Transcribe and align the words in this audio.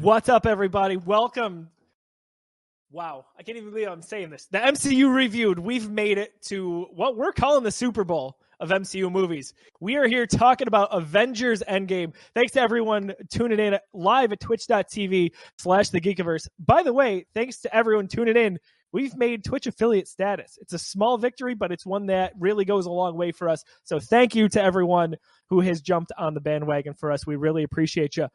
What's 0.00 0.28
up, 0.28 0.46
everybody? 0.46 0.96
Welcome. 0.96 1.70
Wow, 2.92 3.26
I 3.36 3.42
can't 3.42 3.58
even 3.58 3.70
believe 3.70 3.88
I'm 3.88 4.00
saying 4.00 4.30
this. 4.30 4.46
The 4.46 4.58
MCU 4.58 5.12
reviewed. 5.12 5.58
We've 5.58 5.90
made 5.90 6.18
it 6.18 6.40
to 6.42 6.86
what 6.94 7.16
we're 7.16 7.32
calling 7.32 7.64
the 7.64 7.72
Super 7.72 8.04
Bowl 8.04 8.38
of 8.60 8.68
MCU 8.68 9.10
movies. 9.10 9.54
We 9.80 9.96
are 9.96 10.06
here 10.06 10.24
talking 10.24 10.68
about 10.68 10.90
Avengers 10.92 11.64
Endgame. 11.68 12.14
Thanks 12.32 12.52
to 12.52 12.60
everyone 12.60 13.12
tuning 13.28 13.58
in 13.58 13.76
live 13.92 14.30
at 14.30 14.38
twitch.tv 14.38 15.32
slash 15.58 15.88
the 15.88 16.00
Geekiverse. 16.00 16.46
By 16.60 16.84
the 16.84 16.92
way, 16.92 17.26
thanks 17.34 17.58
to 17.62 17.74
everyone 17.74 18.06
tuning 18.06 18.36
in. 18.36 18.60
We've 18.92 19.16
made 19.16 19.44
Twitch 19.44 19.66
affiliate 19.66 20.06
status. 20.06 20.58
It's 20.62 20.72
a 20.72 20.78
small 20.78 21.18
victory, 21.18 21.54
but 21.54 21.72
it's 21.72 21.84
one 21.84 22.06
that 22.06 22.34
really 22.38 22.64
goes 22.64 22.86
a 22.86 22.90
long 22.90 23.16
way 23.16 23.32
for 23.32 23.48
us. 23.48 23.64
So 23.82 23.98
thank 23.98 24.36
you 24.36 24.48
to 24.50 24.62
everyone 24.62 25.16
who 25.50 25.60
has 25.60 25.80
jumped 25.80 26.12
on 26.16 26.34
the 26.34 26.40
bandwagon 26.40 26.94
for 26.94 27.10
us. 27.10 27.26
We 27.26 27.34
really 27.34 27.64
appreciate 27.64 28.16
you. 28.16 28.28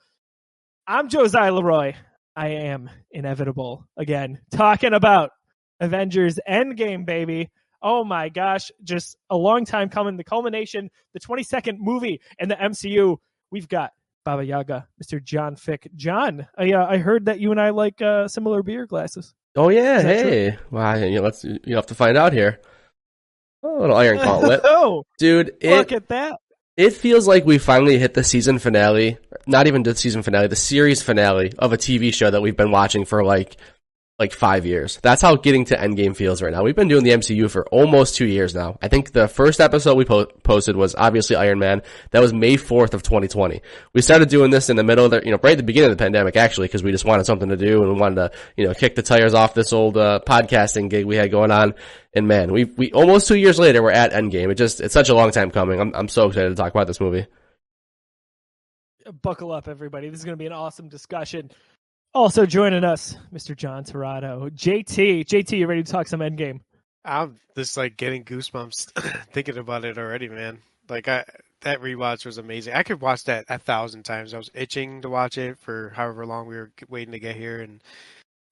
I'm 0.85 1.07
Josiah 1.07 1.53
Leroy. 1.53 1.93
I 2.35 2.47
am 2.49 2.89
inevitable 3.09 3.87
again, 3.95 4.41
talking 4.51 4.93
about 4.93 5.29
Avengers 5.79 6.39
Endgame, 6.49 7.05
baby. 7.05 7.49
Oh 7.81 8.03
my 8.03 8.27
gosh, 8.27 8.69
just 8.83 9.15
a 9.29 9.37
long 9.37 9.63
time 9.63 9.87
coming. 9.87 10.17
The 10.17 10.25
culmination, 10.25 10.89
the 11.13 11.21
22nd 11.21 11.77
movie 11.79 12.19
in 12.37 12.49
the 12.49 12.55
MCU. 12.55 13.15
We've 13.49 13.69
got 13.69 13.91
Baba 14.25 14.43
Yaga, 14.43 14.87
Mr. 15.01 15.23
John 15.23 15.55
Fick. 15.55 15.87
John, 15.95 16.47
I, 16.57 16.73
uh, 16.73 16.85
I 16.85 16.97
heard 16.97 17.25
that 17.25 17.39
you 17.39 17.51
and 17.51 17.61
I 17.61 17.69
like 17.69 18.01
uh, 18.01 18.27
similar 18.27 18.61
beer 18.61 18.85
glasses. 18.85 19.33
Oh 19.55 19.69
yeah, 19.69 20.01
hey. 20.01 20.57
Wow, 20.69 20.95
you 20.95 21.15
know, 21.15 21.21
let's 21.21 21.45
you 21.45 21.75
have 21.75 21.85
to 21.87 21.95
find 21.95 22.17
out 22.17 22.33
here. 22.33 22.59
Oh, 23.63 23.79
a 23.79 23.79
little 23.79 23.95
iron 23.95 24.17
gauntlet. 24.23 24.61
oh, 24.65 25.05
dude! 25.17 25.53
It, 25.61 25.77
look 25.77 25.93
at 25.93 26.09
that. 26.09 26.41
It 26.75 26.93
feels 26.93 27.27
like 27.27 27.45
we 27.45 27.59
finally 27.59 27.99
hit 27.99 28.15
the 28.15 28.23
season 28.23 28.57
finale. 28.57 29.19
Not 29.45 29.67
even 29.67 29.83
the 29.83 29.95
season 29.95 30.23
finale, 30.23 30.47
the 30.47 30.55
series 30.55 31.03
finale 31.03 31.53
of 31.59 31.71
a 31.71 31.77
TV 31.77 32.11
show 32.11 32.31
that 32.31 32.41
we've 32.41 32.57
been 32.57 32.71
watching 32.71 33.05
for 33.05 33.23
like 33.23 33.57
like 34.19 34.31
five 34.31 34.65
years. 34.65 34.99
That's 35.01 35.23
how 35.23 35.35
getting 35.35 35.65
to 35.65 35.75
Endgame 35.75 36.15
feels 36.15 36.41
right 36.41 36.53
now. 36.53 36.61
We've 36.63 36.75
been 36.75 36.87
doing 36.87 37.03
the 37.03 37.11
MCU 37.11 37.49
for 37.49 37.65
almost 37.69 38.15
two 38.15 38.27
years 38.27 38.53
now. 38.53 38.77
I 38.79 38.87
think 38.87 39.11
the 39.11 39.27
first 39.27 39.59
episode 39.59 39.97
we 39.97 40.05
po- 40.05 40.27
posted 40.43 40.75
was 40.75 40.93
obviously 40.93 41.35
Iron 41.35 41.57
Man. 41.57 41.81
That 42.11 42.21
was 42.21 42.31
May 42.31 42.55
4th 42.55 42.93
of 42.93 43.01
2020. 43.01 43.61
We 43.93 44.01
started 44.01 44.29
doing 44.29 44.51
this 44.51 44.69
in 44.69 44.75
the 44.75 44.83
middle 44.83 45.05
of 45.05 45.11
the, 45.11 45.21
you 45.25 45.31
know, 45.31 45.39
right 45.41 45.53
at 45.53 45.57
the 45.57 45.63
beginning 45.63 45.89
of 45.89 45.97
the 45.97 46.03
pandemic 46.03 46.37
actually, 46.37 46.67
because 46.67 46.83
we 46.83 46.91
just 46.91 47.05
wanted 47.05 47.25
something 47.25 47.49
to 47.49 47.57
do 47.57 47.81
and 47.81 47.91
we 47.91 47.99
wanted 47.99 48.15
to, 48.15 48.31
you 48.55 48.67
know, 48.67 48.73
kick 48.75 48.93
the 48.93 49.01
tires 49.01 49.33
off 49.33 49.55
this 49.55 49.73
old, 49.73 49.97
uh, 49.97 50.19
podcasting 50.27 50.91
gig 50.91 51.05
we 51.05 51.15
had 51.15 51.31
going 51.31 51.49
on. 51.49 51.73
And 52.13 52.27
man, 52.27 52.53
we, 52.53 52.65
we, 52.65 52.91
almost 52.91 53.27
two 53.27 53.35
years 53.35 53.57
later, 53.57 53.81
we're 53.81 53.91
at 53.91 54.11
Endgame. 54.11 54.51
It 54.51 54.55
just, 54.55 54.79
it's 54.79 54.93
such 54.93 55.09
a 55.09 55.15
long 55.15 55.31
time 55.31 55.49
coming. 55.49 55.79
I'm, 55.79 55.91
I'm 55.95 56.07
so 56.07 56.27
excited 56.27 56.49
to 56.49 56.55
talk 56.55 56.71
about 56.71 56.85
this 56.85 57.01
movie. 57.01 57.25
Buckle 59.21 59.51
up, 59.51 59.67
everybody. 59.67 60.09
This 60.09 60.19
is 60.19 60.25
going 60.25 60.37
to 60.37 60.41
be 60.41 60.45
an 60.45 60.53
awesome 60.53 60.87
discussion. 60.87 61.51
Also 62.15 62.45
joining 62.45 62.83
us, 62.83 63.15
Mr. 63.33 63.55
John 63.55 63.83
Torado. 63.83 64.47
JT. 64.49 65.25
JT, 65.25 65.57
you 65.57 65.65
ready 65.65 65.81
to 65.81 65.91
talk 65.91 66.07
some 66.07 66.19
endgame? 66.19 66.59
I'm 67.03 67.37
just 67.57 67.75
like 67.75 67.97
getting 67.97 68.23
goosebumps 68.23 69.25
thinking 69.31 69.57
about 69.57 69.83
it 69.83 69.97
already, 69.97 70.29
man. 70.29 70.59
Like 70.87 71.07
I 71.07 71.25
that 71.61 71.81
rewatch 71.81 72.23
was 72.23 72.37
amazing. 72.37 72.75
I 72.75 72.83
could 72.83 73.01
watch 73.01 73.23
that 73.23 73.45
a 73.49 73.57
thousand 73.57 74.03
times. 74.03 74.33
I 74.33 74.37
was 74.37 74.51
itching 74.53 75.01
to 75.01 75.09
watch 75.09 75.39
it 75.39 75.57
for 75.57 75.91
however 75.95 76.25
long 76.27 76.45
we 76.45 76.55
were 76.55 76.71
waiting 76.87 77.13
to 77.13 77.19
get 77.19 77.35
here, 77.35 77.61
and 77.61 77.81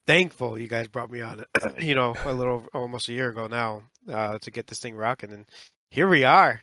thankful 0.08 0.58
you 0.58 0.68
guys 0.68 0.88
brought 0.88 1.12
me 1.12 1.22
on. 1.22 1.46
you 1.80 1.94
know, 1.94 2.16
a 2.26 2.34
little 2.34 2.66
almost 2.74 3.10
a 3.10 3.14
year 3.14 3.30
ago 3.30 3.46
now 3.46 3.84
uh, 4.12 4.40
to 4.40 4.50
get 4.50 4.66
this 4.66 4.80
thing 4.80 4.96
rocking, 4.96 5.32
and 5.32 5.46
here 5.92 6.08
we 6.08 6.24
are, 6.24 6.62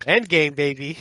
Endgame, 0.00 0.56
baby. 0.56 0.98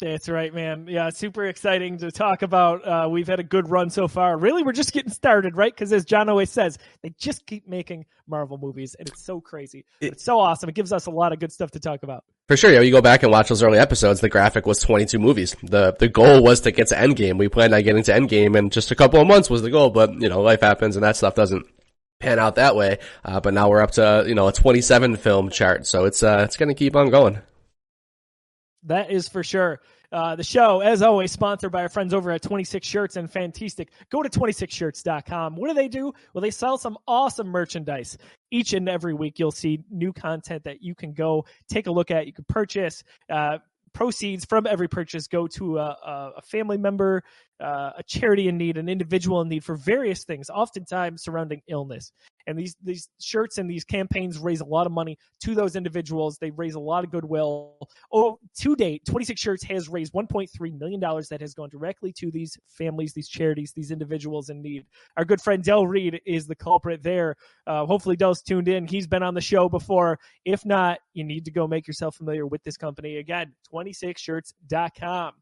That's 0.00 0.28
right, 0.28 0.52
man. 0.52 0.88
Yeah, 0.88 1.10
super 1.10 1.46
exciting 1.46 1.98
to 1.98 2.10
talk 2.10 2.42
about. 2.42 2.84
Uh, 2.84 3.08
we've 3.08 3.28
had 3.28 3.38
a 3.38 3.44
good 3.44 3.70
run 3.70 3.90
so 3.90 4.08
far. 4.08 4.36
Really, 4.36 4.64
we're 4.64 4.72
just 4.72 4.92
getting 4.92 5.12
started, 5.12 5.56
right? 5.56 5.72
Because 5.72 5.92
as 5.92 6.04
John 6.04 6.28
always 6.28 6.50
says, 6.50 6.78
they 7.02 7.14
just 7.16 7.46
keep 7.46 7.68
making 7.68 8.06
Marvel 8.26 8.58
movies, 8.58 8.96
and 8.98 9.08
it's 9.08 9.24
so 9.24 9.40
crazy. 9.40 9.84
It, 10.00 10.14
it's 10.14 10.24
so 10.24 10.40
awesome. 10.40 10.68
It 10.68 10.74
gives 10.74 10.92
us 10.92 11.06
a 11.06 11.10
lot 11.10 11.32
of 11.32 11.38
good 11.38 11.52
stuff 11.52 11.70
to 11.72 11.80
talk 11.80 12.02
about. 12.02 12.24
For 12.48 12.56
sure. 12.56 12.72
Yeah, 12.72 12.80
you 12.80 12.90
go 12.90 13.00
back 13.00 13.22
and 13.22 13.30
watch 13.30 13.48
those 13.48 13.62
early 13.62 13.78
episodes. 13.78 14.20
The 14.20 14.28
graphic 14.28 14.66
was 14.66 14.80
22 14.80 15.18
movies. 15.20 15.54
The 15.62 15.94
the 15.96 16.08
goal 16.08 16.42
was 16.42 16.60
to 16.62 16.72
get 16.72 16.88
to 16.88 16.96
Endgame. 16.96 17.38
We 17.38 17.48
planned 17.48 17.72
on 17.72 17.82
getting 17.82 18.02
to 18.02 18.12
Endgame, 18.12 18.58
and 18.58 18.72
just 18.72 18.90
a 18.90 18.96
couple 18.96 19.20
of 19.20 19.28
months 19.28 19.48
was 19.48 19.62
the 19.62 19.70
goal. 19.70 19.90
But 19.90 20.20
you 20.20 20.28
know, 20.28 20.42
life 20.42 20.60
happens, 20.60 20.96
and 20.96 21.04
that 21.04 21.16
stuff 21.16 21.36
doesn't 21.36 21.66
pan 22.18 22.40
out 22.40 22.56
that 22.56 22.74
way. 22.74 22.98
Uh, 23.24 23.38
but 23.38 23.54
now 23.54 23.68
we're 23.68 23.80
up 23.80 23.92
to 23.92 24.24
you 24.26 24.34
know 24.34 24.48
a 24.48 24.52
27 24.52 25.16
film 25.16 25.50
chart, 25.50 25.86
so 25.86 26.04
it's 26.04 26.24
uh, 26.24 26.42
it's 26.44 26.56
going 26.56 26.68
to 26.68 26.74
keep 26.74 26.96
on 26.96 27.10
going. 27.10 27.38
That 28.84 29.10
is 29.10 29.28
for 29.28 29.42
sure. 29.42 29.80
Uh, 30.14 30.36
the 30.36 30.44
show, 30.44 30.78
as 30.78 31.02
always, 31.02 31.32
sponsored 31.32 31.72
by 31.72 31.82
our 31.82 31.88
friends 31.88 32.14
over 32.14 32.30
at 32.30 32.40
26 32.40 32.86
Shirts 32.86 33.16
and 33.16 33.28
Fantastic. 33.28 33.90
Go 34.10 34.22
to 34.22 34.28
26shirts.com. 34.28 35.56
What 35.56 35.66
do 35.66 35.74
they 35.74 35.88
do? 35.88 36.12
Well, 36.32 36.40
they 36.40 36.52
sell 36.52 36.78
some 36.78 36.96
awesome 37.08 37.48
merchandise. 37.48 38.16
Each 38.52 38.74
and 38.74 38.88
every 38.88 39.12
week, 39.12 39.40
you'll 39.40 39.50
see 39.50 39.82
new 39.90 40.12
content 40.12 40.62
that 40.62 40.84
you 40.84 40.94
can 40.94 41.14
go 41.14 41.46
take 41.68 41.88
a 41.88 41.90
look 41.90 42.12
at. 42.12 42.28
You 42.28 42.32
can 42.32 42.44
purchase. 42.48 43.02
Uh, 43.28 43.58
proceeds 43.92 44.44
from 44.44 44.68
every 44.68 44.86
purchase 44.86 45.26
go 45.26 45.48
to 45.48 45.78
a, 45.78 46.32
a 46.36 46.42
family 46.42 46.76
member, 46.76 47.24
uh, 47.60 47.90
a 47.96 48.02
charity 48.02 48.48
in 48.48 48.58
need, 48.58 48.76
an 48.76 48.88
individual 48.88 49.40
in 49.40 49.48
need 49.48 49.64
for 49.64 49.76
various 49.76 50.24
things, 50.24 50.50
oftentimes 50.50 51.22
surrounding 51.22 51.62
illness. 51.68 52.12
And 52.46 52.58
these 52.58 52.76
these 52.82 53.08
shirts 53.20 53.58
and 53.58 53.70
these 53.70 53.84
campaigns 53.84 54.38
raise 54.38 54.60
a 54.60 54.64
lot 54.66 54.86
of 54.86 54.92
money 54.92 55.16
to 55.44 55.54
those 55.54 55.76
individuals. 55.76 56.36
They 56.36 56.50
raise 56.50 56.74
a 56.74 56.80
lot 56.80 57.04
of 57.04 57.10
goodwill. 57.10 57.76
Oh, 58.12 58.38
to 58.58 58.76
date, 58.76 59.04
26 59.06 59.40
Shirts 59.40 59.62
has 59.64 59.88
raised 59.88 60.12
1.3 60.12 60.78
million 60.78 61.00
dollars 61.00 61.28
that 61.28 61.40
has 61.40 61.54
gone 61.54 61.68
directly 61.70 62.12
to 62.18 62.30
these 62.30 62.58
families, 62.68 63.14
these 63.14 63.28
charities, 63.28 63.72
these 63.72 63.90
individuals 63.90 64.50
in 64.50 64.60
need. 64.60 64.84
Our 65.16 65.24
good 65.24 65.40
friend 65.40 65.62
Del 65.62 65.86
Reed 65.86 66.20
is 66.26 66.46
the 66.46 66.56
culprit 66.56 67.02
there. 67.02 67.36
Uh, 67.66 67.86
hopefully, 67.86 68.16
Del's 68.16 68.42
tuned 68.42 68.68
in. 68.68 68.86
He's 68.86 69.06
been 69.06 69.22
on 69.22 69.34
the 69.34 69.40
show 69.40 69.68
before. 69.68 70.18
If 70.44 70.66
not, 70.66 70.98
you 71.14 71.24
need 71.24 71.44
to 71.46 71.50
go 71.50 71.66
make 71.66 71.86
yourself 71.86 72.16
familiar 72.16 72.46
with 72.46 72.62
this 72.64 72.76
company. 72.76 73.16
Again, 73.16 73.54
26shirts.com. 73.72 75.32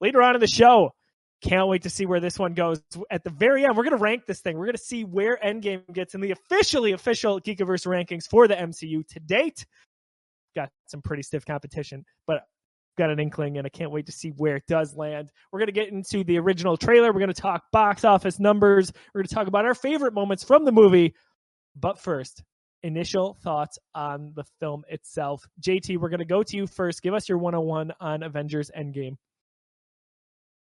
Later 0.00 0.22
on 0.22 0.34
in 0.34 0.40
the 0.40 0.46
show, 0.46 0.92
can't 1.42 1.68
wait 1.68 1.82
to 1.82 1.90
see 1.90 2.06
where 2.06 2.20
this 2.20 2.38
one 2.38 2.54
goes. 2.54 2.80
At 3.10 3.24
the 3.24 3.30
very 3.30 3.64
end, 3.64 3.76
we're 3.76 3.84
going 3.84 3.96
to 3.96 4.02
rank 4.02 4.26
this 4.26 4.40
thing. 4.40 4.56
We're 4.56 4.66
going 4.66 4.76
to 4.76 4.82
see 4.82 5.04
where 5.04 5.38
Endgame 5.42 5.82
gets 5.92 6.14
in 6.14 6.20
the 6.20 6.30
officially 6.30 6.92
official 6.92 7.40
Geekiverse 7.40 7.86
rankings 7.86 8.28
for 8.28 8.48
the 8.48 8.54
MCU 8.54 9.06
to 9.08 9.20
date. 9.20 9.66
Got 10.54 10.70
some 10.86 11.02
pretty 11.02 11.22
stiff 11.22 11.44
competition, 11.44 12.04
but 12.26 12.44
got 12.96 13.10
an 13.10 13.20
inkling 13.20 13.58
and 13.58 13.66
I 13.66 13.70
can't 13.70 13.90
wait 13.90 14.06
to 14.06 14.12
see 14.12 14.30
where 14.30 14.56
it 14.56 14.66
does 14.66 14.96
land. 14.96 15.30
We're 15.52 15.58
going 15.58 15.66
to 15.66 15.72
get 15.72 15.92
into 15.92 16.24
the 16.24 16.38
original 16.38 16.78
trailer. 16.78 17.12
We're 17.12 17.20
going 17.20 17.32
to 17.32 17.40
talk 17.40 17.64
box 17.70 18.04
office 18.04 18.40
numbers. 18.40 18.90
We're 19.14 19.20
going 19.20 19.28
to 19.28 19.34
talk 19.34 19.48
about 19.48 19.66
our 19.66 19.74
favorite 19.74 20.14
moments 20.14 20.44
from 20.44 20.64
the 20.64 20.72
movie. 20.72 21.14
But 21.78 21.98
first, 21.98 22.42
initial 22.82 23.36
thoughts 23.42 23.78
on 23.94 24.32
the 24.34 24.44
film 24.60 24.84
itself. 24.88 25.46
JT, 25.60 25.98
we're 25.98 26.08
going 26.08 26.20
to 26.20 26.24
go 26.24 26.42
to 26.42 26.56
you 26.56 26.66
first. 26.66 27.02
Give 27.02 27.12
us 27.12 27.28
your 27.28 27.36
101 27.36 27.92
on 28.00 28.22
Avengers 28.22 28.70
Endgame 28.76 29.16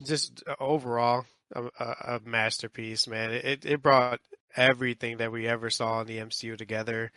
just 0.05 0.43
uh, 0.47 0.55
overall 0.59 1.25
a, 1.53 1.63
a, 1.79 2.19
masterpiece, 2.25 3.07
man. 3.07 3.31
It 3.31 3.65
it 3.65 3.81
brought 3.81 4.19
everything 4.55 5.17
that 5.17 5.31
we 5.31 5.47
ever 5.47 5.69
saw 5.69 6.01
in 6.01 6.07
the 6.07 6.17
MCU 6.17 6.57
together. 6.57 7.11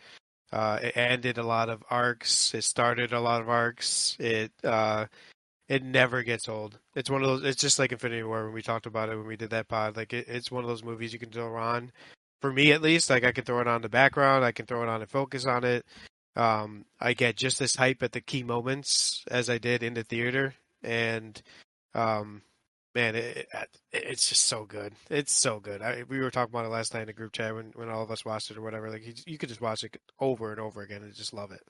Uh, 0.51 0.79
it 0.81 0.97
ended 0.97 1.37
a 1.37 1.43
lot 1.43 1.69
of 1.69 1.83
arcs. 1.89 2.53
It 2.53 2.63
started 2.63 3.13
a 3.13 3.19
lot 3.19 3.41
of 3.41 3.49
arcs. 3.49 4.15
It 4.19 4.51
uh, 4.63 5.05
it 5.67 5.83
never 5.83 6.23
gets 6.23 6.47
old. 6.47 6.79
It's 6.95 7.09
one 7.09 7.23
of 7.23 7.27
those. 7.27 7.43
It's 7.43 7.61
just 7.61 7.79
like 7.79 7.91
Infinity 7.91 8.23
War 8.23 8.45
when 8.45 8.53
we 8.53 8.61
talked 8.61 8.85
about 8.85 9.09
it 9.09 9.17
when 9.17 9.27
we 9.27 9.35
did 9.37 9.49
that 9.49 9.67
pod. 9.67 9.97
Like 9.97 10.13
it, 10.13 10.27
it's 10.27 10.51
one 10.51 10.63
of 10.63 10.69
those 10.69 10.83
movies 10.83 11.13
you 11.13 11.19
can 11.19 11.31
throw 11.31 11.55
on. 11.55 11.91
For 12.41 12.51
me, 12.51 12.71
at 12.71 12.81
least, 12.81 13.09
like 13.09 13.23
I 13.23 13.31
can 13.31 13.43
throw 13.43 13.61
it 13.61 13.67
on 13.67 13.81
the 13.81 13.89
background. 13.89 14.45
I 14.45 14.51
can 14.51 14.65
throw 14.65 14.83
it 14.83 14.89
on 14.89 15.01
and 15.01 15.09
focus 15.09 15.45
on 15.45 15.63
it. 15.63 15.85
Um, 16.35 16.85
I 16.99 17.13
get 17.13 17.37
just 17.37 17.61
as 17.61 17.75
hype 17.75 18.03
at 18.03 18.11
the 18.11 18.21
key 18.21 18.43
moments 18.43 19.23
as 19.31 19.49
I 19.49 19.57
did 19.57 19.83
in 19.83 19.93
the 19.93 20.03
theater, 20.03 20.53
and 20.83 21.41
um, 21.93 22.41
man, 22.95 23.15
it, 23.15 23.47
it, 23.53 23.79
it's 23.91 24.29
just 24.29 24.45
so 24.45 24.65
good. 24.65 24.93
It's 25.09 25.33
so 25.33 25.59
good. 25.59 25.81
I, 25.81 26.03
we 26.07 26.19
were 26.19 26.31
talking 26.31 26.51
about 26.51 26.65
it 26.65 26.69
last 26.69 26.93
night 26.93 27.01
in 27.01 27.07
the 27.07 27.13
group 27.13 27.33
chat 27.33 27.53
when, 27.53 27.73
when 27.75 27.89
all 27.89 28.01
of 28.01 28.09
us 28.09 28.25
watched 28.25 28.49
it 28.49 28.57
or 28.57 28.61
whatever. 28.61 28.89
Like 28.89 29.05
you, 29.05 29.13
you 29.27 29.37
could 29.37 29.49
just 29.49 29.61
watch 29.61 29.83
it 29.83 29.97
over 30.19 30.51
and 30.51 30.59
over 30.59 30.81
again 30.81 31.03
and 31.03 31.13
just 31.13 31.33
love 31.33 31.51
it. 31.51 31.61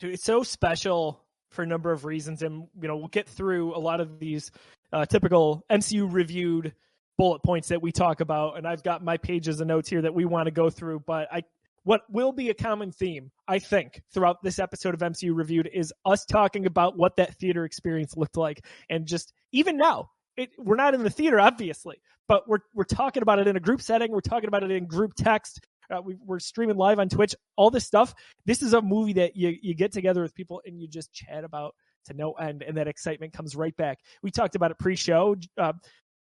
Dude, 0.00 0.12
it's 0.12 0.24
so 0.24 0.42
special 0.42 1.22
for 1.50 1.62
a 1.62 1.66
number 1.66 1.92
of 1.92 2.04
reasons, 2.04 2.42
and 2.42 2.66
you 2.80 2.88
know 2.88 2.96
we'll 2.96 3.08
get 3.08 3.28
through 3.28 3.76
a 3.76 3.78
lot 3.78 4.00
of 4.00 4.18
these 4.18 4.50
uh, 4.92 5.06
typical 5.06 5.64
MCU 5.70 6.12
reviewed 6.12 6.74
bullet 7.18 7.42
points 7.42 7.68
that 7.68 7.80
we 7.80 7.92
talk 7.92 8.20
about, 8.20 8.58
and 8.58 8.66
I've 8.66 8.82
got 8.82 9.04
my 9.04 9.16
pages 9.16 9.60
of 9.60 9.68
notes 9.68 9.88
here 9.88 10.02
that 10.02 10.14
we 10.14 10.24
want 10.24 10.46
to 10.46 10.50
go 10.50 10.70
through. 10.70 11.00
But 11.06 11.32
I 11.32 11.44
what 11.84 12.02
will 12.08 12.32
be 12.32 12.50
a 12.50 12.54
common 12.54 12.92
theme, 12.92 13.30
I 13.48 13.58
think, 13.58 14.02
throughout 14.12 14.42
this 14.42 14.58
episode 14.58 14.94
of 14.94 15.00
MCU 15.00 15.34
Reviewed 15.34 15.68
is 15.72 15.92
us 16.04 16.24
talking 16.24 16.66
about 16.66 16.96
what 16.96 17.16
that 17.16 17.34
theater 17.36 17.64
experience 17.64 18.16
looked 18.16 18.36
like. 18.36 18.64
And 18.88 19.06
just 19.06 19.32
even 19.52 19.76
now, 19.76 20.10
it, 20.36 20.50
we're 20.58 20.76
not 20.76 20.94
in 20.94 21.02
the 21.02 21.10
theater, 21.10 21.40
obviously, 21.40 21.96
but 22.28 22.48
we're, 22.48 22.60
we're 22.74 22.84
talking 22.84 23.22
about 23.22 23.38
it 23.38 23.48
in 23.48 23.56
a 23.56 23.60
group 23.60 23.82
setting. 23.82 24.12
We're 24.12 24.20
talking 24.20 24.48
about 24.48 24.62
it 24.62 24.70
in 24.70 24.86
group 24.86 25.12
text. 25.16 25.60
Uh, 25.90 26.00
we, 26.00 26.16
are 26.30 26.38
streaming 26.38 26.76
live 26.76 26.98
on 26.98 27.08
Twitch, 27.08 27.34
all 27.56 27.70
this 27.70 27.84
stuff. 27.84 28.14
This 28.46 28.62
is 28.62 28.72
a 28.72 28.80
movie 28.80 29.14
that 29.14 29.36
you, 29.36 29.56
you 29.60 29.74
get 29.74 29.92
together 29.92 30.22
with 30.22 30.34
people 30.34 30.62
and 30.64 30.80
you 30.80 30.88
just 30.88 31.12
chat 31.12 31.44
about 31.44 31.74
to 32.06 32.14
no 32.14 32.32
end, 32.32 32.62
and 32.62 32.76
that 32.78 32.88
excitement 32.88 33.32
comes 33.32 33.54
right 33.54 33.76
back. 33.76 33.98
We 34.22 34.30
talked 34.30 34.54
about 34.54 34.70
it 34.70 34.78
pre 34.78 34.96
show. 34.96 35.36
Uh, 35.58 35.72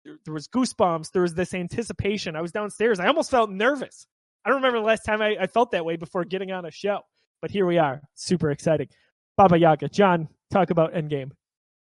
there, 0.04 0.16
there 0.24 0.34
was 0.34 0.48
goosebumps. 0.48 1.12
There 1.12 1.22
was 1.22 1.34
this 1.34 1.54
anticipation. 1.54 2.36
I 2.36 2.42
was 2.42 2.52
downstairs. 2.52 3.00
I 3.00 3.06
almost 3.06 3.30
felt 3.30 3.50
nervous. 3.50 4.06
I 4.44 4.48
don't 4.48 4.56
remember 4.56 4.78
the 4.78 4.86
last 4.86 5.04
time 5.04 5.20
I, 5.20 5.36
I 5.40 5.46
felt 5.46 5.72
that 5.72 5.84
way 5.84 5.96
before 5.96 6.24
getting 6.24 6.50
on 6.50 6.64
a 6.64 6.70
show. 6.70 7.00
But 7.42 7.50
here 7.50 7.66
we 7.66 7.78
are. 7.78 8.00
Super 8.14 8.50
exciting. 8.50 8.88
Baba 9.36 9.58
Yaga. 9.58 9.88
John, 9.88 10.28
talk 10.50 10.70
about 10.70 10.92
Endgame. 10.92 11.30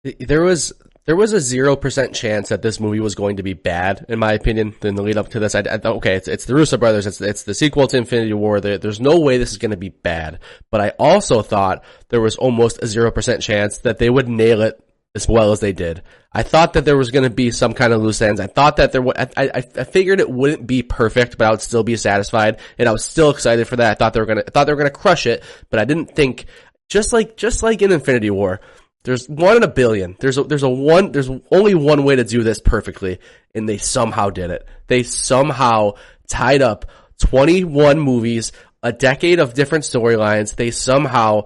There 0.03 0.41
was 0.41 0.73
there 1.05 1.15
was 1.15 1.33
a 1.33 1.39
zero 1.39 1.75
percent 1.75 2.13
chance 2.13 2.49
that 2.49 2.61
this 2.61 2.79
movie 2.79 2.99
was 2.99 3.15
going 3.15 3.37
to 3.37 3.43
be 3.43 3.53
bad, 3.53 4.05
in 4.07 4.19
my 4.19 4.33
opinion. 4.33 4.75
In 4.83 4.95
the 4.95 5.01
lead 5.01 5.17
up 5.17 5.29
to 5.29 5.39
this, 5.39 5.55
I, 5.55 5.61
I 5.61 5.79
okay, 5.83 6.15
it's, 6.15 6.27
it's 6.27 6.45
the 6.45 6.53
Russo 6.53 6.77
brothers, 6.77 7.07
it's 7.07 7.19
it's 7.19 7.43
the 7.43 7.53
sequel 7.53 7.87
to 7.87 7.97
Infinity 7.97 8.33
War. 8.33 8.61
There, 8.61 8.77
there's 8.77 9.01
no 9.01 9.19
way 9.19 9.37
this 9.37 9.51
is 9.51 9.57
going 9.57 9.71
to 9.71 9.77
be 9.77 9.89
bad. 9.89 10.39
But 10.69 10.81
I 10.81 10.89
also 10.99 11.41
thought 11.41 11.83
there 12.09 12.21
was 12.21 12.35
almost 12.35 12.81
a 12.81 12.87
zero 12.87 13.11
percent 13.11 13.41
chance 13.41 13.79
that 13.79 13.97
they 13.97 14.09
would 14.09 14.29
nail 14.29 14.61
it 14.61 14.79
as 15.15 15.27
well 15.27 15.51
as 15.51 15.59
they 15.59 15.73
did. 15.73 16.03
I 16.31 16.43
thought 16.43 16.73
that 16.73 16.85
there 16.85 16.97
was 16.97 17.11
going 17.11 17.23
to 17.23 17.29
be 17.29 17.49
some 17.51 17.73
kind 17.73 17.93
of 17.93 18.01
loose 18.01 18.21
ends. 18.21 18.39
I 18.39 18.47
thought 18.47 18.77
that 18.77 18.91
there, 18.91 19.07
I, 19.07 19.27
I, 19.35 19.51
I 19.55 19.83
figured 19.83 20.19
it 20.19 20.29
wouldn't 20.29 20.67
be 20.67 20.83
perfect, 20.83 21.37
but 21.37 21.47
I 21.47 21.51
would 21.51 21.61
still 21.61 21.83
be 21.83 21.95
satisfied, 21.95 22.59
and 22.77 22.87
I 22.87 22.91
was 22.91 23.03
still 23.03 23.31
excited 23.31 23.67
for 23.67 23.77
that. 23.77 23.91
I 23.91 23.95
thought 23.95 24.13
they 24.13 24.19
were 24.19 24.25
gonna, 24.25 24.43
I 24.45 24.51
thought 24.51 24.65
they 24.65 24.73
were 24.73 24.77
gonna 24.77 24.91
crush 24.91 25.25
it, 25.25 25.43
but 25.69 25.79
I 25.79 25.85
didn't 25.85 26.15
think, 26.15 26.45
just 26.89 27.13
like, 27.13 27.37
just 27.37 27.63
like 27.63 27.81
in 27.81 27.91
Infinity 27.91 28.29
War, 28.29 28.61
there's 29.03 29.27
one 29.27 29.57
in 29.57 29.63
a 29.63 29.67
billion. 29.67 30.15
There's 30.19 30.37
a, 30.37 30.43
there's 30.43 30.63
a 30.63 30.69
one, 30.69 31.11
there's 31.11 31.29
only 31.51 31.73
one 31.73 32.03
way 32.03 32.17
to 32.17 32.23
do 32.23 32.43
this 32.43 32.59
perfectly, 32.59 33.19
and 33.55 33.67
they 33.67 33.77
somehow 33.77 34.29
did 34.29 34.51
it. 34.51 34.67
They 34.87 35.03
somehow 35.03 35.93
tied 36.27 36.61
up 36.61 36.85
21 37.19 37.99
movies, 37.99 38.51
a 38.83 38.91
decade 38.91 39.39
of 39.39 39.53
different 39.53 39.85
storylines. 39.85 40.55
They 40.55 40.71
somehow 40.71 41.43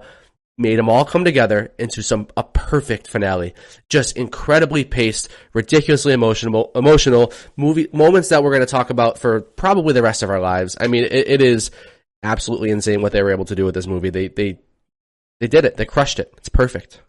made 0.62 0.78
them 0.78 0.88
all 0.88 1.04
come 1.04 1.24
together 1.24 1.72
into 1.78 2.02
some 2.02 2.28
a 2.36 2.42
perfect 2.42 3.08
finale. 3.08 3.54
Just 3.90 4.16
incredibly 4.16 4.84
paced, 4.84 5.28
ridiculously 5.52 6.12
emotional, 6.12 6.70
emotional 6.74 7.32
movie 7.56 7.88
moments 7.92 8.30
that 8.30 8.42
we're 8.42 8.50
going 8.50 8.60
to 8.60 8.66
talk 8.66 8.90
about 8.90 9.18
for 9.18 9.42
probably 9.42 9.92
the 9.92 10.02
rest 10.02 10.22
of 10.22 10.30
our 10.30 10.40
lives. 10.40 10.76
I 10.80 10.86
mean, 10.86 11.04
it, 11.04 11.12
it 11.12 11.42
is 11.42 11.70
absolutely 12.22 12.70
insane 12.70 13.02
what 13.02 13.12
they 13.12 13.22
were 13.22 13.32
able 13.32 13.44
to 13.46 13.54
do 13.54 13.64
with 13.64 13.74
this 13.74 13.86
movie. 13.86 14.10
They 14.10 14.28
they 14.28 14.58
they 15.40 15.48
did 15.48 15.64
it. 15.64 15.76
They 15.76 15.84
crushed 15.84 16.18
it. 16.20 16.32
It's 16.38 16.48
perfect. 16.48 17.02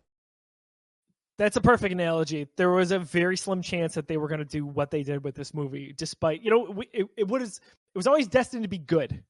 That's 1.38 1.56
a 1.56 1.62
perfect 1.62 1.94
analogy. 1.94 2.48
There 2.58 2.70
was 2.70 2.92
a 2.92 3.00
very 3.00 3.38
slim 3.38 3.62
chance 3.62 3.96
that 3.96 4.08
they 4.08 4.18
were 4.18 4.28
going 4.28 4.40
to 4.40 4.46
do 4.46 4.66
what 4.66 4.92
they 4.92 5.04
did 5.04 5.24
with 5.24 5.36
this 5.36 5.54
movie, 5.54 5.94
despite 5.96 6.42
you 6.42 6.52
know 6.52 6.82
it, 6.94 7.08
it 7.18 7.28
was 7.28 7.60
it 7.94 7.98
was 7.98 8.08
always 8.08 8.28
destined 8.28 8.64
to 8.64 8.70
be 8.70 8.78
good, 8.78 9.24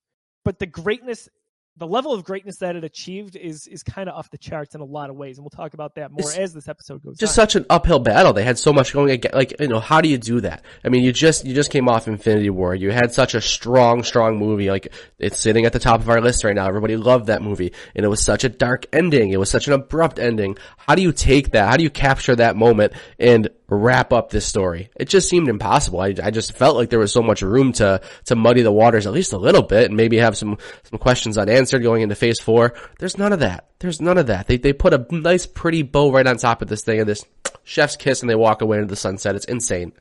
but 0.43 0.59
the 0.59 0.65
greatness 0.65 1.29
the 1.77 1.87
level 1.87 2.13
of 2.13 2.23
greatness 2.23 2.57
that 2.57 2.75
it 2.75 2.83
achieved 2.83 3.35
is 3.35 3.65
is 3.65 3.81
kind 3.81 4.07
of 4.07 4.15
off 4.15 4.29
the 4.29 4.37
charts 4.37 4.75
in 4.75 4.81
a 4.81 4.85
lot 4.85 5.09
of 5.09 5.15
ways, 5.15 5.37
and 5.37 5.43
we'll 5.43 5.49
talk 5.49 5.73
about 5.73 5.95
that 5.95 6.11
more 6.11 6.19
it's 6.19 6.37
as 6.37 6.53
this 6.53 6.67
episode 6.67 7.01
goes. 7.03 7.13
On. 7.13 7.17
Just 7.17 7.31
on. 7.31 7.47
such 7.47 7.55
an 7.55 7.65
uphill 7.69 7.99
battle. 7.99 8.31
They 8.31 8.43
had 8.43 8.59
so 8.59 8.71
much 8.71 8.93
going 8.93 9.09
against. 9.09 9.35
Like 9.35 9.59
you 9.59 9.67
know, 9.67 9.79
how 9.79 9.99
do 9.99 10.07
you 10.07 10.19
do 10.19 10.41
that? 10.41 10.63
I 10.85 10.89
mean, 10.89 11.03
you 11.03 11.11
just 11.11 11.45
you 11.45 11.55
just 11.55 11.71
came 11.71 11.89
off 11.89 12.07
Infinity 12.07 12.51
War. 12.51 12.75
You 12.75 12.91
had 12.91 13.11
such 13.11 13.33
a 13.33 13.41
strong, 13.41 14.03
strong 14.03 14.37
movie. 14.37 14.69
Like 14.69 14.93
it's 15.17 15.39
sitting 15.39 15.65
at 15.65 15.73
the 15.73 15.79
top 15.79 15.99
of 15.99 16.09
our 16.09 16.21
list 16.21 16.43
right 16.43 16.55
now. 16.55 16.67
Everybody 16.67 16.95
loved 16.95 17.27
that 17.27 17.41
movie, 17.41 17.73
and 17.95 18.05
it 18.05 18.09
was 18.09 18.21
such 18.21 18.43
a 18.43 18.49
dark 18.49 18.85
ending. 18.93 19.31
It 19.31 19.39
was 19.39 19.49
such 19.49 19.67
an 19.67 19.73
abrupt 19.73 20.19
ending. 20.19 20.57
How 20.77 20.93
do 20.93 21.01
you 21.01 21.11
take 21.11 21.51
that? 21.51 21.67
How 21.67 21.77
do 21.77 21.83
you 21.83 21.89
capture 21.89 22.35
that 22.35 22.55
moment 22.55 22.93
and 23.17 23.49
wrap 23.75 24.13
up 24.13 24.29
this 24.29 24.45
story. 24.45 24.89
It 24.95 25.09
just 25.09 25.29
seemed 25.29 25.47
impossible. 25.47 25.99
I, 25.99 26.15
I 26.21 26.31
just 26.31 26.53
felt 26.53 26.75
like 26.75 26.89
there 26.89 26.99
was 26.99 27.11
so 27.11 27.21
much 27.21 27.41
room 27.41 27.71
to, 27.73 28.01
to 28.25 28.35
muddy 28.35 28.61
the 28.61 28.71
waters 28.71 29.07
at 29.07 29.13
least 29.13 29.33
a 29.33 29.37
little 29.37 29.61
bit 29.61 29.85
and 29.85 29.97
maybe 29.97 30.17
have 30.17 30.37
some, 30.37 30.57
some 30.83 30.99
questions 30.99 31.37
unanswered 31.37 31.83
going 31.83 32.01
into 32.01 32.15
phase 32.15 32.39
four. 32.39 32.73
There's 32.99 33.17
none 33.17 33.33
of 33.33 33.39
that. 33.39 33.69
There's 33.79 34.01
none 34.01 34.17
of 34.17 34.27
that. 34.27 34.47
They, 34.47 34.57
they 34.57 34.73
put 34.73 34.93
a 34.93 35.05
nice 35.11 35.45
pretty 35.45 35.81
bow 35.81 36.11
right 36.11 36.27
on 36.27 36.37
top 36.37 36.61
of 36.61 36.67
this 36.67 36.83
thing 36.83 36.99
and 36.99 37.09
this 37.09 37.25
chef's 37.63 37.95
kiss 37.95 38.21
and 38.21 38.29
they 38.29 38.35
walk 38.35 38.61
away 38.61 38.77
into 38.77 38.89
the 38.89 38.95
sunset. 38.95 39.35
It's 39.35 39.45
insane. 39.45 39.93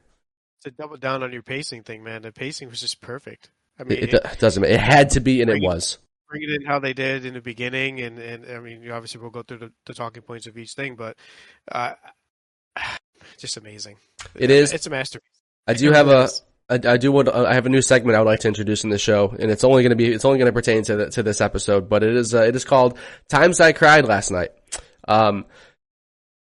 To 0.64 0.70
double 0.70 0.96
down 0.96 1.22
on 1.22 1.32
your 1.32 1.42
pacing 1.42 1.82
thing, 1.82 2.04
man, 2.04 2.22
the 2.22 2.32
pacing 2.32 2.68
was 2.68 2.80
just 2.80 3.00
perfect. 3.00 3.50
I 3.78 3.84
mean, 3.84 3.98
it, 3.98 4.14
it 4.14 4.38
doesn't, 4.38 4.64
it 4.64 4.78
had 4.78 5.10
to 5.10 5.20
be 5.20 5.42
and 5.42 5.50
it 5.50 5.62
was 5.62 5.98
bring 6.32 6.42
it 6.42 6.50
in 6.50 6.66
how 6.66 6.78
they 6.78 6.94
did 6.94 7.26
in 7.26 7.34
the 7.34 7.40
beginning, 7.40 8.00
and 8.00 8.18
and 8.18 8.46
I 8.50 8.58
mean, 8.58 8.90
obviously 8.90 9.20
we'll 9.20 9.30
go 9.30 9.42
through 9.42 9.58
the, 9.58 9.72
the 9.84 9.94
talking 9.94 10.22
points 10.22 10.46
of 10.46 10.56
each 10.56 10.72
thing, 10.72 10.96
but 10.96 11.16
uh, 11.70 11.92
just 13.38 13.56
amazing. 13.56 13.96
It 14.34 14.50
is. 14.50 14.72
It's 14.72 14.86
a 14.86 14.90
masterpiece. 14.90 15.40
I 15.66 15.74
do 15.74 15.92
have 15.92 16.08
a. 16.08 16.28
I, 16.68 16.80
I 16.92 16.96
do 16.96 17.12
want. 17.12 17.28
I 17.28 17.54
have 17.54 17.66
a 17.66 17.68
new 17.68 17.82
segment 17.82 18.16
I 18.16 18.20
would 18.20 18.26
like 18.26 18.40
to 18.40 18.48
introduce 18.48 18.84
in 18.84 18.90
the 18.90 18.98
show, 18.98 19.34
and 19.38 19.50
it's 19.50 19.64
only 19.64 19.82
going 19.82 19.90
to 19.90 19.96
be. 19.96 20.12
It's 20.12 20.24
only 20.24 20.38
going 20.38 20.46
to 20.46 20.52
pertain 20.52 20.82
to 20.84 20.96
the, 20.96 21.10
to 21.10 21.22
this 21.22 21.40
episode, 21.40 21.88
but 21.88 22.02
it 22.02 22.14
is. 22.14 22.34
Uh, 22.34 22.42
it 22.42 22.56
is 22.56 22.64
called 22.64 22.98
"Times 23.28 23.60
I 23.60 23.72
Cried 23.72 24.06
Last 24.06 24.30
Night." 24.30 24.50
Um, 25.06 25.46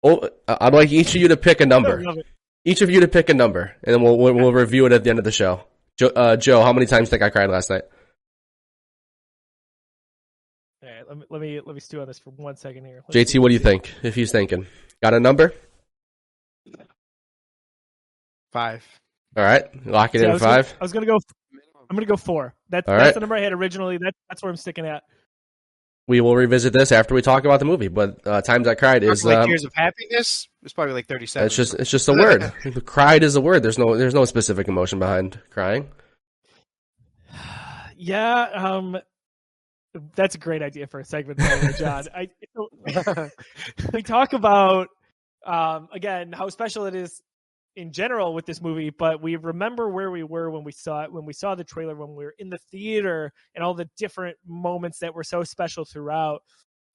oh, 0.04 0.30
I'd 0.48 0.74
like 0.74 0.92
each 0.92 1.16
of 1.16 1.22
you 1.22 1.30
to 1.30 1.38
pick 1.38 1.62
a 1.62 1.66
number. 1.66 2.04
Each 2.64 2.82
of 2.82 2.90
you 2.90 3.02
to 3.02 3.08
pick 3.08 3.30
a 3.30 3.34
number, 3.34 3.76
and 3.84 3.94
then 3.94 4.02
we'll 4.02 4.18
we'll, 4.18 4.34
we'll 4.34 4.54
review 4.54 4.86
it 4.86 4.92
at 4.92 5.04
the 5.04 5.10
end 5.10 5.20
of 5.20 5.26
the 5.26 5.32
show. 5.32 5.62
Joe, 5.98 6.08
uh, 6.08 6.36
Joe, 6.36 6.62
how 6.62 6.74
many 6.74 6.88
times 6.88 7.10
do 7.10 7.12
think 7.12 7.24
I 7.24 7.30
cried 7.30 7.50
last 7.50 7.70
night? 7.70 7.84
All 10.84 10.90
right, 10.90 11.08
let 11.08 11.18
me 11.18 11.26
let 11.30 11.42
me 11.42 11.62
let 11.66 11.74
me 11.76 11.80
stew 11.80 12.02
on 12.02 12.08
this 12.08 12.20
for 12.20 12.32
one 12.32 12.58
second 12.58 12.86
here. 12.86 13.04
Let's 13.08 13.32
JT, 13.32 13.40
what 13.40 13.50
do 13.50 13.54
you 13.54 13.60
think? 13.60 13.94
If 14.04 14.16
he's 14.16 14.32
thinking, 14.32 14.66
got 15.02 15.14
a 15.14 15.20
number? 15.20 15.54
Five. 18.56 18.86
All 19.36 19.44
right, 19.44 19.66
lock 19.86 20.16
it 20.16 20.22
in 20.22 20.32
I 20.32 20.38
five. 20.38 20.66
Gonna, 20.68 20.78
I 20.80 20.84
was 20.86 20.94
gonna 20.94 21.06
go. 21.06 21.20
I'm 21.90 21.96
gonna 21.98 22.06
go 22.06 22.16
four. 22.16 22.56
That's 22.70 22.88
that's 22.88 23.14
the 23.16 23.20
number 23.20 23.36
I 23.36 23.42
had 23.42 23.52
originally. 23.52 23.98
That 23.98 24.14
that's 24.30 24.42
where 24.42 24.50
I'm 24.50 24.56
sticking 24.56 24.86
at. 24.86 25.04
We 26.08 26.22
will 26.22 26.38
revisit 26.38 26.72
this 26.72 26.94
after 26.94 27.14
we 27.14 27.22
talk 27.22 27.44
about 27.44 27.60
the 27.60 27.66
movie. 27.66 27.90
But 27.90 28.26
uh, 28.26 28.42
times 28.44 28.66
I 28.66 28.76
cried 28.76 29.04
is 29.04 29.26
like 29.26 29.40
um, 29.40 29.50
years 29.50 29.66
of 29.66 29.74
happiness. 29.74 30.48
It's 30.64 30.72
probably 30.72 30.94
like 30.94 31.06
37. 31.08 31.46
It's 31.46 31.54
just 31.54 31.74
it's 31.74 31.92
just 31.92 32.08
a 32.08 32.14
word. 32.14 32.54
cried 32.86 33.24
is 33.24 33.36
a 33.36 33.42
word. 33.42 33.62
There's 33.62 33.78
no 33.78 33.98
there's 33.98 34.14
no 34.14 34.24
specific 34.24 34.70
emotion 34.70 35.00
behind 35.00 35.38
crying. 35.50 35.90
Yeah, 37.98 38.42
um, 38.54 38.98
that's 40.16 40.36
a 40.36 40.38
great 40.38 40.62
idea 40.62 40.86
for 40.86 41.00
a 41.00 41.06
segment, 41.06 41.40
John. 41.78 42.04
I, 42.14 42.28
we 43.94 44.04
talk 44.04 44.34
about 44.34 44.90
um, 45.46 45.88
again 45.94 46.34
how 46.34 46.50
special 46.50 46.88
it 46.88 46.96
is 46.96 47.22
in 47.76 47.92
general 47.92 48.34
with 48.34 48.46
this 48.46 48.62
movie, 48.62 48.90
but 48.90 49.22
we 49.22 49.36
remember 49.36 49.90
where 49.90 50.10
we 50.10 50.24
were 50.24 50.50
when 50.50 50.64
we 50.64 50.72
saw 50.72 51.04
it, 51.04 51.12
when 51.12 51.26
we 51.26 51.34
saw 51.34 51.56
the 51.56 51.64
trailer, 51.64 51.96
when 51.96 52.16
we 52.16 52.26
were 52.26 52.36
in 52.40 52.50
the 52.50 52.58
theater, 52.72 53.34
and 53.54 53.64
all 53.64 53.74
the 53.74 53.90
different 53.98 54.38
moments 54.46 55.00
that 55.00 55.14
were 55.14 55.24
so 55.24 55.44
special 55.44 55.86
throughout. 55.86 56.42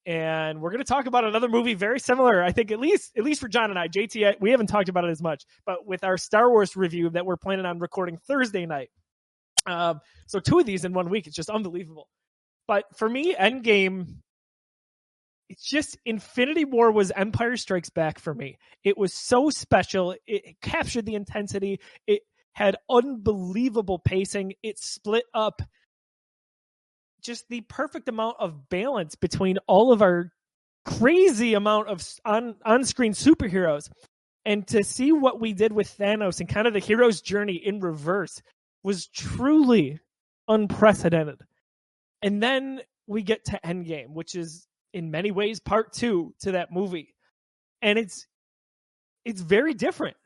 And 0.07 0.61
we're 0.61 0.71
going 0.71 0.83
to 0.83 0.89
talk 0.89 1.07
about 1.07 1.25
another 1.25 1.49
movie 1.49 1.75
very 1.75 2.01
similar. 2.01 2.43
I 2.43 2.53
think 2.53 2.71
at 2.73 2.81
least 2.81 3.13
at 3.17 3.25
least 3.25 3.41
for 3.41 3.49
John 3.49 3.71
and 3.71 3.79
I, 3.79 3.89
JT, 3.89 4.41
we 4.41 4.51
haven't 4.51 4.69
talked 4.69 4.89
about 4.89 5.05
it 5.05 5.11
as 5.11 5.23
much, 5.23 5.45
but 5.67 5.87
with 5.87 6.03
our 6.05 6.17
Star 6.17 6.51
Wars 6.51 6.75
review 6.77 7.11
that 7.11 7.27
we're 7.27 7.37
planning 7.37 7.67
on 7.67 7.79
recording 7.79 8.17
Thursday 8.17 8.65
night. 8.65 8.89
Um, 9.67 10.01
so 10.27 10.41
two 10.41 10.59
of 10.59 10.65
these 10.65 10.87
in 10.87 10.95
one 10.95 11.11
week, 11.11 11.27
it's 11.27 11.37
just 11.37 11.51
unbelievable. 11.51 12.09
But 12.67 12.85
for 12.97 13.09
me, 13.09 13.35
Endgame 13.35 14.07
it's 15.51 15.69
just 15.69 15.99
Infinity 16.07 16.65
War 16.65 16.93
was 16.93 17.11
Empire 17.11 17.57
Strikes 17.57 17.91
Back 17.91 18.21
for 18.21 18.33
me. 18.33 18.57
It 18.85 18.97
was 18.97 19.13
so 19.13 19.51
special. 19.51 20.15
It, 20.25 20.61
captured 20.63 21.07
the 21.07 21.17
intensity. 21.17 21.81
It 22.07 22.23
had 22.53 22.77
unbelievable 22.89 23.99
pacing. 23.99 24.55
It 24.63 24.79
split 24.79 25.25
up 25.35 25.61
just 27.21 27.49
the 27.49 27.63
perfect 27.63 28.09
amount 28.09 28.37
of 28.39 28.69
balance 28.69 29.17
between 29.17 29.59
all 29.67 29.93
of 29.93 30.03
our 30.03 30.31
crazy 30.85 31.55
amount 31.55 31.89
of 31.89 32.09
on 32.25 32.55
on 32.65 32.85
screen 32.85 33.13
superheroes. 33.13 33.91
And 34.45 34.65
to 34.69 34.85
see 34.85 35.11
what 35.11 35.41
we 35.41 35.53
did 35.53 35.73
with 35.73 35.99
Thanos 35.99 36.39
and 36.39 36.49
kind 36.49 36.69
of 36.69 36.75
the 36.75 36.79
hero's 36.79 37.21
journey 37.21 37.57
in 37.57 37.81
reverse 37.81 38.41
was 38.85 39.09
truly 39.09 39.99
unprecedented. 40.47 41.41
And 42.23 42.41
then 42.41 42.83
we 43.09 43.25
get 43.25 43.47
to 43.47 43.61
Endgame, 43.65 44.11
which 44.11 44.37
is 44.37 44.69
in 44.93 45.11
many 45.11 45.31
ways 45.31 45.61
part 45.61 45.93
two 45.93 46.35
to 46.41 46.53
that 46.53 46.73
movie. 46.73 47.15
And 47.83 47.99
it's 47.99 48.27
it's 49.25 49.41
very 49.41 49.75
different 49.75 50.17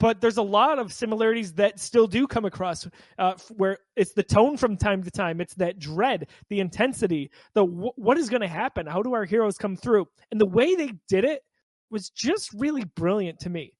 but 0.00 0.20
there's 0.20 0.36
a 0.36 0.42
lot 0.42 0.78
of 0.78 0.92
similarities 0.92 1.52
that 1.54 1.80
still 1.80 2.06
do 2.06 2.26
come 2.26 2.44
across 2.44 2.88
uh, 3.18 3.34
where 3.56 3.78
it's 3.96 4.12
the 4.12 4.22
tone 4.22 4.56
from 4.56 4.76
time 4.76 5.02
to 5.02 5.10
time. 5.10 5.40
It's 5.40 5.54
that 5.54 5.78
dread 5.78 6.28
the 6.48 6.60
intensity 6.60 7.30
the 7.54 7.64
what 7.64 8.18
is 8.18 8.28
going 8.28 8.42
to 8.42 8.48
happen? 8.48 8.86
How 8.86 9.02
do 9.02 9.14
our 9.14 9.24
heroes 9.24 9.58
come 9.58 9.76
through? 9.76 10.06
And 10.30 10.40
the 10.40 10.46
way 10.46 10.74
they 10.74 10.92
did 11.08 11.24
it 11.24 11.42
was 11.90 12.10
just 12.10 12.52
really 12.54 12.84
brilliant 12.84 13.40
to 13.40 13.50
me. 13.50 13.72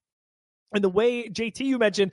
And 0.75 0.83
the 0.83 0.89
way 0.89 1.29
jt 1.29 1.61
you 1.61 1.79
mentioned 1.79 2.13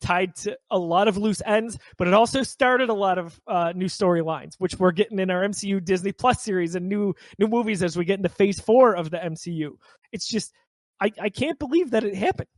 tied 0.00 0.34
to 0.36 0.56
a 0.70 0.78
lot 0.78 1.08
of 1.08 1.16
loose 1.16 1.42
ends, 1.44 1.78
but 1.96 2.06
it 2.06 2.14
also 2.14 2.42
started 2.42 2.88
a 2.90 2.94
lot 2.94 3.18
of 3.18 3.40
uh, 3.46 3.72
new 3.74 3.86
storylines, 3.86 4.54
which 4.58 4.78
we're 4.78 4.92
getting 4.92 5.18
in 5.18 5.30
our 5.30 5.42
MCU 5.42 5.84
Disney 5.84 6.12
Plus 6.12 6.42
series 6.42 6.74
and 6.74 6.88
new 6.88 7.14
new 7.38 7.46
movies 7.46 7.82
as 7.82 7.96
we 7.96 8.04
get 8.04 8.18
into 8.18 8.28
Phase 8.28 8.60
Four 8.60 8.96
of 8.96 9.10
the 9.10 9.18
MCU. 9.18 9.70
It's 10.12 10.26
just 10.26 10.52
I, 11.00 11.10
I 11.20 11.28
can't 11.28 11.58
believe 11.58 11.90
that 11.90 12.04
it 12.04 12.14
happened. 12.14 12.48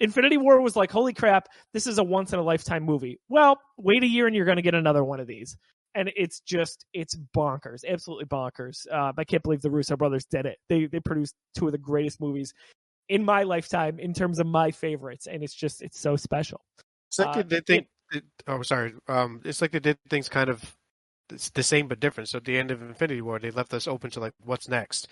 Infinity 0.00 0.36
War 0.36 0.60
was 0.60 0.76
like, 0.76 0.90
holy 0.90 1.12
crap, 1.12 1.48
this 1.72 1.86
is 1.86 1.98
a 1.98 2.04
once 2.04 2.32
in 2.32 2.38
a 2.38 2.42
lifetime 2.42 2.84
movie. 2.84 3.18
Well, 3.28 3.58
wait 3.76 4.02
a 4.02 4.06
year 4.06 4.26
and 4.26 4.36
you're 4.36 4.44
going 4.44 4.56
to 4.56 4.62
get 4.62 4.74
another 4.74 5.04
one 5.04 5.20
of 5.20 5.26
these. 5.26 5.56
And 5.94 6.10
it's 6.16 6.40
just, 6.40 6.84
it's 6.92 7.16
bonkers, 7.36 7.84
absolutely 7.86 8.26
bonkers. 8.26 8.86
Uh, 8.92 9.12
I 9.16 9.24
can't 9.24 9.42
believe 9.42 9.62
the 9.62 9.70
Russo 9.70 9.96
brothers 9.96 10.24
did 10.26 10.46
it. 10.46 10.58
They 10.68 10.86
they 10.86 11.00
produced 11.00 11.34
two 11.56 11.66
of 11.66 11.72
the 11.72 11.78
greatest 11.78 12.20
movies 12.20 12.52
in 13.08 13.24
my 13.24 13.42
lifetime 13.42 13.98
in 13.98 14.12
terms 14.14 14.38
of 14.38 14.46
my 14.46 14.70
favorites, 14.70 15.26
and 15.26 15.42
it's 15.42 15.54
just 15.54 15.82
it's 15.82 15.98
so 15.98 16.16
special. 16.16 16.60
It's 17.10 17.18
like 17.18 17.28
Uh, 17.28 17.42
they 17.42 17.42
did 17.42 17.66
think. 17.66 17.88
it- 18.12 18.24
oh, 18.46 18.62
sorry. 18.62 18.94
Um, 19.06 19.40
it's 19.44 19.60
like 19.60 19.72
they 19.72 19.80
did 19.80 19.98
things 20.08 20.28
kind 20.28 20.50
of 20.50 20.76
it's 21.30 21.50
the 21.50 21.62
same 21.62 21.88
but 21.88 22.00
different. 22.00 22.28
So 22.28 22.38
at 22.38 22.44
the 22.44 22.56
end 22.56 22.70
of 22.70 22.80
Infinity 22.80 23.20
War, 23.20 23.38
they 23.38 23.50
left 23.50 23.74
us 23.74 23.86
open 23.86 24.10
to 24.12 24.20
like 24.20 24.32
what's 24.44 24.68
next. 24.68 25.08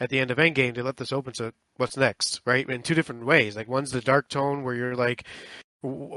At 0.00 0.10
the 0.10 0.18
end 0.18 0.30
of 0.30 0.38
Endgame, 0.38 0.74
they 0.74 0.82
left 0.82 1.00
us 1.00 1.12
open 1.12 1.32
to 1.34 1.52
what's 1.76 1.96
next, 1.96 2.40
right? 2.46 2.68
In 2.68 2.82
two 2.82 2.94
different 2.94 3.24
ways. 3.24 3.54
Like 3.54 3.68
one's 3.68 3.90
the 3.92 4.00
dark 4.00 4.28
tone 4.28 4.62
where 4.64 4.74
you're 4.74 4.96
like, 4.96 5.24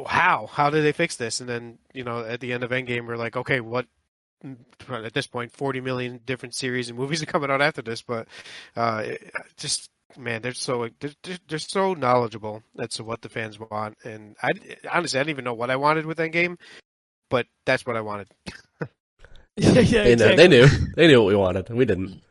how? 0.07 0.47
How 0.51 0.69
did 0.69 0.83
they 0.83 0.91
fix 0.91 1.15
this? 1.17 1.39
And 1.39 1.49
then 1.49 1.77
you 1.93 2.03
know, 2.03 2.23
at 2.23 2.39
the 2.39 2.53
end 2.53 2.63
of 2.63 2.71
Endgame, 2.71 3.05
we're 3.07 3.17
like, 3.17 3.35
okay, 3.35 3.59
what? 3.59 3.87
At 4.89 5.13
this 5.13 5.27
point, 5.27 5.53
40 5.53 5.79
million 5.79 6.19
different 6.25 6.53
series 6.53 6.89
and 6.89 6.97
movies 6.97 7.23
are 7.23 7.27
coming 7.27 7.49
out 7.49 7.61
after 7.61 7.81
this, 7.81 8.01
but 8.01 8.27
uh, 8.75 9.03
just 9.55 9.89
man, 10.17 10.41
they're 10.41 10.53
so 10.53 10.89
they're, 10.99 11.11
they're- 11.23 11.37
they're 11.47 11.59
so 11.59 11.93
knowledgeable 11.93 12.63
as 12.79 12.89
to 12.89 13.03
what 13.03 13.21
the 13.21 13.29
fans 13.29 13.59
want, 13.59 13.95
and 14.03 14.35
I 14.41 14.51
honestly 14.91 15.19
I 15.19 15.23
didn't 15.23 15.31
even 15.31 15.45
know 15.45 15.53
what 15.53 15.69
I 15.69 15.75
wanted 15.75 16.05
with 16.05 16.17
Endgame, 16.19 16.57
but 17.29 17.47
that's 17.65 17.85
what 17.85 17.95
I 17.95 18.01
wanted. 18.01 18.27
yeah, 19.57 19.79
yeah, 19.79 20.03
They, 20.03 20.15
know, 20.15 20.35
they 20.35 20.47
knew. 20.47 20.67
They 20.95 21.07
knew 21.07 21.21
what 21.21 21.27
we 21.29 21.35
wanted. 21.35 21.69
We 21.69 21.85
didn't. 21.85 22.21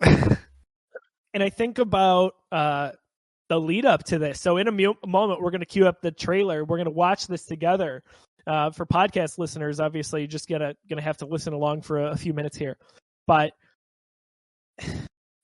and 0.02 1.42
I 1.42 1.50
think 1.50 1.78
about 1.78 2.34
uh, 2.50 2.90
the 3.48 3.60
lead 3.60 3.84
up 3.86 4.04
to 4.04 4.18
this. 4.18 4.40
So 4.40 4.56
in 4.56 4.68
a 4.68 4.72
mu- 4.72 4.94
moment, 5.06 5.40
we're 5.40 5.50
going 5.50 5.60
to 5.60 5.66
queue 5.66 5.86
up 5.86 6.00
the 6.00 6.10
trailer. 6.10 6.64
We're 6.64 6.76
going 6.76 6.86
to 6.86 6.90
watch 6.90 7.26
this 7.26 7.44
together. 7.44 8.02
Uh, 8.46 8.70
for 8.70 8.84
podcast 8.86 9.38
listeners, 9.38 9.78
obviously, 9.78 10.22
you're 10.22 10.26
just 10.28 10.48
gonna 10.48 10.74
gonna 10.90 11.00
have 11.00 11.16
to 11.18 11.26
listen 11.26 11.52
along 11.52 11.82
for 11.82 12.00
a, 12.00 12.10
a 12.10 12.16
few 12.16 12.32
minutes 12.34 12.56
here. 12.56 12.76
But 13.28 13.52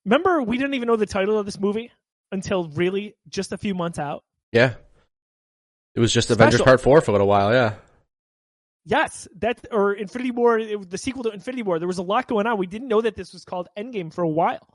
remember, 0.08 0.42
we 0.42 0.56
didn't 0.56 0.74
even 0.74 0.88
know 0.88 0.96
the 0.96 1.06
title 1.06 1.38
of 1.38 1.46
this 1.46 1.58
movie 1.58 1.90
until 2.32 2.68
really 2.68 3.14
just 3.28 3.52
a 3.52 3.58
few 3.58 3.74
months 3.74 3.98
out. 3.98 4.24
Yeah. 4.52 4.74
It 5.94 6.00
was 6.00 6.12
just 6.12 6.30
Avengers 6.30 6.62
Part 6.62 6.80
4 6.80 7.00
for 7.00 7.10
a 7.10 7.12
little 7.12 7.26
while, 7.26 7.52
yeah. 7.52 7.74
Yes, 8.84 9.28
that 9.40 9.66
or 9.70 9.92
Infinity 9.92 10.30
War, 10.30 10.58
it, 10.58 10.88
the 10.88 10.96
sequel 10.96 11.24
to 11.24 11.30
Infinity 11.30 11.62
War. 11.62 11.78
There 11.78 11.88
was 11.88 11.98
a 11.98 12.02
lot 12.02 12.26
going 12.26 12.46
on. 12.46 12.56
We 12.56 12.66
didn't 12.66 12.88
know 12.88 13.02
that 13.02 13.16
this 13.16 13.34
was 13.34 13.44
called 13.44 13.68
Endgame 13.76 14.12
for 14.14 14.22
a 14.22 14.28
while, 14.28 14.66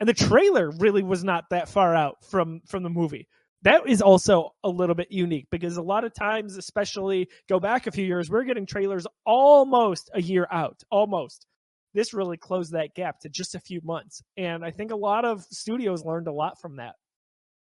and 0.00 0.08
the 0.08 0.14
trailer 0.14 0.70
really 0.70 1.04
was 1.04 1.22
not 1.22 1.50
that 1.50 1.68
far 1.68 1.94
out 1.94 2.24
from 2.24 2.62
from 2.66 2.82
the 2.82 2.90
movie. 2.90 3.28
That 3.62 3.86
is 3.86 4.02
also 4.02 4.54
a 4.64 4.68
little 4.68 4.96
bit 4.96 5.12
unique 5.12 5.46
because 5.50 5.76
a 5.76 5.82
lot 5.82 6.02
of 6.02 6.12
times, 6.12 6.56
especially 6.56 7.28
go 7.48 7.60
back 7.60 7.86
a 7.86 7.92
few 7.92 8.04
years, 8.04 8.28
we're 8.28 8.42
getting 8.42 8.66
trailers 8.66 9.06
almost 9.24 10.10
a 10.14 10.20
year 10.20 10.48
out, 10.50 10.82
almost. 10.90 11.46
This 11.94 12.14
really 12.14 12.36
closed 12.36 12.72
that 12.72 12.94
gap 12.94 13.20
to 13.20 13.28
just 13.28 13.54
a 13.54 13.60
few 13.60 13.80
months, 13.82 14.22
and 14.36 14.64
I 14.64 14.70
think 14.70 14.92
a 14.92 14.96
lot 14.96 15.24
of 15.24 15.42
studios 15.50 16.04
learned 16.04 16.28
a 16.28 16.32
lot 16.32 16.60
from 16.60 16.76
that. 16.76 16.94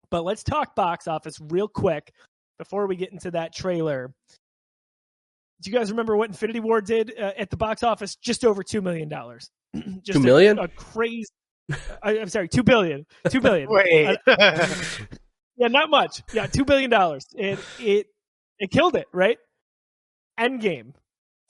But 0.10 0.24
let's 0.24 0.44
talk 0.44 0.76
box 0.76 1.08
office 1.08 1.38
real 1.40 1.68
quick 1.68 2.12
before 2.58 2.88
we 2.88 2.96
get 2.96 3.12
into 3.12 3.32
that 3.32 3.54
trailer. 3.54 4.14
Do 5.62 5.72
you 5.72 5.78
guys 5.78 5.92
remember 5.92 6.16
what 6.16 6.30
Infinity 6.30 6.60
War 6.60 6.82
did 6.82 7.14
uh, 7.18 7.32
at 7.38 7.50
the 7.50 7.58
box 7.58 7.84
office? 7.84 8.16
Just 8.16 8.46
over 8.46 8.64
two 8.64 8.82
million 8.82 9.10
dollars. 9.10 9.50
Just 10.04 10.20
Two 10.20 10.20
million? 10.20 10.60
A, 10.60 10.64
a 10.64 10.68
crazy. 10.68 11.30
I, 12.02 12.20
I'm 12.20 12.30
sorry, 12.30 12.48
two 12.48 12.64
billion. 12.64 13.06
Two 13.30 13.42
billion. 13.42 13.70
Wait, 13.72 14.18
Yeah, 15.58 15.68
not 15.70 15.90
much. 15.90 16.22
Yeah, 16.34 16.46
two 16.46 16.66
billion 16.66 16.90
dollars. 16.90 17.26
It 17.34 17.60
it 17.80 18.08
it 18.60 18.72
killed 18.72 18.96
it, 18.96 19.08
right? 19.12 19.38
Endgame. 20.40 20.94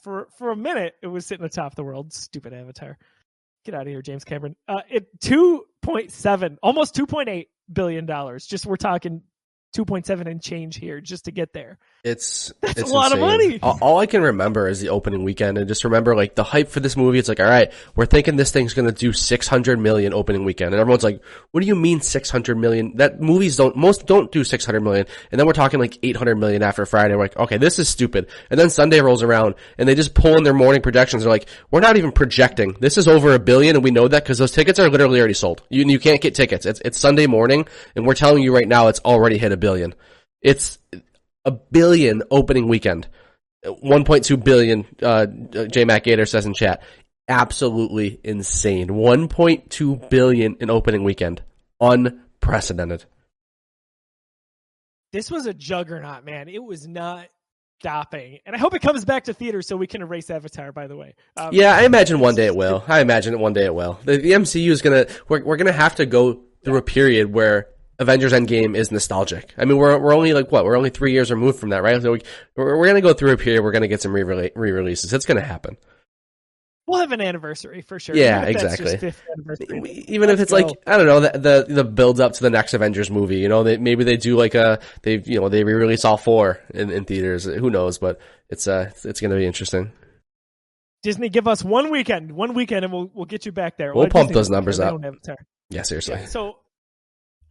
For 0.03 0.27
for 0.37 0.51
a 0.51 0.55
minute, 0.55 0.95
it 1.01 1.07
was 1.07 1.25
sitting 1.25 1.45
atop 1.45 1.75
the 1.75 1.83
world. 1.83 2.13
Stupid 2.13 2.53
Avatar. 2.53 2.97
Get 3.65 3.75
out 3.75 3.81
of 3.81 3.87
here, 3.87 4.01
James 4.01 4.23
Cameron. 4.23 4.55
Uh, 4.67 4.81
it 4.89 5.07
two 5.19 5.65
point 5.81 6.11
seven, 6.11 6.57
almost 6.63 6.95
two 6.95 7.05
point 7.05 7.29
eight 7.29 7.49
billion 7.71 8.05
dollars. 8.05 8.45
Just 8.45 8.65
we're 8.65 8.77
talking 8.77 9.23
two 9.73 9.85
point 9.85 10.05
seven 10.05 10.27
and 10.27 10.41
change 10.41 10.77
here, 10.77 11.01
just 11.01 11.25
to 11.25 11.31
get 11.31 11.53
there. 11.53 11.77
It's 12.03 12.51
That's 12.61 12.79
it's 12.79 12.91
a 12.91 12.93
lot 12.93 13.11
of 13.11 13.19
money. 13.19 13.59
All, 13.61 13.77
all 13.81 13.99
I 13.99 14.05
can 14.05 14.21
remember 14.21 14.67
is 14.67 14.79
the 14.79 14.89
opening 14.89 15.23
weekend, 15.23 15.57
and 15.57 15.67
just 15.67 15.83
remember 15.83 16.15
like 16.15 16.35
the 16.35 16.43
hype 16.43 16.69
for 16.69 16.79
this 16.79 16.95
movie. 16.95 17.19
It's 17.19 17.29
like, 17.29 17.39
all 17.39 17.47
right, 17.47 17.71
we're 17.95 18.05
thinking 18.05 18.35
this 18.35 18.51
thing's 18.51 18.73
gonna 18.73 18.91
do 18.91 19.13
six 19.13 19.47
hundred 19.47 19.79
million 19.79 20.13
opening 20.13 20.45
weekend, 20.45 20.73
and 20.73 20.81
everyone's 20.81 21.03
like, 21.03 21.21
what 21.51 21.61
do 21.61 21.67
you 21.67 21.75
mean 21.75 22.01
six 22.01 22.29
hundred 22.29 22.57
million? 22.57 22.97
That 22.97 23.21
movies 23.21 23.57
don't 23.57 23.75
most 23.75 24.05
don't 24.05 24.31
do 24.31 24.43
six 24.43 24.65
hundred 24.65 24.81
million, 24.81 25.05
and 25.31 25.39
then 25.39 25.47
we're 25.47 25.53
talking 25.53 25.79
like 25.79 25.99
eight 26.03 26.15
hundred 26.15 26.35
million 26.35 26.63
after 26.63 26.85
Friday. 26.85 27.15
We're 27.15 27.23
like, 27.23 27.37
okay, 27.37 27.57
this 27.57 27.79
is 27.79 27.89
stupid. 27.89 28.29
And 28.49 28.59
then 28.59 28.69
Sunday 28.69 29.01
rolls 29.01 29.23
around, 29.23 29.55
and 29.77 29.87
they 29.87 29.95
just 29.95 30.13
pull 30.13 30.37
in 30.37 30.43
their 30.43 30.53
morning 30.53 30.81
projections. 30.81 31.23
They're 31.23 31.31
like, 31.31 31.49
we're 31.71 31.81
not 31.81 31.97
even 31.97 32.11
projecting. 32.11 32.75
This 32.79 32.97
is 32.97 33.07
over 33.07 33.33
a 33.33 33.39
billion, 33.39 33.75
and 33.75 33.83
we 33.83 33.91
know 33.91 34.07
that 34.07 34.23
because 34.23 34.37
those 34.37 34.51
tickets 34.51 34.79
are 34.79 34.89
literally 34.89 35.19
already 35.19 35.33
sold. 35.33 35.63
You 35.69 35.83
you 35.85 35.99
can't 35.99 36.21
get 36.21 36.35
tickets. 36.35 36.65
It's 36.65 36.81
it's 36.85 36.99
Sunday 36.99 37.27
morning, 37.27 37.67
and 37.95 38.05
we're 38.05 38.15
telling 38.15 38.43
you 38.43 38.53
right 38.55 38.67
now, 38.67 38.87
it's 38.87 39.01
already 39.01 39.37
hit 39.37 39.51
a 39.51 39.56
billion. 39.57 39.93
It's 40.41 40.79
a 41.45 41.51
billion 41.51 42.23
opening 42.31 42.67
weekend. 42.67 43.07
1.2 43.65 44.43
billion, 44.43 44.85
uh, 45.01 45.25
J 45.67 45.85
Mac 45.85 46.03
Gator 46.03 46.25
says 46.25 46.45
in 46.45 46.53
chat. 46.53 46.83
Absolutely 47.27 48.19
insane. 48.23 48.87
1.2 48.89 50.09
billion 50.09 50.55
in 50.59 50.69
opening 50.69 51.03
weekend. 51.03 51.41
Unprecedented. 51.81 53.05
this 55.11 55.29
was 55.31 55.45
a 55.45 55.53
juggernaut, 55.53 56.25
man. 56.25 56.47
It 56.47 56.63
was 56.63 56.87
not 56.87 57.27
stopping, 57.79 58.39
and 58.45 58.55
I 58.55 58.59
hope 58.59 58.73
it 58.73 58.81
comes 58.81 59.05
back 59.05 59.25
to 59.25 59.33
theaters 59.33 59.67
so 59.67 59.75
we 59.77 59.87
can 59.87 60.01
erase 60.01 60.29
Avatar. 60.29 60.71
By 60.71 60.87
the 60.87 60.95
way, 60.95 61.15
um, 61.35 61.49
Yeah, 61.53 61.75
I 61.75 61.83
imagine 61.83 62.19
one 62.19 62.35
day 62.35 62.45
it 62.45 62.55
will. 62.55 62.83
I 62.87 63.01
imagine 63.01 63.33
it 63.33 63.39
one 63.39 63.53
day 63.53 63.65
it 63.65 63.73
will. 63.75 63.99
The, 64.05 64.17
the 64.17 64.31
MCU 64.31 64.69
is 64.69 64.81
gonna, 64.81 65.07
we're, 65.27 65.43
we're 65.43 65.57
gonna 65.57 65.71
have 65.71 65.95
to 65.95 66.05
go 66.05 66.41
through 66.63 66.77
a 66.77 66.81
period 66.81 67.33
where 67.33 67.67
Avengers 67.99 68.31
Endgame 68.33 68.75
is 68.75 68.91
nostalgic. 68.91 69.53
I 69.57 69.65
mean, 69.65 69.77
we're, 69.77 69.97
we're 69.97 70.13
only 70.15 70.33
like, 70.33 70.51
what, 70.51 70.65
we're 70.65 70.77
only 70.77 70.89
three 70.91 71.13
years 71.13 71.31
removed 71.31 71.59
from 71.59 71.69
that, 71.69 71.81
right? 71.81 72.01
So 72.01 72.11
we, 72.13 72.21
we're, 72.55 72.77
we're 72.77 72.87
gonna 72.87 73.01
go 73.01 73.13
through 73.13 73.31
a 73.31 73.37
period, 73.37 73.63
we're 73.63 73.71
gonna 73.71 73.87
get 73.87 74.01
some 74.01 74.13
re 74.13 74.23
re-releases. 74.23 75.13
It's 75.13 75.25
gonna 75.25 75.41
happen. 75.41 75.77
we'll 76.85 76.99
have 76.99 77.11
an 77.11 77.21
anniversary 77.21 77.81
for 77.81 77.99
sure. 77.99 78.15
Yeah, 78.15 78.43
exactly. 78.43 78.85
just 78.85 78.99
fifth 78.99 79.23
anniversary. 79.33 80.05
even 80.07 80.29
if 80.29 80.39
Let's 80.39 80.43
it's 80.43 80.51
like. 80.51 80.67
I 80.85 80.97
don't 80.97 81.07
know 81.07 81.19
the 81.19 81.65
the, 81.67 81.73
the 81.73 81.83
build 81.83 82.21
up 82.21 82.33
to 82.33 82.43
the 82.43 82.49
next 82.49 82.73
Avengers 82.73 83.09
movie, 83.11 83.39
you 83.39 83.49
know, 83.49 83.63
they, 83.63 83.77
maybe 83.77 84.03
they 84.03 84.15
do 84.17 84.37
like 84.37 84.55
a 84.55 84.79
they 85.01 85.21
you 85.25 85.41
know 85.41 85.49
they 85.49 85.63
re-release 85.63 86.05
all 86.05 86.17
four 86.17 86.59
in, 86.73 86.91
in 86.91 87.03
theaters. 87.05 87.45
Who 87.45 87.69
knows? 87.69 87.97
But 87.97 88.19
it's 88.49 88.67
uh 88.67 88.91
it's, 89.03 89.19
going 89.19 89.31
to 89.31 89.37
be 89.37 89.45
interesting. 89.45 89.91
Disney, 91.03 91.29
give 91.29 91.47
us 91.47 91.63
one 91.63 91.91
weekend, 91.91 92.31
one 92.31 92.53
weekend, 92.53 92.85
and 92.85 92.93
we'll 92.93 93.09
we'll 93.13 93.25
get 93.25 93.45
you 93.45 93.51
back 93.51 93.77
there. 93.77 93.93
We'll 93.93 94.03
Well, 94.03 94.09
pump 94.09 94.29
Disney 94.29 94.39
those 94.39 94.49
numbers 94.49 94.79
up. 94.79 94.91
don't 94.91 95.03
have 95.03 95.13
Avatar. 95.15 95.37
Yeah, 95.69 95.81
seriously. 95.81 96.25
So, 96.27 96.57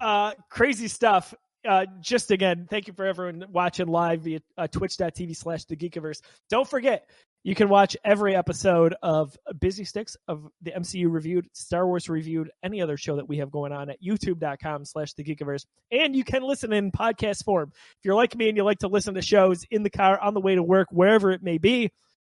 uh, 0.00 0.33
crazy 0.50 0.88
stuff. 0.88 1.35
Uh, 1.67 1.87
just 2.00 2.31
again, 2.31 2.67
thank 2.71 2.87
you 2.87 2.93
for 2.93 3.05
everyone 3.05 3.45
watching 3.50 3.88
live 3.88 4.23
via 4.23 4.41
uh, 4.57 4.69
twitch.tv 4.69 5.37
slash 5.37 5.65
the 5.65 5.76
Geekiverse. 5.76 6.21
Don't 6.49 6.69
forget, 6.69 7.09
you 7.47 7.55
can 7.55 7.69
watch 7.69 7.97
every 8.05 8.35
episode 8.35 8.95
of 9.03 9.37
Busy 9.61 9.85
Sticks 9.85 10.17
of 10.26 10.49
the 10.62 10.73
MCU 10.73 11.09
reviewed, 11.09 11.49
Star 11.53 11.87
Wars 11.87 12.09
reviewed, 12.09 12.50
any 12.65 12.83
other 12.83 12.97
show 12.97 13.17
that 13.17 13.29
we 13.29 13.38
have 13.38 13.53
going 13.53 13.71
on 13.73 13.88
at 13.88 14.03
youtube.com 14.03 14.85
slash 14.85 15.12
the 15.12 15.23
Geekiverse. 15.23 15.65
And 15.93 16.17
you 16.17 16.25
can 16.25 16.43
listen 16.43 16.73
in 16.73 16.91
podcast 16.91 17.45
form. 17.45 17.71
If 17.73 18.05
you're 18.05 18.17
like 18.17 18.37
me 18.37 18.49
and 18.49 18.57
you 18.57 18.65
like 18.65 18.81
to 18.81 18.88
listen 18.88 19.15
to 19.15 19.23
shows 19.23 19.65
in 19.71 19.85
the 19.85 19.91
car, 19.91 20.21
on 20.21 20.35
the 20.35 20.41
way 20.41 20.57
to 20.57 20.62
work, 20.62 20.88
wherever 20.91 21.31
it 21.31 21.43
may 21.43 21.59
be, 21.59 21.91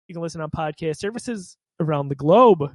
you 0.09 0.15
can 0.15 0.23
listen 0.23 0.41
on 0.41 0.51
podcast 0.51 0.97
services 0.97 1.57
around 1.79 2.09
the 2.09 2.17
globe. 2.17 2.75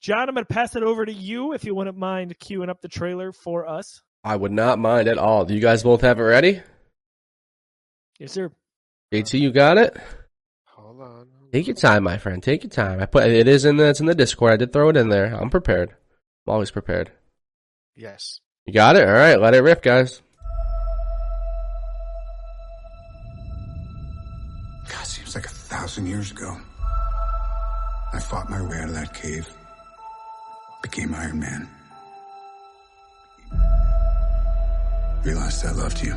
John, 0.00 0.28
I'm 0.30 0.34
going 0.34 0.46
to 0.46 0.52
pass 0.52 0.76
it 0.76 0.82
over 0.82 1.04
to 1.04 1.12
you 1.12 1.52
if 1.52 1.64
you 1.64 1.74
wouldn't 1.74 1.98
mind 1.98 2.38
queuing 2.38 2.70
up 2.70 2.80
the 2.80 2.88
trailer 2.88 3.32
for 3.32 3.68
us. 3.68 4.00
I 4.24 4.34
would 4.34 4.52
not 4.52 4.78
mind 4.78 5.08
at 5.08 5.18
all. 5.18 5.44
Do 5.44 5.54
you 5.54 5.60
guys 5.60 5.82
both 5.82 6.00
have 6.00 6.18
it 6.18 6.22
ready? 6.22 6.62
Yes, 8.18 8.32
sir. 8.32 8.50
JT, 9.12 9.38
you 9.38 9.50
got 9.52 9.76
it. 9.76 9.96
hold 10.64 11.02
on. 11.02 11.28
Take 11.52 11.66
your 11.66 11.76
time, 11.76 12.04
my 12.04 12.16
friend. 12.16 12.42
Take 12.42 12.62
your 12.62 12.70
time. 12.70 13.00
I 13.00 13.06
put 13.06 13.28
it 13.28 13.48
is 13.48 13.64
in 13.64 13.76
the 13.76 13.88
it's 13.88 14.00
in 14.00 14.06
the 14.06 14.14
Discord. 14.14 14.52
I 14.52 14.56
did 14.56 14.72
throw 14.72 14.88
it 14.88 14.96
in 14.96 15.08
there. 15.08 15.34
I'm 15.34 15.50
prepared. 15.50 15.90
I'm 16.46 16.52
always 16.54 16.70
prepared. 16.70 17.10
Yes. 17.96 18.40
You 18.66 18.72
got 18.72 18.96
it. 18.96 19.06
All 19.06 19.14
right, 19.14 19.40
let 19.40 19.54
it 19.54 19.62
rip, 19.62 19.82
guys. 19.82 20.22
God, 24.88 25.04
seems 25.04 25.34
like 25.34 25.46
a 25.46 25.50
thousand 25.50 26.06
years 26.06 26.30
ago. 26.30 26.56
I 28.12 28.20
fought 28.20 28.48
my 28.48 28.62
way 28.62 28.78
out 28.78 28.88
of 28.88 28.94
that 28.94 29.12
cave. 29.12 29.48
Became 30.82 31.14
Iron 31.14 31.38
Man. 31.38 31.68
Realized 35.24 35.66
I 35.66 35.72
loved 35.72 36.02
you. 36.02 36.14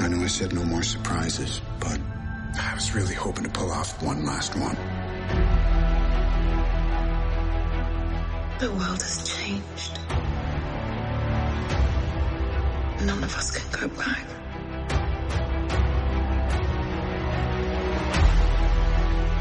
I 0.00 0.08
know 0.08 0.22
I 0.22 0.26
said 0.28 0.54
no 0.54 0.64
more 0.64 0.82
surprises, 0.82 1.60
but 1.78 1.98
I 2.58 2.74
was 2.74 2.94
really 2.94 3.14
hoping 3.14 3.44
to 3.44 3.50
pull 3.50 3.70
off 3.70 4.02
one 4.02 4.24
last 4.24 4.56
one. 4.56 4.76
The 8.58 8.70
world 8.72 9.00
has 9.00 9.28
changed. 9.28 9.98
None 13.06 13.24
of 13.24 13.34
us 13.34 13.50
can 13.56 13.80
go 13.80 13.96
back. 13.96 14.39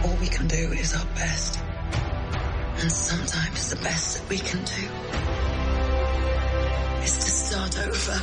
All 0.04 0.16
we 0.22 0.28
can 0.28 0.48
do 0.48 0.72
is 0.72 0.96
our 0.96 1.06
best. 1.16 1.60
And 2.78 2.90
sometimes 2.90 3.70
the 3.70 3.76
best 3.84 4.18
that 4.18 4.30
we 4.30 4.38
can 4.38 4.64
do 4.64 4.88
is 7.04 7.18
to 7.18 7.32
start 7.32 7.78
over. 7.86 8.22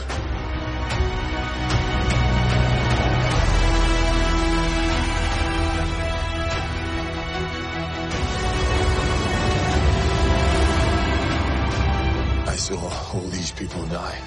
I 12.49 12.56
saw 12.56 13.12
all 13.12 13.21
these 13.28 13.52
people 13.52 13.85
die. 13.87 14.18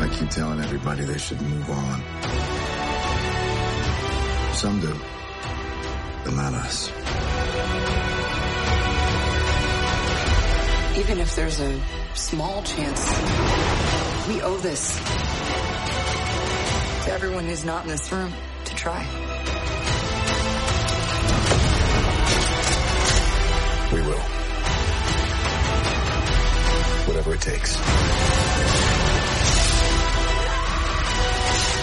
I 0.00 0.08
keep 0.18 0.28
telling 0.28 0.60
everybody 0.60 1.04
they 1.04 1.16
should 1.18 1.40
move 1.40 1.70
on. 1.70 2.57
Some 4.58 4.80
do, 4.80 4.92
but 6.24 6.34
not 6.34 6.52
us. 6.52 6.88
Even 10.98 11.20
if 11.20 11.36
there's 11.36 11.60
a 11.60 11.80
small 12.14 12.64
chance, 12.64 13.06
we 14.26 14.42
owe 14.42 14.56
this 14.56 14.96
to 17.04 17.12
everyone 17.12 17.44
who's 17.44 17.64
not 17.64 17.84
in 17.84 17.88
this 17.90 18.10
room 18.10 18.32
to 18.64 18.74
try. 18.74 19.06
We 23.92 24.00
will. 24.00 24.18
Whatever 27.06 27.34
it 27.34 27.40
takes. 27.40 27.76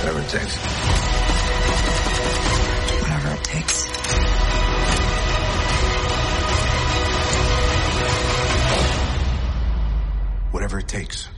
Whatever 0.02 0.20
it 0.20 0.28
takes. 0.28 1.35
Whatever 3.02 3.34
it 3.34 3.44
takes. 3.44 3.86
Whatever 10.52 10.80
it 10.80 10.88
takes. 10.88 11.35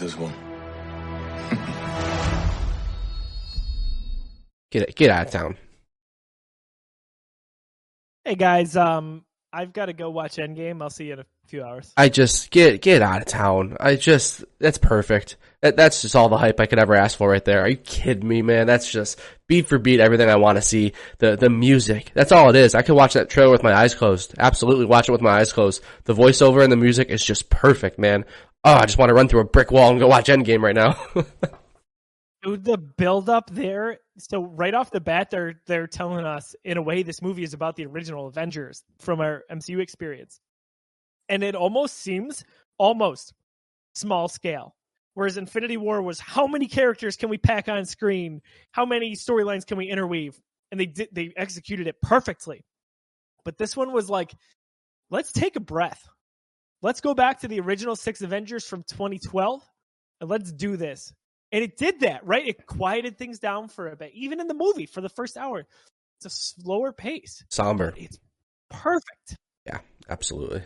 This 0.00 0.16
one. 0.16 0.34
Get 4.70 4.94
get 4.94 5.10
out 5.10 5.26
of 5.26 5.32
town. 5.32 5.56
Hey 8.24 8.36
guys, 8.36 8.76
um, 8.76 9.24
I've 9.52 9.72
got 9.72 9.86
to 9.86 9.92
go 9.92 10.10
watch 10.10 10.36
Endgame. 10.36 10.80
I'll 10.80 10.90
see 10.90 11.06
you 11.06 11.14
in 11.14 11.18
a 11.18 11.26
few 11.48 11.64
hours. 11.64 11.92
I 11.96 12.08
just 12.08 12.50
get 12.50 12.80
get 12.80 13.02
out 13.02 13.20
of 13.20 13.26
town. 13.26 13.76
I 13.80 13.96
just 13.96 14.44
that's 14.60 14.78
perfect. 14.78 15.36
That, 15.62 15.76
that's 15.76 16.00
just 16.02 16.14
all 16.14 16.28
the 16.28 16.38
hype 16.38 16.60
I 16.60 16.66
could 16.66 16.78
ever 16.78 16.94
ask 16.94 17.18
for 17.18 17.28
right 17.28 17.44
there. 17.44 17.62
Are 17.62 17.68
you 17.68 17.76
kidding 17.76 18.26
me, 18.26 18.40
man? 18.42 18.66
That's 18.66 18.90
just 18.90 19.18
beat 19.48 19.66
for 19.66 19.78
beat 19.78 20.00
everything 20.00 20.30
I 20.30 20.36
want 20.36 20.56
to 20.56 20.62
see. 20.62 20.92
The 21.18 21.36
the 21.36 21.50
music. 21.50 22.12
That's 22.14 22.30
all 22.30 22.48
it 22.50 22.56
is. 22.56 22.76
I 22.76 22.82
could 22.82 22.94
watch 22.94 23.14
that 23.14 23.28
trailer 23.28 23.50
with 23.50 23.64
my 23.64 23.74
eyes 23.74 23.94
closed. 23.94 24.34
Absolutely 24.38 24.84
watch 24.84 25.08
it 25.08 25.12
with 25.12 25.20
my 25.20 25.40
eyes 25.40 25.52
closed. 25.52 25.82
The 26.04 26.14
voiceover 26.14 26.62
and 26.62 26.70
the 26.70 26.76
music 26.76 27.08
is 27.10 27.24
just 27.24 27.50
perfect, 27.50 27.98
man. 27.98 28.24
Oh, 28.64 28.74
I 28.74 28.86
just 28.86 28.98
want 28.98 29.08
to 29.08 29.14
run 29.14 29.28
through 29.28 29.40
a 29.40 29.44
brick 29.44 29.70
wall 29.70 29.90
and 29.90 29.98
go 29.98 30.06
watch 30.06 30.26
Endgame 30.26 30.62
right 30.62 30.74
now. 30.74 30.98
The 32.42 32.78
build 32.78 33.28
up 33.28 33.50
there. 33.50 33.98
So 34.16 34.42
right 34.42 34.72
off 34.72 34.90
the 34.90 35.00
bat, 35.00 35.28
they're 35.30 35.60
they're 35.66 35.86
telling 35.86 36.24
us 36.24 36.56
in 36.64 36.78
a 36.78 36.82
way 36.82 37.02
this 37.02 37.20
movie 37.20 37.42
is 37.42 37.52
about 37.52 37.76
the 37.76 37.84
original 37.84 38.28
Avengers 38.28 38.82
from 38.98 39.20
our 39.20 39.44
MCU 39.50 39.78
experience, 39.80 40.40
and 41.28 41.42
it 41.42 41.54
almost 41.54 41.98
seems 41.98 42.42
almost 42.78 43.34
small 43.94 44.26
scale. 44.28 44.74
Whereas 45.12 45.36
Infinity 45.36 45.76
War 45.76 46.00
was 46.00 46.18
how 46.18 46.46
many 46.46 46.66
characters 46.66 47.16
can 47.16 47.28
we 47.28 47.36
pack 47.36 47.68
on 47.68 47.84
screen? 47.84 48.40
How 48.72 48.86
many 48.86 49.12
storylines 49.12 49.66
can 49.66 49.76
we 49.76 49.90
interweave? 49.90 50.40
And 50.70 50.80
they 50.80 50.86
did 50.86 51.10
they 51.12 51.34
executed 51.36 51.88
it 51.88 52.00
perfectly. 52.00 52.64
But 53.44 53.58
this 53.58 53.76
one 53.76 53.92
was 53.92 54.08
like, 54.08 54.32
let's 55.10 55.32
take 55.32 55.56
a 55.56 55.60
breath. 55.60 56.08
Let's 56.82 57.00
go 57.00 57.14
back 57.14 57.40
to 57.40 57.48
the 57.48 57.60
original 57.60 57.96
six 57.96 58.22
Avengers 58.22 58.66
from 58.66 58.82
2012 58.84 59.62
and 60.20 60.30
let's 60.30 60.50
do 60.52 60.76
this. 60.76 61.12
And 61.52 61.62
it 61.64 61.76
did 61.76 62.00
that, 62.00 62.24
right? 62.26 62.46
It 62.46 62.66
quieted 62.66 63.18
things 63.18 63.38
down 63.38 63.68
for 63.68 63.88
a 63.88 63.96
bit. 63.96 64.12
Even 64.14 64.40
in 64.40 64.46
the 64.46 64.54
movie 64.54 64.86
for 64.86 65.00
the 65.00 65.08
first 65.08 65.36
hour, 65.36 65.66
it's 66.18 66.26
a 66.26 66.30
slower 66.30 66.92
pace. 66.92 67.44
Somber. 67.50 67.92
It's 67.96 68.18
perfect. 68.70 69.36
Yeah, 69.66 69.78
absolutely. 70.08 70.62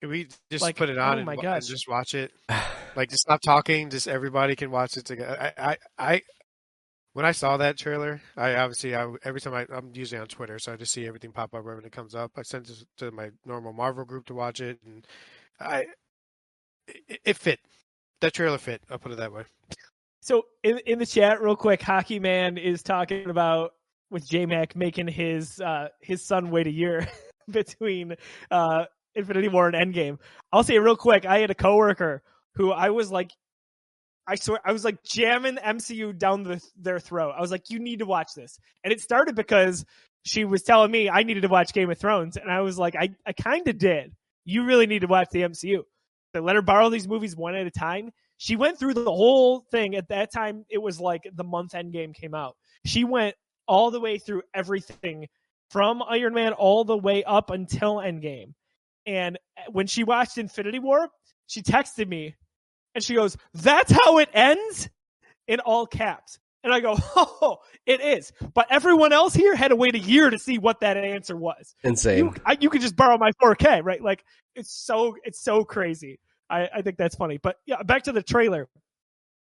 Can 0.00 0.10
we 0.10 0.28
just 0.50 0.62
Like, 0.62 0.76
put 0.76 0.90
it 0.90 0.98
on 0.98 1.14
oh 1.14 1.18
and, 1.18 1.26
my 1.26 1.34
wa- 1.34 1.42
gosh. 1.42 1.62
and 1.62 1.66
just 1.68 1.88
watch 1.88 2.14
it? 2.14 2.32
Like, 2.96 3.10
just 3.10 3.22
stop 3.22 3.40
talking. 3.42 3.90
Just 3.90 4.08
everybody 4.08 4.56
can 4.56 4.72
watch 4.72 4.96
it 4.96 5.04
together. 5.04 5.38
I, 5.56 5.70
I, 5.70 5.76
I 5.98 6.22
when 7.12 7.24
I 7.24 7.32
saw 7.32 7.56
that 7.56 7.76
trailer, 7.76 8.20
I 8.36 8.56
obviously, 8.56 8.94
I, 8.94 9.12
every 9.24 9.40
time 9.40 9.54
I, 9.54 9.66
I'm 9.72 9.90
usually 9.94 10.20
on 10.20 10.28
Twitter, 10.28 10.58
so 10.58 10.72
I 10.72 10.76
just 10.76 10.92
see 10.92 11.06
everything 11.06 11.32
pop 11.32 11.54
up 11.54 11.64
right 11.64 11.76
when 11.76 11.84
it 11.84 11.92
comes 11.92 12.14
up. 12.14 12.32
I 12.36 12.42
sent 12.42 12.68
it 12.68 12.84
to 12.98 13.10
my 13.10 13.30
normal 13.44 13.72
Marvel 13.72 14.04
group 14.04 14.26
to 14.26 14.34
watch 14.34 14.60
it, 14.60 14.78
and 14.84 15.06
I, 15.60 15.86
it, 16.86 17.20
it 17.24 17.36
fit. 17.36 17.60
That 18.20 18.34
trailer 18.34 18.58
fit. 18.58 18.82
I'll 18.90 18.98
put 18.98 19.12
it 19.12 19.18
that 19.18 19.32
way. 19.32 19.44
So 20.20 20.42
in 20.62 20.78
in 20.86 20.98
the 20.98 21.06
chat, 21.06 21.40
real 21.40 21.56
quick, 21.56 21.80
Hockey 21.80 22.18
Man 22.18 22.58
is 22.58 22.82
talking 22.82 23.30
about 23.30 23.72
with 24.10 24.28
J 24.28 24.46
Mac 24.46 24.74
making 24.74 25.08
his 25.08 25.60
uh 25.60 25.88
his 26.00 26.26
son 26.26 26.50
wait 26.50 26.66
a 26.66 26.72
year 26.72 27.08
between 27.50 28.14
uh 28.50 28.84
Infinity 29.14 29.48
War 29.48 29.68
and 29.68 29.94
Endgame. 29.94 30.18
I'll 30.52 30.64
say 30.64 30.78
real 30.78 30.96
quick. 30.96 31.24
I 31.24 31.38
had 31.38 31.50
a 31.50 31.54
coworker 31.54 32.22
who 32.54 32.72
I 32.72 32.90
was 32.90 33.10
like 33.10 33.30
I 34.28 34.34
swear 34.34 34.60
I 34.64 34.72
was 34.72 34.84
like 34.84 35.02
jamming 35.02 35.56
MCU 35.56 36.16
down 36.16 36.42
the, 36.42 36.62
their 36.76 37.00
throat. 37.00 37.34
I 37.36 37.40
was 37.40 37.50
like, 37.50 37.70
you 37.70 37.78
need 37.78 38.00
to 38.00 38.06
watch 38.06 38.34
this. 38.36 38.58
And 38.84 38.92
it 38.92 39.00
started 39.00 39.34
because 39.34 39.86
she 40.24 40.44
was 40.44 40.62
telling 40.62 40.90
me 40.90 41.08
I 41.08 41.22
needed 41.22 41.42
to 41.42 41.48
watch 41.48 41.72
Game 41.72 41.90
of 41.90 41.98
Thrones. 41.98 42.36
And 42.36 42.50
I 42.50 42.60
was 42.60 42.78
like, 42.78 42.94
I, 42.94 43.10
I 43.26 43.32
kind 43.32 43.66
of 43.66 43.78
did. 43.78 44.14
You 44.44 44.64
really 44.64 44.86
need 44.86 45.00
to 45.00 45.06
watch 45.06 45.28
the 45.30 45.42
MCU. 45.42 45.82
They 46.34 46.40
let 46.40 46.56
her 46.56 46.62
borrow 46.62 46.90
these 46.90 47.08
movies 47.08 47.34
one 47.34 47.54
at 47.54 47.66
a 47.66 47.70
time. 47.70 48.10
She 48.36 48.54
went 48.54 48.78
through 48.78 48.94
the 48.94 49.04
whole 49.04 49.60
thing. 49.70 49.96
At 49.96 50.08
that 50.08 50.30
time, 50.32 50.66
it 50.68 50.78
was 50.78 51.00
like 51.00 51.28
the 51.34 51.44
month 51.44 51.72
Endgame 51.72 52.14
came 52.14 52.34
out. 52.34 52.56
She 52.84 53.04
went 53.04 53.34
all 53.66 53.90
the 53.90 54.00
way 54.00 54.18
through 54.18 54.42
everything 54.54 55.26
from 55.70 56.02
Iron 56.02 56.34
Man 56.34 56.52
all 56.52 56.84
the 56.84 56.96
way 56.96 57.24
up 57.24 57.50
until 57.50 57.96
Endgame. 57.96 58.52
And 59.06 59.38
eh, 59.56 59.62
when 59.70 59.86
she 59.86 60.04
watched 60.04 60.38
Infinity 60.38 60.78
War, 60.78 61.08
she 61.46 61.62
texted 61.62 62.08
me 62.08 62.36
and 62.98 63.04
she 63.04 63.14
goes, 63.14 63.36
That's 63.54 63.92
how 63.92 64.18
it 64.18 64.28
ends? 64.32 64.88
In 65.46 65.60
all 65.60 65.86
caps. 65.86 66.40
And 66.64 66.74
I 66.74 66.80
go, 66.80 66.98
Oh, 67.16 67.58
it 67.86 68.00
is. 68.00 68.32
But 68.54 68.66
everyone 68.70 69.12
else 69.12 69.34
here 69.34 69.54
had 69.54 69.68
to 69.68 69.76
wait 69.76 69.94
a 69.94 70.00
year 70.00 70.28
to 70.30 70.36
see 70.36 70.58
what 70.58 70.80
that 70.80 70.96
answer 70.96 71.36
was. 71.36 71.76
Insane. 71.84 72.18
You, 72.18 72.34
I, 72.44 72.56
you 72.60 72.70
could 72.70 72.80
just 72.80 72.96
borrow 72.96 73.16
my 73.16 73.30
4K, 73.40 73.84
right? 73.84 74.02
Like 74.02 74.24
it's 74.56 74.72
so 74.72 75.14
it's 75.22 75.40
so 75.40 75.64
crazy. 75.64 76.18
I, 76.50 76.68
I 76.74 76.82
think 76.82 76.96
that's 76.96 77.14
funny. 77.14 77.38
But 77.40 77.56
yeah, 77.66 77.84
back 77.84 78.02
to 78.04 78.12
the 78.12 78.22
trailer. 78.22 78.68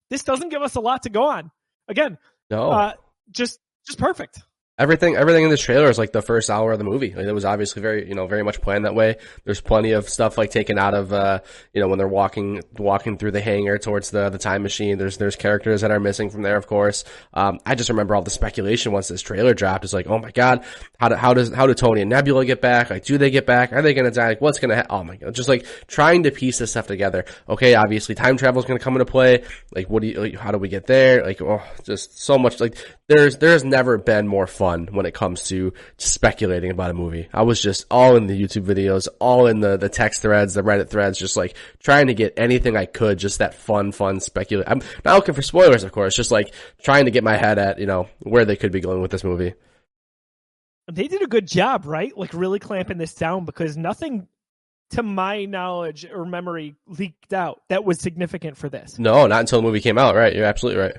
This 0.09 0.23
doesn't 0.23 0.51
give 0.51 0.63
us 0.63 0.77
a 0.77 0.81
lot 0.81 1.03
to 1.03 1.11
go 1.11 1.25
on. 1.25 1.51
Again, 1.89 2.19
no. 2.49 2.71
uh, 2.71 2.93
just 3.33 3.59
just 3.89 3.99
perfect. 3.99 4.41
Everything 4.83 5.15
everything 5.17 5.45
in 5.45 5.51
this 5.51 5.61
trailer 5.61 5.89
is 5.89 5.97
like 5.97 6.13
the 6.13 6.21
first 6.21 6.51
hour 6.51 6.73
of 6.73 6.79
the 6.79 6.85
movie. 6.85 7.15
Like, 7.15 7.25
it 7.25 7.33
was 7.33 7.45
obviously 7.45 7.81
very 7.81 8.09
you 8.09 8.15
know 8.15 8.27
very 8.27 8.43
much 8.43 8.61
planned 8.61 8.85
that 8.85 8.95
way. 8.95 9.17
There's 9.45 9.61
plenty 9.61 9.93
of 9.93 10.09
stuff 10.09 10.37
like 10.37 10.51
taken 10.51 10.79
out 10.79 10.93
of 10.93 11.13
uh 11.13 11.41
you 11.73 11.81
know 11.81 11.89
when 11.89 11.99
they're 11.99 12.09
walking 12.09 12.63
walking 12.77 13.17
through 13.17 13.31
the 13.31 13.41
hangar 13.41 13.79
towards 13.79 14.11
the 14.11 14.29
the 14.29 14.39
time 14.39 14.63
machine. 14.63 14.99
There's 14.99 15.19
there's 15.19 15.37
characters 15.37 15.83
that 15.83 15.93
are 15.93 16.01
missing 16.01 16.31
from 16.31 16.43
there, 16.43 16.57
of 16.57 16.67
course. 16.67 17.05
Um, 17.33 17.61
I 17.65 17.77
just 17.77 17.91
remember 17.91 18.17
all 18.17 18.23
the 18.23 18.31
speculation 18.31 18.93
once 18.93 19.09
this 19.09 19.23
trailer 19.23 19.55
dropped. 19.55 19.85
It's 19.85 19.93
like 19.93 20.09
oh 20.09 20.19
my 20.19 20.33
god, 20.33 20.65
how 20.99 21.09
do, 21.09 21.15
how 21.15 21.33
does 21.33 21.53
how 21.53 21.67
do 21.67 21.75
Tony 21.75 22.01
and 22.01 22.11
Nebula 22.11 22.45
get 22.45 22.61
back? 22.61 22.91
Like 22.91 23.05
do 23.05 23.19
they 23.19 23.31
get 23.31 23.47
back? 23.47 23.73
Are 23.73 23.83
they 23.83 23.95
gonna 23.95 24.11
die? 24.11 24.29
Like 24.31 24.41
what's 24.41 24.59
gonna 24.59 24.77
ha- 24.77 24.87
oh 24.91 25.05
my 25.05 25.17
god, 25.17 25.35
just 25.35 25.49
like 25.49 25.65
trying 25.87 26.25
to 26.25 26.33
piece 26.33 26.59
this 26.59 26.73
stuff 26.73 26.89
together. 26.89 27.25
Okay, 27.49 27.77
obviously 27.77 28.17
time 28.17 28.37
travel 28.37 28.61
is 28.61 28.67
gonna 28.67 28.81
come 28.81 28.95
into 28.95 29.07
play. 29.07 29.45
Like 29.75 29.89
what 29.89 30.03
do 30.03 30.09
you 30.09 30.21
like, 30.21 30.35
how 30.35 30.51
do 30.51 30.59
we 30.59 30.69
get 30.69 30.87
there? 30.87 31.25
Like 31.25 31.41
oh 31.41 31.63
just 31.85 32.19
so 32.19 32.37
much 32.37 32.59
like 32.59 32.77
there's 33.07 33.37
there's 33.39 33.65
never 33.65 33.99
been 33.99 34.27
more 34.27 34.47
fun 34.47 34.72
when 34.81 35.07
it 35.07 35.15
comes 35.15 35.45
to 35.45 35.73
speculating 35.99 36.71
about 36.71 36.91
a 36.91 36.95
movie. 36.95 37.29
I 37.33 37.43
was 37.43 37.61
just 37.61 37.87
all 37.91 38.17
in 38.17 38.27
the 38.27 38.41
YouTube 38.41 38.65
videos, 38.65 39.09
all 39.21 39.47
in 39.47 39.61
the 39.61 39.77
the 39.77 39.89
text 39.89 40.23
threads, 40.23 40.55
the 40.55 40.63
Reddit 40.63 40.89
threads, 40.89 41.19
just 41.19 41.37
like 41.37 41.55
trying 41.81 42.09
to 42.09 42.15
get 42.15 42.35
anything 42.37 42.77
I 42.77 42.87
could, 42.87 43.19
just 43.19 43.39
that 43.39 43.55
fun, 43.55 43.93
fun 43.93 44.21
speculate. 44.21 44.69
I'm 44.69 44.83
not 45.05 45.17
looking 45.17 45.35
for 45.35 45.43
spoilers, 45.43 45.85
of 45.85 45.93
course, 45.93 46.17
just 46.17 46.31
like 46.31 46.53
trying 46.83 47.05
to 47.05 47.11
get 47.11 47.25
my 47.25 47.37
head 47.37 47.59
at 47.59 47.79
you 47.79 47.87
know 47.87 48.09
where 48.21 48.45
they 48.45 48.57
could 48.57 48.73
be 48.73 48.81
going 48.81 49.01
with 49.01 49.11
this 49.11 49.25
movie. 49.25 49.55
they 50.91 51.09
did 51.09 51.23
a 51.23 51.27
good 51.27 51.47
job, 51.47 51.87
right? 51.87 52.17
Like 52.17 52.35
really 52.35 52.59
clamping 52.59 52.99
this 52.99 53.15
down 53.15 53.45
because 53.45 53.77
nothing 53.77 54.27
to 54.91 55.03
my 55.03 55.47
knowledge 55.47 56.07
or 56.13 56.25
memory 56.27 56.77
leaked 56.87 57.33
out 57.33 57.63
that 57.69 57.85
was 57.85 57.99
significant 57.99 58.57
for 58.57 58.69
this. 58.69 58.99
No, 58.99 59.27
not 59.27 59.41
until 59.41 59.61
the 59.61 59.67
movie 59.67 59.81
came 59.81 59.99
out. 59.99 60.15
Right, 60.15 60.35
you're 60.35 60.45
absolutely 60.45 60.83
right. 60.83 60.97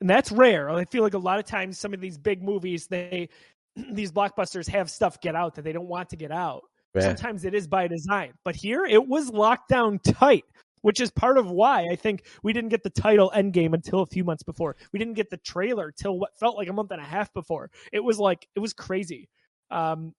And 0.00 0.10
that's 0.10 0.30
rare. 0.30 0.70
I 0.70 0.84
feel 0.84 1.02
like 1.02 1.14
a 1.14 1.18
lot 1.18 1.38
of 1.38 1.46
times 1.46 1.78
some 1.78 1.94
of 1.94 2.00
these 2.00 2.18
big 2.18 2.42
movies, 2.42 2.86
they 2.86 3.28
these 3.92 4.12
blockbusters 4.12 4.68
have 4.68 4.90
stuff 4.90 5.20
get 5.20 5.34
out 5.34 5.54
that 5.54 5.62
they 5.62 5.72
don't 5.72 5.88
want 5.88 6.10
to 6.10 6.16
get 6.16 6.30
out. 6.30 6.62
Sometimes 7.02 7.44
it 7.44 7.54
is 7.54 7.66
by 7.66 7.88
design. 7.88 8.32
But 8.44 8.56
here 8.56 8.84
it 8.84 9.06
was 9.06 9.28
locked 9.30 9.68
down 9.68 9.98
tight, 9.98 10.44
which 10.82 11.00
is 11.00 11.10
part 11.10 11.36
of 11.36 11.50
why 11.50 11.86
I 11.90 11.96
think 11.96 12.24
we 12.42 12.52
didn't 12.52 12.70
get 12.70 12.82
the 12.82 12.90
title 12.90 13.30
Endgame 13.34 13.74
until 13.74 14.00
a 14.00 14.06
few 14.06 14.24
months 14.24 14.42
before. 14.42 14.76
We 14.92 14.98
didn't 14.98 15.14
get 15.14 15.28
the 15.28 15.36
trailer 15.36 15.92
till 15.92 16.18
what 16.18 16.38
felt 16.38 16.56
like 16.56 16.68
a 16.68 16.72
month 16.72 16.90
and 16.92 17.00
a 17.00 17.04
half 17.04 17.32
before. 17.34 17.70
It 17.92 18.02
was 18.02 18.18
like 18.18 18.46
it 18.54 18.60
was 18.60 18.72
crazy. 18.72 19.28
Um 19.70 20.14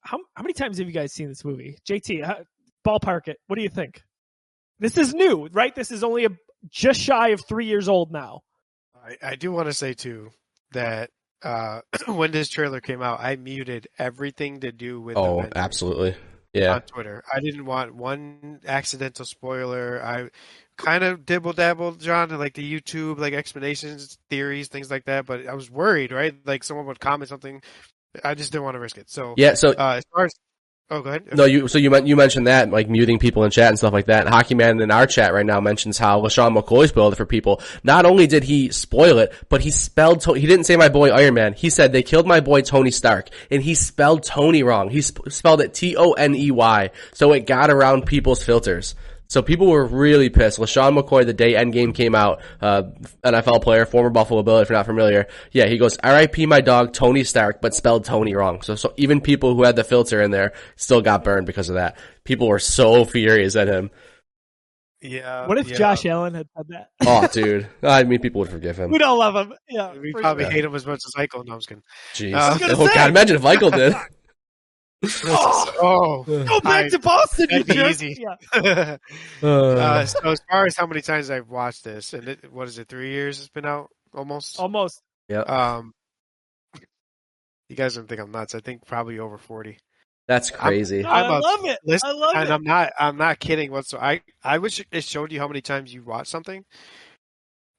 how 0.00 0.18
how 0.34 0.42
many 0.42 0.54
times 0.54 0.78
have 0.78 0.86
you 0.86 0.92
guys 0.92 1.12
seen 1.12 1.28
this 1.28 1.44
movie? 1.44 1.78
JT, 1.88 2.24
how, 2.24 2.38
ballpark 2.86 3.28
it. 3.28 3.38
What 3.46 3.56
do 3.56 3.62
you 3.62 3.68
think? 3.68 4.02
This 4.80 4.98
is 4.98 5.14
new, 5.14 5.48
right? 5.52 5.74
This 5.74 5.92
is 5.92 6.02
only 6.02 6.24
a 6.24 6.30
just 6.70 7.00
shy 7.00 7.28
of 7.28 7.42
3 7.46 7.66
years 7.66 7.88
old 7.88 8.10
now. 8.10 8.40
I, 9.04 9.30
I 9.30 9.36
do 9.36 9.52
want 9.52 9.66
to 9.66 9.72
say 9.74 9.94
too 9.94 10.30
that 10.72 11.10
uh, 11.42 11.80
when 12.06 12.30
this 12.30 12.48
trailer 12.48 12.80
came 12.80 13.02
out, 13.02 13.20
I 13.20 13.36
muted 13.36 13.88
everything 13.98 14.60
to 14.60 14.72
do 14.72 15.00
with 15.00 15.16
Oh, 15.16 15.46
absolutely. 15.54 16.16
Yeah. 16.52 16.74
on 16.74 16.82
Twitter. 16.82 17.24
I 17.32 17.40
didn't 17.40 17.66
want 17.66 17.96
one 17.96 18.60
accidental 18.64 19.24
spoiler. 19.24 20.00
I 20.02 20.28
kind 20.78 21.02
of 21.02 21.26
dibble 21.26 21.52
dabbled, 21.52 22.00
John, 22.00 22.30
in 22.30 22.38
like 22.38 22.54
the 22.54 22.80
YouTube 22.80 23.18
like 23.18 23.32
explanations, 23.34 24.18
theories, 24.30 24.68
things 24.68 24.90
like 24.90 25.04
that. 25.06 25.26
But 25.26 25.46
I 25.48 25.54
was 25.54 25.68
worried, 25.70 26.12
right? 26.12 26.34
Like 26.44 26.62
someone 26.62 26.86
would 26.86 27.00
comment 27.00 27.28
something. 27.28 27.60
I 28.22 28.34
just 28.34 28.52
didn't 28.52 28.64
want 28.64 28.76
to 28.76 28.80
risk 28.80 28.96
it. 28.98 29.10
So 29.10 29.34
Yeah. 29.36 29.54
So 29.54 29.70
uh, 29.70 29.94
as 29.96 30.04
far 30.14 30.26
as 30.26 30.32
oh, 30.90 31.02
go 31.02 31.10
ahead. 31.10 31.34
No, 31.34 31.44
you 31.44 31.68
so 31.68 31.78
you 31.78 31.94
you 32.04 32.16
mentioned 32.16 32.46
that 32.46 32.70
like 32.70 32.88
muting 32.88 33.18
people 33.18 33.44
in 33.44 33.50
chat 33.50 33.68
and 33.68 33.78
stuff 33.78 33.92
like 33.92 34.06
that. 34.06 34.26
And 34.26 34.34
Hockey 34.34 34.54
Man 34.54 34.80
in 34.80 34.90
our 34.90 35.06
chat 35.06 35.32
right 35.32 35.46
now 35.46 35.60
mentions 35.60 35.98
how 35.98 36.20
LeSean 36.20 36.56
McCoy 36.56 36.88
spoiled 36.88 37.12
it 37.12 37.16
for 37.16 37.26
people. 37.26 37.60
Not 37.82 38.06
only 38.06 38.26
did 38.26 38.44
he 38.44 38.70
spoil 38.70 39.18
it, 39.18 39.32
but 39.48 39.62
he 39.62 39.70
spelled 39.70 40.24
he 40.24 40.46
didn't 40.46 40.64
say 40.64 40.76
my 40.76 40.88
boy 40.88 41.10
Iron 41.10 41.34
Man. 41.34 41.52
He 41.52 41.70
said 41.70 41.92
they 41.92 42.02
killed 42.02 42.26
my 42.26 42.40
boy 42.40 42.62
Tony 42.62 42.90
Stark, 42.90 43.28
and 43.50 43.62
he 43.62 43.74
spelled 43.74 44.22
Tony 44.22 44.62
wrong. 44.62 44.90
He 44.90 45.02
sp- 45.02 45.28
spelled 45.30 45.60
it 45.60 45.74
T 45.74 45.96
O 45.96 46.12
N 46.12 46.34
E 46.34 46.50
Y, 46.50 46.90
so 47.12 47.32
it 47.32 47.46
got 47.46 47.70
around 47.70 48.06
people's 48.06 48.44
filters. 48.44 48.94
So 49.28 49.42
people 49.42 49.68
were 49.68 49.84
really 49.84 50.28
pissed. 50.28 50.58
LeSean 50.58 50.98
McCoy, 50.98 51.24
the 51.26 51.32
day 51.32 51.54
Endgame 51.54 51.94
came 51.94 52.14
out, 52.14 52.42
uh, 52.60 52.84
NFL 53.24 53.62
player, 53.62 53.86
former 53.86 54.10
Buffalo 54.10 54.42
Bill, 54.42 54.58
if 54.58 54.68
you're 54.68 54.78
not 54.78 54.86
familiar. 54.86 55.26
Yeah, 55.50 55.66
he 55.66 55.78
goes, 55.78 55.96
R.I.P. 55.98 56.46
my 56.46 56.60
dog, 56.60 56.92
Tony 56.92 57.24
Stark, 57.24 57.60
but 57.60 57.74
spelled 57.74 58.04
Tony 58.04 58.34
wrong. 58.34 58.62
So, 58.62 58.74
so 58.74 58.92
even 58.96 59.20
people 59.20 59.54
who 59.54 59.64
had 59.64 59.76
the 59.76 59.84
filter 59.84 60.20
in 60.22 60.30
there 60.30 60.52
still 60.76 61.00
got 61.00 61.24
burned 61.24 61.46
because 61.46 61.68
of 61.68 61.76
that. 61.76 61.96
People 62.24 62.48
were 62.48 62.58
so 62.58 63.04
furious 63.04 63.56
at 63.56 63.68
him. 63.68 63.90
Yeah. 65.04 65.46
What 65.46 65.58
if 65.58 65.68
yeah. 65.68 65.76
Josh 65.76 66.06
Allen 66.06 66.34
had 66.34 66.48
said 66.56 66.66
that? 66.68 66.88
Oh, 67.06 67.26
dude. 67.32 67.68
I 67.82 68.04
mean, 68.04 68.20
people 68.20 68.40
would 68.40 68.48
forgive 68.48 68.78
him. 68.78 68.90
we 68.90 68.98
don't 68.98 69.18
love 69.18 69.34
him. 69.36 69.54
Yeah, 69.68 69.92
We 69.92 70.12
probably 70.12 70.44
sure. 70.44 70.52
hate 70.52 70.64
him 70.64 70.74
as 70.74 70.86
much 70.86 71.00
as 71.06 71.12
Michael. 71.16 71.44
No, 71.44 71.52
I'm 71.52 71.58
just 71.58 71.68
kidding. 71.68 71.82
Jeez. 72.14 72.34
Uh, 72.34 72.38
I 72.38 72.68
was 72.68 72.78
oh, 72.80 72.86
say. 72.86 72.94
God, 72.94 73.10
imagine 73.10 73.36
if 73.36 73.42
Michael 73.42 73.70
did. 73.70 73.94
Oh, 75.26 76.24
Go 76.26 76.60
back 76.60 76.86
I- 76.86 76.88
to 76.90 76.98
Boston, 76.98 77.46
you 77.50 77.64
that'd 77.64 77.66
be 77.66 77.74
jerk. 77.74 77.90
easy. 77.90 78.24
Yeah. 78.54 78.96
uh, 79.42 79.46
Uh, 79.46 80.06
so 80.06 80.18
as 80.30 80.40
far 80.50 80.66
as 80.66 80.76
how 80.76 80.86
many 80.86 81.00
times 81.02 81.30
I've 81.30 81.48
watched 81.48 81.84
this, 81.84 82.12
and 82.14 82.28
it, 82.28 82.52
what 82.52 82.68
is 82.68 82.78
it? 82.78 82.88
Three 82.88 83.10
years 83.10 83.38
it's 83.38 83.48
been 83.48 83.66
out 83.66 83.90
almost. 84.14 84.58
Almost. 84.60 85.00
Yeah. 85.28 85.40
Um, 85.40 85.92
you 87.68 87.76
guys 87.76 87.94
don't 87.94 88.08
think 88.08 88.20
I'm 88.20 88.30
nuts? 88.30 88.54
I 88.54 88.60
think 88.60 88.86
probably 88.86 89.18
over 89.18 89.38
forty. 89.38 89.78
that's 90.28 90.50
crazy. 90.50 91.02
No, 91.02 91.08
I'm 91.10 91.30
I 91.32 91.36
a- 91.36 91.40
love 91.40 91.64
it. 91.64 91.78
listen, 91.84 92.10
I 92.10 92.12
love 92.12 92.34
and 92.36 92.48
it. 92.48 92.52
I'm 92.52 92.62
not. 92.62 92.92
I'm 92.98 93.16
not 93.16 93.38
kidding. 93.40 93.70
Whatsoever. 93.70 94.04
I 94.04 94.20
I 94.42 94.58
wish 94.58 94.84
it 94.90 95.04
showed 95.04 95.32
you 95.32 95.38
how 95.40 95.48
many 95.48 95.60
times 95.60 95.92
you 95.92 96.02
watched 96.02 96.30
something. 96.30 96.64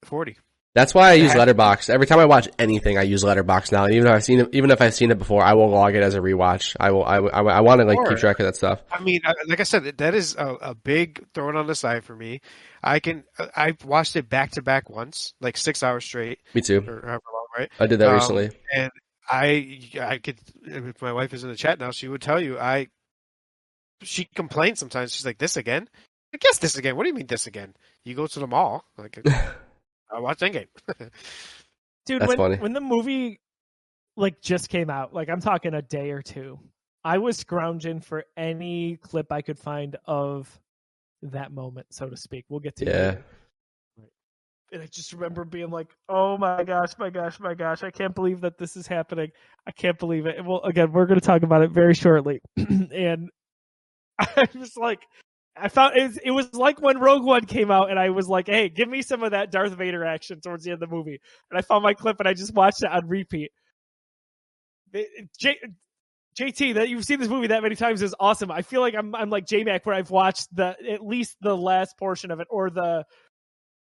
Forty. 0.04 0.36
That's 0.76 0.92
why 0.94 1.08
I 1.08 1.14
use 1.14 1.32
Letterboxd. 1.32 1.88
Every 1.88 2.06
time 2.06 2.18
I 2.18 2.26
watch 2.26 2.50
anything, 2.58 2.98
I 2.98 3.02
use 3.02 3.24
Letterboxd 3.24 3.72
now. 3.72 3.88
Even 3.88 4.06
if 4.08 4.12
I've 4.12 4.22
seen 4.24 4.40
it, 4.40 4.50
even 4.52 4.70
if 4.70 4.82
I've 4.82 4.92
seen 4.92 5.10
it 5.10 5.18
before, 5.18 5.42
I 5.42 5.54
will 5.54 5.70
log 5.70 5.94
it 5.94 6.02
as 6.02 6.14
a 6.14 6.20
rewatch. 6.20 6.76
I 6.78 6.90
will. 6.90 7.02
I, 7.02 7.16
I, 7.16 7.40
I 7.42 7.60
want 7.62 7.80
to 7.80 7.86
like 7.86 7.96
Or- 7.96 8.08
keep 8.10 8.18
track 8.18 8.38
of 8.40 8.44
that 8.44 8.56
stuff. 8.56 8.82
I 8.92 9.00
mean, 9.00 9.22
like 9.48 9.58
I 9.58 9.62
said, 9.62 9.84
that 9.96 10.14
is 10.14 10.36
a, 10.36 10.46
a 10.60 10.74
big 10.74 11.24
thrown 11.32 11.56
on 11.56 11.66
the 11.66 11.74
side 11.74 12.04
for 12.04 12.14
me. 12.14 12.42
I 12.82 13.00
can. 13.00 13.24
I've 13.56 13.82
watched 13.86 14.16
it 14.16 14.28
back 14.28 14.50
to 14.52 14.62
back 14.62 14.90
once, 14.90 15.32
like 15.40 15.56
six 15.56 15.82
hours 15.82 16.04
straight, 16.04 16.40
Me 16.52 16.60
too. 16.60 16.80
or 16.86 17.00
however 17.00 17.22
long, 17.32 17.46
right? 17.56 17.70
I 17.80 17.86
did 17.86 17.98
that 18.00 18.08
Um, 18.10 18.14
recently. 18.16 18.50
And 18.74 18.92
I, 19.30 19.80
I 19.98 20.18
could. 20.18 20.38
If 20.66 21.00
my 21.00 21.14
wife 21.14 21.32
is 21.32 21.42
in 21.42 21.48
the 21.48 21.56
chat 21.56 21.78
now, 21.80 21.90
she 21.90 22.06
would 22.06 22.20
tell 22.20 22.38
you. 22.40 22.58
I. 22.58 22.88
She 24.02 24.26
complains 24.26 24.78
sometimes. 24.78 25.14
She's 25.14 25.24
like, 25.24 25.38
"This 25.38 25.56
again? 25.56 25.88
I 26.34 26.36
guess 26.36 26.58
this 26.58 26.76
again. 26.76 26.96
What 26.96 27.04
do 27.04 27.08
you 27.08 27.14
mean 27.14 27.26
this 27.28 27.46
again? 27.46 27.74
You 28.04 28.14
go 28.14 28.26
to 28.26 28.40
the 28.40 28.46
mall? 28.46 28.84
Like, 28.98 29.18
I 30.10 30.20
watch 30.20 30.38
Endgame. 30.40 30.68
Dude, 32.06 32.22
That's 32.22 32.28
when, 32.28 32.36
funny. 32.36 32.56
when 32.56 32.72
the 32.72 32.80
movie 32.80 33.40
like 34.16 34.40
just 34.40 34.68
came 34.68 34.90
out, 34.90 35.12
like 35.12 35.28
I'm 35.28 35.40
talking 35.40 35.74
a 35.74 35.82
day 35.82 36.10
or 36.10 36.22
two, 36.22 36.58
I 37.04 37.18
was 37.18 37.36
scrounging 37.36 38.00
for 38.00 38.24
any 38.36 38.96
clip 38.96 39.30
I 39.32 39.42
could 39.42 39.58
find 39.58 39.96
of 40.06 40.60
that 41.22 41.52
moment, 41.52 41.88
so 41.90 42.08
to 42.08 42.16
speak. 42.16 42.44
We'll 42.48 42.60
get 42.60 42.76
to 42.76 42.84
Yeah. 42.84 42.92
later. 42.92 43.24
And 44.72 44.82
I 44.82 44.86
just 44.86 45.12
remember 45.12 45.44
being 45.44 45.70
like, 45.70 45.86
"Oh 46.08 46.36
my 46.36 46.64
gosh, 46.64 46.98
my 46.98 47.08
gosh, 47.08 47.38
my 47.38 47.54
gosh! 47.54 47.84
I 47.84 47.90
can't 47.92 48.14
believe 48.16 48.40
that 48.40 48.58
this 48.58 48.76
is 48.76 48.88
happening. 48.88 49.30
I 49.64 49.70
can't 49.70 49.96
believe 49.96 50.26
it." 50.26 50.38
And 50.38 50.46
well, 50.46 50.60
again, 50.64 50.90
we're 50.92 51.06
going 51.06 51.20
to 51.20 51.24
talk 51.24 51.44
about 51.44 51.62
it 51.62 51.70
very 51.70 51.94
shortly. 51.94 52.40
and 52.56 53.30
I 54.18 54.48
was 54.56 54.76
like, 54.76 55.02
I 55.58 55.68
found 55.68 55.96
it 55.96 56.02
was, 56.02 56.18
it 56.18 56.30
was 56.30 56.54
like 56.54 56.80
when 56.80 56.98
Rogue 56.98 57.24
One 57.24 57.44
came 57.44 57.70
out, 57.70 57.90
and 57.90 57.98
I 57.98 58.10
was 58.10 58.28
like, 58.28 58.46
"Hey, 58.46 58.68
give 58.68 58.88
me 58.88 59.02
some 59.02 59.22
of 59.22 59.30
that 59.30 59.50
Darth 59.50 59.72
Vader 59.72 60.04
action 60.04 60.40
towards 60.40 60.64
the 60.64 60.70
end 60.70 60.82
of 60.82 60.88
the 60.88 60.94
movie." 60.94 61.20
And 61.50 61.58
I 61.58 61.62
found 61.62 61.82
my 61.82 61.94
clip, 61.94 62.20
and 62.20 62.28
I 62.28 62.34
just 62.34 62.54
watched 62.54 62.82
it 62.82 62.90
on 62.90 63.08
repeat. 63.08 63.50
J, 65.38 65.56
JT, 66.38 66.74
that 66.74 66.88
you've 66.88 67.04
seen 67.04 67.18
this 67.18 67.28
movie 67.28 67.48
that 67.48 67.62
many 67.62 67.76
times 67.76 68.02
is 68.02 68.14
awesome. 68.20 68.50
I 68.50 68.62
feel 68.62 68.80
like 68.80 68.94
I'm 68.94 69.14
I'm 69.14 69.30
like 69.30 69.46
J 69.46 69.64
Mac, 69.64 69.86
where 69.86 69.94
I've 69.94 70.10
watched 70.10 70.54
the 70.54 70.76
at 70.90 71.04
least 71.04 71.36
the 71.40 71.56
last 71.56 71.96
portion 71.98 72.30
of 72.30 72.40
it 72.40 72.48
or 72.50 72.70
the 72.70 73.04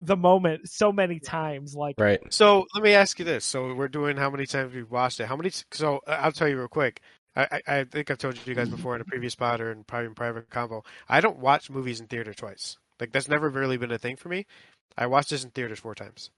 the 0.02 0.16
moment 0.16 0.68
so 0.68 0.92
many 0.92 1.18
times. 1.18 1.74
Like, 1.74 1.96
Right. 1.98 2.20
So 2.30 2.66
let 2.74 2.84
me 2.84 2.92
ask 2.92 3.18
you 3.18 3.24
this: 3.24 3.44
So 3.44 3.74
we're 3.74 3.88
doing 3.88 4.16
how 4.16 4.30
many 4.30 4.46
times 4.46 4.74
we've 4.74 4.90
watched 4.90 5.20
it? 5.20 5.26
How 5.26 5.36
many? 5.36 5.50
So 5.72 6.00
uh, 6.06 6.18
I'll 6.20 6.32
tell 6.32 6.48
you 6.48 6.58
real 6.58 6.68
quick. 6.68 7.00
I, 7.36 7.60
I, 7.66 7.78
I 7.80 7.84
think 7.84 8.10
I've 8.10 8.18
told 8.18 8.38
you 8.46 8.54
guys 8.54 8.68
before 8.70 8.94
in 8.94 9.00
a 9.02 9.04
previous 9.04 9.34
spot 9.34 9.60
or 9.60 9.70
in 9.70 9.84
probably 9.84 10.06
in 10.06 10.14
private 10.14 10.48
convo. 10.50 10.84
I 11.08 11.20
don't 11.20 11.38
watch 11.38 11.68
movies 11.70 12.00
in 12.00 12.06
theater 12.06 12.32
twice. 12.32 12.78
Like 12.98 13.12
that's 13.12 13.28
never 13.28 13.48
really 13.50 13.76
been 13.76 13.92
a 13.92 13.98
thing 13.98 14.16
for 14.16 14.28
me. 14.30 14.46
I 14.96 15.06
watched 15.06 15.30
this 15.30 15.44
in 15.44 15.50
theaters 15.50 15.78
four 15.80 15.94
times. 15.94 16.30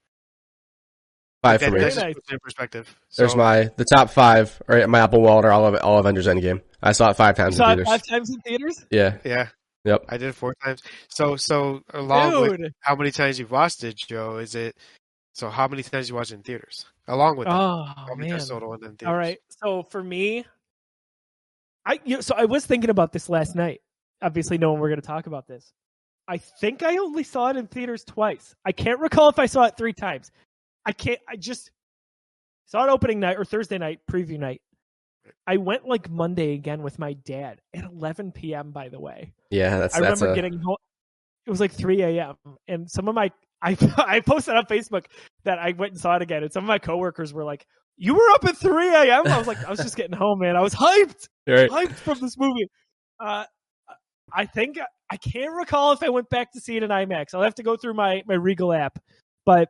Five 1.41 1.61
That- 1.61 1.67
for 1.69 1.75
me. 1.75 1.79
That's 1.81 1.95
just 1.95 2.05
Nice. 2.05 2.15
puts 2.15 2.29
it 2.29 2.33
in 2.33 2.39
perspective. 2.39 2.99
There's 3.17 3.35
my 3.35 3.69
the 3.77 3.85
top 3.85 4.09
five. 4.09 4.61
Right, 4.67 4.87
my 4.89 4.99
Apple 4.99 5.21
Wallet 5.21 5.45
are 5.45 5.51
all 5.51 5.65
of 5.67 5.75
all 5.81 5.99
Avengers 5.99 6.27
Endgame. 6.27 6.61
I 6.83 6.91
saw 6.91 7.09
it 7.11 7.15
five 7.15 7.37
you 7.37 7.43
times 7.45 7.55
in 7.55 7.57
saw 7.59 7.71
it 7.71 7.75
theaters. 7.75 7.87
five 7.87 8.05
times 8.05 8.29
in 8.29 8.41
theaters, 8.41 8.85
Yeah. 8.91 9.17
yeah. 9.23 9.47
Yep. 9.85 10.05
I 10.09 10.17
did 10.17 10.27
it 10.29 10.35
four 10.35 10.53
times. 10.65 10.81
So 11.07 11.37
so 11.37 11.81
along 11.93 12.41
with 12.41 12.59
how 12.81 12.95
many 12.97 13.11
times 13.11 13.39
you've 13.39 13.51
watched 13.51 13.85
it, 13.85 13.95
Joe? 13.95 14.37
Is 14.37 14.53
it? 14.55 14.75
So 15.33 15.49
how 15.49 15.69
many 15.69 15.83
times 15.83 16.09
you 16.09 16.15
watched 16.15 16.31
it 16.31 16.35
in 16.35 16.43
theaters? 16.43 16.85
Along 17.07 17.37
with 17.37 17.47
Oh 17.47 17.85
how 17.85 18.13
many 18.15 18.29
man! 18.29 18.39
times 18.39 18.49
total 18.49 18.73
in 18.73 18.79
theaters? 18.81 19.07
All 19.07 19.15
right. 19.15 19.37
So 19.63 19.83
for 19.83 20.03
me, 20.03 20.43
I 21.85 21.99
you 22.03 22.15
know, 22.15 22.21
so 22.21 22.35
I 22.37 22.45
was 22.45 22.65
thinking 22.65 22.89
about 22.89 23.11
this 23.11 23.29
last 23.29 23.55
night. 23.55 23.81
Obviously, 24.21 24.57
knowing 24.57 24.79
we're 24.79 24.89
going 24.89 25.01
to 25.01 25.07
talk 25.07 25.27
about 25.27 25.47
this, 25.47 25.73
I 26.27 26.37
think 26.37 26.83
I 26.83 26.97
only 26.97 27.23
saw 27.23 27.49
it 27.49 27.57
in 27.57 27.67
theaters 27.67 28.03
twice. 28.03 28.55
I 28.65 28.71
can't 28.71 28.99
recall 28.99 29.29
if 29.29 29.39
I 29.39 29.45
saw 29.45 29.63
it 29.63 29.77
three 29.77 29.93
times. 29.93 30.31
I 30.85 30.91
can't. 30.91 31.19
I 31.27 31.35
just 31.35 31.71
saw 32.65 32.85
it 32.85 32.89
opening 32.89 33.19
night 33.19 33.37
or 33.37 33.45
Thursday 33.45 33.77
night 33.77 33.99
preview 34.09 34.37
night. 34.37 34.61
I 35.47 35.57
went 35.57 35.87
like 35.87 36.09
Monday 36.09 36.53
again 36.53 36.81
with 36.81 36.99
my 36.99 37.13
dad 37.13 37.61
at 37.73 37.83
11 37.83 38.31
p.m. 38.31 38.71
By 38.71 38.89
the 38.89 38.99
way, 38.99 39.33
Yeah. 39.49 39.79
That's 39.79 39.95
I 39.95 40.01
that's 40.01 40.21
remember 40.21 40.33
a, 40.33 40.35
getting 40.35 40.59
home. 40.59 40.77
It 41.45 41.49
was 41.49 41.59
like 41.59 41.71
3 41.71 42.01
a.m. 42.03 42.35
and 42.67 42.89
some 42.89 43.07
of 43.07 43.15
my 43.15 43.31
I 43.61 43.75
I 43.97 44.19
posted 44.21 44.55
on 44.55 44.65
Facebook 44.65 45.05
that 45.43 45.59
I 45.59 45.71
went 45.71 45.93
and 45.93 45.99
saw 45.99 46.15
it 46.15 46.21
again, 46.21 46.43
and 46.43 46.51
some 46.51 46.63
of 46.63 46.67
my 46.67 46.79
coworkers 46.79 47.33
were 47.33 47.43
like, 47.43 47.65
"You 47.99 48.15
were 48.15 48.29
up 48.33 48.45
at 48.45 48.57
3 48.57 48.89
a.m." 48.89 49.27
I 49.27 49.37
was 49.37 49.45
like, 49.45 49.63
"I 49.63 49.69
was 49.69 49.79
just 49.79 49.95
getting 49.95 50.17
home, 50.17 50.39
man. 50.39 50.55
I 50.55 50.61
was 50.61 50.73
hyped, 50.73 51.27
right. 51.47 51.69
hyped 51.69 51.93
from 51.93 52.19
this 52.19 52.37
movie." 52.37 52.67
Uh, 53.19 53.43
I 54.33 54.45
think 54.45 54.79
I 55.11 55.17
can't 55.17 55.53
recall 55.53 55.91
if 55.91 56.01
I 56.01 56.09
went 56.09 56.29
back 56.29 56.51
to 56.53 56.59
see 56.59 56.77
it 56.77 56.83
in 56.83 56.89
IMAX. 56.89 57.33
I'll 57.33 57.41
have 57.41 57.55
to 57.55 57.63
go 57.63 57.75
through 57.75 57.93
my 57.93 58.23
my 58.25 58.35
Regal 58.35 58.73
app, 58.73 58.97
but 59.45 59.69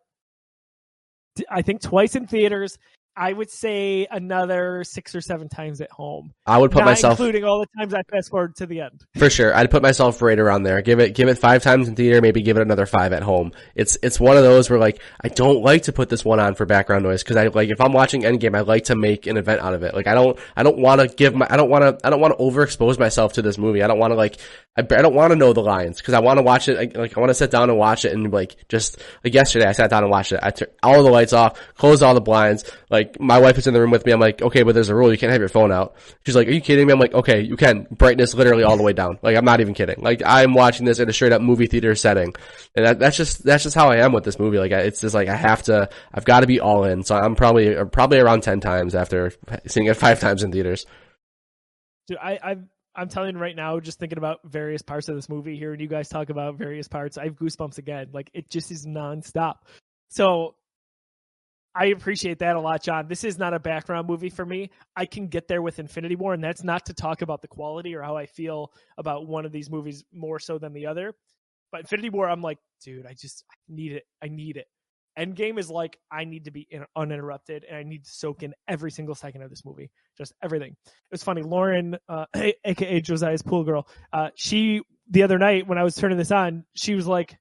I 1.49 1.61
think 1.61 1.81
twice 1.81 2.15
in 2.15 2.27
theaters, 2.27 2.77
I 3.15 3.33
would 3.33 3.49
say 3.49 4.07
another 4.09 4.83
six 4.83 5.13
or 5.13 5.21
seven 5.21 5.49
times 5.49 5.81
at 5.81 5.91
home. 5.91 6.33
I 6.45 6.57
would 6.57 6.71
put 6.71 6.85
myself 6.85 7.19
including 7.19 7.43
all 7.43 7.59
the 7.59 7.67
times 7.77 7.93
I 7.93 8.03
fast 8.03 8.29
forward 8.29 8.55
to 8.57 8.65
the 8.65 8.81
end. 8.81 9.03
for 9.17 9.29
sure. 9.29 9.53
I'd 9.53 9.69
put 9.69 9.81
myself 9.81 10.21
right 10.21 10.39
around 10.39 10.63
there. 10.63 10.81
Give 10.81 10.99
it, 10.99 11.15
give 11.15 11.27
it 11.27 11.37
five 11.37 11.61
times 11.61 11.87
in 11.87 11.95
theater, 11.95 12.21
maybe 12.21 12.41
give 12.41 12.57
it 12.57 12.61
another 12.61 12.85
five 12.85 13.11
at 13.11 13.21
home. 13.23 13.51
It's, 13.75 13.97
it's 14.01 14.19
one 14.19 14.37
of 14.37 14.43
those 14.43 14.69
where 14.69 14.79
like, 14.79 15.01
I 15.21 15.27
don't 15.27 15.61
like 15.63 15.83
to 15.83 15.91
put 15.91 16.09
this 16.09 16.23
one 16.23 16.39
on 16.39 16.55
for 16.55 16.65
background 16.65 17.03
noise 17.03 17.23
because 17.23 17.35
I 17.35 17.47
like, 17.47 17.69
if 17.69 17.81
I'm 17.81 17.93
watching 17.93 18.21
Endgame, 18.21 18.55
I 18.55 18.61
like 18.61 18.85
to 18.85 18.95
make 18.95 19.27
an 19.27 19.37
event 19.37 19.61
out 19.61 19.73
of 19.73 19.83
it. 19.83 19.93
Like, 19.93 20.07
I 20.07 20.13
don't, 20.13 20.39
I 20.55 20.63
don't 20.63 20.77
want 20.77 21.01
to 21.01 21.07
give 21.07 21.35
my, 21.35 21.47
I 21.49 21.57
don't 21.57 21.69
want 21.69 21.83
to, 21.83 22.07
I 22.07 22.09
don't 22.09 22.21
want 22.21 22.37
to 22.37 22.43
overexpose 22.43 22.99
myself 22.99 23.33
to 23.33 23.41
this 23.41 23.57
movie. 23.57 23.83
I 23.83 23.87
don't 23.87 23.99
want 23.99 24.11
to 24.11 24.15
like, 24.15 24.37
I, 24.77 24.81
I 24.81 25.01
don't 25.01 25.15
want 25.15 25.31
to 25.31 25.35
know 25.35 25.51
the 25.51 25.61
lines 25.61 25.97
because 25.97 26.13
I 26.13 26.19
want 26.19 26.37
to 26.37 26.43
watch 26.43 26.69
it. 26.69 26.77
Like, 26.77 26.95
like, 26.95 27.17
I 27.17 27.19
want 27.19 27.31
to 27.31 27.33
sit 27.35 27.51
down 27.51 27.69
and 27.69 27.77
watch 27.77 28.05
it 28.05 28.13
and 28.13 28.31
like, 28.31 28.55
just 28.69 28.99
like 29.23 29.33
yesterday, 29.33 29.65
I 29.65 29.73
sat 29.73 29.89
down 29.89 30.03
and 30.03 30.11
watched 30.11 30.31
it. 30.31 30.39
I 30.41 30.51
turned 30.51 30.71
all 30.81 31.03
the 31.03 31.09
lights 31.09 31.33
off, 31.33 31.59
closed 31.75 32.03
all 32.03 32.13
the 32.13 32.21
blinds. 32.21 32.63
Like, 32.89 32.98
my 33.19 33.39
wife 33.39 33.57
is 33.57 33.67
in 33.67 33.73
the 33.73 33.79
room 33.79 33.91
with 33.91 34.05
me. 34.05 34.11
I'm 34.11 34.19
like, 34.19 34.41
okay, 34.41 34.63
but 34.63 34.73
there's 34.73 34.89
a 34.89 34.95
rule. 34.95 35.11
You 35.11 35.17
can't 35.17 35.31
have 35.31 35.41
your 35.41 35.49
phone 35.49 35.71
out. 35.71 35.95
She's 36.25 36.35
like, 36.35 36.47
are 36.47 36.51
you 36.51 36.61
kidding 36.61 36.87
me? 36.87 36.93
I'm 36.93 36.99
like, 36.99 37.13
okay, 37.13 37.41
you 37.41 37.55
can. 37.57 37.87
Brightness 37.91 38.33
literally 38.33 38.63
all 38.63 38.77
the 38.77 38.83
way 38.83 38.93
down. 38.93 39.19
Like, 39.21 39.35
I'm 39.35 39.45
not 39.45 39.61
even 39.61 39.73
kidding. 39.73 40.01
Like, 40.01 40.21
I'm 40.25 40.53
watching 40.53 40.85
this 40.85 40.99
in 40.99 41.09
a 41.09 41.13
straight 41.13 41.31
up 41.31 41.41
movie 41.41 41.67
theater 41.67 41.95
setting. 41.95 42.33
And 42.75 42.85
that, 42.85 42.99
that's 42.99 43.17
just, 43.17 43.43
that's 43.43 43.63
just 43.63 43.75
how 43.75 43.89
I 43.89 43.97
am 43.97 44.11
with 44.11 44.23
this 44.23 44.39
movie. 44.39 44.59
Like, 44.59 44.71
it's 44.71 45.01
just 45.01 45.15
like, 45.15 45.27
I 45.27 45.35
have 45.35 45.63
to, 45.63 45.89
I've 46.13 46.25
got 46.25 46.41
to 46.41 46.47
be 46.47 46.59
all 46.59 46.83
in. 46.83 47.03
So 47.03 47.15
I'm 47.15 47.35
probably, 47.35 47.75
probably 47.91 48.19
around 48.19 48.43
10 48.43 48.59
times 48.59 48.95
after 48.95 49.31
seeing 49.67 49.87
it 49.87 49.97
five 49.97 50.19
times 50.19 50.43
in 50.43 50.51
theaters. 50.51 50.85
Dude, 52.07 52.17
I, 52.17 52.39
I 52.41 52.57
I'm 52.95 53.07
telling 53.07 53.37
right 53.37 53.55
now, 53.55 53.79
just 53.79 53.99
thinking 53.99 54.17
about 54.17 54.39
various 54.43 54.81
parts 54.81 55.07
of 55.07 55.15
this 55.15 55.29
movie 55.29 55.55
here, 55.55 55.71
and 55.71 55.81
you 55.81 55.87
guys 55.87 56.09
talk 56.09 56.29
about 56.29 56.57
various 56.57 56.87
parts, 56.87 57.17
I 57.17 57.25
have 57.25 57.35
goosebumps 57.35 57.77
again. 57.77 58.09
Like 58.11 58.29
it 58.33 58.49
just 58.49 58.71
is 58.71 58.85
nonstop. 58.85 59.55
So 60.09 60.55
I 61.75 61.87
appreciate 61.87 62.39
that 62.39 62.55
a 62.55 62.59
lot, 62.59 62.83
John. 62.83 63.07
This 63.07 63.23
is 63.23 63.37
not 63.37 63.53
a 63.53 63.59
background 63.59 64.07
movie 64.07 64.29
for 64.29 64.45
me. 64.45 64.71
I 64.95 65.05
can 65.05 65.27
get 65.27 65.47
there 65.47 65.61
with 65.61 65.79
Infinity 65.79 66.15
War, 66.15 66.33
and 66.33 66.43
that's 66.43 66.63
not 66.63 66.85
to 66.87 66.93
talk 66.93 67.21
about 67.21 67.41
the 67.41 67.47
quality 67.47 67.95
or 67.95 68.01
how 68.01 68.17
I 68.17 68.25
feel 68.25 68.73
about 68.97 69.27
one 69.27 69.45
of 69.45 69.51
these 69.51 69.69
movies 69.69 70.03
more 70.11 70.39
so 70.39 70.57
than 70.57 70.73
the 70.73 70.87
other. 70.87 71.13
But 71.71 71.81
Infinity 71.81 72.09
War, 72.09 72.27
I'm 72.27 72.41
like, 72.41 72.57
dude, 72.83 73.05
I 73.05 73.13
just 73.13 73.43
I 73.51 73.55
need 73.67 73.91
it. 73.93 74.03
I 74.23 74.27
need 74.27 74.57
it. 74.57 74.65
Endgame 75.17 75.59
is 75.59 75.69
like 75.69 75.97
I 76.11 76.23
need 76.23 76.45
to 76.45 76.51
be 76.51 76.65
in, 76.71 76.85
uninterrupted 76.95 77.65
and 77.67 77.77
I 77.77 77.83
need 77.83 78.05
to 78.05 78.09
soak 78.09 78.41
in 78.41 78.53
every 78.67 78.89
single 78.89 79.15
second 79.15 79.41
of 79.41 79.49
this 79.49 79.65
movie, 79.65 79.91
just 80.17 80.33
everything. 80.41 80.75
It 80.85 81.11
was 81.11 81.23
funny. 81.23 81.41
Lauren, 81.41 81.97
uh, 82.07 82.25
aka 82.63 83.01
Josiah's 83.01 83.41
pool 83.41 83.63
girl, 83.63 83.87
uh, 84.13 84.29
she 84.35 84.81
the 85.09 85.23
other 85.23 85.37
night 85.37 85.67
when 85.67 85.77
I 85.77 85.83
was 85.83 85.95
turning 85.95 86.17
this 86.17 86.31
on, 86.31 86.63
she 86.73 86.95
was 86.95 87.05
like, 87.05 87.37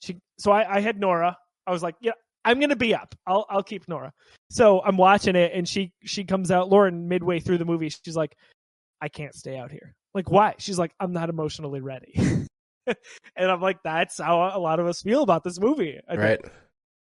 she. 0.00 0.18
So 0.38 0.50
I, 0.50 0.76
I 0.76 0.80
had 0.80 0.98
Nora. 0.98 1.36
I 1.66 1.70
was 1.70 1.82
like, 1.82 1.94
yeah, 2.00 2.12
I'm 2.44 2.60
gonna 2.60 2.76
be 2.76 2.94
up. 2.94 3.14
I'll 3.26 3.46
I'll 3.48 3.62
keep 3.62 3.88
Nora. 3.88 4.12
So 4.50 4.82
I'm 4.82 4.96
watching 4.96 5.36
it, 5.36 5.52
and 5.54 5.68
she 5.68 5.92
she 6.04 6.24
comes 6.24 6.50
out. 6.50 6.68
Lauren 6.68 7.08
midway 7.08 7.40
through 7.40 7.58
the 7.58 7.64
movie, 7.64 7.90
she's 7.90 8.16
like, 8.16 8.34
I 9.00 9.08
can't 9.08 9.34
stay 9.34 9.56
out 9.56 9.70
here. 9.70 9.94
Like 10.14 10.30
why? 10.30 10.54
She's 10.58 10.78
like, 10.78 10.92
I'm 10.98 11.12
not 11.12 11.28
emotionally 11.28 11.80
ready. 11.80 12.14
and 12.86 12.96
I'm 13.50 13.60
like, 13.60 13.78
that's 13.84 14.18
how 14.18 14.50
a 14.54 14.58
lot 14.58 14.80
of 14.80 14.86
us 14.86 15.02
feel 15.02 15.22
about 15.22 15.44
this 15.44 15.60
movie. 15.60 15.98
I 16.08 16.12
think. 16.12 16.22
Right. 16.22 16.40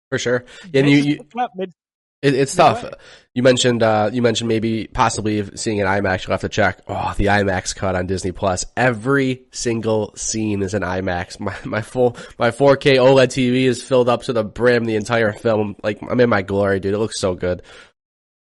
For 0.09 0.19
sure. 0.19 0.45
And 0.73 0.89
you, 0.89 0.97
you, 0.97 1.19
mid- 1.55 1.73
It, 2.21 2.33
it's 2.33 2.57
No 2.57 2.73
tough. 2.73 2.83
way. 2.83 2.91
You 3.33 3.43
mentioned 3.43 3.83
uh, 3.83 4.09
you 4.13 4.21
mentioned 4.21 4.47
maybe 4.47 4.87
possibly 4.87 5.43
seeing 5.57 5.81
an 5.81 5.87
IMAX. 5.87 6.25
You'll 6.25 6.31
have 6.33 6.41
to 6.41 6.49
check. 6.49 6.79
Oh, 6.87 7.13
the 7.17 7.25
IMAX 7.25 7.75
cut 7.75 7.93
on 7.95 8.07
Disney 8.07 8.31
Plus. 8.31 8.65
Every 8.77 9.43
single 9.51 10.15
scene 10.15 10.63
is 10.63 10.73
an 10.73 10.83
IMAX. 10.83 11.39
My 11.41 11.55
my 11.65 11.81
full 11.81 12.15
my 12.39 12.51
4K 12.51 12.95
OLED 12.95 13.27
TV 13.27 13.63
is 13.65 13.83
filled 13.83 14.07
up 14.07 14.23
to 14.23 14.33
the 14.33 14.43
brim. 14.45 14.85
The 14.85 14.95
entire 14.95 15.33
film, 15.33 15.75
like 15.83 15.99
I'm 16.01 16.19
in 16.21 16.29
my 16.29 16.43
glory, 16.43 16.79
dude. 16.79 16.93
It 16.93 16.97
looks 16.97 17.19
so 17.19 17.35
good. 17.35 17.61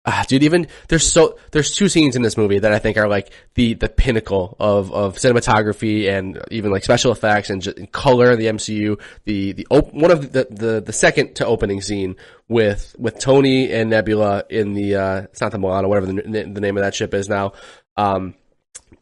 Ah, 0.07 0.23
dude, 0.27 0.43
even 0.43 0.67
there's 0.87 1.09
so 1.11 1.39
there's 1.51 1.73
two 1.73 1.89
scenes 1.89 2.15
in 2.15 2.21
this 2.21 2.37
movie 2.37 2.59
that 2.59 2.71
I 2.71 2.77
think 2.77 2.97
are 2.97 3.07
like 3.07 3.31
the 3.55 3.73
the 3.73 3.89
pinnacle 3.89 4.55
of 4.59 4.91
of 4.93 5.15
cinematography 5.15 6.07
and 6.07 6.39
even 6.51 6.71
like 6.71 6.83
special 6.83 7.11
effects 7.11 7.49
and 7.49 7.59
just 7.61 7.91
color 7.91 8.31
in 8.31 8.37
the 8.37 8.45
MCU. 8.45 9.01
The 9.23 9.53
the 9.53 9.67
op- 9.71 9.93
one 9.93 10.11
of 10.11 10.31
the, 10.31 10.47
the 10.49 10.81
the 10.81 10.93
second 10.93 11.35
to 11.37 11.45
opening 11.47 11.81
scene 11.81 12.17
with 12.47 12.95
with 12.99 13.17
Tony 13.17 13.71
and 13.71 13.89
Nebula 13.89 14.43
in 14.49 14.73
the 14.73 14.95
uh 14.95 15.21
it's 15.23 15.41
not 15.41 15.51
the 15.51 15.57
Milano 15.57 15.87
whatever 15.87 16.05
the, 16.05 16.21
the 16.21 16.61
name 16.61 16.77
of 16.77 16.83
that 16.83 16.93
ship 16.93 17.13
is 17.15 17.27
now. 17.27 17.53
Um, 17.97 18.35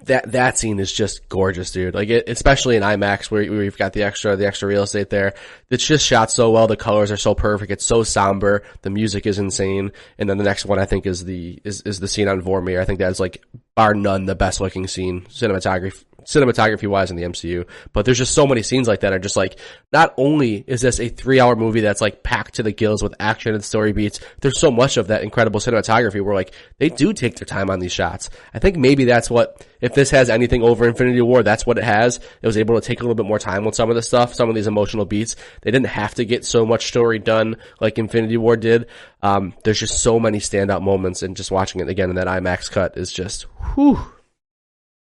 that 0.06 0.32
that 0.32 0.58
scene 0.58 0.80
is 0.80 0.92
just 0.92 1.28
gorgeous, 1.30 1.72
dude. 1.72 1.94
Like, 1.94 2.10
it, 2.10 2.28
especially 2.28 2.76
in 2.76 2.84
IMAX 2.84 3.32
where, 3.32 3.50
where 3.52 3.64
you've 3.64 3.78
got 3.78 3.94
the 3.94 4.04
extra 4.04 4.36
the 4.36 4.48
extra 4.48 4.68
real 4.68 4.84
estate 4.84 5.10
there. 5.10 5.34
It's 5.70 5.86
just 5.86 6.06
shot 6.06 6.32
so 6.32 6.52
well. 6.52 6.68
The 6.68 6.78
colors 6.78 7.12
are 7.12 7.18
so 7.18 7.36
perfect. 7.36 7.72
It's 7.72 7.86
so 7.86 8.04
somber. 8.04 8.64
The 8.82 8.90
music 8.90 9.26
is 9.26 9.40
insane. 9.40 9.92
And 10.18 10.30
then 10.30 10.38
the 10.38 10.44
next 10.44 10.66
one 10.66 10.80
I 10.80 10.86
think 10.86 11.06
is 11.06 11.24
the 11.24 11.60
is 11.64 11.82
is 11.82 12.00
the 12.00 12.08
scene 12.08 12.28
on 12.28 12.42
Vormir. 12.42 12.80
I 12.80 12.86
think 12.86 13.00
that's 13.00 13.20
like 13.20 13.44
bar 13.76 13.94
none 13.94 14.26
the 14.26 14.36
best 14.36 14.62
looking 14.62 14.88
scene 14.88 15.22
cinematography 15.30 16.04
cinematography 16.26 16.88
wise 16.88 17.12
in 17.12 17.18
the 17.18 17.24
MCU. 17.24 17.68
But 17.92 18.06
there's 18.06 18.18
just 18.18 18.34
so 18.34 18.48
many 18.48 18.64
scenes 18.64 18.88
like 18.88 19.02
that 19.02 19.14
are 19.14 19.20
just 19.20 19.38
like 19.38 19.60
not 19.92 20.14
only 20.18 20.64
is 20.68 20.82
this 20.82 21.00
a 21.00 21.10
three 21.10 21.40
hour 21.40 21.56
movie 21.56 21.82
that's 21.82 22.02
like 22.02 22.24
packed 22.24 22.56
to 22.56 22.64
the 22.64 22.72
gills 22.72 23.04
with 23.04 23.14
action 23.20 23.54
and 23.54 23.64
story 23.64 23.94
beats, 23.94 24.20
there's 24.42 24.60
so 24.60 24.72
much 24.72 24.98
of 24.98 25.08
that 25.08 25.24
incredible 25.24 25.60
cinematography 25.60 26.24
where 26.24 26.36
like 26.36 26.54
they 26.78 26.90
do 26.90 27.14
take 27.14 27.36
their 27.36 27.46
time 27.46 27.70
on 27.70 27.80
these 27.80 27.92
shots. 27.92 28.30
I 28.54 28.60
think 28.60 28.78
maybe 28.78 29.06
that's 29.06 29.30
what 29.30 29.66
if 29.82 29.94
this 29.94 30.12
has 30.12 30.30
anything 30.30 30.64
over 30.64 30.88
Infinity 30.88 31.22
War, 31.22 31.44
that's 31.44 31.66
what 31.66 31.78
it 31.78 31.84
has. 31.84 32.18
It 32.42 32.48
was 32.48 32.58
able 32.58 32.80
to 32.80 32.88
take 32.88 33.02
a 33.02 33.04
little 33.04 33.16
bit 33.16 33.26
more 33.26 33.40
time 33.40 33.66
with 33.66 33.76
some 33.76 33.90
of 33.90 33.96
the 33.96 34.02
stuff, 34.02 34.34
some 34.34 34.48
of 34.48 34.56
these 34.56 34.68
emotional 34.68 35.06
beats. 35.06 35.36
They 35.62 35.72
didn't 35.72 35.88
have 35.88 36.16
to 36.16 36.26
get 36.26 36.46
so 36.46 36.66
much 36.66 36.88
story 36.88 37.20
done 37.20 37.58
like 37.82 37.98
Infinity 37.98 38.38
War 38.38 38.56
did. 38.56 38.88
Um, 39.22 39.54
there's 39.64 39.80
just 39.80 40.02
so 40.02 40.20
many 40.20 40.40
standout 40.40 40.82
moments 40.82 41.22
and 41.22 41.36
just 41.36 41.52
watching 41.52 41.82
it 41.82 41.90
again 41.90 42.10
in 42.10 42.16
that 42.16 42.28
IMAX 42.28 42.72
cut 42.72 42.98
is 42.98 43.12
just 43.12 43.44
whew. 43.74 44.00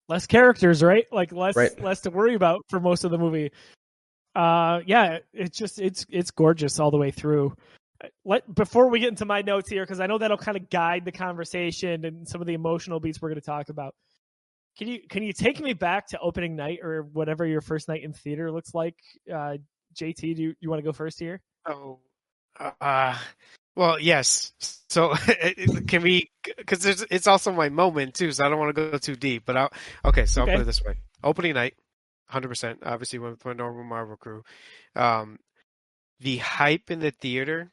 Less 0.08 0.28
characters, 0.28 0.84
right? 0.84 1.06
Like 1.12 1.32
less 1.32 1.56
Right. 1.56 1.80
less 1.82 2.02
to 2.02 2.10
worry 2.10 2.36
about 2.36 2.62
for 2.70 2.80
most 2.80 3.04
of 3.04 3.12
the 3.12 3.18
movie. 3.18 3.52
Uh, 4.36 4.82
yeah, 4.86 5.20
it's 5.34 5.58
just 5.58 5.80
it's 5.80 6.06
it's 6.10 6.32
gorgeous 6.32 6.80
all 6.80 6.92
the 6.92 6.98
way 6.98 7.12
through. 7.12 7.56
Let 8.24 8.54
before 8.54 8.90
we 8.90 9.00
get 9.00 9.10
into 9.10 9.26
my 9.26 9.42
notes 9.42 9.70
here, 9.70 9.84
because 9.84 10.00
I 10.00 10.06
know 10.06 10.20
that'll 10.20 10.38
kind 10.38 10.56
of 10.56 10.70
guide 10.70 11.06
the 11.06 11.12
conversation 11.12 12.06
and 12.06 12.28
some 12.28 12.42
of 12.42 12.48
the 12.48 12.54
emotional 12.54 13.00
beats 13.00 13.20
we're 13.22 13.30
going 13.30 13.42
to 13.42 13.46
talk 13.46 13.70
about. 13.70 13.96
Can 14.78 14.88
you 14.88 15.00
can 15.10 15.24
you 15.24 15.34
take 15.34 15.60
me 15.60 15.74
back 15.74 16.08
to 16.10 16.20
opening 16.20 16.56
night 16.56 16.80
or 16.84 17.02
whatever 17.02 17.46
your 17.48 17.62
first 17.62 17.88
night 17.88 18.04
in 18.04 18.14
theater 18.14 18.52
looks 18.52 18.76
like? 18.76 18.96
Uh, 19.32 19.58
JT, 19.96 20.36
do 20.36 20.44
you, 20.44 20.54
you 20.60 20.70
want 20.70 20.80
to 20.80 20.84
go 20.84 20.92
first 20.92 21.18
here? 21.20 21.42
Oh, 21.66 21.98
uh, 22.80 23.18
well, 23.78 24.00
yes. 24.00 24.52
So 24.90 25.14
can 25.88 26.02
we? 26.02 26.30
Because 26.58 26.86
it's 26.86 27.06
it's 27.12 27.28
also 27.28 27.52
my 27.52 27.70
moment 27.70 28.16
too, 28.16 28.32
so 28.32 28.46
I 28.46 28.50
don't 28.50 28.60
want 28.60 28.76
to 28.76 28.92
go 28.92 28.98
too 28.98 29.16
deep. 29.16 29.44
But 29.46 29.58
I'll 29.58 29.72
okay. 30.06 30.26
So 30.26 30.42
Okay. 30.42 30.52
I'll 30.52 30.58
put 30.58 30.62
it 30.64 30.66
this 30.66 30.84
way: 30.84 30.96
opening 31.24 31.54
night, 31.54 31.76
hundred 32.28 32.50
percent. 32.50 32.80
Obviously, 32.84 33.20
with 33.20 33.44
my 33.46 33.54
normal 33.54 33.84
Marvel 33.84 34.18
crew, 34.18 34.44
um, 34.96 35.40
the 36.20 36.38
hype 36.38 36.90
in 36.90 37.00
the 37.00 37.12
theater 37.12 37.72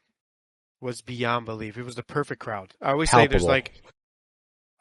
was 0.81 1.01
beyond 1.01 1.47
belief. 1.47 1.79
It 1.79 1.85
was 1.85 1.95
the 1.95 2.03
perfect 2.03 2.41
crowd. 2.41 2.75
I 2.83 2.91
always 2.91 3.11
say 3.11 3.27
there's 3.27 3.45
like, 3.45 3.73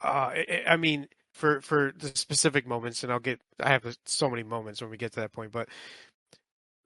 uh, 0.04 0.08
I- 0.36 0.64
I 0.68 0.78
mean, 0.78 1.08
for 1.34 1.62
for 1.62 1.94
the 1.98 2.10
specific 2.10 2.68
moments, 2.68 3.04
and 3.04 3.12
I'll 3.12 3.20
get. 3.20 3.40
I 3.60 3.70
have 3.70 3.98
so 4.06 4.30
many 4.30 4.44
moments 4.44 4.82
when 4.82 4.92
we 4.92 4.98
get 4.98 5.14
to 5.14 5.22
that 5.22 5.32
point, 5.32 5.52
but 5.54 5.70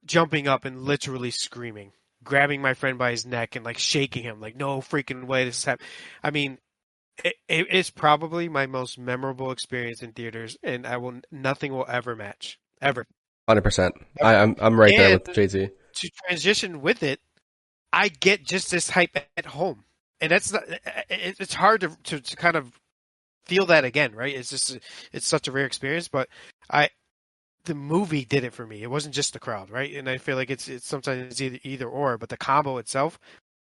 jumping 0.05 0.47
up 0.47 0.65
and 0.65 0.81
literally 0.83 1.31
screaming, 1.31 1.93
grabbing 2.23 2.61
my 2.61 2.73
friend 2.73 2.97
by 2.97 3.11
his 3.11 3.25
neck 3.25 3.55
and 3.55 3.65
like 3.65 3.77
shaking 3.77 4.23
him, 4.23 4.39
like 4.41 4.55
no 4.55 4.79
freaking 4.79 5.25
way 5.25 5.45
this 5.45 5.57
is 5.59 5.65
happening. 5.65 5.87
I 6.23 6.31
mean, 6.31 6.57
it, 7.23 7.35
it 7.47 7.71
is 7.73 7.89
probably 7.89 8.49
my 8.49 8.65
most 8.67 8.97
memorable 8.99 9.51
experience 9.51 10.01
in 10.03 10.11
theaters, 10.13 10.57
and 10.63 10.85
I 10.85 10.97
will 10.97 11.19
nothing 11.31 11.73
will 11.73 11.85
ever 11.87 12.15
match 12.15 12.59
ever. 12.81 13.05
Hundred 13.47 13.61
percent. 13.61 13.95
I'm 14.21 14.55
I'm 14.59 14.79
right 14.79 14.95
there 14.95 15.11
with 15.11 15.33
Jay 15.33 15.47
Z. 15.47 15.69
To 15.95 16.09
transition 16.27 16.81
with 16.81 17.01
it, 17.01 17.19
I 17.91 18.09
get 18.09 18.45
just 18.45 18.69
this 18.69 18.89
hype 18.89 19.17
at 19.35 19.45
home, 19.45 19.83
and 20.21 20.31
that's 20.31 20.51
not. 20.51 20.63
it- 21.09 21.37
It's 21.39 21.53
hard 21.53 21.81
to 21.81 21.97
to, 22.03 22.19
to 22.19 22.35
kind 22.35 22.55
of 22.55 22.71
feel 23.45 23.65
that 23.67 23.85
again, 23.85 24.13
right? 24.13 24.35
It's 24.35 24.49
just 24.49 24.77
it's 25.11 25.25
such 25.27 25.47
a 25.47 25.51
rare 25.51 25.65
experience, 25.65 26.07
but 26.07 26.27
I 26.69 26.89
the 27.67 27.75
movie 27.75 28.25
did 28.25 28.43
it 28.43 28.53
for 28.53 28.65
me. 28.67 28.83
It 28.83 28.89
wasn't 28.89 29.15
just 29.15 29.33
the 29.33 29.39
crowd, 29.39 29.69
right? 29.69 29.93
And 29.95 30.09
I 30.09 30.17
feel 30.17 30.35
like 30.35 30.49
it's 30.49 30.67
it's 30.67 30.87
sometimes 30.87 31.21
it's 31.31 31.41
either 31.41 31.59
either 31.63 31.87
or, 31.87 32.17
but 32.17 32.29
the 32.29 32.37
combo 32.37 32.77
itself. 32.77 33.19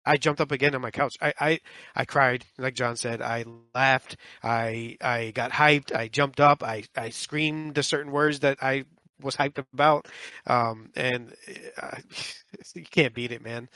I 0.08 0.16
jumped 0.18 0.40
up 0.40 0.52
again 0.52 0.74
on 0.76 0.80
my 0.82 0.92
couch. 0.92 1.16
I, 1.20 1.34
I, 1.40 1.60
I 1.96 2.04
cried, 2.04 2.44
like 2.58 2.74
John 2.74 2.96
said. 2.96 3.20
I 3.20 3.44
laughed. 3.74 4.16
I 4.42 4.96
I 5.00 5.32
got 5.34 5.50
hyped. 5.52 5.94
I 5.94 6.08
jumped 6.08 6.40
up. 6.40 6.62
I, 6.62 6.84
I 6.96 7.10
screamed 7.10 7.74
the 7.74 7.82
certain 7.82 8.12
words 8.12 8.40
that 8.40 8.58
I 8.62 8.84
was 9.20 9.36
hyped 9.36 9.58
about. 9.72 10.06
Um, 10.46 10.90
and 10.94 11.34
uh, 11.82 11.96
you 12.74 12.84
can't 12.84 13.14
beat 13.14 13.32
it, 13.32 13.42
man. 13.42 13.68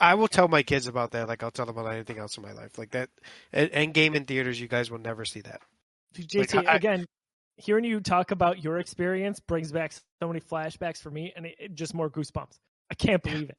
I- 0.00 0.14
will 0.14 0.28
tell 0.28 0.48
my 0.48 0.62
kids 0.64 0.88
about 0.88 1.12
that, 1.12 1.28
like 1.28 1.42
I'll 1.42 1.50
tell 1.52 1.66
them 1.66 1.78
about 1.78 1.92
anything 1.94 2.18
else 2.18 2.36
in 2.36 2.42
my 2.42 2.52
life, 2.52 2.78
like 2.78 2.90
that. 2.92 3.10
And, 3.52 3.70
and 3.70 3.94
game 3.94 4.14
in 4.16 4.24
theaters, 4.24 4.60
you 4.60 4.68
guys 4.68 4.90
will 4.90 4.98
never 4.98 5.24
see 5.24 5.42
that. 5.42 5.60
JT, 6.18 6.54
Like, 6.54 6.66
I- 6.66 6.74
again, 6.76 7.06
hearing 7.56 7.84
you 7.84 8.00
talk 8.00 8.30
about 8.30 8.62
your 8.62 8.78
experience 8.78 9.40
brings 9.40 9.72
back 9.72 9.92
so 9.92 10.28
many 10.28 10.40
flashbacks 10.40 11.00
for 11.00 11.10
me, 11.10 11.32
and 11.36 11.46
it, 11.46 11.56
it 11.58 11.74
just 11.74 11.94
more 11.94 12.10
goosebumps. 12.10 12.58
I 12.90 12.94
can't 12.94 13.22
believe 13.22 13.50
it. 13.50 13.58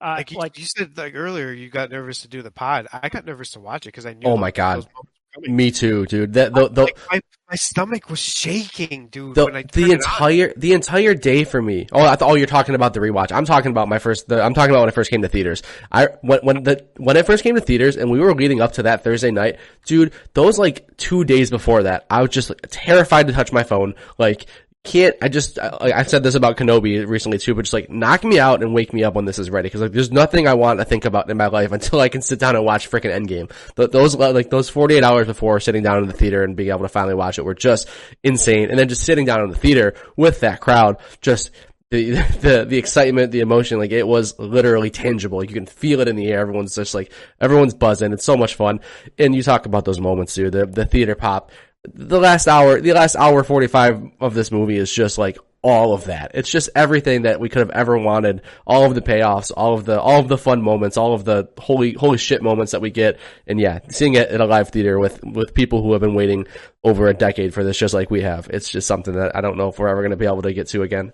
Uh, 0.00 0.14
Like 0.18 0.30
you, 0.30 0.38
like 0.38 0.58
you 0.58 0.64
said, 0.64 0.96
like 0.96 1.14
earlier, 1.16 1.52
you 1.52 1.68
got 1.70 1.90
nervous 1.90 2.22
to 2.22 2.28
do 2.28 2.42
the 2.42 2.50
pod. 2.50 2.86
I 2.92 3.08
got 3.08 3.24
nervous 3.24 3.50
to 3.50 3.60
watch 3.60 3.84
it 3.86 3.88
because 3.88 4.06
I 4.06 4.14
knew. 4.14 4.28
Oh 4.28 4.36
my 4.36 4.50
God. 4.50 4.86
Coming. 5.34 5.56
Me 5.56 5.70
too, 5.70 6.06
dude. 6.06 6.34
That 6.34 6.54
the 6.54 6.68
the, 6.68 6.82
Like, 6.82 6.98
my, 7.10 7.20
my 7.50 7.56
stomach 7.56 8.10
was 8.10 8.18
shaking, 8.18 9.08
dude. 9.08 9.34
the, 9.34 9.46
the 9.46 9.50
turned 9.50 9.66
it 9.74 9.84
on. 9.84 9.90
entire 9.92 10.52
the 10.56 10.72
entire 10.74 11.14
day 11.14 11.44
for 11.44 11.60
me. 11.62 11.86
Oh, 11.92 12.04
I 12.04 12.16
thought, 12.16 12.30
oh, 12.30 12.34
you're 12.34 12.46
talking 12.46 12.74
about 12.74 12.94
the 12.94 13.00
rewatch. 13.00 13.32
I'm 13.32 13.44
talking 13.44 13.70
about 13.70 13.88
my 13.88 13.98
first. 13.98 14.28
The, 14.28 14.42
I'm 14.42 14.54
talking 14.54 14.70
about 14.70 14.80
when 14.80 14.88
I 14.88 14.92
first 14.92 15.10
came 15.10 15.22
to 15.22 15.28
theaters. 15.28 15.62
I 15.90 16.08
when 16.22 16.40
when 16.42 16.62
the 16.64 16.86
when 16.96 17.16
I 17.16 17.22
first 17.22 17.42
came 17.42 17.54
to 17.54 17.60
theaters 17.60 17.96
and 17.96 18.10
we 18.10 18.20
were 18.20 18.34
leading 18.34 18.60
up 18.60 18.72
to 18.72 18.82
that 18.84 19.04
Thursday 19.04 19.30
night, 19.30 19.58
dude. 19.86 20.12
Those 20.34 20.58
like 20.58 20.96
two 20.96 21.24
days 21.24 21.50
before 21.50 21.84
that, 21.84 22.06
I 22.10 22.22
was 22.22 22.30
just 22.30 22.50
like, 22.50 22.66
terrified 22.70 23.28
to 23.28 23.32
touch 23.32 23.52
my 23.52 23.62
phone. 23.62 23.94
Like 24.18 24.46
can't 24.84 25.16
I 25.20 25.28
just 25.28 25.58
I, 25.58 26.02
said 26.04 26.22
this 26.22 26.34
about 26.34 26.56
Kenobi 26.56 27.06
recently 27.06 27.38
too, 27.38 27.54
but 27.54 27.62
just 27.62 27.72
like 27.72 27.90
knock 27.90 28.24
me 28.24 28.38
out 28.38 28.62
and 28.62 28.72
wake 28.72 28.92
me 28.92 29.04
up 29.04 29.14
when 29.14 29.24
this 29.24 29.38
is 29.38 29.50
ready 29.50 29.66
because 29.66 29.80
like 29.80 29.92
there's 29.92 30.12
nothing 30.12 30.46
I 30.46 30.54
want 30.54 30.78
to 30.78 30.84
think 30.84 31.04
about 31.04 31.28
in 31.28 31.36
my 31.36 31.48
life 31.48 31.72
until 31.78 32.00
I 32.00 32.08
can 32.08 32.22
sit 32.22 32.38
down 32.38 32.56
and 32.56 32.64
watch 32.64 32.90
freaking 32.90 33.12
Endgame. 33.12 33.50
Th- 33.76 33.90
those 33.90 34.14
like 34.16 34.50
those 34.50 34.68
48 34.68 35.02
hours 35.02 35.26
before 35.26 35.60
sitting 35.60 35.82
down 35.82 36.02
in 36.02 36.06
the 36.06 36.14
theater 36.14 36.42
and 36.42 36.56
being 36.56 36.70
able 36.70 36.82
to 36.82 36.88
finally 36.88 37.14
watch 37.14 37.38
it 37.38 37.44
were 37.44 37.54
just 37.54 37.88
insane, 38.22 38.70
and 38.70 38.78
then 38.78 38.88
just 38.88 39.04
sitting 39.04 39.26
down 39.26 39.42
in 39.42 39.50
the 39.50 39.56
theater 39.56 39.94
with 40.16 40.40
that 40.40 40.60
crowd, 40.60 40.96
just 41.20 41.50
the 41.90 42.12
the 42.40 42.64
the 42.68 42.78
excitement, 42.78 43.32
the 43.32 43.40
emotion, 43.40 43.78
like 43.78 43.92
it 43.92 44.06
was 44.06 44.38
literally 44.38 44.90
tangible. 44.90 45.42
You 45.42 45.54
can 45.54 45.66
feel 45.66 46.00
it 46.00 46.08
in 46.08 46.16
the 46.16 46.28
air. 46.28 46.40
Everyone's 46.40 46.74
just 46.74 46.94
like 46.94 47.12
everyone's 47.40 47.74
buzzing. 47.74 48.12
It's 48.12 48.24
so 48.24 48.36
much 48.36 48.54
fun. 48.54 48.80
And 49.18 49.34
you 49.34 49.42
talk 49.42 49.66
about 49.66 49.84
those 49.84 50.00
moments, 50.00 50.34
too, 50.34 50.50
The 50.50 50.66
the 50.66 50.86
theater 50.86 51.14
pop. 51.14 51.50
The 51.84 52.18
last 52.18 52.48
hour, 52.48 52.80
the 52.80 52.92
last 52.92 53.16
hour 53.16 53.44
forty 53.44 53.66
five 53.66 54.02
of 54.20 54.34
this 54.34 54.50
movie 54.50 54.76
is 54.76 54.92
just 54.92 55.18
like 55.18 55.38
all 55.62 55.92
of 55.92 56.04
that. 56.04 56.32
It's 56.34 56.50
just 56.50 56.70
everything 56.74 57.22
that 57.22 57.40
we 57.40 57.48
could 57.48 57.60
have 57.60 57.70
ever 57.70 57.98
wanted. 57.98 58.42
All 58.66 58.84
of 58.84 58.94
the 58.94 59.02
payoffs, 59.02 59.50
all 59.56 59.74
of 59.74 59.84
the 59.84 60.00
all 60.00 60.20
of 60.20 60.28
the 60.28 60.38
fun 60.38 60.62
moments, 60.62 60.96
all 60.96 61.14
of 61.14 61.24
the 61.24 61.48
holy 61.58 61.94
holy 61.94 62.18
shit 62.18 62.42
moments 62.42 62.72
that 62.72 62.80
we 62.80 62.90
get. 62.90 63.18
And 63.46 63.60
yeah, 63.60 63.80
seeing 63.90 64.14
it 64.14 64.30
in 64.30 64.40
a 64.40 64.46
live 64.46 64.68
theater 64.70 64.98
with 64.98 65.22
with 65.24 65.54
people 65.54 65.82
who 65.82 65.92
have 65.92 66.00
been 66.00 66.14
waiting 66.14 66.46
over 66.84 67.08
a 67.08 67.14
decade 67.14 67.54
for 67.54 67.64
this, 67.64 67.76
just 67.76 67.94
like 67.94 68.10
we 68.10 68.22
have. 68.22 68.48
It's 68.50 68.68
just 68.68 68.86
something 68.86 69.14
that 69.14 69.34
I 69.34 69.40
don't 69.40 69.56
know 69.56 69.68
if 69.68 69.78
we're 69.78 69.88
ever 69.88 70.02
going 70.02 70.10
to 70.10 70.16
be 70.16 70.26
able 70.26 70.42
to 70.42 70.52
get 70.52 70.68
to 70.68 70.82
again. 70.82 71.12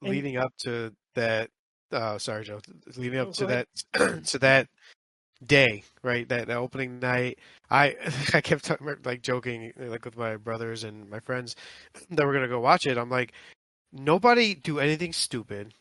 leading 0.00 0.36
up 0.36 0.52
to 0.60 0.92
that. 1.14 1.50
Uh, 1.92 2.18
sorry, 2.18 2.44
Joe. 2.44 2.60
Leading 2.96 3.20
up 3.20 3.32
to 3.34 3.46
that 3.46 3.68
to 4.26 4.38
that 4.38 4.68
day, 5.44 5.84
right? 6.02 6.28
That, 6.28 6.48
that 6.48 6.56
opening 6.56 7.00
night. 7.00 7.38
I 7.70 7.96
I 8.34 8.40
kept 8.40 8.64
talking, 8.64 8.86
like 9.04 9.22
joking 9.22 9.72
like 9.76 10.04
with 10.04 10.16
my 10.16 10.36
brothers 10.36 10.84
and 10.84 11.08
my 11.08 11.20
friends 11.20 11.56
that 12.10 12.26
we're 12.26 12.34
gonna 12.34 12.48
go 12.48 12.60
watch 12.60 12.86
it. 12.86 12.98
I'm 12.98 13.10
like, 13.10 13.32
nobody 13.92 14.54
do 14.54 14.78
anything 14.78 15.12
stupid. 15.12 15.74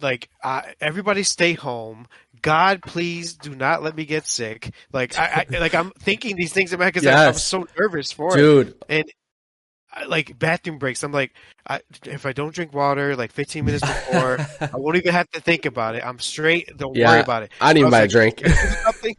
Like 0.00 0.28
uh, 0.44 0.62
everybody 0.80 1.22
stay 1.22 1.54
home. 1.54 2.06
God, 2.42 2.82
please 2.82 3.34
do 3.34 3.54
not 3.54 3.82
let 3.82 3.96
me 3.96 4.04
get 4.04 4.26
sick. 4.26 4.72
Like 4.92 5.18
I, 5.18 5.46
I 5.52 5.58
like 5.58 5.74
I'm 5.74 5.90
thinking 5.98 6.36
these 6.36 6.52
things 6.52 6.72
in 6.72 6.78
my 6.78 6.86
because 6.86 7.06
I'm 7.06 7.34
so 7.34 7.66
nervous 7.78 8.12
for 8.12 8.36
it 8.36 8.42
Dude, 8.42 8.74
and 8.88 9.04
like 10.06 10.38
bathroom 10.38 10.78
breaks. 10.78 11.02
I'm 11.02 11.12
like, 11.12 11.32
I, 11.66 11.80
if 12.04 12.26
I 12.26 12.32
don't 12.32 12.54
drink 12.54 12.74
water 12.74 13.16
like 13.16 13.32
15 13.32 13.64
minutes 13.64 13.82
before, 13.86 14.38
I 14.60 14.70
won't 14.74 14.96
even 14.96 15.12
have 15.12 15.30
to 15.30 15.40
think 15.40 15.64
about 15.66 15.94
it. 15.94 16.04
I'm 16.04 16.18
straight. 16.18 16.70
Don't 16.76 16.96
Yeah, 16.96 17.08
worry 17.08 17.20
about 17.20 17.44
it. 17.44 17.52
I 17.60 17.72
need 17.72 17.84
my 17.84 17.88
like, 17.88 18.10
drink. 18.10 18.46
Something. 18.84 19.16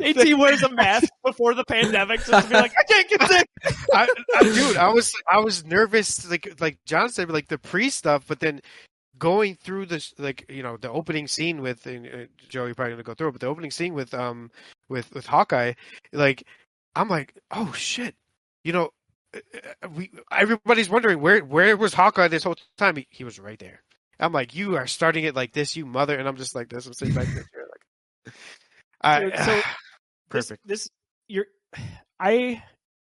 AT 0.00 0.38
wears 0.38 0.62
a 0.62 0.70
mask 0.70 1.08
before 1.24 1.54
the 1.54 1.64
pandemic 1.64 2.24
just 2.24 2.44
to 2.44 2.48
be 2.48 2.54
like, 2.54 2.72
I 2.78 2.82
can't 2.84 3.08
get 3.08 3.22
sick. 3.28 3.48
I, 3.94 4.08
I, 4.36 4.42
dude, 4.44 4.76
I 4.76 4.88
was 4.92 5.14
I 5.30 5.38
was 5.38 5.64
nervous. 5.64 6.28
Like 6.28 6.60
like 6.60 6.78
John 6.86 7.08
said, 7.08 7.30
like 7.30 7.48
the 7.48 7.58
pre 7.58 7.90
stuff, 7.90 8.24
but 8.28 8.40
then 8.40 8.60
going 9.18 9.54
through 9.56 9.86
this 9.86 10.12
like 10.18 10.44
you 10.50 10.62
know 10.62 10.76
the 10.76 10.90
opening 10.90 11.28
scene 11.28 11.60
with 11.62 11.86
and, 11.86 12.06
uh, 12.06 12.26
Joe, 12.48 12.66
you're 12.66 12.74
probably 12.74 12.92
gonna 12.94 13.02
go 13.04 13.14
through 13.14 13.28
it, 13.28 13.32
but 13.32 13.40
the 13.40 13.46
opening 13.46 13.70
scene 13.70 13.94
with 13.94 14.12
um 14.14 14.50
with 14.88 15.12
with 15.14 15.26
Hawkeye, 15.26 15.72
like 16.12 16.44
I'm 16.94 17.08
like, 17.08 17.34
oh 17.50 17.72
shit, 17.72 18.14
you 18.64 18.72
know. 18.72 18.90
uh, 19.34 19.38
uh, 19.82 19.88
We 19.96 20.10
everybody's 20.30 20.88
wondering 20.90 21.20
where 21.20 21.40
where 21.40 21.76
was 21.76 21.94
Hawkeye 21.94 22.28
this 22.28 22.44
whole 22.44 22.56
time? 22.78 22.96
He, 22.96 23.06
he 23.10 23.24
was 23.24 23.38
right 23.38 23.58
there. 23.58 23.82
I'm 24.20 24.32
like, 24.32 24.54
you 24.54 24.76
are 24.76 24.86
starting 24.86 25.24
it 25.24 25.34
like 25.34 25.52
this, 25.52 25.76
you 25.76 25.86
mother, 25.86 26.16
and 26.16 26.28
I'm 26.28 26.36
just 26.36 26.54
like 26.54 26.68
this. 26.68 26.86
I'm 26.86 26.94
sitting 26.94 27.14
back 27.14 27.26
there, 27.26 27.44
like, 28.26 28.34
I, 29.04 29.20
so 29.44 29.54
this, 29.54 29.64
perfect. 30.30 30.66
this 30.66 30.90
you're 31.28 31.46
I 32.20 32.62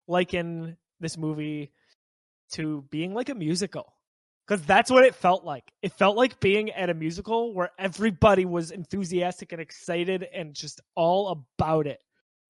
liken 0.08 0.78
this 1.00 1.18
movie 1.18 1.72
to 2.54 2.84
being 2.90 3.14
like 3.14 3.30
a 3.30 3.36
musical. 3.36 3.94
Because 4.48 4.66
that's 4.66 4.90
what 4.90 5.06
it 5.06 5.14
felt 5.14 5.46
like. 5.46 5.72
It 5.84 5.94
felt 5.94 6.18
like 6.18 6.40
being 6.40 6.72
at 6.72 6.90
a 6.90 6.96
musical 6.96 7.54
where 7.54 7.70
everybody 7.78 8.46
was 8.46 8.72
enthusiastic 8.72 9.52
and 9.52 9.62
excited 9.62 10.28
and 10.34 10.56
just 10.56 10.82
all 10.96 11.46
about 11.60 11.86
it. 11.86 12.00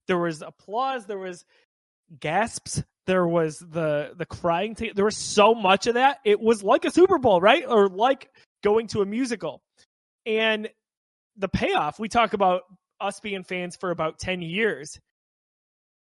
There 0.07 0.17
was 0.17 0.41
applause, 0.41 1.05
there 1.05 1.17
was 1.17 1.43
gasps, 2.17 2.81
there 3.05 3.27
was 3.27 3.59
the 3.59 4.13
the 4.15 4.25
crying. 4.25 4.75
T- 4.75 4.93
there 4.95 5.03
was 5.03 5.17
so 5.17 5.53
much 5.53 5.87
of 5.87 5.95
that. 5.95 6.19
It 6.23 6.39
was 6.39 6.63
like 6.63 6.85
a 6.85 6.91
Super 6.91 7.17
Bowl, 7.17 7.41
right? 7.41 7.65
Or 7.67 7.89
like 7.89 8.29
going 8.63 8.87
to 8.87 9.01
a 9.01 9.05
musical. 9.05 9.61
And 10.25 10.69
the 11.35 11.49
payoff, 11.49 11.99
we 11.99 12.07
talk 12.07 12.31
about 12.31 12.61
us 12.99 13.19
being 13.19 13.43
fans 13.43 13.75
for 13.75 13.91
about 13.91 14.19
10 14.19 14.41
years. 14.41 14.99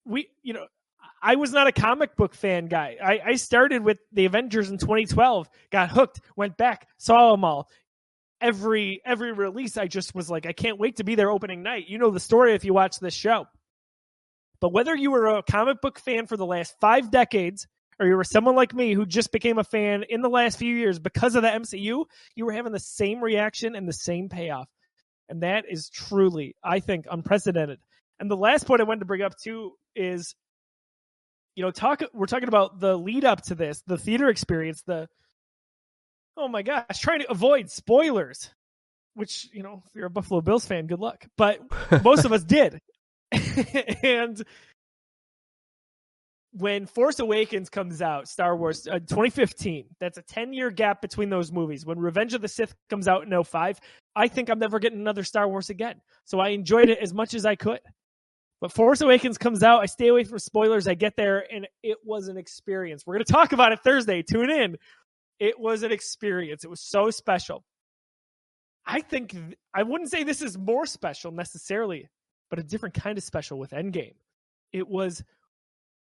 We, 0.06 0.30
you 0.44 0.54
know, 0.54 0.66
I 1.22 1.36
was 1.36 1.52
not 1.52 1.68
a 1.68 1.72
comic 1.72 2.16
book 2.16 2.36
fan 2.36 2.68
guy. 2.68 2.98
I, 3.04 3.20
I 3.32 3.36
started 3.36 3.84
with 3.84 3.98
the 4.12 4.26
Avengers 4.26 4.70
in 4.70 4.78
2012, 4.78 5.50
got 5.72 5.90
hooked, 5.90 6.22
went 6.36 6.58
back, 6.58 6.88
saw 6.98 7.32
them 7.32 7.44
all. 7.44 7.70
Every 8.42 9.02
every 9.06 9.32
release, 9.32 9.78
I 9.78 9.88
just 9.88 10.14
was 10.14 10.30
like, 10.30 10.46
I 10.46 10.52
can't 10.52 10.78
wait 10.78 10.98
to 10.98 11.04
be 11.04 11.16
there 11.16 11.32
opening 11.32 11.64
night. 11.64 11.88
You 11.88 11.98
know 11.98 12.12
the 12.12 12.20
story 12.20 12.54
if 12.54 12.66
you 12.66 12.74
watch 12.74 13.00
this 13.00 13.14
show. 13.14 13.48
But 14.60 14.74
whether 14.74 14.96
you 14.96 15.12
were 15.12 15.28
a 15.28 15.44
comic 15.44 15.82
book 15.82 16.00
fan 16.00 16.28
for 16.28 16.38
the 16.38 16.46
last 16.46 16.76
five 16.80 17.12
decades, 17.12 17.68
or 18.00 18.08
you 18.08 18.16
were 18.16 18.24
someone 18.24 18.56
like 18.56 18.74
me 18.74 18.94
who 18.94 19.06
just 19.06 19.32
became 19.32 19.58
a 19.58 19.64
fan 19.64 20.04
in 20.10 20.22
the 20.22 20.30
last 20.30 20.60
few 20.60 20.76
years 20.76 21.00
because 21.00 21.36
of 21.36 21.44
the 21.44 21.50
MCU, 21.50 22.06
you 22.36 22.46
were 22.46 22.52
having 22.52 22.74
the 22.74 22.80
same 22.80 23.24
reaction 23.24 23.76
and 23.76 23.88
the 23.88 23.94
same 23.94 24.30
payoff. 24.30 24.68
And 25.30 25.44
that 25.44 25.66
is 25.70 25.90
truly, 25.90 26.56
I 26.64 26.80
think, 26.80 27.06
unprecedented. 27.10 27.80
And 28.20 28.30
the 28.30 28.38
last 28.38 28.66
point 28.66 28.82
I 28.82 28.86
wanted 28.86 29.00
to 29.00 29.06
bring 29.06 29.22
up 29.22 29.38
too 29.38 29.74
is, 29.96 30.36
you 31.56 31.64
know, 31.64 31.72
talk. 31.72 32.02
We're 32.14 32.28
talking 32.28 32.48
about 32.48 32.80
the 32.80 32.98
lead 32.98 33.26
up 33.26 33.42
to 33.44 33.56
this, 33.56 33.82
the 33.88 33.98
theater 33.98 34.30
experience, 34.30 34.84
the 34.84 35.08
oh 36.38 36.48
my 36.48 36.62
gosh, 36.62 37.00
trying 37.00 37.22
to 37.22 37.32
avoid 37.32 37.70
spoilers. 37.70 38.50
Which 39.16 39.48
you 39.54 39.64
know, 39.64 39.82
if 39.86 39.96
you're 39.96 40.08
a 40.08 40.10
Buffalo 40.10 40.42
Bills 40.42 40.66
fan, 40.66 40.88
good 40.88 41.00
luck. 41.00 41.26
But 41.38 41.62
most 42.04 42.26
of 42.26 42.34
us 42.34 42.44
did. 42.46 42.80
and 44.04 44.42
when 46.58 46.86
Force 46.86 47.20
Awakens 47.20 47.70
comes 47.70 48.02
out, 48.02 48.28
Star 48.28 48.56
Wars 48.56 48.88
uh, 48.88 49.00
2015, 49.00 49.86
that's 50.00 50.18
a 50.18 50.22
10 50.22 50.54
year 50.54 50.72
gap 50.72 51.02
between 51.02 51.30
those 51.30 51.52
movies. 51.52 51.86
When 51.86 52.00
Revenge 52.00 52.34
of 52.34 52.42
the 52.42 52.48
Sith 52.48 52.74
comes 52.90 53.08
out 53.08 53.26
in 53.26 53.44
05, 53.44 53.80
I 54.16 54.28
think 54.28 54.50
I'm 54.50 54.60
never 54.60 54.80
getting 54.80 55.00
another 55.00 55.24
Star 55.24 55.48
Wars 55.48 55.70
again. 55.70 56.02
So 56.24 56.40
I 56.40 56.50
enjoyed 56.50 56.90
it 56.90 57.00
as 57.00 57.14
much 57.14 57.34
as 57.34 57.46
I 57.46 57.56
could. 57.56 57.82
But 58.62 58.72
Force 58.72 59.02
Awakens 59.02 59.38
comes 59.38 59.64
out, 59.64 59.82
I 59.82 59.86
stay 59.86 60.08
away 60.08 60.24
from 60.24 60.40
spoilers. 60.40 60.88
I 60.88 60.94
get 60.94 61.18
there, 61.18 61.46
and 61.54 61.68
it 61.84 61.98
was 62.04 62.30
an 62.30 62.38
experience. 62.38 63.06
We're 63.06 63.16
going 63.16 63.26
to 63.26 63.32
talk 63.32 63.52
about 63.52 63.74
it 63.74 63.82
Thursday. 63.84 64.24
Tune 64.24 64.50
in. 64.50 64.78
It 65.40 65.60
was 65.60 65.84
an 65.84 65.92
experience. 65.92 66.64
It 66.64 66.70
was 66.70 66.82
so 66.82 67.12
special. 67.12 67.64
I 68.86 69.02
think 69.02 69.36
I 69.74 69.84
wouldn't 69.84 70.12
say 70.12 70.24
this 70.24 70.42
is 70.42 70.58
more 70.58 70.86
special 70.86 71.32
necessarily, 71.32 72.08
but 72.50 72.60
a 72.60 72.64
different 72.64 72.96
kind 72.96 73.18
of 73.18 73.24
special 73.24 73.60
with 73.60 73.72
Endgame. 73.72 74.16
It 74.72 74.88
was 74.88 75.24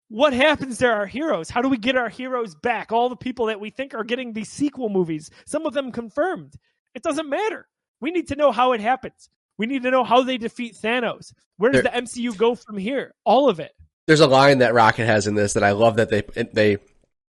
what 0.08 0.32
happens 0.32 0.78
to 0.78 0.86
our 0.86 1.06
heroes? 1.06 1.50
How 1.50 1.62
do 1.62 1.68
we 1.68 1.78
get 1.78 1.96
our 1.96 2.10
heroes 2.10 2.54
back? 2.54 2.92
All 2.92 3.08
the 3.08 3.16
people 3.16 3.46
that 3.46 3.58
we 3.58 3.70
think 3.70 3.94
are 3.94 4.04
getting 4.04 4.32
these 4.32 4.50
sequel 4.50 4.90
movies, 4.90 5.30
some 5.46 5.66
of 5.66 5.72
them 5.72 5.90
confirmed. 5.90 6.54
It 6.94 7.02
doesn't 7.02 7.28
matter. 7.28 7.66
We 8.00 8.10
need 8.10 8.28
to 8.28 8.36
know 8.36 8.52
how 8.52 8.72
it 8.72 8.80
happens. 8.80 9.28
We 9.58 9.66
need 9.66 9.82
to 9.84 9.90
know 9.90 10.04
how 10.04 10.22
they 10.22 10.36
defeat 10.38 10.74
Thanos. 10.74 11.32
Where 11.56 11.70
does 11.70 11.82
There- 11.82 11.92
the 11.92 11.96
MCU 11.98 12.32
go 12.36 12.54
from 12.54 12.76
here? 12.76 13.14
All 13.24 13.48
of 13.48 13.60
it. 13.60 13.72
there's 14.06 14.20
a 14.20 14.26
line 14.26 14.58
that 14.58 14.74
Rocket 14.74 15.06
has 15.06 15.26
in 15.26 15.34
this 15.34 15.54
that 15.54 15.62
I 15.64 15.70
love 15.72 15.96
that 15.96 16.10
they 16.10 16.22
they 16.52 16.78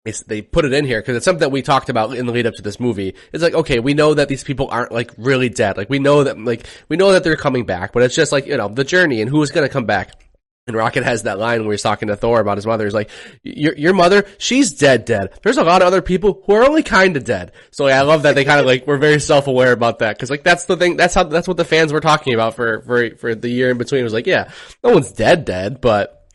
it's, 0.06 0.22
they 0.24 0.42
put 0.42 0.66
it 0.66 0.72
in 0.74 0.86
here 0.86 1.02
because 1.02 1.16
it's 1.18 1.26
something 1.26 1.40
that 1.42 1.52
we 1.52 1.62
talked 1.62 1.90
about 1.90 2.16
in 2.16 2.26
the 2.26 2.32
lead 2.32 2.46
up 2.48 2.54
to 2.56 2.62
this 2.62 2.80
movie. 2.80 3.16
It's 3.34 3.42
like 3.44 3.54
okay, 3.54 3.80
we 3.80 3.94
know 3.94 4.14
that 4.14 4.28
these 4.28 4.44
people 4.44 4.68
aren't 4.70 4.92
like 4.92 5.12
really 5.18 5.50
dead. 5.50 5.78
Like 5.78 5.90
we 5.90 6.00
know 6.00 6.24
that 6.24 6.38
like 6.40 6.66
we 6.88 6.96
know 6.98 7.12
that 7.14 7.24
they're 7.24 7.36
coming 7.36 7.66
back, 7.66 7.92
but 7.92 8.04
it's 8.04 8.16
just 8.16 8.32
like 8.32 8.46
you 8.46 8.56
know 8.58 8.68
the 8.68 8.84
journey 8.84 9.22
and 9.22 9.30
who's 9.30 9.52
going 9.52 9.68
to 9.68 9.72
come 9.74 9.86
back. 9.86 10.22
And 10.70 10.78
Rocket 10.78 11.04
has 11.04 11.24
that 11.24 11.38
line 11.38 11.66
where 11.66 11.74
he's 11.74 11.82
talking 11.82 12.08
to 12.08 12.16
Thor 12.16 12.40
about 12.40 12.58
his 12.58 12.66
mother. 12.66 12.86
He's 12.86 12.94
like, 12.94 13.10
"Your 13.44 13.76
your 13.76 13.94
mother, 13.94 14.26
she's 14.38 14.72
dead, 14.72 15.04
dead. 15.04 15.34
There's 15.44 15.58
a 15.58 15.64
lot 15.64 15.82
of 15.82 15.88
other 15.88 16.02
people 16.02 16.42
who 16.46 16.54
are 16.54 16.64
only 16.64 16.84
kind 16.84 17.18
of 17.18 17.26
dead." 17.26 17.52
So 17.72 17.88
yeah, 17.88 18.00
I 18.00 18.04
love 18.04 18.24
that 18.24 18.36
they 18.36 18.46
kind 18.46 18.60
of 18.60 18.66
like 18.66 18.88
were 18.88 18.98
very 18.98 19.20
self 19.20 19.48
aware 19.48 19.72
about 19.74 20.00
that 20.00 20.16
because 20.16 20.30
like 20.30 20.44
that's 20.44 20.66
the 20.66 20.78
thing. 20.78 20.96
That's 20.96 21.14
how 21.14 21.24
that's 21.24 21.48
what 21.48 21.58
the 21.58 21.66
fans 21.66 21.92
were 21.92 22.00
talking 22.00 22.34
about 22.34 22.56
for 22.56 22.82
for 22.84 23.16
for 23.18 23.36
the 23.36 23.50
year 23.50 23.70
in 23.72 23.78
between. 23.78 24.02
It 24.02 24.06
was 24.06 24.14
like, 24.14 24.28
yeah, 24.28 24.52
no 24.84 24.92
one's 24.92 25.12
dead, 25.12 25.44
dead, 25.44 25.82
but 25.82 26.28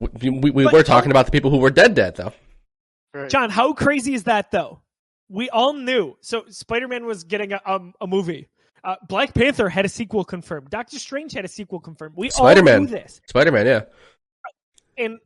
we, 0.00 0.30
we, 0.30 0.50
we 0.50 0.64
But- 0.64 0.72
were 0.72 0.82
talking 0.82 1.10
about 1.10 1.26
the 1.26 1.32
people 1.32 1.50
who 1.50 1.58
were 1.58 1.70
dead 1.70 1.94
dead 1.94 2.16
though. 2.16 2.32
Right. 3.12 3.30
John, 3.30 3.50
how 3.50 3.72
crazy 3.74 4.14
is 4.14 4.24
that 4.24 4.50
though? 4.50 4.80
We 5.28 5.50
all 5.50 5.72
knew. 5.72 6.16
So 6.20 6.44
Spider-Man 6.48 7.06
was 7.06 7.24
getting 7.24 7.52
a, 7.52 7.60
um, 7.64 7.94
a 8.00 8.06
movie. 8.06 8.48
Uh, 8.84 8.96
Black 9.08 9.32
Panther 9.34 9.68
had 9.68 9.84
a 9.86 9.88
sequel 9.88 10.24
confirmed. 10.24 10.68
Doctor 10.70 10.98
Strange 10.98 11.32
had 11.32 11.44
a 11.44 11.48
sequel 11.48 11.80
confirmed. 11.80 12.14
We 12.16 12.28
Spider-Man. 12.30 12.74
all 12.74 12.80
knew 12.82 12.86
this, 12.88 13.20
Spider 13.28 13.50
Man, 13.50 13.66
yeah. 13.66 13.80
and 14.98 15.18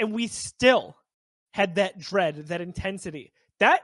and 0.00 0.12
we 0.12 0.26
still 0.26 0.96
had 1.52 1.76
that 1.76 1.98
dread, 1.98 2.48
that 2.48 2.60
intensity. 2.60 3.32
That 3.60 3.82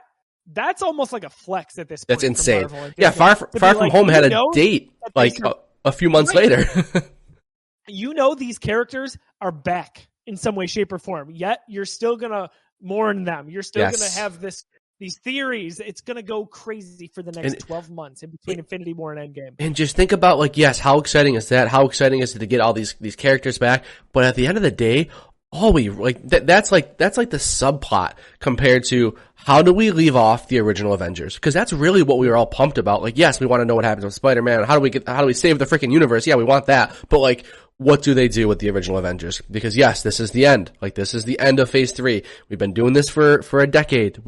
that's 0.51 0.81
almost 0.81 1.13
like 1.13 1.23
a 1.23 1.29
flex 1.29 1.79
at 1.79 1.87
this. 1.87 2.03
point 2.03 2.19
That's 2.19 2.23
insane. 2.23 2.67
Yeah, 2.97 3.11
Far 3.11 3.35
point, 3.35 3.57
Far 3.59 3.73
From 3.73 3.79
like, 3.79 3.91
Home 3.93 4.09
had 4.09 4.25
a 4.31 4.41
date 4.53 4.91
like 5.15 5.33
these 5.33 5.41
a, 5.43 5.53
a 5.85 5.91
few 5.91 6.09
months 6.09 6.35
Right. 6.35 6.49
later. 6.49 7.09
you 7.87 8.13
know 8.13 8.35
these 8.35 8.57
characters 8.59 9.17
are 9.41 9.51
back 9.51 10.07
in 10.27 10.37
some 10.37 10.55
way, 10.55 10.67
shape, 10.67 10.91
or 10.91 10.99
form. 10.99 11.29
Yet 11.31 11.59
you're 11.67 11.85
still 11.85 12.17
gonna 12.17 12.49
mourn 12.81 13.23
them. 13.23 13.49
You're 13.49 13.63
still 13.63 13.81
Yes. 13.83 13.97
gonna 13.97 14.23
have 14.23 14.41
this 14.41 14.65
these 14.99 15.17
theories. 15.19 15.79
It's 15.79 16.01
gonna 16.01 16.21
go 16.23 16.45
crazy 16.45 17.07
for 17.13 17.21
the 17.21 17.31
next 17.31 17.53
And- 17.53 17.59
twelve 17.61 17.89
months 17.89 18.23
in 18.23 18.29
between 18.29 18.59
Infinity 18.59 18.93
War 18.93 19.13
and 19.13 19.33
Endgame. 19.35 19.51
and 19.59 19.75
just 19.75 19.95
think 19.95 20.11
about 20.11 20.39
like, 20.39 20.57
yes, 20.57 20.79
how 20.79 20.99
exciting 20.99 21.35
is 21.35 21.49
that? 21.49 21.67
How 21.67 21.85
exciting 21.85 22.21
is 22.21 22.35
it 22.35 22.39
to 22.39 22.45
get 22.45 22.61
all 22.61 22.73
these 22.73 22.95
these 23.01 23.15
characters 23.15 23.57
back? 23.57 23.83
But 24.13 24.23
at 24.25 24.35
the 24.35 24.47
end 24.47 24.57
of 24.57 24.63
the 24.63 24.71
day, 24.71 25.09
all 25.51 25.71
we 25.73 25.89
like 25.89 26.21
that, 26.29 26.47
that's 26.47 26.71
like 26.71 26.97
that's 26.97 27.17
like 27.17 27.29
the 27.29 27.37
subplot 27.37 28.13
compared 28.39 28.83
to 28.85 29.15
how 29.35 29.61
do 29.61 29.71
we 29.73 29.91
leave 29.91 30.15
off 30.15 30.47
the 30.47 30.59
original 30.59 30.93
Avengers? 30.93 31.35
Because 31.35 31.53
that's 31.53 31.71
really 31.71 32.01
what 32.01 32.17
we 32.17 32.27
were 32.27 32.35
all 32.35 32.47
pumped 32.47 32.77
about. 32.77 33.01
Like, 33.03 33.17
yes, 33.17 33.39
we 33.39 33.45
want 33.45 33.61
to 33.61 33.65
know 33.65 33.75
what 33.75 33.85
happens 33.85 34.03
with 34.05 34.13
Spider 34.13 34.41
Man. 34.41 34.63
How 34.63 34.75
do 34.75 34.81
we 34.81 34.89
get? 34.89 35.07
How 35.07 35.21
do 35.21 35.27
we 35.27 35.33
save 35.33 35.59
the 35.59 35.65
freaking 35.65 35.91
universe? 35.91 36.25
Yeah, 36.27 36.35
we 36.35 36.43
want 36.43 36.65
that. 36.65 36.95
But 37.09 37.19
like, 37.19 37.45
what 37.77 38.01
do 38.01 38.13
they 38.13 38.27
do 38.27 38.47
with 38.47 38.59
the 38.59 38.69
original 38.69 38.97
Avengers? 38.97 39.41
Because 39.51 39.77
yes, 39.77 40.03
this 40.03 40.19
is 40.19 40.31
the 40.31 40.45
end. 40.45 40.71
Like, 40.81 40.95
this 40.95 41.13
is 41.13 41.25
the 41.25 41.39
end 41.39 41.59
of 41.59 41.69
Phase 41.69 41.91
Three. 41.91 42.23
We've 42.49 42.59
been 42.59 42.73
doing 42.73 42.93
this 42.93 43.09
for 43.09 43.41
for 43.43 43.59
a 43.61 43.67
decade. 43.67 44.19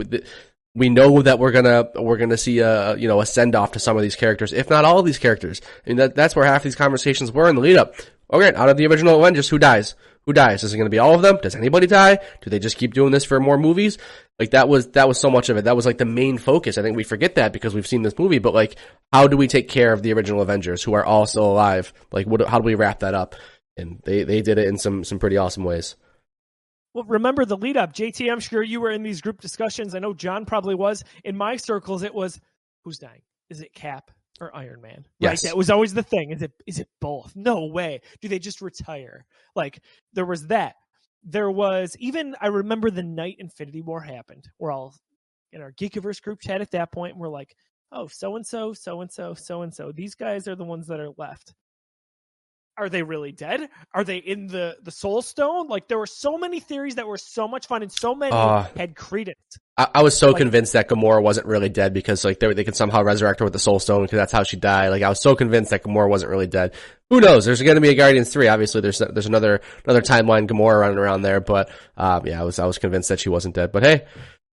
We 0.77 0.89
know 0.89 1.23
that 1.23 1.39
we're 1.39 1.51
gonna 1.51 1.89
we're 1.95 2.17
gonna 2.17 2.37
see 2.37 2.59
a 2.59 2.95
you 2.97 3.07
know 3.07 3.19
a 3.19 3.25
send 3.25 3.55
off 3.55 3.71
to 3.71 3.79
some 3.79 3.97
of 3.97 4.03
these 4.03 4.15
characters, 4.15 4.53
if 4.53 4.69
not 4.69 4.85
all 4.85 4.99
of 4.99 5.05
these 5.05 5.17
characters. 5.17 5.59
I 5.85 5.89
mean 5.89 5.97
that 5.97 6.15
that's 6.15 6.35
where 6.35 6.45
half 6.45 6.61
these 6.61 6.75
conversations 6.75 7.31
were 7.31 7.49
in 7.49 7.55
the 7.55 7.61
lead 7.61 7.77
up. 7.77 7.95
Okay, 8.31 8.53
out 8.53 8.69
of 8.69 8.77
the 8.77 8.85
original 8.85 9.19
Avengers, 9.19 9.49
who 9.49 9.57
dies? 9.57 9.95
Who 10.27 10.33
dies? 10.33 10.63
Is 10.63 10.73
it 10.73 10.77
gonna 10.77 10.89
be 10.91 10.99
all 10.99 11.15
of 11.15 11.23
them? 11.23 11.39
Does 11.41 11.55
anybody 11.55 11.87
die? 11.87 12.19
Do 12.41 12.49
they 12.51 12.59
just 12.59 12.77
keep 12.77 12.93
doing 12.93 13.11
this 13.11 13.25
for 13.25 13.39
more 13.39 13.57
movies? 13.57 13.97
Like 14.37 14.51
that 14.51 14.69
was 14.69 14.89
that 14.89 15.07
was 15.07 15.19
so 15.19 15.31
much 15.31 15.49
of 15.49 15.57
it. 15.57 15.63
That 15.63 15.75
was 15.75 15.85
like 15.85 15.97
the 15.97 16.05
main 16.05 16.37
focus. 16.37 16.77
I 16.77 16.83
think 16.83 16.95
we 16.95 17.03
forget 17.03 17.35
that 17.35 17.53
because 17.53 17.73
we've 17.73 17.87
seen 17.87 18.03
this 18.03 18.19
movie. 18.19 18.39
But 18.39 18.53
like, 18.53 18.75
how 19.11 19.27
do 19.27 19.35
we 19.35 19.47
take 19.47 19.69
care 19.69 19.93
of 19.93 20.03
the 20.03 20.13
original 20.13 20.41
Avengers 20.41 20.83
who 20.83 20.93
are 20.93 21.05
all 21.05 21.25
still 21.25 21.51
alive? 21.51 21.91
Like, 22.11 22.27
what? 22.27 22.47
How 22.47 22.59
do 22.59 22.65
we 22.65 22.75
wrap 22.75 22.99
that 22.99 23.15
up? 23.15 23.35
And 23.77 23.99
they 24.03 24.23
they 24.23 24.41
did 24.43 24.59
it 24.59 24.67
in 24.67 24.77
some 24.77 25.03
some 25.03 25.17
pretty 25.17 25.37
awesome 25.37 25.63
ways. 25.63 25.95
Well, 26.93 27.05
remember 27.05 27.45
the 27.45 27.57
lead 27.57 27.77
up. 27.77 27.93
JT, 27.93 28.31
I'm 28.31 28.39
sure 28.39 28.63
you 28.63 28.81
were 28.81 28.91
in 28.91 29.03
these 29.03 29.21
group 29.21 29.41
discussions. 29.41 29.93
I 29.93 29.99
know 29.99 30.13
John 30.13 30.45
probably 30.45 30.75
was. 30.75 31.03
In 31.23 31.37
my 31.37 31.57
circles, 31.57 32.03
it 32.03 32.13
was 32.13 32.39
who's 32.83 32.97
dying? 32.97 33.21
Is 33.49 33.61
it 33.61 33.73
Cap 33.73 34.11
or 34.39 34.55
Iron 34.55 34.81
Man? 34.81 35.05
Yes. 35.19 35.43
Right. 35.43 35.49
That 35.49 35.57
was 35.57 35.69
always 35.69 35.93
the 35.93 36.03
thing. 36.03 36.31
Is 36.31 36.41
it 36.41 36.51
is 36.65 36.79
it 36.79 36.89
both? 36.99 37.33
No 37.35 37.65
way. 37.65 38.01
Do 38.21 38.27
they 38.27 38.39
just 38.39 38.61
retire? 38.61 39.25
Like 39.55 39.79
there 40.13 40.25
was 40.25 40.47
that. 40.47 40.75
There 41.23 41.51
was 41.51 41.95
even 41.99 42.35
I 42.41 42.47
remember 42.47 42.89
the 42.89 43.03
night 43.03 43.37
Infinity 43.39 43.81
War 43.81 44.01
happened. 44.01 44.49
We're 44.59 44.71
all 44.71 44.95
in 45.51 45.61
our 45.61 45.71
Geekiverse 45.71 46.21
group 46.21 46.39
chat 46.41 46.61
at 46.61 46.71
that 46.71 46.91
point. 46.91 47.13
And 47.13 47.21
we're 47.21 47.29
like, 47.29 47.55
oh, 47.91 48.07
so 48.07 48.35
and 48.35 48.45
so, 48.45 48.73
so 48.73 49.01
and 49.01 49.11
so, 49.11 49.33
so 49.33 49.61
and 49.61 49.73
so. 49.73 49.91
These 49.91 50.15
guys 50.15 50.47
are 50.47 50.55
the 50.55 50.63
ones 50.63 50.87
that 50.87 50.99
are 50.99 51.11
left 51.17 51.53
are 52.77 52.89
they 52.89 53.01
really 53.03 53.31
dead? 53.31 53.69
Are 53.93 54.03
they 54.03 54.17
in 54.17 54.47
the 54.47 54.77
the 54.83 54.91
Soul 54.91 55.21
Stone? 55.21 55.67
Like 55.67 55.87
there 55.87 55.97
were 55.97 56.05
so 56.07 56.37
many 56.37 56.59
theories 56.59 56.95
that 56.95 57.07
were 57.07 57.17
so 57.17 57.47
much 57.47 57.67
fun, 57.67 57.81
and 57.81 57.91
so 57.91 58.13
many 58.13 58.31
Uh, 58.31 58.65
had 58.75 58.95
credence. 58.95 59.37
I, 59.79 59.87
I 59.95 60.03
was 60.03 60.17
so 60.17 60.27
Like- 60.27 60.37
convinced 60.37 60.73
that 60.73 60.89
Gamora 60.89 61.21
wasn't 61.21 61.47
really 61.47 61.69
dead 61.69 61.93
because 61.93 62.23
like 62.25 62.39
they, 62.39 62.53
they 62.53 62.63
could 62.63 62.75
somehow 62.75 63.03
resurrect 63.03 63.39
her 63.39 63.45
with 63.45 63.53
the 63.53 63.59
Soul 63.59 63.79
Stone 63.79 64.03
because 64.03 64.17
that's 64.17 64.31
how 64.31 64.43
she 64.43 64.57
died. 64.57 64.89
Like 64.89 65.03
I 65.03 65.09
was 65.09 65.21
so 65.21 65.35
convinced 65.35 65.71
that 65.71 65.83
Gamora 65.83 66.09
wasn't 66.09 66.31
really 66.31 66.47
dead. 66.47 66.73
Who 67.09 67.21
knows? 67.21 67.45
There's 67.45 67.61
going 67.61 67.75
to 67.75 67.81
be 67.81 67.89
a 67.89 67.95
Guardians 67.95 68.31
three. 68.31 68.47
Obviously, 68.47 68.81
there's 68.81 68.99
there's 68.99 69.25
another 69.27 69.61
another 69.85 70.01
timeline 70.01 70.47
Gamora 70.47 70.79
running 70.81 70.97
around 70.97 71.21
there. 71.23 71.39
But 71.39 71.69
um, 71.95 72.25
yeah, 72.27 72.41
I 72.41 72.43
was 72.43 72.59
I 72.59 72.65
was 72.65 72.77
convinced 72.77 73.09
that 73.09 73.19
she 73.19 73.29
wasn't 73.29 73.55
dead. 73.55 73.71
But 73.71 73.83
hey, 73.83 74.05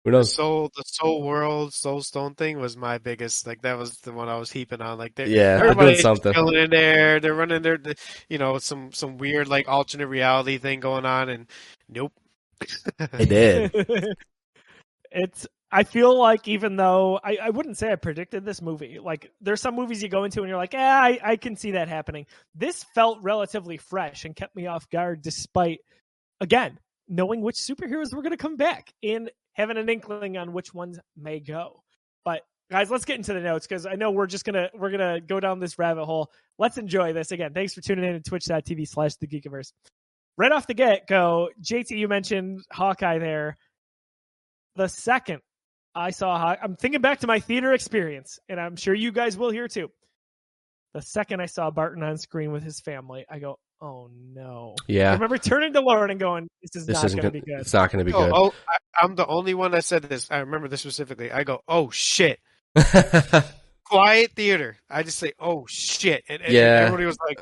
who 0.04 0.10
The 0.10 0.24
soul, 0.24 0.70
the 0.74 0.82
soul 0.86 1.22
world, 1.22 1.74
soul 1.74 2.02
stone 2.02 2.34
thing 2.34 2.58
was 2.58 2.76
my 2.76 2.98
biggest. 2.98 3.46
Like 3.46 3.62
that 3.62 3.78
was 3.78 3.98
the 3.98 4.12
one 4.12 4.28
I 4.28 4.38
was 4.38 4.50
heaping 4.50 4.80
on. 4.80 4.98
Like 4.98 5.14
they're, 5.14 5.26
Yeah, 5.26 5.58
they're 5.58 5.74
doing 5.74 5.98
everybody's 5.98 6.00
something. 6.00 6.32
chilling 6.32 6.56
in 6.56 6.70
there. 6.70 7.20
They're 7.20 7.34
running 7.34 7.62
their, 7.62 7.78
you 8.28 8.38
know, 8.38 8.58
some 8.58 8.92
some 8.92 9.18
weird 9.18 9.48
like 9.48 9.68
alternate 9.68 10.06
reality 10.08 10.58
thing 10.58 10.80
going 10.80 11.04
on, 11.04 11.28
and 11.28 11.46
nope. 11.88 12.12
They 13.12 13.24
did. 13.26 13.72
it's. 15.10 15.46
I 15.72 15.84
feel 15.84 16.18
like 16.18 16.48
even 16.48 16.74
though 16.74 17.20
I, 17.22 17.38
I 17.40 17.50
wouldn't 17.50 17.78
say 17.78 17.92
I 17.92 17.94
predicted 17.94 18.44
this 18.44 18.60
movie, 18.60 18.98
like 18.98 19.30
there's 19.40 19.60
some 19.60 19.76
movies 19.76 20.02
you 20.02 20.08
go 20.08 20.24
into 20.24 20.40
and 20.40 20.48
you're 20.48 20.58
like, 20.58 20.72
yeah, 20.72 21.00
I, 21.00 21.20
I 21.22 21.36
can 21.36 21.54
see 21.54 21.72
that 21.72 21.86
happening. 21.86 22.26
This 22.56 22.84
felt 22.92 23.18
relatively 23.22 23.76
fresh 23.76 24.24
and 24.24 24.34
kept 24.34 24.56
me 24.56 24.66
off 24.66 24.90
guard, 24.90 25.22
despite 25.22 25.80
again 26.40 26.78
knowing 27.10 27.40
which 27.40 27.56
superheroes 27.56 28.14
were 28.14 28.22
going 28.22 28.30
to 28.30 28.36
come 28.36 28.56
back 28.56 28.92
and 29.02 29.30
having 29.60 29.76
an 29.76 29.88
inkling 29.88 30.36
on 30.36 30.52
which 30.52 30.74
ones 30.74 30.98
may 31.16 31.40
go. 31.40 31.82
But 32.24 32.42
guys, 32.70 32.90
let's 32.90 33.04
get 33.04 33.16
into 33.16 33.32
the 33.32 33.40
notes 33.40 33.66
because 33.66 33.86
I 33.86 33.94
know 33.94 34.10
we're 34.10 34.26
just 34.26 34.44
gonna 34.44 34.70
we're 34.74 34.90
gonna 34.90 35.20
go 35.20 35.40
down 35.40 35.60
this 35.60 35.78
rabbit 35.78 36.04
hole. 36.04 36.30
Let's 36.58 36.78
enjoy 36.78 37.12
this 37.12 37.32
again. 37.32 37.52
Thanks 37.54 37.74
for 37.74 37.80
tuning 37.80 38.04
in 38.04 38.14
to 38.14 38.20
twitch.tv 38.20 38.88
slash 38.88 39.16
the 39.16 39.26
geekiverse. 39.26 39.72
Right 40.36 40.52
off 40.52 40.66
the 40.66 40.74
get 40.74 41.06
go, 41.06 41.50
JT, 41.62 41.90
you 41.90 42.08
mentioned 42.08 42.62
Hawkeye 42.72 43.18
there. 43.18 43.56
The 44.76 44.88
second 44.88 45.40
I 45.94 46.10
saw 46.10 46.38
Haw- 46.38 46.56
I'm 46.62 46.76
thinking 46.76 47.00
back 47.00 47.20
to 47.20 47.26
my 47.26 47.40
theater 47.40 47.72
experience, 47.72 48.38
and 48.48 48.60
I'm 48.60 48.76
sure 48.76 48.94
you 48.94 49.12
guys 49.12 49.36
will 49.36 49.50
here 49.50 49.68
too. 49.68 49.90
The 50.94 51.02
second 51.02 51.40
I 51.40 51.46
saw 51.46 51.70
Barton 51.70 52.02
on 52.02 52.18
screen 52.18 52.52
with 52.52 52.62
his 52.62 52.80
family, 52.80 53.24
I 53.28 53.38
go, 53.38 53.58
"Oh 53.80 54.10
no!" 54.34 54.74
Yeah. 54.86 55.10
I 55.10 55.14
remember 55.14 55.38
turning 55.38 55.72
to 55.74 55.80
Lauren 55.80 56.10
and 56.10 56.20
going, 56.20 56.48
"This 56.62 56.76
is 56.76 56.86
this 56.86 57.02
not 57.02 57.10
going 57.12 57.22
to 57.22 57.30
be 57.30 57.40
good." 57.40 57.60
It's 57.60 57.72
not 57.72 57.90
going 57.90 58.04
to 58.04 58.10
be 58.10 58.14
Oh, 58.14 58.24
good. 58.24 58.32
oh 58.34 58.54
I, 58.68 59.04
I'm 59.04 59.14
the 59.14 59.26
only 59.26 59.54
one 59.54 59.70
that 59.72 59.84
said 59.84 60.02
this. 60.04 60.30
I 60.30 60.38
remember 60.38 60.68
this 60.68 60.80
specifically. 60.82 61.30
I 61.32 61.44
go, 61.44 61.60
oh 61.68 61.90
shit. 61.90 62.38
Quiet 63.84 64.32
theater. 64.36 64.76
I 64.88 65.02
just 65.02 65.18
say, 65.18 65.32
oh 65.40 65.66
shit, 65.68 66.22
and, 66.28 66.40
and 66.42 66.52
Yeah. 66.52 66.82
everybody 66.84 67.06
was 67.06 67.18
like, 67.28 67.40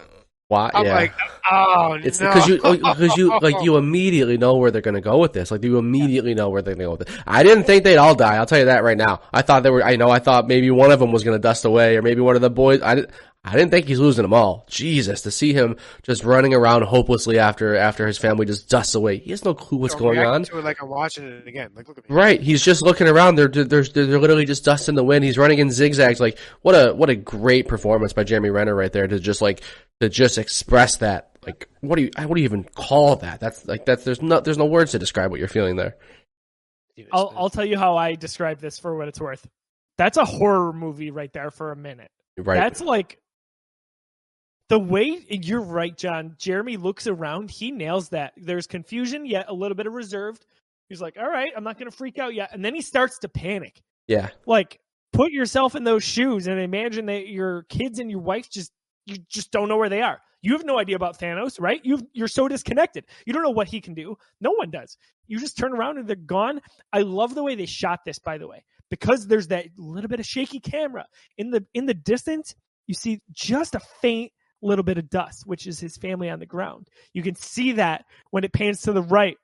Why? 0.49 0.71
I'm 0.73 0.87
yeah. 0.87 0.95
like, 0.95 1.13
oh 1.51 1.99
It's 2.03 2.21
no, 2.21 2.29
because 2.29 2.49
you 2.49 2.57
because 2.57 3.17
you 3.19 3.39
like 3.41 3.63
you 3.63 3.77
immediately 3.77 4.39
know 4.39 4.57
where 4.57 4.71
they're 4.71 4.81
going 4.81 4.95
to 4.95 5.03
go 5.03 5.19
with 5.19 5.35
this. 5.35 5.51
Like 5.51 5.63
you 5.63 5.77
immediately 5.77 6.35
know 6.35 6.49
where 6.49 6.63
they're 6.63 6.75
going 6.75 6.89
to 6.89 6.97
go 6.97 6.97
with 6.97 7.03
it. 7.03 7.23
I 7.27 7.43
didn't 7.43 7.65
think 7.65 7.85
they'd 7.85 7.99
all 7.99 8.15
die. 8.15 8.37
I'll 8.37 8.47
tell 8.47 8.59
you 8.59 8.65
that 8.65 8.83
right 8.83 8.97
now. 8.97 9.21
I 9.31 9.43
thought 9.43 9.63
they 9.63 9.69
were. 9.69 9.85
I 9.85 9.97
know. 9.97 10.09
I 10.09 10.21
thought 10.21 10.49
maybe 10.49 10.71
one 10.71 10.91
of 10.91 11.01
them 11.01 11.13
was 11.13 11.23
going 11.23 11.35
to 11.37 11.43
dust 11.43 11.67
away, 11.67 11.99
or 11.99 12.03
maybe 12.03 12.23
one 12.23 12.35
of 12.35 12.41
the 12.41 12.49
boys. 12.49 12.81
I 12.81 12.95
didn't. 12.95 13.11
I 13.45 13.53
didn't 13.53 13.71
think 13.71 13.87
he's 13.87 14.01
losing 14.01 14.23
them 14.23 14.35
all. 14.35 14.67
Jesus, 14.69 15.23
to 15.23 15.31
see 15.31 15.53
him 15.53 15.77
just 16.03 16.25
running 16.25 16.53
around 16.53 16.83
hopelessly 16.83 17.39
after 17.39 17.77
after 17.77 18.07
his 18.07 18.19
family 18.19 18.45
just 18.45 18.69
dusts 18.69 18.95
away. 18.95 19.19
He 19.19 19.31
has 19.31 19.45
no 19.45 19.55
clue 19.55 19.79
what's 19.79 19.95
going 19.95 20.19
on. 20.19 20.43
To 20.45 20.59
it 20.59 20.65
like 20.65 20.83
I'm 20.83 20.89
watching 20.89 21.25
it 21.25 21.47
again. 21.47 21.71
Like, 21.75 21.89
look 21.89 21.99
at 21.99 22.11
me. 22.11 22.15
Right, 22.15 22.41
he's 22.41 22.63
just 22.63 22.83
looking 22.83 23.07
around. 23.07 23.37
They're 23.37 23.49
they're 23.49 23.65
they're, 23.65 23.85
they're 23.85 24.19
literally 24.19 24.45
just 24.45 24.65
dust 24.65 24.89
in 24.89 24.97
the 24.97 25.05
wind. 25.05 25.25
He's 25.25 25.39
running 25.39 25.61
in 25.61 25.71
zigzags. 25.71 26.21
Like 26.21 26.39
what 26.63 26.73
a 26.73 26.93
what 26.93 27.11
a 27.11 27.17
great 27.17 27.69
performance 27.69 28.13
by 28.13 28.25
Jeremy 28.25 28.51
Renner 28.51 28.75
right 28.75 28.93
there 28.93 29.07
to 29.07 29.21
just 29.21 29.41
like 29.41 29.63
to 30.01 30.09
just 30.09 30.39
express 30.39 30.97
that. 30.99 31.31
Like 31.45 31.69
what 31.81 31.97
do 31.97 32.03
you 32.03 32.11
what 32.17 32.35
do 32.35 32.41
you 32.41 32.45
even 32.45 32.65
call 32.65 33.17
that? 33.17 33.41
That's 33.41 33.67
like 33.67 33.85
that's 33.87 34.05
there's 34.05 34.21
no 34.21 34.41
there's 34.41 34.59
no 34.59 34.67
words 34.67 34.93
to 34.93 34.99
describe 34.99 35.31
what 35.31 35.39
you're 35.39 35.49
feeling 35.49 35.77
there. 35.77 35.97
I'll 37.13 37.33
I'll 37.37 37.51
tell 37.51 37.65
you 37.65 37.79
how 37.79 37.97
I 37.97 38.15
describe 38.15 38.61
this 38.61 38.79
for 38.79 38.97
what 38.97 39.09
it's 39.09 39.21
worth. 39.21 39.47
That's 39.97 40.17
a 40.17 40.25
horror 40.25 40.73
movie 40.73 41.11
right 41.11 41.33
there 41.33 41.51
for 41.51 41.73
a 41.73 41.77
minute. 41.77 42.11
Right. 42.37 42.57
That's 42.57 42.81
like 42.81 43.19
the 44.69 44.79
way 44.79 45.25
you're 45.29 45.63
right, 45.63 45.97
John. 45.97 46.35
Jeremy 46.39 46.77
looks 46.77 47.07
around, 47.07 47.51
he 47.51 47.71
nails 47.71 48.11
that. 48.11 48.35
There's 48.37 48.67
confusion, 48.67 49.25
yet 49.25 49.47
a 49.49 49.55
little 49.55 49.75
bit 49.75 49.87
of 49.87 49.95
reserved. 49.95 50.45
He's 50.89 51.01
like, 51.01 51.17
"All 51.19 51.29
right, 51.29 51.53
I'm 51.57 51.65
not 51.65 51.79
going 51.79 51.91
to 51.91 51.97
freak 51.97 52.19
out 52.19 52.35
yet," 52.35 52.51
and 52.53 52.65
then 52.65 52.75
he 52.75 52.83
starts 52.83 53.19
to 53.21 53.29
panic. 53.29 53.81
yeah. 54.07 54.29
Like, 54.47 54.79
put 55.13 55.33
yourself 55.33 55.75
in 55.75 55.85
those 55.85 56.05
shoes 56.05 56.47
and 56.47 56.61
imagine 56.61 57.07
that 57.07 57.29
your 57.29 57.63
kids 57.65 57.99
and 57.99 58.11
your 58.11 58.21
wife 58.21 58.51
just 58.51 58.71
you 59.09 59.17
just 59.29 59.51
don't 59.51 59.69
know 59.69 59.77
where 59.77 59.89
they 59.89 60.03
are. 60.03 60.21
You 60.43 60.53
have 60.53 60.65
no 60.65 60.79
idea 60.79 60.97
about 60.97 61.19
Thanos, 61.19 61.61
right? 61.61 61.81
You 61.85 62.07
you're 62.13 62.29
so 62.29 62.47
disconnected. 62.47 63.05
You 63.27 63.33
don't 63.33 63.43
know 63.43 63.51
what 63.51 63.69
he 63.69 63.81
can 63.81 63.95
do. 63.95 64.17
No 64.41 64.53
one 64.53 64.71
does. 64.71 64.97
You 65.27 65.41
just 65.41 65.59
turn 65.59 65.73
around 65.73 65.99
and 65.99 66.07
they're 66.07 66.17
gone. 66.17 66.61
I 66.93 67.01
love 67.01 67.35
the 67.35 67.43
way 67.43 67.55
they 67.55 67.67
shot 67.67 68.01
this, 68.05 68.19
by 68.19 68.39
the 68.39 68.47
way, 68.47 68.63
because 68.91 69.27
there's 69.27 69.49
that 69.49 69.67
little 69.77 70.09
bit 70.09 70.21
of 70.21 70.27
shaky 70.27 70.61
camera 70.61 71.07
in 71.39 71.51
the 71.51 71.65
in 71.75 71.87
the 71.87 71.95
distance. 71.95 72.55
You 72.87 72.95
see 72.95 73.21
just 73.33 73.75
a 73.75 73.81
faint 74.01 74.33
little 74.63 74.85
bit 74.85 74.99
of 74.99 75.11
dust, 75.11 75.47
which 75.47 75.67
is 75.67 75.81
his 75.81 75.97
family 75.97 76.31
on 76.31 76.39
the 76.39 76.47
ground. 76.47 76.89
You 77.13 77.23
can 77.23 77.35
see 77.35 77.73
that 77.73 78.05
when 78.31 78.45
it 78.45 78.53
pans 78.53 78.83
to 78.83 78.93
the 78.93 79.03
right, 79.03 79.37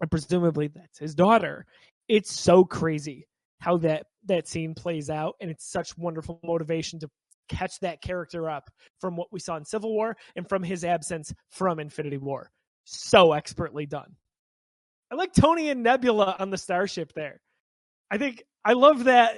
and 0.00 0.10
presumably 0.10 0.68
that's 0.68 0.98
his 0.98 1.14
daughter. 1.14 1.66
It's 2.08 2.32
so 2.32 2.64
crazy 2.64 3.26
how 3.58 3.78
that 3.78 4.06
that 4.26 4.46
scene 4.46 4.74
plays 4.74 5.10
out, 5.10 5.34
and 5.40 5.50
it's 5.50 5.70
such 5.70 5.96
wonderful 5.98 6.40
motivation 6.44 7.00
to 7.00 7.10
catch 7.50 7.78
that 7.80 8.00
character 8.00 8.48
up 8.48 8.70
from 9.00 9.16
what 9.16 9.28
we 9.32 9.40
saw 9.40 9.56
in 9.56 9.64
Civil 9.64 9.92
War 9.92 10.16
and 10.36 10.48
from 10.48 10.62
his 10.62 10.84
absence 10.84 11.32
from 11.50 11.80
Infinity 11.80 12.18
War. 12.18 12.50
So 12.84 13.32
expertly 13.32 13.86
done. 13.86 14.16
I 15.12 15.16
like 15.16 15.32
Tony 15.32 15.70
and 15.70 15.82
Nebula 15.82 16.36
on 16.38 16.50
the 16.50 16.58
starship 16.58 17.12
there. 17.14 17.40
I 18.10 18.18
think 18.18 18.42
I 18.64 18.72
love 18.72 19.04
that 19.04 19.36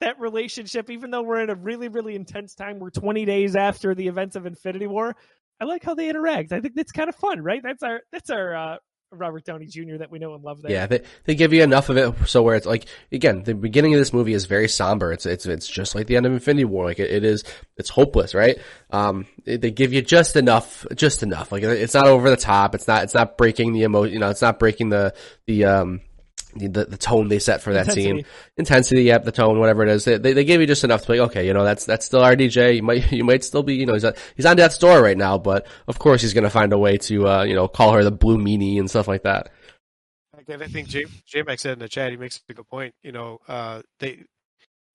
that 0.00 0.18
relationship, 0.20 0.90
even 0.90 1.10
though 1.10 1.22
we're 1.22 1.42
in 1.42 1.50
a 1.50 1.54
really, 1.54 1.88
really 1.88 2.16
intense 2.16 2.54
time. 2.54 2.78
We're 2.78 2.90
20 2.90 3.24
days 3.24 3.56
after 3.56 3.94
the 3.94 4.06
events 4.06 4.36
of 4.36 4.44
Infinity 4.44 4.86
War. 4.86 5.14
I 5.60 5.64
like 5.64 5.84
how 5.84 5.94
they 5.94 6.08
interact. 6.08 6.52
I 6.52 6.60
think 6.60 6.74
that's 6.74 6.92
kind 6.92 7.08
of 7.08 7.14
fun, 7.14 7.40
right? 7.40 7.62
That's 7.62 7.82
our 7.82 8.00
that's 8.12 8.30
our 8.30 8.56
uh, 8.56 8.76
Robert 9.18 9.44
Downey 9.44 9.66
Jr. 9.66 9.98
that 9.98 10.10
we 10.10 10.18
know 10.18 10.34
and 10.34 10.44
love. 10.44 10.62
There. 10.62 10.70
Yeah, 10.70 10.86
they 10.86 11.02
they 11.24 11.34
give 11.34 11.52
you 11.52 11.62
enough 11.62 11.88
of 11.88 11.96
it 11.96 12.14
so 12.26 12.42
where 12.42 12.56
it's 12.56 12.66
like 12.66 12.86
again, 13.12 13.42
the 13.42 13.54
beginning 13.54 13.94
of 13.94 14.00
this 14.00 14.12
movie 14.12 14.34
is 14.34 14.46
very 14.46 14.68
somber. 14.68 15.12
It's 15.12 15.26
it's 15.26 15.46
it's 15.46 15.68
just 15.68 15.94
like 15.94 16.06
the 16.06 16.16
end 16.16 16.26
of 16.26 16.32
Infinity 16.32 16.64
War. 16.64 16.84
Like 16.84 16.98
it, 16.98 17.10
it 17.10 17.24
is, 17.24 17.44
it's 17.76 17.90
hopeless, 17.90 18.34
right? 18.34 18.58
Um, 18.90 19.26
they 19.44 19.70
give 19.70 19.92
you 19.92 20.02
just 20.02 20.36
enough, 20.36 20.86
just 20.94 21.22
enough. 21.22 21.52
Like 21.52 21.62
it's 21.62 21.94
not 21.94 22.06
over 22.06 22.30
the 22.30 22.36
top. 22.36 22.74
It's 22.74 22.88
not 22.88 23.04
it's 23.04 23.14
not 23.14 23.36
breaking 23.36 23.72
the 23.72 23.82
emotion. 23.82 24.14
You 24.14 24.20
know, 24.20 24.30
it's 24.30 24.42
not 24.42 24.58
breaking 24.58 24.90
the 24.90 25.14
the 25.46 25.64
um. 25.64 26.00
The, 26.56 26.68
the, 26.68 26.84
the 26.86 26.96
tone 26.96 27.28
they 27.28 27.38
set 27.38 27.62
for 27.62 27.72
that 27.72 27.86
scene, 27.92 28.18
Intensity. 28.18 28.26
intensity, 28.56 29.02
yep, 29.04 29.24
the 29.24 29.32
tone, 29.32 29.58
whatever 29.58 29.82
it 29.82 29.88
is, 29.88 30.04
they, 30.04 30.18
they, 30.18 30.32
they 30.32 30.44
give 30.44 30.60
you 30.60 30.66
just 30.66 30.84
enough 30.84 31.02
to 31.02 31.12
be 31.12 31.18
like, 31.18 31.30
okay, 31.30 31.46
you 31.46 31.52
know, 31.52 31.64
that's, 31.64 31.84
that's 31.84 32.06
still 32.06 32.20
RDJ. 32.20 32.76
You 32.76 32.82
might, 32.82 33.10
you 33.12 33.24
might 33.24 33.42
still 33.44 33.62
be, 33.62 33.74
you 33.74 33.86
know, 33.86 33.94
he's, 33.94 34.04
on- 34.04 34.14
he's 34.36 34.46
on 34.46 34.56
death's 34.56 34.78
door 34.78 35.02
right 35.02 35.16
now, 35.18 35.36
but 35.38 35.66
of 35.88 35.98
course 35.98 36.22
he's 36.22 36.32
going 36.34 36.44
to 36.44 36.50
find 36.50 36.72
a 36.72 36.78
way 36.78 36.96
to, 36.98 37.28
uh, 37.28 37.42
you 37.44 37.54
know, 37.54 37.66
call 37.68 37.92
her 37.92 38.04
the 38.04 38.10
blue 38.12 38.38
meanie 38.38 38.78
and 38.78 38.88
stuff 38.88 39.08
like 39.08 39.22
that. 39.24 39.50
Like, 40.36 40.48
and 40.48 40.62
I 40.62 40.66
think 40.66 40.88
J 40.88 41.06
J 41.26 41.42
Mac 41.42 41.58
said 41.58 41.72
in 41.74 41.78
the 41.78 41.88
chat, 41.88 42.10
he 42.10 42.16
makes 42.16 42.40
a 42.48 42.52
good 42.54 42.68
point. 42.68 42.94
You 43.02 43.12
know, 43.12 43.40
uh, 43.48 43.82
they 43.98 44.24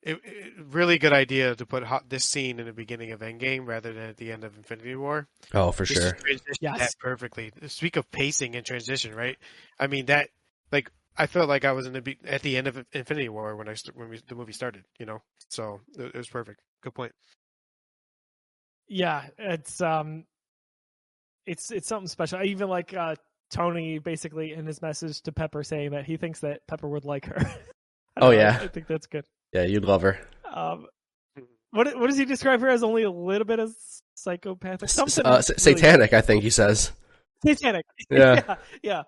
it, 0.01 0.17
it, 0.23 0.53
really 0.71 0.97
good 0.97 1.11
idea 1.11 1.55
to 1.55 1.65
put 1.65 1.83
hot, 1.83 2.09
this 2.09 2.23
scene 2.23 2.59
in 2.59 2.65
the 2.65 2.71
beginning 2.73 3.11
of 3.11 3.19
Endgame 3.19 3.65
rather 3.67 3.91
than 3.91 4.03
at 4.09 4.17
the 4.17 4.31
end 4.31 4.43
of 4.45 4.55
Infinity 4.55 4.95
War. 4.95 5.27
Oh, 5.53 5.71
for 5.71 5.83
Just 5.85 6.01
sure. 6.01 6.11
transition 6.13 6.55
Yes. 6.61 6.79
that 6.79 6.93
perfectly. 6.99 7.51
Speak 7.67 7.97
of 7.97 8.09
pacing 8.11 8.55
and 8.55 8.65
transition, 8.65 9.13
right? 9.13 9.37
I 9.79 9.87
mean 9.87 10.05
that 10.05 10.29
like 10.71 10.89
I 11.17 11.27
felt 11.27 11.49
like 11.49 11.65
I 11.65 11.71
was 11.73 11.85
in 11.85 11.93
the 11.93 12.01
be- 12.01 12.17
at 12.25 12.41
the 12.41 12.55
end 12.57 12.67
of 12.67 12.83
Infinity 12.93 13.29
War 13.29 13.55
when 13.55 13.67
I 13.67 13.73
st- 13.73 13.95
when 13.95 14.09
we, 14.09 14.21
the 14.27 14.35
movie 14.35 14.53
started. 14.53 14.83
You 14.99 15.05
know, 15.05 15.21
so 15.49 15.81
it, 15.97 16.11
it 16.13 16.17
was 16.17 16.27
perfect. 16.29 16.61
Good 16.81 16.93
point. 16.93 17.11
yeah, 18.87 19.27
it's 19.37 19.81
um, 19.81 20.25
it's 21.45 21.71
it's 21.71 21.87
something 21.87 22.07
special. 22.07 22.39
I 22.39 22.43
even 22.45 22.69
like 22.69 22.93
uh 22.93 23.15
Tony 23.51 23.99
basically 23.99 24.53
in 24.53 24.65
his 24.65 24.81
message 24.81 25.21
to 25.23 25.31
Pepper 25.31 25.63
saying 25.63 25.91
that 25.91 26.05
he 26.05 26.17
thinks 26.17 26.39
that 26.41 26.61
Pepper 26.67 26.87
would 26.87 27.05
like 27.05 27.25
her. 27.25 27.37
Oh, 28.21 28.31
don't 28.31 28.35
know, 28.35 28.41
yeah. 28.41 28.59
I 28.61 28.67
think 28.67 28.87
that's 28.87 29.07
good. 29.07 29.23
Yeah, 29.53 29.63
you'd 29.63 29.85
love 29.85 30.01
her. 30.01 30.19
Um, 30.51 30.87
what 31.71 31.97
what 31.97 32.07
does 32.09 32.17
he 32.17 32.25
describe 32.25 32.59
her 32.59 32.67
as? 32.67 32.83
Only 32.83 33.03
a 33.03 33.11
little 33.11 33.45
bit 33.45 33.59
of 33.59 33.73
psychopathic, 34.15 34.89
S- 34.89 34.93
something 34.93 35.25
uh, 35.25 35.35
s- 35.37 35.49
really- 35.51 35.59
satanic, 35.79 36.11
I 36.11 36.19
think 36.19 36.43
he 36.43 36.49
says. 36.49 36.91
satanic. 37.45 37.85
Yeah. 38.11 38.41
yeah, 38.45 38.55
yeah. 38.83 39.03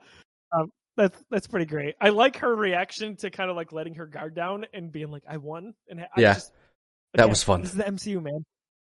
Um, 0.53 0.71
that's 0.97 1.23
that's 1.29 1.47
pretty 1.47 1.65
great. 1.65 1.95
I 2.01 2.09
like 2.09 2.37
her 2.37 2.55
reaction 2.55 3.15
to 3.17 3.29
kind 3.29 3.49
of 3.49 3.55
like 3.55 3.71
letting 3.71 3.95
her 3.95 4.05
guard 4.05 4.35
down 4.35 4.65
and 4.73 4.91
being 4.91 5.09
like, 5.11 5.23
"I 5.27 5.37
won." 5.37 5.73
And 5.89 6.01
I 6.01 6.07
Yeah. 6.17 6.33
just, 6.35 6.51
That 7.13 7.29
was 7.29 7.43
fun. 7.43 7.61
This 7.61 7.71
is 7.71 7.77
the 7.77 7.83
MCU, 7.85 8.21
man. 8.21 8.45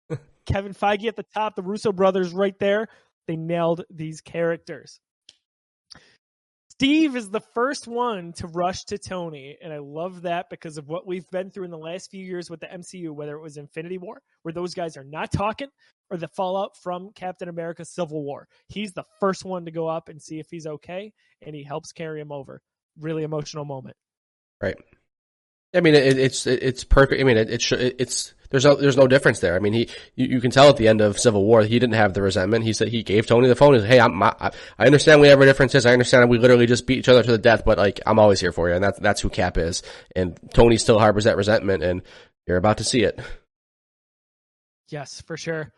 Kevin 0.47 0.75
Feige 0.75 1.07
at 1.07 1.17
the 1.17 1.25
top, 1.35 1.57
the 1.57 1.63
Russo 1.63 1.93
brothers 1.93 2.33
right 2.33 2.59
there. 2.59 2.89
They 3.27 3.37
nailed 3.37 3.85
these 3.91 4.21
characters. 4.21 4.99
Steve 6.81 7.15
is 7.15 7.29
the 7.29 7.43
first 7.53 7.87
one 7.87 8.33
to 8.33 8.47
rush 8.47 8.85
to 8.85 8.97
Tony, 8.97 9.55
and 9.63 9.71
I 9.71 9.81
love 9.81 10.23
that 10.23 10.49
because 10.49 10.79
of 10.79 10.89
what 10.89 11.07
we've 11.07 11.29
been 11.31 11.51
through 11.51 11.67
in 11.67 11.71
the 11.71 11.77
last 11.77 12.11
few 12.11 12.25
years 12.25 12.49
with 12.49 12.59
the 12.61 12.69
MCU, 12.69 13.11
whether 13.11 13.37
it 13.37 13.43
was 13.43 13.59
Infinity 13.59 13.99
War, 13.99 14.23
where 14.45 14.55
those 14.55 14.73
guys 14.73 14.97
are 14.97 15.05
not 15.05 15.31
talking, 15.31 15.69
or 16.09 16.17
the 16.17 16.29
fallout 16.29 16.71
from 16.83 17.11
Captain 17.15 17.51
America 17.51 17.85
Civil 17.85 18.25
War. 18.25 18.49
He's 18.69 18.95
the 18.95 19.05
first 19.21 19.45
one 19.45 19.67
to 19.67 19.71
go 19.71 19.89
up 19.89 20.09
and 20.09 20.23
see 20.23 20.39
if 20.39 20.47
he's 20.51 20.67
okay, 20.67 21.13
and 21.43 21.55
he 21.55 21.63
helps 21.63 21.93
carry 21.93 22.19
him 22.19 22.33
over. 22.33 22.63
Really 22.99 23.25
emotional 23.25 23.67
moment. 23.67 23.99
Right. 24.63 24.79
I 25.73 25.81
mean, 25.81 25.95
it, 25.95 26.19
it's 26.19 26.47
it, 26.47 26.63
it's 26.63 26.85
perfect. 26.85 27.21
I 27.21 27.25
mean, 27.25 27.37
it, 27.37 27.51
it 27.51 27.73
it's 28.01 28.35
there's 28.51 28.65
no 28.65 28.75
there's 28.75 28.97
no 28.97 29.07
difference 29.07 29.39
there. 29.39 29.55
I 29.55 29.61
mean, 29.61 29.73
he 29.73 29.89
you, 30.17 30.27
you 30.27 30.41
can 30.41 30.51
tell 30.51 30.69
at 30.69 30.77
the 30.77 30.89
end 30.89 31.01
of 31.01 31.19
Civil 31.19 31.45
War 31.45 31.63
he 31.63 31.79
didn't 31.79 31.95
have 31.95 32.15
the 32.15 32.23
resentment. 32.23 32.65
He 32.65 32.73
said 32.73 32.89
he 32.89 33.03
gave 33.03 33.27
Tony 33.27 33.47
the 33.47 33.55
phone. 33.55 33.75
He 33.75 33.81
said, 33.81 33.89
"Hey, 33.89 34.01
I'm 34.01 34.21
I, 34.23 34.51
I 34.79 34.87
understand 34.87 35.21
we 35.21 35.29
have 35.29 35.39
our 35.39 35.47
differences. 35.47 35.87
I 35.87 35.93
understand 35.93 36.29
we 36.29 36.39
literally 36.39 36.67
just 36.67 36.87
beat 36.87 36.99
each 36.99 37.09
other 37.09 37.23
to 37.23 37.31
the 37.31 37.39
death, 37.39 37.63
but 37.65 37.79
like 37.79 38.01
I'm 38.05 38.19
always 38.19 38.41
here 38.41 38.53
for 38.53 38.69
you." 38.69 38.75
And 38.75 38.83
that's 38.83 38.99
that's 38.99 39.21
who 39.21 39.31
Cap 39.31 39.59
is. 39.59 39.83
And 40.17 40.39
Tony 40.53 40.77
still 40.77 40.99
harbors 40.99 41.25
that 41.25 41.37
resentment, 41.37 41.85
and 41.85 42.03
you're 42.47 42.57
about 42.57 42.79
to 42.79 42.85
see 42.85 43.03
it. 43.03 43.21
Yes, 44.89 45.23
for 45.23 45.37
sure. 45.37 45.73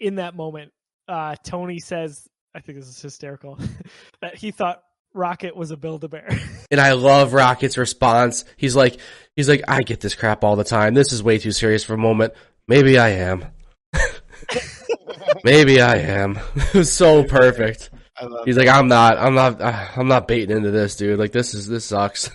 In 0.00 0.16
that 0.16 0.34
moment, 0.34 0.72
uh, 1.06 1.36
Tony 1.44 1.78
says, 1.78 2.26
I 2.54 2.60
think 2.60 2.78
this 2.78 2.88
is 2.88 3.00
hysterical, 3.00 3.58
that 4.22 4.36
he 4.36 4.50
thought 4.50 4.82
Rocket 5.14 5.56
was 5.56 5.70
a 5.70 5.76
Build 5.76 6.04
a 6.04 6.08
Bear. 6.08 6.28
And 6.70 6.80
I 6.80 6.92
love 6.92 7.34
Rocket's 7.34 7.78
response. 7.78 8.44
He's 8.56 8.74
like, 8.74 8.98
he's 9.36 9.48
like, 9.48 9.62
I 9.68 9.82
get 9.82 10.00
this 10.00 10.16
crap 10.16 10.42
all 10.42 10.56
the 10.56 10.64
time. 10.64 10.94
This 10.94 11.12
is 11.12 11.22
way 11.22 11.38
too 11.38 11.52
serious 11.52 11.84
for 11.84 11.94
a 11.94 11.98
moment. 11.98 12.32
Maybe 12.66 12.98
I 12.98 13.10
am. 13.10 13.44
Maybe 15.44 15.80
I 15.80 15.96
am. 15.98 16.40
it 16.56 16.74
was 16.74 16.92
so 16.92 17.22
perfect. 17.22 17.90
I 18.16 18.24
love. 18.24 18.44
He's 18.44 18.56
like, 18.56 18.66
I'm 18.66 18.88
not, 18.88 19.18
I'm 19.18 19.34
not, 19.34 19.60
uh, 19.60 19.86
I'm 19.94 20.08
not 20.08 20.26
baiting 20.26 20.56
into 20.56 20.72
this, 20.72 20.96
dude. 20.96 21.18
Like, 21.18 21.30
this 21.30 21.54
is, 21.54 21.68
this 21.68 21.84
sucks. 21.84 22.28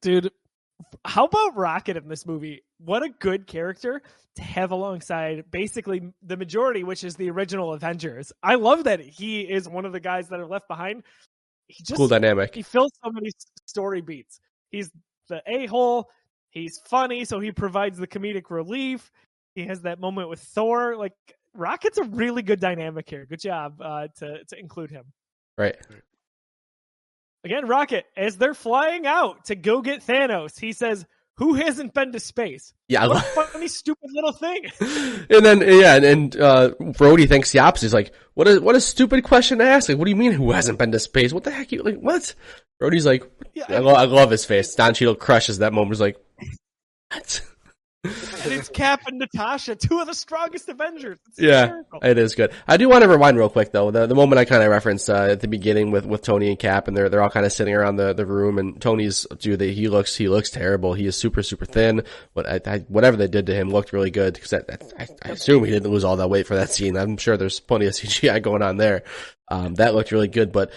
Dude, 0.00 0.30
how 1.04 1.26
about 1.26 1.56
Rocket 1.56 1.96
in 1.96 2.08
this 2.08 2.24
movie? 2.24 2.62
What 2.78 3.02
a 3.02 3.08
good 3.08 3.46
character 3.46 4.02
to 4.36 4.42
have 4.42 4.70
alongside 4.70 5.50
basically 5.50 6.12
the 6.22 6.36
majority, 6.36 6.84
which 6.84 7.04
is 7.04 7.16
the 7.16 7.30
original 7.30 7.72
Avengers. 7.72 8.32
I 8.42 8.56
love 8.56 8.84
that 8.84 9.00
he 9.00 9.40
is 9.40 9.68
one 9.68 9.84
of 9.84 9.92
the 9.92 10.00
guys 10.00 10.28
that 10.28 10.40
are 10.40 10.46
left 10.46 10.68
behind. 10.68 11.02
He 11.68 11.82
just 11.82 11.96
cool 11.96 12.08
dynamic. 12.08 12.54
he 12.54 12.62
fills 12.62 12.92
so 13.04 13.10
many 13.10 13.30
story 13.66 14.00
beats. 14.00 14.40
He's 14.70 14.90
the 15.28 15.42
a 15.46 15.66
hole. 15.66 16.08
He's 16.50 16.78
funny, 16.86 17.24
so 17.24 17.40
he 17.40 17.52
provides 17.52 17.98
the 17.98 18.06
comedic 18.06 18.50
relief. 18.50 19.10
He 19.54 19.64
has 19.66 19.82
that 19.82 20.00
moment 20.00 20.28
with 20.28 20.40
Thor. 20.40 20.96
Like 20.96 21.14
Rocket's 21.54 21.98
a 21.98 22.04
really 22.04 22.42
good 22.42 22.60
dynamic 22.60 23.08
here. 23.08 23.26
Good 23.26 23.40
job 23.40 23.80
uh, 23.80 24.08
to 24.18 24.44
to 24.44 24.58
include 24.58 24.90
him. 24.90 25.04
Right. 25.58 25.76
Again, 27.44 27.66
Rocket, 27.68 28.06
as 28.16 28.36
they're 28.36 28.54
flying 28.54 29.06
out 29.06 29.44
to 29.46 29.54
go 29.54 29.80
get 29.80 30.04
Thanos, 30.04 30.58
he 30.58 30.72
says, 30.72 31.06
"Who 31.38 31.54
hasn't 31.54 31.94
been 31.94 32.12
to 32.12 32.20
space?" 32.20 32.72
Yeah. 32.88 33.04
I 33.04 33.08
What 33.08 33.16
a 33.16 33.40
love- 33.40 33.48
funny, 33.52 33.68
stupid 33.68 34.10
little 34.12 34.32
thing. 34.32 34.64
and 35.30 35.44
then, 35.44 35.60
yeah, 35.60 35.96
and, 35.96 36.04
and 36.04 36.36
uh, 36.36 36.70
Rhodey 36.80 37.28
thinks 37.28 37.50
the 37.52 37.58
opposite. 37.60 37.86
He's 37.86 37.94
like, 37.94 38.12
what 38.34 38.46
a, 38.48 38.60
what 38.60 38.74
a 38.76 38.80
stupid 38.80 39.24
question 39.24 39.58
to 39.58 39.64
ask. 39.64 39.88
Like, 39.88 39.98
what 39.98 40.04
do 40.04 40.10
you 40.10 40.16
mean 40.16 40.32
who 40.32 40.52
hasn't 40.52 40.78
been 40.78 40.92
to 40.92 40.98
space? 40.98 41.32
What 41.32 41.44
the 41.44 41.50
heck? 41.50 41.72
You, 41.72 41.82
like, 41.82 41.98
what? 41.98 42.34
Rhodey's 42.82 43.06
like, 43.06 43.24
Yeah, 43.54 43.64
I, 43.68 43.78
lo- 43.78 43.94
I 43.94 44.04
love 44.04 44.30
his 44.30 44.44
face. 44.44 44.74
Don 44.74 44.94
Cheadle 44.94 45.14
crushes 45.16 45.58
that 45.58 45.72
moment. 45.72 45.92
He's 45.92 46.00
like, 46.00 46.16
what? 47.12 47.40
And 48.44 48.52
it's 48.52 48.68
Cap 48.68 49.02
and 49.06 49.18
Natasha, 49.18 49.76
two 49.76 50.00
of 50.00 50.06
the 50.06 50.14
strongest 50.14 50.68
Avengers. 50.68 51.18
It's 51.28 51.38
Yeah, 51.38 51.62
hysterical. 51.66 52.00
it 52.02 52.18
is 52.18 52.34
good. 52.34 52.52
I 52.66 52.76
do 52.76 52.88
want 52.88 53.02
to 53.02 53.08
rewind 53.08 53.36
real 53.38 53.48
quick 53.48 53.72
though. 53.72 53.90
The 53.90 54.06
the 54.06 54.14
moment 54.14 54.38
I 54.38 54.44
kind 54.44 54.62
of 54.62 54.70
referenced 54.70 55.08
uh, 55.10 55.14
at 55.30 55.40
the 55.40 55.48
beginning 55.48 55.90
with, 55.90 56.06
with 56.06 56.22
Tony 56.22 56.48
and 56.48 56.58
Cap, 56.58 56.88
and 56.88 56.96
they're 56.96 57.08
they're 57.08 57.22
all 57.22 57.30
kind 57.30 57.46
of 57.46 57.52
sitting 57.52 57.74
around 57.74 57.96
the, 57.96 58.12
the 58.12 58.26
room, 58.26 58.58
and 58.58 58.80
Tony's 58.80 59.26
dude, 59.38 59.58
they, 59.58 59.72
he 59.72 59.88
looks 59.88 60.14
he 60.16 60.28
looks 60.28 60.50
terrible. 60.50 60.94
He 60.94 61.06
is 61.06 61.16
super 61.16 61.42
super 61.42 61.64
thin. 61.66 62.02
What 62.32 62.46
I, 62.48 62.60
I, 62.66 62.78
whatever 62.88 63.16
they 63.16 63.28
did 63.28 63.46
to 63.46 63.54
him 63.54 63.70
looked 63.70 63.92
really 63.92 64.10
good 64.10 64.34
because 64.34 64.52
I, 64.52 64.60
I, 64.98 65.06
I 65.22 65.28
assume 65.30 65.64
he 65.64 65.70
didn't 65.70 65.90
lose 65.90 66.04
all 66.04 66.16
that 66.16 66.28
weight 66.30 66.46
for 66.46 66.56
that 66.56 66.70
scene. 66.70 66.96
I'm 66.96 67.16
sure 67.16 67.36
there's 67.36 67.60
plenty 67.60 67.86
of 67.86 67.92
CGI 67.94 68.42
going 68.42 68.62
on 68.62 68.76
there. 68.76 69.02
Um, 69.48 69.74
that 69.76 69.94
looked 69.94 70.12
really 70.12 70.28
good, 70.28 70.50
but 70.52 70.72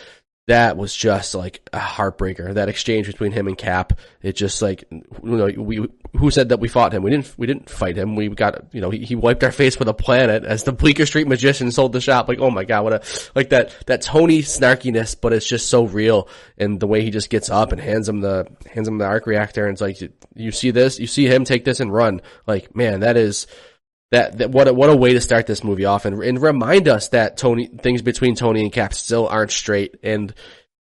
that 0.48 0.78
was 0.78 0.96
just 0.96 1.36
like 1.36 1.62
a 1.74 1.78
heartbreaker. 1.80 2.56
That 2.56 2.70
exchange 2.70 3.06
between 3.06 3.32
him 3.32 3.48
and 3.48 3.56
Cap, 3.58 4.00
it 4.24 4.34
just 4.36 4.62
like 4.64 4.84
you 4.92 5.04
know 5.24 5.46
we 5.58 5.88
who 6.18 6.32
said 6.32 6.50
that 6.50 6.60
we 6.60 6.68
fought 6.68 6.94
him? 6.94 7.04
We 7.04 7.12
didn't. 7.12 7.34
We 7.38 7.48
didn't 7.48 7.70
fight 7.70 7.98
him. 7.98 8.16
We 8.16 8.30
got 8.30 8.74
you 8.74 8.82
know 8.82 8.90
he, 8.90 9.00
he 9.00 9.16
wiped 9.16 9.44
our 9.44 9.52
face 9.54 9.78
with 9.78 9.88
a 9.88 9.94
planet 9.94 10.44
as 10.44 10.64
the 10.64 10.72
Bleecker 10.72 11.06
Street 11.06 11.28
magician 11.28 11.72
sold 11.72 11.94
the 11.94 12.02
shop. 12.02 12.28
Like 12.28 12.40
oh 12.40 12.52
my 12.52 12.64
god, 12.64 12.84
what 12.84 12.94
a 12.94 13.30
like 13.36 13.50
that 13.50 13.76
that 13.88 14.02
Tony 14.02 14.42
snarkiness, 14.42 15.16
but 15.20 15.34
it's 15.34 15.48
just 15.48 15.70
so 15.70 15.86
real. 15.86 16.28
And 16.58 16.80
the 16.80 16.88
way 16.88 17.04
he 17.04 17.12
just 17.12 17.30
gets 17.30 17.50
up 17.50 17.72
and 17.72 17.80
hands 17.82 18.10
him 18.10 18.22
the 18.22 18.48
hands 18.72 18.88
him 18.88 18.98
the 18.98 19.06
arc 19.06 19.28
reactor, 19.28 19.66
and 19.66 19.74
it's 19.74 19.82
like 19.82 20.02
you, 20.02 20.12
you 20.36 20.52
see 20.52 20.72
this, 20.72 21.00
you 21.00 21.08
see 21.08 21.28
him 21.28 21.46
take 21.46 21.66
this 21.66 21.80
and 21.80 21.94
run. 21.94 22.22
Like 22.48 22.76
man, 22.76 23.02
that 23.02 23.18
is 23.18 23.48
that, 24.12 24.40
that 24.40 24.50
what 24.50 24.68
a, 24.68 24.74
what 24.74 24.90
a 24.90 24.96
way 24.96 25.14
to 25.14 25.22
start 25.22 25.46
this 25.46 25.64
movie 25.64 25.86
off 25.86 26.06
and, 26.06 26.22
and 26.24 26.42
remind 26.42 26.88
us 26.88 27.10
that 27.10 27.38
Tony 27.38 27.68
things 27.68 28.02
between 28.02 28.36
Tony 28.36 28.62
and 28.62 28.72
Cap 28.72 28.94
still 28.94 29.28
aren't 29.28 29.52
straight 29.52 29.98
and 30.02 30.34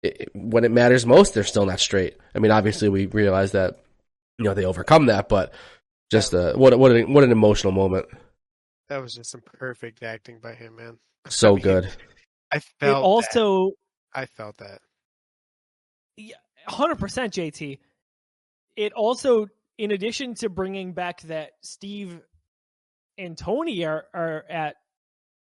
it, 0.02 0.30
when 0.34 0.64
it 0.64 0.70
matters 0.70 1.04
most 1.04 1.34
they're 1.34 1.44
still 1.44 1.66
not 1.66 1.80
straight. 1.80 2.16
I 2.34 2.38
mean 2.38 2.50
obviously 2.50 2.88
we 2.88 3.06
realize 3.06 3.52
that 3.52 3.80
you 4.38 4.44
know 4.44 4.54
they 4.54 4.64
overcome 4.64 5.06
that 5.06 5.28
but 5.28 5.52
just 6.10 6.34
uh 6.34 6.54
what 6.54 6.78
what 6.78 6.92
an, 6.92 7.12
what 7.12 7.24
an 7.24 7.32
emotional 7.32 7.72
moment. 7.72 8.06
That 8.88 9.02
was 9.02 9.14
just 9.14 9.30
some 9.30 9.42
perfect 9.42 10.02
acting 10.02 10.38
by 10.40 10.54
him, 10.54 10.76
man. 10.76 10.98
So 11.28 11.50
I 11.50 11.52
mean, 11.54 11.62
good. 11.62 11.92
I 12.52 12.60
It 12.82 12.96
felt 12.96 13.08
that. 13.20 13.34
also 13.34 13.72
I 14.14 14.26
felt 14.26 14.56
that. 14.58 14.80
Yeah, 16.16 16.36
hundred 16.66 16.98
percent 16.98 17.34
JT. 17.34 17.78
It 18.76 18.92
also, 18.92 19.48
in 19.76 19.90
addition 19.90 20.34
to 20.36 20.48
bringing 20.48 20.92
back 20.92 21.20
that 21.22 21.50
Steve 21.62 22.20
and 23.18 23.36
Tony 23.36 23.84
are 23.84 24.06
are 24.14 24.44
at 24.48 24.76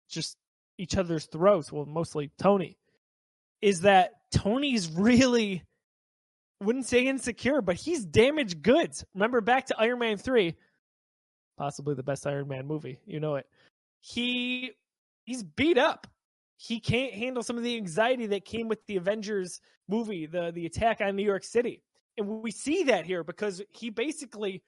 just 0.09 0.37
each 0.77 0.97
other's 0.97 1.25
throats. 1.27 1.71
Well, 1.71 1.85
mostly 1.85 2.31
Tony. 2.37 2.77
Is 3.61 3.81
that 3.81 4.11
Tony's 4.33 4.91
really 4.95 5.63
wouldn't 6.61 6.85
say 6.85 7.07
insecure, 7.07 7.61
but 7.61 7.75
he's 7.75 8.05
damaged 8.05 8.61
goods. 8.61 9.03
Remember 9.13 9.41
back 9.41 9.67
to 9.67 9.75
Iron 9.79 9.99
Man 9.99 10.17
3, 10.17 10.55
possibly 11.57 11.95
the 11.95 12.03
best 12.03 12.27
Iron 12.27 12.47
Man 12.47 12.67
movie. 12.67 12.99
You 13.05 13.19
know 13.19 13.35
it. 13.35 13.45
He 13.99 14.71
he's 15.25 15.43
beat 15.43 15.77
up. 15.77 16.07
He 16.57 16.79
can't 16.79 17.13
handle 17.13 17.41
some 17.41 17.57
of 17.57 17.63
the 17.63 17.75
anxiety 17.75 18.27
that 18.27 18.45
came 18.45 18.67
with 18.67 18.85
the 18.85 18.97
Avengers 18.97 19.59
movie, 19.87 20.27
the 20.27 20.51
the 20.51 20.65
attack 20.65 21.01
on 21.01 21.15
New 21.15 21.25
York 21.25 21.43
City. 21.43 21.81
And 22.17 22.27
we 22.41 22.51
see 22.51 22.83
that 22.83 23.05
here 23.05 23.23
because 23.23 23.61
he 23.71 23.89
basically 23.89 24.61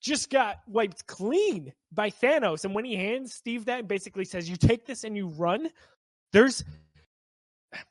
just 0.00 0.28
got 0.30 0.58
wiped 0.66 1.06
clean 1.06 1.72
by 1.92 2.10
Thanos. 2.10 2.64
And 2.64 2.74
when 2.74 2.84
he 2.84 2.96
hands 2.96 3.32
Steve 3.32 3.66
that 3.66 3.80
and 3.80 3.88
basically 3.88 4.24
says, 4.24 4.48
You 4.48 4.56
take 4.56 4.86
this 4.86 5.04
and 5.04 5.16
you 5.16 5.28
run, 5.28 5.70
there's 6.32 6.64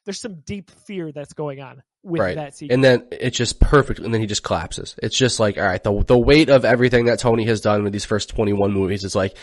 there's 0.06 0.20
some 0.20 0.42
deep 0.42 0.70
fear 0.72 1.12
that's 1.12 1.34
going 1.34 1.62
on 1.62 1.82
with 2.04 2.22
right. 2.22 2.36
that 2.36 2.56
sequence. 2.56 2.74
And 2.74 2.84
then 2.84 3.08
it's 3.12 3.38
just 3.38 3.60
perfect. 3.60 4.00
And 4.00 4.14
then 4.14 4.22
he 4.22 4.28
just 4.28 4.44
collapses. 4.44 4.96
It's 5.02 5.18
just 5.18 5.40
like, 5.40 5.58
all 5.58 5.64
right, 5.64 5.82
the, 5.82 6.04
the 6.04 6.18
weight 6.18 6.50
of 6.50 6.66
everything 6.66 7.06
that 7.06 7.20
Tony 7.20 7.46
has 7.46 7.62
done 7.62 7.84
with 7.84 7.94
these 7.94 8.06
first 8.06 8.30
21 8.30 8.72
movies 8.72 9.04
is 9.04 9.16
like, 9.16 9.36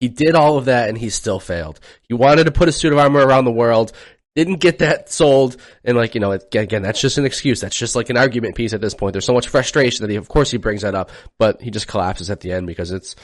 he 0.00 0.08
did 0.08 0.34
all 0.34 0.58
of 0.58 0.64
that 0.64 0.88
and 0.88 0.98
he 0.98 1.10
still 1.10 1.38
failed. 1.38 1.78
He 2.08 2.14
wanted 2.14 2.44
to 2.44 2.50
put 2.50 2.68
a 2.68 2.72
suit 2.72 2.92
of 2.92 2.98
armor 2.98 3.24
around 3.24 3.44
the 3.44 3.52
world, 3.52 3.92
didn't 4.34 4.56
get 4.56 4.80
that 4.80 5.10
sold, 5.10 5.56
and 5.84 5.96
like, 5.96 6.14
you 6.14 6.20
know, 6.20 6.32
again, 6.32 6.82
that's 6.82 7.00
just 7.00 7.18
an 7.18 7.24
excuse. 7.24 7.60
That's 7.60 7.76
just 7.76 7.94
like 7.94 8.10
an 8.10 8.16
argument 8.16 8.56
piece 8.56 8.72
at 8.72 8.80
this 8.80 8.94
point. 8.94 9.12
There's 9.12 9.24
so 9.24 9.32
much 9.32 9.48
frustration 9.48 10.02
that 10.02 10.10
he, 10.10 10.16
of 10.16 10.28
course, 10.28 10.50
he 10.50 10.58
brings 10.58 10.82
that 10.82 10.94
up, 10.94 11.10
but 11.38 11.62
he 11.62 11.70
just 11.70 11.86
collapses 11.86 12.30
at 12.30 12.40
the 12.40 12.50
end 12.50 12.66
because 12.66 12.90
it's, 12.90 13.14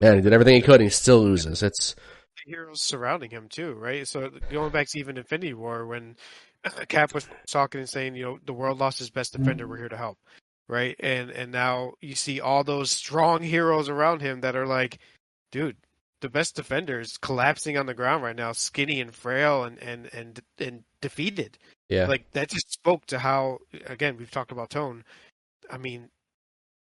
man, 0.00 0.14
he 0.14 0.20
did 0.20 0.32
everything 0.32 0.54
he 0.54 0.62
could 0.62 0.76
and 0.76 0.84
he 0.84 0.90
still 0.90 1.20
loses. 1.20 1.62
It's, 1.62 1.96
the 2.46 2.52
heroes 2.52 2.82
surrounding 2.82 3.30
him 3.30 3.48
too, 3.48 3.72
right? 3.72 4.06
So 4.06 4.30
going 4.50 4.70
back 4.70 4.86
to 4.90 4.98
even 5.00 5.16
Infinity 5.16 5.54
War 5.54 5.86
when 5.86 6.16
Cap 6.88 7.14
was 7.14 7.28
talking 7.46 7.80
and 7.80 7.88
saying, 7.88 8.16
you 8.16 8.24
know, 8.24 8.38
the 8.44 8.52
world 8.52 8.78
lost 8.78 9.00
its 9.00 9.10
best 9.10 9.32
defender, 9.32 9.66
we're 9.66 9.78
here 9.78 9.88
to 9.88 9.96
help, 9.96 10.18
right? 10.68 10.96
And 11.00 11.30
and 11.30 11.52
now 11.52 11.92
you 12.00 12.14
see 12.14 12.40
all 12.40 12.64
those 12.64 12.90
strong 12.90 13.42
heroes 13.42 13.88
around 13.88 14.20
him 14.20 14.40
that 14.40 14.56
are 14.56 14.66
like, 14.66 14.98
dude, 15.52 15.76
the 16.20 16.28
best 16.28 16.56
defender 16.56 17.00
is 17.00 17.16
collapsing 17.16 17.76
on 17.78 17.86
the 17.86 17.94
ground 17.94 18.22
right 18.22 18.36
now, 18.36 18.52
skinny 18.52 19.00
and 19.00 19.14
frail 19.14 19.64
and 19.64 19.78
and 19.78 20.10
and 20.12 20.40
and 20.58 20.84
defeated. 21.00 21.58
yeah. 21.88 22.06
Like 22.06 22.30
that 22.32 22.48
just 22.50 22.72
spoke 22.72 23.06
to 23.06 23.18
how 23.18 23.58
again 23.86 24.16
we've 24.16 24.30
talked 24.30 24.52
about 24.52 24.70
Tone. 24.70 25.04
I 25.70 25.78
mean, 25.78 26.08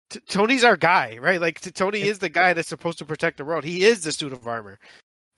t- 0.10 0.22
Tony's 0.28 0.64
our 0.64 0.78
guy, 0.78 1.18
right? 1.20 1.42
Like 1.42 1.60
t- 1.60 1.72
Tony 1.72 2.02
is 2.02 2.20
the 2.20 2.30
guy 2.30 2.54
that's 2.54 2.70
supposed 2.70 3.00
to 3.00 3.06
protect 3.06 3.38
the 3.38 3.46
world. 3.46 3.66
He 3.66 3.84
is 3.84 4.04
the 4.04 4.12
suit 4.12 4.32
of 4.32 4.48
armor, 4.48 4.80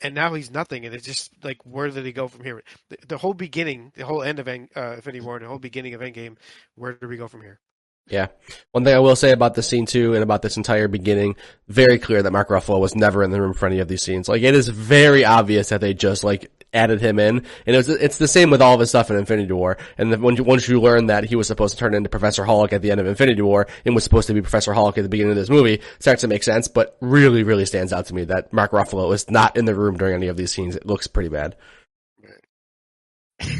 and 0.02 0.16
now 0.16 0.34
he's 0.34 0.52
nothing. 0.52 0.86
And 0.86 0.94
it's 0.94 1.06
just 1.06 1.32
like 1.44 1.66
where 1.66 1.90
did 1.90 2.06
he 2.06 2.12
go 2.12 2.28
from 2.28 2.44
here? 2.44 2.62
The, 2.90 2.98
the 3.08 3.18
whole 3.18 3.34
beginning, 3.34 3.92
the 3.96 4.06
whole 4.06 4.24
end 4.24 4.40
of 4.40 4.48
End, 4.48 4.70
uh, 4.76 4.94
Infinity 4.94 5.22
War, 5.22 5.40
the 5.40 5.48
whole 5.48 5.60
beginning 5.60 5.94
of 5.94 6.02
Endgame. 6.02 6.38
Where 6.76 6.94
do 6.94 7.08
we 7.08 7.18
go 7.18 7.28
from 7.28 7.42
here? 7.42 7.60
Yeah. 8.08 8.28
One 8.72 8.84
thing 8.84 8.96
I 8.96 9.00
will 9.00 9.16
say 9.16 9.32
about 9.32 9.54
the 9.54 9.64
scene 9.64 9.86
too, 9.86 10.14
and 10.14 10.24
about 10.24 10.42
this 10.42 10.58
entire 10.58 10.88
beginning, 10.88 11.36
very 11.68 12.00
clear 12.00 12.22
that 12.22 12.32
Mark 12.32 12.50
Ruffalo 12.50 12.80
was 12.80 12.96
never 12.96 13.24
in 13.24 13.32
the 13.32 13.42
room 13.42 13.54
for 13.54 13.68
any 13.68 13.80
of 13.80 13.88
these 13.88 14.02
scenes. 14.02 14.28
Like 14.28 14.42
it 14.42 14.56
is 14.56 14.68
very 14.68 15.24
obvious 15.24 15.70
that 15.70 15.82
they 15.82 15.94
just 15.94 16.24
like 16.24 16.61
added 16.74 17.02
him 17.02 17.20
in, 17.20 17.46
and 17.66 17.76
it's 17.76 17.90
it's 17.90 18.18
the 18.18 18.28
same 18.28 18.50
with 18.50 18.62
all 18.62 18.74
of 18.74 18.80
his 18.80 18.90
stuff 18.90 19.10
in 19.10 19.18
Infinity 19.18 19.52
War. 19.52 19.78
And 19.98 20.12
then 20.12 20.24
you, 20.36 20.44
once 20.44 20.68
you 20.68 20.82
learn 20.82 21.08
that 21.08 21.26
he 21.26 21.36
was 21.36 21.48
supposed 21.48 21.76
to 21.76 21.80
turn 21.80 21.94
into 21.94 22.10
Professor 22.10 22.46
Hulk 22.46 22.74
at 22.74 22.82
the 22.82 22.92
end 22.92 23.00
of 23.00 23.08
Infinity 23.08 23.42
War, 23.42 23.68
and 23.86 23.96
was 23.96 24.04
supposed 24.04 24.28
to 24.28 24.34
be 24.34 24.42
Professor 24.42 24.74
Hulk 24.74 24.98
at 24.98 25.02
the 25.02 25.10
beginning 25.10 25.32
of 25.32 25.38
this 25.38 25.50
movie, 25.50 25.76
it 25.76 25.84
starts 26.00 26.22
to 26.22 26.28
make 26.28 26.44
sense. 26.44 26.68
But 26.68 26.98
really, 27.02 27.44
really 27.44 27.66
stands 27.66 27.94
out 27.94 28.06
to 28.08 28.16
me 28.16 28.26
that 28.26 28.54
Mark 28.54 28.72
Ruffalo 28.72 29.14
is 29.14 29.30
not 29.30 29.58
in 29.58 29.66
the 29.66 29.76
room 29.76 29.98
during 29.98 30.16
any 30.16 30.28
of 30.28 30.38
these 30.38 30.52
scenes. 30.52 30.76
It 30.76 30.86
looks 30.86 31.08
pretty 31.08 31.30
bad. 31.30 31.56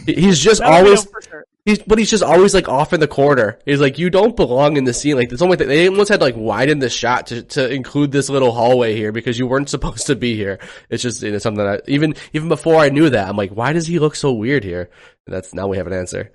He's 0.06 0.40
just 0.40 0.62
always 0.62 1.08
sure. 1.30 1.46
He's, 1.66 1.78
but 1.80 2.00
he's 2.00 2.10
just 2.10 2.24
always 2.24 2.56
like 2.56 2.68
off 2.68 2.92
in 2.92 3.00
the 3.00 3.08
corner. 3.08 3.60
He's 3.66 3.80
like, 3.80 4.00
you 4.00 4.10
don't 4.10 4.36
belong 4.36 4.78
in 4.78 4.84
the 4.84 4.94
scene. 4.94 5.16
Like, 5.16 5.32
it's 5.32 5.44
only 5.44 5.58
thing 5.58 5.68
they 5.68 5.88
almost 5.88 6.10
had 6.10 6.20
to, 6.20 6.26
like 6.26 6.36
widen 6.36 6.80
the 6.80 6.90
shot 6.90 7.28
to, 7.28 7.44
to 7.44 7.72
include 7.72 8.12
this 8.12 8.30
little 8.30 8.52
hallway 8.52 8.96
here 8.96 9.12
because 9.12 9.38
you 9.38 9.46
weren't 9.46 9.70
supposed 9.76 10.08
to 10.08 10.16
be 10.16 10.36
here. 10.36 10.60
It's 10.90 11.04
just, 11.04 11.22
you 11.22 11.32
know, 11.32 11.38
something 11.38 11.64
that 11.64 11.84
I, 11.88 11.92
even, 11.92 12.16
even 12.34 12.50
before 12.50 12.78
I 12.78 12.90
knew 12.90 13.12
that, 13.12 13.28
I'm 13.28 13.38
like, 13.38 13.52
why 13.52 13.74
does 13.74 13.86
he 13.86 14.00
look 14.00 14.16
so 14.16 14.32
weird 14.32 14.64
here? 14.64 14.90
And 15.28 15.36
that's, 15.36 15.54
now 15.54 15.68
we 15.68 15.78
have 15.78 15.88
an 15.88 15.94
answer. 15.94 16.32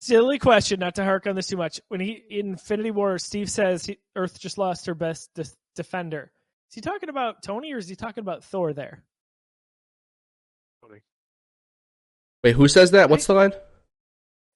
Silly 0.00 0.38
question, 0.38 0.78
not 0.78 0.94
to 0.96 1.04
hark 1.04 1.26
on 1.26 1.34
this 1.34 1.48
too 1.48 1.56
much. 1.56 1.80
When 1.88 2.00
he 2.00 2.22
in 2.30 2.50
Infinity 2.50 2.90
War, 2.92 3.18
Steve 3.18 3.50
says 3.50 3.86
he, 3.86 3.98
Earth 4.14 4.38
just 4.38 4.58
lost 4.58 4.86
her 4.86 4.94
best 4.94 5.32
de- 5.34 5.44
defender. 5.74 6.30
Is 6.70 6.74
he 6.74 6.80
talking 6.82 7.08
about 7.08 7.42
Tony 7.42 7.72
or 7.72 7.78
is 7.78 7.88
he 7.88 7.96
talking 7.96 8.22
about 8.22 8.44
Thor 8.44 8.74
there? 8.74 9.02
Wait, 12.44 12.54
who 12.54 12.68
says 12.68 12.92
that? 12.92 13.10
What's 13.10 13.26
the 13.26 13.34
line? 13.34 13.52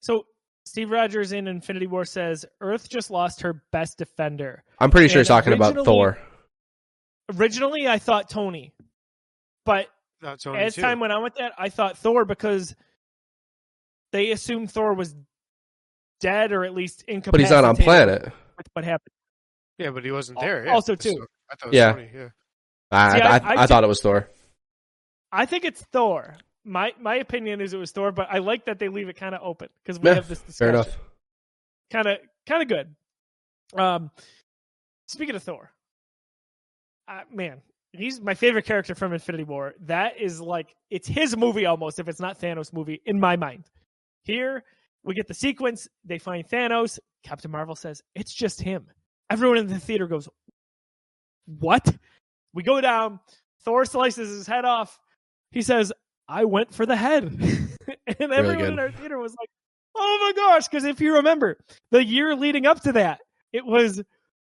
So 0.01 0.25
Steve 0.65 0.89
Rogers 0.89 1.31
in 1.31 1.47
Infinity 1.47 1.87
War 1.87 2.05
says 2.05 2.45
Earth 2.61 2.89
just 2.89 3.11
lost 3.11 3.41
her 3.41 3.61
best 3.71 3.97
defender. 3.97 4.63
I'm 4.79 4.91
pretty 4.91 5.07
sure 5.09 5.19
And 5.19 5.21
he's 5.21 5.27
talking 5.27 5.53
about 5.53 5.75
Thor. 5.85 6.17
Originally, 7.37 7.87
I 7.87 7.99
thought 7.99 8.29
Tony, 8.29 8.73
but 9.65 9.87
Tony 10.39 10.59
as 10.59 10.75
too. 10.75 10.81
time 10.81 10.99
went 10.99 11.13
on 11.13 11.23
with 11.23 11.35
that, 11.35 11.53
I 11.57 11.69
thought 11.69 11.97
Thor 11.97 12.25
because 12.25 12.75
they 14.11 14.31
assumed 14.31 14.71
Thor 14.71 14.93
was 14.93 15.15
dead 16.19 16.51
or 16.51 16.63
at 16.65 16.73
least 16.73 17.03
incapacitated. 17.07 17.31
But 17.31 17.39
he's 17.41 17.49
not 17.49 17.63
on 17.65 17.75
planet. 17.77 18.23
With 18.57 18.67
what 18.73 18.85
happened? 18.85 19.13
yeah, 19.77 19.89
but 19.89 20.03
he 20.05 20.11
wasn't 20.11 20.39
there. 20.39 20.65
Yeah. 20.65 20.73
also, 20.73 20.95
too. 20.95 21.11
So 21.11 21.25
I 21.51 21.55
thought 21.55 21.65
it 21.67 21.69
was 21.69 21.75
Yeah. 21.77 21.91
Tony. 21.93 22.09
Yeah. 22.13 22.29
I, 22.91 23.11
See, 23.15 23.21
I, 23.21 23.27
I- 23.29 23.37
I, 23.37 23.63
I 23.63 23.65
thought 23.67 23.83
it 23.83 23.87
was 23.87 24.01
Thor. 24.01 24.29
I 25.31 25.45
think 25.45 25.65
it's 25.65 25.81
Thor. 25.91 26.35
My 26.65 26.93
my 26.99 27.15
opinion 27.15 27.59
is 27.61 27.73
it 27.73 27.77
was 27.77 27.91
Thor, 27.91 28.11
but 28.11 28.27
I 28.31 28.37
like 28.37 28.65
that 28.65 28.79
they 28.79 28.87
leave 28.87 29.09
it 29.09 29.17
kind 29.17 29.35
of 29.35 29.41
open 29.43 29.69
because 29.83 29.99
we 29.99 30.09
Yeah, 30.09 30.15
have 30.15 30.27
this 30.27 30.39
discussion. 30.39 30.73
Fair 30.73 30.81
enough. 30.81 30.97
Kind 31.91 32.07
of 32.07 32.17
kind 32.47 32.61
of 32.61 32.67
good. 32.69 32.95
Um, 33.79 34.11
speaking 35.07 35.35
of 35.35 35.43
Thor, 35.43 35.71
uh, 37.07 37.21
man, 37.31 37.61
he's 37.91 38.21
my 38.21 38.33
favorite 38.33 38.65
character 38.65 38.95
from 38.95 39.13
Infinity 39.13 39.43
War. 39.43 39.73
That 39.81 40.19
is 40.21 40.39
like 40.39 40.75
it's 40.89 41.07
his 41.07 41.35
movie 41.35 41.65
almost, 41.65 41.99
if 41.99 42.07
it's 42.07 42.19
not 42.21 42.39
Thanos' 42.39 42.71
movie 42.71 43.01
in 43.05 43.19
my 43.19 43.35
mind. 43.35 43.65
Here 44.23 44.63
we 45.03 45.15
get 45.15 45.27
the 45.27 45.33
sequence. 45.33 45.87
They 46.05 46.17
find 46.17 46.47
Thanos. 46.47 46.97
Captain 47.23 47.51
Marvel 47.51 47.75
says 47.75 48.01
it's 48.15 48.33
just 48.33 48.61
him. 48.61 48.87
Everyone 49.29 49.57
in 49.57 49.67
the 49.67 49.79
theater 49.79 50.07
goes, 50.07 50.29
"What?" 51.45 51.93
We 52.53 52.63
go 52.63 52.79
down. 52.79 53.19
Thor 53.65 53.83
slices 53.85 54.29
his 54.29 54.47
head 54.47 54.63
off. 54.65 54.99
He 55.51 55.61
says, 55.61 55.91
"I 56.27 56.45
went 56.45 56.73
for 56.73 56.85
the 56.85 56.95
head," 56.95 57.23
and 58.19 58.31
everyone 58.31 58.57
good. 58.57 58.73
in 58.73 58.79
our 58.79 58.91
theater 58.91 59.19
was 59.19 59.35
like, 59.39 59.49
"Oh 59.95 60.17
my 60.21 60.33
gosh!" 60.41 60.67
Because 60.67 60.85
if 60.85 61.01
you 61.01 61.15
remember, 61.15 61.57
the 61.91 62.03
year 62.03 62.35
leading 62.35 62.65
up 62.65 62.81
to 62.81 62.93
that, 62.93 63.19
it 63.51 63.65
was 63.65 64.01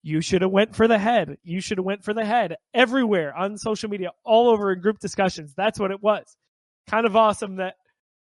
you 0.02 0.20
should 0.20 0.42
have 0.42 0.52
went 0.52 0.76
for 0.76 0.86
the 0.86 0.98
head. 0.98 1.36
You 1.42 1.60
should 1.60 1.78
have 1.78 1.84
went 1.84 2.04
for 2.04 2.14
the 2.14 2.24
head 2.24 2.54
everywhere 2.72 3.34
on 3.34 3.58
social 3.58 3.90
media, 3.90 4.12
all 4.24 4.48
over 4.48 4.72
in 4.72 4.80
group 4.80 5.00
discussions. 5.00 5.52
That's 5.56 5.80
what 5.80 5.90
it 5.90 6.00
was. 6.00 6.24
Kind 6.88 7.06
of 7.06 7.16
awesome 7.16 7.56
that 7.56 7.74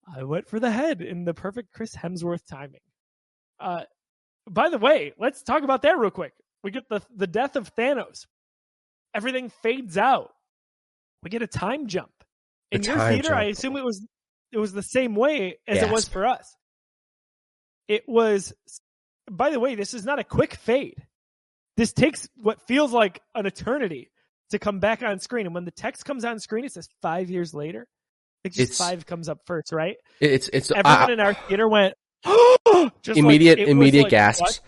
I 0.08 0.24
went 0.24 0.48
for 0.48 0.60
the 0.60 0.72
head 0.72 1.02
in 1.02 1.26
the 1.26 1.34
perfect 1.34 1.74
Chris 1.74 1.94
Hemsworth 1.94 2.46
timing. 2.50 2.80
Uh, 3.60 3.84
by 4.50 4.70
the 4.70 4.78
way, 4.78 5.14
let's 5.18 5.44
talk 5.44 5.64
about 5.64 5.82
that 5.82 5.98
real 5.98 6.12
quick. 6.12 6.34
We 6.64 6.72
get 6.72 6.88
the 6.90 7.02
the 7.16 7.28
death 7.28 7.56
of 7.56 7.76
Thanos. 7.76 8.26
Everything 9.14 9.50
fades 9.50 9.98
out. 9.98 10.32
We 11.24 11.30
get 11.30 11.42
a 11.42 11.48
time 11.48 11.88
jump. 11.88 12.12
In 12.72 12.82
A 12.82 12.84
your 12.84 12.98
theater, 12.98 13.34
I 13.36 13.44
assume 13.46 13.76
it 13.78 13.84
was 13.84 14.06
it 14.52 14.58
was 14.58 14.74
the 14.74 14.84
same 14.84 15.16
way 15.16 15.58
as 15.68 15.82
it 15.82 15.92
was 15.92 16.08
for 16.08 16.26
us. 16.26 16.56
It 17.88 18.04
was 18.08 18.54
by 19.30 19.50
the 19.50 19.60
way, 19.60 19.76
this 19.76 19.94
is 19.94 20.06
not 20.06 20.20
a 20.20 20.24
quick 20.24 20.56
fade. 20.56 21.04
This 21.78 21.94
takes 21.94 22.30
what 22.38 22.62
feels 22.68 22.92
like 22.94 23.22
an 23.34 23.46
eternity 23.46 24.12
to 24.52 24.60
come 24.60 24.80
back 24.80 25.04
on 25.04 25.20
screen. 25.20 25.46
And 25.46 25.56
when 25.56 25.66
the 25.66 25.72
text 25.72 26.06
comes 26.06 26.24
on 26.24 26.40
screen, 26.40 26.64
it 26.66 26.72
says 26.72 26.88
five 27.02 27.30
years 27.30 27.54
later. 27.54 27.88
I 27.88 28.50
think 28.50 28.56
just 28.56 28.74
It's- 28.74 28.78
five 28.90 29.06
comes 29.06 29.28
up 29.28 29.40
first, 29.46 29.72
right? 29.72 29.98
It's, 30.20 30.50
it's, 30.54 30.72
Everyone 30.72 31.10
I- 31.10 31.14
in 31.14 31.20
our 31.20 31.34
theater 31.34 31.68
went 31.68 31.96
just 33.02 33.18
immediate 33.20 33.60
was 33.60 33.68
immediate 33.70 34.04
like, 34.04 34.12
gasps. 34.12 34.42
what? 34.42 34.60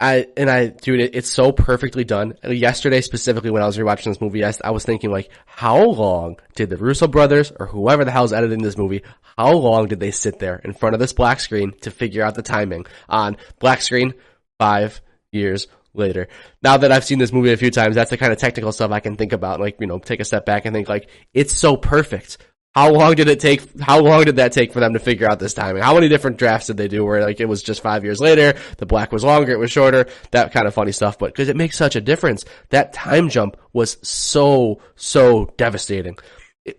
I 0.00 0.26
and 0.36 0.50
I, 0.50 0.68
dude, 0.68 1.00
it, 1.00 1.14
it's 1.14 1.30
so 1.30 1.52
perfectly 1.52 2.04
done. 2.04 2.34
Yesterday, 2.44 3.00
specifically, 3.00 3.50
when 3.50 3.62
I 3.62 3.66
was 3.66 3.78
rewatching 3.78 4.04
this 4.04 4.20
movie, 4.20 4.44
I, 4.44 4.52
I 4.62 4.72
was 4.72 4.84
thinking 4.84 5.10
like, 5.10 5.30
how 5.46 5.82
long 5.82 6.36
did 6.56 6.70
the 6.70 6.76
Russo 6.76 7.06
brothers 7.06 7.52
or 7.58 7.66
whoever 7.66 8.04
the 8.04 8.10
hell's 8.10 8.32
editing 8.32 8.62
this 8.62 8.76
movie, 8.76 9.02
how 9.38 9.52
long 9.52 9.88
did 9.88 10.00
they 10.00 10.10
sit 10.10 10.38
there 10.38 10.56
in 10.56 10.72
front 10.72 10.94
of 10.94 11.00
this 11.00 11.12
black 11.12 11.40
screen 11.40 11.72
to 11.82 11.90
figure 11.90 12.24
out 12.24 12.34
the 12.34 12.42
timing 12.42 12.86
on 13.08 13.36
black 13.60 13.82
screen 13.82 14.14
five 14.58 15.00
years 15.30 15.68
later? 15.92 16.28
Now 16.62 16.76
that 16.76 16.92
I've 16.92 17.04
seen 17.04 17.18
this 17.18 17.32
movie 17.32 17.52
a 17.52 17.56
few 17.56 17.70
times, 17.70 17.94
that's 17.94 18.10
the 18.10 18.16
kind 18.16 18.32
of 18.32 18.38
technical 18.38 18.72
stuff 18.72 18.90
I 18.90 19.00
can 19.00 19.16
think 19.16 19.32
about. 19.32 19.60
Like, 19.60 19.80
you 19.80 19.86
know, 19.86 19.98
take 19.98 20.20
a 20.20 20.24
step 20.24 20.44
back 20.44 20.66
and 20.66 20.74
think 20.74 20.88
like, 20.88 21.08
it's 21.32 21.56
so 21.56 21.76
perfect. 21.76 22.38
How 22.74 22.90
long 22.90 23.14
did 23.14 23.28
it 23.28 23.38
take? 23.38 23.80
How 23.80 24.00
long 24.00 24.24
did 24.24 24.36
that 24.36 24.50
take 24.50 24.72
for 24.72 24.80
them 24.80 24.94
to 24.94 24.98
figure 24.98 25.28
out 25.28 25.38
this 25.38 25.54
timing? 25.54 25.82
How 25.82 25.94
many 25.94 26.08
different 26.08 26.38
drafts 26.38 26.66
did 26.66 26.76
they 26.76 26.88
do 26.88 27.04
where 27.04 27.22
like 27.22 27.38
it 27.38 27.48
was 27.48 27.62
just 27.62 27.82
five 27.82 28.02
years 28.02 28.20
later, 28.20 28.58
the 28.78 28.86
black 28.86 29.12
was 29.12 29.22
longer, 29.22 29.52
it 29.52 29.58
was 29.58 29.70
shorter, 29.70 30.06
that 30.32 30.52
kind 30.52 30.66
of 30.66 30.74
funny 30.74 30.90
stuff, 30.90 31.16
but 31.16 31.26
because 31.26 31.48
it 31.48 31.56
makes 31.56 31.76
such 31.76 31.94
a 31.94 32.00
difference. 32.00 32.44
That 32.70 32.92
time 32.92 33.28
jump 33.28 33.56
was 33.72 33.96
so, 34.02 34.80
so 34.96 35.52
devastating. 35.56 36.18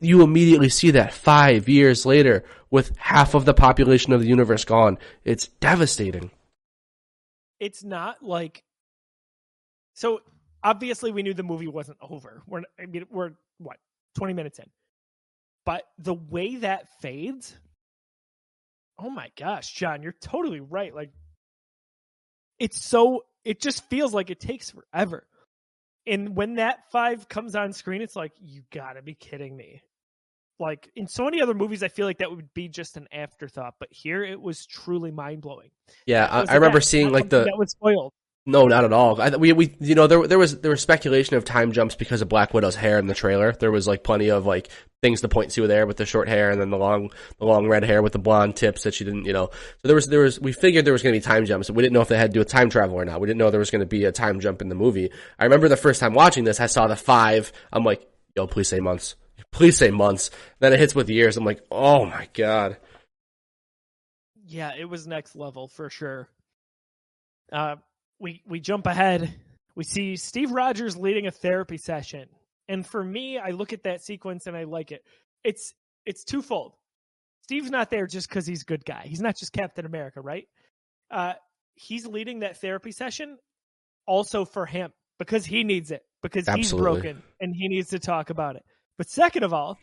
you 0.02 0.22
immediately 0.22 0.68
see 0.68 0.92
that 0.92 1.14
five 1.14 1.70
years 1.70 2.06
later 2.06 2.44
with 2.70 2.96
half 2.98 3.34
of 3.34 3.46
the 3.46 3.54
population 3.54 4.12
of 4.12 4.20
the 4.20 4.28
universe 4.28 4.66
gone. 4.66 4.98
It's 5.24 5.48
devastating. 5.48 6.30
It's 7.62 7.86
not 7.86 8.22
like 8.22 8.64
so 9.94 10.20
obviously 10.62 11.14
we 11.14 11.24
knew 11.24 11.34
the 11.34 11.44
movie 11.44 11.70
wasn't 11.70 12.00
over. 12.02 12.44
We're 12.48 12.64
I 12.78 12.86
mean 12.86 13.06
we're 13.10 13.32
what 13.60 13.78
20 14.16 14.34
minutes 14.34 14.60
in. 14.60 14.66
But 15.66 15.84
the 15.98 16.14
way 16.14 16.58
that 16.58 16.88
fades 17.02 17.56
Oh 18.98 19.10
my 19.10 19.30
gosh, 19.38 19.74
John, 19.74 20.02
you're 20.04 20.16
totally 20.22 20.62
right. 20.62 20.96
Like 20.96 21.12
it's 22.60 22.84
so 22.84 23.26
it 23.44 23.60
just 23.60 23.88
feels 23.90 24.14
like 24.14 24.30
it 24.30 24.40
takes 24.40 24.72
forever. 24.72 25.28
And 26.08 26.36
when 26.36 26.56
that 26.56 26.92
five 26.92 27.28
comes 27.28 27.56
on 27.56 27.74
screen, 27.74 28.02
it's 28.02 28.16
like, 28.16 28.32
you 28.40 28.62
gotta 28.72 29.02
be 29.02 29.16
kidding 29.16 29.56
me. 29.56 29.82
Like 30.60 30.90
in 30.96 31.08
so 31.08 31.26
many 31.26 31.42
other 31.42 31.54
movies, 31.54 31.84
I 31.84 31.90
feel 31.90 32.06
like 32.06 32.20
that 32.20 32.32
would 32.32 32.54
be 32.54 32.70
just 32.70 32.96
an 32.96 33.08
afterthought, 33.12 33.76
but 33.80 33.90
here 33.92 34.24
it 34.24 34.40
was 34.40 34.66
truly 34.66 35.12
mind 35.12 35.42
blowing. 35.42 35.72
Yeah, 36.06 36.28
I, 36.32 36.46
I 36.54 36.56
remember 36.56 36.80
seeing 36.80 37.12
like 37.12 37.30
the 37.30 37.44
that 37.44 37.58
was 37.58 37.72
spoiled. 37.72 38.14
No, 38.48 38.68
not 38.68 38.84
at 38.86 38.94
all. 38.94 39.20
I, 39.20 39.30
we 39.30 39.54
we 39.54 39.76
you 39.80 39.96
know 39.96 40.06
there 40.06 40.28
there 40.28 40.38
was 40.38 40.60
there 40.60 40.70
was 40.70 40.80
speculation 40.80 41.36
of 41.36 41.46
time 41.46 41.72
jumps 41.72 41.96
because 41.96 42.22
of 42.22 42.30
Black 42.30 42.54
Widow's 42.54 42.76
hair 42.76 43.00
in 43.00 43.08
the 43.08 43.16
trailer. 43.16 43.54
There 43.54 43.72
was 43.72 43.88
like 43.88 44.04
plenty 44.04 44.30
of 44.30 44.46
like 44.46 44.70
things 45.02 45.22
to 45.22 45.28
point 45.28 45.50
to 45.52 45.66
there 45.66 45.88
with 45.88 45.98
the 45.98 46.06
short 46.06 46.28
hair 46.28 46.52
and 46.52 46.62
then 46.62 46.70
the 46.70 46.78
long 46.78 47.10
the 47.40 47.46
long 47.46 47.68
red 47.68 47.84
hair 47.84 48.04
with 48.04 48.14
the 48.14 48.20
blonde 48.20 48.56
tips 48.56 48.84
that 48.84 48.94
she 48.94 49.04
didn't 49.04 49.26
you 49.26 49.34
know. 49.34 49.50
So 49.52 49.88
there 49.88 49.96
was 49.96 50.08
there 50.08 50.20
was 50.20 50.40
we 50.40 50.52
figured 50.52 50.86
there 50.86 50.94
was 50.94 51.02
going 51.02 51.14
to 51.14 51.20
be 51.20 51.24
time 51.24 51.48
jumps. 51.48 51.72
We 51.72 51.82
didn't 51.82 51.94
know 51.94 52.02
if 52.02 52.08
they 52.08 52.18
had 52.18 52.30
to 52.32 52.34
do 52.34 52.40
with 52.40 52.48
time 52.48 52.70
travel 52.70 52.96
or 52.96 53.06
not. 53.06 53.20
We 53.20 53.26
didn't 53.26 53.40
know 53.40 53.50
there 53.50 53.60
was 53.60 53.72
going 53.72 53.80
to 53.80 53.88
be 53.88 54.06
a 54.06 54.12
time 54.12 54.40
jump 54.40 54.62
in 54.62 54.70
the 54.70 54.76
movie. 54.76 55.10
I 55.40 55.46
remember 55.46 55.68
the 55.68 55.76
first 55.76 56.00
time 56.00 56.14
watching 56.14 56.44
this, 56.44 56.60
I 56.60 56.68
saw 56.68 56.86
the 56.86 56.96
five. 56.96 57.52
I'm 57.74 57.84
like, 57.84 58.08
yo, 58.36 58.46
please 58.46 58.68
say 58.68 58.80
months. 58.80 59.16
Please 59.52 59.76
say 59.76 59.90
months. 59.90 60.30
Then 60.60 60.72
it 60.72 60.80
hits 60.80 60.94
with 60.94 61.10
years. 61.10 61.36
I'm 61.36 61.46
like, 61.46 61.64
oh 61.72 62.06
my 62.06 62.28
god. 62.34 62.78
Yeah, 64.46 64.74
it 64.78 64.86
was 64.86 65.08
next 65.08 65.36
level 65.36 65.68
for 65.68 65.90
sure. 65.90 66.30
Uh, 67.52 67.78
we 68.20 68.42
we 68.48 68.60
jump 68.60 68.88
ahead. 68.88 69.34
We 69.76 69.84
see 69.84 70.16
Steve 70.16 70.52
Rogers 70.52 70.96
leading 70.96 71.28
a 71.28 71.32
therapy 71.32 71.78
session, 71.78 72.28
and 72.68 72.86
for 72.86 73.04
me, 73.04 73.38
I 73.38 73.50
look 73.50 73.74
at 73.74 73.84
that 73.84 74.04
sequence 74.04 74.48
and 74.48 74.56
I 74.56 74.64
like 74.64 74.92
it. 74.92 75.04
It's 75.44 75.74
it's 76.06 76.24
twofold. 76.24 76.74
Steve's 77.44 77.70
not 77.70 77.90
there 77.90 78.08
just 78.08 78.28
because 78.28 78.48
he's 78.48 78.64
a 78.64 78.66
good 78.66 78.86
guy. 78.86 79.04
He's 79.06 79.22
not 79.22 79.38
just 79.38 79.54
Captain 79.54 79.86
America, 79.86 80.20
right? 80.22 80.48
Uh, 81.12 81.34
he's 81.76 82.08
leading 82.08 82.40
that 82.40 82.60
therapy 82.60 82.92
session 82.92 83.38
also 84.08 84.46
for 84.46 84.66
him 84.66 84.92
because 85.20 85.46
he 85.46 85.64
needs 85.64 85.92
it 85.92 86.04
because 86.24 86.48
Absolutely. 86.48 86.64
he's 86.64 87.02
broken 87.02 87.24
and 87.40 87.56
he 87.56 87.68
needs 87.68 87.90
to 87.90 88.00
talk 88.00 88.32
about 88.32 88.56
it. 88.56 88.64
But 88.98 89.10
second 89.10 89.44
of 89.44 89.54
all, 89.54 89.78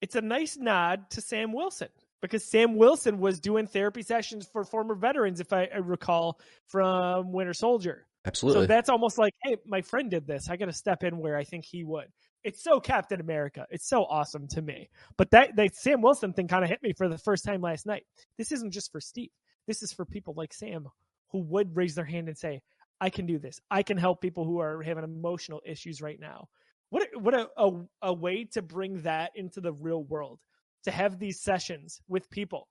it's 0.00 0.14
a 0.14 0.22
nice 0.22 0.56
nod 0.56 1.10
to 1.10 1.20
Sam 1.20 1.52
Wilson 1.52 1.88
because 2.26 2.44
Sam 2.44 2.76
Wilson 2.76 3.18
was 3.18 3.40
doing 3.40 3.66
therapy 3.66 4.02
sessions 4.02 4.48
for 4.52 4.64
former 4.64 4.94
veterans, 4.94 5.40
if 5.40 5.52
I, 5.52 5.68
recall 5.80 6.40
from 6.66 7.32
Winter 7.32 7.54
Soldier. 7.54 8.06
Absolutely. 8.24 8.62
So 8.62 8.66
that's 8.66 8.88
almost 8.88 9.18
like, 9.18 9.34
hey, 9.44 9.56
my 9.66 9.82
friend 9.82 10.10
did 10.10 10.26
this. 10.26 10.50
I 10.50 10.56
got 10.56 10.66
to 10.66 10.72
step 10.72 11.04
in 11.04 11.18
where 11.18 11.36
I 11.36 11.44
think 11.44 11.64
he 11.64 11.84
would. 11.84 12.06
It's 12.42 12.62
so 12.62 12.80
Captain 12.80 13.20
America. 13.20 13.66
It's 13.70 13.88
so 13.88 14.04
awesome 14.04 14.48
to 14.48 14.62
me. 14.62 14.88
But 15.16 15.30
that, 15.30 15.56
that 15.56 15.76
Sam 15.76 16.02
Wilson 16.02 16.32
thing 16.32 16.48
kind 16.48 16.64
of 16.64 16.70
hit 16.70 16.82
me 16.82 16.92
for 16.92 17.08
the 17.08 17.18
first 17.18 17.44
time 17.44 17.60
last 17.60 17.86
night. 17.86 18.04
This 18.36 18.52
isn't 18.52 18.72
just 18.72 18.90
for 18.92 19.00
Steve. 19.00 19.30
This 19.66 19.82
is 19.82 19.92
for 19.92 20.04
people 20.04 20.34
like 20.36 20.52
Sam 20.52 20.88
who 21.30 21.40
would 21.42 21.76
raise 21.76 21.94
their 21.94 22.04
hand 22.04 22.28
and 22.28 22.36
say, 22.36 22.60
I 23.00 23.10
can 23.10 23.26
do 23.26 23.38
this. 23.38 23.60
I 23.70 23.82
can 23.82 23.96
help 23.96 24.20
people 24.20 24.44
who 24.44 24.60
are 24.60 24.82
having 24.82 25.04
emotional 25.04 25.60
issues 25.64 26.00
right 26.00 26.18
now. 26.18 26.48
What 26.90 27.08
what 27.14 27.34
a, 27.34 27.48
a, 27.56 27.72
a 28.02 28.12
way 28.12 28.44
to 28.52 28.62
bring 28.62 29.02
that 29.02 29.32
into 29.34 29.60
the 29.60 29.72
real 29.72 30.02
world 30.02 30.38
to 30.86 30.90
have 30.92 31.18
these 31.18 31.40
sessions 31.42 32.00
with 32.08 32.30
people 32.30 32.68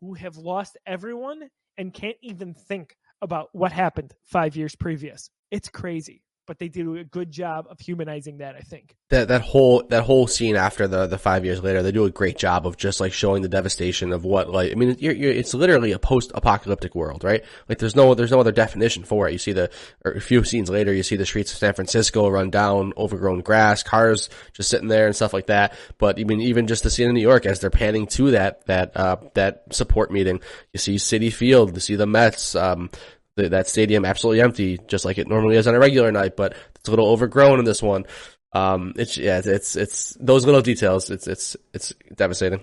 who 0.00 0.14
have 0.14 0.36
lost 0.36 0.76
everyone 0.86 1.48
and 1.78 1.92
can't 1.92 2.16
even 2.22 2.54
think 2.54 2.94
about 3.22 3.48
what 3.52 3.72
happened 3.72 4.12
five 4.24 4.54
years 4.54 4.76
previous. 4.76 5.30
It's 5.50 5.68
crazy 5.68 6.22
but 6.46 6.58
they 6.58 6.68
do 6.68 6.96
a 6.96 7.04
good 7.04 7.30
job 7.30 7.66
of 7.70 7.80
humanizing 7.80 8.38
that. 8.38 8.56
I 8.56 8.60
think 8.60 8.94
that 9.10 9.28
that 9.28 9.42
whole 9.42 9.82
that 9.88 10.02
whole 10.04 10.26
scene 10.26 10.56
after 10.56 10.86
the 10.88 11.06
the 11.06 11.18
five 11.18 11.44
years 11.44 11.62
later, 11.62 11.82
they 11.82 11.92
do 11.92 12.04
a 12.04 12.10
great 12.10 12.36
job 12.36 12.66
of 12.66 12.76
just 12.76 13.00
like 13.00 13.12
showing 13.12 13.42
the 13.42 13.48
devastation 13.48 14.12
of 14.12 14.24
what 14.24 14.50
like 14.50 14.72
I 14.72 14.74
mean, 14.74 14.96
you're, 14.98 15.12
you're, 15.12 15.32
it's 15.32 15.54
literally 15.54 15.92
a 15.92 15.98
post 15.98 16.32
apocalyptic 16.34 16.94
world, 16.94 17.24
right? 17.24 17.44
Like 17.68 17.78
there's 17.78 17.96
no 17.96 18.14
there's 18.14 18.30
no 18.30 18.40
other 18.40 18.52
definition 18.52 19.04
for 19.04 19.28
it. 19.28 19.32
You 19.32 19.38
see 19.38 19.52
the 19.52 19.70
a 20.04 20.20
few 20.20 20.44
scenes 20.44 20.70
later, 20.70 20.92
you 20.92 21.02
see 21.02 21.16
the 21.16 21.26
streets 21.26 21.52
of 21.52 21.58
San 21.58 21.74
Francisco 21.74 22.28
run 22.28 22.50
down, 22.50 22.92
overgrown 22.96 23.40
grass, 23.40 23.82
cars 23.82 24.28
just 24.52 24.68
sitting 24.68 24.88
there 24.88 25.06
and 25.06 25.16
stuff 25.16 25.32
like 25.32 25.46
that. 25.46 25.76
But 25.98 26.18
I 26.18 26.24
mean, 26.24 26.40
even 26.40 26.66
just 26.66 26.82
the 26.82 26.90
scene 26.90 27.08
in 27.08 27.14
New 27.14 27.20
York 27.20 27.46
as 27.46 27.60
they're 27.60 27.70
panning 27.70 28.06
to 28.08 28.32
that 28.32 28.66
that 28.66 28.96
uh 28.96 29.16
that 29.34 29.64
support 29.70 30.10
meeting, 30.10 30.40
you 30.72 30.78
see 30.78 30.96
Citi 30.96 31.32
Field, 31.32 31.74
you 31.74 31.80
see 31.80 31.96
the 31.96 32.06
Mets. 32.06 32.54
Um, 32.54 32.90
the, 33.36 33.48
that 33.50 33.68
stadium 33.68 34.04
absolutely 34.04 34.40
empty, 34.42 34.78
just 34.86 35.04
like 35.04 35.18
it 35.18 35.28
normally 35.28 35.56
is 35.56 35.66
on 35.66 35.74
a 35.74 35.78
regular 35.78 36.12
night, 36.12 36.36
but 36.36 36.54
it's 36.76 36.88
a 36.88 36.90
little 36.90 37.08
overgrown 37.08 37.58
in 37.58 37.64
this 37.64 37.82
one. 37.82 38.04
Um, 38.52 38.92
it's 38.96 39.16
yeah, 39.16 39.42
it's 39.44 39.74
it's 39.74 40.16
those 40.20 40.46
little 40.46 40.62
details. 40.62 41.10
It's 41.10 41.26
it's 41.26 41.56
it's 41.72 41.92
devastating. 42.14 42.60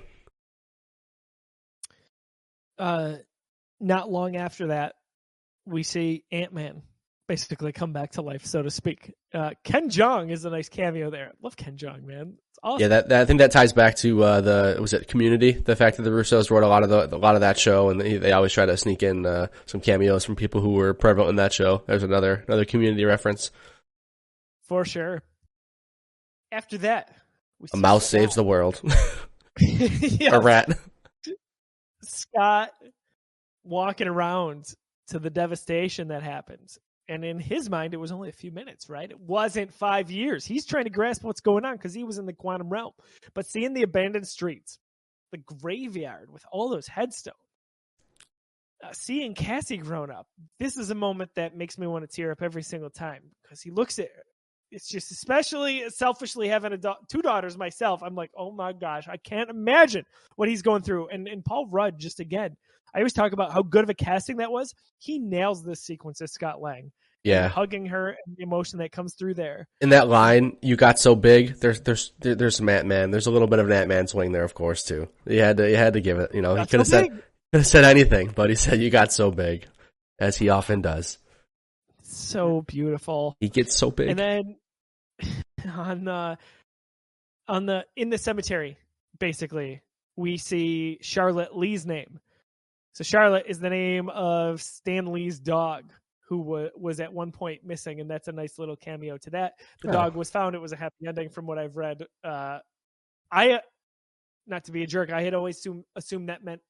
Uh, 2.79 3.17
not 3.79 4.09
long 4.09 4.37
after 4.37 4.67
that, 4.67 4.95
we 5.65 5.83
see 5.83 6.23
Ant 6.31 6.53
Man 6.53 6.81
basically 7.27 7.71
come 7.71 7.93
back 7.93 8.11
to 8.11 8.21
life, 8.21 8.45
so 8.45 8.61
to 8.61 8.71
speak. 8.71 9.13
Uh, 9.33 9.51
Ken 9.63 9.89
Jeong 9.89 10.31
is 10.31 10.45
a 10.45 10.49
nice 10.49 10.69
cameo 10.69 11.09
there. 11.09 11.33
Love 11.41 11.55
Ken 11.55 11.77
Jeong, 11.77 12.03
man. 12.03 12.37
Awesome. 12.63 12.81
Yeah, 12.81 12.87
that, 12.89 13.09
that 13.09 13.21
I 13.21 13.25
think 13.25 13.39
that 13.39 13.51
ties 13.51 13.73
back 13.73 13.95
to 13.97 14.23
uh, 14.23 14.41
the 14.41 14.77
was 14.79 14.93
it 14.93 15.07
Community, 15.07 15.51
the 15.51 15.75
fact 15.75 15.97
that 15.97 16.03
the 16.03 16.11
Russos 16.11 16.51
wrote 16.51 16.61
a 16.61 16.67
lot 16.67 16.83
of 16.83 16.89
the 16.89 17.15
a 17.15 17.17
lot 17.17 17.33
of 17.33 17.41
that 17.41 17.57
show, 17.57 17.89
and 17.89 17.99
they, 17.99 18.17
they 18.17 18.31
always 18.33 18.53
try 18.53 18.67
to 18.67 18.77
sneak 18.77 19.01
in 19.01 19.25
uh, 19.25 19.47
some 19.65 19.81
cameos 19.81 20.23
from 20.23 20.35
people 20.35 20.61
who 20.61 20.73
were 20.73 20.93
prevalent 20.93 21.31
in 21.31 21.35
that 21.37 21.53
show. 21.53 21.81
There's 21.87 22.03
another 22.03 22.43
another 22.47 22.65
Community 22.65 23.03
reference. 23.03 23.49
For 24.67 24.85
sure. 24.85 25.23
After 26.51 26.77
that, 26.79 27.15
a 27.73 27.77
mouse 27.77 28.03
Scott. 28.03 28.11
saves 28.11 28.35
the 28.35 28.43
world. 28.43 28.79
yeah. 29.59 30.35
A 30.35 30.39
rat. 30.39 30.77
Scott 32.03 32.71
walking 33.63 34.07
around 34.07 34.65
to 35.07 35.19
the 35.19 35.29
devastation 35.31 36.09
that 36.09 36.21
happens 36.21 36.77
and 37.07 37.25
in 37.25 37.39
his 37.39 37.69
mind, 37.69 37.93
it 37.93 37.97
was 37.97 38.11
only 38.11 38.29
a 38.29 38.33
few 38.33 38.51
minutes, 38.51 38.89
right? 38.89 39.09
It 39.09 39.19
wasn't 39.19 39.73
five 39.73 40.11
years. 40.11 40.45
He's 40.45 40.65
trying 40.65 40.85
to 40.85 40.89
grasp 40.89 41.23
what's 41.23 41.41
going 41.41 41.65
on 41.65 41.75
because 41.75 41.93
he 41.93 42.03
was 42.03 42.17
in 42.17 42.25
the 42.25 42.33
quantum 42.33 42.69
realm. 42.69 42.93
But 43.33 43.47
seeing 43.47 43.73
the 43.73 43.83
abandoned 43.83 44.27
streets, 44.27 44.79
the 45.31 45.39
graveyard 45.39 46.31
with 46.31 46.45
all 46.51 46.69
those 46.69 46.87
headstones, 46.87 47.35
uh, 48.83 48.93
seeing 48.93 49.35
Cassie 49.35 49.77
grown 49.77 50.09
up, 50.09 50.27
this 50.59 50.77
is 50.77 50.89
a 50.89 50.95
moment 50.95 51.31
that 51.35 51.55
makes 51.55 51.77
me 51.77 51.87
want 51.87 52.09
to 52.09 52.15
tear 52.15 52.31
up 52.31 52.41
every 52.41 52.63
single 52.63 52.89
time 52.89 53.23
because 53.43 53.61
he 53.61 53.71
looks 53.71 53.99
at 53.99 54.09
it's 54.71 54.87
just 54.87 55.11
especially 55.11 55.89
selfishly 55.89 56.47
having 56.47 56.71
a 56.73 56.77
two 57.09 57.21
daughters 57.21 57.57
myself. 57.57 58.01
I'm 58.01 58.15
like, 58.15 58.31
oh 58.37 58.51
my 58.51 58.71
gosh, 58.71 59.07
I 59.07 59.17
can't 59.17 59.49
imagine 59.49 60.05
what 60.37 60.47
he's 60.47 60.61
going 60.61 60.81
through. 60.81 61.09
And 61.09 61.27
and 61.27 61.43
Paul 61.43 61.67
Rudd, 61.67 61.99
just 61.99 62.19
again, 62.19 62.55
I 62.93 62.99
always 62.99 63.13
talk 63.13 63.31
about 63.31 63.53
how 63.53 63.61
good 63.61 63.83
of 63.83 63.89
a 63.89 63.93
casting 63.93 64.37
that 64.37 64.51
was. 64.51 64.73
He 64.97 65.19
nails 65.19 65.63
this 65.63 65.81
sequence 65.81 66.21
as 66.21 66.31
Scott 66.31 66.61
Lang 66.61 66.91
yeah, 67.23 67.49
hugging 67.49 67.87
her 67.87 68.09
and 68.09 68.37
the 68.37 68.43
emotion 68.43 68.79
that 68.79 68.91
comes 68.91 69.13
through 69.13 69.35
there. 69.35 69.67
In 69.79 69.89
that 69.89 70.07
line, 70.07 70.57
you 70.61 70.75
got 70.75 70.99
so 70.99 71.15
big. 71.15 71.59
There's 71.59 71.81
there's 71.81 72.13
there's 72.19 72.55
some 72.55 72.69
Ant 72.69 72.87
Man. 72.87 73.11
There's 73.11 73.27
a 73.27 73.31
little 73.31 73.47
bit 73.47 73.59
of 73.59 73.67
an 73.67 73.73
Ant 73.73 73.89
Man 73.89 74.07
swing 74.07 74.31
there, 74.31 74.43
of 74.43 74.53
course, 74.53 74.83
too. 74.83 75.07
You 75.25 75.41
had 75.41 75.57
to 75.57 75.69
you 75.69 75.75
had 75.75 75.93
to 75.93 76.01
give 76.01 76.17
it. 76.17 76.33
You 76.33 76.41
know, 76.41 76.55
he 76.55 76.65
could 76.65 76.79
have 76.79 76.87
so 76.87 77.01
said 77.01 77.09
could 77.09 77.59
have 77.59 77.67
said 77.67 77.83
anything, 77.83 78.31
but 78.33 78.49
he 78.49 78.55
said 78.55 78.81
you 78.81 78.89
got 78.89 79.13
so 79.13 79.29
big, 79.29 79.67
as 80.19 80.37
he 80.37 80.49
often 80.49 80.81
does. 80.81 81.19
So 82.01 82.61
beautiful. 82.61 83.35
He 83.39 83.49
gets 83.49 83.75
so 83.75 83.91
big. 83.91 84.09
And 84.09 84.19
then 84.19 84.55
on 85.71 86.05
the 86.05 86.37
on 87.47 87.65
the 87.67 87.85
in 87.95 88.09
the 88.09 88.17
cemetery, 88.17 88.77
basically, 89.19 89.81
we 90.15 90.37
see 90.37 90.97
Charlotte 91.01 91.55
Lee's 91.55 91.85
name. 91.85 92.19
So 92.93 93.03
Charlotte 93.03 93.45
is 93.47 93.59
the 93.59 93.69
name 93.69 94.09
of 94.09 94.61
Stan 94.61 95.11
Lee's 95.11 95.39
dog 95.39 95.91
who 96.31 96.69
was 96.77 97.01
at 97.01 97.11
one 97.11 97.33
point 97.33 97.65
missing, 97.65 97.99
and 97.99 98.09
that's 98.09 98.29
a 98.29 98.31
nice 98.31 98.57
little 98.57 98.77
cameo 98.77 99.17
to 99.17 99.31
that. 99.31 99.55
The 99.81 99.89
oh. 99.89 99.91
dog 99.91 100.15
was 100.15 100.29
found; 100.29 100.55
it 100.55 100.61
was 100.61 100.71
a 100.71 100.77
happy 100.77 101.05
ending, 101.05 101.27
from 101.27 101.45
what 101.45 101.57
I've 101.57 101.75
read. 101.75 102.05
Uh, 102.23 102.59
I, 103.29 103.59
not 104.47 104.63
to 104.65 104.71
be 104.71 104.81
a 104.83 104.87
jerk, 104.87 105.11
I 105.11 105.23
had 105.23 105.33
always 105.33 105.57
assumed, 105.57 105.83
assumed 105.97 106.29
that 106.29 106.41
meant 106.41 106.61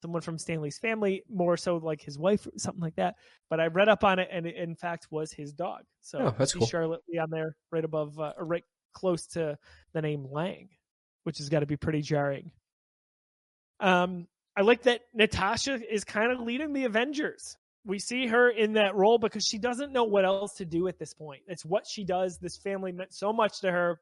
someone 0.00 0.22
from 0.22 0.38
Stan 0.38 0.62
Lee's 0.62 0.78
family, 0.78 1.22
more 1.28 1.58
so 1.58 1.76
like 1.76 2.00
his 2.00 2.18
wife, 2.18 2.46
or 2.46 2.52
something 2.56 2.80
like 2.80 2.96
that. 2.96 3.16
But 3.50 3.60
I 3.60 3.66
read 3.66 3.90
up 3.90 4.04
on 4.04 4.18
it, 4.20 4.28
and 4.32 4.46
it 4.46 4.56
in 4.56 4.74
fact 4.74 5.08
was 5.10 5.30
his 5.32 5.52
dog. 5.52 5.82
So 6.00 6.18
oh, 6.18 6.34
that's 6.38 6.54
cool. 6.54 6.66
Charlotte 6.66 7.02
Lee 7.06 7.18
on 7.18 7.28
there, 7.28 7.56
right 7.70 7.84
above, 7.84 8.18
uh, 8.18 8.32
or 8.38 8.46
right 8.46 8.64
close 8.94 9.26
to 9.28 9.58
the 9.92 10.00
name 10.00 10.26
Lang, 10.30 10.70
which 11.24 11.36
has 11.38 11.50
got 11.50 11.60
to 11.60 11.66
be 11.66 11.76
pretty 11.76 12.00
jarring. 12.00 12.52
Um, 13.80 14.28
I 14.60 14.62
like 14.62 14.82
that 14.82 15.00
Natasha 15.14 15.80
is 15.90 16.04
kind 16.04 16.30
of 16.30 16.40
leading 16.40 16.74
the 16.74 16.84
Avengers 16.84 17.56
we 17.84 17.98
see 17.98 18.26
her 18.26 18.50
in 18.50 18.74
that 18.74 18.94
role 18.94 19.18
because 19.18 19.44
she 19.44 19.58
doesn't 19.58 19.92
know 19.92 20.04
what 20.04 20.24
else 20.24 20.54
to 20.56 20.64
do 20.64 20.88
at 20.88 20.98
this 20.98 21.14
point. 21.14 21.42
It's 21.46 21.64
what 21.64 21.86
she 21.86 22.04
does. 22.04 22.38
This 22.38 22.56
family 22.58 22.92
meant 22.92 23.14
so 23.14 23.32
much 23.32 23.60
to 23.60 23.70
her. 23.70 24.00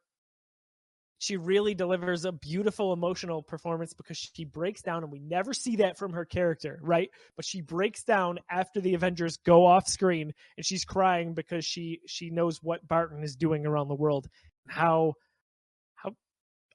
she 1.18 1.36
really 1.36 1.74
delivers 1.74 2.24
a 2.24 2.32
beautiful 2.32 2.92
emotional 2.92 3.42
performance 3.42 3.92
because 3.92 4.16
she 4.16 4.44
breaks 4.44 4.82
down 4.82 5.02
and 5.02 5.12
we 5.12 5.20
never 5.20 5.52
see 5.52 5.76
that 5.76 5.98
from 5.98 6.12
her 6.12 6.24
character 6.24 6.78
right 6.80 7.10
but 7.34 7.44
she 7.44 7.60
breaks 7.60 8.04
down 8.04 8.38
after 8.48 8.80
the 8.80 8.94
avengers 8.94 9.36
go 9.38 9.66
off 9.66 9.88
screen 9.88 10.32
and 10.56 10.64
she's 10.64 10.84
crying 10.84 11.34
because 11.34 11.64
she 11.64 12.00
she 12.06 12.30
knows 12.30 12.62
what 12.62 12.86
barton 12.86 13.24
is 13.24 13.34
doing 13.34 13.66
around 13.66 13.88
the 13.88 13.96
world 13.96 14.28
how 14.68 15.14
how 15.18 15.27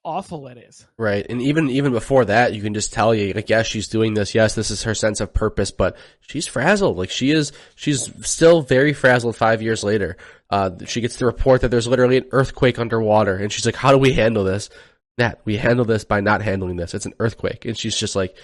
awful 0.04 0.46
it 0.48 0.58
is 0.58 0.86
Right. 0.98 1.24
And 1.28 1.40
even 1.42 1.70
even 1.70 1.92
before 1.92 2.24
that, 2.26 2.52
you 2.54 2.62
can 2.62 2.74
just 2.74 2.92
tell 2.92 3.14
you 3.14 3.32
like 3.32 3.48
yes, 3.48 3.66
she's 3.66 3.88
doing 3.88 4.14
this. 4.14 4.34
Yes, 4.34 4.54
this 4.54 4.70
is 4.70 4.82
her 4.84 4.94
sense 4.94 5.20
of 5.20 5.32
purpose, 5.32 5.70
but 5.70 5.96
she's 6.20 6.46
frazzled. 6.46 6.96
Like 6.96 7.10
she 7.10 7.30
is 7.30 7.52
she's 7.74 8.10
still 8.26 8.62
very 8.62 8.92
frazzled 8.92 9.36
5 9.36 9.62
years 9.62 9.82
later. 9.82 10.16
Uh 10.50 10.70
she 10.86 11.00
gets 11.00 11.16
the 11.16 11.26
report 11.26 11.62
that 11.62 11.70
there's 11.70 11.86
literally 11.86 12.18
an 12.18 12.26
earthquake 12.32 12.78
underwater 12.78 13.36
and 13.36 13.52
she's 13.52 13.66
like 13.66 13.76
how 13.76 13.92
do 13.92 13.98
we 13.98 14.12
handle 14.12 14.44
this? 14.44 14.70
Nat, 15.16 15.40
we 15.44 15.56
handle 15.56 15.84
this 15.84 16.04
by 16.04 16.20
not 16.20 16.42
handling 16.42 16.76
this. 16.76 16.94
It's 16.94 17.06
an 17.06 17.14
earthquake. 17.18 17.64
And 17.64 17.76
she's 17.78 17.96
just 17.96 18.16
like 18.16 18.36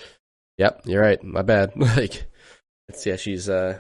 yep, 0.59 0.83
you're 0.85 1.03
right. 1.03 1.23
My 1.23 1.43
bad. 1.43 1.73
like 1.77 2.27
it's 2.89 3.05
yeah, 3.07 3.17
she's 3.17 3.49
uh 3.49 3.79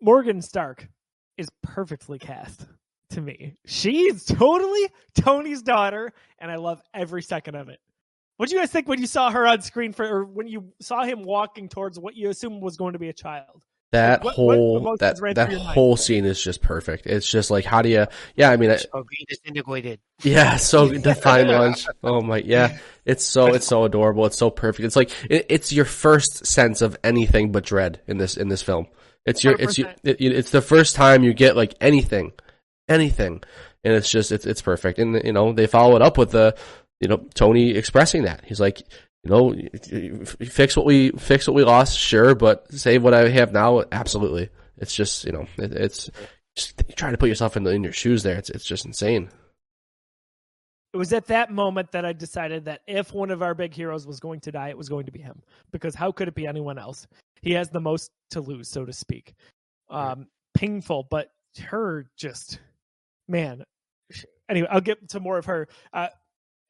morgan 0.00 0.42
stark 0.42 0.88
is 1.36 1.48
perfectly 1.62 2.18
cast 2.18 2.66
to 3.10 3.20
me 3.20 3.54
she's 3.66 4.24
totally 4.24 4.88
tony's 5.14 5.62
daughter 5.62 6.12
and 6.38 6.50
i 6.50 6.56
love 6.56 6.80
every 6.92 7.22
second 7.22 7.54
of 7.54 7.68
it 7.68 7.78
what 8.36 8.48
do 8.48 8.54
you 8.54 8.60
guys 8.60 8.70
think 8.70 8.88
when 8.88 9.00
you 9.00 9.06
saw 9.06 9.30
her 9.30 9.46
on 9.46 9.62
screen 9.62 9.92
for 9.92 10.04
or 10.04 10.24
when 10.24 10.48
you 10.48 10.72
saw 10.80 11.04
him 11.04 11.22
walking 11.22 11.68
towards 11.68 11.98
what 11.98 12.16
you 12.16 12.28
assume 12.30 12.60
was 12.60 12.76
going 12.76 12.92
to 12.94 12.98
be 12.98 13.08
a 13.08 13.12
child 13.12 13.64
that 13.92 14.24
What- 14.24 14.36
what 14.36 14.56
whole 14.56 14.78
emotions 14.78 14.98
that 14.98 15.34
that 15.36 15.46
through 15.46 15.56
your 15.56 15.64
mind? 15.64 15.74
whole 15.74 15.96
scene 15.96 16.24
is 16.24 16.42
just 16.42 16.60
perfect. 16.60 17.06
It's 17.06 17.30
just 17.30 17.52
like 17.52 17.64
how 17.64 17.82
do 17.82 17.88
you 17.88 18.06
yeah, 18.34 18.50
I 18.50 18.56
mean 18.56 18.72
I, 18.72 18.78
green 18.92 19.24
disintegrated. 19.28 20.00
Yeah, 20.24 20.56
so 20.56 20.88
define 20.98 21.46
lunch. 21.46 21.86
Oh 22.02 22.20
my, 22.20 22.38
yeah, 22.38 22.78
it's 23.04 23.24
so 23.24 23.54
it's 23.54 23.66
so 23.66 23.84
adorable. 23.84 24.26
It's 24.26 24.36
so 24.36 24.50
perfect. 24.50 24.84
It's 24.86 24.96
like 24.96 25.12
it, 25.30 25.46
it's 25.48 25.72
your 25.72 25.84
first 25.84 26.46
sense 26.46 26.82
of 26.82 26.96
anything 27.04 27.52
but 27.52 27.64
dread 27.64 28.00
in 28.08 28.18
this 28.18 28.36
in 28.36 28.48
this 28.48 28.60
film. 28.60 28.88
It's 29.24 29.44
your 29.44 29.54
it's 29.56 29.78
your, 29.78 29.88
it, 30.02 30.20
it's 30.20 30.50
the 30.50 30.62
first 30.62 30.96
time 30.96 31.22
you 31.22 31.32
get 31.32 31.54
like 31.56 31.74
anything, 31.80 32.32
anything, 32.88 33.42
and 33.84 33.94
it's 33.94 34.10
just 34.10 34.32
it's 34.32 34.46
it's 34.46 34.62
perfect. 34.62 34.98
And 34.98 35.22
you 35.24 35.32
know 35.32 35.52
they 35.52 35.66
follow 35.66 35.96
it 35.96 36.02
up 36.02 36.18
with 36.18 36.30
the 36.30 36.56
you 37.00 37.08
know 37.08 37.18
Tony 37.34 37.70
expressing 37.70 38.22
that 38.24 38.42
he's 38.44 38.60
like 38.60 38.80
you 39.24 39.30
know 39.30 39.54
fix 40.46 40.76
what 40.76 40.86
we 40.86 41.10
fix 41.10 41.46
what 41.46 41.54
we 41.54 41.64
lost, 41.64 41.98
sure, 41.98 42.34
but 42.34 42.72
save 42.72 43.02
what 43.02 43.14
I 43.14 43.28
have 43.28 43.52
now, 43.52 43.84
absolutely. 43.92 44.50
It's 44.78 44.94
just 44.94 45.24
you 45.24 45.32
know 45.32 45.46
it, 45.58 45.72
it's 45.72 46.10
just 46.54 46.82
trying 46.96 47.12
to 47.12 47.18
put 47.18 47.28
yourself 47.28 47.56
in 47.56 47.64
the, 47.64 47.70
in 47.70 47.82
your 47.84 47.92
shoes 47.92 48.22
there. 48.22 48.36
It's 48.36 48.50
it's 48.50 48.64
just 48.64 48.86
insane. 48.86 49.30
it 50.94 50.98
was 50.98 51.12
at 51.12 51.26
that 51.26 51.50
moment 51.52 51.92
that 51.92 52.06
I 52.06 52.14
decided 52.14 52.64
that 52.64 52.80
if 52.86 53.12
one 53.12 53.30
of 53.30 53.42
our 53.42 53.54
big 53.54 53.74
heroes 53.74 54.06
was 54.06 54.18
going 54.18 54.40
to 54.40 54.52
die, 54.52 54.70
it 54.70 54.78
was 54.78 54.88
going 54.88 55.04
to 55.06 55.12
be 55.12 55.20
him. 55.20 55.42
Because 55.70 55.94
how 55.94 56.10
could 56.10 56.26
it 56.26 56.34
be 56.34 56.46
anyone 56.46 56.78
else? 56.78 57.06
He 57.42 57.52
has 57.52 57.68
the 57.68 57.80
most 57.80 58.10
to 58.30 58.40
lose, 58.40 58.68
so 58.68 58.86
to 58.86 58.94
speak. 58.94 59.34
Um, 59.90 60.28
painful, 60.54 61.06
but 61.10 61.32
her 61.68 62.06
just, 62.16 62.60
man. 63.28 63.64
Anyway, 64.48 64.68
I'll 64.70 64.80
get 64.80 65.08
to 65.10 65.20
more 65.20 65.38
of 65.38 65.46
her. 65.46 65.68
Uh, 65.92 66.08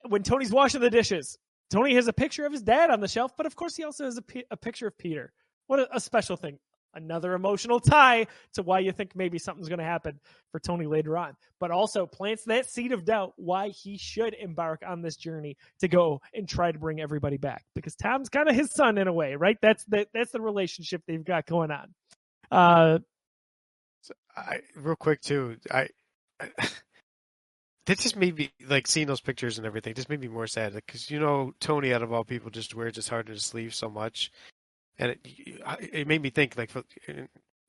when 0.09 0.22
Tony's 0.22 0.52
washing 0.52 0.80
the 0.80 0.90
dishes, 0.90 1.36
Tony 1.70 1.94
has 1.94 2.09
a 2.09 2.12
picture 2.12 2.46
of 2.46 2.52
his 2.52 2.62
dad 2.62 2.90
on 2.90 3.00
the 3.00 3.09
shelf, 3.09 3.32
but 3.36 3.46
of 3.46 3.57
course 3.57 3.76
he 3.76 3.84
also 3.84 4.04
has 4.04 4.18
a, 4.18 4.42
a 4.50 4.57
picture 4.57 4.86
of 4.86 4.96
Peter. 4.96 5.32
What 5.66 5.80
a, 5.80 5.96
a 5.96 6.00
special 6.00 6.36
thing. 6.36 6.59
Another 6.94 7.34
emotional 7.34 7.78
tie 7.78 8.26
to 8.54 8.62
why 8.62 8.78
you 8.78 8.90
think 8.90 9.14
maybe 9.14 9.38
something's 9.38 9.68
going 9.68 9.80
to 9.80 9.84
happen 9.84 10.18
for 10.50 10.59
Tony 10.59 10.86
later 10.86 11.18
on, 11.18 11.36
but 11.61 11.70
also 11.70 12.07
plants 12.07 12.44
that 12.44 12.70
seed 12.70 12.92
of 12.92 13.04
doubt 13.04 13.34
why 13.36 13.68
he 13.68 13.98
should 13.98 14.32
embark 14.32 14.82
on 14.86 15.02
this 15.02 15.16
journey 15.16 15.59
to 15.80 15.88
go 15.88 16.22
and 16.32 16.48
try 16.48 16.72
to 16.72 16.78
bring 16.78 16.98
everybody 17.00 17.36
back 17.36 17.66
because 17.74 17.94
Tom's 17.96 18.30
kind 18.30 18.48
of 18.48 18.57
his 18.57 18.72
son 18.72 18.96
in 18.96 19.09
a 19.09 19.12
way, 19.12 19.34
right? 19.34 19.59
That's 19.61 19.84
the 19.84 20.07
that's 20.14 20.32
the 20.32 20.40
relationship 20.40 21.02
they've 21.07 21.22
got 21.22 21.44
going 21.44 21.70
on. 21.70 21.94
Uh, 22.50 22.98
I 24.34 24.61
real 24.74 24.96
quick 24.96 25.20
too. 25.20 25.57
I 25.70 25.88
that 27.87 27.99
just 27.99 28.16
made 28.16 28.37
me 28.37 28.51
like 28.68 28.87
seeing 28.87 29.07
those 29.07 29.20
pictures 29.20 29.59
and 29.59 29.66
everything. 29.66 29.95
Just 29.95 30.09
made 30.11 30.20
me 30.20 30.28
more 30.28 30.47
sad 30.47 30.74
because 30.74 31.11
you 31.11 31.20
know 31.20 31.53
Tony, 31.61 31.93
out 31.93 32.03
of 32.03 32.12
all 32.12 32.24
people, 32.24 32.51
just 32.51 32.74
wears 32.74 32.97
his 32.97 33.09
heart 33.09 33.28
on 33.28 33.34
his 33.34 33.45
sleeve 33.45 33.74
so 33.74 33.89
much, 33.89 34.30
and 34.99 35.12
it 35.12 35.20
it 35.93 36.09
made 36.09 36.22
me 36.22 36.30
think 36.30 36.57
like 36.57 36.70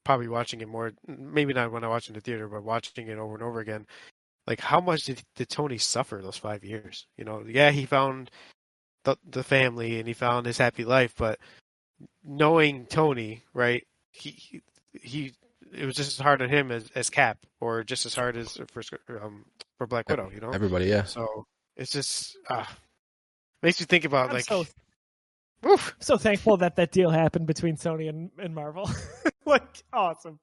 probably 0.03 0.27
watching 0.27 0.61
it 0.61 0.67
more. 0.67 0.93
Maybe 1.07 1.53
not 1.53 1.71
when 1.71 1.83
I 1.83 1.87
watch 1.87 2.05
it 2.05 2.09
in 2.09 2.15
the 2.15 2.21
theater, 2.21 2.47
but 2.47 2.63
watching 2.63 3.07
it 3.07 3.17
over 3.17 3.35
and 3.35 3.43
over 3.43 3.59
again. 3.59 3.85
Like 4.47 4.61
how 4.61 4.79
much 4.79 5.05
did 5.05 5.21
did 5.35 5.49
Tony 5.49 5.77
suffer 5.77 6.19
those 6.21 6.37
five 6.37 6.63
years? 6.63 7.07
You 7.17 7.25
know, 7.25 7.43
yeah, 7.47 7.71
he 7.71 7.85
found 7.85 8.31
the 9.03 9.17
the 9.29 9.43
family 9.43 9.99
and 9.99 10.07
he 10.07 10.13
found 10.13 10.45
his 10.45 10.57
happy 10.57 10.85
life, 10.85 11.13
but 11.17 11.39
knowing 12.23 12.85
Tony, 12.87 13.43
right? 13.53 13.85
He 14.11 14.31
he, 14.31 14.61
he 15.01 15.33
it 15.73 15.85
was 15.85 15.95
just 15.95 16.19
as 16.19 16.23
hard 16.23 16.41
on 16.41 16.49
him 16.49 16.71
as, 16.71 16.89
as 16.95 17.09
Cap, 17.09 17.39
or 17.59 17.83
just 17.83 18.05
as 18.05 18.15
hard 18.15 18.37
as 18.37 18.59
for 18.71 19.23
um 19.23 19.45
for 19.77 19.87
Black 19.87 20.09
Widow, 20.09 20.31
you 20.33 20.39
know. 20.39 20.51
Everybody, 20.51 20.85
yeah. 20.85 21.03
So 21.03 21.45
it's 21.75 21.91
just 21.91 22.37
ah, 22.49 22.69
makes 23.61 23.79
you 23.79 23.85
think 23.85 24.05
about 24.05 24.29
I'm 24.29 24.35
like, 24.35 24.45
so 24.45 24.65
oof, 25.65 25.95
so 25.99 26.17
thankful 26.17 26.57
that 26.57 26.75
that 26.75 26.91
deal 26.91 27.09
happened 27.09 27.47
between 27.47 27.75
Sony 27.77 28.09
and, 28.09 28.31
and 28.37 28.53
Marvel. 28.53 28.89
like 29.45 29.83
awesome, 29.93 30.39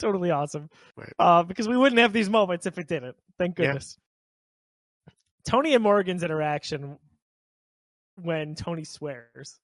totally 0.00 0.30
awesome. 0.30 0.70
Right. 0.96 1.12
Uh, 1.18 1.42
because 1.42 1.68
we 1.68 1.76
wouldn't 1.76 2.00
have 2.00 2.12
these 2.12 2.30
moments 2.30 2.66
if 2.66 2.78
it 2.78 2.88
didn't. 2.88 3.16
Thank 3.38 3.58
Yeah. 3.58 3.66
goodness. 3.66 3.98
Tony 5.46 5.74
and 5.74 5.82
Morgan's 5.82 6.22
interaction 6.22 6.98
when 8.16 8.54
Tony 8.54 8.84
swears 8.84 9.58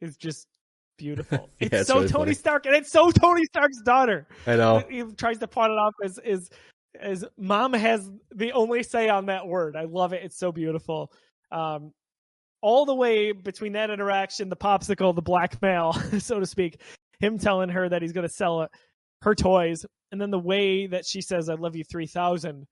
is 0.00 0.16
just 0.16 0.48
beautiful. 1.02 1.50
Yeah, 1.60 1.66
It's 1.66 1.74
it's 1.80 1.88
so 1.88 1.96
really 1.96 2.08
Tony 2.08 2.24
funny. 2.24 2.34
Stark, 2.34 2.66
and 2.66 2.74
it's 2.76 2.90
so 2.90 3.10
Tony 3.10 3.44
Stark's 3.44 3.82
daughter. 3.82 4.26
I 4.46 4.56
know. 4.56 4.82
He 4.88 5.02
tries 5.16 5.38
to 5.38 5.48
pawn 5.48 5.70
it 5.70 5.74
off 5.74 5.94
as 6.04 6.18
is 6.24 6.50
as 7.00 7.24
mom 7.36 7.72
has 7.72 8.08
the 8.34 8.52
only 8.52 8.82
say 8.82 9.08
on 9.08 9.26
that 9.26 9.46
word. 9.46 9.76
I 9.76 9.84
love 9.84 10.12
it. 10.12 10.22
It's 10.24 10.36
so 10.38 10.52
beautiful. 10.52 11.12
Um, 11.50 11.92
all 12.60 12.86
the 12.86 12.94
way 12.94 13.32
between 13.32 13.72
that 13.72 13.90
interaction, 13.90 14.48
the 14.48 14.56
popsicle, 14.56 15.14
the 15.14 15.22
blackmail, 15.22 15.92
so 16.18 16.38
to 16.38 16.46
speak, 16.46 16.80
him 17.18 17.38
telling 17.38 17.68
her 17.70 17.88
that 17.88 18.02
he's 18.02 18.12
going 18.12 18.26
to 18.26 18.32
sell 18.32 18.68
her 19.22 19.34
toys, 19.34 19.84
and 20.12 20.20
then 20.20 20.30
the 20.30 20.38
way 20.38 20.86
that 20.86 21.04
she 21.06 21.20
says 21.20 21.48
"I 21.48 21.54
love 21.54 21.74
you 21.76 21.84
3000," 21.84 22.66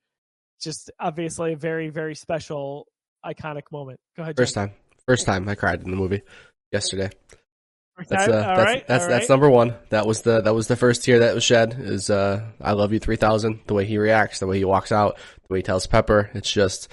just 0.62 0.90
obviously 1.00 1.54
a 1.54 1.56
very 1.56 1.88
very 1.90 2.14
special, 2.14 2.86
iconic 3.24 3.62
moment. 3.72 3.98
Go 4.16 4.22
ahead. 4.22 4.36
First 4.36 4.54
time. 4.54 4.72
First 5.06 5.26
time 5.26 5.48
I 5.48 5.54
cried 5.56 5.82
in 5.82 5.90
the 5.90 5.96
movie 5.96 6.22
yesterday. 6.70 7.10
First 8.00 8.08
That's 8.08 8.28
uh, 8.28 8.32
All 8.32 8.56
that's 8.56 8.58
right, 8.58 8.86
that's 8.88 9.04
all 9.04 9.10
that's 9.10 9.22
right. 9.24 9.28
number 9.28 9.50
one. 9.50 9.74
That 9.90 10.06
was 10.06 10.22
the 10.22 10.40
that 10.40 10.54
was 10.54 10.68
the 10.68 10.76
first 10.76 11.04
tear 11.04 11.18
that 11.18 11.34
was 11.34 11.44
shed. 11.44 11.76
Is 11.78 12.08
uh, 12.08 12.46
I 12.58 12.72
love 12.72 12.94
you 12.94 12.98
three 12.98 13.16
thousand. 13.16 13.60
The 13.66 13.74
way 13.74 13.84
he 13.84 13.98
reacts, 13.98 14.38
the 14.40 14.46
way 14.46 14.56
he 14.56 14.64
walks 14.64 14.90
out, 14.90 15.16
the 15.16 15.52
way 15.52 15.58
he 15.58 15.62
tells 15.62 15.86
Pepper. 15.86 16.30
It's 16.32 16.50
just 16.50 16.88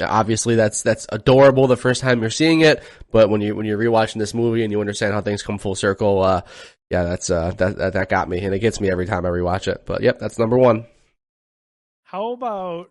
obviously 0.00 0.54
that's 0.54 0.82
that's 0.82 1.06
adorable 1.10 1.66
the 1.66 1.76
first 1.76 2.00
time 2.00 2.22
you're 2.22 2.30
seeing 2.30 2.62
it, 2.62 2.82
but 3.10 3.28
when 3.28 3.42
you 3.42 3.54
when 3.54 3.66
you're 3.66 3.76
rewatching 3.76 4.18
this 4.18 4.32
movie 4.32 4.62
and 4.62 4.72
you 4.72 4.80
understand 4.80 5.12
how 5.12 5.20
things 5.20 5.42
come 5.42 5.58
full 5.58 5.74
circle, 5.74 6.22
uh, 6.22 6.40
yeah, 6.88 7.04
that's 7.04 7.28
uh 7.28 7.50
that, 7.58 7.76
that 7.76 7.92
that 7.92 8.08
got 8.08 8.28
me, 8.30 8.38
and 8.40 8.54
it 8.54 8.60
gets 8.60 8.80
me 8.80 8.90
every 8.90 9.04
time 9.04 9.26
I 9.26 9.28
rewatch 9.28 9.68
it. 9.68 9.82
But 9.84 10.02
yep, 10.02 10.18
that's 10.18 10.38
number 10.38 10.56
one. 10.56 10.86
How 12.04 12.32
about 12.32 12.90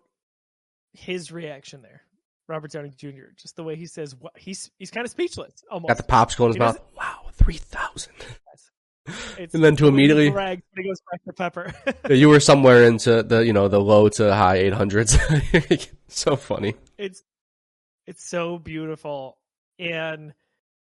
his 0.92 1.32
reaction 1.32 1.82
there, 1.82 2.02
Robert 2.48 2.70
Downey 2.70 2.90
Jr. 2.96 3.30
Just 3.36 3.56
the 3.56 3.62
way 3.62 3.76
he 3.76 3.86
says, 3.86 4.16
"What?" 4.16 4.36
He's 4.36 4.70
he's 4.78 4.90
kind 4.90 5.04
of 5.04 5.10
speechless 5.10 5.62
almost. 5.70 5.88
Got 5.88 5.96
the 5.98 6.02
popsicle 6.04 6.40
in 6.44 6.48
his 6.48 6.56
He 6.56 6.60
mouth. 6.60 6.80
Wow, 6.96 7.26
three 7.34 7.58
thousand. 7.58 8.14
It's 9.38 9.54
and 9.54 9.64
then 9.64 9.74
to 9.76 9.84
the 9.86 9.90
way 9.90 9.98
he 10.02 10.04
immediately- 10.10 10.60
he 10.76 10.82
goes 10.86 11.00
back 11.10 11.24
to 11.24 11.32
Pepper. 11.32 11.72
You 12.14 12.28
were 12.28 12.40
somewhere 12.40 12.84
into 12.84 13.22
the 13.22 13.38
you 13.44 13.52
know 13.54 13.68
the 13.68 13.80
low 13.80 14.08
to 14.10 14.34
high 14.34 14.56
eight 14.56 14.74
hundreds. 14.74 15.16
so 16.08 16.36
funny. 16.36 16.74
it's 16.98 17.22
it's 18.06 18.22
so 18.28 18.58
beautiful 18.58 19.36
and 19.78 20.32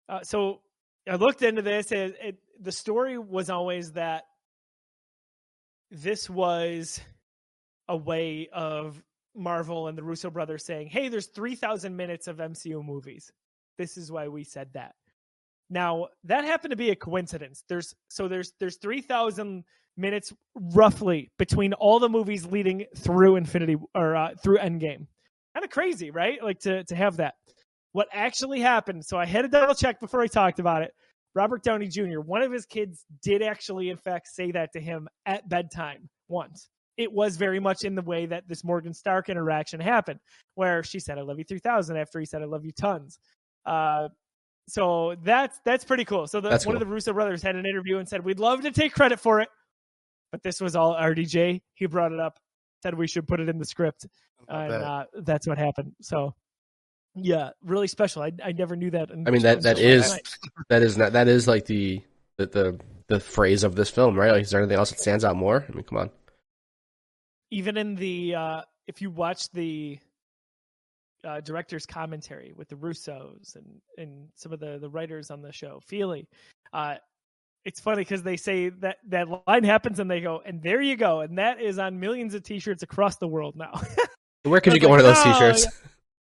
uh, 0.08 0.22
so 0.22 0.60
i 1.08 1.16
looked 1.16 1.42
into 1.42 1.60
this 1.62 1.90
and 1.92 2.14
it, 2.22 2.38
the 2.60 2.70
story 2.72 3.18
was 3.18 3.50
always 3.50 3.92
that 3.92 4.24
this 5.90 6.28
was 6.30 7.00
a 7.88 7.96
way 7.96 8.48
of 8.52 9.02
marvel 9.36 9.88
and 9.88 9.96
the 9.96 10.02
russo 10.02 10.30
brothers 10.30 10.64
saying 10.64 10.88
hey 10.88 11.08
there's 11.08 11.26
3000 11.28 11.94
minutes 11.94 12.26
of 12.26 12.38
mcu 12.38 12.84
movies 12.84 13.30
this 13.78 13.96
is 13.96 14.10
why 14.10 14.28
we 14.28 14.44
said 14.44 14.68
that 14.72 14.94
now 15.68 16.06
that 16.24 16.44
happened 16.44 16.70
to 16.70 16.76
be 16.76 16.90
a 16.90 16.96
coincidence 16.96 17.64
there's 17.68 17.94
so 18.08 18.28
there's 18.28 18.52
there's 18.60 18.78
3000 18.78 19.64
minutes 19.98 20.32
roughly 20.74 21.30
between 21.38 21.72
all 21.74 21.98
the 21.98 22.08
movies 22.08 22.46
leading 22.46 22.84
through 22.96 23.36
infinity 23.36 23.76
war 23.76 24.16
uh, 24.16 24.30
through 24.42 24.58
endgame 24.58 25.06
kind 25.56 25.64
of 25.64 25.70
crazy, 25.70 26.10
right? 26.10 26.42
Like 26.42 26.60
to 26.60 26.84
to 26.84 26.94
have 26.94 27.16
that. 27.16 27.34
What 27.92 28.08
actually 28.12 28.60
happened? 28.60 29.06
So 29.06 29.16
I 29.16 29.24
had 29.24 29.42
to 29.42 29.48
double 29.48 29.74
check 29.74 30.00
before 30.00 30.20
I 30.20 30.26
talked 30.26 30.58
about 30.58 30.82
it. 30.82 30.92
Robert 31.34 31.62
Downey 31.62 31.88
Jr. 31.88 32.20
One 32.20 32.42
of 32.42 32.52
his 32.52 32.66
kids 32.66 33.04
did 33.22 33.42
actually, 33.42 33.88
in 33.88 33.96
fact, 33.96 34.28
say 34.28 34.52
that 34.52 34.72
to 34.74 34.80
him 34.80 35.08
at 35.24 35.48
bedtime 35.48 36.10
once. 36.28 36.68
It 36.96 37.12
was 37.12 37.36
very 37.36 37.60
much 37.60 37.84
in 37.84 37.94
the 37.94 38.02
way 38.02 38.26
that 38.26 38.48
this 38.48 38.64
Morgan 38.64 38.94
Stark 38.94 39.28
interaction 39.28 39.80
happened, 39.80 40.20
where 40.54 40.82
she 40.82 40.98
said, 40.98 41.18
I 41.18 41.22
love 41.22 41.38
you 41.38 41.44
3000 41.44 41.96
after 41.96 42.18
he 42.18 42.26
said, 42.26 42.42
I 42.42 42.46
love 42.46 42.64
you 42.64 42.72
tons. 42.72 43.18
Uh, 43.64 44.08
so 44.68 45.14
that's 45.22 45.60
that's 45.64 45.84
pretty 45.84 46.04
cool. 46.04 46.26
So 46.26 46.40
the, 46.40 46.50
one 46.50 46.58
cool. 46.58 46.74
of 46.74 46.80
the 46.80 46.86
Russo 46.86 47.12
brothers 47.12 47.42
had 47.42 47.56
an 47.56 47.66
interview 47.66 47.98
and 47.98 48.08
said, 48.08 48.24
We'd 48.24 48.40
love 48.40 48.62
to 48.62 48.72
take 48.72 48.92
credit 48.92 49.20
for 49.20 49.40
it, 49.40 49.48
but 50.32 50.42
this 50.42 50.60
was 50.60 50.74
all 50.74 50.94
RDJ. 50.94 51.60
He 51.74 51.86
brought 51.86 52.12
it 52.12 52.18
up, 52.18 52.38
said 52.82 52.94
we 52.94 53.06
should 53.06 53.28
put 53.28 53.38
it 53.38 53.48
in 53.48 53.58
the 53.58 53.64
script, 53.64 54.06
and 54.48 54.68
bet. 54.70 54.82
uh, 54.82 55.04
that's 55.22 55.46
what 55.46 55.56
happened. 55.56 55.92
So, 56.00 56.34
yeah, 57.14 57.50
really 57.62 57.86
special. 57.86 58.22
I, 58.22 58.32
I 58.44 58.52
never 58.52 58.74
knew 58.74 58.90
that. 58.90 59.10
I 59.12 59.30
mean 59.30 59.42
that 59.42 59.62
that 59.62 59.78
is 59.78 60.10
night. 60.10 60.28
that 60.68 60.82
is 60.82 60.98
not 60.98 61.12
that 61.12 61.28
is 61.28 61.46
like 61.46 61.66
the 61.66 62.02
the 62.36 62.46
the, 62.46 62.80
the 63.06 63.20
phrase 63.20 63.62
of 63.62 63.76
this 63.76 63.90
film, 63.90 64.16
right? 64.16 64.32
Like, 64.32 64.42
is 64.42 64.50
there 64.50 64.60
anything 64.60 64.78
else 64.78 64.90
that 64.90 64.98
stands 64.98 65.24
out 65.24 65.36
more? 65.36 65.64
I 65.68 65.72
mean, 65.72 65.84
come 65.84 65.98
on. 65.98 66.10
Even 67.50 67.76
in 67.76 67.94
the 67.94 68.34
uh, 68.34 68.62
if 68.86 69.00
you 69.00 69.10
watch 69.10 69.50
the 69.50 69.98
uh, 71.24 71.40
director's 71.40 71.86
commentary 71.86 72.52
with 72.56 72.68
the 72.68 72.76
Russos 72.76 73.56
and 73.56 73.80
and 73.98 74.28
some 74.34 74.52
of 74.52 74.60
the 74.60 74.78
the 74.78 74.88
writers 74.88 75.30
on 75.30 75.42
the 75.42 75.52
show, 75.52 75.80
Feely, 75.86 76.26
uh, 76.72 76.96
it's 77.64 77.80
funny 77.80 78.02
because 78.02 78.22
they 78.22 78.36
say 78.36 78.68
that 78.68 78.98
that 79.08 79.26
line 79.46 79.64
happens 79.64 79.98
and 79.98 80.10
they 80.10 80.20
go, 80.20 80.40
and 80.44 80.62
there 80.62 80.80
you 80.80 80.96
go, 80.96 81.20
and 81.20 81.38
that 81.38 81.60
is 81.60 81.78
on 81.78 81.98
millions 81.98 82.34
of 82.34 82.42
T-shirts 82.42 82.82
across 82.82 83.16
the 83.16 83.28
world 83.28 83.56
now. 83.56 83.80
Where 84.44 84.60
can 84.60 84.72
you 84.74 84.80
get 84.80 84.88
one 84.88 84.98
of 85.00 85.04
those 85.04 85.18
"Oh, 85.18 85.32
T-shirts? 85.32 85.66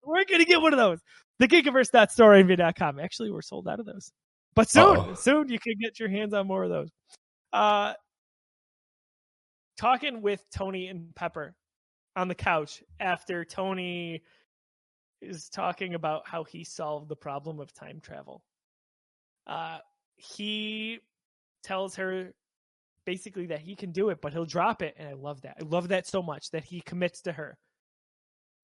We're 0.04 0.26
gonna 0.26 0.46
get 0.46 0.62
one 0.62 0.74
of 0.74 0.80
those. 0.80 1.00
The 1.38 1.48
Geekiverse.storeenvy.com. 1.48 3.00
Actually, 3.00 3.32
we're 3.32 3.42
sold 3.42 3.68
out 3.68 3.80
of 3.80 3.86
those, 3.86 4.12
but 4.56 4.70
soon, 4.70 4.98
Uh-oh. 4.98 5.14
soon 5.14 5.50
you 5.50 5.60
can 5.60 5.74
get 5.80 6.00
your 6.00 6.10
hands 6.10 6.34
on 6.34 6.48
more 6.48 6.64
of 6.64 6.70
those. 6.70 6.90
Uh, 7.54 7.94
talking 9.80 10.22
with 10.22 10.44
Tony 10.52 10.88
and 10.88 11.16
Pepper 11.16 11.56
on 12.16 12.28
the 12.28 12.36
couch 12.36 12.84
after 13.00 13.46
Tony 13.46 14.22
is 15.22 15.50
talking 15.50 15.96
about 15.96 16.28
how 16.28 16.44
he 16.44 16.66
solved 16.66 17.08
the 17.08 17.16
problem 17.16 17.60
of 17.60 17.74
time 17.74 18.02
travel. 18.02 18.44
Uh, 19.48 19.78
he 20.18 21.00
tells 21.64 21.96
her 21.96 22.34
basically 23.06 23.48
that 23.48 23.62
he 23.62 23.76
can 23.76 23.92
do 23.92 24.10
it, 24.10 24.20
but 24.22 24.34
he'll 24.34 24.46
drop 24.46 24.82
it, 24.82 24.96
and 24.98 25.08
I 25.08 25.14
love 25.14 25.42
that. 25.42 25.58
I 25.62 25.66
love 25.66 25.88
that 25.90 26.08
so 26.08 26.22
much 26.22 26.52
that 26.52 26.66
he 26.66 26.82
commits 26.82 27.22
to 27.22 27.32
her. 27.32 27.58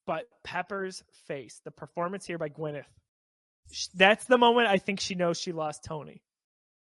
But 0.05 0.25
Pepper's 0.43 1.01
face, 1.27 1.61
the 1.63 1.71
performance 1.71 2.25
here 2.25 2.37
by 2.37 2.49
Gwyneth, 2.49 2.83
that's 3.95 4.25
the 4.25 4.37
moment 4.37 4.67
I 4.67 4.77
think 4.77 4.99
she 4.99 5.15
knows 5.15 5.39
she 5.39 5.51
lost 5.51 5.83
Tony. 5.83 6.21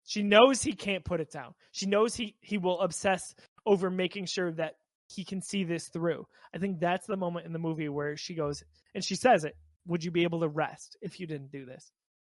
She 0.05 0.23
knows 0.23 0.61
he 0.61 0.73
can't 0.73 1.05
put 1.05 1.21
it 1.21 1.31
down. 1.31 1.53
She 1.71 1.85
knows 1.85 2.15
he 2.15 2.35
he 2.41 2.57
will 2.57 2.79
obsess 2.81 3.21
over 3.65 3.89
making 3.89 4.25
sure 4.25 4.51
that 4.53 4.75
he 5.07 5.23
can 5.23 5.41
see 5.41 5.63
this 5.63 5.87
through. 5.89 6.25
I 6.53 6.57
think 6.57 6.79
that's 6.79 7.05
the 7.07 7.17
moment 7.17 7.45
in 7.45 7.53
the 7.53 7.59
movie 7.59 7.89
where 7.89 8.15
she 8.17 8.33
goes 8.33 8.63
and 8.95 9.03
she 9.03 9.15
says 9.15 9.43
it. 9.43 9.55
Would 9.87 10.03
you 10.03 10.11
be 10.11 10.23
able 10.23 10.41
to 10.41 10.47
rest 10.47 10.97
if 11.01 11.19
you 11.19 11.27
didn't 11.27 11.51
do 11.51 11.65
this? 11.65 11.91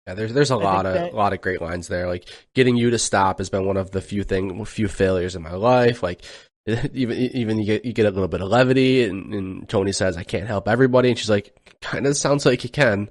Yeah, 0.07 0.15
there's 0.15 0.33
there's 0.33 0.51
a 0.51 0.57
lot 0.57 0.87
of 0.87 0.95
that- 0.95 1.13
a 1.13 1.17
lot 1.17 1.33
of 1.33 1.41
great 1.41 1.61
lines 1.61 1.89
there. 1.89 2.07
Like 2.09 2.25
getting 2.55 2.77
you 2.77 2.91
to 2.91 2.99
stop 2.99 3.39
has 3.39 3.51
been 3.51 3.67
one 3.67 3.77
of 3.77 3.91
the 3.91 4.01
few 4.01 4.25
thing 4.25 4.65
few 4.65 4.89
failures 4.89 5.37
in 5.37 5.43
my 5.43 5.55
life. 5.55 6.03
Like 6.03 6.23
even 6.67 7.17
even 7.19 7.59
you 7.59 7.65
get 7.65 7.85
you 7.85 7.93
get 7.93 8.07
a 8.07 8.11
little 8.11 8.29
bit 8.29 8.41
of 8.41 8.49
levity, 8.49 9.05
and, 9.05 9.35
and 9.35 9.69
Tony 9.69 9.93
says 9.93 10.17
I 10.17 10.23
can't 10.23 10.47
help 10.47 10.69
everybody, 10.69 11.09
and 11.11 11.19
she's 11.19 11.31
like, 11.31 11.77
kind 11.81 12.07
of 12.07 12.17
sounds 12.17 12.47
like 12.47 12.63
you 12.65 12.71
can. 12.71 13.11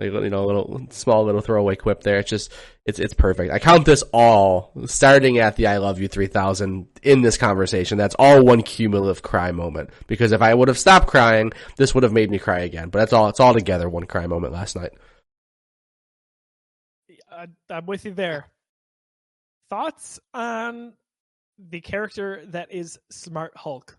Like 0.00 0.12
you 0.12 0.30
know, 0.30 0.44
a 0.44 0.46
little 0.46 0.86
small 0.90 1.24
little 1.24 1.40
throwaway 1.40 1.76
quip 1.76 2.02
there. 2.02 2.18
It's 2.18 2.28
just 2.28 2.52
it's 2.84 2.98
it's 2.98 3.14
perfect. 3.14 3.52
I 3.52 3.60
count 3.60 3.84
this 3.84 4.02
all 4.12 4.72
starting 4.86 5.38
at 5.38 5.54
the 5.54 5.68
I 5.68 5.76
love 5.76 6.00
you 6.00 6.08
three 6.08 6.26
thousand 6.26 6.88
in 7.04 7.22
this 7.22 7.36
conversation. 7.36 7.96
That's 7.96 8.16
all 8.18 8.44
one 8.44 8.62
cumulative 8.62 9.22
cry 9.22 9.52
moment. 9.52 9.90
Because 10.08 10.32
if 10.32 10.42
I 10.42 10.52
would 10.52 10.66
have 10.66 10.80
stopped 10.80 11.06
crying, 11.06 11.52
this 11.76 11.94
would 11.94 12.02
have 12.02 12.12
made 12.12 12.28
me 12.28 12.40
cry 12.40 12.60
again. 12.60 12.88
But 12.88 12.98
that's 12.98 13.12
all. 13.12 13.28
It's 13.28 13.38
all 13.38 13.54
together 13.54 13.88
one 13.88 14.06
cry 14.06 14.26
moment 14.26 14.52
last 14.52 14.74
night. 14.74 14.90
I, 17.30 17.46
I'm 17.70 17.86
with 17.86 18.04
you 18.04 18.14
there. 18.14 18.46
Thoughts 19.70 20.18
on 20.32 20.94
the 21.58 21.80
character 21.80 22.44
that 22.46 22.72
is 22.72 22.98
Smart 23.10 23.52
Hulk? 23.56 23.96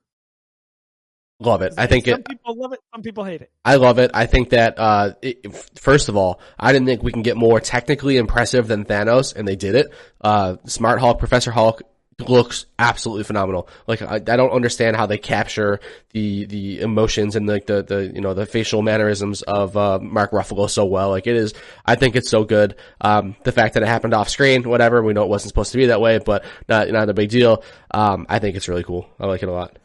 Love 1.40 1.62
it. 1.62 1.74
I 1.78 1.88
think 1.88 2.08
it 2.08 2.12
some 2.12 2.22
it. 2.22 2.28
people 2.30 2.58
love 2.58 2.72
it, 2.72 2.80
some 2.94 3.02
people 3.02 3.26
hate 3.26 3.42
it. 3.42 3.52
I 3.66 3.76
love 3.76 4.00
it. 4.00 4.12
I 4.14 4.26
think 4.26 4.52
that, 4.52 4.80
uh, 4.80 5.16
it, 5.22 5.46
first 5.78 6.08
of 6.08 6.16
all, 6.16 6.40
I 6.58 6.72
didn't 6.72 6.88
think 6.88 7.04
we 7.04 7.12
can 7.12 7.24
get 7.24 7.36
more 7.36 7.60
technically 7.60 8.16
impressive 8.16 8.68
than 8.68 8.86
Thanos, 8.86 9.36
and 9.36 9.46
they 9.46 9.58
did 9.58 9.76
it. 9.76 9.88
Uh, 10.22 10.56
Smart 10.66 11.00
Hulk, 11.02 11.20
Professor 11.20 11.52
Hulk 11.52 11.82
looks 12.26 12.68
absolutely 12.80 13.26
phenomenal. 13.26 13.68
Like, 13.86 14.02
I, 14.02 14.16
I 14.16 14.20
don't 14.20 14.52
understand 14.52 14.96
how 14.96 15.08
they 15.08 15.18
capture 15.18 15.82
the, 16.14 16.46
the 16.46 16.80
emotions 16.80 17.36
and 17.36 17.46
like 17.46 17.66
the, 17.66 17.84
the, 17.84 18.10
you 18.16 18.22
know, 18.22 18.34
the 18.34 18.46
facial 18.46 18.82
mannerisms 18.82 19.42
of, 19.42 19.76
uh, 19.76 20.00
Mark 20.02 20.32
Ruffalo 20.32 20.70
so 20.70 20.86
well. 20.86 21.10
Like, 21.10 21.28
it 21.28 21.36
is, 21.36 21.54
I 21.86 21.96
think 21.96 22.16
it's 22.16 22.30
so 22.30 22.46
good. 22.46 22.78
Um, 23.02 23.36
the 23.44 23.52
fact 23.52 23.74
that 23.74 23.84
it 23.84 23.88
happened 23.88 24.14
off 24.14 24.30
screen, 24.30 24.64
whatever, 24.64 25.04
we 25.04 25.12
know 25.12 25.24
it 25.24 25.30
wasn't 25.30 25.50
supposed 25.50 25.74
to 25.74 25.78
be 25.78 25.88
that 25.88 26.00
way, 26.00 26.18
but 26.20 26.46
not, 26.70 26.90
not 26.92 27.10
a 27.10 27.14
big 27.14 27.30
deal. 27.30 27.62
Um, 27.92 28.26
I 28.30 28.40
think 28.40 28.56
it's 28.56 28.70
really 28.70 28.84
cool. 28.86 29.10
I 29.20 29.26
like 29.26 29.44
it 29.44 29.50
a 29.50 29.52
lot. 29.52 29.78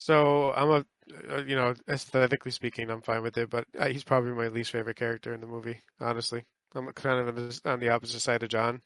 So 0.00 0.52
I'm 0.54 0.70
a, 0.70 0.86
uh, 1.30 1.42
you 1.42 1.54
know, 1.54 1.74
aesthetically 1.88 2.50
speaking, 2.50 2.90
I'm 2.90 3.02
fine 3.02 3.22
with 3.22 3.36
it, 3.38 3.50
but 3.50 3.66
uh, 3.78 3.88
he's 3.88 4.02
probably 4.02 4.32
my 4.32 4.48
least 4.48 4.70
favorite 4.72 4.96
character 4.96 5.34
in 5.34 5.40
the 5.42 5.46
movie. 5.46 5.82
Honestly, 6.00 6.44
I'm 6.74 6.90
kind 6.94 7.28
of 7.28 7.62
on 7.66 7.80
the, 7.80 7.90
opposite 7.90 8.20
side 8.20 8.42
of 8.42 8.48
John. 8.48 8.80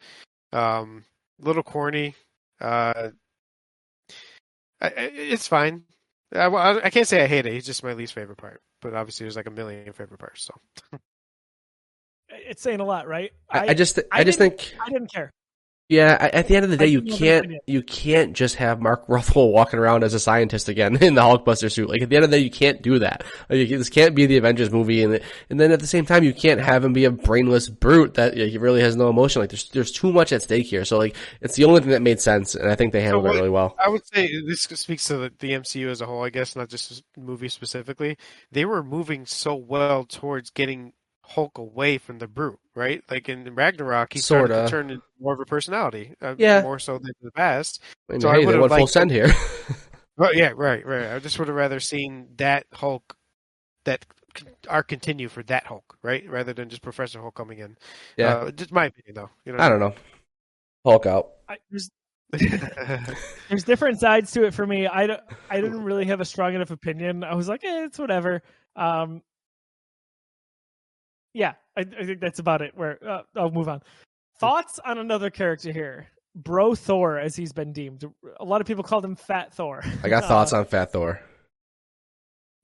Um, 0.53 1.05
little 1.39 1.63
corny. 1.63 2.17
Uh, 2.61 3.11
I, 4.81 4.87
I- 4.89 4.93
it's 5.15 5.47
fine. 5.49 5.85
I, 6.35 6.49
I 6.85 6.91
can't 6.91 7.07
say 7.07 7.23
I 7.23 7.29
hate 7.29 7.47
it. 7.47 7.53
He's 7.53 7.67
just 7.67 7.85
my 7.85 7.93
least 7.93 8.13
favorite 8.13 8.39
part. 8.39 8.61
But 8.81 8.95
obviously, 8.95 9.25
there's 9.25 9.37
like 9.37 9.47
a 9.47 9.53
million 9.53 9.93
favorite 9.93 10.19
parts. 10.19 10.43
So 10.43 10.99
It's 12.29 12.61
saying 12.63 12.81
a 12.81 12.85
lot, 12.85 13.07
right? 13.07 13.31
I, 13.51 13.69
I 13.69 13.75
just, 13.75 13.99
I 14.11 14.21
I 14.21 14.25
just 14.25 14.39
think, 14.39 14.75
I 14.81 14.91
didn't 14.91 15.13
care. 15.13 15.31
Yeah, 15.91 16.17
at 16.33 16.49
the 16.49 16.57
end 16.57 16.65
of 16.65 16.71
the 16.71 16.79
day, 16.79 16.87
you 16.87 17.03
didn't 17.03 17.21
have 17.21 17.39
an 17.45 17.51
can't 17.51 17.63
you 17.67 17.83
can't 17.83 18.33
just 18.33 18.55
have 18.55 18.81
Mark 18.81 19.07
Ruffalo 19.09 19.53
walking 19.53 19.79
around 19.79 20.03
as 20.03 20.15
a 20.15 20.21
scientist 20.21 20.69
again 20.71 20.97
in 21.03 21.15
the 21.15 21.21
Hulkbuster 21.21 21.71
suit. 21.71 21.91
Like 21.91 22.01
at 22.01 22.09
the 22.09 22.17
end 22.17 22.25
of 22.25 22.31
the 22.31 22.39
day, 22.39 22.43
you 22.43 22.51
can't 22.51 22.81
do 22.81 23.01
that. 23.01 23.23
Like, 23.51 23.69
this 23.69 23.91
can't 23.91 24.15
be 24.15 24.25
the 24.25 24.39
Avengers 24.39 24.71
movie, 24.71 25.03
and 25.03 25.21
and 25.51 25.61
then 25.61 25.73
at 25.73 25.81
the 25.81 25.87
same 25.87 26.07
time, 26.07 26.25
you 26.25 26.33
can't 26.33 26.61
have 26.61 26.85
him 26.85 26.95
be 26.95 27.05
a 27.05 27.11
brainless 27.11 27.69
brute 27.69 28.15
that 28.15 28.35
know, 28.35 28.47
he 28.47 28.57
really 28.57 28.81
has 28.81 28.97
no 28.97 29.11
emotion. 29.11 29.41
Like 29.43 29.51
there's 29.51 29.69
there's 29.71 29.93
too 29.93 30.11
much 30.11 30.33
at 30.33 30.43
stake 30.43 30.67
here. 30.67 30.87
So 30.87 30.97
like 30.97 31.17
it's 31.43 31.57
the 31.57 31.65
only 31.65 31.81
thing 31.81 31.91
that 31.91 32.01
made 32.03 32.21
sense, 32.21 32.55
and 32.55 32.71
I 32.71 32.77
think 32.77 32.93
they 32.95 33.03
handled 33.03 33.25
what- 33.25 33.35
it 33.35 33.39
really 33.39 33.51
well. 33.51 33.77
I 33.79 33.91
would 33.91 34.07
say 34.07 34.31
this 34.47 34.63
speaks 34.63 35.07
to 35.09 35.19
the, 35.19 35.33
the 35.39 35.51
MCU 35.53 35.89
as 35.91 36.01
a 36.01 36.07
whole, 36.07 36.25
I 36.25 36.31
guess, 36.31 36.57
not 36.57 36.71
just 36.71 37.03
movie 37.17 37.49
specifically. 37.51 38.17
They 38.51 38.65
were 38.65 38.83
moving 38.83 39.27
so 39.27 39.55
well 39.55 40.05
towards 40.05 40.49
getting 40.49 40.95
Hulk 41.27 41.59
away 41.59 41.99
from 41.99 42.19
the 42.19 42.29
brute, 42.29 42.59
right? 42.75 43.03
Like 43.11 43.29
in 43.29 43.55
Ragnarok, 43.55 44.13
he 44.13 44.19
started 44.19 44.53
Sorta. 44.55 44.65
to 44.65 44.71
turn 44.71 44.91
into 44.91 45.03
more 45.19 45.33
of 45.35 45.41
a 45.41 45.45
personality, 45.47 46.15
uh, 46.21 46.35
Yeah. 46.39 46.63
more 46.63 46.79
so 46.79 46.99
than 46.99 47.13
the 47.23 47.31
past. 47.33 47.81
I 48.09 48.13
mean, 48.13 48.21
So 48.21 48.29
I 48.29 48.35
hey, 48.35 48.41
they 48.41 48.47
would've 48.47 48.61
went 48.63 48.73
full 48.75 48.87
send 48.87 49.11
here. 49.11 49.29
Well, 50.17 50.33
yeah, 50.33 50.53
right, 50.55 50.87
right. 50.87 51.09
I 51.13 51.19
just 51.19 51.41
would 51.41 51.49
have 51.49 51.57
rather 51.57 51.81
seen 51.81 52.29
that 52.37 52.67
Hulk, 52.73 53.17
that 53.85 54.07
c- 54.39 54.47
arc 54.69 54.87
continue 54.87 55.29
for 55.29 55.43
that 55.45 55.67
Hulk, 55.67 55.99
right, 56.03 56.25
rather 56.31 56.53
than 56.53 56.69
just 56.69 56.83
Professor 56.83 57.21
Hulk 57.21 57.35
coming 57.35 57.59
in. 57.59 57.77
yeah, 58.17 58.35
uh, 58.37 58.51
just 58.53 58.71
my 58.71 58.85
opinion, 58.85 59.17
though. 59.17 59.31
You 59.45 59.55
know, 59.55 59.59
I 59.59 59.69
don't 59.69 59.81
know. 59.81 59.93
Hulk 60.87 61.07
out. 61.07 61.31
I, 61.49 61.57
there's 61.69 61.91
there's 63.49 63.65
different 63.65 63.99
sides 64.01 64.31
to 64.33 64.45
it 64.45 64.55
for 64.55 64.67
me. 64.67 64.87
I, 64.87 65.07
don't- 65.09 65.21
I 65.51 65.61
didn't 65.61 65.83
really 65.83 66.05
have 66.07 66.21
a 66.21 66.25
strong 66.25 66.55
enough 66.55 66.71
opinion. 66.71 67.25
I 67.25 67.35
was 67.35 67.49
like, 67.49 67.65
eh, 67.65 67.85
it's 67.87 67.99
whatever. 67.99 68.43
Um, 68.77 69.23
yeah, 71.35 71.55
I, 71.77 71.81
I 71.81 72.05
think 72.07 72.21
that's 72.21 72.39
about 72.39 72.63
it. 72.63 72.73
Where 72.77 72.99
uh, 73.07 73.23
I'll 73.37 73.51
move 73.51 73.69
on. 73.69 73.83
Thoughts 74.39 74.79
on 74.85 74.99
another 74.99 75.31
character 75.31 75.71
here, 75.73 76.07
Bro 76.35 76.77
Thor, 76.77 77.19
as 77.19 77.37
he's 77.37 77.53
been 77.53 77.73
deemed. 77.73 78.05
A 78.41 78.45
lot 78.45 78.61
of 78.61 78.67
people 78.67 78.83
called 78.83 79.05
him 79.05 79.15
Fat 79.15 79.53
Thor. 79.55 79.85
I 80.03 80.09
got 80.09 80.25
Uh, 80.25 80.29
thoughts 80.29 80.53
on 80.53 80.65
Fat 80.65 80.91
Thor. 80.93 81.21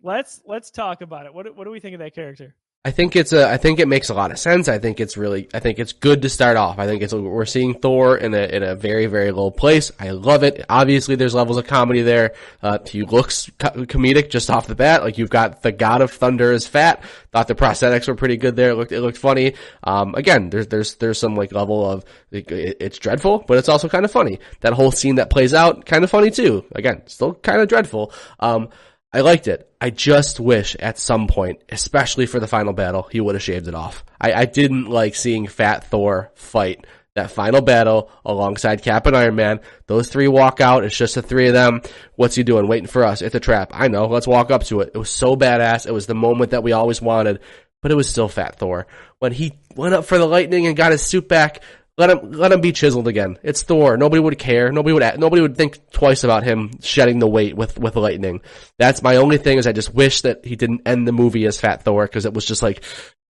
Let's 0.03 0.41
let's 0.47 0.71
talk 0.71 1.03
about 1.03 1.27
it. 1.27 1.35
What 1.35 1.55
what 1.55 1.65
do 1.65 1.71
we 1.71 1.81
think 1.81 1.95
of 1.95 1.99
that 2.01 2.15
character? 2.15 2.55
I 2.83 2.93
think 2.93 3.15
it's 3.15 3.35
a. 3.35 3.47
I 3.47 3.59
think 3.59 3.79
it 3.79 3.89
makes 3.89 4.09
a 4.09 4.15
lot 4.15 4.31
of 4.31 4.39
sense. 4.39 4.67
I 4.67 4.79
think 4.79 5.01
it's 5.01 5.19
really. 5.19 5.51
I 5.53 5.61
think 5.61 5.79
it's 5.79 5.93
good 5.93 6.23
to 6.23 6.31
start 6.31 6.57
off. 6.57 6.79
I 6.79 6.87
think 6.87 7.03
it's. 7.03 7.13
We're 7.13 7.45
seeing 7.45 7.75
Thor 7.75 8.17
in 8.17 8.33
a 8.33 8.39
in 8.39 8.63
a 8.63 8.75
very 8.75 9.05
very 9.05 9.33
low 9.33 9.51
place. 9.51 9.93
I 10.01 10.13
love 10.13 10.45
it. 10.45 10.65
Obviously, 10.67 11.15
there's 11.15 11.35
levels 11.35 11.59
of 11.59 11.67
comedy 11.67 12.01
there. 12.01 12.33
Uh, 12.63 12.79
he 12.87 13.03
looks 13.03 13.51
co- 13.59 13.85
comedic 13.85 14.31
just 14.31 14.49
off 14.49 14.67
the 14.67 14.75
bat. 14.75 15.03
Like 15.03 15.19
you've 15.19 15.29
got 15.29 15.61
the 15.61 15.73
God 15.73 16.01
of 16.01 16.11
Thunder 16.11 16.53
is 16.53 16.67
fat. 16.67 17.05
Thought 17.33 17.49
the 17.49 17.55
prosthetics 17.55 18.09
were 18.09 18.15
pretty 18.15 18.39
good 18.39 18.57
there. 18.57 18.71
It 18.71 18.77
looked 18.77 18.93
it 18.93 19.03
looked 19.03 19.19
funny. 19.19 19.57
Um, 19.85 20.15
again, 20.15 20.49
there's 20.49 20.69
there's 20.69 20.95
there's 20.95 21.19
some 21.19 21.37
like 21.37 21.53
level 21.53 21.85
of 21.85 22.07
it, 22.31 22.51
it's 22.51 22.99
dreadful, 22.99 23.45
but 23.47 23.59
it's 23.59 23.69
also 23.69 23.91
kind 23.91 24.07
of 24.07 24.11
funny. 24.11 24.39
That 24.61 24.73
whole 24.73 24.91
scene 24.91 25.17
that 25.17 25.29
plays 25.29 25.53
out 25.53 25.85
kind 25.85 26.03
of 26.03 26.09
funny 26.09 26.31
too. 26.31 26.65
Again, 26.75 27.03
still 27.09 27.35
kind 27.35 27.61
of 27.61 27.69
dreadful. 27.69 28.15
Um, 28.39 28.71
I 29.13 29.23
liked 29.23 29.49
it. 29.49 29.69
I 29.81 29.91
just 29.91 30.39
wish 30.39 30.77
at 30.79 30.99
some 30.99 31.27
point, 31.27 31.63
especially 31.69 32.27
for 32.27 32.39
the 32.39 32.47
final 32.47 32.73
battle, 32.73 33.09
he 33.11 33.21
would 33.21 33.35
have 33.35 33.43
shaved 33.43 33.67
it 33.67 33.75
off. 33.75 34.05
I, 34.21 34.33
I 34.33 34.45
didn't 34.45 34.87
like 34.87 35.15
seeing 35.17 35.49
Fat 35.49 35.85
Thor 35.85 36.31
fight 36.35 36.87
that 37.17 37.31
final 37.33 37.61
battle 37.61 38.11
alongside 38.25 38.83
Cap 38.83 39.07
and 39.07 39.17
Iron 39.17 39.35
Man. 39.35 39.61
Those 39.87 40.09
three 40.09 40.29
walk 40.29 40.61
out. 40.61 40.85
It's 40.85 40.97
just 40.97 41.17
the 41.17 41.23
three 41.23 41.49
of 41.49 41.55
them. 41.55 41.83
What's 42.15 42.37
he 42.37 42.45
doing? 42.45 42.69
Waiting 42.69 42.87
for 42.87 43.05
us. 43.05 43.21
It's 43.21 43.35
a 43.35 43.41
trap. 43.41 43.73
I 43.75 43.89
know. 43.89 44.07
Let's 44.07 44.29
walk 44.29 44.53
up 44.53 44.63
to 44.65 44.81
it. 44.81 44.93
It 44.95 44.99
was 44.99 45.11
so 45.11 45.35
badass. 45.35 45.87
It 45.87 45.93
was 45.93 46.07
the 46.07 46.15
moment 46.15 46.53
that 46.53 46.63
we 46.63 46.71
always 46.73 47.03
wanted, 47.03 47.41
but 47.83 47.91
it 47.91 47.97
was 47.97 48.09
still 48.09 48.29
Fat 48.29 48.57
Thor. 48.57 48.87
When 49.19 49.33
he 49.33 49.59
went 49.75 49.95
up 49.95 50.05
for 50.05 50.19
the 50.19 50.27
lightning 50.27 50.67
and 50.67 50.77
got 50.77 50.93
his 50.93 51.03
suit 51.03 51.29
back, 51.29 51.63
let 52.01 52.11
him 52.11 52.33
let 52.33 52.51
him 52.53 52.61
be 52.61 52.73
chiseled 52.73 53.07
again. 53.07 53.39
It's 53.43 53.63
Thor. 53.63 53.97
Nobody 53.97 54.21
would 54.21 54.39
care. 54.39 54.73
Nobody 54.73 54.93
would 54.95 55.19
nobody 55.21 55.43
would 55.43 55.57
think 55.57 55.91
twice 55.91 56.25
about 56.25 56.43
him 56.43 56.81
shedding 56.81 57.19
the 57.19 57.29
weight 57.29 57.55
with 57.57 57.79
with 57.79 57.95
lightning. 57.95 58.41
That's 58.79 59.03
my 59.03 59.17
only 59.17 59.39
thing. 59.39 59.59
Is 59.59 59.67
I 59.67 59.73
just 59.73 59.95
wish 59.95 60.23
that 60.23 60.45
he 60.45 60.57
didn't 60.57 60.83
end 60.87 61.07
the 61.07 61.13
movie 61.13 61.45
as 61.47 61.61
Fat 61.61 61.83
Thor 61.83 62.07
because 62.07 62.25
it 62.25 62.35
was 62.35 62.47
just 62.47 62.63
like, 62.63 62.83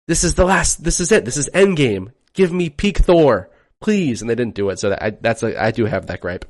this 0.08 0.24
is 0.24 0.34
the 0.34 0.44
last. 0.44 0.82
This 0.82 0.98
is 0.98 1.12
it. 1.12 1.24
This 1.24 1.36
is 1.36 1.48
Endgame. 1.54 2.12
Give 2.32 2.52
me 2.52 2.70
peak 2.70 2.98
Thor, 2.98 3.50
please. 3.80 4.22
And 4.22 4.28
they 4.30 4.34
didn't 4.34 4.54
do 4.54 4.70
it. 4.70 4.78
So 4.78 4.90
that, 4.90 5.02
I 5.02 5.10
that's 5.10 5.42
a, 5.42 5.62
I 5.62 5.70
do 5.70 5.84
have 5.84 6.06
that 6.06 6.20
gripe. 6.20 6.46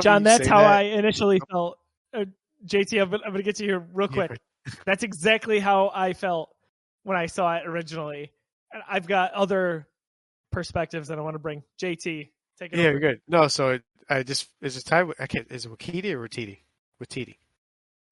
John, 0.00 0.22
that's 0.22 0.46
how 0.46 0.60
that. 0.60 0.70
I 0.70 0.82
initially 0.82 1.40
felt. 1.50 1.78
Uh, 2.14 2.26
JT, 2.66 3.00
I'm, 3.00 3.10
gonna- 3.10 3.22
I'm 3.24 3.32
going 3.32 3.42
to 3.42 3.42
get 3.42 3.58
you 3.60 3.66
here 3.68 3.86
real 3.92 4.08
Yeah, 4.12 4.26
quick. 4.26 4.40
That's 4.84 5.02
exactly 5.02 5.60
how 5.60 5.90
I 5.94 6.12
felt 6.12 6.50
when 7.04 7.16
I 7.16 7.26
saw 7.26 7.56
it 7.56 7.66
originally. 7.66 8.32
And 8.70 8.82
I've 8.86 9.06
got 9.06 9.32
other 9.32 9.87
perspectives 10.50 11.08
that 11.08 11.18
I 11.18 11.22
want 11.22 11.34
to 11.34 11.38
bring. 11.40 11.62
JT, 11.80 12.28
take 12.58 12.72
it 12.72 12.78
Yeah, 12.78 12.88
over. 12.88 12.98
good. 12.98 13.20
No, 13.28 13.48
so 13.48 13.70
it, 13.70 13.82
I 14.08 14.22
just 14.22 14.48
is 14.62 14.76
it 14.76 14.84
Ty? 14.84 15.04
I 15.18 15.26
can't. 15.26 15.50
Is 15.50 15.66
it 15.66 15.72
Wakiti 15.72 16.12
or 16.12 16.26
Watiti? 16.26 16.58
Watiti. 17.02 17.36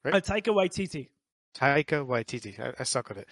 Uh, 0.05 0.21
Taika 0.21 0.49
Waititi. 0.55 1.09
Taika 1.57 2.07
Waititi. 2.07 2.61
I, 2.61 2.73
I 2.79 2.83
suck 2.85 3.11
at 3.11 3.17
it. 3.17 3.29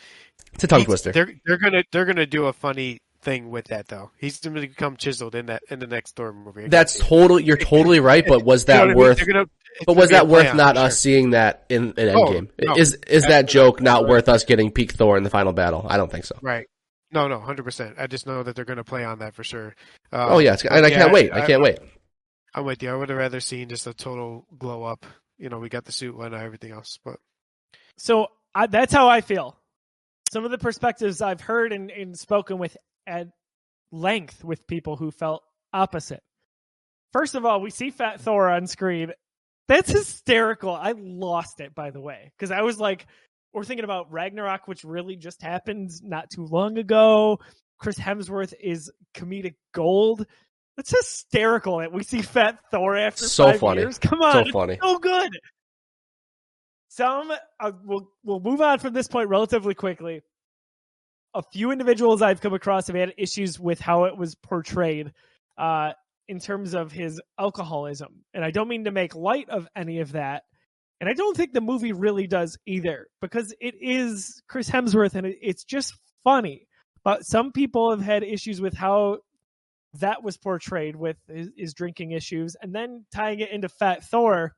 It's 0.54 0.64
a 0.64 0.66
tongue 0.66 0.84
twister. 0.84 1.12
They're 1.12 1.32
they're 1.46 1.58
gonna 1.58 1.84
they're 1.92 2.04
gonna 2.06 2.26
do 2.26 2.46
a 2.46 2.52
funny 2.52 2.98
thing 3.20 3.50
with 3.50 3.66
that 3.66 3.86
though. 3.88 4.10
He's 4.18 4.40
gonna 4.40 4.60
become 4.60 4.96
chiseled 4.96 5.34
in 5.34 5.46
that 5.46 5.62
in 5.70 5.78
the 5.78 5.86
next 5.86 6.16
Thor 6.16 6.32
movie. 6.32 6.68
That's 6.68 6.96
guarantee 6.96 7.08
totally. 7.16 7.44
You're 7.44 7.56
totally 7.58 8.00
right. 8.00 8.24
But 8.26 8.44
was 8.44 8.64
it. 8.64 8.72
You 8.72 8.78
know 8.78 8.78
that 8.78 8.84
I 8.84 8.94
mean? 8.94 8.96
worth? 8.98 9.26
Gonna- 9.26 9.42
it's 9.76 9.84
But 9.86 9.96
was 9.96 10.10
that 10.10 10.22
be 10.22 10.26
a 10.26 10.28
play 10.28 10.42
worth 10.44 10.50
on 10.52 10.56
not 10.56 10.76
it, 10.76 10.82
us 10.82 10.98
seeing 11.00 11.30
that 11.30 11.64
in, 11.68 11.94
in 11.96 12.08
Oh, 12.10 12.26
Endgame? 12.28 12.48
no. 12.62 12.76
is 12.76 12.94
is 13.08 13.26
that 13.26 13.48
joke 13.48 13.80
not 13.82 14.06
worth 14.06 14.28
us 14.28 14.44
getting 14.44 14.70
peak 14.70 14.92
Thor 14.92 15.16
in 15.16 15.24
the 15.24 15.30
final 15.30 15.52
battle? 15.52 15.84
I 15.88 15.96
don't 15.96 16.10
think 16.12 16.24
so. 16.24 16.38
Right. 16.42 16.66
No, 17.14 17.28
no, 17.28 17.38
hundred 17.38 17.62
percent. 17.62 17.94
I 17.96 18.08
just 18.08 18.26
know 18.26 18.42
that 18.42 18.56
they're 18.56 18.64
gonna 18.64 18.82
play 18.84 19.04
on 19.04 19.20
that 19.20 19.34
for 19.34 19.44
sure. 19.44 19.74
Uh, 20.12 20.26
Oh 20.30 20.38
yeah, 20.38 20.54
it's, 20.54 20.64
and 20.64 20.84
I 20.84 20.88
yeah, 20.88 20.98
can't 20.98 21.12
wait. 21.12 21.32
I 21.32 21.46
can't 21.46 21.62
wait. 21.62 21.78
I'm 22.54 22.64
with 22.64 22.82
you. 22.82 22.90
I 22.90 22.94
would 22.96 23.08
have 23.08 23.18
rather 23.18 23.38
seen 23.40 23.68
just 23.68 23.86
a 23.86 23.94
total 23.94 24.46
glow 24.58 24.82
up. 24.82 25.06
You 25.38 25.48
know, 25.48 25.58
we 25.60 25.68
got 25.68 25.84
the 25.84 25.92
suit 25.92 26.16
and 26.16 26.34
everything 26.34 26.72
else, 26.72 26.98
but 27.04 27.16
So 27.96 28.28
I, 28.54 28.66
that's 28.66 28.92
how 28.92 29.08
I 29.08 29.20
feel. 29.20 29.56
Some 30.32 30.44
of 30.44 30.50
the 30.50 30.58
perspectives 30.58 31.22
I've 31.22 31.40
heard 31.40 31.72
and, 31.72 31.90
and 31.92 32.18
spoken 32.18 32.58
with 32.58 32.76
at 33.06 33.28
length 33.92 34.42
with 34.42 34.66
people 34.66 34.96
who 34.96 35.12
felt 35.12 35.44
opposite. 35.72 36.22
First 37.12 37.36
of 37.36 37.44
all, 37.44 37.60
we 37.60 37.70
see 37.70 37.90
Fat 37.90 38.20
Thor 38.20 38.48
on 38.50 38.66
screen. 38.66 39.12
That's 39.68 39.90
hysterical. 39.90 40.74
I 40.74 40.94
lost 40.96 41.60
it, 41.60 41.74
by 41.76 41.90
the 41.90 42.00
way, 42.00 42.32
because 42.36 42.50
I 42.50 42.62
was 42.62 42.80
like, 42.80 43.06
we're 43.54 43.64
thinking 43.64 43.84
about 43.84 44.12
Ragnarok, 44.12 44.66
which 44.68 44.84
really 44.84 45.16
just 45.16 45.40
happened 45.40 45.90
not 46.02 46.28
too 46.30 46.44
long 46.44 46.76
ago. 46.76 47.38
Chris 47.78 47.98
Hemsworth 47.98 48.52
is 48.60 48.90
comedic 49.14 49.54
gold. 49.72 50.26
That's 50.76 50.90
hysterical 50.90 51.78
that 51.78 51.92
we 51.92 52.02
see 52.02 52.20
Fat 52.22 52.58
Thor 52.70 52.96
after 52.96 53.24
So 53.26 53.52
five 53.52 53.60
funny. 53.60 53.80
years. 53.82 53.98
Come 53.98 54.20
on, 54.22 54.46
So 54.46 54.52
funny. 54.52 54.78
so 54.82 54.98
good. 54.98 55.30
Some 56.88 57.32
uh, 57.60 57.72
we'll 57.84 58.08
we'll 58.24 58.40
move 58.40 58.60
on 58.60 58.78
from 58.78 58.92
this 58.92 59.08
point 59.08 59.28
relatively 59.28 59.74
quickly. 59.74 60.22
A 61.34 61.42
few 61.42 61.72
individuals 61.72 62.22
I've 62.22 62.40
come 62.40 62.54
across 62.54 62.86
have 62.86 62.96
had 62.96 63.14
issues 63.18 63.58
with 63.58 63.80
how 63.80 64.04
it 64.04 64.16
was 64.16 64.36
portrayed 64.36 65.12
uh, 65.58 65.92
in 66.28 66.38
terms 66.38 66.74
of 66.74 66.92
his 66.92 67.20
alcoholism, 67.38 68.24
and 68.32 68.44
I 68.44 68.52
don't 68.52 68.68
mean 68.68 68.84
to 68.84 68.92
make 68.92 69.16
light 69.16 69.48
of 69.48 69.66
any 69.74 69.98
of 70.00 70.12
that. 70.12 70.44
And 71.00 71.10
I 71.10 71.12
don't 71.12 71.36
think 71.36 71.52
the 71.52 71.60
movie 71.60 71.92
really 71.92 72.26
does 72.26 72.56
either, 72.66 73.08
because 73.20 73.54
it 73.60 73.74
is 73.80 74.42
Chris 74.48 74.70
Hemsworth, 74.70 75.14
and 75.14 75.26
it's 75.26 75.64
just 75.64 75.92
funny. 76.22 76.66
But 77.02 77.26
some 77.26 77.52
people 77.52 77.90
have 77.90 78.00
had 78.00 78.22
issues 78.22 78.60
with 78.60 78.74
how 78.74 79.18
that 80.00 80.22
was 80.22 80.36
portrayed 80.36 80.96
with 80.96 81.16
his, 81.28 81.50
his 81.56 81.74
drinking 81.74 82.12
issues, 82.12 82.56
and 82.60 82.74
then 82.74 83.04
tying 83.14 83.40
it 83.40 83.50
into 83.50 83.68
Fat 83.68 84.04
Thor 84.04 84.52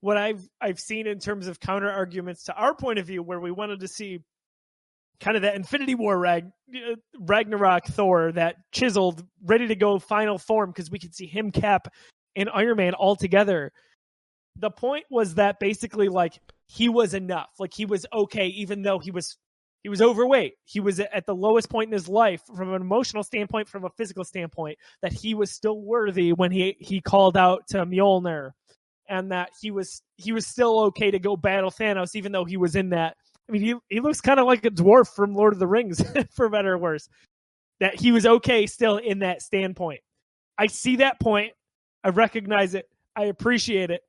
what 0.00 0.16
I've 0.16 0.48
I've 0.60 0.78
seen 0.78 1.08
in 1.08 1.18
terms 1.18 1.48
of 1.48 1.58
counter 1.58 1.90
arguments 1.90 2.44
to 2.44 2.54
our 2.54 2.74
point 2.74 3.00
of 3.00 3.06
view, 3.06 3.22
where 3.22 3.40
we 3.40 3.50
wanted 3.50 3.80
to 3.80 3.88
see 3.88 4.20
kind 5.20 5.36
of 5.36 5.42
that 5.42 5.56
Infinity 5.56 5.96
War 5.96 6.16
Rag, 6.16 6.44
Ragnarok 7.18 7.86
Thor, 7.86 8.30
that 8.32 8.54
chiseled, 8.72 9.24
ready 9.42 9.66
to 9.66 9.74
go 9.74 9.98
final 9.98 10.38
form, 10.38 10.70
because 10.70 10.90
we 10.90 11.00
could 11.00 11.14
see 11.14 11.26
him, 11.26 11.50
Cap, 11.50 11.88
and 12.36 12.48
Iron 12.54 12.76
Man 12.76 12.94
all 12.94 13.16
together. 13.16 13.72
The 14.58 14.70
point 14.70 15.04
was 15.10 15.34
that 15.36 15.60
basically, 15.60 16.08
like 16.08 16.40
he 16.66 16.88
was 16.88 17.14
enough, 17.14 17.50
like 17.58 17.72
he 17.72 17.86
was 17.86 18.06
okay, 18.12 18.46
even 18.48 18.82
though 18.82 18.98
he 18.98 19.10
was 19.10 19.36
he 19.82 19.88
was 19.88 20.02
overweight. 20.02 20.54
He 20.64 20.80
was 20.80 21.00
at 21.00 21.26
the 21.26 21.34
lowest 21.34 21.70
point 21.70 21.88
in 21.88 21.92
his 21.92 22.08
life 22.08 22.42
from 22.54 22.74
an 22.74 22.82
emotional 22.82 23.22
standpoint, 23.22 23.68
from 23.68 23.84
a 23.84 23.90
physical 23.90 24.24
standpoint, 24.24 24.78
that 25.02 25.12
he 25.12 25.34
was 25.34 25.50
still 25.52 25.80
worthy 25.80 26.32
when 26.32 26.50
he 26.50 26.76
he 26.80 27.00
called 27.00 27.36
out 27.36 27.66
to 27.68 27.86
Mjolnir 27.86 28.52
and 29.08 29.32
that 29.32 29.50
he 29.60 29.70
was 29.70 30.02
he 30.16 30.32
was 30.32 30.46
still 30.46 30.80
okay 30.80 31.10
to 31.10 31.18
go 31.18 31.36
battle 31.36 31.70
Thanos, 31.70 32.14
even 32.14 32.32
though 32.32 32.44
he 32.44 32.56
was 32.56 32.76
in 32.76 32.90
that. 32.90 33.16
I 33.48 33.52
mean, 33.52 33.62
he 33.62 33.74
he 33.88 34.00
looks 34.00 34.20
kind 34.20 34.38
of 34.38 34.46
like 34.46 34.64
a 34.64 34.70
dwarf 34.70 35.08
from 35.08 35.34
Lord 35.34 35.52
of 35.52 35.58
the 35.58 35.66
Rings, 35.66 36.02
for 36.32 36.48
better 36.48 36.74
or 36.74 36.78
worse. 36.78 37.08
That 37.80 37.98
he 37.98 38.12
was 38.12 38.26
okay 38.26 38.66
still 38.66 38.98
in 38.98 39.20
that 39.20 39.40
standpoint. 39.42 40.00
I 40.58 40.66
see 40.66 40.96
that 40.96 41.20
point. 41.20 41.52
I 42.04 42.10
recognize 42.10 42.74
it. 42.74 42.88
I 43.16 43.24
appreciate 43.24 43.90
it. 43.90 44.02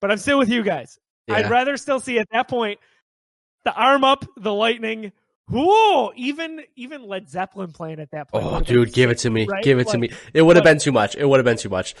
But 0.00 0.10
I'm 0.10 0.18
still 0.18 0.38
with 0.38 0.48
you 0.48 0.62
guys. 0.62 0.98
Yeah. 1.26 1.36
I'd 1.36 1.50
rather 1.50 1.76
still 1.76 2.00
see 2.00 2.18
at 2.18 2.28
that 2.32 2.48
point 2.48 2.80
the 3.64 3.74
arm 3.74 4.04
up, 4.04 4.24
the 4.36 4.52
lightning. 4.52 5.12
Whoa! 5.48 6.12
Even 6.14 6.62
even 6.76 7.02
Led 7.02 7.28
Zeppelin 7.28 7.72
playing 7.72 7.98
at 8.00 8.10
that 8.12 8.28
point. 8.28 8.44
Oh, 8.44 8.60
dude, 8.60 8.92
give 8.92 9.10
it 9.10 9.18
to 9.18 9.30
me. 9.30 9.46
right? 9.46 9.64
Give 9.64 9.78
it 9.80 9.88
to 9.88 9.98
me. 9.98 10.10
It 10.32 10.42
would 10.42 10.56
have 10.56 10.64
been 10.64 10.78
too 10.78 10.92
much. 10.92 11.16
It 11.16 11.24
would 11.24 11.38
have 11.38 11.44
been 11.44 11.56
too 11.56 11.68
much. 11.68 11.94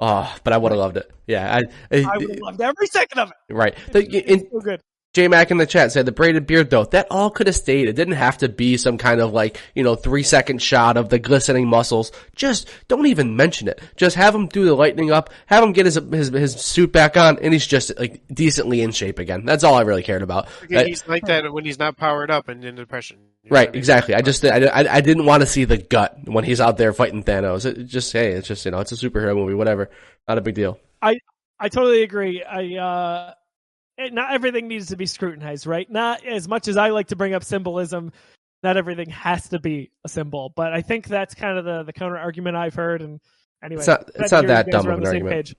Oh, 0.00 0.34
but 0.44 0.52
I 0.52 0.56
would 0.58 0.72
have 0.72 0.78
loved 0.78 0.96
it. 0.96 1.10
Yeah, 1.26 1.54
I, 1.54 1.62
I, 1.96 2.02
I 2.02 2.18
would 2.18 2.30
have 2.30 2.38
loved 2.40 2.60
every 2.60 2.86
second 2.86 3.18
of 3.20 3.30
it. 3.30 3.54
right. 3.54 3.76
In, 3.94 4.06
It's 4.12 4.44
so 4.52 4.60
good. 4.60 4.80
J 5.12 5.28
Mac 5.28 5.50
in 5.50 5.58
the 5.58 5.66
chat 5.66 5.92
said 5.92 6.06
the 6.06 6.12
braided 6.12 6.46
beard 6.46 6.70
though, 6.70 6.84
that 6.86 7.06
all 7.10 7.28
could 7.30 7.46
have 7.46 7.56
stayed. 7.56 7.86
It 7.88 7.92
didn't 7.96 8.14
have 8.14 8.38
to 8.38 8.48
be 8.48 8.78
some 8.78 8.96
kind 8.96 9.20
of 9.20 9.32
like, 9.32 9.58
you 9.74 9.82
know, 9.82 9.94
three 9.94 10.22
second 10.22 10.62
shot 10.62 10.96
of 10.96 11.10
the 11.10 11.18
glistening 11.18 11.68
muscles. 11.68 12.12
Just 12.34 12.70
don't 12.88 13.06
even 13.06 13.36
mention 13.36 13.68
it. 13.68 13.80
Just 13.96 14.16
have 14.16 14.34
him 14.34 14.46
do 14.46 14.64
the 14.64 14.74
lightning 14.74 15.10
up, 15.10 15.28
have 15.46 15.62
him 15.62 15.72
get 15.72 15.84
his, 15.84 15.96
his, 16.10 16.28
his 16.28 16.54
suit 16.54 16.92
back 16.92 17.16
on, 17.18 17.38
and 17.40 17.52
he's 17.52 17.66
just 17.66 17.98
like 17.98 18.22
decently 18.32 18.80
in 18.80 18.90
shape 18.92 19.18
again. 19.18 19.44
That's 19.44 19.64
all 19.64 19.74
I 19.74 19.82
really 19.82 20.02
cared 20.02 20.22
about. 20.22 20.48
again, 20.62 20.78
Uh, 20.80 20.84
he's 20.86 21.06
like 21.06 21.26
that 21.26 21.52
when 21.52 21.64
he's 21.66 21.78
not 21.78 21.96
powered 21.98 22.30
up 22.30 22.48
and 22.48 22.64
in 22.64 22.74
depression. 22.74 23.18
You 23.42 23.50
know 23.50 23.54
what 23.54 23.58
I 23.58 23.60
Right, 23.64 23.72
mean? 23.72 23.78
exactly. 23.78 24.14
I 24.14 24.22
just, 24.22 24.44
I, 24.46 24.64
I, 24.66 24.94
I 24.96 25.00
didn't 25.02 25.26
want 25.26 25.42
to 25.42 25.46
see 25.46 25.64
the 25.64 25.76
gut 25.76 26.16
when 26.24 26.44
he's 26.44 26.60
out 26.60 26.78
there 26.78 26.92
fighting 26.94 27.22
Thanos. 27.22 27.66
It 27.66 27.84
just, 27.84 28.12
hey, 28.12 28.32
it's 28.32 28.48
just, 28.48 28.64
you 28.64 28.70
know, 28.70 28.78
it's 28.80 28.92
a 28.92 28.96
superhero 28.96 29.34
movie, 29.34 29.54
whatever. 29.54 29.90
Not 30.26 30.38
a 30.38 30.40
big 30.40 30.54
deal. 30.54 30.78
I 31.02 31.18
I 31.58 31.68
totally 31.68 32.02
agree. 32.02 32.42
I 32.42 32.76
uh 32.76 33.32
it- 33.32 33.36
not 33.98 34.32
everything 34.32 34.68
needs 34.68 34.86
to 34.88 34.96
be 34.96 35.06
scrutinized, 35.06 35.66
right? 35.66 35.90
Not 35.90 36.24
as 36.24 36.48
much 36.48 36.68
as 36.68 36.76
I 36.76 36.88
like 36.90 37.08
to 37.08 37.16
bring 37.16 37.34
up 37.34 37.44
symbolism, 37.44 38.12
not 38.62 38.76
everything 38.76 39.10
has 39.10 39.48
to 39.50 39.58
be 39.58 39.90
a 40.04 40.08
symbol. 40.08 40.52
But 40.54 40.72
I 40.72 40.82
think 40.82 41.06
that's 41.06 41.34
kind 41.34 41.58
of 41.58 41.64
the 41.64 41.82
the 41.84 41.92
counter 41.92 42.16
argument 42.18 42.56
I've 42.56 42.74
heard. 42.74 43.02
And 43.02 43.20
anyway, 43.62 43.80
It's 43.80 43.88
not- 43.88 44.10
it's 44.14 44.32
not 44.32 44.46
that 44.46 44.66
dumb 44.70 44.86
of 44.88 44.98
an 44.98 45.06
argument. 45.06 45.30
Page. 45.34 45.56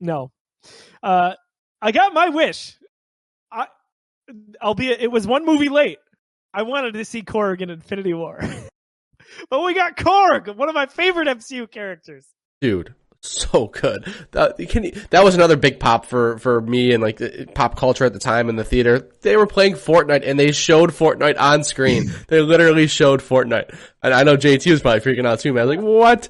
No, 0.00 0.30
uh, 1.02 1.34
I 1.82 1.92
got 1.92 2.14
my 2.14 2.30
wish. 2.30 2.76
I, 3.52 3.66
albeit 4.62 5.00
it 5.00 5.10
was 5.10 5.26
one 5.26 5.44
movie 5.44 5.68
late. 5.68 5.98
I 6.54 6.62
wanted 6.62 6.94
to 6.94 7.04
see 7.04 7.22
Korg 7.22 7.60
in 7.60 7.68
Infinity 7.70 8.14
War, 8.14 8.40
but 9.50 9.62
we 9.62 9.74
got 9.74 9.96
Korg, 9.96 10.56
one 10.56 10.68
of 10.68 10.74
my 10.74 10.86
favorite 10.86 11.28
MCU 11.28 11.70
characters. 11.70 12.26
Dude, 12.62 12.94
so 13.22 13.66
good. 13.66 14.12
That, 14.32 14.56
can 14.68 14.84
you, 14.84 14.92
that 15.10 15.22
was 15.24 15.34
another 15.34 15.56
big 15.56 15.78
pop 15.78 16.06
for, 16.06 16.38
for 16.38 16.60
me 16.60 16.92
and 16.92 17.02
like 17.02 17.20
pop 17.54 17.76
culture 17.76 18.04
at 18.04 18.12
the 18.12 18.18
time 18.18 18.48
in 18.48 18.56
the 18.56 18.64
theater. 18.64 19.10
They 19.22 19.36
were 19.36 19.46
playing 19.46 19.74
Fortnite 19.74 20.22
and 20.26 20.38
they 20.38 20.52
showed 20.52 20.90
Fortnite 20.90 21.38
on 21.38 21.64
screen. 21.64 22.10
they 22.28 22.40
literally 22.40 22.86
showed 22.86 23.20
Fortnite. 23.20 23.76
And 24.02 24.14
I 24.14 24.22
know 24.22 24.36
JT 24.36 24.70
was 24.70 24.82
probably 24.82 25.00
freaking 25.00 25.26
out 25.26 25.40
too, 25.40 25.52
man. 25.52 25.68
Like, 25.68 25.80
what? 25.80 26.28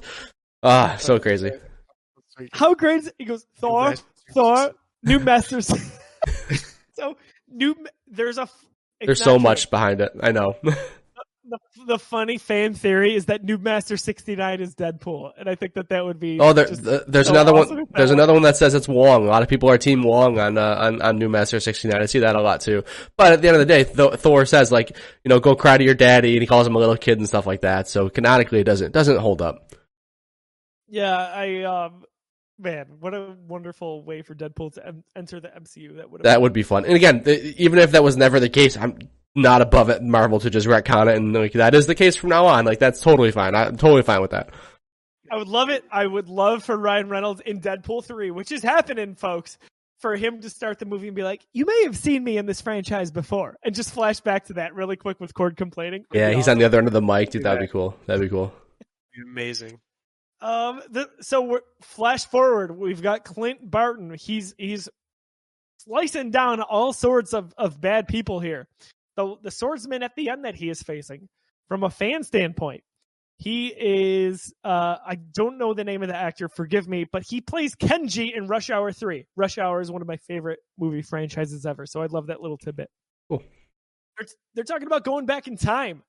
Ah, 0.63 0.97
so 0.99 1.19
crazy. 1.19 1.51
How 2.51 2.73
great 2.73 2.97
is 2.97 3.07
it? 3.07 3.15
He 3.17 3.25
goes, 3.25 3.45
Thor, 3.59 3.89
Masters. 3.89 4.05
Thor, 4.33 4.71
new 5.03 5.19
masters. 5.19 5.67
so 6.93 7.17
new, 7.49 7.75
there's 8.07 8.37
a. 8.37 8.43
it's 8.99 9.05
There's 9.05 9.23
so 9.23 9.39
much 9.39 9.69
behind 9.69 10.01
it. 10.01 10.11
I 10.21 10.31
know. 10.31 10.55
The, 11.51 11.85
the 11.85 11.99
funny 11.99 12.37
fan 12.37 12.73
theory 12.73 13.13
is 13.13 13.25
that 13.25 13.45
Noob 13.45 13.61
Master 13.61 13.97
69 13.97 14.61
is 14.61 14.73
Deadpool, 14.73 15.33
and 15.37 15.49
I 15.49 15.55
think 15.55 15.73
that 15.73 15.89
that 15.89 16.05
would 16.05 16.17
be. 16.17 16.39
Oh, 16.39 16.53
there, 16.53 16.65
just 16.65 16.85
th- 16.85 17.01
there's 17.09 17.27
so 17.27 17.33
another 17.33 17.51
awesome 17.53 17.75
one. 17.75 17.85
There's 17.91 18.11
another 18.11 18.31
one 18.31 18.43
that 18.43 18.55
says 18.55 18.73
it's 18.73 18.87
Wong. 18.87 19.25
A 19.25 19.29
lot 19.29 19.43
of 19.43 19.49
people 19.49 19.69
are 19.69 19.77
Team 19.77 20.01
Wong 20.01 20.39
on 20.39 20.57
uh, 20.57 20.75
on 20.79 21.01
on 21.01 21.19
Noob 21.19 21.29
Master 21.31 21.59
69. 21.59 22.01
I 22.01 22.05
see 22.05 22.19
that 22.19 22.37
a 22.37 22.41
lot 22.41 22.61
too. 22.61 22.85
But 23.17 23.33
at 23.33 23.41
the 23.41 23.49
end 23.49 23.55
of 23.55 23.59
the 23.59 23.65
day, 23.65 23.83
Th- 23.83 24.13
Thor 24.13 24.45
says 24.45 24.71
like, 24.71 24.95
you 25.25 25.29
know, 25.29 25.41
go 25.41 25.53
cry 25.55 25.77
to 25.77 25.83
your 25.83 25.93
daddy, 25.93 26.33
and 26.33 26.41
he 26.41 26.47
calls 26.47 26.65
him 26.65 26.75
a 26.75 26.79
little 26.79 26.95
kid 26.95 27.17
and 27.17 27.27
stuff 27.27 27.45
like 27.45 27.61
that. 27.61 27.89
So 27.89 28.07
canonically, 28.09 28.61
it 28.61 28.65
doesn't 28.65 28.93
doesn't 28.93 29.17
hold 29.17 29.41
up. 29.41 29.73
Yeah, 30.87 31.13
I 31.13 31.63
um, 31.63 32.05
man, 32.59 32.85
what 32.99 33.13
a 33.13 33.35
wonderful 33.47 34.03
way 34.03 34.21
for 34.21 34.35
Deadpool 34.35 34.73
to 34.75 34.87
em- 34.87 35.03
enter 35.17 35.41
the 35.41 35.49
MCU. 35.49 35.97
That 35.97 36.09
would 36.09 36.23
That 36.23 36.41
would 36.41 36.53
be 36.53 36.63
fun. 36.63 36.85
And 36.85 36.93
again, 36.93 37.23
th- 37.23 37.55
even 37.57 37.79
if 37.79 37.91
that 37.91 38.03
was 38.03 38.15
never 38.15 38.39
the 38.39 38.49
case, 38.49 38.77
I'm 38.77 38.99
not 39.35 39.61
above 39.61 39.89
it 39.89 40.03
Marvel 40.03 40.39
to 40.39 40.49
just 40.49 40.67
retcon 40.67 41.07
it 41.07 41.15
and 41.15 41.33
like 41.33 41.53
that 41.53 41.73
is 41.73 41.87
the 41.87 41.95
case 41.95 42.15
from 42.15 42.29
now 42.29 42.45
on. 42.45 42.65
Like 42.65 42.79
that's 42.79 43.01
totally 43.01 43.31
fine. 43.31 43.55
I'm 43.55 43.77
totally 43.77 44.03
fine 44.03 44.21
with 44.21 44.31
that. 44.31 44.49
I 45.31 45.37
would 45.37 45.47
love 45.47 45.69
it. 45.69 45.85
I 45.89 46.05
would 46.05 46.27
love 46.27 46.63
for 46.63 46.75
Ryan 46.75 47.07
Reynolds 47.07 47.41
in 47.45 47.61
Deadpool 47.61 48.03
3, 48.03 48.31
which 48.31 48.51
is 48.51 48.61
happening, 48.61 49.15
folks, 49.15 49.57
for 49.99 50.17
him 50.17 50.41
to 50.41 50.49
start 50.49 50.77
the 50.79 50.85
movie 50.85 51.07
and 51.07 51.15
be 51.15 51.23
like, 51.23 51.41
you 51.53 51.65
may 51.65 51.83
have 51.85 51.95
seen 51.95 52.21
me 52.21 52.37
in 52.37 52.45
this 52.45 52.59
franchise 52.59 53.11
before, 53.11 53.55
and 53.63 53.73
just 53.73 53.93
flash 53.93 54.19
back 54.19 54.47
to 54.47 54.53
that 54.53 54.75
really 54.75 54.97
quick 54.97 55.21
with 55.21 55.33
Korg 55.33 55.55
complaining. 55.55 56.03
Would 56.11 56.19
Yeah, 56.19 56.31
he's 56.31 56.39
awesome. 56.39 56.51
on 56.53 56.57
the 56.57 56.65
other 56.65 56.79
end 56.79 56.87
of 56.87 56.93
the 56.93 57.01
mic, 57.01 57.29
dude. 57.29 57.43
That'd 57.43 57.61
be 57.61 57.67
cool. 57.67 57.95
That'd 58.07 58.21
be 58.21 58.27
cool. 58.27 58.53
Amazing. 59.31 59.79
Um, 60.41 60.81
the, 60.89 61.09
so 61.21 61.41
we're 61.43 61.61
flash 61.81 62.25
forward. 62.25 62.75
We've 62.77 63.01
got 63.01 63.23
Clint 63.23 63.69
Barton. 63.69 64.13
He's 64.15 64.55
he's 64.57 64.89
slicing 65.77 66.31
down 66.31 66.61
all 66.61 66.93
sorts 66.93 67.33
of, 67.33 67.53
of 67.57 67.79
bad 67.79 68.07
people 68.07 68.39
here. 68.39 68.67
The 69.15 69.35
the 69.41 69.51
swordsman 69.51 70.03
at 70.03 70.15
the 70.15 70.29
end 70.29 70.45
that 70.45 70.55
he 70.55 70.69
is 70.69 70.81
facing, 70.81 71.27
from 71.67 71.83
a 71.83 71.89
fan 71.89 72.23
standpoint, 72.23 72.83
he 73.37 73.67
is 73.67 74.53
uh 74.63 74.97
I 75.05 75.15
don't 75.15 75.57
know 75.57 75.73
the 75.73 75.83
name 75.83 76.03
of 76.03 76.09
the 76.09 76.15
actor. 76.15 76.47
Forgive 76.47 76.87
me, 76.87 77.05
but 77.11 77.23
he 77.27 77.41
plays 77.41 77.75
Kenji 77.75 78.35
in 78.35 78.47
Rush 78.47 78.69
Hour 78.69 78.91
Three. 78.91 79.25
Rush 79.35 79.57
Hour 79.57 79.81
is 79.81 79.91
one 79.91 80.01
of 80.01 80.07
my 80.07 80.17
favorite 80.17 80.59
movie 80.79 81.01
franchises 81.01 81.65
ever. 81.65 81.85
So 81.85 82.01
I 82.01 82.05
love 82.05 82.27
that 82.27 82.41
little 82.41 82.57
tidbit. 82.57 82.89
Cool. 83.29 83.43
They're, 84.17 84.27
they're 84.53 84.63
talking 84.63 84.87
about 84.87 85.03
going 85.03 85.25
back 85.25 85.47
in 85.47 85.57
time. 85.57 86.03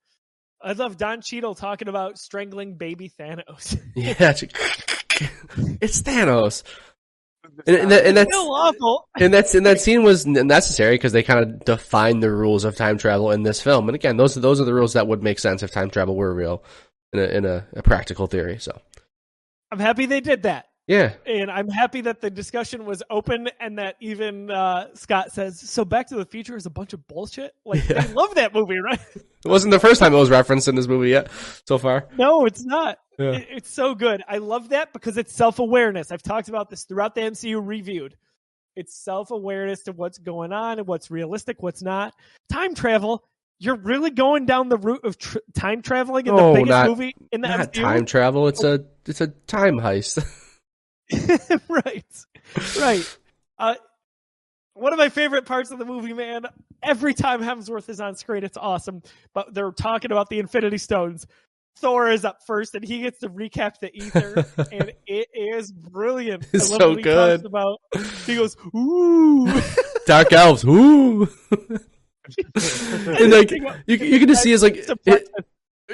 I 0.61 0.73
love 0.73 0.97
Don 0.97 1.23
Cheadle 1.23 1.55
talking 1.55 1.89
about 1.89 2.19
strangling 2.19 2.77
baby 2.77 3.11
Thanos. 3.19 3.81
Yeah, 3.97 4.15
it's 5.81 6.03
Thanos. 6.03 6.62
And, 7.66 7.77
and, 7.77 7.90
that- 7.90 8.06
and 8.06 8.16
that's 8.16 8.32
Still 8.35 8.52
awful. 8.55 9.09
and 9.19 9.32
that's 9.35 9.55
and 9.55 9.66
that 9.66 9.81
scene 9.81 10.02
was 10.05 10.27
necessary 10.27 10.94
because 10.94 11.12
they 11.12 11.23
kind 11.23 11.40
of 11.40 11.64
defined 11.64 12.23
the 12.23 12.31
rules 12.31 12.64
of 12.64 12.77
time 12.77 12.98
travel 12.98 13.31
in 13.31 13.43
this 13.43 13.60
film. 13.60 13.89
And 13.89 13.94
again, 13.94 14.16
those 14.16 14.35
those 14.35 14.60
are 14.60 14.64
the 14.64 14.74
rules 14.74 14.93
that 14.94 15.06
would 15.06 15.23
make 15.23 15.39
sense 15.39 15.62
if 15.62 15.70
time 15.70 15.90
travel 15.90 16.14
were 16.16 16.32
real 16.35 16.62
in 17.12 17.19
a 17.20 17.24
in 17.24 17.44
a, 17.44 17.66
a 17.74 17.82
practical 17.82 18.27
theory. 18.27 18.59
So 18.59 18.81
I'm 19.70 19.78
happy 19.81 20.06
they 20.06 20.20
did 20.20 20.44
that. 20.44 20.66
yeah, 20.86 21.14
And 21.27 21.51
I'm 21.51 21.69
happy 21.69 22.02
that 22.02 22.20
the 22.20 22.28
discussion 22.31 22.85
was 22.85 23.02
open 23.09 23.48
and 23.60 23.78
that 23.78 23.97
even 24.01 24.51
uh, 24.51 24.89
Scott 24.94 25.32
says, 25.32 25.60
so 25.60 25.85
Back 25.85 26.09
to 26.09 26.16
the 26.16 26.24
Future 26.27 26.56
is 26.56 26.66
a 26.66 26.70
bunch 26.70 26.93
of 26.93 27.06
bullshit? 27.06 27.52
Like, 27.64 27.89
Yeah. 27.89 28.02
they 28.05 28.12
love 28.12 28.35
that 28.35 28.52
movie, 28.52 28.78
right? 28.78 28.98
it 29.14 29.24
wasn't 29.48 29.70
the 29.70 29.78
first 29.81 30.01
time 30.01 30.12
it 30.12 30.19
was 30.19 30.28
referenced 30.28 30.66
in 30.69 30.74
this 30.74 30.89
movie 30.89 31.10
yet 31.10 31.31
so 31.66 31.78
far. 31.78 32.09
no, 32.19 32.44
it's 32.47 32.64
not. 32.64 32.98
Yeah. 33.23 33.32
It- 33.32 33.49
it's 33.51 33.73
so 33.73 33.94
good. 33.94 34.23
I 34.28 34.39
love 34.39 34.70
that 34.70 34.93
because 34.93 35.16
it's 35.19 35.32
self 35.32 35.59
awareness. 35.59 36.11
I've 36.12 36.23
talked 36.23 36.49
about 36.49 36.70
this 36.70 36.85
throughout 36.85 37.15
the 37.15 37.23
MCU 37.23 37.61
reviewed. 37.65 38.16
It's 38.77 38.94
self 38.94 39.31
awareness 39.31 39.82
to 39.85 39.93
what's 39.93 40.19
going 40.19 40.53
on 40.53 40.78
and 40.78 40.86
what's 40.89 41.11
realistic, 41.11 41.62
what's 41.62 41.82
not. 41.82 42.15
Time 42.51 42.74
travel. 42.74 43.23
You're 43.59 43.77
really 43.77 44.11
going 44.11 44.44
down 44.47 44.69
the 44.70 44.77
route 44.78 45.05
of 45.05 45.19
tr- 45.19 45.39
time 45.55 45.82
traveling 45.82 46.27
in 46.27 46.35
No, 46.35 46.49
the 46.49 46.55
biggest 46.61 46.70
not- 46.70 46.89
movie 46.89 47.15
in 47.31 47.43
the 47.43 47.49
Not 47.49 47.73
MCU. 47.73 47.81
time 47.82 48.05
travel. 48.07 48.49
It's 48.49 48.65
a 48.65 48.85
it's 49.07 49.20
a 49.20 49.28
time 49.28 49.77
heist. 49.78 50.24
right, 51.69 52.05
right. 52.81 53.19
Uh, 53.59 53.74
one 54.74 54.93
of 54.93 54.99
my 54.99 55.11
favorite 55.11 55.44
parts 55.44 55.70
of 55.70 55.78
the 55.78 55.85
movie, 55.85 56.12
man. 56.15 56.47
Every 56.82 57.15
time 57.15 57.43
Hemsworth 57.43 57.89
is 57.89 58.01
on 58.01 58.16
screen, 58.16 58.43
it's 58.44 58.57
awesome. 58.57 59.03
But 59.35 59.53
they're 59.55 59.70
talking 59.70 60.11
about 60.11 60.31
the 60.31 60.39
Infinity 60.39 60.78
Stones. 60.78 61.27
Thor 61.77 62.11
is 62.11 62.24
up 62.24 62.39
first, 62.47 62.74
and 62.74 62.85
he 62.85 63.01
gets 63.01 63.19
to 63.20 63.28
recap 63.28 63.78
the 63.81 63.94
ether, 63.94 64.47
and 64.73 64.93
it 65.07 65.28
is 65.35 65.73
brilliant. 65.73 66.47
It's 66.53 66.69
I 66.70 66.73
love 66.73 66.81
so 66.81 66.97
he 66.97 67.03
good. 67.03 67.43
Talks 67.43 67.47
about 67.47 67.81
he 68.27 68.36
goes, 68.36 68.57
"Ooh." 68.74 69.53
Dark 70.07 70.32
elves. 70.32 70.65
Ooh. 70.65 71.28
and 71.51 73.31
like 73.32 73.51
you, 73.51 73.66
you 73.86 74.19
can 74.19 74.28
just 74.28 74.43
see 74.43 74.51
his 74.51 74.62
like 74.62 74.77
it- 74.77 75.28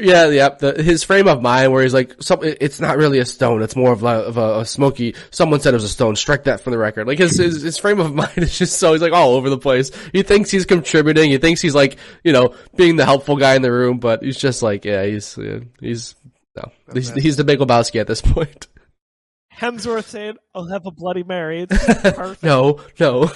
yeah 0.01 0.29
yeah 0.29 0.51
the, 0.51 0.83
his 0.83 1.03
frame 1.03 1.27
of 1.27 1.43
mind 1.43 1.73
where 1.73 1.83
he's 1.83 1.95
like 1.95 2.15
some 2.21 2.41
it's 2.43 2.81
not 2.81 2.99
really 2.99 3.19
a 3.19 3.25
stone 3.25 3.63
it's 3.63 3.75
more 3.75 3.93
of 3.93 4.03
a, 4.03 4.07
of 4.07 4.37
a, 4.37 4.61
a 4.61 4.65
smoky 4.65 5.15
someone 5.31 5.61
said 5.61 5.75
it 5.75 5.77
was 5.77 5.85
a 5.85 5.89
stone 5.89 6.15
strike 6.15 6.45
that 6.45 6.61
from 6.61 6.73
the 6.73 6.79
record. 6.79 7.07
Like 7.07 7.19
his, 7.19 7.37
his 7.37 7.63
his 7.63 7.79
frame 7.79 7.99
of 8.01 8.15
mind 8.15 8.39
is 8.39 8.57
just 8.57 8.79
so 8.79 8.93
he's 8.93 9.03
like 9.03 9.13
all 9.13 9.35
over 9.35 9.51
the 9.51 9.59
place. 9.59 9.91
He 10.13 10.23
thinks 10.23 10.51
he's 10.51 10.67
contributing 10.67 11.31
he 11.31 11.39
thinks 11.39 11.61
he's 11.61 11.75
like 11.75 11.99
you 12.23 12.33
know 12.33 12.55
being 12.77 12.97
the 12.97 13.05
helpful 13.05 13.37
guy 13.37 13.55
in 13.55 13.63
the 13.63 13.73
room 13.73 13.99
but 13.99 14.23
he's 14.23 14.39
just 14.39 14.63
like 14.63 14.85
yeah 14.85 15.05
he's 15.05 15.37
yeah, 15.37 15.61
he's 15.81 16.15
no 16.57 16.71
he's, 16.93 17.11
he's 17.11 17.37
the 17.37 17.45
big 17.45 17.59
Lebowski 17.59 18.01
at 18.01 18.07
this 18.07 18.21
point. 18.21 18.69
Hemsworth 19.59 20.05
saying, 20.05 20.37
"I'll 20.55 20.69
have 20.69 20.87
a 20.87 20.93
Bloody 20.93 21.25
Mary." 21.25 21.67
It's 21.69 21.85
perfect. 22.03 22.45
no 22.45 22.81
no. 23.01 23.31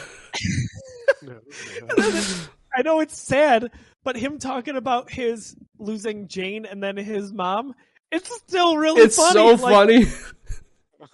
No, 1.23 1.41
I 2.75 2.83
know 2.83 3.01
it's 3.01 3.19
sad, 3.21 3.71
but 4.05 4.17
him 4.17 4.39
talking 4.39 4.77
about 4.77 5.11
his 5.11 5.57
losing 5.79 6.29
Jane 6.29 6.67
and 6.67 6.83
then 6.83 6.97
his 6.97 7.33
mom, 7.33 7.75
it's 8.11 8.35
still 8.37 8.77
really 8.77 9.03
it's 9.03 9.17
funny. 9.17 9.57
so 9.57 9.63
Like, 9.63 9.73
funny 9.73 10.07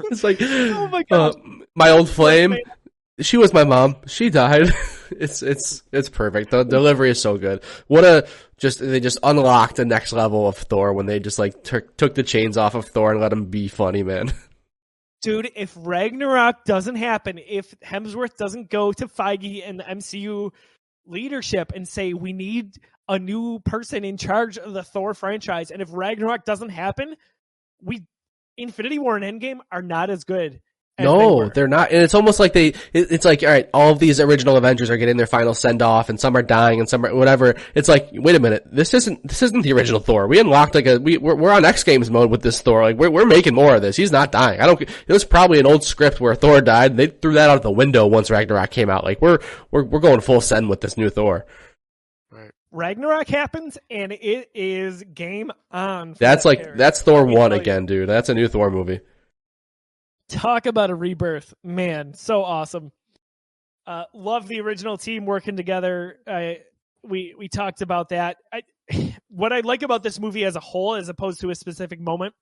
it's 0.10 0.24
like 0.24 0.38
Oh 0.40 0.88
my 0.88 1.04
uh, 1.10 1.30
god. 1.30 1.36
my 1.74 1.90
old 1.90 2.08
flame 2.08 2.56
she 3.20 3.36
was 3.36 3.52
my 3.52 3.64
mom. 3.64 3.96
She 4.06 4.30
died. 4.30 4.68
it's 5.10 5.42
it's 5.42 5.82
it's 5.92 6.08
perfect. 6.08 6.50
The 6.50 6.64
delivery 6.64 7.10
is 7.10 7.20
so 7.20 7.36
good. 7.36 7.62
What 7.86 8.04
a 8.04 8.28
just 8.56 8.78
they 8.78 9.00
just 9.00 9.18
unlocked 9.22 9.76
the 9.76 9.84
next 9.84 10.12
level 10.12 10.48
of 10.48 10.56
Thor 10.56 10.92
when 10.92 11.06
they 11.06 11.20
just 11.20 11.38
like 11.38 11.62
took 11.64 11.96
took 11.96 12.14
the 12.14 12.22
chains 12.22 12.56
off 12.56 12.74
of 12.74 12.86
Thor 12.86 13.12
and 13.12 13.20
let 13.20 13.32
him 13.32 13.46
be 13.46 13.68
funny, 13.68 14.02
man. 14.02 14.32
Dude, 15.22 15.50
if 15.56 15.76
Ragnarok 15.76 16.64
doesn't 16.64 16.94
happen, 16.94 17.40
if 17.44 17.74
Hemsworth 17.80 18.36
doesn't 18.36 18.70
go 18.70 18.92
to 18.92 19.08
Feige 19.08 19.68
and 19.68 19.80
the 19.80 19.84
MCU 19.84 20.52
leadership 21.08 21.72
and 21.74 21.86
say 21.88 22.12
we 22.12 22.32
need 22.32 22.76
a 23.08 23.18
new 23.18 23.58
person 23.60 24.04
in 24.04 24.16
charge 24.16 24.58
of 24.58 24.74
the 24.74 24.82
Thor 24.82 25.14
franchise, 25.14 25.70
and 25.70 25.80
if 25.80 25.88
Ragnarok 25.90 26.44
doesn't 26.44 26.68
happen, 26.68 27.16
we 27.82 28.04
Infinity 28.56 28.98
War 28.98 29.16
and 29.16 29.40
Endgame 29.40 29.60
are 29.72 29.82
not 29.82 30.10
as 30.10 30.24
good. 30.24 30.60
As 30.98 31.04
they 31.04 31.10
No, 31.12 31.48
they're 31.48 31.68
not. 31.68 31.92
And 31.92 32.02
it's 32.02 32.14
almost 32.14 32.40
like 32.40 32.52
they, 32.52 32.68
it, 32.68 33.12
it's 33.12 33.24
like, 33.24 33.44
all 33.44 33.48
right, 33.48 33.70
all 33.72 33.92
of 33.92 34.00
these 34.00 34.18
original 34.18 34.56
Avengers 34.56 34.90
are 34.90 34.96
getting 34.96 35.16
their 35.16 35.28
final 35.28 35.54
send 35.54 35.80
off 35.80 36.08
and 36.08 36.18
some 36.18 36.36
are 36.36 36.42
dying 36.42 36.80
and 36.80 36.88
some 36.88 37.06
are 37.06 37.14
whatever. 37.14 37.54
It's 37.74 37.88
like, 37.88 38.10
wait 38.12 38.34
a 38.34 38.40
minute, 38.40 38.66
this 38.66 38.94
isn't, 38.94 39.26
this 39.26 39.42
isn't 39.42 39.62
the 39.62 39.72
original 39.74 40.00
Thor. 40.00 40.26
We 40.26 40.40
unlocked 40.40 40.74
like 40.74 40.86
a, 40.86 40.98
we, 40.98 41.16
we're, 41.16 41.36
we're 41.36 41.52
on 41.52 41.64
X 41.64 41.84
Games 41.84 42.10
mode 42.10 42.30
with 42.30 42.42
this 42.42 42.60
Thor. 42.60 42.82
Like, 42.82 42.96
we're, 42.96 43.10
we're 43.10 43.26
making 43.26 43.54
more 43.54 43.76
of 43.76 43.82
this. 43.82 43.94
He's 43.96 44.10
not 44.10 44.32
dying. 44.32 44.60
I 44.60 44.66
don't, 44.66 44.82
it 44.82 45.08
was 45.08 45.24
probably 45.24 45.60
an 45.60 45.66
old 45.66 45.84
script 45.84 46.20
where 46.20 46.34
Thor 46.34 46.60
died. 46.60 46.90
And 46.90 46.98
they 46.98 47.06
threw 47.06 47.34
that 47.34 47.48
out 47.48 47.62
the 47.62 47.70
window 47.70 48.06
once 48.06 48.28
Ragnarok 48.28 48.70
came 48.70 48.90
out. 48.90 49.04
Like, 49.04 49.22
we're, 49.22 49.38
we're, 49.70 49.84
we're 49.84 50.00
going 50.00 50.20
full 50.20 50.40
send 50.40 50.68
with 50.68 50.80
this 50.80 50.96
new 50.96 51.10
Thor. 51.10 51.46
Right. 52.32 52.50
Ragnarok 52.72 53.28
happens 53.28 53.78
and 53.88 54.10
it 54.12 54.50
is 54.52 55.04
game 55.14 55.52
on. 55.70 56.14
That's 56.18 56.42
that 56.42 56.48
like, 56.48 56.58
character. 56.58 56.78
that's 56.78 57.02
Thor 57.02 57.24
me 57.24 57.36
1 57.36 57.50
tell 57.50 57.56
you. 57.56 57.60
again, 57.60 57.86
dude. 57.86 58.08
That's 58.08 58.28
a 58.28 58.34
new 58.34 58.48
Thor 58.48 58.70
movie. 58.70 59.00
Talk 60.28 60.66
about 60.66 60.90
a 60.90 60.94
rebirth. 60.94 61.54
Man 61.62 62.14
so 62.14 62.42
awesome. 62.42 62.92
Uh 63.86 64.04
love 64.14 64.48
the 64.48 64.60
original 64.60 64.96
team 64.96 65.26
working 65.26 65.56
together. 65.56 66.18
I 66.26 66.60
we 67.02 67.34
we 67.38 67.48
talked 67.48 67.82
about 67.82 68.10
that. 68.10 68.36
I 68.52 68.62
what 69.28 69.52
i 69.52 69.60
like 69.60 69.82
about 69.82 70.02
this 70.02 70.18
movie 70.18 70.44
as 70.44 70.56
a 70.56 70.60
whole 70.60 70.94
as 70.94 71.08
opposed 71.08 71.40
to 71.40 71.50
a 71.50 71.54
specific 71.54 72.00
moment 72.00 72.34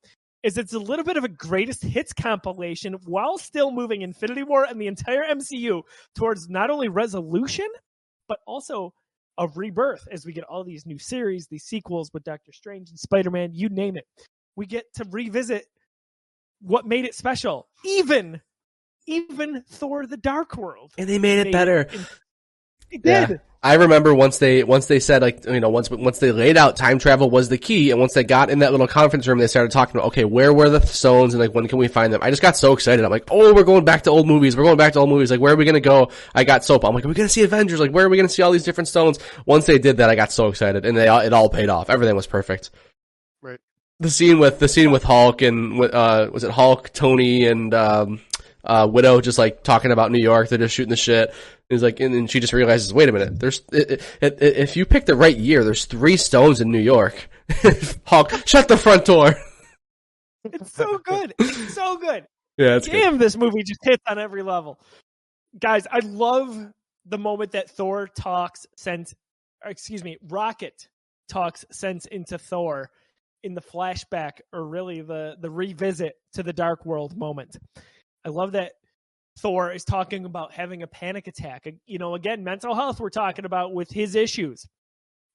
is 0.43 0.57
it's 0.57 0.75
a 0.75 0.79
little 0.79 1.05
bit 1.05 1.17
of 1.17 1.25
a 1.25 1.29
greatest 1.29 1.83
hits 1.83 2.13
compilation 2.13 2.95
while 3.05 3.37
still 3.37 3.73
moving 3.73 4.03
infinity 4.03 4.45
war 4.45 4.65
and 4.65 4.81
the 4.81 4.87
entire 4.87 5.25
mcu 5.35 5.83
towards 6.15 6.49
not 6.49 6.71
only 6.71 6.89
resolution 6.89 7.67
but 8.29 8.39
also 8.47 8.93
a 9.39 9.49
rebirth 9.49 10.07
as 10.11 10.25
we 10.25 10.33
get 10.33 10.45
all 10.45 10.65
these 10.65 10.87
new 10.87 10.99
series 10.99 11.47
these 11.47 11.65
sequels 11.65 12.11
with 12.13 12.25
doctor 12.25 12.53
strange 12.53 12.91
and 12.91 12.99
spider-man 12.99 13.51
you 13.53 13.69
name 13.69 13.97
it. 13.97 14.07
We 14.57 14.67
get 14.67 14.85
to 14.95 15.05
revisit 15.11 15.67
what 16.61 16.87
made 16.87 17.05
it 17.05 17.15
special. 17.15 17.69
Even, 17.85 18.41
even 19.07 19.63
Thor: 19.69 20.07
The 20.07 20.17
Dark 20.17 20.57
World. 20.57 20.93
And 20.99 21.09
they 21.09 21.19
made 21.19 21.47
it 21.47 21.53
better. 21.53 21.83
in- 21.83 22.07
It 22.91 23.01
Yeah. 23.05 23.27
did. 23.27 23.41
I 23.63 23.75
remember 23.75 24.15
once 24.15 24.39
they 24.39 24.63
once 24.63 24.87
they 24.87 25.01
said 25.01 25.23
like 25.23 25.45
you 25.45 25.59
know 25.59 25.71
once 25.71 25.91
once 25.91 26.21
they 26.21 26.31
laid 26.31 26.57
out 26.57 26.77
time 26.77 27.01
travel 27.01 27.29
was 27.31 27.49
the 27.49 27.59
key, 27.59 27.91
and 27.91 27.99
once 27.99 28.15
they 28.15 28.23
got 28.23 28.49
in 28.49 28.61
that 28.61 28.71
little 28.71 28.87
conference 28.87 29.27
room, 29.27 29.39
they 29.39 29.49
started 29.49 29.73
talking 29.73 29.97
about 29.97 30.09
okay, 30.09 30.25
where 30.25 30.53
were 30.53 30.69
the 30.71 30.81
stones 30.87 31.35
and 31.35 31.41
like 31.41 31.53
when 31.53 31.67
can 31.67 31.79
we 31.79 31.89
find 31.89 32.13
them? 32.13 32.21
I 32.23 32.31
just 32.31 32.43
got 32.43 32.57
so 32.57 32.73
excited. 32.75 33.05
I'm 33.05 33.11
like, 33.11 33.25
oh, 33.29 33.53
we're 33.53 33.65
going 33.65 33.85
back 33.85 34.03
to 34.03 34.11
old 34.11 34.29
movies. 34.29 34.57
We're 34.57 34.63
going 34.63 34.77
back 34.77 34.93
to 34.93 35.01
old 35.01 35.09
movies. 35.09 35.33
Like, 35.33 35.41
where 35.41 35.53
are 35.53 35.57
we 35.57 35.65
gonna 35.65 35.81
go? 35.81 36.13
I 36.33 36.45
got 36.45 36.65
so 36.65 36.79
I'm 36.81 36.95
like, 36.95 37.05
are 37.05 37.09
we 37.09 37.15
gonna 37.15 37.29
see 37.29 37.43
Avengers? 37.43 37.81
Like, 37.81 37.91
where 37.91 38.07
are 38.07 38.09
we 38.09 38.17
gonna 38.17 38.29
see 38.29 38.43
all 38.43 38.53
these 38.53 38.63
different 38.63 38.87
stones? 38.87 39.19
Once 39.47 39.67
they 39.67 39.79
did 39.79 39.97
that, 39.97 40.11
I 40.11 40.15
got 40.15 40.31
so 40.31 40.47
excited, 40.47 40.87
and 40.87 40.97
they 40.97 41.09
all, 41.09 41.21
it 41.21 41.33
all 41.33 41.49
paid 41.49 41.69
off. 41.69 41.91
Everything 41.91 42.15
was 42.15 42.29
perfect. 42.29 42.71
The 44.01 44.11
scene 44.11 44.39
with 44.39 44.59
the 44.59 44.69
scene 44.69 44.91
with 44.91 45.03
Hulk 45.03 45.43
and 45.43 45.81
uh 45.81 46.29
was 46.33 46.45
it 46.45 46.51
Hulk, 46.51 46.93
Tony, 46.93 47.47
and 47.47 47.73
um 47.73 48.21
uh 48.65 48.89
Widow 48.91 49.21
just 49.21 49.39
like 49.39 49.63
talking 49.63 49.93
about 49.93 50.13
New 50.13 50.23
York. 50.23 50.49
They're 50.49 50.59
just 50.59 50.75
shooting 50.75 50.91
the 50.91 50.97
shit. 50.97 51.35
He's 51.69 51.83
like, 51.83 51.99
and 51.99 52.15
then 52.15 52.27
she 52.29 52.39
just 52.39 52.53
realizes, 52.53 52.95
wait 52.95 53.09
a 53.09 53.13
minute, 53.13 53.41
there's, 53.41 53.61
it, 53.73 54.01
it, 54.21 54.41
it, 54.41 54.57
if 54.57 54.77
you 54.77 54.85
pick 54.87 55.05
the 55.05 55.17
right 55.17 55.37
year, 55.37 55.65
there's 55.65 55.85
three 55.85 56.17
stones 56.17 56.61
in 56.61 56.71
New 56.71 56.79
York. 56.79 57.29
Hulk, 58.05 58.31
shut 58.47 58.69
the 58.69 58.77
front 58.77 59.05
door. 59.05 59.35
It's 60.45 60.73
so 60.73 60.99
good. 60.99 61.35
It's 61.39 61.75
so 61.75 61.97
good. 61.97 62.27
Yeah, 62.59 62.77
it's 62.77 62.87
good. 62.87 63.03
Damn, 63.03 63.19
this 63.19 63.37
movie 63.37 63.63
just 63.63 63.81
hits 63.85 64.03
on 64.09 64.19
every 64.19 64.43
level. 64.43 64.81
Guys, 65.59 65.87
I 65.93 65.99
love 65.99 66.73
the 67.05 67.19
moment 67.19 67.53
that 67.53 67.69
Thor 67.69 68.09
talks 68.09 68.67
sense, 68.79 69.15
excuse 69.63 70.03
me, 70.03 70.17
Rocket 70.27 70.89
talks 71.29 71.67
sense 71.71 72.07
into 72.07 72.39
Thor 72.39 72.89
in 73.47 73.55
the 73.55 73.63
flashback, 73.63 74.41
or 74.53 74.67
really 74.67 75.01
the 75.01 75.37
the 75.41 75.51
revisit 75.51 76.15
to 76.35 76.43
the 76.43 76.53
Dark 76.53 76.85
World 76.85 77.17
moment. 77.17 77.57
I 78.25 78.31
love 78.31 78.53
that 78.53 78.73
Thor 79.39 79.71
is 79.71 79.85
talking 79.85 80.25
about 80.25 80.53
having 80.53 80.83
a 80.83 80.87
panic 80.87 81.29
attack. 81.29 81.73
You 81.87 81.99
know, 81.99 82.17
again, 82.17 82.43
mental 82.43 82.75
health 82.75 82.99
we're 82.99 83.09
talking 83.11 83.45
about 83.45 83.73
with 83.73 83.89
his 83.91 84.17
issues. 84.17 84.67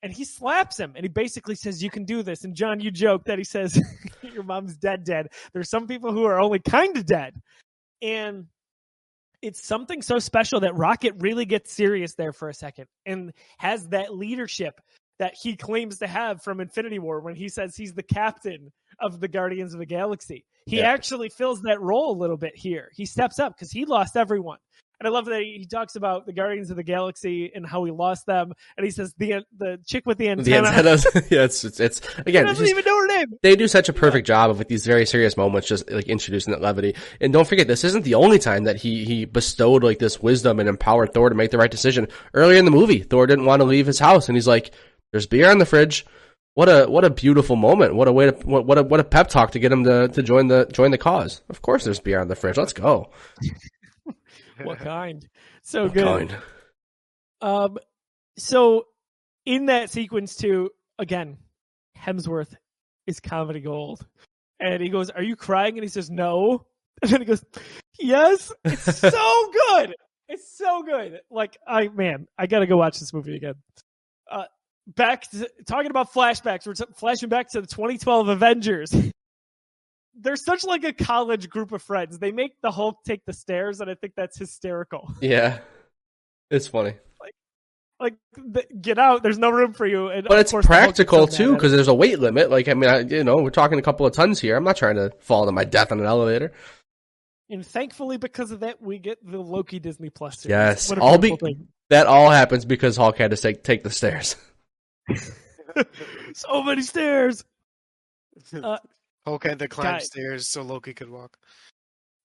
And 0.04 0.12
he 0.12 0.26
slaps 0.26 0.80
him 0.80 0.94
and 0.96 1.04
he 1.04 1.10
basically 1.10 1.56
says, 1.56 1.82
You 1.82 1.90
can 1.90 2.04
do 2.04 2.22
this. 2.22 2.44
And 2.44 2.54
John, 2.54 2.82
you 2.82 2.92
joke 2.92 3.24
that 3.26 3.38
he 3.38 3.44
says, 3.46 3.80
Your 4.22 4.44
mom's 4.44 4.76
dead, 4.76 5.06
dead. 5.06 5.28
There's 5.54 5.70
some 5.70 5.88
people 5.88 6.12
who 6.12 6.26
are 6.26 6.42
only 6.42 6.60
kind 6.60 6.98
of 6.98 7.06
dead. 7.06 7.40
And 8.02 8.48
it's 9.42 9.66
something 9.66 10.02
so 10.02 10.20
special 10.20 10.60
that 10.62 10.76
Rocket 10.76 11.14
really 11.20 11.46
gets 11.46 11.72
serious 11.72 12.16
there 12.16 12.34
for 12.34 12.50
a 12.50 12.54
second 12.54 12.88
and 13.06 13.32
has 13.60 13.88
that 13.90 14.14
leadership 14.14 14.82
that 15.22 15.35
he 15.41 15.56
claims 15.56 15.99
to 15.99 16.07
have 16.07 16.41
from 16.43 16.60
Infinity 16.60 16.99
War 16.99 17.22
when 17.22 17.35
he 17.35 17.48
says 17.48 17.76
he's 17.76 17.93
the 17.93 18.03
captain 18.03 18.72
of 18.99 19.19
the 19.19 19.27
Guardians 19.27 19.73
of 19.73 19.80
the 19.80 19.85
Galaxy. 19.85 20.43
He 20.65 20.77
Yeah. 20.80 20.91
actually 20.91 21.30
fills 21.30 21.61
that 21.61 21.80
role 21.80 22.11
a 22.11 22.18
little 22.19 22.38
bit 22.38 22.53
here. 22.56 22.89
He 22.95 23.06
steps 23.06 23.39
up 23.39 23.56
because 23.56 23.72
he 23.72 23.85
lost 23.85 24.18
everyone. 24.18 24.57
And 24.99 25.07
I 25.07 25.11
love 25.11 25.26
that 25.26 25.41
he 25.41 25.57
he 25.57 25.65
talks 25.65 25.95
about 25.95 26.27
the 26.27 26.31
Guardians 26.34 26.69
of 26.69 26.76
the 26.77 26.84
Galaxy 26.84 27.52
and 27.56 27.65
how 27.65 27.84
he 27.85 27.91
lost 27.91 28.27
them. 28.27 28.53
And 28.77 28.85
he 28.85 28.91
says 28.91 29.11
the 29.18 29.43
the 29.57 29.80
chick 29.88 30.06
with 30.06 30.19
the 30.19 30.26
The 30.26 30.31
antenna, 30.53 30.68
antennas. 30.68 31.07
yeah, 31.31 31.43
it's, 31.45 31.64
it's, 31.64 31.80
it's 31.80 32.02
again, 32.19 32.43
it's 32.48 32.60
doesn't 32.60 32.65
just- 32.68 32.72
even 32.72 32.85
know 32.85 32.98
her 32.99 33.07
name. 33.07 33.27
they 33.41 33.56
do 33.56 33.68
such 33.68 33.89
a 33.89 33.93
perfect 33.93 34.27
job 34.27 34.52
of 34.52 34.60
with 34.60 34.68
these 34.68 34.85
very 34.85 35.07
serious 35.07 35.35
moments, 35.35 35.68
just 35.68 35.89
like 35.89 36.06
introducing 36.07 36.52
that 36.52 36.61
levity. 36.61 36.93
And 37.19 37.34
don't 37.34 37.48
forget, 37.48 37.68
this 37.68 37.84
isn't 37.84 38.03
the 38.03 38.14
only 38.14 38.38
time 38.38 38.65
that 38.65 38.76
he 38.76 39.03
he 39.06 39.26
bestowed 39.26 39.84
like 39.84 39.98
this 39.98 40.22
wisdom 40.22 40.60
and 40.60 40.69
empowered 40.69 41.15
Thor 41.15 41.30
to 41.30 41.35
make 41.35 41.49
the 41.49 41.57
right 41.57 41.72
decision. 41.72 42.07
Earlier 42.35 42.60
in 42.60 42.65
the 42.65 42.72
movie, 42.72 42.99
Thor 43.02 43.26
didn't 43.26 43.45
want 43.45 43.61
to 43.61 43.65
leave 43.65 43.88
his 43.88 43.98
house, 43.98 44.30
and 44.30 44.38
he's 44.38 44.48
like, 44.48 44.69
"There's 45.12 45.28
beer 45.28 45.52
in 45.52 45.58
the 45.58 45.66
fridge." 45.66 46.06
What 46.54 46.68
a 46.68 46.86
what 46.86 47.06
a 47.06 47.10
beautiful 47.10 47.56
moment! 47.56 47.96
What 47.96 48.10
a 48.10 48.12
way 48.12 48.30
to 48.30 48.34
what 48.46 48.66
what 48.66 48.78
a 48.78 48.84
what 48.84 49.00
a 49.00 49.06
pep 49.06 49.30
talk 49.30 49.52
to 49.52 49.60
get 49.60 49.72
him 49.72 49.86
to 49.86 50.10
to 50.10 50.22
join 50.22 50.48
the 50.48 50.68
join 50.72 50.92
the 50.92 50.98
cause. 50.98 51.42
Of 51.50 51.62
course, 51.62 51.86
there's 51.86 52.02
beer 52.02 52.20
in 52.22 52.28
the 52.28 52.36
fridge. 52.36 52.58
Let's 52.58 52.74
go. 52.74 53.12
What 54.64 54.80
kind? 54.80 55.28
So 55.64 55.90
good. 55.90 56.30
Kind. 56.30 56.36
Um, 57.42 57.78
so 58.38 58.86
in 59.46 59.68
that 59.68 59.90
sequence 59.90 60.36
too, 60.36 60.70
again, 61.00 61.38
Hemsworth 61.98 62.56
is 63.08 63.20
comedy 63.20 63.62
gold, 63.62 64.06
and 64.60 64.82
he 64.82 64.90
goes, 64.90 65.10
"Are 65.10 65.24
you 65.24 65.36
crying?" 65.36 65.76
And 65.78 65.84
he 65.84 65.90
says, 65.90 66.10
"No," 66.10 66.66
and 67.02 67.12
then 67.12 67.22
he 67.22 67.26
goes, 67.26 67.44
"Yes." 68.00 68.52
It's 68.64 68.98
so 69.00 69.52
good. 69.70 69.96
It's 70.28 70.58
so 70.58 70.84
good. 70.84 71.20
Like 71.30 71.58
I 71.68 71.88
man, 71.88 72.28
I 72.38 72.48
gotta 72.48 72.68
go 72.68 72.78
watch 72.78 73.00
this 73.00 73.14
movie 73.14 73.36
again. 73.36 73.56
Uh, 74.30 74.46
back 74.88 75.30
to, 75.32 75.49
talking 75.68 75.91
about 75.91 76.14
flashbacks. 76.14 76.66
We're 76.68 76.74
t- 76.74 76.86
flashing 76.98 77.30
back 77.30 77.49
to 77.52 77.62
the 77.62 77.68
2012 77.68 78.28
Avengers. 78.30 78.94
They're 80.20 80.36
such 80.36 80.64
like 80.66 80.84
a 80.84 80.94
college 80.94 81.49
group 81.49 81.72
of 81.72 81.82
friends. 81.82 82.20
They 82.20 82.32
make 82.32 82.53
the 82.62 82.72
Hulk 82.72 82.98
take 83.06 83.22
the 83.26 83.34
stairs, 83.34 83.80
and 83.80 83.90
I 83.90 83.95
think 83.95 84.14
that's 84.16 84.38
hysterical. 84.38 85.14
Yeah, 85.22 85.60
it's 86.49 86.68
funny, 86.68 86.95
like 87.99 88.16
th- 88.53 88.66
get 88.82 88.98
out 88.98 89.22
there's 89.22 89.38
no 89.38 89.52
room 89.52 89.74
for 89.74 89.86
you 89.86 90.08
and 90.08 90.28
but 90.28 90.40
it's 90.40 90.52
course 90.52 90.66
the 90.66 90.74
Hulk 90.74 90.88
gets 90.88 90.98
practical 90.98 91.28
too 91.28 91.53
because 91.53 91.72
there's 91.72 91.88
a 91.88 91.94
weight 91.94 92.20
limit. 92.20 92.49
Like 92.49 92.68
I 92.68 92.74
mean, 92.74 92.90
I, 92.90 92.99
you 93.02 93.24
know, 93.24 93.38
we're 93.38 93.52
talking 93.52 93.78
a 93.80 93.82
couple 93.84 94.06
of 94.08 94.12
tons 94.14 94.40
here. 94.40 94.58
I'm 94.58 94.64
not 94.64 94.76
trying 94.76 94.95
to 94.95 95.12
fall 95.20 95.45
to 95.45 95.52
my 95.52 95.64
death 95.64 95.91
on 95.91 95.99
an 95.99 96.06
elevator. 96.08 96.52
and 97.49 97.66
thankfully 97.66 98.18
because 98.18 98.49
of 98.52 98.62
that 98.62 98.82
we 98.82 98.98
get 98.98 99.20
the 99.24 99.38
loki 99.40 99.80
disney 99.80 100.10
plus 100.10 100.40
series. 100.40 100.49
Yes, 100.52 100.90
What 100.90 100.98
a 100.99 101.03
I'll 101.03 101.18
be- 101.20 101.36
thing. 101.36 101.68
That 101.90 102.08
all 102.08 102.30
happens 102.32 102.66
because 102.66 102.98
Hulk 102.98 103.18
had 103.20 103.32
to 103.32 103.38
take 103.38 103.64
take 103.64 103.84
the 103.84 103.90
stairs. 103.91 104.36
so 106.34 106.64
many 106.64 106.82
stairs 106.82 107.44
Uh, 108.53 108.78
Hulk 109.26 109.44
had 109.44 109.60
to 109.60 109.68
climb 109.68 109.95
guys. 109.95 110.06
stairs 110.06 110.48
so 110.48 110.61
Loki 110.61 110.94
could 110.94 111.10
walk. 111.10 111.38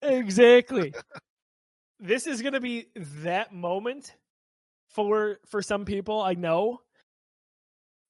exactly 0.03 0.95
this 2.01 2.27
is 2.27 2.43
going 2.43 2.53
to 2.55 2.61
be 2.61 2.87
that 2.97 3.53
moment 3.53 4.15
for 4.91 5.39
for 5.47 5.61
some 5.63 5.85
people 5.85 6.21
i 6.23 6.35
know 6.35 6.81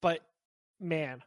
but 0.02 0.20
man 0.80 1.22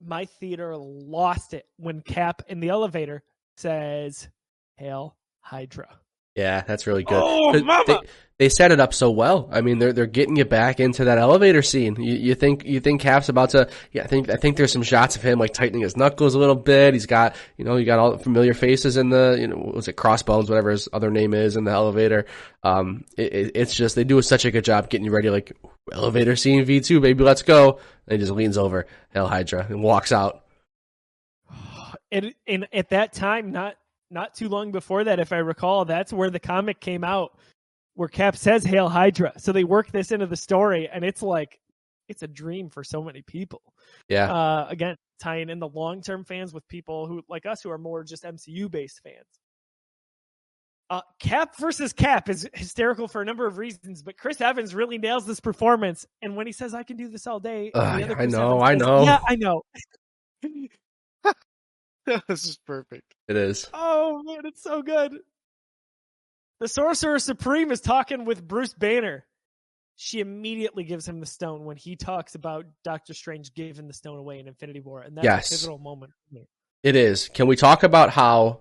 my 0.00 0.24
theater 0.26 0.76
lost 0.76 1.54
it 1.54 1.66
when 1.76 2.00
cap 2.02 2.42
in 2.48 2.60
the 2.60 2.68
elevator 2.68 3.22
says 3.56 4.28
hail 4.76 5.16
hydra 5.40 5.88
Yeah, 6.36 6.60
that's 6.60 6.86
really 6.86 7.02
good. 7.02 7.22
Oh, 7.22 7.58
mama! 7.62 7.84
They, 7.86 7.98
they 8.38 8.48
set 8.50 8.70
it 8.70 8.78
up 8.78 8.92
so 8.92 9.10
well. 9.10 9.48
I 9.50 9.62
mean, 9.62 9.78
they're 9.78 9.94
they're 9.94 10.06
getting 10.06 10.36
you 10.36 10.44
back 10.44 10.78
into 10.80 11.04
that 11.04 11.16
elevator 11.16 11.62
scene. 11.62 11.96
You, 11.98 12.14
you 12.14 12.34
think 12.34 12.66
you 12.66 12.80
think 12.80 13.00
Cap's 13.00 13.30
about 13.30 13.50
to? 13.50 13.70
Yeah, 13.92 14.04
I 14.04 14.06
think 14.06 14.28
I 14.28 14.36
think 14.36 14.58
there's 14.58 14.72
some 14.72 14.82
shots 14.82 15.16
of 15.16 15.22
him 15.22 15.38
like 15.38 15.54
tightening 15.54 15.80
his 15.80 15.96
knuckles 15.96 16.34
a 16.34 16.38
little 16.38 16.54
bit. 16.54 16.92
He's 16.92 17.06
got 17.06 17.34
you 17.56 17.64
know 17.64 17.76
you 17.76 17.86
got 17.86 17.98
all 17.98 18.12
the 18.12 18.18
familiar 18.18 18.52
faces 18.52 18.98
in 18.98 19.08
the 19.08 19.38
you 19.40 19.46
know 19.46 19.56
was 19.56 19.88
it 19.88 19.94
Crossbones 19.94 20.50
whatever 20.50 20.70
his 20.70 20.88
other 20.92 21.10
name 21.10 21.32
is 21.32 21.56
in 21.56 21.64
the 21.64 21.70
elevator. 21.70 22.26
Um, 22.62 23.06
it, 23.16 23.32
it, 23.32 23.52
it's 23.54 23.74
just 23.74 23.96
they 23.96 24.04
do 24.04 24.20
such 24.20 24.44
a 24.44 24.50
good 24.50 24.64
job 24.64 24.90
getting 24.90 25.06
you 25.06 25.12
ready. 25.12 25.30
Like 25.30 25.56
elevator 25.90 26.36
scene 26.36 26.62
V 26.66 26.80
two 26.80 27.00
baby, 27.00 27.24
let's 27.24 27.42
go. 27.42 27.80
And 28.06 28.12
he 28.12 28.18
just 28.18 28.32
leans 28.32 28.58
over 28.58 28.86
Hail 29.14 29.26
Hydra 29.26 29.66
and 29.70 29.82
walks 29.82 30.12
out. 30.12 30.44
and, 32.12 32.34
and 32.46 32.68
at 32.72 32.90
that 32.90 33.14
time, 33.14 33.50
not 33.50 33.76
not 34.10 34.34
too 34.34 34.48
long 34.48 34.72
before 34.72 35.04
that, 35.04 35.18
if 35.18 35.32
I 35.32 35.38
recall, 35.38 35.84
that's 35.84 36.12
where 36.12 36.30
the 36.30 36.40
comic 36.40 36.80
came 36.80 37.04
out, 37.04 37.38
where 37.94 38.08
Cap 38.08 38.36
says 38.36 38.64
"Hail 38.64 38.88
Hydra." 38.88 39.32
So 39.38 39.52
they 39.52 39.64
work 39.64 39.90
this 39.90 40.12
into 40.12 40.26
the 40.26 40.36
story, 40.36 40.88
and 40.88 41.04
it's 41.04 41.22
like 41.22 41.58
it's 42.08 42.22
a 42.22 42.28
dream 42.28 42.70
for 42.70 42.84
so 42.84 43.02
many 43.02 43.22
people. 43.22 43.62
Yeah, 44.08 44.32
Uh, 44.32 44.66
again, 44.68 44.96
tying 45.20 45.50
in 45.50 45.58
the 45.58 45.68
long 45.68 46.02
term 46.02 46.24
fans 46.24 46.52
with 46.54 46.66
people 46.68 47.06
who 47.06 47.22
like 47.28 47.46
us 47.46 47.62
who 47.62 47.70
are 47.70 47.78
more 47.78 48.04
just 48.04 48.24
MCU 48.24 48.70
based 48.70 49.00
fans. 49.02 49.26
Uh, 50.88 51.00
Cap 51.18 51.56
versus 51.58 51.92
Cap 51.92 52.28
is 52.28 52.48
hysterical 52.54 53.08
for 53.08 53.20
a 53.20 53.24
number 53.24 53.44
of 53.44 53.58
reasons, 53.58 54.04
but 54.04 54.16
Chris 54.16 54.40
Evans 54.40 54.72
really 54.72 54.98
nails 54.98 55.26
this 55.26 55.40
performance. 55.40 56.06
And 56.22 56.36
when 56.36 56.46
he 56.46 56.52
says, 56.52 56.74
"I 56.74 56.84
can 56.84 56.96
do 56.96 57.08
this 57.08 57.26
all 57.26 57.40
day," 57.40 57.72
and 57.74 57.82
Ugh, 57.82 57.98
the 57.98 58.04
other 58.04 58.22
I 58.22 58.26
know, 58.26 58.62
Evans 58.62 58.82
I 58.82 58.86
know. 58.86 59.04
Yeah, 59.04 59.18
I 59.26 59.36
know. 59.36 59.62
this 62.28 62.44
is 62.46 62.58
perfect. 62.66 63.14
it 63.28 63.36
is. 63.36 63.68
Oh 63.74 64.22
man, 64.24 64.42
it's 64.44 64.62
so 64.62 64.82
good. 64.82 65.12
The 66.60 66.68
Sorcerer 66.68 67.18
Supreme 67.18 67.70
is 67.70 67.80
talking 67.80 68.24
with 68.24 68.46
Bruce 68.46 68.72
Banner. 68.72 69.26
She 69.96 70.20
immediately 70.20 70.84
gives 70.84 71.06
him 71.08 71.20
the 71.20 71.26
stone 71.26 71.64
when 71.64 71.76
he 71.76 71.96
talks 71.96 72.34
about 72.34 72.66
Doctor 72.84 73.14
Strange 73.14 73.54
giving 73.54 73.86
the 73.88 73.94
stone 73.94 74.18
away 74.18 74.38
in 74.38 74.46
Infinity 74.48 74.80
War, 74.80 75.00
and 75.02 75.16
that's 75.16 75.24
Yes. 75.24 75.52
a 75.52 75.54
pivotal 75.58 75.78
moment. 75.78 76.12
It 76.82 76.96
is. 76.96 77.28
Can 77.30 77.46
we 77.46 77.56
talk 77.56 77.82
about 77.82 78.10
how 78.10 78.60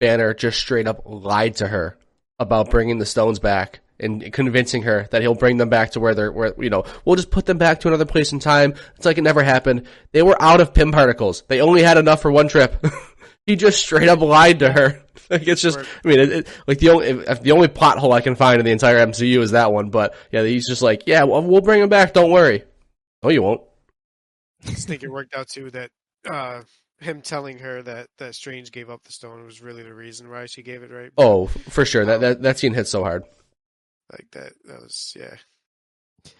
Banner 0.00 0.34
just 0.34 0.58
straight 0.58 0.86
up 0.86 1.02
lied 1.06 1.56
to 1.56 1.66
her 1.68 1.98
about 2.38 2.70
bringing 2.70 2.98
the 2.98 3.06
stones 3.06 3.38
back 3.38 3.80
and 3.98 4.32
convincing 4.32 4.82
her 4.82 5.08
that 5.10 5.22
he'll 5.22 5.34
bring 5.34 5.56
them 5.56 5.68
back 5.68 5.92
to 5.92 6.00
where 6.00 6.14
they're, 6.14 6.30
where, 6.30 6.54
you 6.58 6.70
know, 6.70 6.84
we'll 7.04 7.16
just 7.16 7.30
put 7.30 7.46
them 7.46 7.58
back 7.58 7.80
to 7.80 7.88
another 7.88 8.04
place 8.04 8.32
in 8.32 8.38
time. 8.38 8.74
It's 8.96 9.06
like 9.06 9.18
it 9.18 9.22
never 9.22 9.42
happened. 9.42 9.86
They 10.12 10.22
were 10.22 10.40
out 10.40 10.60
of 10.60 10.74
Pym 10.74 10.92
particles. 10.92 11.42
They 11.48 11.60
only 11.60 11.82
had 11.82 11.96
enough 11.96 12.20
for 12.20 12.30
one 12.30 12.48
trip. 12.48 12.84
he 13.46 13.56
just 13.56 13.80
straight 13.80 14.08
up 14.08 14.20
lied 14.20 14.60
to 14.60 14.72
her. 14.72 15.02
Like 15.28 15.48
it's 15.48 15.60
just, 15.60 15.76
I 15.76 16.08
mean, 16.08 16.20
it, 16.20 16.30
it, 16.30 16.48
like 16.68 16.78
the 16.78 16.90
only, 16.90 17.12
the 17.12 17.50
only 17.50 17.66
plot 17.66 17.98
hole 17.98 18.12
I 18.12 18.20
can 18.20 18.36
find 18.36 18.60
in 18.60 18.64
the 18.64 18.70
entire 18.70 19.04
MCU 19.04 19.40
is 19.40 19.50
that 19.50 19.72
one. 19.72 19.90
But 19.90 20.14
yeah, 20.30 20.44
he's 20.44 20.68
just 20.68 20.82
like, 20.82 21.02
yeah, 21.06 21.24
well, 21.24 21.42
we'll 21.42 21.62
bring 21.62 21.80
them 21.80 21.88
back. 21.88 22.12
Don't 22.12 22.30
worry. 22.30 22.62
No, 23.24 23.30
you 23.30 23.42
won't. 23.42 23.60
I 24.64 24.70
think 24.70 25.02
it 25.02 25.10
worked 25.10 25.34
out 25.34 25.48
too 25.48 25.72
that 25.72 25.90
uh, 26.30 26.62
him 27.00 27.22
telling 27.22 27.58
her 27.58 27.82
that 27.82 28.08
that 28.18 28.34
Strange 28.34 28.72
gave 28.72 28.90
up 28.90 29.04
the 29.04 29.12
stone 29.12 29.44
was 29.44 29.60
really 29.60 29.82
the 29.82 29.94
reason 29.94 30.30
why 30.30 30.46
she 30.46 30.62
gave 30.62 30.82
it, 30.82 30.90
right? 30.90 31.12
Oh, 31.18 31.46
for 31.46 31.84
sure. 31.84 32.04
That, 32.04 32.20
that, 32.20 32.36
um, 32.36 32.42
that 32.42 32.58
scene 32.58 32.74
hit 32.74 32.86
so 32.86 33.02
hard. 33.02 33.24
Like 34.12 34.28
that. 34.32 34.52
That 34.64 34.80
was 34.80 35.14
yeah. 35.18 36.32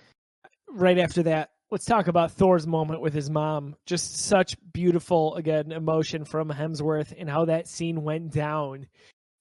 right 0.70 0.98
after 0.98 1.24
that, 1.24 1.50
let's 1.70 1.84
talk 1.84 2.08
about 2.08 2.32
Thor's 2.32 2.66
moment 2.66 3.00
with 3.00 3.12
his 3.12 3.28
mom. 3.28 3.76
Just 3.86 4.16
such 4.18 4.56
beautiful, 4.72 5.34
again, 5.34 5.72
emotion 5.72 6.24
from 6.24 6.48
Hemsworth 6.48 7.12
and 7.16 7.28
how 7.28 7.46
that 7.46 7.68
scene 7.68 8.02
went 8.02 8.32
down 8.32 8.86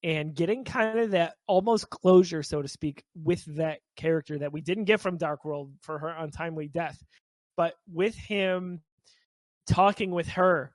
and 0.04 0.36
getting 0.36 0.64
kind 0.64 1.00
of 1.00 1.12
that 1.12 1.36
almost 1.48 1.90
closure, 1.90 2.44
so 2.44 2.62
to 2.62 2.68
speak, 2.68 3.04
with 3.16 3.44
that 3.58 3.80
character 3.96 4.38
that 4.38 4.52
we 4.52 4.62
didn't 4.62 4.84
get 4.86 5.02
from 5.02 5.18
Dark 5.18 5.46
World 5.46 5.72
for 5.82 5.98
her 5.98 6.10
untimely 6.10 6.68
death. 6.68 7.02
But 7.58 7.74
with 7.92 8.16
him 8.16 8.82
talking 9.68 10.12
with 10.12 10.28
her 10.30 10.75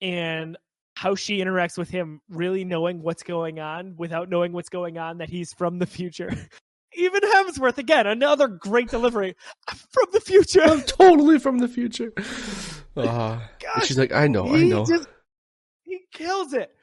and 0.00 0.56
how 0.96 1.14
she 1.14 1.38
interacts 1.38 1.78
with 1.78 1.88
him, 1.88 2.20
really 2.28 2.64
knowing 2.64 3.02
what's 3.02 3.22
going 3.22 3.58
on 3.58 3.94
without 3.96 4.28
knowing 4.28 4.52
what's 4.52 4.68
going 4.68 4.98
on, 4.98 5.18
that 5.18 5.30
he's 5.30 5.52
from 5.52 5.78
the 5.78 5.86
future. 5.86 6.30
Even 6.94 7.20
Hemsworth, 7.22 7.78
again, 7.78 8.06
another 8.06 8.48
great 8.48 8.88
delivery 8.90 9.36
from 9.68 10.06
the 10.12 10.20
future. 10.20 10.60
I'm 10.62 10.82
totally 10.82 11.38
from 11.38 11.58
the 11.58 11.68
future. 11.68 12.12
Uh, 12.96 13.38
Gosh, 13.60 13.86
she's 13.86 13.96
like, 13.96 14.12
I 14.12 14.26
know, 14.26 14.52
I 14.52 14.64
know. 14.64 14.84
just- 14.84 15.08
he 15.84 16.00
kills 16.12 16.52
it. 16.52 16.74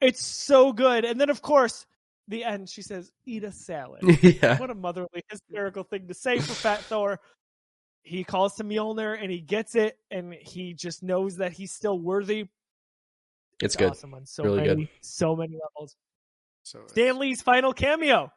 It's 0.00 0.22
so 0.24 0.72
good. 0.74 1.06
And 1.06 1.18
then, 1.20 1.30
of 1.30 1.40
course, 1.40 1.86
the 2.28 2.44
end, 2.44 2.68
she 2.68 2.82
says, 2.82 3.10
eat 3.26 3.44
a 3.44 3.50
salad. 3.50 4.02
yeah. 4.22 4.58
what 4.58 4.70
a 4.70 4.74
motherly, 4.74 5.22
hysterical 5.28 5.82
thing 5.84 6.06
to 6.08 6.14
say 6.14 6.38
for 6.38 6.52
Fat 6.52 6.80
Thor. 6.82 7.18
He 8.02 8.24
calls 8.24 8.54
to 8.56 8.64
Mjolnir 8.64 9.20
and 9.20 9.30
he 9.30 9.40
gets 9.40 9.74
it, 9.74 9.98
and 10.10 10.32
he 10.34 10.72
just 10.74 11.02
knows 11.02 11.36
that 11.36 11.52
he's 11.52 11.72
still 11.72 11.98
worthy. 11.98 12.48
It's 13.60 13.76
good. 13.76 13.90
Awesome 13.90 14.14
on 14.14 14.24
so 14.24 14.44
Really 14.44 14.62
many, 14.62 14.84
good. 14.84 14.88
so 15.00 15.36
many 15.36 15.54
levels. 15.54 15.96
So 16.62 16.80
Stan 16.86 17.18
Lee's 17.18 17.42
final 17.42 17.72
cameo. 17.72 18.32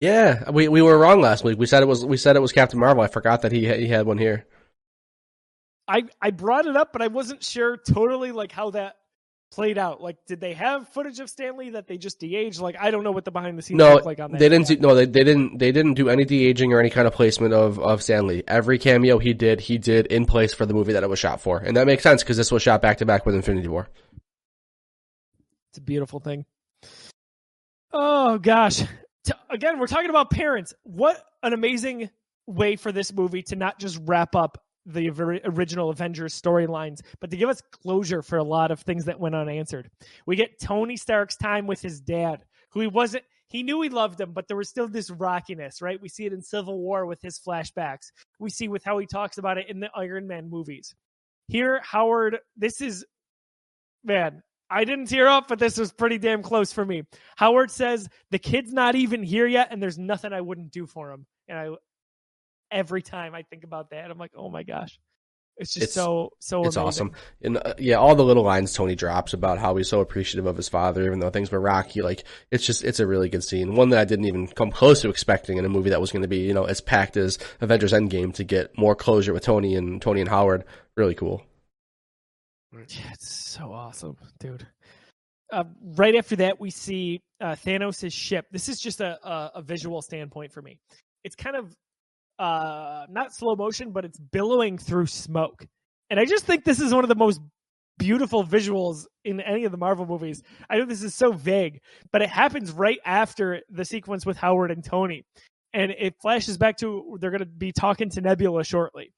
Yeah, 0.00 0.50
we 0.50 0.68
we 0.68 0.82
were 0.82 0.96
wrong 0.96 1.20
last 1.20 1.42
week. 1.42 1.58
We 1.58 1.66
said 1.66 1.82
it 1.82 1.86
was 1.86 2.04
we 2.04 2.16
said 2.16 2.36
it 2.36 2.40
was 2.40 2.52
Captain 2.52 2.78
Marvel. 2.78 3.02
I 3.02 3.08
forgot 3.08 3.42
that 3.42 3.52
he 3.52 3.66
he 3.66 3.88
had 3.88 4.06
one 4.06 4.18
here. 4.18 4.46
I 5.88 6.04
I 6.20 6.30
brought 6.30 6.66
it 6.66 6.76
up, 6.76 6.92
but 6.92 7.02
I 7.02 7.08
wasn't 7.08 7.42
sure 7.42 7.76
totally 7.76 8.30
like 8.30 8.52
how 8.52 8.70
that 8.70 8.96
played 9.50 9.78
out. 9.78 10.00
Like, 10.02 10.16
did 10.26 10.40
they 10.40 10.52
have 10.54 10.88
footage 10.90 11.20
of 11.20 11.28
Stan 11.30 11.56
Lee 11.56 11.70
that 11.70 11.86
they 11.88 11.98
just 11.98 12.18
de-aged? 12.20 12.60
Like, 12.60 12.76
I 12.78 12.90
don't 12.90 13.02
know 13.04 13.12
what 13.12 13.24
the 13.24 13.30
behind 13.30 13.58
the 13.58 13.62
scenes 13.62 13.78
No, 13.78 13.94
look 13.94 14.04
like 14.04 14.20
on 14.20 14.32
that. 14.32 14.38
they 14.40 14.48
didn't. 14.48 14.66
Do, 14.68 14.76
no, 14.78 14.94
they, 14.94 15.06
they 15.06 15.24
didn't. 15.24 15.58
They 15.58 15.72
didn't 15.72 15.94
do 15.94 16.08
any 16.08 16.24
de 16.24 16.44
aging 16.46 16.72
or 16.72 16.80
any 16.80 16.90
kind 16.90 17.06
of 17.06 17.14
placement 17.14 17.54
of 17.54 17.78
of 17.78 18.02
Stan 18.02 18.26
Lee. 18.26 18.42
Every 18.46 18.78
cameo 18.78 19.18
he 19.18 19.32
did, 19.34 19.60
he 19.60 19.78
did 19.78 20.06
in 20.06 20.26
place 20.26 20.52
for 20.54 20.66
the 20.66 20.74
movie 20.74 20.92
that 20.92 21.02
it 21.02 21.08
was 21.08 21.18
shot 21.18 21.40
for, 21.40 21.58
and 21.58 21.76
that 21.76 21.86
makes 21.86 22.02
sense 22.02 22.22
because 22.22 22.36
this 22.36 22.52
was 22.52 22.62
shot 22.62 22.82
back 22.82 22.98
to 22.98 23.06
back 23.06 23.24
with 23.26 23.34
Infinity 23.34 23.68
War. 23.68 23.88
It's 25.70 25.78
a 25.78 25.82
beautiful 25.82 26.20
thing. 26.20 26.44
Oh 27.92 28.38
gosh. 28.38 28.78
T- 29.24 29.32
Again, 29.50 29.78
we're 29.78 29.86
talking 29.86 30.10
about 30.10 30.30
parents. 30.30 30.74
What 30.84 31.22
an 31.42 31.52
amazing 31.52 32.10
way 32.46 32.76
for 32.76 32.92
this 32.92 33.12
movie 33.12 33.42
to 33.44 33.56
not 33.56 33.78
just 33.78 33.98
wrap 34.04 34.34
up 34.34 34.62
the 34.88 35.10
original 35.44 35.90
Avengers 35.90 36.40
storylines, 36.40 37.00
but 37.20 37.30
to 37.30 37.36
give 37.36 37.48
us 37.48 37.62
closure 37.70 38.22
for 38.22 38.38
a 38.38 38.44
lot 38.44 38.70
of 38.70 38.80
things 38.80 39.04
that 39.04 39.20
went 39.20 39.34
unanswered. 39.34 39.90
We 40.26 40.36
get 40.36 40.60
Tony 40.60 40.96
Stark's 40.96 41.36
time 41.36 41.66
with 41.66 41.80
his 41.80 42.00
dad, 42.00 42.44
who 42.70 42.80
he 42.80 42.86
wasn't 42.86 43.24
he 43.50 43.62
knew 43.62 43.80
he 43.80 43.88
loved 43.88 44.20
him, 44.20 44.32
but 44.32 44.46
there 44.46 44.58
was 44.58 44.68
still 44.68 44.88
this 44.88 45.10
rockiness, 45.10 45.80
right? 45.80 46.00
We 46.00 46.08
see 46.08 46.26
it 46.26 46.34
in 46.34 46.42
Civil 46.42 46.78
War 46.78 47.06
with 47.06 47.22
his 47.22 47.38
flashbacks. 47.38 48.12
We 48.38 48.50
see 48.50 48.68
with 48.68 48.84
how 48.84 48.98
he 48.98 49.06
talks 49.06 49.38
about 49.38 49.56
it 49.56 49.70
in 49.70 49.80
the 49.80 49.90
Iron 49.94 50.26
Man 50.26 50.50
movies. 50.50 50.94
Here, 51.48 51.80
Howard, 51.82 52.40
this 52.58 52.82
is 52.82 53.06
man, 54.04 54.42
I 54.70 54.84
didn't 54.84 55.06
tear 55.06 55.28
up, 55.28 55.48
but 55.48 55.58
this 55.58 55.78
was 55.78 55.92
pretty 55.92 56.18
damn 56.18 56.42
close 56.42 56.72
for 56.72 56.84
me. 56.84 57.04
Howard 57.36 57.70
says 57.70 58.08
the 58.30 58.38
kid's 58.38 58.72
not 58.72 58.94
even 58.94 59.22
here 59.22 59.46
yet, 59.46 59.68
and 59.70 59.82
there's 59.82 59.98
nothing 59.98 60.32
I 60.32 60.42
wouldn't 60.42 60.72
do 60.72 60.86
for 60.86 61.10
him. 61.10 61.26
And 61.48 61.58
I, 61.58 61.70
every 62.70 63.02
time 63.02 63.34
I 63.34 63.42
think 63.42 63.64
about 63.64 63.90
that, 63.90 64.10
I'm 64.10 64.18
like, 64.18 64.32
oh 64.36 64.48
my 64.50 64.62
gosh, 64.62 64.98
it's 65.56 65.72
just 65.74 65.82
It's- 65.84 65.94
so 65.94 66.30
so. 66.38 66.64
It's 66.64 66.76
amazing. 66.76 66.86
awesome, 66.86 67.12
and 67.42 67.56
uh, 67.58 67.74
yeah, 67.78 67.96
all 67.96 68.14
the 68.14 68.24
little 68.24 68.44
lines 68.44 68.72
Tony 68.72 68.94
drops 68.94 69.32
about 69.32 69.58
how 69.58 69.74
he's 69.76 69.88
so 69.88 70.00
appreciative 70.00 70.46
of 70.46 70.56
his 70.56 70.68
father, 70.68 71.04
even 71.04 71.18
though 71.18 71.30
things 71.30 71.50
were 71.50 71.60
rocky. 71.60 72.00
Like 72.02 72.24
it's 72.52 72.64
just 72.64 72.84
it's 72.84 73.00
a 73.00 73.06
really 73.06 73.28
good 73.28 73.42
scene, 73.42 73.74
one 73.74 73.88
that 73.90 73.98
I 73.98 74.04
didn't 74.04 74.26
even 74.26 74.46
come 74.46 74.70
close 74.70 75.02
to 75.02 75.10
expecting 75.10 75.56
in 75.58 75.64
a 75.64 75.68
movie 75.68 75.90
that 75.90 76.00
was 76.00 76.12
going 76.12 76.22
to 76.22 76.28
be 76.28 76.38
you 76.38 76.54
know 76.54 76.64
as 76.64 76.80
packed 76.80 77.16
as 77.16 77.38
Avengers 77.60 77.92
Endgame 77.92 78.32
to 78.34 78.44
get 78.44 78.76
more 78.78 78.94
closure 78.94 79.32
with 79.32 79.42
Tony 79.42 79.74
and 79.74 80.00
Tony 80.00 80.20
and 80.20 80.28
Howard. 80.30 80.64
Really 80.96 81.14
cool. 81.14 81.42
Yeah, 82.72 83.12
it's 83.12 83.28
so 83.30 83.72
awesome, 83.72 84.16
dude. 84.38 84.66
Uh, 85.50 85.64
right 85.96 86.14
after 86.14 86.36
that, 86.36 86.60
we 86.60 86.68
see 86.70 87.22
uh, 87.40 87.52
Thanos' 87.64 88.12
ship. 88.12 88.46
This 88.52 88.68
is 88.68 88.78
just 88.78 89.00
a, 89.00 89.18
a, 89.26 89.52
a 89.56 89.62
visual 89.62 90.02
standpoint 90.02 90.52
for 90.52 90.60
me. 90.60 90.78
It's 91.24 91.34
kind 91.34 91.56
of 91.56 91.74
uh, 92.38 93.06
not 93.10 93.34
slow 93.34 93.56
motion, 93.56 93.90
but 93.92 94.04
it's 94.04 94.18
billowing 94.18 94.78
through 94.78 95.06
smoke. 95.06 95.66
And 96.10 96.18
I 96.18 96.24
just 96.24 96.44
think 96.44 96.64
this 96.64 96.80
is 96.80 96.94
one 96.94 97.04
of 97.04 97.08
the 97.08 97.14
most 97.14 97.40
beautiful 97.98 98.44
visuals 98.44 99.06
in 99.24 99.40
any 99.40 99.64
of 99.64 99.72
the 99.72 99.78
Marvel 99.78 100.06
movies. 100.06 100.42
I 100.70 100.78
know 100.78 100.84
this 100.84 101.02
is 101.02 101.14
so 101.14 101.32
vague, 101.32 101.80
but 102.12 102.22
it 102.22 102.30
happens 102.30 102.72
right 102.72 102.98
after 103.04 103.60
the 103.70 103.84
sequence 103.84 104.24
with 104.24 104.36
Howard 104.36 104.70
and 104.70 104.84
Tony. 104.84 105.24
And 105.74 105.90
it 105.90 106.14
flashes 106.22 106.56
back 106.56 106.78
to 106.78 107.18
they're 107.20 107.30
going 107.30 107.40
to 107.40 107.46
be 107.46 107.72
talking 107.72 108.08
to 108.10 108.20
Nebula 108.20 108.64
shortly 108.64 109.12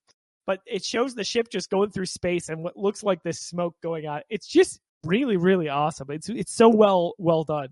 but 0.51 0.59
it 0.67 0.85
shows 0.85 1.15
the 1.15 1.23
ship 1.23 1.49
just 1.49 1.71
going 1.71 1.91
through 1.93 2.07
space 2.07 2.49
and 2.49 2.65
what 2.65 2.77
looks 2.77 3.05
like 3.05 3.23
this 3.23 3.39
smoke 3.39 3.77
going 3.85 4.07
on. 4.07 4.21
It's 4.29 4.49
just 4.49 4.81
really, 5.05 5.37
really 5.37 5.69
awesome. 5.69 6.11
It's 6.11 6.29
it's 6.29 6.53
so 6.53 6.69
well 6.69 7.15
well 7.19 7.45
done. 7.45 7.69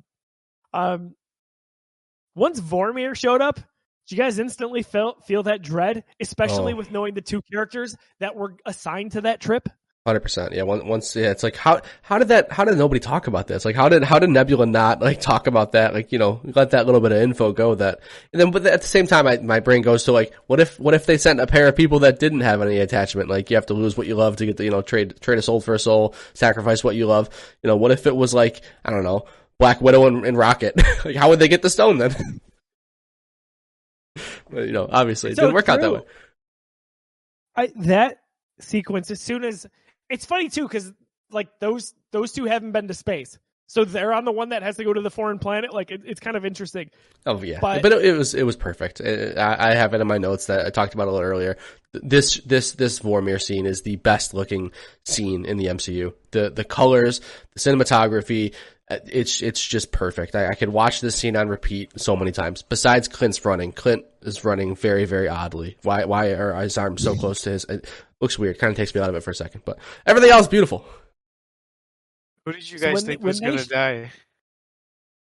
Um, 0.72 1.16
once 2.36 2.60
Vormir 2.60 3.16
showed 3.16 3.42
up, 3.42 3.58
did 4.09 4.16
you 4.16 4.22
guys 4.24 4.39
instantly 4.39 4.82
feel 4.82 5.16
feel 5.26 5.43
that 5.43 5.60
dread, 5.60 6.05
especially 6.18 6.72
Oh. 6.72 6.76
with 6.76 6.90
knowing 6.90 7.12
the 7.14 7.20
two 7.20 7.43
characters 7.43 7.94
that 8.20 8.35
were 8.35 8.55
assigned 8.64 9.12
to 9.12 9.20
that 9.20 9.40
trip? 9.40 9.68
Hundred 10.06 10.20
percent. 10.20 10.55
Yeah. 10.55 10.62
Once, 10.62 10.85
once, 10.85 11.16
yeah. 11.16 11.30
It's 11.30 11.43
like 11.43 11.55
how 11.56 11.82
how 12.01 12.16
did 12.16 12.28
that? 12.28 12.51
How 12.51 12.64
did 12.64 12.78
nobody 12.78 13.01
talk 13.01 13.26
about 13.26 13.47
this? 13.47 13.66
Like 13.66 13.76
how 13.76 13.90
did 13.90 14.02
how 14.02 14.18
did 14.18 14.30
Nebula 14.30 14.64
not 14.64 15.02
like 15.02 15.20
talk 15.20 15.47
about 15.47 15.72
that? 15.72 15.93
Like 15.93 16.12
you 16.12 16.18
know, 16.18 16.40
let 16.43 16.70
that 16.70 16.86
little 16.86 17.02
bit 17.02 17.12
of 17.12 17.18
info 17.20 17.52
go. 17.52 17.74
That 17.74 18.01
and 18.32 18.40
then, 18.40 18.51
but 18.51 18.64
at 18.64 18.80
the 18.80 18.89
same 18.89 19.06
time, 19.06 19.26
I, 19.26 19.36
my 19.36 19.60
brain 19.60 19.82
goes 19.82 20.05
to 20.05 20.12
like, 20.12 20.32
what 20.47 20.60
if 20.60 20.80
what 20.80 20.94
if 20.94 21.05
they 21.05 21.18
sent 21.18 21.40
a 21.40 21.47
pair 21.47 21.68
of 21.68 21.76
people 21.76 21.98
that 21.98 22.18
didn't 22.18 22.40
have 22.40 22.62
any 22.62 22.78
attachment? 22.78 23.28
Like 23.28 23.51
you 23.51 23.56
have 23.56 23.66
to 23.66 23.74
lose 23.74 23.98
what 23.98 24.06
you 24.06 24.14
love 24.14 24.36
to 24.36 24.47
get 24.47 24.56
the 24.56 24.64
you 24.64 24.70
know 24.70 24.80
trade 24.80 25.20
trade 25.20 25.39
a 25.39 25.43
soul 25.43 25.60
for 25.60 25.74
a 25.74 25.78
soul, 25.78 26.14
sacrifice 26.32 26.82
what 26.82 26.97
you 26.97 27.05
love. 27.05 27.28
You 27.62 27.68
know, 27.68 27.76
what 27.76 27.90
if 27.90 28.06
it 28.06 28.16
was 28.16 28.32
like 28.32 28.62
I 28.86 28.90
don't 28.90 29.05
know, 29.05 29.26
Black 29.59 29.82
Widow 29.82 30.06
and, 30.06 30.24
and 30.24 30.39
Rocket? 30.39 30.74
like 31.05 31.16
how 31.16 31.28
would 31.28 31.40
they 31.40 31.48
get 31.48 31.60
the 31.60 31.68
stone 31.68 31.98
then? 31.98 32.14
but, 34.50 34.66
you 34.66 34.72
know, 34.72 34.88
obviously 34.90 35.30
it 35.30 35.36
So 35.36 35.42
didn't 35.42 35.54
work 35.54 35.68
out 35.68 35.80
that 35.80 35.92
way. 35.92 36.00
I 37.56 37.72
that 37.76 38.18
sequence 38.60 39.10
as 39.10 39.20
soon 39.20 39.44
as 39.44 39.66
it's 40.10 40.24
funny 40.24 40.48
too 40.48 40.62
because 40.62 40.92
like 41.30 41.48
those 41.60 41.94
those 42.12 42.32
two 42.32 42.44
haven't 42.44 42.72
been 42.72 42.88
to 42.88 42.94
space, 42.94 43.38
so 43.66 43.84
they're 43.84 44.12
on 44.12 44.24
the 44.24 44.32
one 44.32 44.50
that 44.50 44.62
has 44.62 44.76
to 44.76 44.84
go 44.84 44.92
to 44.92 45.00
the 45.00 45.10
foreign 45.10 45.38
planet. 45.38 45.74
Like 45.74 45.90
it, 45.90 46.02
it's 46.04 46.20
kind 46.20 46.36
of 46.36 46.44
interesting. 46.44 46.90
Oh 47.26 47.42
yeah, 47.42 47.58
But- 47.60 47.82
but, 47.82 47.92
it, 47.92 48.04
it 48.04 48.12
was 48.16 48.34
it 48.34 48.44
was 48.44 48.56
perfect. 48.56 49.00
I, 49.00 49.56
I 49.58 49.74
have 49.74 49.92
it 49.94 50.00
in 50.00 50.06
my 50.06 50.18
notes 50.18 50.46
that 50.46 50.64
I 50.66 50.70
talked 50.70 50.94
about 50.94 51.08
a 51.08 51.10
little 51.12 51.26
earlier. 51.28 51.56
This 51.92 52.36
this 52.46 52.72
this 52.72 53.00
Vormir 53.00 53.40
scene 53.42 53.66
is 53.66 53.82
the 53.82 53.96
best 53.96 54.34
looking 54.34 54.70
scene 55.04 55.44
in 55.44 55.56
the 55.56 55.66
MCU. 55.66 56.14
The 56.30 56.50
the 56.50 56.64
colors, 56.64 57.20
the 57.54 57.60
cinematography, 57.60 58.54
Uh, 58.90 58.98
it's 59.06 59.43
it's 59.43 59.65
just 59.65 59.93
perfect. 59.93 60.35
I, 60.35 60.48
I 60.48 60.55
could 60.55 60.70
watch 60.70 61.01
this 61.02 61.15
scene 61.15 61.36
on 61.36 61.48
repeat 61.48 62.01
so 62.01 62.16
many 62.16 62.32
times. 62.32 62.62
Besides 62.62 63.06
Clint's 63.09 63.44
running, 63.44 63.73
Clint 63.73 64.05
is 64.23 64.44
running 64.44 64.74
very 64.77 65.05
very 65.05 65.28
oddly. 65.28 65.77
Why 65.82 66.05
why 66.06 66.28
are 66.31 66.55
his 66.62 66.78
arms 66.78 67.02
so 67.02 67.15
close 67.15 67.43
to 67.43 67.51
his? 67.51 67.65
It 67.65 67.86
looks 68.20 68.39
weird. 68.39 68.59
Kind 68.59 68.70
of 68.70 68.77
takes 68.78 68.94
me 68.94 69.01
out 69.02 69.10
of 69.10 69.15
it 69.15 69.23
for 69.23 69.31
a 69.31 69.35
second, 69.35 69.62
but 69.66 69.78
everything 70.06 70.31
else 70.31 70.48
beautiful. 70.48 70.86
Who 72.47 72.52
did 72.52 72.70
you 72.70 72.78
So 72.78 72.86
guys 72.86 72.94
when- 72.94 73.05
think 73.05 73.20
when 73.20 73.27
was 73.28 73.40
they 73.40 73.47
gonna 73.47 73.59
sh- 73.62 73.66
die? 73.66 74.10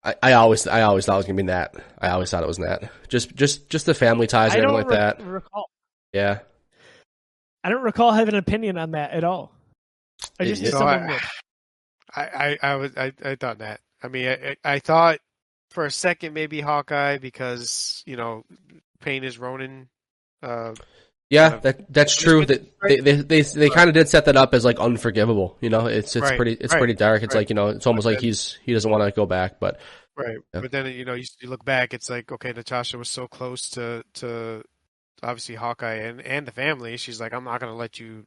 I, 0.03 0.15
I 0.21 0.33
always 0.33 0.67
I 0.67 0.81
always 0.83 1.05
thought 1.07 1.15
it 1.15 1.17
was 1.17 1.25
gonna 1.25 1.37
be 1.37 1.43
Nat. 1.43 1.73
I 1.99 2.09
always 2.09 2.29
thought 2.29 2.43
it 2.43 2.47
was 2.47 2.59
Nat. 2.59 2.91
Just 3.07 3.35
just 3.35 3.69
just 3.69 3.87
the 3.87 3.95
family 3.95 4.27
ties 4.27 4.51
I 4.51 4.57
and 4.59 4.63
don't 4.63 4.79
everything 4.79 4.91
like 4.91 5.17
re- 5.17 5.23
that. 5.23 5.31
recall. 5.31 5.69
Yeah. 6.13 6.39
I 7.63 7.69
don't 7.69 7.81
recall 7.81 8.11
having 8.13 8.35
an 8.35 8.39
opinion 8.39 8.77
on 8.77 8.91
that 8.91 9.11
at 9.11 9.23
all. 9.23 9.51
I 10.39 10.45
just 10.45 10.61
knew 10.61 10.67
Yeah. 10.67 10.71
So 10.73 10.77
someone 10.77 11.03
I, 11.03 11.11
would. 11.13 11.21
I, 12.15 12.57
I, 12.61 12.71
I 12.71 12.75
was, 12.75 12.95
I, 12.97 13.13
I 13.23 13.35
thought 13.35 13.59
that. 13.59 13.81
I 14.01 14.07
mean, 14.07 14.27
I, 14.27 14.55
I 14.63 14.79
thought 14.79 15.19
for 15.71 15.85
a 15.85 15.91
second 15.91 16.33
maybe 16.33 16.61
Hawkeye 16.61 17.17
because 17.17 18.03
you 18.05 18.15
know, 18.17 18.45
Payne 19.01 19.23
is 19.23 19.37
Ronin. 19.39 19.89
Uh, 20.41 20.75
Yeah, 21.29 21.47
Uh, 21.47 21.59
that 21.63 21.91
that's 21.91 22.15
true. 22.15 22.45
That 22.45 22.63
they 22.87 22.99
they 23.01 23.15
they, 23.21 23.41
they 23.41 23.69
kind 23.69 23.89
of 23.89 23.93
did 23.93 24.07
set 24.07 24.25
that 24.25 24.37
up 24.37 24.53
as 24.53 24.63
like 24.63 24.79
unforgivable. 24.79 25.57
You 25.59 25.69
know, 25.69 25.87
it's 25.87 26.15
it's 26.15 26.31
Right, 26.31 26.37
pretty 26.37 26.53
it's 26.53 26.73
right, 26.73 26.77
pretty 26.77 26.93
dark. 26.93 27.21
It's 27.23 27.35
right. 27.35 27.41
like 27.41 27.49
you 27.49 27.55
know, 27.55 27.67
it's 27.69 27.85
almost 27.87 28.05
like 28.05 28.19
he's 28.21 28.57
he 28.63 28.71
doesn't 28.73 28.89
want 28.89 29.03
to 29.03 29.11
go 29.11 29.25
back. 29.25 29.59
But 29.59 29.79
right. 30.15 30.37
Yeah. 30.53 30.61
But 30.61 30.71
then 30.71 30.87
you 30.87 31.05
know, 31.05 31.13
you, 31.13 31.25
you 31.41 31.49
look 31.49 31.65
back, 31.65 31.93
it's 31.93 32.09
like 32.09 32.31
okay, 32.31 32.51
Natasha 32.53 32.97
was 32.97 33.09
so 33.09 33.27
close 33.27 33.69
to 33.71 34.03
to 34.15 34.63
obviously 35.23 35.55
Hawkeye 35.55 35.95
and 35.95 36.21
and 36.21 36.47
the 36.47 36.51
family. 36.51 36.97
She's 36.97 37.21
like, 37.21 37.33
I'm 37.33 37.43
not 37.45 37.61
gonna 37.61 37.75
let 37.75 37.99
you 37.99 38.25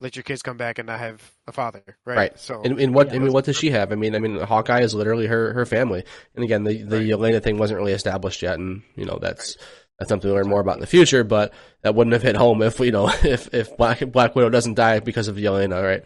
let 0.00 0.16
your 0.16 0.22
kids 0.22 0.42
come 0.42 0.56
back 0.56 0.78
and 0.78 0.86
not 0.86 0.98
have 0.98 1.22
a 1.46 1.52
father. 1.52 1.82
Right. 2.06 2.16
Right. 2.16 2.38
So 2.38 2.62
and, 2.62 2.80
and 2.80 2.94
what 2.94 3.08
Yeah. 3.08 3.16
I 3.16 3.18
mean, 3.18 3.32
what 3.32 3.44
does 3.44 3.56
she 3.56 3.70
have? 3.70 3.92
I 3.92 3.96
mean, 3.96 4.14
I 4.14 4.18
mean, 4.18 4.38
Hawkeye 4.40 4.80
is 4.80 4.94
literally 4.94 5.26
her 5.26 5.52
her 5.52 5.66
family. 5.66 6.04
And 6.34 6.44
again, 6.44 6.64
the 6.64 6.82
the 6.82 6.98
Right. 6.98 7.06
Yelena 7.06 7.42
thing 7.42 7.58
wasn't 7.58 7.78
really 7.78 7.92
established 7.92 8.42
yet, 8.42 8.58
and 8.58 8.82
you 8.96 9.04
know 9.04 9.18
that's 9.20 9.56
That's 9.98 10.08
something 10.08 10.30
to 10.30 10.34
learn 10.34 10.48
more 10.48 10.60
about 10.60 10.76
in 10.76 10.80
the 10.80 10.86
future, 10.86 11.24
but 11.24 11.52
that 11.82 11.94
wouldn't 11.94 12.14
have 12.14 12.22
hit 12.22 12.34
home 12.36 12.62
if 12.62 12.80
you 12.80 12.90
know 12.92 13.08
if 13.22 13.52
if 13.54 13.76
Black 13.76 14.00
Black 14.10 14.34
Widow 14.34 14.48
doesn't 14.48 14.74
die 14.74 15.00
because 15.00 15.28
of 15.28 15.36
Yelena, 15.36 15.82
right? 15.82 16.04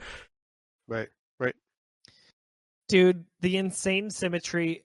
Right. 0.89 1.09
Right. 1.39 1.55
dude, 2.89 3.25
the 3.41 3.57
insane 3.57 4.11
symmetry 4.11 4.83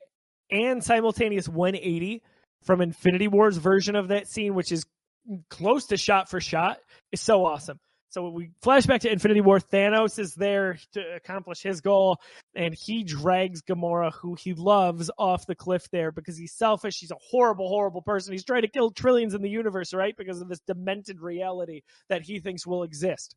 and 0.52 0.84
simultaneous 0.84 1.48
180 1.50 2.22
from 2.64 2.82
Infinity 2.82 3.28
War's 3.28 3.58
version 3.58 3.96
of 3.96 4.10
that 4.10 4.28
scene, 4.28 4.54
which 4.56 4.72
is 4.72 4.86
close 5.50 5.88
to 5.88 5.98
shot 5.98 6.30
for 6.30 6.40
shot, 6.42 6.80
is 7.12 7.22
so 7.22 7.46
awesome. 7.46 7.80
So 8.12 8.30
we 8.30 8.52
flash 8.64 8.88
back 8.88 9.02
to 9.02 9.12
Infinity 9.12 9.42
War. 9.42 9.60
Thanos 9.60 10.18
is 10.18 10.34
there 10.34 10.80
to 10.94 11.16
accomplish 11.16 11.62
his 11.62 11.82
goal, 11.82 12.18
and 12.56 12.74
he 12.74 13.04
drags 13.04 13.62
Gamora, 13.62 14.12
who 14.12 14.34
he 14.34 14.56
loves, 14.56 15.12
off 15.18 15.46
the 15.46 15.54
cliff 15.54 15.88
there 15.92 16.12
because 16.12 16.36
he's 16.36 16.54
selfish. 16.54 17.00
He's 17.00 17.12
a 17.12 17.18
horrible, 17.22 17.70
horrible 17.70 18.02
person. 18.02 18.32
He's 18.32 18.44
trying 18.44 18.64
to 18.64 18.68
kill 18.68 18.90
trillions 18.90 19.36
in 19.36 19.44
the 19.44 19.50
universe, 19.50 19.94
right? 19.94 20.16
Because 20.18 20.42
of 20.42 20.50
this 20.50 20.60
demented 20.62 21.22
reality 21.22 21.82
that 22.10 22.24
he 22.24 22.40
thinks 22.40 22.66
will 22.66 22.82
exist. 22.82 23.36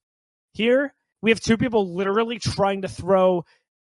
Here, 0.54 0.94
we 1.20 1.30
have 1.30 1.40
two 1.40 1.58
people 1.58 1.94
literally 1.94 2.38
trying 2.38 2.82
to 2.82 2.88
throw 2.88 3.44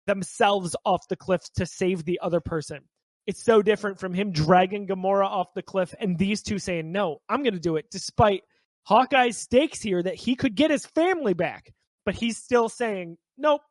themselves 0.06 0.76
off 0.86 1.08
the 1.08 1.16
cliff 1.16 1.42
to 1.56 1.66
save 1.66 2.04
the 2.04 2.20
other 2.22 2.42
person. 2.42 2.80
It's 3.26 3.42
so 3.42 3.62
different 3.62 4.00
from 4.00 4.14
him 4.14 4.34
dragging 4.34 4.86
Gamora 4.86 5.26
off 5.26 5.54
the 5.54 5.62
cliff 5.62 5.96
and 5.98 6.18
these 6.18 6.44
two 6.44 6.60
saying, 6.60 6.92
No, 6.92 7.22
I'm 7.30 7.42
going 7.42 7.54
to 7.54 7.60
do 7.60 7.78
it, 7.78 7.86
despite 7.90 8.44
Hawkeye's 8.84 9.38
stakes 9.38 9.82
here 9.82 10.02
that 10.04 10.16
he 10.16 10.36
could 10.36 10.56
get 10.56 10.72
his 10.72 10.86
family 10.86 11.34
back. 11.34 11.74
But 12.06 12.16
he's 12.16 12.38
still 12.38 12.68
saying, 12.70 13.18
Nope, 13.38 13.62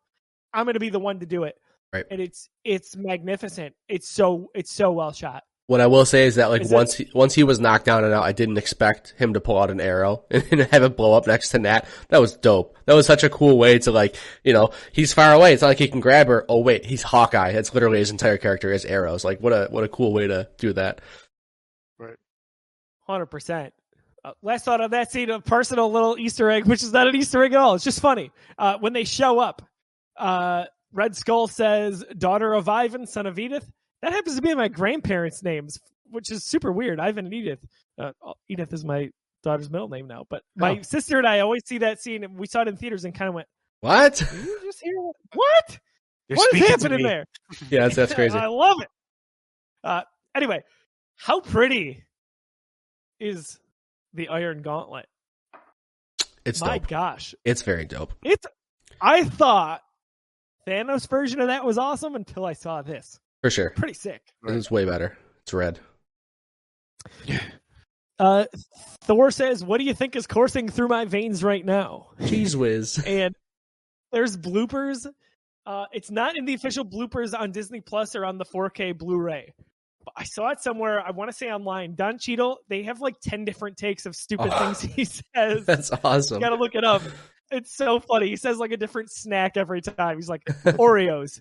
I'm 0.55 0.65
going 0.65 0.75
to 0.75 0.81
be 0.81 0.89
the 0.91 0.99
one 0.99 1.21
to 1.21 1.27
do 1.27 1.45
it. 1.45 1.55
Right. 1.93 2.07
And 2.11 2.21
it's 2.21 2.49
it's 2.65 2.97
magnificent. 2.97 3.75
It's 3.89 4.09
so 4.09 4.51
it's 4.55 4.73
so 4.73 4.93
well 4.93 5.13
shot. 5.13 5.43
What 5.67 5.81
I 5.83 5.87
will 5.87 6.05
say 6.07 6.25
is 6.27 6.35
that 6.37 6.49
like 6.51 6.63
Is 6.63 6.73
it- 6.73 6.75
once 6.75 6.95
he, 6.95 7.11
once 7.15 7.35
he 7.35 7.45
was 7.45 7.61
knocked 7.61 7.85
down 7.85 8.05
and 8.05 8.13
out, 8.15 8.25
I 8.25 8.33
didn't 8.33 8.57
expect 8.57 9.15
him 9.19 9.35
to 9.35 9.41
pull 9.41 9.59
out 9.59 9.71
an 9.71 9.81
arrow 9.81 10.25
and 10.31 10.61
have 10.63 10.83
it 10.83 10.97
blow 10.97 11.13
up 11.13 11.27
next 11.27 11.51
to 11.51 11.59
Nat. 11.59 11.87
That 12.09 12.21
was 12.21 12.35
dope. 12.37 12.77
That 12.87 12.95
was 12.95 13.07
such 13.07 13.23
a 13.23 13.29
cool 13.31 13.59
way 13.59 13.79
to 13.81 13.93
like, 13.93 14.17
you 14.43 14.55
know, 14.55 14.71
he's 14.93 15.13
far 15.13 15.33
away. 15.35 15.53
It's 15.53 15.61
not 15.63 15.69
like 15.69 15.79
he 15.79 15.89
can 15.89 16.01
grab 16.01 16.27
her. 16.29 16.47
Oh 16.49 16.61
wait, 16.61 16.87
he's 16.87 17.03
Hawkeye. 17.03 17.53
That's 17.53 17.75
literally 17.75 17.99
his 17.99 18.11
entire 18.11 18.39
character 18.39 18.73
is 18.73 18.87
arrows. 18.87 19.25
Like 19.25 19.41
what 19.41 19.53
a 19.53 19.69
what 19.71 19.85
a 19.85 19.89
cool 19.89 20.15
way 20.15 20.27
to 20.27 20.49
do 20.59 20.73
that. 20.73 21.03
Right. 21.99 22.17
Hundred 23.07 23.27
percent. 23.27 23.75
Uh, 24.25 24.33
last 24.43 24.65
thought 24.65 24.81
on 24.81 24.91
that 24.91 25.11
scene, 25.11 25.31
a 25.31 25.41
personal 25.41 25.91
little 25.91 26.17
Easter 26.19 26.49
egg, 26.51 26.67
which 26.67 26.83
is 26.83 26.93
not 26.93 27.09
an 27.09 27.17
Easter 27.17 27.43
egg 27.43 27.53
at 27.55 27.59
all. 27.59 27.75
It's 27.75 27.83
just 27.85 28.01
funny. 28.01 28.31
Uh, 28.57 28.79
when 28.79 28.93
they 28.93 29.05
show 29.05 29.41
up, 29.41 29.63
uh, 30.17 30.65
Red 30.93 31.17
Skull 31.17 31.49
says, 31.49 32.05
"Daughter 32.19 32.53
of 32.55 32.69
Ivan, 32.69 33.07
son 33.07 33.27
of 33.27 33.39
Edith." 33.39 33.69
That 34.03 34.13
happens 34.13 34.37
to 34.37 34.43
be 34.43 34.55
my 34.55 34.69
grandparents' 34.69 35.43
names, 35.43 35.79
which 36.11 36.31
is 36.31 36.45
super 36.45 36.71
weird. 36.71 37.01
Ivan 37.01 37.25
and 37.25 37.35
Edith. 37.35 37.65
Uh, 37.99 38.13
Edith 38.49 38.73
is 38.73 38.85
my 38.85 39.11
daughter's 39.43 39.71
middle 39.71 39.89
name 39.89 40.07
now, 40.07 40.25
but 40.31 40.43
my 40.55 40.79
Oh. 40.79 40.83
sister 40.83 41.19
and 41.19 41.27
I 41.27 41.41
always 41.41 41.63
see 41.67 41.79
that 41.79 42.01
scene, 42.01 42.23
and 42.23 42.39
we 42.39 42.47
saw 42.47 42.63
it 42.63 42.69
in 42.69 42.77
theaters 42.77 43.05
and 43.05 43.13
kind 43.15 43.29
of 43.29 43.35
went, 43.35 43.49
What? 43.81 44.15
"Did 44.15 44.45
you 44.45 44.61
just 44.63 44.81
hear 44.81 45.01
what? 45.01 45.17
What? 45.35 45.79
You're 46.29 46.37
What 46.37 46.55
is 46.55 46.69
happening 46.69 47.03
there?" 47.03 47.27
yeah, 47.71 47.81
that's, 47.83 47.97
that's 47.97 48.15
crazy. 48.15 48.39
I 48.39 48.47
love 48.47 48.81
it. 48.83 48.89
Uh, 49.83 50.03
anyway, 50.37 50.63
how 51.17 51.41
pretty 51.41 52.05
is 53.19 53.59
the 54.15 54.29
Iron 54.29 54.63
Gauntlet? 54.63 55.07
It's 56.45 56.61
My 56.61 56.79
dope. 56.79 56.89
gosh, 56.89 57.35
It's 57.45 57.63
very 57.63 57.85
dope. 57.85 58.13
it's. 58.25 58.47
I 59.01 59.25
thought 59.25 59.81
Thanos' 60.67 61.09
version 61.09 61.41
of 61.41 61.49
that 61.49 61.65
was 61.65 61.79
awesome 61.79 62.15
until 62.15 62.45
I 62.45 62.53
saw 62.53 62.83
this. 62.83 63.19
For 63.43 63.51
sure. 63.51 63.71
Pretty 63.71 63.95
sick. 63.95 64.23
It's 64.45 64.71
way 64.71 64.85
better. 64.85 65.17
It's 65.43 65.53
red. 65.53 65.79
Uh, 68.19 68.45
Thor 69.05 69.33
says, 69.33 69.65
"What 69.65 69.79
do 69.79 69.85
you 69.85 69.95
think 69.95 70.15
is 70.15 70.29
coursing 70.29 70.69
through 70.69 70.87
my 70.87 71.07
veins 71.07 71.43
right 71.43 71.65
now?" 71.65 72.11
Cheez 72.21 72.55
Whiz. 72.55 73.03
and 73.07 73.35
there's 74.13 74.37
bloopers. 74.37 75.09
Uh, 75.67 75.87
it's 75.93 76.09
not 76.11 76.37
in 76.37 76.45
the 76.45 76.55
official 76.55 76.85
bloopers 76.85 77.37
on 77.37 77.51
Disney 77.51 77.81
Plus 77.81 78.15
or 78.15 78.25
on 78.25 78.39
the 78.39 78.45
4K 78.45 78.97
Blu-ray. 78.97 79.53
But 80.05 80.15
I 80.17 80.25
saw 80.25 80.49
it 80.51 80.61
somewhere. 80.61 81.01
I 81.01 81.11
want 81.13 81.31
to 81.31 81.37
say 81.37 81.51
online. 81.51 81.95
Don 81.95 82.19
Cheadle. 82.19 82.59
They 82.69 82.83
have 82.85 83.01
like 83.01 83.21
ten 83.21 83.45
different 83.45 83.77
takes 83.77 84.07
of 84.07 84.17
stupid 84.17 84.51
Oh. 84.53 84.73
things 84.73 84.81
he 84.95 85.05
says. 85.05 85.65
That's 85.67 85.91
awesome. 86.05 86.37
You 86.37 86.41
gotta 86.41 86.57
look 86.61 86.75
it 86.75 86.85
up. 86.85 87.03
It's 87.51 87.75
so 87.77 88.01
funny. 88.01 88.29
He 88.29 88.37
says 88.37 88.59
like 88.59 88.73
a 88.73 88.77
different 88.77 89.11
snack 89.11 89.57
every 89.57 89.81
time. 89.83 90.17
He's 90.17 90.29
like 90.29 90.45
Oreos, 90.65 91.41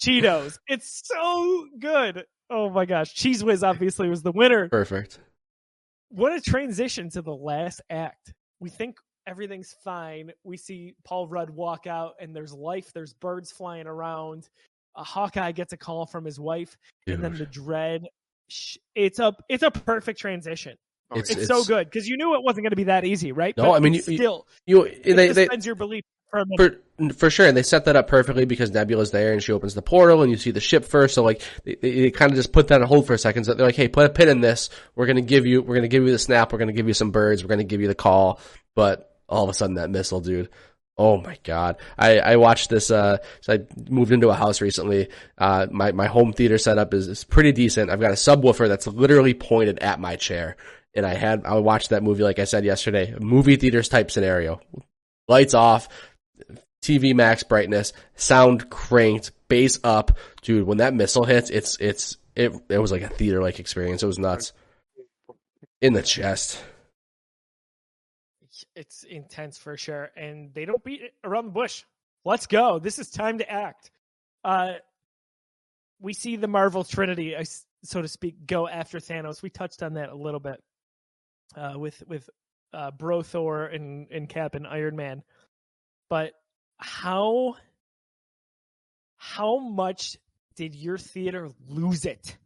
Cheetos. 0.00 0.58
It's 0.66 1.02
so 1.04 1.66
good. 1.78 2.24
Oh 2.50 2.70
my 2.70 2.84
gosh. 2.86 3.14
Cheez 3.14 3.42
Whiz 3.42 3.62
obviously 3.62 4.08
was 4.08 4.22
the 4.22 4.32
winner. 4.32 4.68
Perfect. 4.68 5.18
What 6.10 6.32
a 6.32 6.40
transition 6.40 7.10
to 7.10 7.22
the 7.22 7.34
last 7.34 7.80
act. 7.90 8.32
We 8.60 8.70
think 8.70 8.96
everything's 9.26 9.74
fine. 9.84 10.30
We 10.44 10.56
see 10.56 10.94
Paul 11.04 11.26
Rudd 11.28 11.50
walk 11.50 11.86
out 11.86 12.14
and 12.20 12.34
there's 12.34 12.52
life, 12.52 12.92
there's 12.94 13.12
birds 13.14 13.50
flying 13.52 13.86
around. 13.86 14.48
A 14.96 15.04
Hawkeye 15.04 15.52
gets 15.52 15.72
a 15.72 15.76
call 15.76 16.06
from 16.06 16.24
his 16.24 16.40
wife, 16.40 16.76
and 17.06 17.22
then 17.22 17.34
the 17.36 17.46
dread. 17.46 18.06
It's 18.94 19.18
a 19.18 19.34
it's 19.48 19.62
a 19.62 19.70
perfect 19.70 20.18
transition. 20.18 20.76
Oh, 21.10 21.18
It's- 21.18 21.36
It's, 21.36 21.46
so 21.46 21.62
good 21.64 21.86
because 21.86 22.08
you 22.08 22.16
knew 22.16 22.34
it 22.34 22.42
wasn't 22.42 22.64
going 22.64 22.70
to 22.70 22.76
be 22.76 22.84
that 22.84 23.04
easy, 23.04 23.30
right? 23.32 23.56
No, 23.56 23.64
But 23.64 23.72
I 23.72 23.78
mean, 23.80 23.94
it's 23.94 24.06
you- 24.08 24.12
you- 24.12 24.18
still 24.18 24.46
You 24.66 24.82
it 24.82 25.02
they 25.16 25.28
they 25.32 25.48
your 25.62 25.74
belief 25.74 26.04
for 26.30 26.44
for 26.56 26.80
for 27.14 27.30
sure, 27.30 27.46
and 27.46 27.56
they 27.56 27.62
set 27.62 27.84
that 27.84 27.94
up 27.96 28.08
perfectly 28.08 28.44
because 28.44 28.72
Nebula's 28.72 29.10
there 29.12 29.32
and 29.32 29.42
she 29.42 29.52
opens 29.52 29.74
the 29.74 29.82
portal 29.82 30.22
and 30.22 30.30
you 30.32 30.36
see 30.38 30.50
the 30.50 30.60
ship 30.60 30.84
first. 30.84 31.14
So 31.14 31.22
like 31.22 31.42
they, 31.64 31.74
they, 31.76 31.90
they 32.02 32.10
kind 32.10 32.32
of 32.32 32.36
just 32.36 32.52
put 32.52 32.68
that 32.68 32.80
on 32.82 32.88
hold 32.88 33.06
for 33.06 33.14
a 33.14 33.18
second. 33.18 33.44
So 33.44 33.54
they're 33.54 33.66
like, 33.66 33.76
"Hey, 33.76 33.88
put 33.88 34.06
a 34.06 34.08
pin 34.08 34.28
in 34.28 34.40
this. 34.40 34.70
We're 34.94 35.06
gonna 35.06 35.20
give 35.20 35.46
you 35.46 35.62
we're 35.62 35.76
gonna 35.76 35.88
give 35.88 36.04
you 36.04 36.10
the 36.10 36.18
snap. 36.18 36.52
We're 36.52 36.58
gonna 36.58 36.72
give 36.72 36.88
you 36.88 36.94
some 36.94 37.10
birds. 37.12 37.44
We're 37.44 37.48
gonna 37.50 37.64
give 37.64 37.80
you 37.80 37.88
the 37.88 37.94
call." 37.94 38.40
But 38.74 39.10
all 39.28 39.44
of 39.44 39.50
a 39.50 39.54
sudden, 39.54 39.76
that 39.76 39.90
missile, 39.90 40.20
dude. 40.20 40.48
Oh 40.98 41.18
my 41.18 41.36
god! 41.44 41.76
I, 41.98 42.18
I 42.20 42.36
watched 42.36 42.70
this. 42.70 42.90
Uh, 42.90 43.18
so 43.42 43.54
I 43.54 43.58
moved 43.90 44.12
into 44.12 44.30
a 44.30 44.34
house 44.34 44.62
recently. 44.62 45.08
Uh, 45.36 45.66
my 45.70 45.92
my 45.92 46.06
home 46.06 46.32
theater 46.32 46.56
setup 46.56 46.94
is, 46.94 47.06
is 47.06 47.24
pretty 47.24 47.52
decent. 47.52 47.90
I've 47.90 48.00
got 48.00 48.12
a 48.12 48.14
subwoofer 48.14 48.66
that's 48.66 48.86
literally 48.86 49.34
pointed 49.34 49.80
at 49.80 50.00
my 50.00 50.16
chair, 50.16 50.56
and 50.94 51.04
I 51.04 51.14
had 51.14 51.44
I 51.44 51.58
watched 51.58 51.90
that 51.90 52.02
movie 52.02 52.22
like 52.22 52.38
I 52.38 52.44
said 52.44 52.64
yesterday, 52.64 53.14
movie 53.20 53.56
theaters 53.56 53.90
type 53.90 54.10
scenario. 54.10 54.60
Lights 55.28 55.52
off, 55.52 55.88
TV 56.82 57.14
max 57.14 57.42
brightness, 57.42 57.92
sound 58.14 58.70
cranked, 58.70 59.32
bass 59.48 59.78
up, 59.84 60.16
dude. 60.40 60.66
When 60.66 60.78
that 60.78 60.94
missile 60.94 61.24
hits, 61.24 61.50
it's 61.50 61.76
it's 61.78 62.16
it 62.34 62.52
it 62.70 62.78
was 62.78 62.90
like 62.90 63.02
a 63.02 63.08
theater 63.08 63.42
like 63.42 63.60
experience. 63.60 64.02
It 64.02 64.06
was 64.06 64.18
nuts. 64.18 64.52
In 65.82 65.92
the 65.92 66.02
chest. 66.02 66.58
It's 68.76 69.04
intense 69.04 69.56
for 69.56 69.76
sure, 69.78 70.10
and 70.16 70.52
they 70.52 70.66
don't 70.66 70.84
beat 70.84 71.00
around 71.24 71.46
the 71.46 71.52
bush. 71.52 71.82
Let's 72.26 72.46
go. 72.46 72.78
This 72.78 72.98
is 72.98 73.10
time 73.10 73.38
to 73.38 73.50
act. 73.50 73.90
Uh, 74.44 74.74
we 75.98 76.12
see 76.12 76.36
the 76.36 76.46
Marvel 76.46 76.84
Trinity, 76.84 77.34
so 77.84 78.02
to 78.02 78.08
speak, 78.08 78.46
go 78.46 78.68
after 78.68 78.98
Thanos. 78.98 79.42
We 79.42 79.48
touched 79.48 79.82
on 79.82 79.94
that 79.94 80.10
a 80.10 80.14
little 80.14 80.40
bit 80.40 80.62
uh, 81.56 81.72
with 81.76 82.02
with 82.06 82.28
uh, 82.74 82.90
Bro 82.90 83.22
Thor 83.22 83.64
and, 83.64 84.08
and 84.10 84.28
Cap 84.28 84.54
and 84.54 84.66
Iron 84.66 84.94
Man, 84.94 85.22
but 86.10 86.32
how 86.76 87.56
how 89.16 89.58
much 89.58 90.18
did 90.54 90.74
your 90.74 90.98
theater 90.98 91.48
lose 91.68 92.04
it 92.04 92.36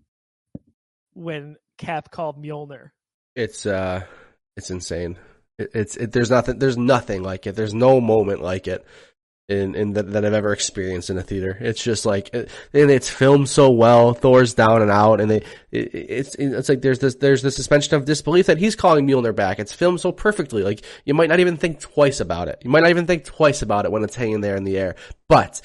when 1.15 1.57
Cap 1.77 2.11
called 2.13 2.41
Mjolnir? 2.41 2.91
It's 3.35 3.67
uh, 3.67 4.05
it's 4.57 4.71
insane. 4.71 5.19
It, 5.61 5.71
it's 5.75 5.97
it, 5.97 6.13
there's 6.13 6.31
nothing 6.31 6.59
there's 6.59 6.79
nothing 6.79 7.23
like 7.23 7.47
it. 7.47 7.55
There's 7.55 7.75
no 7.75 8.01
moment 8.01 8.43
like 8.43 8.67
it 8.67 8.85
in 9.51 9.75
in 9.75 9.93
that, 9.95 10.13
that 10.13 10.25
I've 10.25 10.33
ever 10.33 10.53
experienced 10.53 11.11
in 11.11 11.19
a 11.19 11.23
theater. 11.23 11.59
It's 11.61 11.83
just 11.83 12.07
like 12.07 12.33
it, 12.33 12.49
and 12.73 12.91
it's 12.91 13.11
filmed 13.11 13.49
so 13.49 13.71
well. 13.71 14.15
Thor's 14.15 14.55
down 14.55 14.81
and 14.81 14.91
out, 14.91 15.21
and 15.21 15.31
they 15.31 15.43
it, 15.73 15.95
it's 15.95 16.35
it's 16.37 16.69
like 16.69 16.81
there's 16.81 17.01
this 17.01 17.17
there's 17.17 17.43
the 17.43 17.51
suspension 17.51 17.97
of 17.97 18.05
disbelief 18.05 18.47
that 18.47 18.59
he's 18.59 18.77
calling 18.77 19.07
Mjolnir 19.07 19.35
back. 19.35 19.59
It's 19.59 19.75
filmed 19.75 20.01
so 20.01 20.13
perfectly. 20.13 20.63
Like 20.63 20.83
you 21.05 21.15
might 21.15 21.29
not 21.29 21.41
even 21.41 21.57
think 21.57 21.81
twice 21.81 22.21
about 22.21 22.49
it. 22.49 22.63
You 22.65 22.71
might 22.71 22.81
not 22.81 22.91
even 22.91 23.07
think 23.07 23.25
twice 23.25 23.61
about 23.61 23.85
it 23.85 23.93
when 23.93 24.05
it's 24.05 24.15
hanging 24.15 24.41
there 24.41 24.57
in 24.57 24.65
the 24.65 24.79
air, 24.79 24.95
but. 25.29 25.61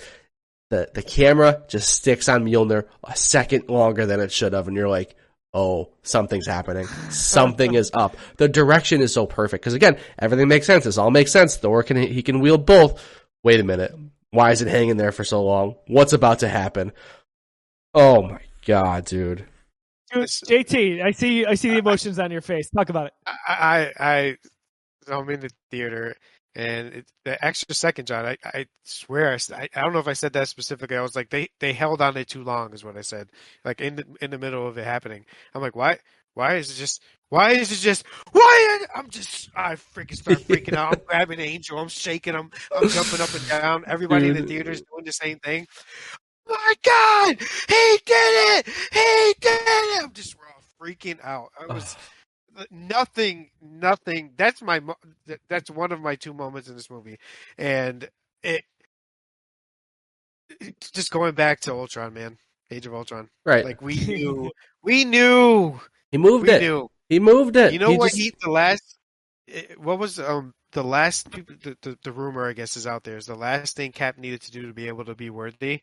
The, 0.71 0.89
the 0.95 1.03
camera 1.03 1.61
just 1.67 1.89
sticks 1.89 2.27
on 2.27 2.43
Mjolnir 2.43 2.87
a 3.03 3.15
second 3.15 3.69
longer 3.69 4.07
than 4.07 4.19
it 4.19 4.31
should 4.31 4.53
have, 4.53 4.67
and 4.67 4.75
you're 4.75 4.89
like, 4.89 5.15
oh, 5.55 5.89
something's 6.03 6.45
happening. 6.45 6.85
Something 7.09 7.73
is 7.73 7.89
up. 7.93 8.17
The 8.37 8.47
direction 8.47 9.01
is 9.01 9.13
so 9.13 9.25
perfect. 9.25 9.63
Cause 9.63 9.73
again, 9.73 9.97
everything 10.19 10.47
makes 10.47 10.67
sense. 10.67 10.83
This 10.83 10.97
all 10.97 11.09
makes 11.09 11.31
sense. 11.31 11.55
Thor 11.57 11.81
can, 11.81 11.97
he 11.97 12.21
can 12.21 12.41
wield 12.41 12.65
both. 12.65 13.01
Wait 13.41 13.59
a 13.59 13.63
minute. 13.63 13.95
Why 14.31 14.51
is 14.51 14.61
it 14.61 14.67
hanging 14.67 14.97
there 14.97 15.13
for 15.13 15.23
so 15.23 15.43
long? 15.43 15.75
What's 15.87 16.11
about 16.11 16.39
to 16.39 16.49
happen? 16.49 16.91
Oh 17.93 18.21
my 18.23 18.41
god, 18.65 19.05
dude. 19.05 19.45
Dude, 20.11 20.25
JT, 20.25 21.01
I 21.01 21.11
see 21.11 21.45
I 21.45 21.55
see 21.55 21.69
the 21.69 21.77
emotions 21.77 22.19
on 22.19 22.31
your 22.31 22.41
face. 22.41 22.69
Talk 22.69 22.89
about 22.89 23.07
it. 23.07 23.13
I, 23.25 23.31
I, 23.47 23.91
I, 23.97 24.37
I'm 25.13 25.29
in 25.29 25.39
the 25.39 25.49
theater, 25.71 26.15
and 26.55 26.87
it, 26.93 27.11
the 27.25 27.43
extra 27.43 27.75
second, 27.75 28.07
John. 28.07 28.25
I, 28.25 28.37
I 28.45 28.65
swear, 28.83 29.37
I, 29.53 29.69
I 29.75 29.81
don't 29.81 29.93
know 29.93 29.99
if 29.99 30.07
I 30.07 30.13
said 30.13 30.33
that 30.33 30.47
specifically. 30.47 30.97
I 30.97 31.01
was 31.01 31.15
like, 31.15 31.29
they, 31.29 31.49
they 31.59 31.73
held 31.73 32.01
on 32.01 32.17
it 32.17 32.27
too 32.27 32.43
long, 32.43 32.73
is 32.73 32.83
what 32.83 32.97
I 32.97 33.01
said. 33.01 33.29
Like 33.63 33.81
in 33.81 33.97
the, 33.97 34.05
in 34.21 34.31
the 34.31 34.37
middle 34.37 34.67
of 34.67 34.77
it 34.77 34.85
happening, 34.85 35.25
I'm 35.53 35.61
like, 35.61 35.75
why, 35.75 35.99
why 36.33 36.55
is 36.55 36.71
it 36.71 36.75
just, 36.75 37.01
Why 37.29 37.51
is 37.51 37.71
it 37.71 37.77
just 37.77 38.05
why? 38.31 38.85
I'm 38.95 39.09
just 39.09 39.49
I 39.55 39.75
freaking 39.75 40.15
start 40.15 40.39
freaking 40.39 40.75
out. 40.75 40.93
I'm 40.93 41.01
grabbing 41.05 41.39
Angel. 41.39 41.77
I'm 41.79 41.87
shaking 41.87 42.33
him. 42.33 42.51
I'm 42.75 42.87
jumping 42.89 43.21
up 43.21 43.33
and 43.33 43.47
down. 43.49 43.83
Everybody 43.87 44.29
in 44.29 44.35
the 44.35 44.43
theater 44.43 44.71
is 44.71 44.81
doing 44.81 45.05
the 45.05 45.11
same 45.11 45.39
thing. 45.39 45.67
Oh 46.47 46.53
my 46.53 46.73
God, 46.83 47.39
he 47.67 47.99
did 48.05 48.57
it! 48.59 48.67
He 48.93 49.33
did 49.41 49.59
it! 49.59 50.03
I'm 50.03 50.13
just 50.13 50.35
freaking 50.79 51.19
out. 51.23 51.49
I 51.59 51.73
was 51.73 51.97
nothing, 52.71 53.49
nothing. 53.61 54.31
That's 54.37 54.61
my. 54.61 54.81
That's 55.49 55.69
one 55.69 55.91
of 55.91 55.99
my 56.01 56.15
two 56.15 56.33
moments 56.33 56.67
in 56.69 56.75
this 56.75 56.89
movie, 56.89 57.17
and 57.57 58.09
it. 58.43 58.63
Just 60.93 61.11
going 61.11 61.33
back 61.33 61.59
to 61.61 61.73
Ultron, 61.73 62.13
man, 62.13 62.37
Age 62.71 62.85
of 62.85 62.93
Ultron. 62.93 63.29
Right. 63.45 63.65
Like 63.65 63.81
we 63.81 63.95
knew, 64.05 64.51
we 64.83 65.03
knew, 65.05 65.79
he 66.11 66.17
moved 66.17 66.47
we 66.47 66.53
it. 66.53 66.61
knew. 66.61 66.89
He 67.09 67.19
moved 67.19 67.55
it. 67.55 67.73
You 67.73 67.79
know 67.79 67.93
what? 67.93 68.11
just- 68.11 68.17
He 68.21 68.33
the 68.41 68.49
last. 68.51 68.97
eh, 69.49 69.73
What 69.77 69.99
was 69.99 70.19
um 70.19 70.53
the 70.71 70.83
last 70.83 71.31
people? 71.31 71.55
The, 71.61 71.77
the 71.81 71.97
the 72.03 72.11
rumor 72.11 72.47
I 72.47 72.53
guess 72.53 72.77
is 72.77 72.87
out 72.87 73.03
there 73.03 73.17
is 73.17 73.25
the 73.25 73.35
last 73.35 73.75
thing 73.75 73.91
Cap 73.91 74.17
needed 74.17 74.41
to 74.41 74.51
do 74.51 74.67
to 74.67 74.73
be 74.73 74.87
able 74.87 75.05
to 75.05 75.15
be 75.15 75.29
worthy 75.29 75.81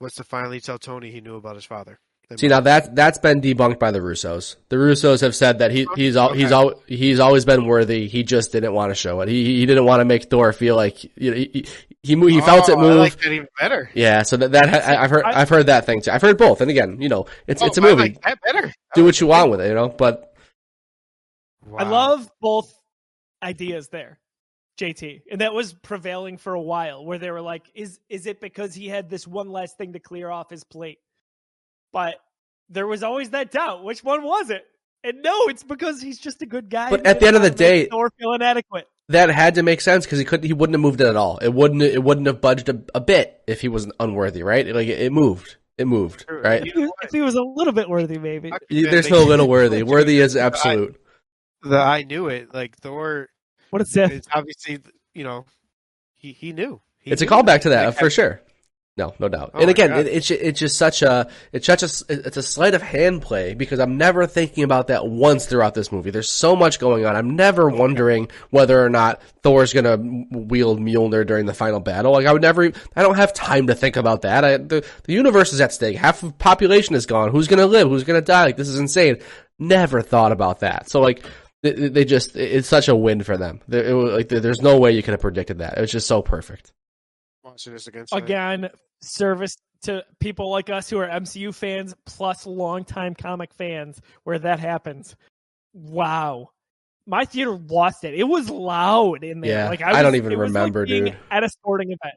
was 0.00 0.14
to 0.14 0.24
finally 0.24 0.60
tell 0.60 0.78
Tony 0.78 1.10
he 1.10 1.20
knew 1.20 1.34
about 1.36 1.56
his 1.56 1.64
father. 1.64 1.98
See 2.36 2.46
now 2.48 2.60
that 2.60 2.94
that's 2.94 3.16
been 3.18 3.40
debunked 3.40 3.78
by 3.78 3.90
the 3.90 4.00
Russos. 4.00 4.56
The 4.68 4.76
Russos 4.76 5.22
have 5.22 5.34
said 5.34 5.60
that 5.60 5.70
he 5.70 5.86
he's 5.96 6.14
al- 6.14 6.34
he's 6.34 6.52
Okay. 6.52 6.54
al- 6.54 6.82
he's 6.86 7.20
always 7.20 7.46
been 7.46 7.64
worthy. 7.64 8.06
He 8.06 8.22
just 8.22 8.52
didn't 8.52 8.74
want 8.74 8.90
to 8.90 8.94
show 8.94 9.22
it. 9.22 9.30
He 9.30 9.56
he 9.56 9.64
didn't 9.64 9.86
want 9.86 10.00
to 10.00 10.04
make 10.04 10.24
Thor 10.24 10.52
feel 10.52 10.76
like 10.76 11.02
you 11.16 11.30
know, 11.30 11.36
he 11.38 11.50
he, 11.54 11.66
he, 12.02 12.30
he 12.34 12.40
felt 12.42 12.68
it 12.68 12.76
Oh, 12.76 12.86
I 12.86 12.92
like 12.92 13.16
that 13.20 13.32
even 13.32 13.48
better. 13.58 13.90
yeah, 13.94 14.22
so 14.24 14.36
that 14.36 14.52
that 14.52 14.86
I, 14.86 15.02
I've 15.04 15.10
heard 15.10 15.24
I- 15.24 15.40
I've 15.40 15.48
heard 15.48 15.66
that 15.66 15.86
thing 15.86 16.02
too. 16.02 16.10
I've 16.10 16.20
heard 16.20 16.36
both. 16.36 16.60
And 16.60 16.70
again, 16.70 17.00
you 17.00 17.08
know, 17.08 17.24
it's 17.46 17.62
it's 17.62 17.78
a 17.78 17.80
Oh, 17.80 17.86
I 17.86 17.90
movie. 17.92 18.02
like 18.02 18.20
that 18.22 18.38
better. 18.44 18.74
Do 18.94 19.04
what 19.06 19.18
you 19.22 19.26
want 19.28 19.50
with 19.50 19.62
it, 19.62 19.68
you 19.68 19.74
know. 19.74 19.88
But 19.88 20.34
I 21.78 21.84
love 21.84 22.30
both 22.42 22.72
ideas 23.42 23.88
there, 23.88 24.18
JT, 24.78 25.22
and 25.30 25.40
that 25.40 25.54
was 25.54 25.72
prevailing 25.72 26.36
for 26.36 26.52
a 26.54 26.60
while. 26.60 27.04
Where 27.06 27.18
they 27.18 27.30
were 27.30 27.40
like, 27.40 27.64
"Is 27.74 28.00
is 28.10 28.26
it 28.26 28.38
because 28.40 28.74
he 28.74 28.86
had 28.88 29.08
this 29.08 29.26
one 29.26 29.48
last 29.48 29.78
thing 29.78 29.94
to 29.94 29.98
clear 29.98 30.30
off 30.30 30.50
his 30.50 30.64
plate?" 30.64 30.98
But 31.98 32.20
there 32.68 32.86
was 32.86 33.02
always 33.02 33.30
that 33.30 33.50
doubt. 33.50 33.82
Which 33.82 34.04
one 34.04 34.22
was 34.22 34.50
it? 34.50 34.64
And 35.02 35.20
no, 35.20 35.48
it's 35.48 35.64
because 35.64 36.00
he's 36.00 36.20
just 36.20 36.40
a 36.42 36.46
good 36.46 36.70
guy. 36.70 36.90
But 36.90 37.04
at 37.04 37.18
the 37.18 37.26
end 37.26 37.34
of 37.34 37.42
the 37.42 37.50
didn't 37.50 37.60
wanna 37.66 37.72
make 37.74 37.84
day- 37.86 37.90
Thor 37.90 38.10
feel 38.16 38.32
inadequate. 38.34 38.86
that 39.08 39.30
had 39.30 39.56
to 39.56 39.64
make 39.64 39.80
sense 39.80 40.04
because 40.04 40.20
he 40.20 40.24
couldn't 40.24 40.46
he 40.46 40.52
wouldn't 40.52 40.74
have 40.74 40.80
moved 40.80 41.00
it 41.00 41.08
at 41.08 41.16
all. 41.16 41.38
It 41.38 41.52
wouldn't 41.52 41.82
it 41.82 42.00
wouldn't 42.04 42.28
have 42.28 42.40
budged 42.40 42.68
a, 42.68 42.80
a 42.94 43.00
bit 43.00 43.40
if 43.48 43.60
he 43.62 43.66
wasn't 43.68 43.94
unworthy, 43.98 44.44
right? 44.44 44.64
Like 44.66 44.86
it, 44.86 45.00
it 45.00 45.12
moved. 45.12 45.56
It 45.76 45.86
moved, 45.88 46.24
right? 46.28 46.62
If 46.64 47.10
he, 47.12 47.20
was 47.20 47.34
a 47.34 47.42
little 47.42 47.72
bit 47.72 47.88
worthy, 47.88 48.18
maybe. 48.18 48.52
I- 48.52 48.58
You- 48.68 48.90
There's 48.90 49.10
no 49.10 49.24
little 49.24 49.48
worthy. 49.48 49.82
Worthy 49.82 50.20
is 50.20 50.36
absolute. 50.36 51.00
The 51.62 51.78
I 51.78 52.02
knew 52.04 52.28
it. 52.28 52.54
Like 52.54 52.76
Thor, 52.78 53.28
What 53.70 53.82
a 53.82 53.84
Sith. 53.84 54.12
it's 54.12 54.28
obviously 54.32 54.78
you 55.14 55.24
know 55.24 55.46
he 56.14 56.30
he 56.32 56.52
knew. 56.52 56.80
He 57.00 57.10
It's 57.10 57.22
a 57.22 57.26
callback 57.26 57.62
to 57.62 57.70
that 57.70 57.86
Like, 57.86 57.98
for 57.98 58.08
sure. 58.10 58.40
No, 58.98 59.14
no 59.20 59.28
doubt. 59.28 59.52
Oh 59.54 59.60
and 59.60 59.70
again, 59.70 59.92
it, 59.92 60.08
it's 60.08 60.28
it's 60.30 60.58
just 60.58 60.76
such 60.76 61.02
a 61.02 61.28
it's 61.52 61.66
such 61.66 61.84
a 61.84 61.88
it's 62.08 62.36
a 62.36 62.42
sleight 62.42 62.74
of 62.74 62.82
hand 62.82 63.22
play 63.22 63.54
because 63.54 63.78
I'm 63.78 63.96
never 63.96 64.26
thinking 64.26 64.64
about 64.64 64.88
that 64.88 65.06
once 65.06 65.46
throughout 65.46 65.74
this 65.74 65.92
movie. 65.92 66.10
There's 66.10 66.28
so 66.32 66.56
much 66.56 66.80
going 66.80 67.06
on. 67.06 67.14
I'm 67.14 67.36
never 67.36 67.68
wondering 67.68 68.28
whether 68.50 68.84
or 68.84 68.90
not 68.90 69.22
Thor's 69.44 69.72
gonna 69.72 69.96
wield 70.32 70.80
Mjolnir 70.80 71.24
during 71.24 71.46
the 71.46 71.54
final 71.54 71.78
battle. 71.78 72.10
Like 72.12 72.26
I 72.26 72.32
would 72.32 72.42
never. 72.42 72.72
I 72.96 73.02
don't 73.02 73.14
have 73.14 73.32
time 73.32 73.68
to 73.68 73.74
think 73.76 73.94
about 73.94 74.22
that. 74.22 74.44
I, 74.44 74.56
the 74.56 74.84
the 75.04 75.12
universe 75.12 75.52
is 75.52 75.60
at 75.60 75.72
stake. 75.72 75.96
Half 75.96 76.24
of 76.24 76.30
the 76.30 76.34
population 76.36 76.96
is 76.96 77.06
gone. 77.06 77.30
Who's 77.30 77.46
gonna 77.46 77.66
live? 77.66 77.88
Who's 77.88 78.02
gonna 78.02 78.20
die? 78.20 78.46
Like 78.46 78.56
this 78.56 78.68
is 78.68 78.80
insane. 78.80 79.18
Never 79.60 80.02
thought 80.02 80.32
about 80.32 80.60
that. 80.60 80.90
So 80.90 81.00
like. 81.00 81.24
They, 81.60 81.72
they 81.72 82.04
just, 82.04 82.36
it's 82.36 82.68
such 82.68 82.86
a 82.86 82.94
win 82.94 83.24
for 83.24 83.36
them. 83.36 83.58
There- 83.66 83.84
It 83.86 83.92
like, 83.92 84.28
there's 84.28 84.62
no 84.62 84.78
way 84.78 84.92
you 84.92 85.02
could 85.02 85.10
have 85.10 85.20
predicted 85.20 85.58
that. 85.58 85.76
It 85.76 85.80
was 85.80 85.90
just 85.90 86.06
so 86.06 86.22
perfect. 86.22 86.72
Watching 87.42 87.72
this 87.72 87.88
against. 87.88 88.14
Again, 88.14 88.70
service 89.00 89.56
to 89.82 90.04
people 90.18 90.50
like 90.50 90.70
us 90.70 90.90
who 90.90 90.98
are 90.98 91.08
MCU 91.08 91.54
fans 91.54 91.94
plus 92.04 92.46
longtime 92.46 93.14
comic 93.14 93.54
fans 93.54 94.00
where 94.24 94.38
that 94.38 94.58
happens. 94.58 95.14
Wow. 95.72 96.50
My 97.06 97.24
theater 97.24 97.52
lost 97.52 98.04
it. 98.04 98.14
It 98.14 98.24
was 98.24 98.50
loud 98.50 99.24
in 99.24 99.40
there. 99.40 99.50
Yeah, 99.50 99.68
like 99.68 99.82
I 99.82 100.02
don't 100.02 100.14
even 100.16 100.32
it 100.32 100.38
was 100.38 100.52
like 100.52 100.60
remember, 100.60 100.84
being 100.84 101.04
dude. 101.06 101.16
At 101.30 101.42
a 101.42 101.48
sporting 101.48 101.88
event. 101.88 102.16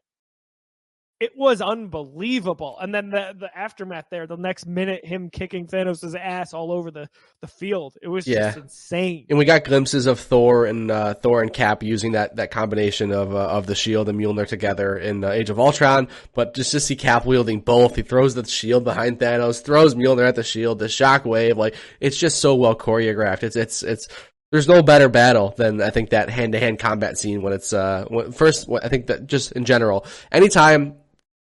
It 1.22 1.34
was 1.38 1.62
unbelievable. 1.62 2.78
And 2.82 2.94
then 2.94 3.12
the 3.12 3.36
the 3.40 3.56
aftermath 3.56 4.06
there, 4.10 4.26
the 4.26 4.38
next 4.38 4.66
minute 4.66 5.06
him 5.06 5.30
kicking 5.30 5.68
Thanos' 5.68 6.16
ass 6.20 6.52
all 6.54 6.72
over 6.72 6.90
the, 6.90 7.08
the 7.42 7.48
field. 7.48 7.96
It 8.02 8.08
was 8.08 8.26
Yeah. 8.28 8.48
just 8.48 8.58
insane. 8.58 9.28
And 9.30 9.38
we 9.38 9.46
got 9.46 9.64
glimpses 9.64 10.08
of 10.08 10.20
Thor 10.20 10.66
and 10.66 10.90
uh, 10.90 11.14
Thor 11.14 11.44
and 11.44 11.54
Cap 11.54 11.84
using 11.84 12.14
that, 12.14 12.38
that 12.38 12.50
combination 12.50 13.12
of 13.12 13.36
uh, 13.36 13.38
of 13.50 13.68
the 13.68 13.76
shield 13.76 14.10
and 14.10 14.20
Mjolnir 14.20 14.48
together 14.48 14.98
in 14.98 15.24
uh, 15.24 15.30
Age 15.30 15.52
of 15.52 15.60
Ultron. 15.60 16.08
But 16.34 16.56
just 16.56 16.72
to 16.72 16.80
see 16.80 16.96
Cap 16.96 17.24
wielding 17.26 17.60
both, 17.60 17.96
he 17.96 18.02
throws 18.02 18.34
the 18.34 18.44
shield 18.46 18.84
behind 18.84 19.20
Thanos, 19.20 19.64
throws 19.64 19.94
Mjolnir 19.94 20.28
at 20.28 20.36
the 20.36 20.44
shield, 20.44 20.80
the 20.80 20.86
shockwave, 20.88 21.56
like 21.56 21.76
it's 22.00 22.18
just 22.18 22.40
so 22.40 22.56
well 22.56 22.76
choreographed. 22.76 23.44
It's 23.44 23.56
it's 23.56 23.84
it's 23.84 24.08
there's 24.52 24.68
no 24.68 24.82
better 24.82 25.08
battle 25.08 25.54
than 25.56 25.82
I 25.82 25.92
think 25.92 26.10
that 26.10 26.32
hand 26.32 26.54
to 26.54 26.60
hand 26.60 26.80
combat 26.80 27.18
scene 27.20 27.44
when 27.44 27.54
it's 27.54 27.74
uh 27.74 28.06
when, 28.10 28.32
first 28.32 28.68
I 28.82 28.90
think 28.90 29.06
that 29.08 29.28
just 29.28 29.52
in 29.52 29.66
general 29.66 30.08
anytime. 30.32 30.96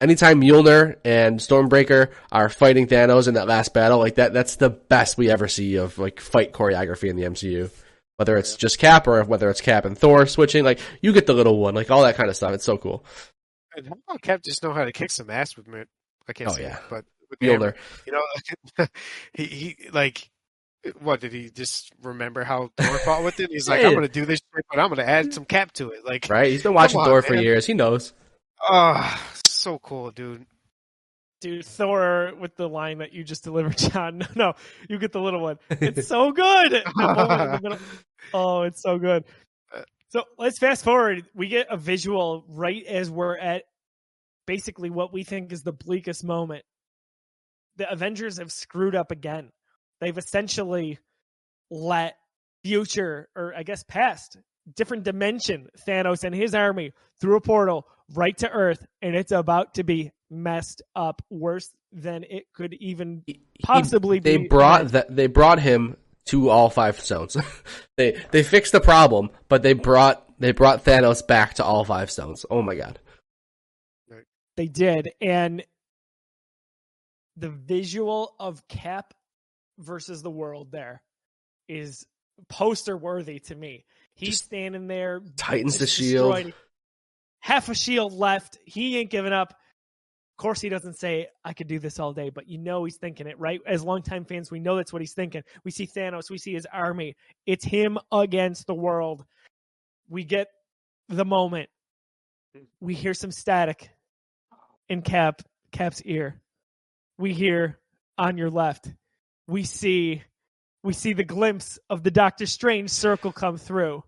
Anytime 0.00 0.40
Mjolnir 0.40 0.96
and 1.04 1.38
Stormbreaker 1.40 2.10
are 2.32 2.48
fighting 2.48 2.86
Thanos 2.86 3.28
in 3.28 3.34
that 3.34 3.46
last 3.48 3.74
battle, 3.74 3.98
like 3.98 4.14
that, 4.14 4.32
that's 4.32 4.56
the 4.56 4.70
best 4.70 5.18
we 5.18 5.30
ever 5.30 5.46
see 5.46 5.76
of 5.76 5.98
like 5.98 6.20
fight 6.20 6.52
choreography 6.52 7.10
in 7.10 7.16
the 7.16 7.24
MCU. 7.24 7.70
Whether 8.16 8.36
it's 8.36 8.56
just 8.56 8.78
Cap 8.78 9.06
or 9.06 9.22
whether 9.24 9.48
it's 9.50 9.60
Cap 9.60 9.84
and 9.84 9.96
Thor 9.98 10.26
switching, 10.26 10.64
like 10.64 10.78
you 11.02 11.12
get 11.12 11.26
the 11.26 11.32
little 11.34 11.58
one, 11.58 11.74
like 11.74 11.90
all 11.90 12.02
that 12.02 12.16
kind 12.16 12.28
of 12.30 12.36
stuff. 12.36 12.52
It's 12.54 12.64
so 12.64 12.78
cool. 12.78 13.04
And 13.76 13.86
how 13.88 13.94
about 14.08 14.22
Cap 14.22 14.42
just 14.42 14.62
know 14.62 14.72
how 14.72 14.84
to 14.84 14.92
kick 14.92 15.10
some 15.10 15.30
ass 15.30 15.56
with 15.56 15.66
me? 15.68 15.82
I 16.28 16.32
can't 16.32 16.50
Oh, 16.50 16.54
say 16.54 16.62
yeah. 16.62 16.76
it, 16.76 16.82
but 16.90 17.04
with. 17.30 17.38
Mjolnir. 17.40 17.74
You 18.06 18.12
know, 18.12 18.86
he 19.34 19.44
he 19.44 19.76
like 19.92 20.28
what 21.00 21.20
did 21.20 21.32
he 21.34 21.50
just 21.50 21.92
remember 22.02 22.42
how 22.42 22.70
Thor 22.78 22.98
fought 23.00 23.22
with 23.24 23.38
it? 23.40 23.50
He's 23.50 23.68
like, 23.68 23.82
Yeah. 23.82 23.88
I'm 23.88 23.94
gonna 23.94 24.08
do 24.08 24.24
this, 24.24 24.38
shit, 24.54 24.64
but 24.70 24.78
I'm 24.80 24.88
gonna 24.88 25.02
add 25.02 25.34
some 25.34 25.44
cap 25.44 25.72
to 25.72 25.90
it. 25.90 26.04
Like, 26.06 26.26
Right? 26.30 26.50
He's 26.50 26.62
been 26.62 26.72
watching 26.74 27.00
on, 27.00 27.06
Thor 27.06 27.20
for 27.22 27.34
man. 27.34 27.42
years. 27.42 27.66
He 27.66 27.74
knows. 27.74 28.12
oh, 28.62 29.20
so 29.60 29.78
cool, 29.78 30.10
dude. 30.10 30.46
Dude, 31.40 31.64
Thor 31.64 32.32
with 32.38 32.54
the 32.56 32.68
line 32.68 32.98
that 32.98 33.12
you 33.12 33.24
just 33.24 33.44
delivered, 33.44 33.76
John. 33.92 34.18
No, 34.18 34.26
no, 34.34 34.52
you 34.88 34.98
get 34.98 35.12
the 35.12 35.20
little 35.20 35.40
one. 35.40 35.58
It's 35.70 36.06
so 36.08 36.32
good. 36.32 36.72
The 36.72 36.92
moment 36.96 37.40
in 37.42 37.50
the 37.52 37.60
middle- 37.62 37.78
Oh, 38.34 38.62
it's 38.62 38.82
so 38.82 38.98
good. 38.98 39.24
So 40.10 40.24
let's 40.38 40.58
fast 40.58 40.84
forward. 40.84 41.24
We 41.34 41.48
get 41.48 41.68
a 41.70 41.76
visual 41.76 42.44
right 42.48 42.84
as 42.84 43.10
we're 43.10 43.38
at 43.38 43.62
basically 44.46 44.90
what 44.90 45.12
we 45.12 45.22
think 45.22 45.52
is 45.52 45.62
the 45.62 45.72
bleakest 45.72 46.24
moment. 46.24 46.64
The 47.76 47.90
Avengers 47.90 48.38
have 48.38 48.50
screwed 48.52 48.94
up 48.96 49.10
again. 49.12 49.50
They've 50.00 50.16
essentially 50.18 50.98
let 51.70 52.16
future, 52.64 53.28
or 53.36 53.54
I 53.56 53.62
guess 53.62 53.84
past, 53.84 54.36
different 54.76 55.04
dimension, 55.04 55.68
Thanos 55.86 56.24
and 56.24 56.34
his 56.34 56.54
army 56.54 56.92
through 57.20 57.36
a 57.36 57.40
portal 57.40 57.86
right 58.14 58.36
to 58.38 58.50
Earth, 58.50 58.84
and 59.02 59.14
it's 59.14 59.32
about 59.32 59.74
to 59.74 59.84
be 59.84 60.12
messed 60.30 60.82
up 60.94 61.22
worse 61.30 61.70
than 61.92 62.24
it 62.24 62.44
could 62.54 62.74
even 62.74 63.22
He- 63.26 63.42
Possibly 63.62 64.20
they 64.20 64.38
be- 64.38 64.48
brought 64.48 64.88
that 64.88 65.14
they 65.14 65.26
brought 65.26 65.60
him 65.60 65.96
to 66.26 66.48
all 66.48 66.70
five 66.70 67.00
stones. 67.00 67.36
they 67.96 68.22
they 68.30 68.42
fixed 68.42 68.72
the 68.72 68.80
problem, 68.80 69.30
but 69.48 69.62
they 69.62 69.72
brought 69.72 70.24
they 70.38 70.52
brought 70.52 70.84
Thanos 70.84 71.26
back 71.26 71.54
to 71.54 71.64
all 71.64 71.84
five 71.84 72.10
stones. 72.10 72.46
Oh 72.50 72.62
my 72.62 72.74
god. 72.74 72.98
They 74.56 74.66
did, 74.66 75.12
and 75.20 75.64
the 77.36 77.48
visual 77.48 78.34
of 78.38 78.66
Cap 78.68 79.14
versus 79.78 80.22
the 80.22 80.30
world 80.30 80.70
there 80.70 81.02
is 81.68 82.06
poster 82.48 82.96
worthy 82.96 83.38
to 83.40 83.54
me. 83.54 83.84
He's 84.20 84.30
Just 84.30 84.44
standing 84.44 84.86
there, 84.86 85.22
tightens 85.36 85.78
the 85.78 85.86
shield. 85.86 86.52
half 87.40 87.68
a 87.68 87.74
shield 87.74 88.12
left. 88.12 88.58
He 88.64 88.98
ain't 88.98 89.10
giving 89.10 89.32
up. 89.32 89.50
Of 89.50 90.42
course, 90.42 90.60
he 90.60 90.68
doesn't 90.68 90.98
say, 90.98 91.28
I 91.44 91.52
could 91.54 91.68
do 91.68 91.78
this 91.78 91.98
all 91.98 92.12
day, 92.12 92.30
but 92.30 92.48
you 92.48 92.58
know 92.58 92.84
he's 92.84 92.96
thinking 92.96 93.26
it, 93.26 93.38
right? 93.38 93.60
As 93.66 93.82
longtime 93.82 94.24
fans, 94.26 94.50
we 94.50 94.60
know 94.60 94.76
that's 94.76 94.92
what 94.92 95.02
he's 95.02 95.12
thinking. 95.14 95.42
We 95.64 95.70
see 95.70 95.86
Thanos, 95.86 96.30
we 96.30 96.38
see 96.38 96.52
his 96.52 96.66
army. 96.70 97.16
It's 97.46 97.64
him 97.64 97.98
against 98.12 98.66
the 98.66 98.74
world. 98.74 99.24
We 100.08 100.24
get 100.24 100.48
the 101.08 101.24
moment. 101.24 101.68
We 102.80 102.94
hear 102.94 103.14
some 103.14 103.30
static 103.30 103.90
in 104.88 105.02
Cap 105.02 105.42
Cap's 105.72 106.02
ear. 106.02 106.40
We 107.18 107.32
hear 107.32 107.78
on 108.18 108.36
your 108.36 108.50
left. 108.50 108.90
We 109.46 109.64
see 109.64 110.22
we 110.82 110.92
see 110.94 111.12
the 111.12 111.24
glimpse 111.24 111.78
of 111.88 112.02
the 112.02 112.10
Doctor 112.10 112.46
Strange 112.46 112.90
circle 112.90 113.32
come 113.32 113.58
through 113.58 114.02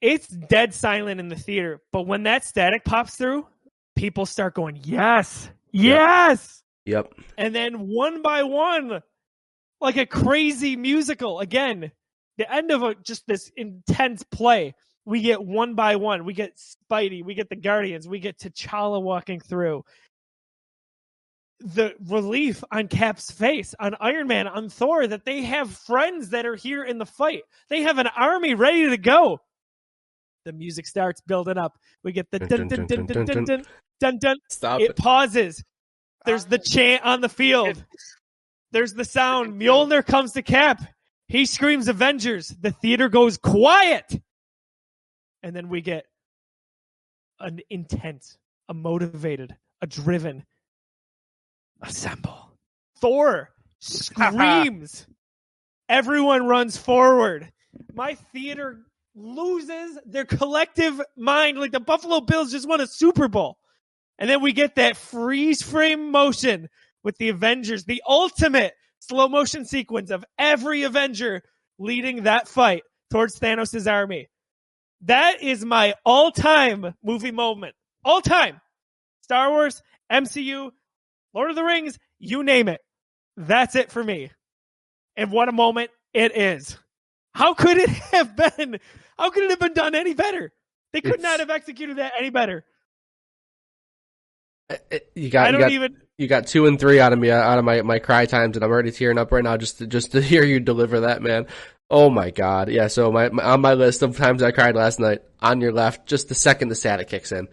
it's 0.00 0.28
dead 0.28 0.74
silent 0.74 1.20
in 1.20 1.28
the 1.28 1.36
theater. 1.36 1.80
But 1.92 2.06
when 2.06 2.24
that 2.24 2.44
static 2.44 2.84
pops 2.84 3.16
through, 3.16 3.46
people 3.96 4.26
start 4.26 4.54
going, 4.54 4.80
yes, 4.82 5.50
yes. 5.70 6.62
Yep. 6.86 7.14
And 7.38 7.54
then 7.54 7.88
one 7.88 8.20
by 8.20 8.42
one, 8.42 9.00
like 9.80 9.96
a 9.96 10.06
crazy 10.06 10.76
musical. 10.76 11.40
Again, 11.40 11.90
the 12.36 12.52
end 12.52 12.70
of 12.70 12.82
a, 12.82 12.94
just 12.94 13.26
this 13.26 13.50
intense 13.56 14.22
play. 14.24 14.74
We 15.06 15.20
get 15.20 15.42
one 15.42 15.74
by 15.74 15.96
one. 15.96 16.24
We 16.24 16.34
get 16.34 16.56
Spidey. 16.56 17.24
We 17.24 17.34
get 17.34 17.48
the 17.48 17.56
Guardians. 17.56 18.08
We 18.08 18.18
get 18.18 18.38
T'Challa 18.38 19.02
walking 19.02 19.40
through. 19.40 19.84
The 21.60 21.94
relief 22.08 22.64
on 22.70 22.88
Cap's 22.88 23.30
face, 23.30 23.74
on 23.78 23.94
Iron 24.00 24.26
Man, 24.26 24.48
on 24.48 24.68
Thor, 24.68 25.06
that 25.06 25.24
they 25.24 25.42
have 25.42 25.70
friends 25.70 26.30
that 26.30 26.44
are 26.44 26.56
here 26.56 26.84
in 26.84 26.98
the 26.98 27.06
fight. 27.06 27.44
They 27.68 27.82
have 27.82 27.98
an 27.98 28.08
army 28.08 28.54
ready 28.54 28.90
to 28.90 28.96
go. 28.98 29.40
The 30.44 30.52
music 30.52 30.86
starts 30.86 31.20
building 31.22 31.56
up. 31.56 31.78
We 32.02 32.12
get 32.12 32.30
the 32.30 32.38
dun 32.38 32.68
dun 32.68 32.86
dun 32.86 33.06
dun 33.06 33.24
dun 33.24 33.44
dun 33.44 33.64
dun 34.00 34.18
dun. 34.18 34.36
Stop 34.50 34.80
It 34.80 34.90
it. 34.90 34.96
pauses. 34.96 35.62
There's 36.26 36.44
the 36.44 36.58
chant 36.58 37.02
on 37.04 37.20
the 37.20 37.28
field. 37.28 37.82
There's 38.72 38.92
the 38.92 39.04
sound. 39.04 39.60
Mjolnir 39.60 40.04
comes 40.04 40.32
to 40.32 40.42
Cap. 40.42 40.82
He 41.28 41.46
screams 41.46 41.88
Avengers. 41.88 42.48
The 42.48 42.72
theater 42.72 43.08
goes 43.08 43.38
quiet. 43.38 44.20
And 45.42 45.54
then 45.54 45.68
we 45.68 45.80
get 45.80 46.06
an 47.40 47.60
intense, 47.70 48.36
a 48.68 48.74
motivated, 48.74 49.54
a 49.80 49.86
driven 49.86 50.44
assemble. 51.80 52.52
Thor 52.96 53.50
screams. 53.80 55.06
Everyone 55.88 56.46
runs 56.46 56.76
forward. 56.76 57.50
My 57.94 58.14
theater 58.14 58.80
loses 59.14 59.98
their 60.06 60.24
collective 60.24 61.00
mind 61.16 61.58
like 61.58 61.72
the 61.72 61.80
Buffalo 61.80 62.20
Bills 62.20 62.50
just 62.52 62.68
won 62.68 62.80
a 62.80 62.86
Super 62.86 63.28
Bowl. 63.28 63.58
And 64.18 64.28
then 64.28 64.42
we 64.42 64.52
get 64.52 64.76
that 64.76 64.96
freeze 64.96 65.62
frame 65.62 66.10
motion 66.10 66.68
with 67.02 67.16
the 67.18 67.28
Avengers, 67.28 67.84
the 67.84 68.02
ultimate 68.08 68.74
slow 69.00 69.28
motion 69.28 69.64
sequence 69.64 70.10
of 70.10 70.24
every 70.38 70.84
Avenger 70.84 71.42
leading 71.78 72.24
that 72.24 72.48
fight 72.48 72.82
towards 73.10 73.38
Thanos' 73.38 73.90
army. 73.90 74.28
That 75.02 75.42
is 75.42 75.64
my 75.64 75.94
all 76.04 76.30
time 76.30 76.94
movie 77.02 77.32
moment. 77.32 77.74
All 78.04 78.20
time. 78.20 78.60
Star 79.22 79.50
Wars, 79.50 79.82
MCU, 80.10 80.70
Lord 81.32 81.50
of 81.50 81.56
the 81.56 81.64
Rings, 81.64 81.98
you 82.18 82.42
name 82.42 82.68
it. 82.68 82.80
That's 83.36 83.74
it 83.74 83.90
for 83.90 84.02
me. 84.02 84.30
And 85.16 85.30
what 85.30 85.48
a 85.48 85.52
moment 85.52 85.90
it 86.12 86.36
is. 86.36 86.78
How 87.34 87.54
could 87.54 87.76
it 87.78 87.88
have 88.12 88.36
been? 88.36 88.78
How 89.18 89.30
could 89.30 89.44
it 89.44 89.50
have 89.50 89.60
been 89.60 89.74
done 89.74 89.94
any 89.94 90.14
better? 90.14 90.52
They 90.92 91.00
could 91.00 91.14
It's- 91.14 91.22
not 91.22 91.40
have 91.40 91.50
executed 91.50 91.96
that 91.98 92.12
any 92.18 92.30
better. 92.30 92.64
Uh, 94.70 94.76
uh, 94.92 94.98
You 95.14 95.28
got 95.30 95.44
I 95.44 95.46
you 95.48 95.52
don't 95.52 95.60
got 95.60 95.70
even. 95.72 95.96
you 96.16 96.26
got 96.26 96.46
two 96.46 96.66
and 96.66 96.78
three 96.80 96.98
out 97.00 97.12
of 97.12 97.18
me 97.18 97.30
out 97.30 97.58
of 97.58 97.64
my 97.64 97.82
my 97.82 97.98
cry 97.98 98.24
times, 98.26 98.56
and 98.56 98.64
I'm 98.64 98.70
already 98.70 98.90
tearing 98.92 99.18
up 99.18 99.30
right 99.30 99.44
now 99.44 99.56
just 99.56 99.78
to, 99.78 99.86
just 99.86 100.12
to 100.12 100.20
hear 100.22 100.42
you 100.44 100.60
deliver 100.60 101.00
that, 101.00 101.22
man. 101.22 101.46
Oh 101.90 102.08
my 102.08 102.30
god, 102.30 102.70
yeah. 102.70 102.86
So 102.86 103.12
my, 103.12 103.28
my 103.28 103.44
on 103.44 103.60
my 103.60 103.74
list 103.74 104.02
of 104.02 104.16
times 104.16 104.42
I 104.42 104.52
cried 104.52 104.74
last 104.74 104.98
night, 104.98 105.20
on 105.42 105.60
your 105.60 105.72
left, 105.72 106.06
just 106.06 106.28
the 106.28 106.34
second 106.34 106.68
the 106.68 106.74
static 106.74 107.08
kicks 107.08 107.30
in, 107.30 107.46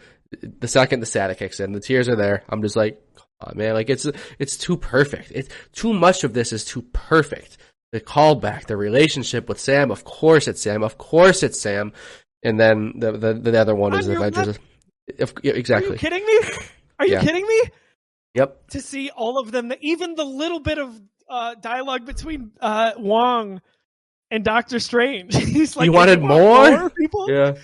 the 0.60 0.68
second 0.70 1.02
the 1.02 1.06
static 1.06 1.38
kicks 1.40 1.60
in, 1.60 1.74
the 1.74 1.82
tears 1.82 2.08
are 2.08 2.16
there. 2.16 2.44
I'm 2.48 2.62
just 2.62 2.78
like, 2.78 3.02
oh 3.42 3.52
man, 3.56 3.74
like 3.74 3.90
it's 3.90 4.08
it's 4.40 4.56
too 4.56 4.78
perfect. 4.78 5.32
It's 5.36 5.50
too 5.74 5.92
much 5.94 6.24
of 6.24 6.34
this 6.34 6.54
is 6.54 6.64
too 6.64 6.84
perfect. 6.94 7.58
The 7.92 8.00
callback, 8.02 8.68
the 8.68 8.78
relationship 8.78 9.50
with 9.50 9.60
Sam, 9.60 9.92
of 9.92 10.04
course 10.04 10.48
it's 10.48 10.62
Sam, 10.62 10.82
of 10.84 10.98
course 10.98 11.44
it's 11.44 11.60
Sam, 11.60 11.92
and 12.44 12.60
then 12.60 12.94
the 12.98 13.12
the, 13.14 13.34
the 13.34 13.60
other 13.60 13.76
one 13.76 13.94
is 13.98 14.08
Avengers. 14.08 14.58
If, 15.08 15.34
yeah, 15.44 15.52
Are 15.52 15.56
you 15.56 15.60
exactly. 15.60 15.98
kidding 15.98 16.26
me? 16.26 16.40
Are 17.00 17.06
you 17.06 17.14
Yeah. 17.14 17.22
kidding 17.24 17.46
me? 17.46 17.62
Yep. 18.36 18.68
To 18.70 18.82
see 18.82 19.10
all 19.10 19.40
of 19.40 19.52
them, 19.52 19.74
even 19.82 20.16
the 20.16 20.24
little 20.24 20.62
bit 20.62 20.78
of 20.78 21.02
uh, 21.30 21.56
dialogue 21.56 22.06
between 22.06 22.52
uh, 22.62 22.92
Wong 22.98 23.62
and 24.30 24.44
Doctor 24.46 24.80
Strange. 24.80 25.36
He's 25.36 25.76
like, 25.76 25.86
You 25.86 25.92
wanted 25.92 26.20
"Hey, 26.22 26.28
want 26.28 26.80
more?" 26.82 26.90
people? 26.92 27.30
Yeah. 27.30 27.56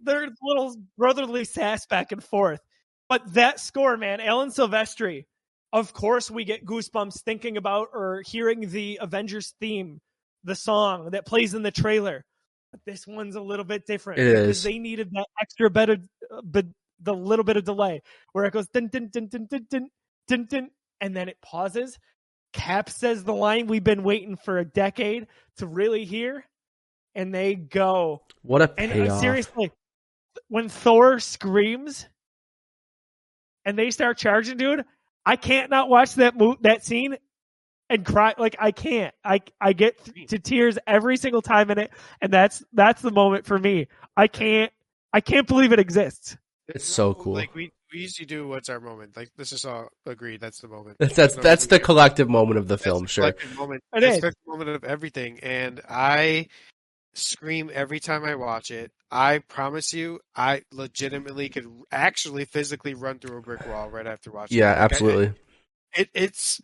There's 0.00 0.30
little 0.42 0.76
brotherly 0.96 1.44
sass 1.44 1.86
back 1.86 2.12
and 2.12 2.22
forth. 2.22 2.60
But 3.08 3.34
that 3.34 3.58
score, 3.58 3.96
man, 3.96 4.20
Alan 4.20 4.50
Silvestri 4.50 5.24
of 5.72 5.92
course 5.92 6.30
we 6.30 6.44
get 6.44 6.66
goosebumps 6.66 7.22
thinking 7.22 7.56
about 7.56 7.88
or 7.92 8.22
hearing 8.26 8.68
the 8.68 8.98
Avengers 9.00 9.54
theme, 9.60 10.00
the 10.44 10.54
song 10.54 11.10
that 11.10 11.26
plays 11.26 11.54
in 11.54 11.62
the 11.62 11.70
trailer. 11.70 12.24
But 12.70 12.80
this 12.86 13.06
one's 13.06 13.36
a 13.36 13.40
little 13.40 13.64
bit 13.64 13.86
different. 13.86 14.20
It 14.20 14.26
is. 14.26 14.62
They 14.62 14.78
needed 14.78 15.10
that 15.12 15.26
extra 15.40 15.70
bit 15.70 15.90
of, 15.90 16.08
uh, 16.30 16.40
but 16.42 16.66
the 17.00 17.14
little 17.14 17.44
bit 17.44 17.56
of 17.56 17.64
delay 17.64 18.00
where 18.32 18.44
it 18.44 18.52
goes 18.52 18.68
dun 18.68 18.88
dun 18.88 19.08
dun 19.12 19.26
dun 19.26 19.46
dun 19.50 19.66
dun 19.70 19.88
dun, 20.28 20.46
dun 20.46 20.70
and 21.00 21.16
then 21.16 21.28
it 21.28 21.36
pauses. 21.42 21.98
Cap 22.52 22.88
says 22.90 23.24
the 23.24 23.32
line 23.32 23.66
we've 23.66 23.84
been 23.84 24.02
waiting 24.02 24.36
for 24.36 24.58
a 24.58 24.64
decade 24.64 25.26
to 25.56 25.66
really 25.66 26.04
hear, 26.04 26.44
and 27.14 27.34
they 27.34 27.54
go. 27.54 28.22
What 28.42 28.62
a. 28.62 28.72
And 28.78 28.92
uh, 28.92 29.18
seriously, 29.18 29.72
when 30.48 30.68
Thor 30.68 31.18
screams 31.18 32.06
and 33.64 33.78
they 33.78 33.90
start 33.90 34.18
charging, 34.18 34.58
dude, 34.58 34.84
I 35.24 35.36
can't 35.36 35.70
not 35.70 35.88
watch 35.88 36.14
that 36.16 36.36
mo- 36.36 36.56
that 36.62 36.84
scene 36.84 37.16
and 37.88 38.04
cry. 38.04 38.34
Like 38.38 38.56
I 38.58 38.70
can't. 38.72 39.14
I 39.24 39.40
I 39.60 39.72
get 39.72 39.94
to 40.28 40.38
tears 40.38 40.78
every 40.86 41.16
single 41.16 41.42
time 41.42 41.70
in 41.70 41.78
it, 41.78 41.90
and 42.20 42.32
that's 42.32 42.62
that's 42.72 43.02
the 43.02 43.10
moment 43.10 43.46
for 43.46 43.58
me. 43.58 43.88
I 44.16 44.26
can't. 44.26 44.72
I 45.12 45.20
can't 45.20 45.46
believe 45.46 45.72
it 45.72 45.78
exists. 45.78 46.36
It's 46.68 46.84
so 46.84 47.14
cool. 47.14 47.34
Like 47.34 47.54
we 47.54 47.72
we 47.92 48.00
usually 48.00 48.26
do. 48.26 48.48
What's 48.48 48.68
our 48.68 48.80
moment? 48.80 49.16
Like 49.16 49.30
let's 49.36 49.50
just 49.50 49.66
all 49.66 49.88
agree 50.06 50.38
that's 50.38 50.60
the 50.60 50.68
moment. 50.68 50.96
That's 50.98 51.14
that's, 51.14 51.36
No, 51.36 51.42
that's 51.42 51.66
the 51.66 51.76
yeah. 51.76 51.82
collective 51.84 52.28
moment 52.28 52.58
of 52.58 52.66
the 52.68 52.74
That's 52.76 52.84
film, 52.84 53.02
the 53.02 53.08
sure. 53.08 53.22
collective 53.24 53.56
Moment. 53.56 53.84
It 53.94 54.00
That's 54.00 54.16
is. 54.16 54.22
the 54.22 54.34
moment 54.46 54.70
of 54.70 54.84
everything, 54.84 55.40
and 55.40 55.80
I 55.88 56.48
scream 57.14 57.70
every 57.72 58.00
time 58.00 58.24
I 58.24 58.34
watch 58.36 58.70
it. 58.70 58.90
I 59.12 59.40
promise 59.40 59.92
you, 59.92 60.20
I 60.34 60.62
legitimately 60.72 61.50
could 61.50 61.66
actually 61.92 62.46
physically 62.46 62.94
run 62.94 63.18
through 63.18 63.36
a 63.36 63.42
brick 63.42 63.66
wall 63.66 63.90
right 63.90 64.06
after 64.06 64.30
watching. 64.32 64.58
Yeah, 64.58 64.70
it. 64.70 64.72
Like, 64.72 64.78
I- 64.80 64.84
absolutely. 64.84 65.34
it 65.96 66.08
it's 66.14 66.60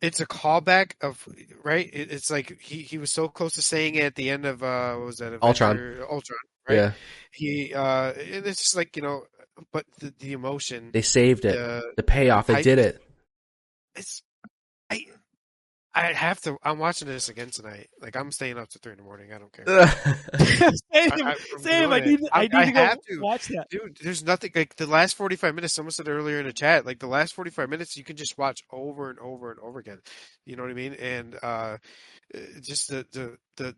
it's 0.00 0.20
a 0.20 0.26
callback 0.26 0.92
of 1.00 1.26
right. 1.64 1.90
It, 1.92 2.12
it's 2.12 2.30
like 2.30 2.58
he 2.60 2.82
he 2.82 2.96
was 2.98 3.10
so 3.12 3.28
close 3.28 3.54
to 3.54 3.62
saying 3.62 3.96
it 3.96 4.04
at 4.04 4.14
the 4.14 4.30
end 4.30 4.46
of 4.46 4.62
uh 4.62 4.94
what 4.94 5.06
was 5.06 5.16
that 5.16 5.36
Ultron. 5.42 5.76
Avenger- 5.76 6.02
Ultron, 6.08 6.38
right? 6.68 6.74
Yeah, 6.76 6.92
He 7.32 7.74
uh, 7.74 8.12
and 8.12 8.46
it's 8.46 8.62
just 8.62 8.76
like 8.76 8.94
you 8.96 9.02
know, 9.02 9.24
but 9.72 9.84
the, 9.98 10.14
the 10.20 10.32
emotion, 10.34 10.90
they 10.92 11.02
saved 11.02 11.44
it. 11.44 11.56
the 11.56 11.82
the 11.96 12.02
payoff, 12.04 12.46
they 12.46 12.54
I- 12.54 12.62
did 12.62 12.78
it. 12.78 13.02
it's 13.96 14.22
I 14.22 14.27
I 15.98 16.12
have 16.12 16.40
to. 16.42 16.56
I'm 16.62 16.78
watching 16.78 17.08
this 17.08 17.28
again 17.28 17.50
tonight. 17.50 17.88
Like 18.00 18.16
I'm 18.16 18.30
staying 18.30 18.58
up 18.58 18.68
to 18.70 18.78
three 18.78 18.92
in 18.92 18.98
the 18.98 19.04
morning. 19.04 19.32
I 19.32 19.38
don't 19.38 19.52
care. 19.52 19.66
Same, 20.38 21.12
I- 21.26 21.36
I'm 21.52 21.62
same. 21.62 21.92
I 21.92 22.00
need. 22.00 22.20
I 22.32 22.38
I- 22.38 22.42
need 22.42 22.54
I 22.54 22.64
to 22.66 22.72
go 22.72 22.84
have 22.84 22.98
to. 23.08 23.20
watch 23.20 23.48
that. 23.48 23.68
Dude, 23.70 23.98
there's 24.02 24.24
nothing 24.24 24.52
like 24.54 24.76
the 24.76 24.86
last 24.86 25.16
45 25.16 25.54
minutes. 25.54 25.74
Someone 25.74 25.90
said 25.90 26.08
earlier 26.08 26.38
in 26.40 26.46
the 26.46 26.52
chat, 26.52 26.86
like 26.86 26.98
the 27.00 27.06
last 27.06 27.34
45 27.34 27.68
minutes, 27.68 27.96
you 27.96 28.04
can 28.04 28.16
just 28.16 28.38
watch 28.38 28.62
over 28.70 29.10
and 29.10 29.18
over 29.18 29.50
and 29.50 29.60
over 29.60 29.78
again. 29.78 29.98
You 30.46 30.56
know 30.56 30.62
what 30.62 30.70
I 30.70 30.74
mean? 30.74 30.94
And 30.94 31.36
uh, 31.42 31.78
uh, 32.34 32.38
just 32.62 32.88
the 32.88 33.06
the 33.12 33.36
the 33.56 33.76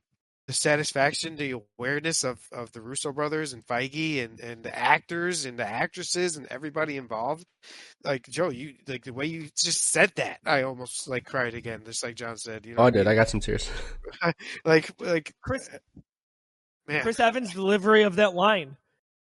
the 0.51 0.55
satisfaction, 0.55 1.37
the 1.37 1.63
awareness 1.79 2.25
of 2.25 2.41
of 2.51 2.73
the 2.73 2.81
Russo 2.81 3.13
brothers 3.13 3.53
and 3.53 3.65
Feige 3.65 4.25
and 4.25 4.41
and 4.41 4.65
the 4.65 4.77
actors 4.77 5.45
and 5.45 5.57
the 5.57 5.65
actresses 5.65 6.37
and 6.37 6.45
everybody 6.49 6.97
involved. 6.97 7.47
Like 8.03 8.29
Joe, 8.29 8.51
you 8.51 8.75
like 8.89 9.05
the 9.05 9.13
way 9.13 9.27
you 9.27 9.49
just 9.57 9.91
said 9.93 10.11
that, 10.17 10.41
I 10.45 10.63
almost 10.63 11.07
like 11.07 11.25
cried 11.25 11.55
again, 11.55 11.83
just 11.85 12.03
like 12.03 12.17
John 12.17 12.37
said. 12.37 12.67
You 12.67 12.75
know, 12.75 12.83
Oh, 12.83 12.87
I 12.87 12.91
did. 12.91 13.07
I 13.07 13.15
got 13.15 13.29
some 13.29 13.39
tears. 13.39 13.71
like 14.65 14.91
like 15.01 15.33
Chris 15.41 15.71
man. 16.89 17.03
Chris 17.03 17.21
Evans' 17.21 17.55
delivery 17.55 18.03
of 18.03 18.17
that 18.17 18.35
line. 18.35 18.77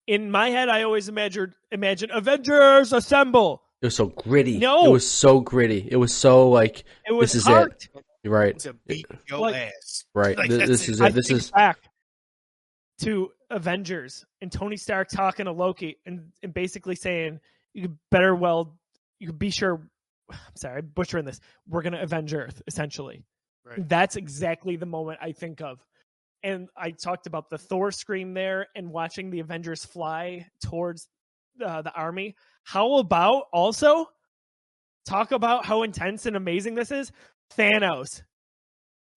In 0.06 0.30
my 0.30 0.50
head, 0.50 0.68
I 0.68 0.84
always 0.84 1.08
imagined 1.08 1.54
imagine 1.72 2.12
Avengers 2.12 2.92
assemble. 2.92 3.62
It 3.82 3.86
was 3.86 3.96
so 3.96 4.08
gritty. 4.08 4.58
No. 4.58 4.88
it 4.88 4.92
was 4.92 5.10
so 5.10 5.40
gritty. 5.40 5.88
It 5.90 5.96
was 5.96 6.14
so 6.14 6.50
like 6.50 6.84
It 7.08 7.14
was 7.14 7.32
This 7.32 7.44
is 7.44 7.48
it. 7.48 7.88
Heart. 8.32 8.44
right, 8.46 8.60
to 8.60 8.74
beat 8.88 9.06
your 9.30 9.40
Like- 9.40 9.56
ass. 9.56 10.06
right. 10.14 10.38
Like, 10.38 10.48
Th- 10.50 10.60
that's 10.60 10.70
this 10.70 10.88
it. 10.90 10.92
is 10.94 11.02
I 11.02 11.08
it. 11.08 11.14
This 11.14 11.28
think 11.28 11.40
is 11.40 11.52
back 11.52 11.80
to 13.02 13.32
Avengers 13.50 14.26
and 14.42 14.52
Tony 14.52 14.78
Stark 14.78 15.10
talking 15.10 15.46
to 15.46 15.52
Loki 15.52 15.98
and, 16.06 16.32
and 16.42 16.54
basically 16.54 16.96
saying, 16.96 17.40
"You 17.74 17.98
better 18.12 18.36
well, 18.36 18.78
you 19.20 19.28
could 19.28 19.40
be 19.40 19.50
sure." 19.50 19.82
I'm 20.32 20.38
sorry, 20.56 20.80
I'm 20.80 20.88
butchering 20.88 21.26
this. 21.26 21.40
We're 21.68 21.82
gonna 21.82 22.02
avenge 22.02 22.34
Earth, 22.34 22.62
essentially. 22.68 23.24
Right. 23.66 23.88
That's 23.88 24.16
exactly 24.16 24.76
the 24.76 24.86
moment 24.86 25.20
I 25.22 25.32
think 25.32 25.62
of. 25.62 25.80
And 26.44 26.68
I 26.76 26.92
talked 26.92 27.28
about 27.28 27.50
the 27.50 27.58
Thor 27.58 27.92
scream 27.92 28.34
there 28.34 28.68
and 28.76 28.92
watching 28.92 29.30
the 29.30 29.40
Avengers 29.40 29.86
fly 29.86 30.48
towards 30.66 31.08
uh, 31.64 31.82
the 31.82 31.94
army. 31.94 32.36
How 32.64 32.98
about 32.98 33.46
also 33.54 34.08
talk 35.06 35.32
about 35.32 35.66
how 35.66 35.84
intense 35.84 36.26
and 36.26 36.36
amazing 36.36 36.76
this 36.76 36.92
is? 36.92 37.14
Thanos 37.58 38.22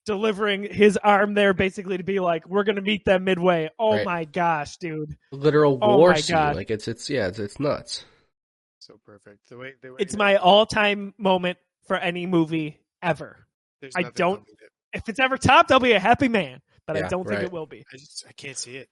delivering 0.05 0.63
his 0.73 0.97
arm 0.97 1.35
there 1.35 1.53
basically 1.53 1.97
to 1.97 2.05
be 2.05 2.21
like, 2.21 2.47
we're 2.49 2.63
going 2.65 2.77
to 2.77 2.83
meet 2.83 3.05
them 3.05 3.25
midway. 3.25 3.69
Oh 3.79 3.97
Right. 3.97 4.05
my 4.05 4.25
gosh, 4.25 4.77
dude. 4.77 5.17
literal 5.33 5.79
Oh 5.83 5.97
war 5.99 6.11
my 6.11 6.21
scene. 6.21 6.37
God. 6.37 6.57
Like 6.57 6.71
it's 6.71 6.87
it's 6.89 7.11
yeah, 7.11 7.27
it's, 7.29 7.39
it's 7.39 7.59
nuts. 7.59 8.05
So 8.79 9.01
perfect. 9.05 9.49
The 9.49 9.57
way, 9.59 9.73
the 9.83 9.91
way 9.91 9.97
It's 9.99 10.15
my 10.17 10.37
all 10.37 10.65
time 10.67 11.13
moment 11.19 11.59
for 11.89 11.97
any 11.97 12.27
movie 12.27 12.79
ever. 13.03 13.47
There's 13.81 13.95
I 13.97 14.03
don't- 14.15 14.43
it. 14.49 14.55
If 14.93 15.09
it's 15.11 15.19
ever 15.21 15.37
topped, 15.37 15.73
I'll 15.73 15.81
be 15.81 15.93
a 15.93 15.99
happy 16.01 16.29
man. 16.29 16.61
But 16.87 16.97
I 16.97 17.09
don't 17.09 17.25
think 17.27 17.39
right. 17.39 17.45
it 17.47 17.53
will 17.53 17.67
be. 17.67 17.85
I 17.93 17.97
just 17.97 18.25
I 18.29 18.33
can't 18.33 18.57
see 18.57 18.77
it. 18.77 18.89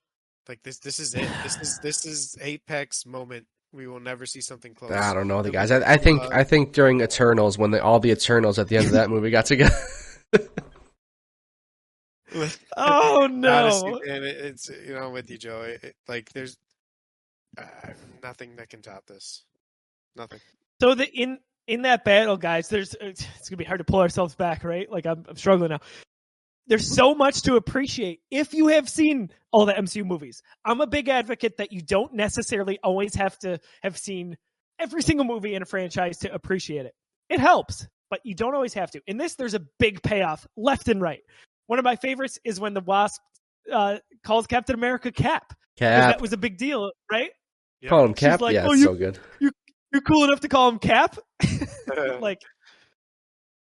Like 0.48 0.62
this 0.64 0.78
this 0.80 0.98
is 0.98 1.14
it. 1.14 1.28
This 1.44 1.56
is 1.56 1.78
this 1.78 2.04
is 2.04 2.36
Apex 2.40 3.06
moment. 3.06 3.46
We 3.74 3.88
will 3.88 4.00
never 4.00 4.24
see 4.24 4.40
something 4.40 4.72
close. 4.72 4.92
I 4.92 5.12
don't 5.12 5.26
know 5.26 5.42
the 5.42 5.50
guys. 5.50 5.70
I, 5.72 5.94
I 5.94 5.96
think 5.96 6.22
uh, 6.22 6.28
I 6.30 6.44
think 6.44 6.72
during 6.72 7.00
Eternals 7.00 7.58
when 7.58 7.72
they, 7.72 7.80
all 7.80 7.98
the 7.98 8.10
Eternals 8.12 8.58
at 8.58 8.68
the 8.68 8.76
end 8.76 8.86
of 8.86 8.92
that 8.92 9.10
movie 9.10 9.30
got 9.30 9.46
together. 9.46 9.74
Oh 12.76 13.28
no! 13.30 13.52
Honestly, 13.52 13.92
man, 14.06 14.24
it, 14.24 14.36
it's 14.36 14.68
you 14.68 14.94
know 14.94 15.06
I'm 15.06 15.12
with 15.12 15.30
you, 15.30 15.38
Joe. 15.38 15.62
It, 15.62 15.84
it- 15.84 15.96
like 16.08 16.30
there's 16.32 16.56
uh, 17.56 17.62
nothing 18.22 18.56
that 18.56 18.68
can 18.68 18.82
top 18.82 19.06
this. 19.06 19.44
Nothing. 20.16 20.40
So 20.80 20.94
the 20.96 21.06
in 21.08 21.38
in 21.68 21.82
that 21.82 22.04
battle, 22.04 22.36
guys, 22.36 22.68
there's 22.68 22.94
it's, 23.00 23.24
it's 23.38 23.48
gonna 23.48 23.58
be 23.58 23.64
hard 23.64 23.78
to 23.78 23.84
pull 23.84 24.00
ourselves 24.00 24.34
back, 24.34 24.64
right? 24.64 24.90
Like 24.90 25.06
I'm, 25.06 25.24
I'm 25.28 25.36
struggling 25.36 25.70
now. 25.70 25.80
There's 26.66 26.94
so 26.94 27.14
much 27.14 27.42
to 27.42 27.56
appreciate 27.56 28.20
if 28.30 28.54
you 28.54 28.68
have 28.68 28.88
seen 28.88 29.30
all 29.52 29.66
the 29.66 29.74
MCU 29.74 30.04
movies. 30.04 30.42
I'm 30.64 30.80
a 30.80 30.86
big 30.86 31.08
advocate 31.08 31.58
that 31.58 31.72
you 31.72 31.82
don't 31.82 32.14
necessarily 32.14 32.78
always 32.82 33.14
have 33.16 33.38
to 33.40 33.58
have 33.82 33.98
seen 33.98 34.36
every 34.78 35.02
single 35.02 35.26
movie 35.26 35.54
in 35.54 35.62
a 35.62 35.66
franchise 35.66 36.18
to 36.18 36.32
appreciate 36.32 36.86
it. 36.86 36.94
It 37.28 37.38
helps, 37.40 37.86
but 38.10 38.20
you 38.24 38.34
don't 38.34 38.54
always 38.54 38.74
have 38.74 38.90
to. 38.92 39.02
In 39.06 39.18
this, 39.18 39.34
there's 39.34 39.54
a 39.54 39.62
big 39.78 40.02
payoff 40.02 40.46
left 40.56 40.88
and 40.88 41.00
right. 41.02 41.20
One 41.66 41.78
of 41.78 41.84
my 41.84 41.96
favorites 41.96 42.38
is 42.44 42.58
when 42.58 42.72
the 42.74 42.80
Wasp 42.80 43.20
uh, 43.72 43.98
calls 44.24 44.46
Captain 44.46 44.74
America 44.74 45.12
Cap. 45.12 45.48
'cause 45.48 45.56
Cap, 45.76 46.12
That 46.14 46.20
was 46.20 46.32
a 46.32 46.36
big 46.38 46.56
deal, 46.56 46.92
right? 47.10 47.30
call 47.86 48.04
him 48.04 48.14
Cap. 48.14 48.40
like, 48.40 48.54
yeah, 48.54 48.66
"Oh, 48.66 48.72
it's 48.72 48.78
you- 48.80 48.84
so 48.86 48.94
good. 48.94 49.18
You're 49.40 50.02
cool 50.02 50.24
enough 50.24 50.40
to 50.40 50.48
call 50.48 50.68
him 50.70 50.78
Cap? 50.78 51.18
Like, 52.20 52.40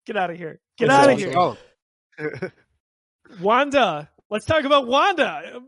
get 0.06 0.16
out 0.18 0.30
of 0.30 0.38
here. 0.38 0.60
Get 0.78 0.90
out 0.90 1.10
of 1.10 1.36
awesome. 1.36 1.58
here. 2.18 2.54
Wanda. 3.42 4.10
Let's 4.30 4.46
talk 4.46 4.64
about 4.64 4.88
Wanda. 4.88 5.62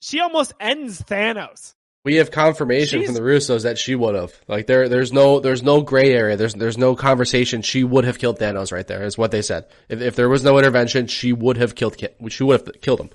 She 0.00 0.20
almost 0.20 0.54
ends 0.60 1.00
Thanos. 1.02 1.74
We 2.04 2.14
have 2.16 2.30
confirmation 2.30 3.00
She's- 3.00 3.06
from 3.08 3.14
the 3.14 3.20
Russos 3.28 3.64
that 3.64 3.76
she 3.78 3.94
would 3.94 4.14
have. 4.14 4.32
Like 4.48 4.66
there, 4.66 4.88
there's 4.88 5.12
no, 5.12 5.38
there's 5.40 5.62
no 5.62 5.82
gray 5.82 6.14
area. 6.14 6.36
There's, 6.36 6.54
there's 6.54 6.78
no 6.78 6.96
conversation. 6.96 7.60
She 7.60 7.84
would 7.84 8.04
have 8.04 8.18
killed 8.18 8.38
Thanos 8.38 8.72
right 8.72 8.86
there. 8.86 9.04
Is 9.04 9.18
what 9.18 9.30
they 9.32 9.42
said. 9.42 9.66
If, 9.90 10.00
if 10.00 10.16
there 10.16 10.30
was 10.30 10.42
no 10.42 10.56
intervention, 10.58 11.08
she 11.08 11.34
would 11.34 11.58
have 11.58 11.74
killed. 11.74 11.96
She 12.30 12.42
would 12.42 12.60
have 12.62 12.80
killed 12.80 13.00
him. 13.00 13.10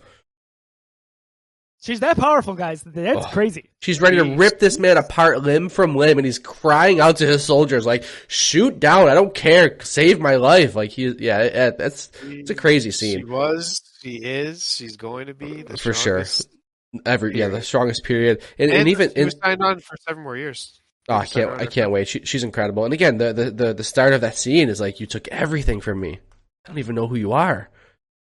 She's 1.85 1.99
that 1.99 2.17
powerful, 2.17 2.55
guys. 2.55 2.81
That's 2.83 3.27
Oh. 3.27 3.29
crazy. 3.29 3.69
She's 3.79 4.01
ready 4.01 4.17
to 4.17 4.35
rip 4.35 4.57
this 4.57 4.79
man 4.79 4.97
apart 4.97 5.43
limb 5.43 5.69
from 5.69 5.95
limb, 5.95 6.17
and 6.17 6.25
he's 6.25 6.39
crying 6.39 6.99
out 6.99 7.17
to 7.17 7.27
his 7.27 7.43
soldiers 7.43 7.85
like, 7.85 8.03
"Shoot 8.27 8.79
down! 8.79 9.07
I 9.07 9.13
don't 9.13 9.35
care. 9.35 9.77
Save 9.81 10.19
my 10.19 10.37
life!" 10.37 10.75
Like 10.75 10.89
he, 10.89 11.09
yeah, 11.19 11.41
it, 11.41 11.77
that's 11.77 12.09
it's 12.23 12.49
a 12.49 12.55
crazy 12.55 12.89
scene. 12.89 13.19
She 13.19 13.25
was. 13.25 13.81
She 14.01 14.15
is. 14.15 14.75
She's 14.75 14.97
going 14.97 15.27
to 15.27 15.35
be 15.35 15.61
the 15.61 15.77
for 15.77 15.93
sure. 15.93 16.25
strongest. 16.25 16.49
Every 17.05 17.37
yeah, 17.37 17.49
the 17.49 17.61
strongest 17.61 18.03
period, 18.03 18.41
and, 18.57 18.71
and, 18.71 18.87
even 18.87 19.13
she 19.13 19.25
was 19.25 19.35
signed 19.43 19.61
on 19.61 19.79
for 19.79 19.95
seven 20.07 20.23
more 20.23 20.37
years. 20.37 20.81
Oh, 21.07 21.15
I 21.17 21.27
can't! 21.27 21.51
I 21.51 21.67
can't 21.67 21.91
wait. 21.91 22.07
She, 22.07 22.21
she's 22.25 22.43
incredible. 22.43 22.83
And 22.85 22.95
again, 22.95 23.17
the, 23.19 23.31
the 23.31 23.51
the 23.51 23.73
the 23.75 23.83
start 23.83 24.13
of 24.13 24.21
that 24.21 24.37
scene 24.37 24.69
is 24.69 24.81
like 24.81 24.99
you 24.99 25.05
took 25.05 25.27
everything 25.27 25.81
from 25.81 25.99
me. 25.99 26.19
I 26.65 26.69
don't 26.69 26.79
even 26.79 26.95
know 26.95 27.07
who 27.07 27.15
you 27.15 27.33
are. 27.33 27.69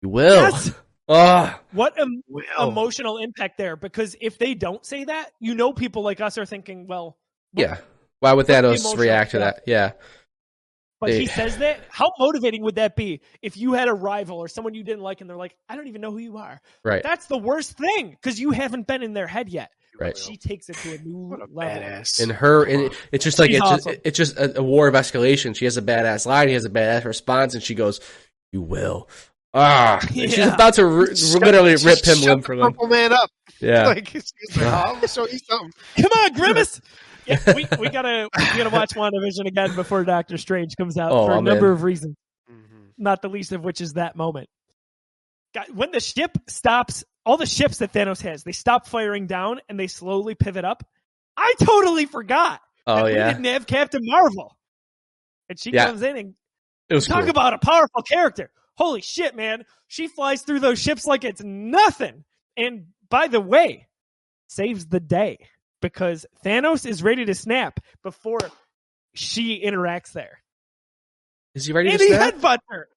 You 0.02 0.10
will. 0.10 0.42
Yes. 0.50 0.72
Ah, 1.08 1.60
What 1.72 1.98
em- 2.00 2.22
Well, 2.28 2.68
emotional 2.68 3.18
impact 3.18 3.58
there? 3.58 3.76
Because 3.76 4.16
if 4.20 4.38
they 4.38 4.54
don't 4.54 4.84
say 4.84 5.04
that, 5.04 5.30
you 5.40 5.54
know, 5.54 5.72
people 5.72 6.02
like 6.02 6.20
us 6.20 6.36
are 6.38 6.46
thinking, 6.46 6.86
well, 6.88 7.16
yeah. 7.52 7.78
Why 8.20 8.32
would 8.32 8.46
the 8.46 8.54
Thanos 8.54 8.96
react 8.96 9.32
to 9.32 9.38
that? 9.40 9.60
Yeah, 9.66 9.92
But 11.00 11.10
he 11.10 11.26
says 11.26 11.58
that. 11.58 11.78
How 11.90 12.10
motivating 12.18 12.62
would 12.64 12.76
that 12.76 12.96
be 12.96 13.20
if 13.42 13.56
you 13.56 13.74
had 13.74 13.88
a 13.88 13.94
rival 13.94 14.38
or 14.38 14.48
someone 14.48 14.74
you 14.74 14.82
didn't 14.82 15.02
like 15.02 15.20
and 15.20 15.28
they're 15.30 15.36
like, 15.36 15.54
I 15.68 15.76
don't 15.76 15.86
even 15.88 16.00
know 16.00 16.10
who 16.10 16.18
you 16.18 16.38
are? 16.38 16.60
right, 16.82 17.02
That's 17.02 17.26
the 17.26 17.38
worst 17.38 17.76
thing 17.78 18.10
because 18.10 18.40
you 18.40 18.50
haven't 18.50 18.86
been 18.86 19.02
in 19.02 19.12
their 19.12 19.26
head 19.26 19.48
yet. 19.50 19.70
right. 20.00 20.16
She 20.16 20.36
takes 20.38 20.68
it 20.70 20.76
to 20.78 20.94
a 20.94 20.98
new 20.98 21.16
what 21.28 21.40
a 21.40 21.46
level. 21.52 21.82
badass. 21.82 22.20
And 22.22 22.32
her, 22.32 22.64
and 22.64 22.90
it's 23.12 23.22
just 23.24 23.38
like 23.38 23.50
She's 23.50 23.58
it's 23.58 23.66
awesome. 23.66 23.92
just, 23.92 24.00
it's 24.06 24.16
just 24.16 24.36
a, 24.38 24.58
a 24.58 24.62
war 24.62 24.88
of 24.88 24.94
escalation. 24.94 25.54
She 25.54 25.66
has 25.66 25.76
a 25.76 25.82
badass 25.82 26.26
line. 26.26 26.48
He 26.48 26.54
has 26.54 26.64
a 26.64 26.70
badass 26.70 27.04
response, 27.04 27.52
and 27.54 27.62
she 27.62 27.74
goes, 27.74 28.00
"You 28.50 28.62
will." 28.62 29.08
Ah, 29.58 29.98
and 30.08 30.10
she's 30.30 30.38
about 30.46 30.74
to 30.74 30.82
r- 30.84 31.06
Shut- 31.16 31.40
literally 31.42 31.72
just 31.72 31.84
rip 31.86 32.04
him 32.04 32.22
limb 32.24 32.40
the 32.40 32.46
for 32.46 32.56
limb. 32.56 32.72
Purple 32.72 32.88
man 32.88 33.12
up. 33.12 33.30
Yeah, 33.60 33.86
Like 33.86 34.08
she's 34.08 34.32
like, 34.56 34.66
oh, 34.66 34.68
I'm 34.70 34.94
gonna 34.96 35.08
show 35.08 35.26
you 35.26 35.38
something. 35.38 35.72
Come 35.96 36.10
on, 36.12 36.32
Grimace. 36.34 36.80
Yeah, 37.26 37.38
we, 37.54 37.66
we 37.80 37.88
gotta 37.88 38.28
we 38.36 38.44
gotta 38.58 38.70
watch 38.70 38.90
WandaVision 38.94 39.46
again 39.46 39.74
before 39.74 40.04
Doctor 40.04 40.36
Strange 40.38 40.76
comes 40.76 40.96
out 40.98 41.10
Oh, 41.10 41.26
for 41.26 41.32
a 41.32 41.38
I'm 41.38 41.44
number 41.44 41.66
in. 41.68 41.72
of 41.72 41.82
reasons. 41.82 42.16
Mhm. 42.50 42.90
Not 42.98 43.22
the 43.22 43.28
least 43.28 43.52
of 43.52 43.64
which 43.64 43.80
is 43.80 43.94
that 43.94 44.14
moment. 44.14 44.48
God, 45.54 45.66
when 45.74 45.90
the 45.90 46.00
ship 46.00 46.32
stops, 46.48 47.02
all 47.24 47.36
the 47.38 47.46
ships 47.46 47.78
that 47.78 47.92
Thanos 47.92 48.20
has, 48.22 48.44
they 48.44 48.52
stop 48.52 48.86
firing 48.86 49.26
down 49.26 49.60
and 49.68 49.80
they 49.80 49.86
slowly 49.86 50.34
pivot 50.34 50.64
up. 50.64 50.84
I 51.36 51.54
totally 51.58 52.04
forgot. 52.06 52.60
oh 52.86 52.96
that 52.96 53.04
we 53.06 53.14
yeah, 53.14 53.32
didn't 53.32 53.44
have 53.46 53.66
Captain 53.66 54.02
Marvel, 54.04 54.56
and 55.48 55.58
she 55.58 55.70
Yeah. 55.72 55.86
comes 55.86 56.02
in 56.02 56.16
and 56.16 56.34
it 56.90 56.94
was 56.94 57.06
talk 57.08 57.22
cool. 57.22 57.30
about 57.30 57.54
a 57.54 57.58
powerful 57.58 58.02
character. 58.02 58.50
Holy 58.76 59.00
shit, 59.00 59.34
man! 59.34 59.64
She 59.88 60.06
flies 60.06 60.42
through 60.42 60.60
those 60.60 60.78
ships 60.78 61.06
like 61.06 61.24
it's 61.24 61.42
nothing. 61.42 62.24
And 62.56 62.86
by 63.08 63.28
the 63.28 63.40
way, 63.40 63.86
saves 64.48 64.86
the 64.86 65.00
day 65.00 65.38
because 65.80 66.26
Thanos 66.44 66.86
is 66.86 67.02
ready 67.02 67.24
to 67.24 67.34
snap 67.34 67.80
before 68.02 68.40
she 69.14 69.62
interacts 69.64 70.12
there. 70.12 70.42
Is 71.54 71.66
he 71.66 71.72
ready 71.72 71.90
and 71.90 71.98
to 71.98 72.04
he 72.04 72.12
snap? 72.12 72.34
headbutts 72.34 72.58
her. 72.68 72.88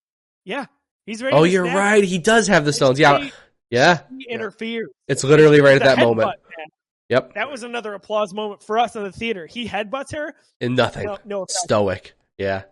Yeah, 0.44 0.66
he's 1.06 1.24
ready. 1.24 1.36
Oh, 1.36 1.44
you're 1.44 1.66
snap. 1.66 1.78
right. 1.78 2.04
He 2.04 2.18
does 2.18 2.48
have 2.48 2.66
the 2.66 2.74
stones. 2.74 3.00
Yeah, 3.00 3.20
She, 3.22 3.32
yeah. 3.70 4.00
He 4.18 4.28
interferes. 4.30 4.90
It's 5.08 5.24
literally 5.24 5.62
right 5.62 5.76
at 5.76 5.84
that 5.84 6.00
moment. 6.00 6.32
Yep. 7.10 7.34
That 7.34 7.50
was 7.50 7.64
another 7.64 7.96
applause 7.96 8.34
moment 8.36 8.62
for 8.62 8.78
us 8.78 8.96
in 8.96 9.04
the 9.04 9.12
theater. 9.12 9.48
He 9.48 9.68
headbutts 9.68 10.14
her. 10.14 10.36
And 10.62 10.76
nothing. 10.76 11.08
No, 11.08 11.18
no. 11.26 11.46
Stoic. 11.50 12.14
Yeah. 12.38 12.64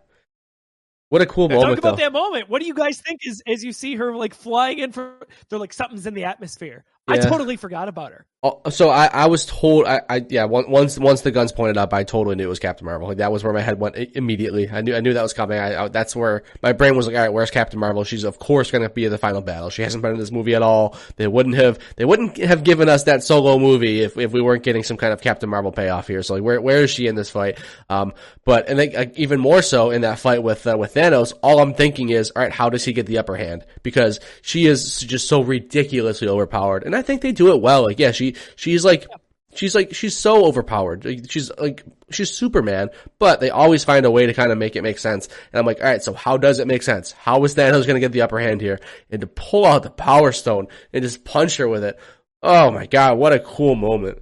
What 1.10 1.22
a 1.22 1.26
cool 1.26 1.48
Now, 1.48 1.56
moment, 1.56 1.70
Talk 1.70 1.78
about 1.78 1.96
though. 1.96 2.04
that 2.04 2.12
moment. 2.12 2.48
What 2.50 2.60
do 2.60 2.66
you 2.66 2.74
guys 2.74 3.00
think 3.00 3.20
as 3.28 3.40
as 3.46 3.64
you 3.64 3.72
see 3.72 3.94
her 3.96 4.14
like 4.14 4.34
flying 4.34 4.78
in 4.80 4.92
for? 4.92 5.26
They're 5.48 5.58
like 5.58 5.72
something's 5.72 6.06
in 6.06 6.14
the 6.14 6.24
atmosphere. 6.24 6.84
I 7.08 7.18
totally 7.18 7.56
forgot 7.56 7.88
about 7.88 8.12
her. 8.12 8.26
Oh, 8.40 8.60
So 8.70 8.88
I, 8.88 9.06
I 9.06 9.26
was 9.26 9.46
told, 9.46 9.86
I, 9.86 10.00
I 10.08 10.24
yeah, 10.28 10.44
once 10.44 10.96
once 10.96 11.22
the 11.22 11.32
guns 11.32 11.50
pointed 11.50 11.76
up, 11.76 11.92
I 11.92 12.04
totally 12.04 12.36
knew 12.36 12.44
it 12.44 12.48
was 12.48 12.60
Captain 12.60 12.84
Marvel. 12.84 13.08
Like 13.08 13.16
that 13.16 13.32
was 13.32 13.42
where 13.42 13.52
my 13.52 13.60
head 13.60 13.80
went 13.80 13.96
immediately. 13.96 14.70
I 14.70 14.80
knew 14.80 14.94
I 14.94 15.00
knew 15.00 15.12
that 15.14 15.22
was 15.22 15.32
coming. 15.32 15.58
I, 15.58 15.84
I, 15.84 15.88
that's 15.88 16.14
where 16.14 16.44
my 16.62 16.72
brain 16.72 16.96
was 16.96 17.08
like, 17.08 17.16
all 17.16 17.22
right, 17.22 17.32
where's 17.32 17.50
Captain 17.50 17.80
Marvel? 17.80 18.04
She's 18.04 18.22
of 18.22 18.38
course 18.38 18.70
going 18.70 18.82
to 18.82 18.90
be 18.90 19.04
in 19.04 19.10
the 19.10 19.18
final 19.18 19.40
battle. 19.40 19.70
She 19.70 19.82
hasn't 19.82 20.02
been 20.02 20.12
in 20.12 20.18
this 20.20 20.30
movie 20.30 20.54
at 20.54 20.62
all. 20.62 20.96
They 21.16 21.26
wouldn't 21.26 21.56
have 21.56 21.80
they 21.96 22.04
wouldn't 22.04 22.36
have 22.36 22.62
given 22.62 22.88
us 22.88 23.04
that 23.04 23.24
solo 23.24 23.58
movie 23.58 24.02
if 24.02 24.16
if 24.16 24.30
we 24.30 24.40
weren't 24.40 24.62
getting 24.62 24.84
some 24.84 24.98
kind 24.98 25.12
of 25.12 25.20
Captain 25.20 25.50
Marvel 25.50 25.72
payoff 25.72 26.06
here. 26.06 26.22
So 26.22 26.34
like, 26.34 26.44
where 26.44 26.60
where 26.60 26.82
is 26.82 26.90
she 26.90 27.08
in 27.08 27.16
this 27.16 27.30
fight? 27.30 27.58
Um, 27.90 28.12
but 28.44 28.68
and 28.68 28.78
then, 28.78 28.92
like, 28.92 29.18
even 29.18 29.40
more 29.40 29.62
so 29.62 29.90
in 29.90 30.02
that 30.02 30.20
fight 30.20 30.44
with 30.44 30.64
uh, 30.64 30.76
with 30.78 30.94
Thanos, 30.94 31.32
all 31.42 31.58
I'm 31.58 31.74
thinking 31.74 32.10
is, 32.10 32.30
all 32.30 32.42
right, 32.42 32.52
how 32.52 32.70
does 32.70 32.84
he 32.84 32.92
get 32.92 33.06
the 33.06 33.18
upper 33.18 33.34
hand? 33.34 33.66
Because 33.82 34.20
she 34.42 34.66
is 34.66 35.00
just 35.00 35.26
so 35.26 35.42
ridiculously 35.42 36.28
overpowered, 36.28 36.84
and 36.84 36.94
I 36.98 37.02
think 37.02 37.22
they 37.22 37.32
do 37.32 37.52
it 37.52 37.60
well. 37.60 37.84
Like, 37.84 37.98
yeah, 37.98 38.12
she 38.12 38.36
she's 38.56 38.84
like 38.84 39.06
she's 39.54 39.74
like 39.74 39.94
she's 39.94 40.16
so 40.16 40.44
overpowered. 40.46 41.04
Like, 41.04 41.30
She's 41.30 41.50
like 41.58 41.84
she's 42.10 42.30
Superman, 42.30 42.90
but 43.18 43.40
they 43.40 43.50
always 43.50 43.84
find 43.84 44.06
a 44.06 44.10
way 44.10 44.26
to 44.26 44.34
kind 44.34 44.52
of 44.52 44.58
make 44.58 44.76
it 44.76 44.82
make 44.82 44.98
sense. 44.98 45.28
And 45.52 45.58
I'm 45.58 45.66
like, 45.66 45.80
all 45.80 45.86
right, 45.86 46.02
so 46.02 46.12
how 46.12 46.36
does 46.36 46.58
it 46.58 46.66
make 46.66 46.82
sense? 46.82 47.12
How 47.12 47.42
is 47.44 47.54
Thanos 47.54 47.86
going 47.86 47.94
to 47.94 48.00
get 48.00 48.12
the 48.12 48.22
upper 48.22 48.38
hand 48.38 48.60
here? 48.60 48.80
And 49.10 49.20
to 49.20 49.26
pull 49.26 49.64
out 49.64 49.82
the 49.82 49.90
Power 49.90 50.32
Stone 50.32 50.68
and 50.92 51.02
just 51.02 51.24
punch 51.24 51.56
her 51.56 51.68
with 51.68 51.84
it. 51.84 51.98
Oh 52.42 52.70
my 52.70 52.86
god, 52.86 53.18
what 53.18 53.32
a 53.32 53.40
cool 53.40 53.74
moment! 53.74 54.18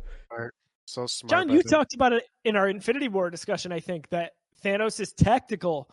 So 0.86 1.06
smart. 1.06 1.30
John, 1.30 1.48
you 1.50 1.62
talked 1.62 1.94
about 1.94 2.12
it 2.12 2.24
in 2.44 2.56
our 2.56 2.68
Infinity 2.68 3.08
War 3.08 3.28
discussion. 3.28 3.72
I 3.72 3.80
think 3.80 4.08
that 4.10 4.32
Thanos 4.64 5.00
is 5.00 5.12
tactical 5.12 5.90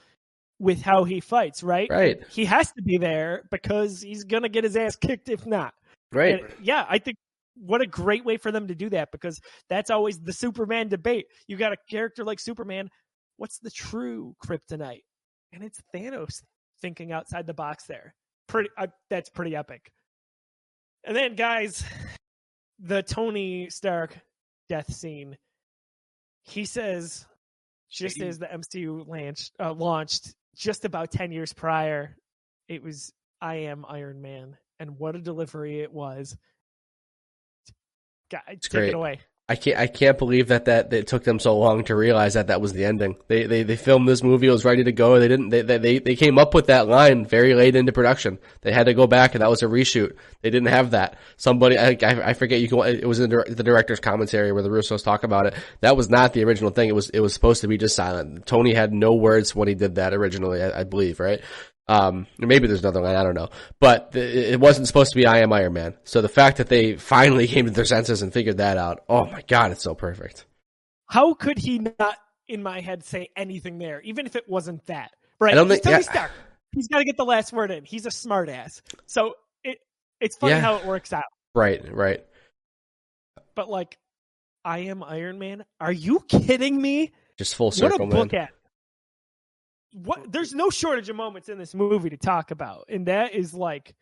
with 0.59 0.81
how 0.81 1.03
he 1.03 1.19
fights. 1.19 1.63
Right? 1.63 1.89
Right, 1.89 2.21
He 2.29 2.45
has 2.45 2.71
to 2.73 2.81
be 2.81 2.97
there 2.97 3.43
because 3.51 4.01
he's 4.01 4.23
gonna 4.23 4.49
get 4.49 4.63
his 4.63 4.77
ass 4.77 4.95
kicked 4.95 5.29
if 5.29 5.45
not. 5.45 5.73
Right. 6.13 6.43
And, 6.43 6.53
yeah, 6.61 6.85
I 6.89 6.99
think 6.99 7.17
what 7.55 7.81
a 7.81 7.87
great 7.87 8.25
way 8.25 8.37
for 8.37 8.51
them 8.51 8.67
to 8.67 8.75
do 8.75 8.89
that 8.89 9.11
because 9.11 9.39
that's 9.69 9.89
always 9.89 10.19
the 10.19 10.33
Superman 10.33 10.87
debate. 10.87 11.25
You 11.47 11.57
got 11.57 11.73
a 11.73 11.77
character 11.89 12.23
like 12.23 12.39
Superman. 12.39 12.89
What's 13.37 13.59
the 13.59 13.71
true 13.71 14.35
kryptonite? 14.43 15.03
And 15.51 15.63
it's 15.63 15.81
Thanos 15.93 16.41
thinking 16.81 17.11
outside 17.11 17.47
the 17.47 17.53
box 17.53 17.85
there. 17.85 18.15
Pretty. 18.47 18.69
Uh, 18.77 18.87
that's 19.09 19.29
pretty 19.29 19.55
epic. 19.55 19.91
And 21.03 21.15
then, 21.15 21.35
guys, 21.35 21.83
the 22.79 23.03
Tony 23.03 23.69
Stark 23.69 24.17
death 24.69 24.91
scene. 24.91 25.37
He 26.45 26.65
says, 26.65 27.25
just 27.89 28.21
as 28.21 28.37
the 28.37 28.47
MCU 28.47 29.07
launched, 29.07 29.51
uh, 29.59 29.73
launched 29.73 30.35
just 30.55 30.83
about 30.83 31.11
ten 31.11 31.31
years 31.31 31.53
prior, 31.53 32.17
it 32.67 32.83
was 32.83 33.13
I 33.41 33.55
am 33.55 33.85
Iron 33.87 34.21
Man, 34.21 34.57
and 34.83 34.99
what 34.99 35.15
a 35.15 35.19
delivery 35.19 35.79
it 35.79 35.93
was. 35.93 36.37
God, 38.29 38.41
take 38.47 38.71
great. 38.71 38.89
it 38.89 38.95
away. 38.95 39.21
I 39.47 39.55
can't 39.55 39.77
I 39.77 39.87
can't 39.87 40.17
believe 40.17 40.47
that 40.47 40.65
that 40.65 40.89
that 40.89 40.97
it 40.97 41.07
took 41.07 41.25
them 41.25 41.37
so 41.37 41.57
long 41.57 41.83
to 41.85 41.95
realize 41.95 42.35
that 42.35 42.47
that 42.47 42.61
was 42.61 42.71
the 42.71 42.85
ending. 42.85 43.17
They 43.27 43.45
they 43.45 43.63
they 43.63 43.75
filmed 43.75 44.07
this 44.07 44.23
movie, 44.23 44.47
it 44.47 44.51
was 44.51 44.63
ready 44.63 44.85
to 44.85 44.93
go. 44.93 45.19
They 45.19 45.27
didn't 45.27 45.49
they 45.49 45.61
they 45.61 45.99
they 45.99 46.15
came 46.15 46.37
up 46.37 46.53
with 46.53 46.67
that 46.67 46.87
line 46.87 47.25
very 47.25 47.53
late 47.53 47.75
into 47.75 47.91
production. 47.91 48.39
They 48.61 48.71
had 48.71 48.85
to 48.85 48.93
go 48.93 49.05
back 49.05 49.35
and 49.35 49.41
that 49.41 49.49
was 49.49 49.61
a 49.61 49.67
reshoot. 49.67 50.15
They 50.41 50.49
didn't 50.49 50.69
have 50.69 50.91
that. 50.91 51.17
Somebody 51.35 51.77
I 51.77 51.97
I, 52.01 52.29
I 52.29 52.33
forget 52.33 52.61
you 52.61 52.69
can 52.69 52.79
it 52.79 53.05
was 53.05 53.19
in 53.19 53.29
the, 53.29 53.43
the 53.47 53.63
director's 53.63 53.99
commentary 53.99 54.53
where 54.53 54.63
the 54.63 54.69
Russos 54.69 55.03
talk 55.03 55.23
about 55.23 55.47
it. 55.47 55.55
That 55.81 55.97
was 55.97 56.09
not 56.09 56.31
the 56.31 56.45
original 56.45 56.71
thing. 56.71 56.87
It 56.87 56.95
was 56.95 57.09
it 57.09 57.19
was 57.19 57.33
supposed 57.33 57.61
to 57.61 57.67
be 57.67 57.77
just 57.77 57.97
silent. 57.97 58.45
Tony 58.45 58.73
had 58.73 58.93
no 58.93 59.13
words 59.13 59.53
when 59.53 59.67
he 59.67 59.75
did 59.75 59.95
that 59.95 60.13
originally, 60.13 60.63
I, 60.63 60.79
I 60.79 60.83
believe, 60.85 61.19
right? 61.19 61.41
Um, 61.87 62.27
maybe 62.37 62.67
there's 62.67 62.79
another 62.79 63.01
line, 63.01 63.15
I 63.15 63.23
don't 63.23 63.35
know. 63.35 63.49
But 63.79 64.15
it 64.15 64.59
wasn't 64.59 64.87
supposed 64.87 65.11
to 65.11 65.17
be 65.17 65.25
I 65.25 65.39
am 65.39 65.51
Iron 65.51 65.73
Man. 65.73 65.95
So 66.05 66.21
the 66.21 66.29
fact 66.29 66.57
that 66.57 66.69
they 66.69 66.95
finally 66.95 67.47
came 67.53 67.65
to 67.65 67.71
their 67.71 67.85
senses 67.85 68.21
and 68.21 68.31
figured 68.31 68.57
that 68.57 68.77
out, 68.77 69.03
oh 69.09 69.25
my 69.25 69.41
god, 69.47 69.71
it's 69.71 69.83
so 69.83 69.93
perfect. 69.95 70.45
How 71.09 71.33
could 71.33 71.57
he 71.59 71.79
not, 71.79 72.17
in 72.47 72.63
my 72.63 72.79
head, 72.81 73.03
say 73.03 73.29
anything 73.35 73.77
there, 73.77 74.01
even 74.01 74.25
if 74.25 74.35
it 74.35 74.47
wasn't 74.47 74.85
that? 74.87 75.11
Right? 75.39 75.51
I 75.51 75.55
don't 75.55 75.67
think- 75.67 75.83
Tony 75.83 75.97
yeah. 75.97 76.01
Stark. 76.11 76.31
He's 76.71 76.87
got 76.87 76.99
to 76.99 77.05
get 77.05 77.17
the 77.17 77.25
last 77.25 77.53
word 77.53 77.69
in. 77.69 77.83
He's 77.83 78.05
a 78.07 78.09
smartass. 78.09 78.81
So 79.05 79.35
it 79.63 79.77
it's 80.19 80.35
funny 80.37 80.53
Yeah. 80.53 80.59
how 80.61 80.77
it 80.77 80.85
works 80.85 81.13
out. 81.13 81.25
Right, 81.53 81.83
right. 81.93 82.25
But 83.55 83.69
like, 83.69 83.97
I 84.65 84.79
am 84.79 85.03
Iron 85.03 85.37
Man. 85.37 85.65
Are 85.79 85.91
you 85.91 86.21
kidding 86.27 86.81
me? 86.81 87.11
Just 87.37 87.55
full 87.55 87.69
circle, 87.71 87.99
what 88.07 88.13
a 88.13 88.15
man. 88.15 88.23
book 88.27 88.33
at. 88.33 88.49
What? 89.93 90.31
There's 90.31 90.53
no 90.53 90.69
shortage 90.69 91.09
of 91.09 91.15
moments 91.15 91.49
in 91.49 91.57
this 91.57 91.73
movie 91.73 92.09
to 92.09 92.17
talk 92.17 92.51
about, 92.51 92.85
and 92.89 93.05
that 93.07 93.33
is 93.33 93.53
like, 93.53 93.93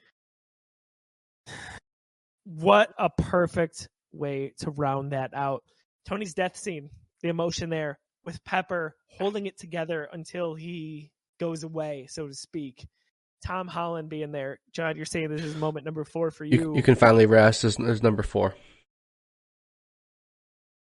what 2.45 2.93
a 2.97 3.09
perfect 3.09 3.87
way 4.11 4.53
to 4.59 4.71
round 4.71 5.11
that 5.11 5.33
out. 5.33 5.63
Tony's 6.05 6.33
death 6.33 6.57
scene, 6.57 6.89
the 7.21 7.29
emotion 7.29 7.69
there 7.69 7.99
with 8.25 8.43
Pepper 8.43 8.95
holding 9.09 9.45
it 9.45 9.57
together 9.57 10.07
until 10.11 10.55
he 10.55 11.11
goes 11.39 11.63
away, 11.63 12.07
so 12.09 12.27
to 12.27 12.33
speak. 12.33 12.87
Tom 13.45 13.67
Holland 13.67 14.07
being 14.09 14.31
there. 14.31 14.59
John, 14.71 14.95
you're 14.95 15.05
saying 15.05 15.29
this 15.29 15.43
is 15.43 15.55
moment 15.55 15.85
number 15.85 16.03
four 16.03 16.29
for 16.29 16.45
you. 16.45 16.59
You, 16.59 16.75
you 16.75 16.83
can 16.83 16.95
finally 16.95 17.25
rest 17.25 17.63
as, 17.63 17.79
as 17.79 18.03
number 18.03 18.21
four. 18.21 18.53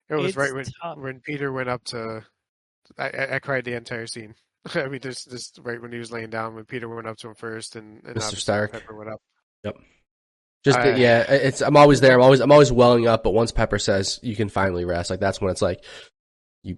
It 0.09 0.15
was 0.15 0.29
It's 0.29 0.37
right 0.37 0.53
when 0.53 0.65
tough. 0.81 0.97
when 0.97 1.21
Peter 1.21 1.51
went 1.51 1.69
up 1.69 1.83
to. 1.85 2.25
I, 2.97 3.07
I, 3.07 3.35
I 3.35 3.39
cried 3.39 3.63
the 3.63 3.75
entire 3.75 4.07
scene. 4.07 4.35
I 4.75 4.87
mean, 4.87 5.01
just 5.01 5.29
just 5.29 5.59
right 5.63 5.81
when 5.81 5.91
he 5.91 5.99
was 5.99 6.11
laying 6.11 6.29
down 6.29 6.55
when 6.55 6.65
Peter 6.65 6.87
went 6.87 7.07
up 7.07 7.17
to 7.17 7.27
him 7.29 7.35
first, 7.35 7.75
and, 7.75 8.01
and 8.05 8.15
Mr. 8.15 8.35
Stark. 8.35 8.71
Pepper 8.71 8.95
went 8.95 9.09
up. 9.09 9.21
Yep. 9.63 9.75
Just 10.63 10.79
I- 10.79 10.95
yeah, 10.95 11.21
it's 11.29 11.61
I'm 11.61 11.75
always 11.75 11.99
there. 11.99 12.13
I'm 12.13 12.21
always 12.21 12.39
I'm 12.39 12.51
always 12.51 12.71
welling 12.71 13.07
up. 13.07 13.23
But 13.23 13.31
once 13.31 13.51
Pepper 13.51 13.79
says 13.79 14.19
you 14.23 14.35
can 14.35 14.49
finally 14.49 14.85
rest, 14.85 15.09
like 15.09 15.19
that's 15.19 15.41
when 15.41 15.51
it's 15.51 15.61
like 15.61 15.83
you 16.63 16.77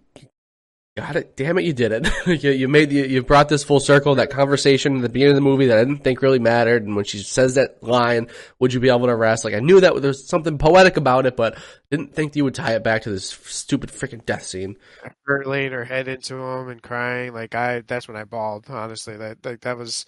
got 0.95 1.15
it. 1.17 1.35
Damn 1.35 1.57
it, 1.57 1.65
you 1.65 1.73
did 1.73 1.91
it. 1.91 2.07
you, 2.43 2.51
you 2.51 2.67
made 2.67 2.89
the, 2.89 3.07
you 3.07 3.22
brought 3.22 3.49
this 3.49 3.63
full 3.63 3.80
circle. 3.80 4.15
That 4.15 4.30
conversation 4.30 4.95
at 4.97 5.01
the 5.01 5.09
beginning 5.09 5.34
of 5.34 5.35
the 5.35 5.41
movie 5.41 5.67
that 5.67 5.77
I 5.77 5.84
didn't 5.84 6.03
think 6.03 6.22
really 6.22 6.39
mattered, 6.39 6.84
and 6.84 6.95
when 6.95 7.05
she 7.05 7.19
says 7.19 7.55
that 7.55 7.84
line, 7.84 8.27
"Would 8.59 8.73
you 8.73 8.80
be 8.80 8.89
able 8.89 9.07
to 9.07 9.15
rest?" 9.15 9.43
Like 9.43 9.53
I 9.53 9.59
knew 9.59 9.81
that 9.81 10.01
there's 10.01 10.27
something 10.27 10.57
poetic 10.57 10.97
about 10.97 11.26
it, 11.26 11.35
but 11.35 11.57
didn't 11.91 12.13
think 12.13 12.35
you 12.35 12.45
would 12.45 12.55
tie 12.55 12.76
it 12.76 12.84
back 12.84 13.03
to 13.03 13.09
this 13.09 13.30
stupid 13.30 13.89
freaking 13.89 14.26
death 14.26 14.43
scene. 14.43 14.77
Her 15.26 15.43
laying 15.45 15.72
her 15.72 15.85
head 15.85 16.07
into 16.07 16.35
him 16.35 16.69
and 16.69 16.81
crying 16.81 17.34
like 17.34 17.55
I. 17.55 17.81
That's 17.81 18.07
when 18.07 18.17
I 18.17 18.23
bawled. 18.23 18.65
Honestly, 18.69 19.17
that 19.17 19.45
like 19.45 19.61
that 19.61 19.77
was. 19.77 20.05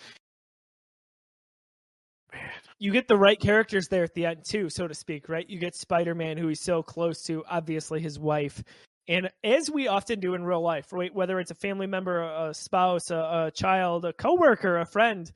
Man, 2.33 2.49
you 2.79 2.91
get 2.91 3.07
the 3.07 3.17
right 3.17 3.39
characters 3.39 3.87
there 3.87 4.03
at 4.03 4.13
the 4.13 4.25
end 4.25 4.45
too, 4.45 4.69
so 4.69 4.87
to 4.87 4.93
speak, 4.93 5.29
right? 5.29 5.49
You 5.49 5.59
get 5.59 5.75
Spider-Man, 5.75 6.37
who 6.37 6.47
he's 6.49 6.61
so 6.61 6.83
close 6.83 7.23
to, 7.23 7.43
obviously 7.49 8.01
his 8.01 8.19
wife, 8.19 8.63
and 9.07 9.29
as 9.43 9.69
we 9.69 9.87
often 9.87 10.19
do 10.19 10.33
in 10.33 10.43
real 10.43 10.61
life, 10.61 10.91
right? 10.91 11.13
Whether 11.13 11.39
it's 11.39 11.51
a 11.51 11.55
family 11.55 11.87
member, 11.87 12.21
a 12.21 12.53
spouse, 12.53 13.09
a, 13.09 13.47
a 13.47 13.51
child, 13.53 14.05
a 14.05 14.13
coworker, 14.13 14.77
a 14.77 14.85
friend, 14.85 15.31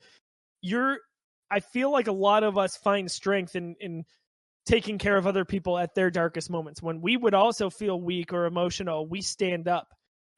you're. 0.60 0.98
I 1.50 1.60
feel 1.60 1.92
like 1.92 2.06
a 2.06 2.12
lot 2.12 2.44
of 2.44 2.56
us 2.56 2.76
find 2.76 3.10
strength 3.10 3.56
in 3.56 3.76
in 3.80 4.04
taking 4.66 4.98
care 4.98 5.16
of 5.16 5.26
other 5.26 5.44
people 5.44 5.78
at 5.78 5.94
their 5.94 6.10
darkest 6.10 6.50
moments. 6.50 6.82
When 6.82 7.00
we 7.00 7.16
would 7.16 7.34
also 7.34 7.70
feel 7.70 8.00
weak 8.00 8.32
or 8.32 8.46
emotional, 8.46 9.06
we 9.06 9.22
stand 9.22 9.68
up, 9.68 9.88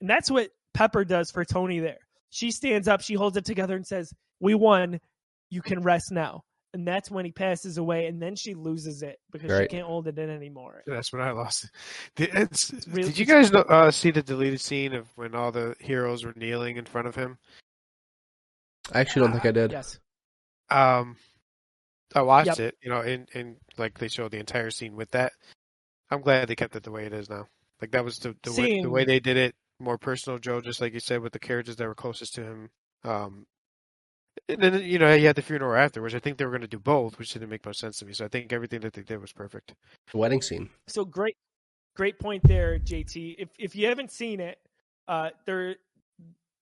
and 0.01 0.09
that's 0.09 0.31
what 0.31 0.51
Pepper 0.73 1.05
does 1.05 1.31
for 1.31 1.45
Tony. 1.45 1.81
There, 1.81 1.99
she 2.31 2.51
stands 2.51 2.89
up, 2.89 3.01
she 3.01 3.15
holds 3.15 3.37
it 3.37 3.45
together, 3.45 3.77
and 3.77 3.87
says, 3.87 4.13
"We 4.41 4.55
won. 4.55 5.01
You 5.51 5.63
can 5.63 5.83
rest 5.83 6.11
now." 6.11 6.43
And 6.75 6.87
that's 6.87 7.11
when 7.11 7.25
he 7.25 7.31
passes 7.33 7.79
away, 7.79 8.07
and 8.07 8.21
then 8.21 8.37
she 8.37 8.53
loses 8.55 9.03
it 9.03 9.19
because 9.33 9.51
Right. 9.51 9.63
she 9.71 9.77
can't 9.77 9.87
hold 9.87 10.07
it 10.09 10.19
in 10.19 10.29
anymore. 10.29 10.83
that's 10.87 11.13
when 11.13 11.23
I 11.23 11.31
lost 11.31 11.65
it. 11.65 11.71
Did, 12.17 12.31
it's, 12.35 12.87
really- 12.89 13.05
did 13.05 13.19
you 13.19 13.25
guys 13.25 13.51
uh, 13.55 13.91
see 13.91 14.11
the 14.11 14.23
deleted 14.23 14.61
scene 14.61 14.93
of 14.93 15.07
when 15.17 15.35
all 15.35 15.51
the 15.53 15.75
heroes 15.81 16.25
were 16.25 16.35
kneeling 16.37 16.77
in 16.77 16.85
front 16.85 17.09
of 17.09 17.15
him? 17.15 17.39
I 18.93 19.01
actually 19.01 19.23
don't 19.23 19.33
think 19.33 19.47
I 19.47 19.53
did. 19.53 19.73
Yes, 19.73 19.99
Um, 20.69 21.17
I 22.15 22.21
watched 22.23 22.59
Yep. 22.59 22.61
it, 22.61 22.75
you 22.83 22.91
know, 22.91 23.01
and 23.01 23.29
and 23.35 23.57
like 23.79 23.99
they 23.99 24.09
showed 24.09 24.31
the 24.31 24.39
entire 24.39 24.71
scene 24.71 24.95
with 24.95 25.11
that. 25.13 25.33
I'm 26.11 26.21
glad 26.21 26.49
they 26.49 26.55
kept 26.57 26.77
it 26.77 26.83
the 26.83 26.91
way 26.91 27.07
it 27.07 27.13
is 27.15 27.31
now. 27.31 27.47
Like 27.81 27.93
that 27.93 28.05
was 28.05 28.19
the 28.19 28.37
the 28.43 28.53
way 28.53 28.83
the 28.83 28.91
way 28.91 29.05
they 29.05 29.21
did 29.21 29.37
it, 29.37 29.55
more 29.81 29.97
personal, 29.99 30.39
Joe. 30.39 30.61
Just 30.61 30.81
like 30.81 30.93
you 30.93 31.01
said, 31.01 31.21
with 31.23 31.33
the 31.33 31.39
characters 31.39 31.77
that 31.77 31.87
were 31.87 31.95
closest 31.95 32.35
to 32.35 32.43
him. 32.43 32.71
Um, 33.05 33.47
and 34.49 34.61
then 34.63 34.83
you 34.83 34.99
know 34.99 35.13
you 35.15 35.27
had 35.27 35.37
the 35.37 35.43
funeral 35.43 35.75
afterwards. 35.75 36.15
I 36.15 36.19
think 36.19 36.39
they 36.39 36.45
were 36.45 36.51
going 36.51 36.61
to 36.63 36.67
do 36.69 36.79
both, 36.79 37.19
which 37.19 37.33
didn't 37.33 37.49
make 37.49 37.65
much 37.65 37.79
sense 37.79 37.99
to 37.99 38.07
me. 38.07 38.13
So 38.13 38.25
I 38.25 38.29
think 38.29 38.53
everything 38.53 38.81
that 38.81 38.93
they 38.93 39.03
did 39.03 39.21
was 39.21 39.33
perfect. 39.33 39.75
The 40.13 40.19
wedding 40.19 40.43
scene. 40.43 40.71
so 40.87 41.05
great, 41.05 41.37
great 41.97 42.19
point 42.19 42.43
there, 42.45 42.79
JT. 42.79 43.37
If 43.39 43.51
if 43.59 43.77
you 43.77 43.87
haven't 43.87 44.11
seen 44.11 44.41
it, 44.41 44.59
uh, 45.09 45.31
there 45.47 45.77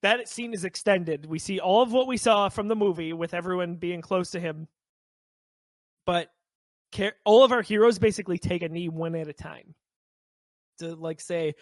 that 0.02 0.28
scene 0.28 0.52
is 0.52 0.64
extended. 0.64 1.26
We 1.26 1.38
see 1.38 1.60
all 1.60 1.82
of 1.82 1.92
what 1.92 2.06
we 2.06 2.16
saw 2.16 2.48
from 2.48 2.68
the 2.68 2.76
movie 2.76 3.12
with 3.12 3.34
everyone 3.34 3.76
being 3.76 4.00
close 4.00 4.30
to 4.32 4.40
him, 4.40 4.66
but 6.06 6.28
ca- 6.94 7.12
all 7.24 7.44
of 7.44 7.52
our 7.52 7.62
heroes 7.62 7.98
basically 7.98 8.38
take 8.38 8.62
a 8.62 8.68
knee 8.68 8.88
one 8.88 9.14
at 9.14 9.28
a 9.28 9.32
time 9.32 9.74
to 10.78 10.94
like 10.94 11.20
say 11.20 11.54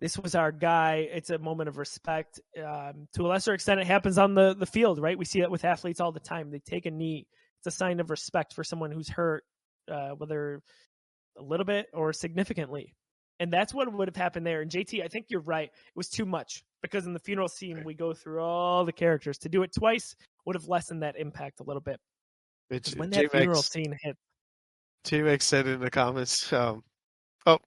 this 0.00 0.18
was 0.18 0.34
our 0.34 0.50
guy. 0.50 1.08
It's 1.12 1.30
a 1.30 1.38
moment 1.38 1.68
of 1.68 1.76
respect. 1.76 2.40
Um, 2.58 3.06
to 3.14 3.26
a 3.26 3.28
lesser 3.28 3.52
extent 3.52 3.80
it 3.80 3.86
happens 3.86 4.18
on 4.18 4.34
the, 4.34 4.54
the 4.54 4.66
field 4.66 4.98
right? 4.98 5.18
We 5.18 5.24
see 5.24 5.40
it 5.40 5.50
with 5.50 5.64
athletes 5.64 6.00
all 6.00 6.10
the 6.10 6.20
time. 6.20 6.50
They 6.50 6.58
take 6.58 6.86
a 6.86 6.90
knee. 6.90 7.26
It's 7.58 7.74
a 7.74 7.76
sign 7.76 8.00
of 8.00 8.10
respect 8.10 8.54
for 8.54 8.64
someone 8.64 8.90
who's 8.90 9.08
hurt 9.08 9.44
uh, 9.90 10.10
whether 10.10 10.62
a 11.38 11.42
little 11.42 11.66
bit 11.66 11.86
or 11.92 12.12
significantly. 12.12 12.94
And 13.38 13.52
that's 13.52 13.72
what 13.72 13.90
would 13.92 14.08
have 14.08 14.16
happened 14.16 14.46
there. 14.46 14.60
And 14.60 14.70
jt 14.70 15.02
i 15.02 15.08
think 15.08 15.26
you're 15.28 15.40
right. 15.40 15.68
It 15.68 15.96
was 15.96 16.08
too 16.08 16.26
much 16.26 16.64
because 16.82 17.06
in 17.06 17.12
the 17.12 17.20
funeral 17.20 17.48
scene 17.48 17.82
we 17.84 17.94
go 17.94 18.12
through 18.14 18.40
all 18.40 18.84
the 18.84 18.92
characters. 18.92 19.38
To 19.38 19.48
do 19.48 19.62
it 19.62 19.72
twice 19.76 20.14
would 20.46 20.56
have 20.56 20.68
lessened 20.68 21.02
that 21.02 21.16
impact 21.18 21.60
a 21.60 21.64
little 21.64 21.82
bit. 21.82 22.00
It's, 22.70 22.94
when 22.94 23.10
that 23.10 23.30
funeral 23.30 23.62
scene 23.62 23.96
hit. 24.00 24.16
J-Max 25.04 25.46
said 25.46 25.66
in 25.66 25.80
the 25.80 25.90
comments. 25.90 26.52
Um, 26.52 26.82
oh, 27.46 27.58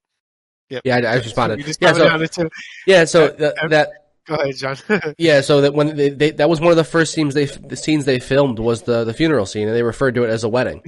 yep. 0.68 0.82
Yeah, 0.84 0.96
I, 0.96 1.00
I 1.00 1.14
responded. 1.16 1.58
Yeah, 1.80 1.92
so 1.92 2.48
yeah, 2.86 3.04
so 3.04 3.26
Uh, 3.26 3.32
that, 3.68 3.88
uh, 3.88 3.90
Go 4.26 4.36
ahead, 4.36 4.56
John. 4.56 4.76
Yeah, 5.18 5.42
so 5.42 5.60
that 5.60 5.74
when 5.74 5.96
they, 5.96 6.08
they 6.08 6.30
that 6.32 6.48
was 6.48 6.60
one 6.60 6.70
of 6.70 6.76
the 6.76 6.84
first 6.84 7.12
scenes 7.12 7.34
they 7.34 7.44
the 7.44 7.76
scenes 7.76 8.06
they 8.06 8.18
filmed 8.18 8.58
was 8.58 8.82
the 8.82 9.04
the 9.04 9.12
funeral 9.12 9.44
scene, 9.46 9.68
and 9.68 9.76
they 9.76 9.82
referred 9.82 10.14
to 10.14 10.24
it 10.24 10.30
as 10.30 10.44
a 10.44 10.48
wedding. 10.48 10.82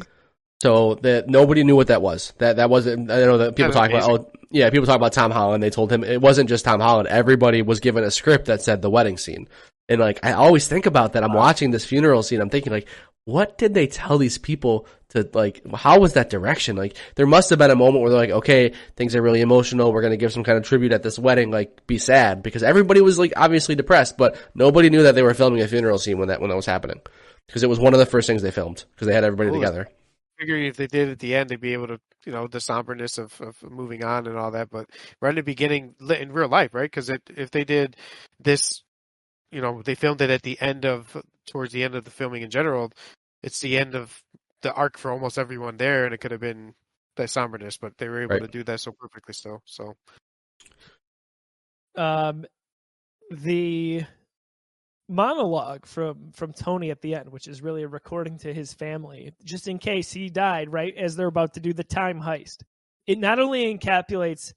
So 0.63 0.95
that 1.03 1.29
nobody 1.29 1.63
knew 1.63 1.77
what 1.77 1.89
that 1.89 2.01
was. 2.01 2.33
That 2.39 2.57
that 2.57 2.71
wasn't. 2.71 3.11
I 3.11 3.21
know 3.21 3.39
that 3.39 3.57
people 3.57 3.73
talk 3.73 3.91
about. 3.91 4.09
Oh, 4.11 4.31
yeah, 4.51 4.71
people 4.71 4.87
talk 4.87 4.97
about 4.97 5.13
Tom 5.13 5.31
Holland. 5.31 5.63
They 5.63 5.69
told 5.69 5.93
him 5.93 6.03
it 6.03 6.23
wasn't 6.23 6.49
just 6.49 6.65
Tom 6.65 6.81
Holland. 6.81 7.09
Everybody 7.09 7.61
was 7.61 7.81
given 7.81 8.05
a 8.05 8.11
script 8.11 8.47
that 8.47 8.63
said 8.63 8.81
the 8.81 8.89
wedding 8.89 9.19
scene. 9.19 9.49
And 9.89 10.01
like 10.01 10.25
I 10.25 10.33
always 10.33 10.67
think 10.69 10.87
about 10.87 11.13
that. 11.13 11.23
I'm 11.23 11.33
watching 11.33 11.71
this 11.71 11.85
funeral 11.85 12.23
scene. 12.23 12.41
I'm 12.41 12.51
thinking 12.51 12.73
like, 12.73 12.89
what 13.25 13.59
did 13.59 13.75
they 13.75 13.87
tell 13.87 14.19
these 14.19 14.39
people 14.39 14.87
to 15.11 15.29
like? 15.33 15.63
How 15.75 16.01
was 16.01 16.15
that 16.15 16.31
direction? 16.31 16.77
Like 16.77 16.97
there 17.15 17.27
must 17.27 17.51
have 17.51 17.59
been 17.59 17.71
a 17.71 17.77
moment 17.77 18.03
where 18.03 18.11
they're 18.11 18.21
like, 18.21 18.31
okay, 18.31 18.73
things 18.97 19.15
are 19.15 19.23
really 19.23 19.41
emotional. 19.41 19.93
We're 19.93 20.03
gonna 20.03 20.17
give 20.17 20.33
some 20.33 20.45
kind 20.45 20.59
of 20.59 20.65
tribute 20.65 20.93
at 20.93 21.03
this 21.03 21.19
wedding. 21.19 21.51
Like 21.51 21.87
be 21.87 21.99
sad 21.99 22.43
because 22.43 22.63
everybody 22.63 23.01
was 23.01 23.19
like 23.19 23.33
obviously 23.37 23.75
depressed, 23.75 24.17
but 24.17 24.37
nobody 24.55 24.91
knew 24.91 25.03
that 25.05 25.15
they 25.15 25.23
were 25.23 25.35
filming 25.35 25.61
a 25.61 25.69
funeral 25.69 25.99
scene 25.99 26.19
when 26.19 26.29
that 26.29 26.41
when 26.41 26.51
that 26.51 26.57
was 26.57 26.67
happening 26.67 27.01
because 27.47 27.63
it 27.63 27.69
was 27.69 27.79
one 27.79 27.95
of 27.95 27.99
the 28.01 28.07
first 28.07 28.27
things 28.27 28.43
they 28.43 28.51
filmed 28.51 28.85
because 28.95 29.07
they 29.07 29.15
had 29.15 29.25
everybody 29.25 29.51
Ooh. 29.51 29.61
together. 29.61 29.89
figuring 30.39 30.67
if 30.67 30.77
they 30.77 30.87
did 30.87 31.09
at 31.09 31.19
the 31.19 31.35
end, 31.35 31.49
they'd 31.49 31.61
be 31.61 31.73
able 31.73 31.89
to, 31.89 32.01
you 32.25 32.33
know, 32.33 32.47
the 32.47 32.61
somberness 32.61 33.19
of, 33.19 33.41
of 33.41 33.63
moving 33.63 34.05
on 34.05 34.27
and 34.27 34.37
all 34.37 34.51
that. 34.53 34.71
But 34.71 34.91
right 35.21 35.31
in 35.31 35.37
the 35.37 35.43
beginning, 35.43 35.95
in 36.01 36.33
real 36.33 36.49
life, 36.49 36.75
right? 36.75 36.91
Because 36.91 37.11
if 37.11 37.51
they 37.51 37.65
did 37.65 37.97
this, 38.41 38.83
you 39.51 39.61
know, 39.61 39.83
they 39.83 39.95
filmed 39.95 40.21
it 40.21 40.31
at 40.31 40.43
the 40.43 40.61
end 40.61 40.85
of, 40.85 41.17
towards 41.47 41.73
the 41.73 41.85
end 41.85 41.95
of 41.95 42.05
the 42.05 42.11
filming 42.11 42.43
in 42.43 42.51
general, 42.51 42.93
it's 43.43 43.61
the 43.61 43.79
end 43.79 43.95
of 43.95 44.23
the 44.63 44.73
arc 44.73 44.99
for 44.99 45.11
almost 45.11 45.39
everyone 45.39 45.77
there, 45.77 46.05
and 46.05 46.15
it 46.15 46.19
could 46.19 46.31
have 46.33 46.41
been 46.41 46.75
that 47.17 47.31
somberness, 47.31 47.79
but 47.79 47.97
they 47.99 48.09
were 48.09 48.23
able 48.23 48.31
Right. 48.31 48.43
to 48.43 48.49
do 48.49 48.65
that 48.65 48.81
so 48.81 48.93
perfectly 48.93 49.35
still. 49.35 49.63
So 49.65 49.95
um, 51.97 52.45
the 53.31 54.05
monologue 55.09 55.87
from 55.87 56.33
from 56.33 56.53
Tony 56.53 56.91
at 56.91 57.01
the 57.01 57.15
end, 57.15 57.31
which 57.31 57.47
is 57.47 57.63
really 57.63 57.83
a 57.83 57.89
recording 57.89 58.39
to 58.39 58.53
his 58.53 58.73
family, 58.73 59.33
just 59.45 59.69
in 59.69 59.79
case 59.79 60.13
he 60.13 60.29
died, 60.29 60.73
right 60.73 60.95
as 60.97 61.17
they're 61.17 61.29
about 61.29 61.55
to 61.55 61.61
do 61.61 61.73
the 61.73 61.85
time 61.85 62.21
heist. 62.21 62.63
it 63.07 63.19
not 63.19 63.39
only 63.39 63.77
encapsulates 63.77 64.53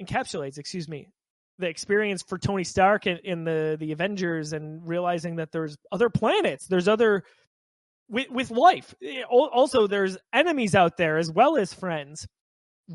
encapsulates, 0.00 0.58
excuse 0.58 0.88
me, 0.88 1.08
the 1.58 1.68
experience 1.68 2.22
for 2.22 2.38
Tony 2.38 2.64
Stark 2.64 3.06
in, 3.06 3.18
in 3.24 3.44
the 3.44 3.76
the 3.78 3.92
Avengers 3.92 4.52
and 4.52 4.86
realizing 4.86 5.36
that 5.36 5.52
there's 5.52 5.76
other 5.90 6.10
planets, 6.10 6.66
there's 6.66 6.88
other 6.88 7.24
with 8.08 8.30
with 8.30 8.50
life. 8.50 8.94
Eh, 9.02 9.22
Also, 9.30 9.86
there's 9.86 10.18
enemies 10.32 10.74
out 10.74 10.96
there 10.96 11.18
as 11.18 11.30
well 11.30 11.56
as 11.56 11.72
friends. 11.72 12.26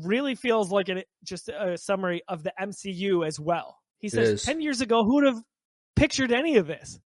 Really 0.04 0.34
feels 0.34 0.70
like 0.70 0.88
an, 0.88 1.02
just 1.24 1.48
a 1.48 1.76
summary 1.78 2.22
of 2.28 2.42
the 2.42 2.52
MCU 2.60 3.26
as 3.26 3.40
well. 3.40 3.78
He 3.98 4.08
says, 4.08 4.44
ten 4.44 4.60
years 4.60 4.80
ago, 4.80 5.02
who 5.04 5.16
would 5.16 5.24
have 5.24 5.42
pictured 5.96 6.30
any 6.30 6.56
of 6.56 6.66
this? 6.66 7.00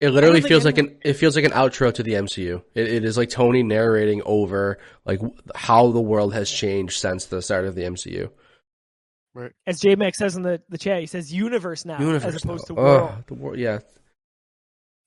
It 0.00 0.10
literally 0.10 0.40
feels 0.40 0.64
like 0.64 0.78
an 0.78 0.98
it 1.04 1.14
feels 1.14 1.34
like 1.34 1.44
an 1.44 1.50
outro 1.50 1.92
to 1.92 2.02
the 2.04 2.12
MCU. 2.12 2.62
It, 2.74 2.88
it 2.88 3.04
is 3.04 3.16
like 3.16 3.30
Tony 3.30 3.64
narrating 3.64 4.22
over 4.24 4.78
like 5.04 5.20
how 5.56 5.90
the 5.90 6.00
world 6.00 6.34
has 6.34 6.48
changed 6.48 7.00
since 7.00 7.26
the 7.26 7.42
start 7.42 7.64
of 7.64 7.74
the 7.74 7.82
MCU. 7.82 8.30
As 9.66 9.80
J 9.80 9.94
Max 9.94 10.18
says 10.18 10.36
in 10.36 10.42
the, 10.42 10.60
the 10.68 10.78
chat, 10.78 11.00
he 11.00 11.06
says 11.06 11.32
universe 11.32 11.84
now 11.84 11.98
Universe 12.00 12.34
as 12.34 12.42
opposed 12.42 12.68
now. 12.70 12.74
to 12.74 12.80
world. 12.80 13.24
The 13.26 13.34
world, 13.34 13.58
yeah. 13.58 13.78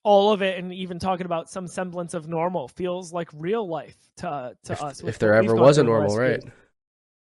all 0.03 0.31
of 0.31 0.41
it 0.41 0.57
and 0.57 0.73
even 0.73 0.99
talking 0.99 1.25
about 1.25 1.49
some 1.49 1.67
semblance 1.67 2.13
of 2.13 2.27
normal 2.27 2.67
feels 2.67 3.13
like 3.13 3.29
real 3.33 3.67
life 3.67 3.95
to 4.17 4.55
to 4.65 4.73
If, 4.73 4.81
us. 4.81 5.03
if 5.03 5.19
there 5.19 5.33
ever 5.35 5.55
was 5.55 5.77
a 5.77 5.83
normal, 5.83 6.15
right? 6.17 6.43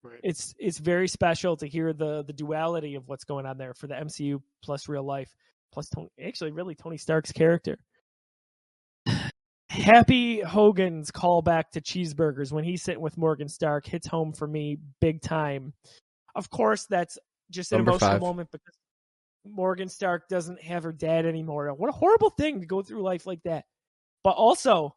Right. 0.03 0.21
It's 0.23 0.55
it's 0.59 0.79
very 0.79 1.09
special 1.09 1.57
to 1.59 1.67
hear 1.67 1.93
the 1.93 2.23
the 2.23 2.33
duality 2.33 2.95
of 2.95 3.07
what's 3.09 3.25
going 3.25 3.45
on 3.45 3.59
there 3.59 3.75
for 3.75 3.87
the 3.87 3.95
MCU 3.95 4.41
plus 4.63 4.89
real 4.89 5.05
life 5.05 5.29
plus 5.73 5.89
Tony, 5.89 6.09
actually 6.27 6.53
really 6.53 6.75
Tony 6.75 6.97
Stark's 6.97 7.33
character. 7.33 7.79
Happy 9.69 10.41
Hogan's 10.41 11.11
callback 11.11 11.71
to 11.73 11.81
cheeseburgers 11.81 12.51
when 12.51 12.65
he's 12.65 12.83
sitting 12.83 13.01
with 13.03 13.17
Morgan 13.19 13.49
Stark 13.49 13.87
hits 13.87 14.07
home 14.07 14.33
for 14.33 14.47
me 14.47 14.79
big 15.01 15.21
time. 15.23 15.73
Of 16.35 16.51
course, 16.51 16.87
that's 16.87 17.19
just 17.51 17.73
an 17.73 17.79
Number 17.79 17.93
emotional 17.93 18.11
five. 18.13 18.21
moment 18.21 18.49
because 18.53 18.75
Morgan 19.45 19.89
Stark 19.89 20.29
doesn't 20.29 20.63
have 20.63 20.83
her 20.85 20.93
dad 20.93 21.27
anymore. 21.27 21.73
What 21.75 21.89
a 21.89 21.93
horrible 21.93 22.31
thing 22.31 22.61
to 22.61 22.67
go 22.67 22.83
through 22.83 23.03
life 23.03 23.27
like 23.27 23.43
that. 23.45 23.65
But 24.23 24.31
also 24.33 24.95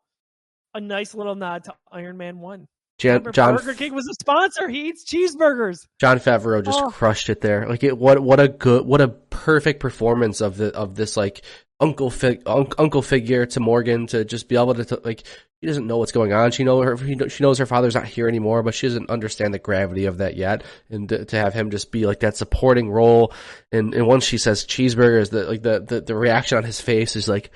a 0.74 0.82
nice 0.82 1.16
little 1.16 1.36
nod 1.36 1.64
to 1.66 1.74
Iron 1.92 2.18
Man 2.18 2.40
1. 2.40 2.68
Jan, 3.00 3.26
John 3.34 3.56
Burger 3.56 3.74
King 3.74 3.96
was 3.96 4.08
a 4.08 4.14
sponsor. 4.14 4.68
He 4.70 4.90
eats 4.90 5.04
cheeseburgers. 5.04 5.88
Jon 6.00 6.20
Favreau 6.20 6.64
just 6.64 6.80
Oh. 6.80 6.90
crushed 6.92 7.30
it 7.30 7.42
there. 7.42 7.68
Like 7.68 7.84
it, 7.84 7.98
what 7.98 8.20
what 8.20 8.40
a 8.40 8.48
good 8.48 8.86
what 8.86 9.02
a 9.02 9.08
perfect 9.08 9.80
performance 9.80 10.42
of 10.42 10.58
the 10.58 10.74
of 10.76 10.96
this 10.96 11.18
like 11.18 11.44
uncle 11.84 12.10
fig, 12.10 12.42
unc, 12.46 12.74
uncle 12.80 13.02
figure 13.02 13.46
to 13.46 13.60
Morgan 13.60 14.08
to 14.08 14.24
just 14.24 14.48
be 14.48 14.56
able 14.56 14.74
to 14.74 14.86
t- 14.86 14.96
like 15.04 15.24
he 15.60 15.68
doesn't 15.68 15.86
know 15.86 15.98
what's 15.98 16.14
going 16.14 16.32
on. 16.32 16.52
She 16.52 16.64
know 16.64 16.82
her 16.82 16.98
she 17.30 17.44
knows 17.44 17.58
her 17.58 17.66
father's 17.66 17.96
not 17.96 18.06
here 18.06 18.28
anymore, 18.28 18.64
but 18.64 18.74
she 18.74 18.88
doesn't 18.88 19.10
understand 19.10 19.54
the 19.54 19.60
gravity 19.60 20.06
of 20.06 20.20
that 20.20 20.38
yet. 20.38 20.64
And 20.90 21.10
to, 21.10 21.26
to 21.26 21.38
have 21.38 21.54
him 21.54 21.72
just 21.72 21.92
be 21.92 22.06
like 22.06 22.22
that 22.22 22.38
supporting 22.38 22.90
role, 22.90 23.34
and 23.72 23.94
and 23.94 24.08
once 24.08 24.24
she 24.24 24.38
says 24.38 24.66
cheeseburgers, 24.66 25.30
the 25.30 25.44
like 25.44 25.62
the 25.62 25.82
the, 25.82 26.02
the 26.02 26.16
reaction 26.16 26.58
on 26.58 26.64
his 26.64 26.82
face 26.82 27.16
is 27.16 27.28
like. 27.28 27.52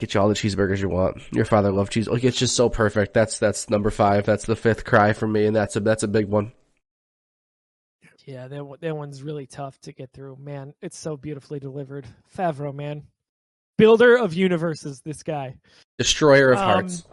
Get 0.00 0.12
you 0.12 0.20
all 0.20 0.28
the 0.28 0.34
cheeseburgers 0.34 0.80
you 0.80 0.88
want. 0.88 1.22
Your 1.30 1.44
father 1.44 1.70
loved 1.70 1.92
cheese. 1.92 2.08
Like 2.08 2.24
it's 2.24 2.36
just 2.36 2.56
so 2.56 2.68
perfect. 2.68 3.14
That's 3.14 3.38
that's 3.38 3.70
number 3.70 3.90
five. 3.90 4.26
That's 4.26 4.44
the 4.44 4.56
fifth 4.56 4.84
cry 4.84 5.12
for 5.12 5.28
me, 5.28 5.46
and 5.46 5.54
that's 5.54 5.76
a 5.76 5.80
that's 5.80 6.02
a 6.02 6.08
big 6.08 6.26
one. 6.26 6.52
Yeah, 8.24 8.48
that 8.48 8.76
that 8.80 8.96
one's 8.96 9.22
really 9.22 9.46
tough 9.46 9.78
to 9.82 9.92
get 9.92 10.10
through. 10.12 10.36
Man, 10.40 10.74
it's 10.80 10.98
so 10.98 11.16
beautifully 11.16 11.60
delivered. 11.60 12.06
Favreau, 12.36 12.74
man, 12.74 13.04
builder 13.78 14.16
of 14.16 14.34
universes. 14.34 15.00
This 15.04 15.22
guy. 15.22 15.56
Destroyer 15.98 16.52
of 16.52 16.58
Um, 16.58 16.64
hearts. 16.64 17.04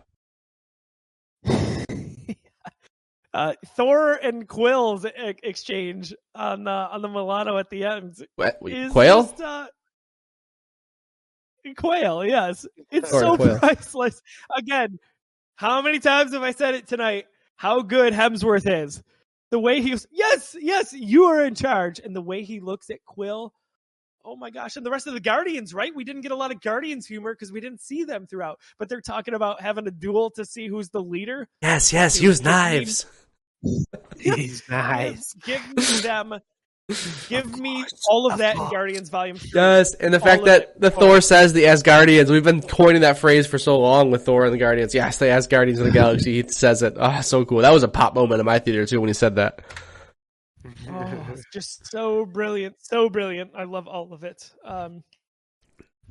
uh, 3.34 3.54
Thor 3.76 4.14
and 4.16 4.48
Quill's 4.48 5.06
e- 5.06 5.10
exchange 5.44 6.14
on 6.36 6.64
the 6.66 6.72
on 6.72 7.02
the 7.02 7.08
Milano 7.08 7.58
at 7.58 7.70
the 7.70 7.86
end 7.86 8.16
What, 8.36 8.58
wait, 8.62 8.76
is 8.76 8.92
Quail? 8.92 9.24
just, 9.24 9.42
uh, 9.42 9.68
Quail, 11.78 12.26
yes, 12.26 12.66
it's 12.90 13.14
Or 13.14 13.20
so 13.20 13.36
Quail. 13.38 13.60
priceless. 13.60 14.22
Again, 14.56 15.00
how 15.56 15.82
many 15.82 16.00
times 16.00 16.34
have 16.34 16.42
I 16.44 16.52
said 16.52 16.74
it 16.76 16.88
tonight? 16.88 17.26
How 17.56 17.82
good 17.82 18.14
Hemsworth 18.14 18.68
is. 18.84 19.04
The 19.52 19.60
way 19.60 19.82
he 19.82 19.92
was, 19.92 20.08
yes, 20.12 20.56
yes, 20.60 20.92
you 20.94 21.26
are 21.26 21.44
in 21.44 21.54
charge, 21.56 22.00
and 22.00 22.16
the 22.16 22.22
way 22.22 22.44
he 22.44 22.60
looks 22.60 22.90
at 22.90 23.04
Quill. 23.06 23.54
Oh 24.24 24.36
my 24.36 24.50
gosh! 24.52 24.76
And 24.78 24.86
the 24.86 24.92
rest 24.92 25.08
of 25.08 25.14
the 25.14 25.20
Guardians, 25.20 25.74
right? 25.74 25.92
We 25.96 26.04
didn't 26.04 26.22
get 26.22 26.32
a 26.32 26.36
lot 26.36 26.52
of 26.52 26.62
Guardians 26.62 27.08
humor 27.08 27.34
because 27.34 27.52
we 27.52 27.60
didn't 27.62 27.82
see 27.82 28.04
them 28.04 28.28
throughout. 28.28 28.60
But 28.78 28.88
they're 28.90 29.02
talking 29.02 29.34
about 29.34 29.62
having 29.62 29.88
a 29.88 29.92
duel 29.92 30.30
to 30.32 30.46
see 30.46 30.68
who's 30.68 30.90
the 30.90 31.02
leader. 31.02 31.48
Yes, 31.62 31.92
yes, 31.92 32.16
Give- 32.16 32.24
use 32.24 32.38
give 32.40 32.46
me- 32.46 32.52
knives. 32.52 33.06
He's 34.20 34.64
nice. 34.70 35.34
Give 35.46 35.62
me 35.76 35.84
them. 36.02 36.34
Give 37.30 37.58
me 37.58 37.86
all 38.10 38.30
of 38.30 38.40
that 38.40 38.58
in 38.58 38.70
Guardians 38.70 39.10
Volume 39.10 39.38
3. 39.38 39.52
Yes, 39.56 39.94
and 39.94 40.14
the 40.14 40.20
All 40.20 40.26
fact 40.26 40.44
that 40.46 40.62
it. 40.62 40.82
the 40.82 40.88
Oh. 40.88 41.00
Thor 41.00 41.22
says 41.22 41.54
the 41.54 41.64
Asgardians, 41.64 42.30
we've 42.30 42.44
been 42.44 42.62
coining 42.62 43.02
that 43.04 43.18
phrase 43.18 43.48
for 43.48 43.58
so 43.58 43.80
long 43.80 44.12
with 44.12 44.26
Thor 44.26 44.44
and 44.46 44.54
the 44.54 44.58
Guardians. 44.58 44.94
Yes, 44.94 45.18
the 45.18 45.26
Asgardians 45.26 45.78
of 45.80 45.86
the 45.86 45.92
Galaxy. 45.94 46.42
He 46.42 46.48
says 46.50 46.84
it. 46.84 46.96
Oh, 46.98 47.22
so 47.22 47.46
cool. 47.46 47.60
That 47.60 47.72
was 47.72 47.84
a 47.84 47.88
pop 47.88 48.14
moment 48.14 48.40
in 48.42 48.46
my 48.46 48.60
theater 48.60 48.86
too 48.86 49.00
when 49.00 49.08
he 49.08 49.14
said 49.14 49.36
that. 49.38 49.62
Oh, 50.94 51.28
it's 51.32 51.46
just 51.54 51.90
so 51.90 52.26
brilliant, 52.26 52.76
so 52.80 53.10
brilliant. 53.10 53.52
I 53.56 53.64
love 53.64 53.88
all 53.88 54.14
of 54.14 54.24
it. 54.24 54.52
Um, 54.66 55.04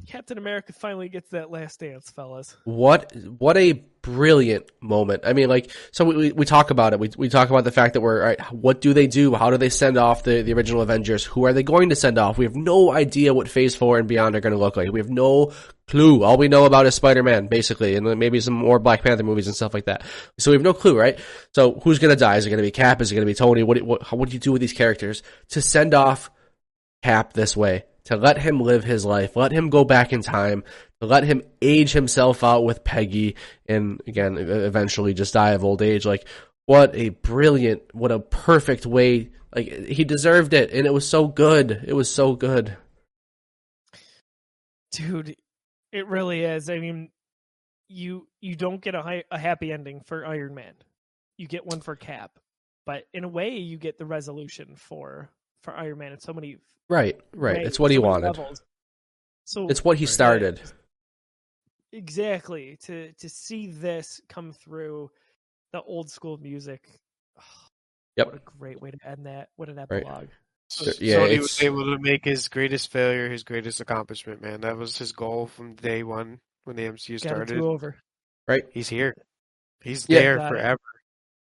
Captain 0.06 0.38
America 0.38 0.72
finally 0.72 1.08
gets 1.08 1.28
that 1.30 1.50
last 1.50 1.80
dance, 1.80 2.10
fellas. 2.10 2.56
What 2.64 3.14
what 3.38 3.56
a 3.56 3.84
brilliant 4.02 4.70
moment. 4.80 5.22
I 5.24 5.32
mean, 5.32 5.48
like, 5.48 5.70
so 5.92 6.04
we, 6.04 6.32
we, 6.32 6.44
talk 6.44 6.70
about 6.70 6.92
it. 6.92 7.00
We, 7.00 7.10
we 7.16 7.28
talk 7.28 7.50
about 7.50 7.64
the 7.64 7.72
fact 7.72 7.94
that 7.94 8.00
we're, 8.00 8.20
all 8.20 8.28
right, 8.28 8.40
what 8.52 8.80
do 8.80 8.94
they 8.94 9.06
do? 9.06 9.34
How 9.34 9.50
do 9.50 9.56
they 9.56 9.68
send 9.68 9.96
off 9.96 10.22
the, 10.22 10.42
the 10.42 10.52
original 10.52 10.82
Avengers? 10.82 11.24
Who 11.24 11.44
are 11.44 11.52
they 11.52 11.62
going 11.62 11.90
to 11.90 11.96
send 11.96 12.18
off? 12.18 12.38
We 12.38 12.44
have 12.44 12.56
no 12.56 12.92
idea 12.92 13.34
what 13.34 13.48
phase 13.48 13.74
four 13.74 13.98
and 13.98 14.08
beyond 14.08 14.34
are 14.36 14.40
going 14.40 14.52
to 14.52 14.58
look 14.58 14.76
like. 14.76 14.90
We 14.90 15.00
have 15.00 15.10
no 15.10 15.52
clue. 15.86 16.22
All 16.22 16.36
we 16.36 16.48
know 16.48 16.64
about 16.64 16.86
is 16.86 16.94
Spider-Man, 16.94 17.48
basically, 17.48 17.96
and 17.96 18.18
maybe 18.18 18.40
some 18.40 18.54
more 18.54 18.78
Black 18.78 19.02
Panther 19.02 19.24
movies 19.24 19.46
and 19.46 19.56
stuff 19.56 19.74
like 19.74 19.86
that. 19.86 20.04
So 20.38 20.50
we 20.50 20.54
have 20.54 20.62
no 20.62 20.72
clue, 20.72 20.98
right? 20.98 21.18
So 21.52 21.80
who's 21.82 21.98
going 21.98 22.14
to 22.14 22.18
die? 22.18 22.36
Is 22.36 22.46
it 22.46 22.50
going 22.50 22.58
to 22.58 22.66
be 22.66 22.70
Cap? 22.70 23.02
Is 23.02 23.12
it 23.12 23.14
going 23.14 23.26
to 23.26 23.30
be 23.30 23.34
Tony? 23.34 23.62
What, 23.62 23.82
what, 23.82 24.12
what 24.12 24.28
do 24.28 24.34
you 24.34 24.40
do 24.40 24.52
with 24.52 24.60
these 24.60 24.72
characters 24.72 25.22
to 25.50 25.60
send 25.60 25.94
off 25.94 26.30
Cap 27.02 27.32
this 27.32 27.56
way? 27.56 27.84
To 28.04 28.16
let 28.16 28.38
him 28.38 28.60
live 28.60 28.84
his 28.84 29.04
life, 29.04 29.36
let 29.36 29.52
him 29.52 29.70
go 29.70 29.84
back 29.84 30.12
in 30.12 30.22
time, 30.22 30.64
to 31.00 31.06
let 31.06 31.24
him 31.24 31.42
age 31.60 31.92
himself 31.92 32.42
out 32.42 32.64
with 32.64 32.82
Peggy, 32.82 33.36
and 33.66 34.00
again, 34.06 34.36
eventually 34.38 35.14
just 35.14 35.34
die 35.34 35.50
of 35.50 35.64
old 35.64 35.82
age. 35.82 36.06
Like, 36.06 36.26
what 36.66 36.94
a 36.94 37.10
brilliant, 37.10 37.82
what 37.94 38.10
a 38.10 38.18
perfect 38.18 38.86
way. 38.86 39.30
Like, 39.54 39.68
he 39.68 40.04
deserved 40.04 40.54
it, 40.54 40.72
and 40.72 40.86
it 40.86 40.94
was 40.94 41.08
so 41.08 41.26
good. 41.26 41.84
It 41.86 41.92
was 41.92 42.10
so 42.10 42.34
good. 42.34 42.76
Dude, 44.92 45.36
it 45.92 46.06
really 46.06 46.42
is. 46.42 46.70
I 46.70 46.78
mean, 46.78 47.10
you 47.88 48.28
you 48.40 48.54
don't 48.56 48.80
get 48.80 48.94
a, 48.94 49.24
a 49.30 49.38
happy 49.38 49.72
ending 49.72 50.00
for 50.00 50.24
Iron 50.24 50.54
Man. 50.54 50.74
You 51.36 51.46
get 51.46 51.66
one 51.66 51.80
for 51.80 51.96
Cap. 51.96 52.38
But 52.86 53.06
in 53.12 53.24
a 53.24 53.28
way, 53.28 53.58
you 53.58 53.76
get 53.76 53.98
the 53.98 54.06
resolution 54.06 54.74
for 54.76 55.30
for 55.62 55.74
Iron 55.76 55.98
Man 55.98 56.12
in 56.12 56.20
so 56.20 56.32
many 56.32 56.58
Right, 56.88 57.20
right. 57.32 57.58
ways, 57.58 57.66
It's 57.68 57.78
what 57.80 57.90
he 57.90 57.96
so 57.96 58.02
many 58.02 58.10
wanted. 58.10 58.38
levels. 58.38 58.62
So 59.44 59.68
It's 59.68 59.84
what 59.84 59.96
he 59.98 60.04
Right. 60.04 60.10
started. 60.12 60.60
exactly 61.92 62.76
to 62.82 63.12
to 63.14 63.28
see 63.28 63.66
this 63.66 64.20
come 64.28 64.52
through 64.52 65.10
the 65.72 65.82
old 65.82 66.10
school 66.10 66.38
music. 66.38 66.88
Yep. 68.16 68.26
What 68.26 68.34
a 68.36 68.42
great 68.58 68.82
way 68.82 68.90
to 68.90 68.98
end 69.08 69.24
that. 69.26 69.50
What 69.56 69.68
an 69.68 69.76
Right. 69.76 70.02
epilogue. 70.02 70.28
So- 70.68 70.90
yeah, 71.00 71.16
Tony 71.18 71.30
it's- 71.34 71.42
was 71.42 71.62
able 71.62 71.84
to 71.84 71.98
make 71.98 72.24
his 72.24 72.48
greatest 72.48 72.90
failure 72.90 73.30
his 73.30 73.44
greatest 73.44 73.80
accomplishment, 73.80 74.42
man. 74.42 74.60
That 74.62 74.76
was 74.76 74.98
his 74.98 75.12
goal 75.12 75.46
from 75.46 75.74
day 75.76 76.02
one 76.02 76.40
when 76.64 76.74
the 76.76 76.84
MCU 76.86 77.18
started. 77.18 77.54
two 77.54 77.66
over. 77.68 77.96
Right. 78.48 78.64
He's 78.72 78.88
here. 78.88 79.14
He's 79.80 80.08
Yeah. 80.08 80.18
there 80.20 80.36
forever. 80.48 80.80
it. 80.96 80.99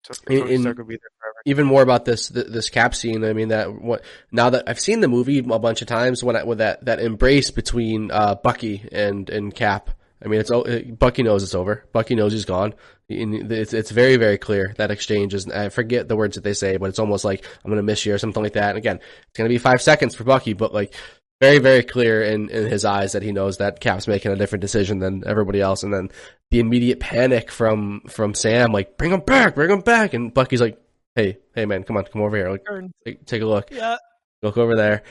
Tony 0.03 0.57
Stark 0.57 0.77
will 0.77 0.85
be 0.85 0.95
there 0.95 1.09
forever. 1.19 1.41
even 1.45 1.65
more 1.65 1.81
about 1.81 2.05
this 2.05 2.29
this 2.29 2.69
cap 2.69 2.95
scene. 2.95 3.23
I 3.23 3.33
mean 3.33 3.49
that 3.49 3.81
what 3.81 4.03
now 4.31 4.49
that 4.49 4.65
I've 4.67 4.79
seen 4.79 4.99
the 4.99 5.07
movie 5.07 5.39
a 5.39 5.59
bunch 5.59 5.81
of 5.81 5.87
times 5.87 6.23
when 6.23 6.35
I, 6.35 6.43
with 6.43 6.57
that 6.59 6.85
that 6.85 6.99
embrace 6.99 7.51
between 7.51 8.11
uh, 8.11 8.35
Bucky 8.35 8.87
and 8.91 9.29
and 9.29 9.53
Cap. 9.53 9.89
I 10.23 10.27
mean, 10.27 10.39
it's 10.39 10.51
Bucky 10.99 11.23
knows 11.23 11.41
it's 11.41 11.55
over. 11.55 11.83
Bucky 11.93 12.13
knows 12.13 12.31
he's 12.31 12.45
gone. 12.45 12.75
It's 13.09 13.73
it's 13.73 13.91
very 13.91 14.17
very 14.17 14.37
clear 14.37 14.73
that 14.77 14.91
exchange 14.91 15.33
is. 15.33 15.47
I 15.47 15.69
forget 15.69 16.07
the 16.07 16.15
words 16.15 16.35
that 16.35 16.43
they 16.43 16.53
say, 16.53 16.77
but 16.77 16.89
it's 16.89 16.99
almost 16.99 17.25
like 17.25 17.43
I'm 17.63 17.71
gonna 17.71 17.81
miss 17.81 18.05
you 18.05 18.13
or 18.13 18.19
something 18.19 18.41
like 18.43 18.53
that. 18.53 18.69
And 18.69 18.77
again, 18.77 18.97
it's 18.97 19.37
gonna 19.37 19.49
be 19.49 19.57
five 19.57 19.81
seconds 19.81 20.13
for 20.13 20.23
Bucky, 20.23 20.53
but 20.53 20.73
like 20.73 20.93
very 21.41 21.57
very 21.57 21.83
clear 21.83 22.23
in 22.23 22.49
in 22.49 22.67
his 22.67 22.85
eyes 22.85 23.13
that 23.13 23.23
he 23.23 23.31
knows 23.31 23.57
that 23.57 23.79
Cap's 23.79 24.07
making 24.07 24.31
a 24.31 24.35
different 24.35 24.61
decision 24.61 24.99
than 24.99 25.23
everybody 25.25 25.59
else. 25.59 25.83
And 25.83 25.93
then 25.93 26.09
the 26.51 26.59
immediate 26.59 26.99
panic 26.99 27.51
from 27.51 28.01
from 28.07 28.35
Sam, 28.35 28.71
like 28.71 28.97
bring 28.97 29.11
him 29.11 29.21
back, 29.21 29.55
bring 29.55 29.71
him 29.71 29.81
back, 29.81 30.13
and 30.13 30.33
Bucky's 30.33 30.61
like, 30.61 30.79
hey 31.15 31.39
hey 31.55 31.65
man, 31.65 31.83
come 31.83 31.97
on, 31.97 32.05
come 32.05 32.21
over 32.21 32.37
here, 32.37 32.51
like 32.51 32.65
take, 33.03 33.25
take 33.25 33.41
a 33.41 33.45
look. 33.45 33.71
Yeah. 33.71 33.97
look 34.43 34.57
over 34.57 34.75
there. 34.75 35.03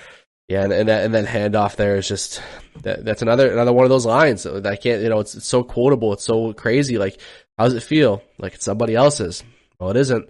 Yeah, 0.49 0.65
and 0.65 0.73
and, 0.73 0.89
that, 0.89 1.05
and 1.05 1.15
then 1.15 1.27
handoff 1.27 1.77
there 1.77 1.97
is 1.97 2.09
just 2.09 2.43
that, 2.83 3.05
that's 3.05 3.23
another 3.23 3.53
another 3.53 3.73
one 3.73 3.85
of 3.85 3.91
those 3.91 4.07
lines 4.07 4.45
that 4.45 4.67
I 4.67 4.77
can't 4.77 5.03
you 5.03 5.09
know 5.09 5.21
it's, 5.21 5.35
it's 5.35 5.47
so 5.47 5.63
quotable 5.63 6.13
it's 6.13 6.25
so 6.25 6.53
crazy. 6.53 6.99
Like 6.99 7.21
how 7.59 7.65
does 7.65 7.75
it 7.75 7.83
feel? 7.83 8.23
Like 8.39 8.55
it's 8.55 8.65
somebody 8.65 8.95
else's. 8.95 9.45
Well 9.79 9.91
it 9.91 9.97
isn't 9.97 10.29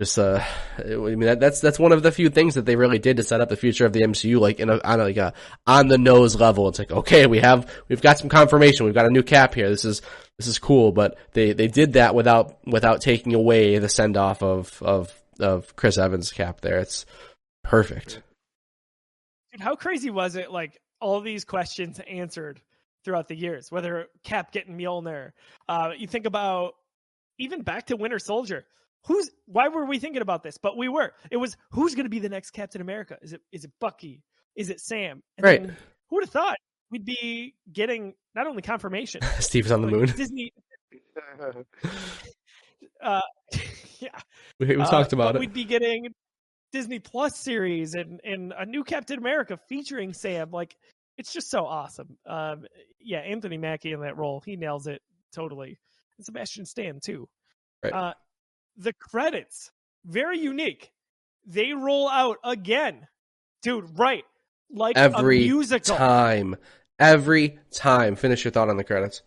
just 0.00 0.18
uh, 0.18 0.42
I 0.78 0.84
mean 0.84 1.20
that, 1.20 1.40
that's 1.40 1.60
that's 1.60 1.78
one 1.78 1.92
of 1.92 2.02
the 2.02 2.12
few 2.12 2.28
things 2.28 2.56
that 2.56 2.66
they 2.66 2.76
really 2.76 2.98
did 2.98 3.16
to 3.16 3.22
set 3.22 3.40
up 3.40 3.48
the 3.48 3.56
future 3.56 3.86
of 3.86 3.94
the 3.94 4.02
MCU, 4.02 4.38
like 4.38 4.60
in 4.60 4.68
a 4.68 4.78
on 4.84 5.00
a, 5.00 5.04
like 5.04 5.16
a 5.16 5.32
on 5.66 5.88
the 5.88 5.96
nose 5.96 6.36
level. 6.38 6.68
It's 6.68 6.78
like 6.78 6.92
okay, 6.92 7.26
we 7.26 7.38
have 7.38 7.72
we've 7.88 8.02
got 8.02 8.18
some 8.18 8.28
confirmation, 8.28 8.84
we've 8.84 8.94
got 8.94 9.06
a 9.06 9.10
new 9.10 9.22
cap 9.22 9.54
here. 9.54 9.70
This 9.70 9.86
is 9.86 10.02
this 10.38 10.48
is 10.48 10.58
cool, 10.58 10.92
but 10.92 11.16
they 11.32 11.54
they 11.54 11.68
did 11.68 11.94
that 11.94 12.14
without 12.14 12.58
without 12.66 13.00
taking 13.00 13.34
away 13.34 13.78
the 13.78 13.88
send 13.88 14.18
off 14.18 14.42
of 14.42 14.82
of 14.82 15.12
of 15.40 15.74
Chris 15.76 15.96
Evans' 15.96 16.30
cap. 16.30 16.60
There, 16.60 16.78
it's 16.78 17.06
perfect. 17.64 18.20
Dude, 19.52 19.62
how 19.62 19.76
crazy 19.76 20.10
was 20.10 20.36
it? 20.36 20.52
Like 20.52 20.78
all 21.00 21.22
these 21.22 21.46
questions 21.46 22.00
answered 22.06 22.60
throughout 23.02 23.28
the 23.28 23.36
years, 23.36 23.70
whether 23.70 24.08
Cap 24.24 24.52
getting 24.52 24.76
Mjolnir. 24.76 25.32
Uh, 25.68 25.92
you 25.96 26.06
think 26.06 26.26
about 26.26 26.74
even 27.38 27.62
back 27.62 27.86
to 27.86 27.96
Winter 27.96 28.18
Soldier. 28.18 28.66
Who's 29.06 29.30
why 29.46 29.68
were 29.68 29.84
we 29.84 29.98
thinking 29.98 30.22
about 30.22 30.42
this? 30.42 30.58
But 30.58 30.76
we 30.76 30.88
were. 30.88 31.12
It 31.30 31.36
was 31.36 31.56
who's 31.70 31.94
going 31.94 32.04
to 32.06 32.10
be 32.10 32.18
the 32.18 32.28
next 32.28 32.50
Captain 32.50 32.80
America? 32.80 33.16
Is 33.22 33.32
it 33.32 33.40
is 33.52 33.64
it 33.64 33.70
Bucky? 33.80 34.22
Is 34.56 34.70
it 34.70 34.80
Sam? 34.80 35.22
And 35.38 35.44
Right. 35.44 35.60
then 35.62 35.76
Who 36.10 36.16
would 36.16 36.24
have 36.24 36.30
thought 36.30 36.56
we'd 36.90 37.04
be 37.04 37.54
getting 37.72 38.14
not 38.34 38.46
only 38.46 38.62
confirmation, 38.62 39.20
Steve's 39.40 39.70
on 39.70 39.82
the 39.82 39.88
moon. 39.88 40.06
Disney. 40.16 40.52
Uh, 43.02 43.20
yeah, 44.00 44.08
We, 44.58 44.68
we 44.68 44.76
uh, 44.76 44.86
talked 44.90 45.12
about 45.12 45.36
it. 45.36 45.38
We'd 45.38 45.52
be 45.52 45.64
getting 45.64 46.08
Disney 46.72 46.98
Plus 46.98 47.36
series 47.38 47.94
and 47.94 48.20
and 48.24 48.52
a 48.56 48.64
new 48.64 48.84
Captain 48.84 49.18
America 49.18 49.58
featuring 49.68 50.12
Sam. 50.14 50.50
Like 50.50 50.74
it's 51.18 51.32
just 51.32 51.50
so 51.50 51.66
awesome. 51.66 52.16
Um, 52.26 52.64
yeah, 53.00 53.18
Anthony 53.18 53.58
Mackie 53.58 53.92
in 53.92 54.00
that 54.00 54.16
role, 54.16 54.42
he 54.44 54.56
nails 54.56 54.86
it 54.86 55.02
totally. 55.34 55.78
And 56.18 56.24
Sebastian 56.24 56.64
Stan 56.64 57.00
too. 57.04 57.28
Right. 57.84 57.92
Uh, 57.92 58.14
the 58.76 58.92
credits 58.92 59.70
very 60.04 60.38
unique. 60.38 60.90
They 61.46 61.72
roll 61.72 62.08
out 62.08 62.38
again, 62.44 63.06
dude. 63.62 63.98
Right, 63.98 64.24
like 64.70 64.96
Every 64.96 65.44
a 65.44 65.48
musical. 65.48 65.96
time, 65.96 66.56
every 66.98 67.58
time. 67.72 68.16
Finish 68.16 68.44
your 68.44 68.50
thought 68.52 68.68
on 68.68 68.76
the 68.76 68.84
credits. 68.84 69.22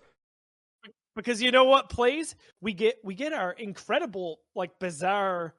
because 1.15 1.41
you 1.41 1.51
know 1.51 1.65
what 1.65 1.89
plays 1.89 2.35
we 2.61 2.73
get 2.73 2.95
we 3.03 3.13
get 3.15 3.33
our 3.33 3.51
incredible 3.51 4.39
like 4.55 4.77
bizarre 4.79 5.53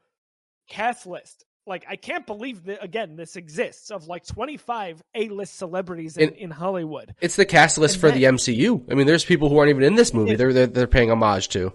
cast 0.68 1.06
list 1.06 1.44
like 1.66 1.84
i 1.88 1.96
can't 1.96 2.26
believe 2.26 2.64
that 2.64 2.82
again 2.82 3.16
this 3.16 3.36
exists 3.36 3.90
of 3.90 4.06
like 4.06 4.24
25 4.24 5.02
a-list 5.16 5.58
celebrities 5.58 6.16
in, 6.16 6.28
And- 6.28 6.36
in 6.38 6.50
hollywood 6.50 7.14
It's 7.20 7.36
the 7.36 7.44
cast 7.44 7.76
list 7.76 7.96
And 7.96 8.00
for 8.00 8.10
the 8.12 8.24
MCU. 8.24 8.90
I 8.90 8.94
mean, 8.94 9.06
there's 9.06 9.24
people 9.24 9.48
who 9.48 9.58
aren't 9.58 9.70
even 9.70 9.82
in 9.82 9.96
this 9.96 10.14
movie. 10.14 10.36
They're, 10.36 10.52
they're 10.52 10.66
they're 10.66 10.86
paying 10.86 11.10
homage 11.10 11.48
to. 11.50 11.72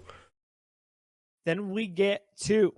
Then 1.46 1.70
we 1.70 1.86
get 1.86 2.22
to 2.42 2.72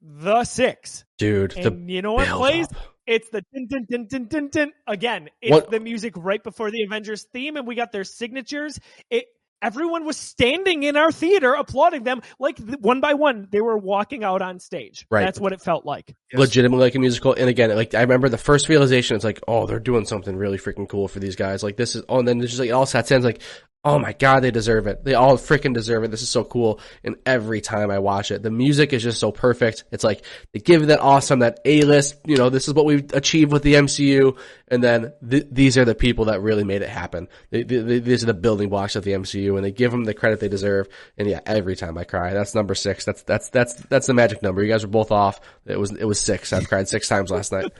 the 0.00 0.44
six 0.44 1.04
Dude, 1.18 1.52
the 1.52 1.68
and 1.68 1.90
you 1.90 2.02
know 2.02 2.12
what 2.12 2.28
plays 2.28 2.66
up. 2.70 2.76
it's 3.06 3.28
the 3.30 3.42
din, 3.52 3.66
din, 3.66 3.86
din, 3.88 4.06
din, 4.06 4.24
din, 4.28 4.48
din. 4.48 4.72
again 4.86 5.28
it's 5.40 5.50
What- 5.50 5.70
the 5.70 5.80
music 5.80 6.12
right 6.16 6.42
before 6.42 6.70
the 6.70 6.82
avengers 6.84 7.24
theme 7.32 7.56
and 7.56 7.66
we 7.66 7.74
got 7.74 7.90
their 7.92 8.04
signatures 8.04 8.78
it 9.10 9.24
everyone 9.62 10.04
was 10.04 10.18
standing 10.18 10.82
in 10.82 10.96
our 10.98 11.10
theater 11.10 11.54
applauding 11.54 12.04
them 12.04 12.20
like 12.38 12.58
one 12.80 13.00
by 13.00 13.14
one 13.14 13.48
they 13.50 13.62
were 13.62 13.78
walking 13.78 14.22
out 14.22 14.42
on 14.42 14.60
stage 14.60 15.06
Right. 15.10 15.24
that's 15.24 15.40
what 15.40 15.54
it 15.54 15.62
felt 15.62 15.86
like 15.86 16.14
legitimately 16.34 16.84
like 16.84 16.94
a 16.94 16.98
musical. 16.98 17.32
And 17.32 17.48
again, 17.48 17.74
like 17.74 17.94
I 17.94 18.02
remember 18.02 18.28
the 18.28 18.36
first 18.38 18.68
realization, 18.68 19.16
it's 19.16 19.24
like, 19.24 19.40
oh, 19.48 19.64
they're 19.66 19.80
doing 19.80 20.04
something 20.04 20.36
really 20.36 20.58
freaking 20.58 20.86
cool 20.88 21.08
for 21.08 21.20
these 21.20 21.36
guys. 21.36 21.62
Like 21.62 21.76
this 21.78 21.96
is, 21.96 22.02
oh, 22.08 22.18
and 22.18 22.28
then 22.28 22.38
it's 22.40 22.50
just 22.50 22.60
like 22.60 22.68
it 22.68 22.72
all 22.72 22.84
sets 22.84 23.10
in. 23.10 23.16
It's 23.18 23.24
like, 23.24 23.40
oh 23.86 23.98
my 23.98 24.12
god, 24.12 24.40
they 24.40 24.50
deserve 24.50 24.86
it. 24.86 25.04
They 25.04 25.14
all 25.14 25.36
freaking 25.36 25.72
deserve 25.72 26.04
it. 26.04 26.10
This 26.10 26.20
is 26.22 26.28
so 26.28 26.44
cool. 26.44 26.80
And 27.04 27.16
every 27.24 27.60
time 27.60 27.90
I 27.90 28.00
watch 28.00 28.30
it, 28.30 28.42
the 28.42 28.50
music 28.50 28.92
is 28.92 29.02
just 29.02 29.20
so 29.20 29.32
perfect. 29.32 29.84
It's 29.92 30.04
like 30.04 30.24
they 30.52 30.58
give 30.60 30.88
that 30.88 31.00
awesome, 31.00 31.38
that 31.38 31.60
A 31.64 31.82
list. 31.82 32.16
You 32.26 32.36
know, 32.36 32.50
this 32.50 32.68
is 32.68 32.74
what 32.74 32.84
we've 32.84 33.10
achieved 33.14 33.52
with 33.52 33.62
the 33.62 33.74
MCU. 33.74 34.36
And 34.68 34.82
then 34.82 35.12
th- 35.28 35.46
these 35.50 35.78
are 35.78 35.84
the 35.84 35.94
people 35.94 36.26
that 36.26 36.42
really 36.42 36.64
made 36.64 36.82
it 36.82 36.88
happen. 36.88 37.28
They, 37.50 37.62
they, 37.62 37.78
they- 37.78 37.98
these 38.00 38.22
are 38.24 38.26
the 38.26 38.34
building 38.34 38.68
blocks 38.68 38.96
of 38.96 39.04
the 39.04 39.12
MCU, 39.12 39.54
and 39.56 39.64
they 39.64 39.70
give 39.70 39.90
them 39.92 40.04
the 40.04 40.14
credit 40.14 40.40
they 40.40 40.48
deserve. 40.48 40.88
And 41.16 41.28
yeah, 41.28 41.40
every 41.46 41.76
time 41.76 41.96
I 41.96 42.04
cry, 42.04 42.32
that's 42.34 42.54
number 42.54 42.74
six. 42.74 43.04
That's 43.04 43.22
that's 43.22 43.48
that's 43.50 43.74
that's 43.74 44.06
the 44.08 44.14
magic 44.14 44.42
number. 44.42 44.62
You 44.62 44.72
guys 44.72 44.82
were 44.84 44.90
both 44.90 45.12
off. 45.12 45.40
It 45.64 45.78
was 45.78 45.92
it 45.92 46.04
was 46.04 46.20
six. 46.20 46.52
I've 46.52 46.68
cried 46.68 46.88
six 46.88 47.08
times 47.08 47.30
last 47.30 47.52
night. 47.52 47.72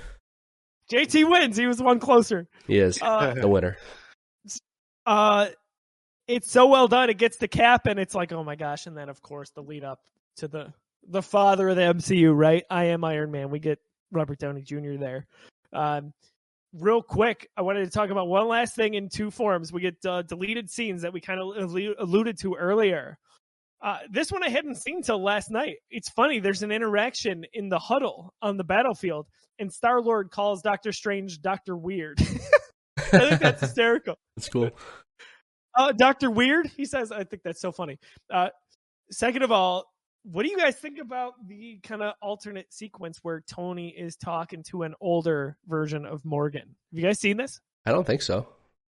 JT 0.93 1.29
wins. 1.29 1.57
He 1.57 1.67
was 1.67 1.83
one 1.83 1.99
closer. 1.99 2.47
He 2.69 2.79
is 2.79 3.03
Uh, 3.03 3.35
the 3.35 3.49
winner. 3.49 3.77
uh, 5.05 5.49
it's 6.29 6.51
so 6.51 6.67
well 6.67 6.89
done. 6.89 7.11
It 7.11 7.19
gets 7.19 7.37
the 7.37 7.49
cap, 7.49 7.87
and 7.87 7.99
it's 7.99 8.15
like, 8.15 8.33
oh 8.33 8.45
my 8.45 8.57
gosh! 8.57 8.87
And 8.87 8.97
then, 8.97 9.09
of 9.09 9.23
course, 9.23 9.51
the 9.51 9.63
lead 9.63 9.85
up 9.85 10.01
to 10.37 10.49
the 10.49 10.73
the 11.09 11.23
father 11.23 11.69
of 11.69 11.77
the 11.77 11.83
MCU, 11.83 12.37
right? 12.37 12.65
I 12.71 12.87
am 12.87 13.05
Iron 13.05 13.31
Man. 13.31 13.51
We 13.51 13.59
get 13.59 13.79
Robert 14.11 14.39
Downey 14.39 14.63
Jr. 14.63 14.97
there. 14.99 15.27
Um, 15.73 16.13
real 16.73 17.03
quick, 17.03 17.49
I 17.57 17.63
wanted 17.63 17.85
to 17.85 17.91
talk 17.91 18.11
about 18.11 18.29
one 18.29 18.49
last 18.49 18.75
thing 18.75 18.95
in 18.95 19.09
two 19.09 19.31
forms. 19.31 19.73
We 19.73 19.81
get 19.81 20.05
uh, 20.05 20.23
deleted 20.23 20.71
scenes 20.71 21.03
that 21.03 21.13
we 21.13 21.21
kind 21.21 21.41
of 21.41 21.75
alluded 21.99 22.39
to 22.41 22.55
earlier. 22.55 23.19
Uh, 23.83 23.99
this 24.11 24.33
one 24.33 24.43
I 24.43 24.49
hadn't 24.49 24.77
seen 24.77 25.03
till 25.03 25.23
last 25.23 25.51
night. 25.51 25.77
It's 25.91 26.09
funny. 26.09 26.41
There's 26.41 26.63
an 26.63 26.73
interaction 26.73 27.45
in 27.53 27.69
the 27.69 27.79
huddle 27.79 28.33
on 28.43 28.57
the 28.57 28.65
battlefield, 28.65 29.27
and 29.59 29.73
Star 29.73 30.01
Lord 30.01 30.31
calls 30.31 30.63
Doctor 30.63 30.93
Strange 30.93 31.41
Doctor 31.41 31.77
Weird. 31.77 32.19
I 32.99 33.03
think 33.03 33.41
that's 33.41 33.61
hysterical. 33.67 34.17
It's 34.37 34.49
cool. 34.49 34.71
Uh, 35.77 35.93
Doctor 35.93 36.31
Weird, 36.31 36.71
he 36.77 36.85
says. 36.85 37.13
I 37.13 37.25
think 37.25 37.43
that's 37.43 37.61
so 37.61 37.71
funny. 37.73 37.99
Uh, 38.33 38.49
second 39.11 39.43
of 39.43 39.53
all, 39.53 39.85
what 40.25 40.43
do 40.45 40.49
you 40.51 40.57
guys 40.57 40.77
think 40.77 40.99
about 40.99 41.35
the 41.47 41.79
kind 41.83 42.03
of 42.03 42.15
alternate 42.21 42.73
sequence 42.73 43.19
where 43.23 43.43
Tony 43.49 43.89
is 43.91 44.17
talking 44.17 44.63
to 44.71 44.83
an 44.83 44.95
older 45.01 45.57
version 45.69 46.05
of 46.07 46.25
Morgan? 46.25 46.63
Have 46.63 46.99
you 46.99 47.03
guys 47.03 47.21
seen 47.21 47.37
this? 47.37 47.61
I 47.85 47.93
don't 47.93 48.07
think 48.07 48.23
so. 48.23 48.49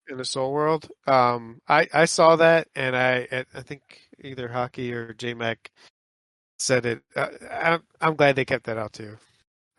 in 0.10 0.18
the 0.18 0.26
Soul 0.26 0.52
World. 0.52 0.90
Um, 1.08 1.62
I 1.68 1.88
I 1.94 2.06
saw 2.06 2.36
that, 2.36 2.68
and 2.76 2.96
I 2.96 3.28
I- 3.32 3.46
I 3.56 3.62
think 3.62 3.82
either 4.22 4.50
Hockey 4.50 4.92
or 4.94 5.14
J 5.14 5.34
Mac 5.34 5.72
said 6.60 6.86
it. 6.86 7.02
Uh, 7.16 7.30
I'm 7.52 7.84
I'm 8.02 8.16
glad 8.16 8.36
they 8.36 8.44
kept 8.46 8.66
that 8.66 8.78
out 8.78 8.92
too. 8.94 9.18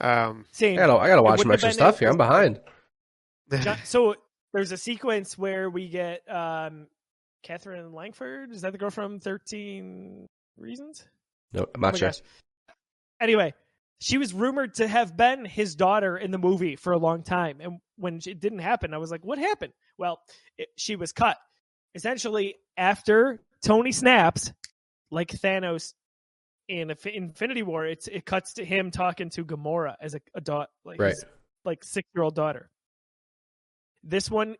Um, 0.00 0.46
Same. 0.50 0.78
I 0.78 0.86
gotta, 0.86 0.96
I 0.98 1.08
gotta 1.08 1.22
watch 1.22 1.40
some 1.40 1.50
extra 1.50 1.72
stuff 1.72 1.98
here. 1.98 2.08
I'm 2.08 2.16
behind. 2.16 2.58
John- 3.60 3.78
so 3.84 4.16
there's 4.54 4.72
a 4.72 4.76
sequence 4.76 5.36
where 5.38 5.68
we 5.70 5.88
get 5.88 6.22
um, 6.28 6.86
Katherine 7.44 7.92
Langford. 7.92 8.50
Is 8.50 8.62
that 8.62 8.72
the 8.72 8.78
girl 8.78 8.90
from 8.90 9.20
Thirteen 9.20 10.26
Reasons? 10.58 11.06
No, 11.52 11.60
I'm 11.62 11.66
Oh 11.76 11.80
not 11.80 11.92
my 11.92 11.98
sure. 11.98 12.08
gosh. 12.08 12.22
Anyway, 13.20 13.54
she 14.00 14.18
was 14.18 14.34
rumored 14.34 14.74
to 14.74 14.88
have 14.88 15.16
been 15.16 15.44
his 15.44 15.76
daughter 15.76 16.16
in 16.16 16.32
the 16.32 16.38
movie 16.38 16.74
for 16.74 16.92
a 16.92 16.98
long 16.98 17.22
time, 17.22 17.58
and 17.60 17.78
when 17.96 18.16
it 18.26 18.40
didn't 18.40 18.58
happen, 18.58 18.92
I 18.92 18.98
was 18.98 19.10
like, 19.12 19.24
"What 19.24 19.38
happened?" 19.38 19.72
Well, 19.98 20.20
it, 20.58 20.68
she 20.76 20.96
was 20.96 21.12
cut. 21.12 21.36
Essentially, 21.94 22.56
after 22.76 23.40
Tony 23.62 23.92
snaps, 23.92 24.52
like 25.12 25.28
Thanos 25.28 25.94
in 26.68 26.90
Infinity 27.04 27.62
War, 27.62 27.86
it's 27.86 28.08
it 28.08 28.24
cuts 28.26 28.54
to 28.54 28.64
him 28.64 28.90
talking 28.90 29.30
to 29.30 29.44
Gamora 29.44 29.94
as 30.00 30.14
a, 30.14 30.20
a 30.34 30.40
daughter, 30.40 30.70
like 30.84 30.98
Right. 30.98 31.10
his, 31.10 31.24
like 31.64 31.84
six 31.84 32.08
year 32.14 32.24
old 32.24 32.34
daughter. 32.34 32.68
This 34.02 34.30
one, 34.30 34.56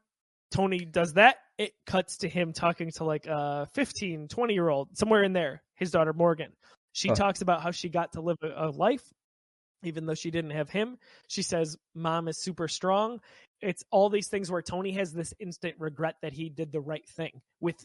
Tony 0.50 0.84
does 0.84 1.14
that. 1.14 1.36
It 1.58 1.72
cuts 1.86 2.18
to 2.18 2.28
him 2.28 2.52
talking 2.52 2.90
to 2.92 3.04
like 3.04 3.26
a 3.26 3.68
15, 3.74 4.28
20 4.28 4.54
year 4.54 4.68
old, 4.68 4.96
somewhere 4.96 5.22
in 5.22 5.32
there, 5.32 5.62
his 5.76 5.90
daughter 5.90 6.12
Morgan. 6.12 6.52
She 6.92 7.08
Huh. 7.08 7.14
talks 7.14 7.42
about 7.42 7.62
how 7.62 7.70
she 7.70 7.88
got 7.88 8.12
to 8.12 8.20
live 8.20 8.38
a, 8.42 8.68
a 8.68 8.70
life, 8.70 9.04
even 9.82 10.06
though 10.06 10.14
she 10.14 10.30
didn't 10.30 10.50
have 10.52 10.70
him. 10.70 10.98
She 11.28 11.42
says, 11.42 11.76
Mom 11.94 12.28
is 12.28 12.38
super 12.38 12.68
strong. 12.68 13.20
It's 13.60 13.84
all 13.90 14.10
these 14.10 14.28
things 14.28 14.50
where 14.50 14.62
Tony 14.62 14.92
has 14.92 15.12
this 15.12 15.32
instant 15.38 15.76
regret 15.78 16.16
that 16.22 16.32
he 16.32 16.48
did 16.48 16.72
the 16.72 16.80
right 16.80 17.06
thing 17.08 17.40
with 17.60 17.76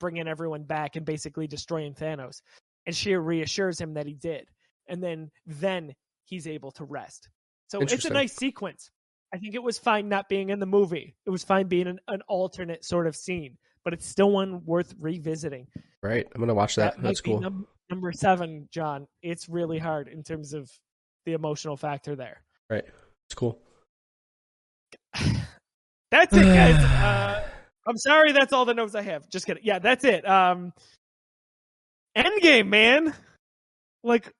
bringing 0.00 0.26
everyone 0.26 0.64
back 0.64 0.96
and 0.96 1.06
basically 1.06 1.46
destroying 1.46 1.94
Thanos. 1.94 2.40
And 2.86 2.94
she 2.94 3.14
reassures 3.14 3.80
him 3.80 3.94
that 3.94 4.06
he 4.06 4.14
did. 4.14 4.48
And 4.88 5.02
then, 5.02 5.30
then 5.46 5.94
he's 6.24 6.48
able 6.48 6.72
to 6.72 6.84
rest. 6.84 7.28
So 7.68 7.80
it's 7.80 8.04
a 8.04 8.10
nice 8.10 8.34
sequence. 8.34 8.90
I 9.34 9.38
think 9.38 9.54
it 9.54 9.62
was 9.62 9.78
fine 9.78 10.08
not 10.08 10.28
being 10.28 10.50
in 10.50 10.58
the 10.58 10.66
movie. 10.66 11.14
It 11.24 11.30
was 11.30 11.42
fine 11.42 11.66
being 11.66 11.86
an, 11.86 11.98
an 12.08 12.20
alternate 12.28 12.84
sort 12.84 13.06
of 13.06 13.16
scene, 13.16 13.56
but 13.84 13.92
it's 13.94 14.06
still 14.06 14.30
one 14.30 14.64
worth 14.64 14.94
revisiting. 15.00 15.66
Right. 16.02 16.26
I'm 16.34 16.40
gonna 16.40 16.54
watch 16.54 16.76
that. 16.76 16.98
might 16.98 17.04
That's 17.04 17.20
cool. 17.20 17.40
num- 17.40 17.66
number 17.90 18.12
seven, 18.12 18.68
John. 18.72 19.06
It's 19.22 19.48
really 19.48 19.78
hard 19.78 20.08
in 20.08 20.22
terms 20.22 20.52
of 20.52 20.70
the 21.24 21.32
emotional 21.32 21.76
factor 21.76 22.14
there. 22.16 22.42
Right. 22.68 22.84
It's 23.26 23.34
cool. 23.34 23.58
That's 26.10 26.34
it, 26.36 26.42
guys. 26.44 26.84
Uh, 27.02 27.42
I'm 27.84 27.98
sorry, 27.98 28.30
that's 28.30 28.52
all 28.52 28.64
the 28.64 28.74
notes 28.74 28.94
I 28.94 29.02
have. 29.02 29.28
Just 29.28 29.44
kidding. 29.44 29.64
Yeah, 29.64 29.80
that's 29.80 30.04
it. 30.04 30.24
Um, 30.28 30.72
Endgame, 32.16 32.68
man. 32.68 33.12
Like, 34.04 34.32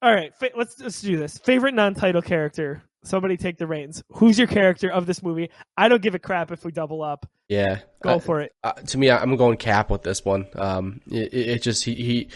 all 0.00 0.14
right, 0.14 0.32
fa- 0.36 0.50
let's 0.56 0.78
let's 0.78 1.00
do 1.00 1.16
this. 1.16 1.38
Favorite 1.38 1.74
non-title 1.74 2.22
character. 2.22 2.84
Somebody 3.04 3.36
take 3.36 3.58
the 3.58 3.66
reins. 3.66 4.02
Who's 4.14 4.38
your 4.38 4.48
character 4.48 4.90
of 4.90 5.06
this 5.06 5.22
movie? 5.22 5.50
I 5.76 5.88
don't 5.88 6.02
give 6.02 6.14
a 6.14 6.18
crap 6.18 6.50
if 6.50 6.64
we 6.64 6.72
double 6.72 7.02
up. 7.02 7.26
Yeah. 7.48 7.80
Go 8.02 8.14
Uh, 8.14 8.18
for 8.18 8.40
it. 8.40 8.52
uh, 8.64 8.72
to 8.72 8.98
me, 8.98 9.10
I'm 9.10 9.36
going 9.36 9.58
Cap 9.58 9.90
with 9.90 10.02
this 10.02 10.24
one. 10.24 10.46
Um, 10.56 11.00
it, 11.10 11.32
it 11.34 11.62
just 11.62 11.84
he, 11.84 11.94
he 11.94 12.28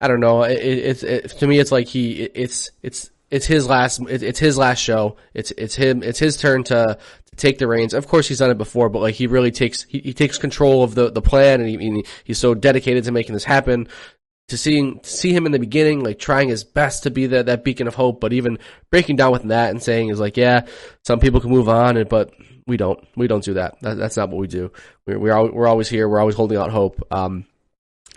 I 0.00 0.08
don't 0.08 0.20
know. 0.20 0.42
It, 0.44 0.58
it, 0.58 0.78
it's 0.78 1.02
it, 1.02 1.28
to 1.38 1.46
me, 1.46 1.58
it's 1.58 1.72
like 1.72 1.88
he, 1.88 2.22
it, 2.22 2.32
it's 2.34 2.70
it's 2.82 3.10
it's 3.30 3.46
his 3.46 3.66
last, 3.68 4.00
it's 4.08 4.38
his 4.38 4.56
last 4.58 4.78
show. 4.80 5.16
It's 5.34 5.50
it's 5.52 5.74
him. 5.74 6.02
It's 6.02 6.18
his 6.18 6.36
turn 6.36 6.64
to, 6.64 6.98
to 7.30 7.36
take 7.36 7.58
the 7.58 7.66
reins. 7.66 7.94
Of 7.94 8.06
course, 8.06 8.28
he's 8.28 8.38
done 8.38 8.50
it 8.50 8.58
before, 8.58 8.88
but 8.90 9.00
like 9.00 9.14
he 9.14 9.26
really 9.26 9.50
takes 9.50 9.84
he, 9.84 9.98
he 10.00 10.12
takes 10.12 10.38
control 10.38 10.84
of 10.84 10.94
the 10.94 11.10
the 11.10 11.22
plan, 11.22 11.60
and 11.60 11.68
he 11.68 12.04
he's 12.24 12.38
so 12.38 12.54
dedicated 12.54 13.04
to 13.04 13.12
making 13.12 13.32
this 13.32 13.44
happen. 13.44 13.88
To 14.48 14.58
seeing 14.58 15.00
to 15.00 15.08
see 15.08 15.32
him 15.32 15.46
in 15.46 15.52
the 15.52 15.58
beginning, 15.58 16.04
like 16.04 16.18
trying 16.18 16.48
his 16.48 16.62
best 16.62 17.04
to 17.04 17.10
be 17.10 17.26
that 17.28 17.46
that 17.46 17.64
beacon 17.64 17.88
of 17.88 17.94
hope, 17.94 18.20
but 18.20 18.32
even 18.34 18.58
breaking 18.90 19.16
down 19.16 19.32
with 19.32 19.44
that 19.44 19.70
and 19.70 19.82
saying 19.82 20.08
is 20.08 20.20
like, 20.20 20.36
yeah, 20.36 20.66
some 21.04 21.20
people 21.20 21.40
can 21.40 21.50
move 21.50 21.70
on, 21.70 21.96
and 21.96 22.08
but 22.08 22.34
we 22.66 22.76
don't. 22.76 23.02
We 23.16 23.28
don't 23.28 23.44
do 23.44 23.54
that. 23.54 23.80
that 23.80 23.96
that's 23.96 24.16
not 24.16 24.28
what 24.28 24.38
we 24.38 24.48
do. 24.48 24.70
We're 25.06 25.18
we're, 25.18 25.32
al- 25.32 25.52
we're 25.52 25.68
always 25.68 25.88
here. 25.88 26.08
We're 26.08 26.20
always 26.20 26.36
holding 26.36 26.58
out 26.58 26.70
hope. 26.70 27.00
Um, 27.10 27.46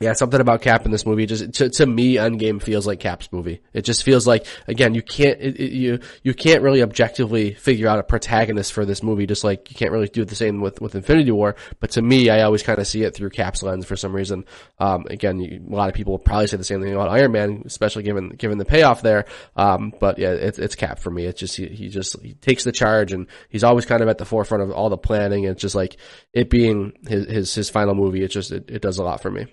yeah, 0.02 0.12
something 0.12 0.42
about 0.42 0.62
Cap 0.62 0.86
in 0.86 0.92
this 0.92 1.06
movie 1.06 1.26
just 1.26 1.54
to, 1.54 1.70
to 1.70 1.86
me, 1.86 2.16
Endgame 2.16 2.62
feels 2.62 2.86
like 2.86 3.00
Cap's 3.00 3.32
movie. 3.32 3.62
It 3.72 3.84
just 3.84 4.04
feels 4.04 4.28
like 4.28 4.46
again, 4.68 4.94
you 4.94 5.02
can't 5.02 5.40
it, 5.40 5.58
it, 5.58 5.72
you 5.72 6.00
you 6.22 6.34
can't 6.34 6.62
really 6.62 6.84
objectively 6.84 7.54
figure 7.54 7.88
out 7.88 8.00
a 8.00 8.04
protagonist 8.04 8.74
for 8.74 8.84
this 8.84 9.02
movie. 9.02 9.26
Just 9.26 9.46
like 9.46 9.72
you 9.72 9.76
can't 9.78 9.94
really 9.94 10.10
do 10.10 10.26
the 10.26 10.36
same 10.36 10.60
with 10.60 10.82
with 10.82 10.96
Infinity 10.96 11.32
War. 11.32 11.56
But 11.80 11.92
to 11.92 12.02
me, 12.02 12.30
I 12.30 12.42
always 12.42 12.62
kind 12.62 12.78
of 12.78 12.88
see 12.88 13.04
it 13.04 13.16
through 13.16 13.30
Cap's 13.30 13.64
lens 13.64 13.86
for 13.86 13.96
some 13.96 14.14
reason. 14.14 14.44
Um, 14.80 15.06
again, 15.10 15.40
you, 15.40 15.64
a 15.66 15.74
lot 15.74 15.88
of 15.88 15.96
people 15.96 16.12
will 16.12 16.20
probably 16.20 16.48
say 16.48 16.58
the 16.58 16.66
same 16.66 16.82
thing 16.82 16.94
about 16.94 17.10
Iron 17.10 17.32
Man, 17.32 17.64
especially 17.66 18.04
given 18.04 18.30
given 18.32 18.58
the 18.58 18.66
payoff 18.66 19.02
there. 19.02 19.24
Um, 19.56 19.94
but 19.98 20.20
yeah, 20.20 20.32
it's 20.32 20.60
it's 20.60 20.76
Cap 20.76 21.00
for 21.00 21.10
me. 21.10 21.24
It's 21.24 21.40
just 21.40 21.56
he, 21.56 21.68
he 21.68 21.88
just 21.88 22.22
he 22.22 22.34
takes 22.34 22.66
the 22.66 22.74
charge 22.74 23.14
and 23.14 23.28
he's 23.48 23.64
always 23.64 23.86
kind 23.86 24.02
of 24.02 24.10
at 24.10 24.18
the 24.18 24.26
forefront 24.26 24.62
of 24.62 24.72
all 24.72 24.90
the 24.90 24.98
planning. 24.98 25.46
And 25.46 25.54
it's 25.54 25.62
just 25.62 25.76
like 25.76 25.96
it 26.34 26.50
being 26.50 26.92
his 27.08 27.28
his 27.28 27.56
his 27.56 27.70
final 27.70 27.96
movie. 27.96 28.24
It 28.24 28.28
just 28.28 28.52
it, 28.52 28.70
it 28.70 28.82
does 28.82 28.98
a 28.98 29.04
lot 29.04 29.22
for 29.22 29.32
me. 29.32 29.48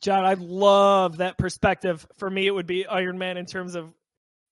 John, 0.00 0.24
I 0.24 0.34
love 0.34 1.18
that 1.18 1.36
perspective. 1.38 2.06
For 2.16 2.30
me, 2.30 2.46
it 2.46 2.50
would 2.52 2.66
be 2.66 2.86
Iron 2.86 3.18
Man 3.18 3.36
in 3.36 3.46
terms 3.46 3.74
of 3.74 3.92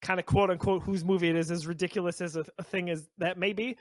kind 0.03 0.21
of 0.21 0.27
quote 0.27 0.51
unquote 0.51 0.83
whose 0.83 1.05
movie 1.05 1.29
it 1.29 1.37
is, 1.37 1.51
as 1.51 1.67
ridiculous 1.67 2.21
as 2.21 2.37
a, 2.37 2.45
a 2.59 2.63
thing 2.63 2.91
as 2.91 3.09
that 3.19 3.39
may 3.39 3.53
be. 3.53 3.77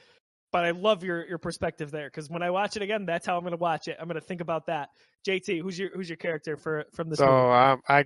But 0.51 0.63
I 0.65 0.71
love 0.71 1.03
your 1.03 1.27
your 1.27 1.37
perspective 1.37 1.91
there 1.91 2.07
because 2.07 2.29
when 2.29 2.41
I 2.41 2.51
watch 2.51 2.77
it 2.77 2.81
again, 2.81 3.05
that's 3.05 3.25
how 3.25 3.35
I'm 3.35 3.41
going 3.41 3.51
to 3.51 3.57
watch 3.57 3.87
it. 3.89 3.97
I'm 3.99 4.07
going 4.07 4.15
to 4.19 4.25
think 4.25 4.41
about 4.41 4.67
that. 4.67 4.89
JT, 5.27 5.61
who's 5.61 5.77
your 5.77 5.89
who's 5.93 6.09
your 6.09 6.17
character 6.17 6.55
for 6.55 6.85
from 6.93 7.09
this 7.09 7.19
So 7.19 7.25
movie? 7.25 7.43
um, 7.51 7.81
I, 7.87 8.05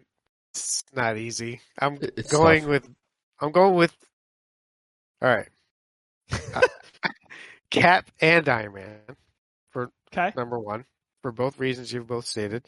it's 0.53 0.83
not 0.93 1.17
easy. 1.17 1.61
I'm 1.79 1.99
it's 2.01 2.31
going 2.31 2.63
tough. 2.63 2.69
with, 2.69 2.89
I'm 3.39 3.51
going 3.51 3.75
with. 3.75 3.95
All 5.21 5.29
right, 5.29 5.49
Cap 7.69 8.09
and 8.21 8.49
Iron 8.49 8.73
Man 8.73 8.99
Okay, 10.07 10.33
number 10.35 10.59
one 10.59 10.85
for 11.21 11.31
both 11.31 11.59
reasons 11.59 11.93
you've 11.93 12.07
both 12.07 12.25
stated. 12.25 12.65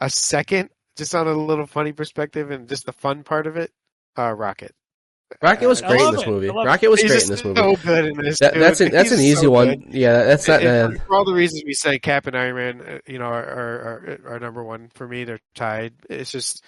A 0.00 0.08
second, 0.10 0.70
just 0.96 1.14
on 1.14 1.26
a 1.26 1.32
little 1.34 1.66
funny 1.66 1.92
perspective 1.92 2.50
and 2.50 2.68
just 2.68 2.86
the 2.86 2.92
fun 2.92 3.22
part 3.22 3.46
of 3.46 3.56
it, 3.56 3.70
uh, 4.18 4.32
Rocket. 4.32 4.72
Rocket 5.42 5.68
was 5.68 5.80
great 5.80 6.00
in 6.00 6.12
this 6.12 6.26
movie. 6.26 6.48
I 6.48 6.52
love 6.52 6.66
it. 6.66 6.68
Rocket 6.68 6.90
was 6.90 7.00
great 7.02 7.22
in 7.22 7.28
this 7.28 7.44
movie. 7.44 7.60
so 7.60 7.76
good 7.76 8.04
in 8.06 8.16
this. 8.16 8.40
That, 8.40 8.54
that's 8.54 8.80
an, 8.80 8.90
that's 8.90 9.12
an 9.12 9.20
easy 9.20 9.42
so 9.42 9.50
one. 9.50 9.68
good. 9.68 9.94
Yeah, 9.94 10.24
that's 10.24 10.48
not. 10.48 10.60
And 10.62 10.96
Uh, 10.96 11.00
for 11.06 11.14
all 11.14 11.24
the 11.24 11.32
reasons 11.32 11.62
we 11.64 11.72
say, 11.72 11.98
Cap 12.00 12.26
and 12.26 12.36
Iron 12.36 12.56
Man, 12.56 12.80
uh, 12.80 12.98
you 13.06 13.18
know, 13.18 13.26
are, 13.26 13.44
are, 13.44 14.18
are, 14.26 14.34
are 14.34 14.40
number 14.40 14.64
one 14.64 14.90
for 14.94 15.06
me. 15.06 15.22
They're 15.22 15.38
tied. 15.54 15.94
It's 16.08 16.32
just 16.32 16.64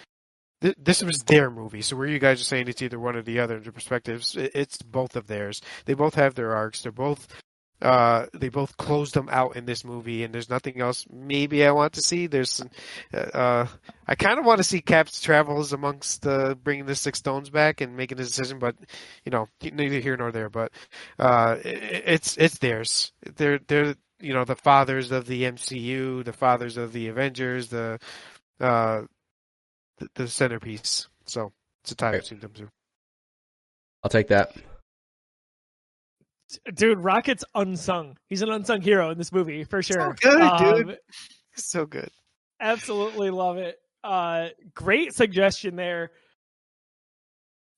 th- 0.61 0.75
this 0.77 1.03
was 1.03 1.23
their 1.23 1.51
movie. 1.51 1.81
So 1.81 1.97
where 1.97 2.07
you 2.07 2.19
guys 2.19 2.39
are 2.39 2.45
saying 2.45 2.69
it's 2.69 2.81
either 2.81 2.99
one 2.99 3.17
or 3.17 3.21
the 3.21 3.39
other, 3.39 3.59
the 3.59 3.73
perspectives, 3.73 4.37
it's 4.37 4.81
both 4.81 5.17
of 5.17 5.27
theirs. 5.27 5.59
They 5.83 5.93
both 5.93 6.15
have 6.15 6.35
their 6.35 6.55
arcs. 6.55 6.83
They're 6.83 6.91
both. 6.93 7.27
Uh, 7.83 8.27
they 8.33 8.47
both 8.47 8.77
closed 8.77 9.13
them 9.13 9.27
out 9.29 9.57
in 9.57 9.65
this 9.65 9.83
movie, 9.83 10.23
and 10.23 10.33
there's 10.33 10.49
nothing 10.49 10.79
else. 10.79 11.05
Maybe 11.11 11.65
I 11.65 11.71
want 11.71 11.93
to 11.93 12.01
see. 12.01 12.27
There's, 12.27 12.61
uh, 13.13 13.67
I 14.07 14.15
kind 14.15 14.39
of 14.39 14.45
want 14.45 14.59
to 14.59 14.63
see 14.63 14.79
Cap's 14.81 15.19
travels 15.21 15.73
amongst 15.73 16.25
uh, 16.25 16.55
bringing 16.55 16.85
the 16.85 16.95
Six 16.95 17.19
Stones 17.19 17.49
back 17.49 17.81
and 17.81 17.97
making 17.97 18.19
a 18.19 18.23
decision, 18.23 18.57
but 18.57 18.75
you 19.25 19.31
know, 19.31 19.49
neither 19.61 19.99
here 19.99 20.15
nor 20.15 20.31
there. 20.31 20.49
But 20.49 20.71
uh, 21.19 21.57
it, 21.63 22.03
it's 22.05 22.37
it's 22.37 22.57
theirs. 22.59 23.11
They're 23.35 23.59
they're 23.67 23.95
you 24.21 24.33
know 24.33 24.45
the 24.45 24.55
fathers 24.55 25.11
of 25.11 25.25
the 25.27 25.43
MCU, 25.43 26.23
the 26.23 26.33
fathers 26.33 26.77
of 26.77 26.93
the 26.93 27.09
Avengers, 27.09 27.67
the 27.67 27.99
uh 28.61 29.01
the, 29.97 30.09
the 30.15 30.27
centerpiece. 30.29 31.09
So 31.25 31.51
it's 31.83 31.91
a 31.91 31.95
tie 31.95 32.11
Right. 32.13 32.39
them. 32.39 32.69
I'll 34.03 34.09
take 34.09 34.29
that. 34.29 34.55
Dude, 36.73 36.99
Rocket's 36.99 37.43
unsung. 37.55 38.17
He's 38.29 38.41
an 38.41 38.49
unsung 38.49 38.81
hero 38.81 39.09
in 39.11 39.17
this 39.17 39.31
movie 39.31 39.63
for 39.63 39.81
sure. 39.81 40.15
So 40.21 40.29
good, 40.31 40.41
Um, 40.41 40.75
dude. 40.87 40.97
So 41.55 41.85
good. 41.85 42.09
absolutely 42.59 43.29
love 43.29 43.57
it. 43.57 43.77
Uh, 44.03 44.49
great 44.73 45.13
suggestion 45.13 45.75
there. 45.75 46.11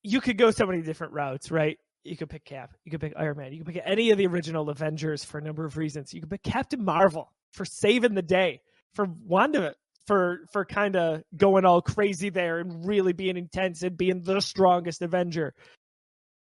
You 0.03 0.21
could 0.21 0.37
go 0.37 0.51
so 0.51 0.65
many 0.65 0.81
different 0.81 1.13
routes, 1.13 1.51
right? 1.51 1.77
You 2.03 2.15
could 2.15 2.29
pick 2.29 2.45
Cap. 2.45 2.75
You 2.83 2.91
could 2.91 3.01
pick 3.01 3.13
Iron 3.17 3.37
Man. 3.37 3.51
You 3.51 3.63
could 3.63 3.73
pick 3.73 3.83
any 3.83 4.11
of 4.11 4.17
the 4.17 4.27
original 4.27 4.69
Avengers 4.69 5.23
for 5.25 5.39
a 5.39 5.41
number 5.41 5.65
of 5.65 5.77
reasons. 5.77 6.13
You 6.13 6.21
could 6.21 6.29
pick 6.29 6.43
Captain 6.43 6.83
Marvel 6.83 7.31
for 7.53 7.65
saving 7.65 8.13
the 8.13 8.21
day, 8.21 8.61
for 8.93 9.07
Wanda, 9.25 9.73
for 10.05 10.41
for 10.51 10.65
kind 10.65 10.95
of 10.95 11.23
going 11.35 11.65
all 11.65 11.81
crazy 11.81 12.29
there 12.29 12.59
and 12.59 12.85
really 12.87 13.13
being 13.13 13.37
intense 13.37 13.81
and 13.81 13.97
being 13.97 14.21
the 14.21 14.39
strongest 14.39 15.01
Avenger. 15.01 15.55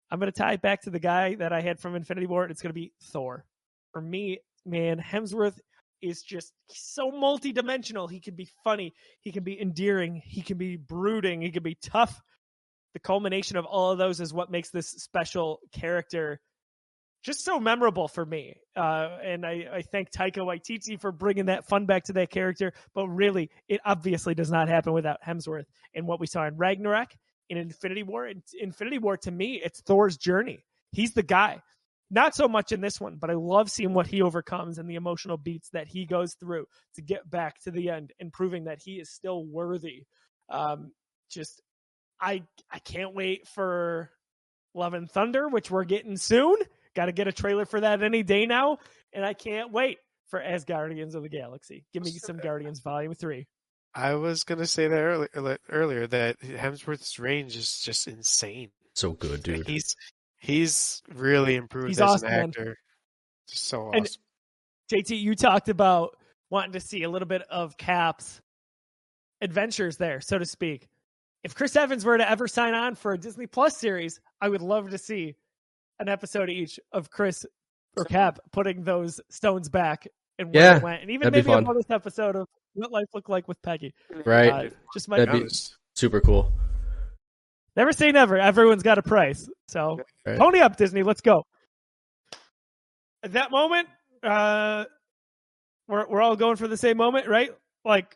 I'm 0.10 0.20
gonna 0.20 0.32
tie 0.32 0.54
it 0.54 0.62
back 0.62 0.84
to 0.84 0.90
the 0.90 1.00
guy 1.00 1.36
that 1.36 1.54
I 1.54 1.62
had 1.62 1.80
from 1.80 1.96
Infinity 1.96 2.28
War. 2.28 2.46
It's 2.46 2.62
gonna 2.62 2.74
be 2.74 2.94
Thor. 3.12 3.46
For 3.94 4.02
me, 4.02 4.40
man, 4.66 5.00
Hemsworth 5.00 5.60
is 6.02 6.22
just 6.22 6.54
so 6.70 7.12
multi-dimensional. 7.12 8.08
He 8.08 8.20
can 8.20 8.36
be 8.36 8.50
funny, 8.64 8.94
he 9.22 9.32
can 9.32 9.44
be 9.44 9.60
endearing, 9.60 10.22
he 10.24 10.42
can 10.42 10.58
be 10.58 10.76
brooding, 10.76 11.42
he 11.42 11.52
can 11.52 11.64
be 11.64 11.76
tough. 11.76 12.22
The 12.94 13.00
culmination 13.00 13.58
of 13.58 13.66
all 13.66 13.92
of 13.92 13.98
those 13.98 14.20
is 14.22 14.34
what 14.34 14.52
makes 14.52 14.70
this 14.70 14.90
special 14.90 15.60
character 15.72 16.40
just 17.24 17.44
so 17.44 17.60
memorable 17.60 18.08
for 18.08 18.26
me. 18.26 18.56
Uh, 18.76 19.18
and 19.24 19.46
I, 19.46 19.66
I 19.74 19.82
thank 19.82 20.12
Taika 20.12 20.38
Waititi 20.38 21.00
for 21.00 21.12
bringing 21.12 21.48
that 21.48 21.68
fun 21.68 21.86
back 21.86 22.06
to 22.06 22.14
that 22.14 22.30
character. 22.30 22.74
But 22.94 23.08
really, 23.08 23.50
it 23.68 23.82
obviously 23.86 24.34
does 24.34 24.52
not 24.52 24.70
happen 24.70 24.94
without 24.94 25.22
Hemsworth. 25.22 25.66
And 25.94 26.08
what 26.08 26.20
we 26.20 26.28
saw 26.28 26.48
in 26.48 26.58
Ragnarok, 26.58 27.10
in 27.50 27.58
Infinity 27.58 28.04
War, 28.04 28.28
in 28.28 28.42
Infinity 28.60 28.98
War 29.00 29.18
to 29.18 29.32
me, 29.32 29.62
it's 29.64 29.82
Thor's 29.82 30.18
journey. 30.18 30.64
He's 30.92 31.14
the 31.14 31.24
guy. 31.24 31.62
Not 32.10 32.36
so 32.36 32.48
much 32.48 32.72
in 32.72 32.80
this 32.80 33.02
one, 33.02 33.18
but 33.18 33.30
I 33.30 33.34
love 33.34 33.70
seeing 33.70 33.94
what 33.94 34.08
he 34.08 34.22
overcomes 34.22 34.78
and 34.78 34.90
the 34.90 34.96
emotional 34.96 35.38
beats 35.38 35.70
that 35.72 35.88
he 35.88 36.06
goes 36.06 36.36
through 36.36 36.66
to 36.96 37.02
get 37.02 37.30
back 37.30 37.60
to 37.64 37.72
the 37.72 37.90
end 37.90 38.14
and 38.20 38.32
proving 38.32 38.64
that 38.66 38.80
he 38.82 38.94
is 38.94 39.12
still 39.12 39.44
worthy. 39.44 40.04
Um, 40.50 40.94
just, 41.30 41.62
I 42.22 42.44
I 42.72 42.80
can't 42.80 43.14
wait 43.14 43.46
for 43.48 44.10
Love 44.74 44.94
and 44.94 45.12
Thunder, 45.12 45.50
which 45.50 45.70
we're 45.70 45.84
getting 45.84 46.16
soon. 46.16 46.56
Got 46.96 47.08
to 47.08 47.12
get 47.12 47.28
a 47.28 47.34
trailer 47.34 47.66
for 47.66 47.82
that 47.82 48.02
any 48.02 48.24
day 48.24 48.46
now, 48.46 48.78
and 49.12 49.26
I 49.26 49.34
can't 49.34 49.74
wait 49.74 49.98
for 50.30 50.42
As 50.42 50.64
Guardians 50.64 51.14
of 51.14 51.24
the 51.24 51.30
Galaxy. 51.30 51.86
Give 51.94 52.04
me 52.04 52.12
some 52.12 52.38
Guardians 52.38 52.80
Volume 52.80 53.14
Three. 53.14 53.48
I 53.98 54.14
was 54.16 54.44
gonna 54.44 54.68
say 54.68 54.88
that 54.88 54.96
earlier, 54.96 55.58
earlier 55.70 56.08
that 56.08 56.40
Hemsworth's 56.42 57.18
range 57.20 57.56
is 57.58 57.80
just 57.80 58.08
insane. 58.08 58.70
So 58.94 59.12
good, 59.14 59.42
dude. 59.44 59.68
He's 59.68 59.96
he's 60.38 61.02
really 61.14 61.56
improved 61.56 61.88
He's 61.90 62.00
as 62.00 62.10
awesome, 62.10 62.28
an 62.28 62.34
man. 62.36 62.50
actor. 62.50 62.78
Just 63.50 63.66
so 63.66 63.92
And- 63.92 64.06
awesome. 64.06 64.22
JT, 64.92 65.20
you 65.20 65.36
talked 65.36 65.68
about 65.68 66.16
wanting 66.50 66.74
to 66.74 66.80
see 66.80 67.04
a 67.04 67.10
little 67.10 67.28
bit 67.28 67.42
of 67.50 67.76
Cap's 67.76 68.40
adventures 69.42 69.98
there, 69.98 70.22
so 70.22 70.38
to 70.38 70.46
speak. 70.46 70.88
If 71.44 71.56
Chris 71.56 71.76
Evans 71.76 72.06
were 72.06 72.18
to 72.18 72.30
ever 72.30 72.48
sign 72.48 72.74
on 72.74 72.96
for 72.96 73.14
a 73.14 73.18
Disney 73.18 73.48
Plus 73.48 73.76
series, 73.78 74.20
I 74.42 74.50
would 74.50 74.62
love 74.62 74.90
to 74.92 74.98
see 74.98 75.36
an 76.00 76.08
episode 76.10 76.50
each 76.50 76.80
of 76.92 77.10
Chris 77.10 77.46
or 77.98 78.06
Cap 78.06 78.40
putting 78.52 78.84
those 78.84 79.20
stones 79.30 79.70
back 79.70 80.08
and 80.40 80.54
where 80.54 80.64
Yeah, 80.64 80.80
they 80.80 80.84
went, 80.84 81.02
and 81.02 81.12
even 81.12 81.32
maybe 81.32 81.40
a 81.52 81.56
fun. 81.56 81.64
bonus 81.66 81.90
episode 81.90 82.36
of 82.36 82.48
what 82.78 82.92
life 82.92 83.08
looked 83.14 83.30
like 83.30 83.48
with 83.48 83.62
Peggy. 83.62 83.94
Right. 84.26 84.50
Uh, 84.50 84.70
just 84.94 85.10
my 85.10 85.18
That'd 85.20 85.44
be- 85.44 85.50
Super 85.96 86.22
cool. 86.22 86.52
never 87.76 87.92
say 87.92 88.12
never. 88.12 88.38
Everyone's 88.38 88.84
got 88.84 88.98
a 88.98 89.02
price, 89.04 89.50
so 89.68 90.00
Right. 90.26 90.38
pony 90.40 90.60
up, 90.60 90.78
Disney. 90.78 91.04
Let's 91.04 91.22
go. 91.22 91.44
At 93.24 93.34
that 93.34 93.52
moment, 93.52 93.88
uh, 94.24 94.86
we're 95.88 96.08
we're 96.08 96.22
all 96.22 96.36
going 96.36 96.56
for 96.56 96.68
the 96.68 96.78
same 96.78 96.98
moment, 96.98 97.28
right? 97.28 97.50
Like, 97.84 98.16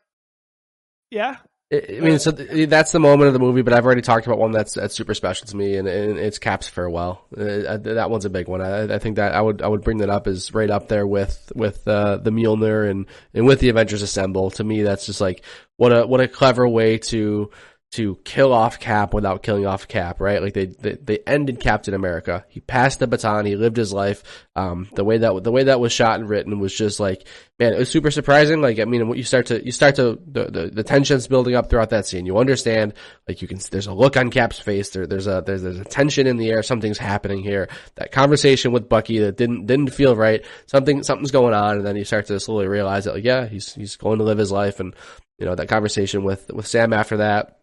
yeah, 1.09 1.38
I 1.73 2.02
mean, 2.02 2.19
so 2.19 2.31
th- 2.31 2.68
that's 2.68 2.91
the 2.91 2.99
moment 2.99 3.27
of 3.27 3.34
the 3.34 3.39
movie, 3.39 3.61
but 3.61 3.73
I've 3.73 3.85
already 3.85 4.02
talked 4.02 4.27
about 4.27 4.39
one 4.39 4.52
that's 4.52 4.73
that's 4.73 4.93
super 4.93 5.14
special 5.14 5.48
to 5.48 5.56
me, 5.56 5.77
and, 5.77 5.88
and 5.88 6.19
it's 6.19 6.38
Cap's 6.38 6.68
farewell. 6.68 7.26
Uh, 7.35 7.77
that 7.77 8.10
one's 8.10 8.26
a 8.26 8.30
big 8.30 8.49
one. 8.49 8.60
I, 8.60 8.95
I 8.95 8.99
think 8.99 9.15
that 9.15 9.34
I 9.34 9.39
would 9.39 9.61
I 9.61 9.68
would 9.69 9.81
bring 9.81 9.99
that 9.99 10.10
up 10.10 10.27
as 10.27 10.53
right 10.53 10.69
up 10.69 10.89
there 10.89 11.07
with 11.07 11.52
with 11.56 11.88
uh, 11.88 12.18
the 12.18 12.31
Mjolnir 12.31 12.89
and 12.89 13.06
and 13.34 13.45
with 13.45 13.61
the 13.61 13.69
Avengers 13.69 14.02
Assemble. 14.02 14.52
To 14.52 14.65
me, 14.65 14.84
that's 14.84 15.06
just 15.06 15.22
like 15.22 15.45
what 15.77 15.93
a 15.93 16.06
what 16.06 16.19
a 16.19 16.27
clever 16.27 16.68
way 16.68 16.98
to 16.98 17.52
to 17.91 18.18
kill 18.23 18.53
off 18.53 18.80
Cap 18.80 19.13
without 19.13 19.43
killing 19.43 19.65
off 19.65 19.85
Cap, 19.85 20.22
right? 20.22 20.41
Like 20.41 20.53
they, 20.53 20.68
they, 20.68 20.93
they 20.93 21.19
ended 21.27 21.59
Captain 21.59 21.93
America. 21.93 22.45
He 22.47 22.61
passed 22.61 22.99
the 22.99 23.07
baton. 23.07 23.45
He 23.45 23.57
lived 23.57 23.76
his 23.76 23.91
life. 23.91 24.23
Um, 24.55 24.88
the 24.93 25.03
way 25.03 25.18
that, 25.18 25.43
the 25.43 25.51
way 25.51 25.63
that 25.63 25.81
was 25.81 25.91
shot 25.91 26.18
and 26.18 26.30
written 26.30 26.59
was 26.59 26.73
just 26.73 27.01
like, 27.01 27.27
man, 27.59 27.73
it 27.73 27.77
was 27.77 27.89
super 27.89 28.09
surprising. 28.09 28.61
Like, 28.61 28.80
I 28.80 28.85
mean, 28.85 29.13
you 29.13 29.23
start 29.23 29.47
to, 29.47 29.63
you 29.65 29.73
start 29.73 29.95
to, 29.95 30.18
the, 30.26 30.45
the, 30.45 30.68
the 30.68 30.84
tension's 30.84 31.27
building 31.27 31.53
up 31.53 31.69
throughout 31.69 31.89
that 31.89 32.07
scene. 32.07 32.26
You 32.26 32.38
understand, 32.38 32.93
like 33.27 33.41
you 33.41 33.47
can, 33.49 33.59
there's 33.72 33.88
a 33.88 33.93
look 33.93 34.15
on 34.15 34.30
Cap's 34.30 34.57
face. 34.57 34.91
There, 34.91 35.05
there's 35.05 35.27
a, 35.27 35.43
there's, 35.45 35.61
there's 35.61 35.80
a 35.80 35.84
tension 35.84 36.27
in 36.27 36.38
the 36.38 36.49
air. 36.49 36.63
Something's 36.63 36.97
happening 36.97 37.43
here. 37.43 37.68
That 37.95 38.13
conversation 38.13 38.72
with 38.72 38.88
Bucky 38.88 39.19
that 39.19 39.35
didn't, 39.35 39.65
didn't 39.65 39.89
feel 39.89 40.15
right. 40.15 40.45
Something, 40.65 41.03
something's 41.03 41.31
going 41.31 41.53
on. 41.53 41.76
And 41.76 41.85
then 41.85 41.97
you 41.97 42.05
start 42.05 42.27
to 42.27 42.39
slowly 42.39 42.68
realize 42.68 43.03
that, 43.03 43.15
like, 43.15 43.26
yeah, 43.26 43.47
he's, 43.47 43.76
he's 43.76 43.97
going 43.97 44.19
to 44.19 44.23
live 44.23 44.38
his 44.38 44.51
life. 44.51 44.80
And, 44.80 44.95
you 45.38 45.45
know, 45.45 45.55
that 45.55 45.68
conversation 45.68 46.23
with, 46.23 46.49
with 46.53 46.68
Sam 46.68 46.93
after 46.93 47.18
that 47.18 47.57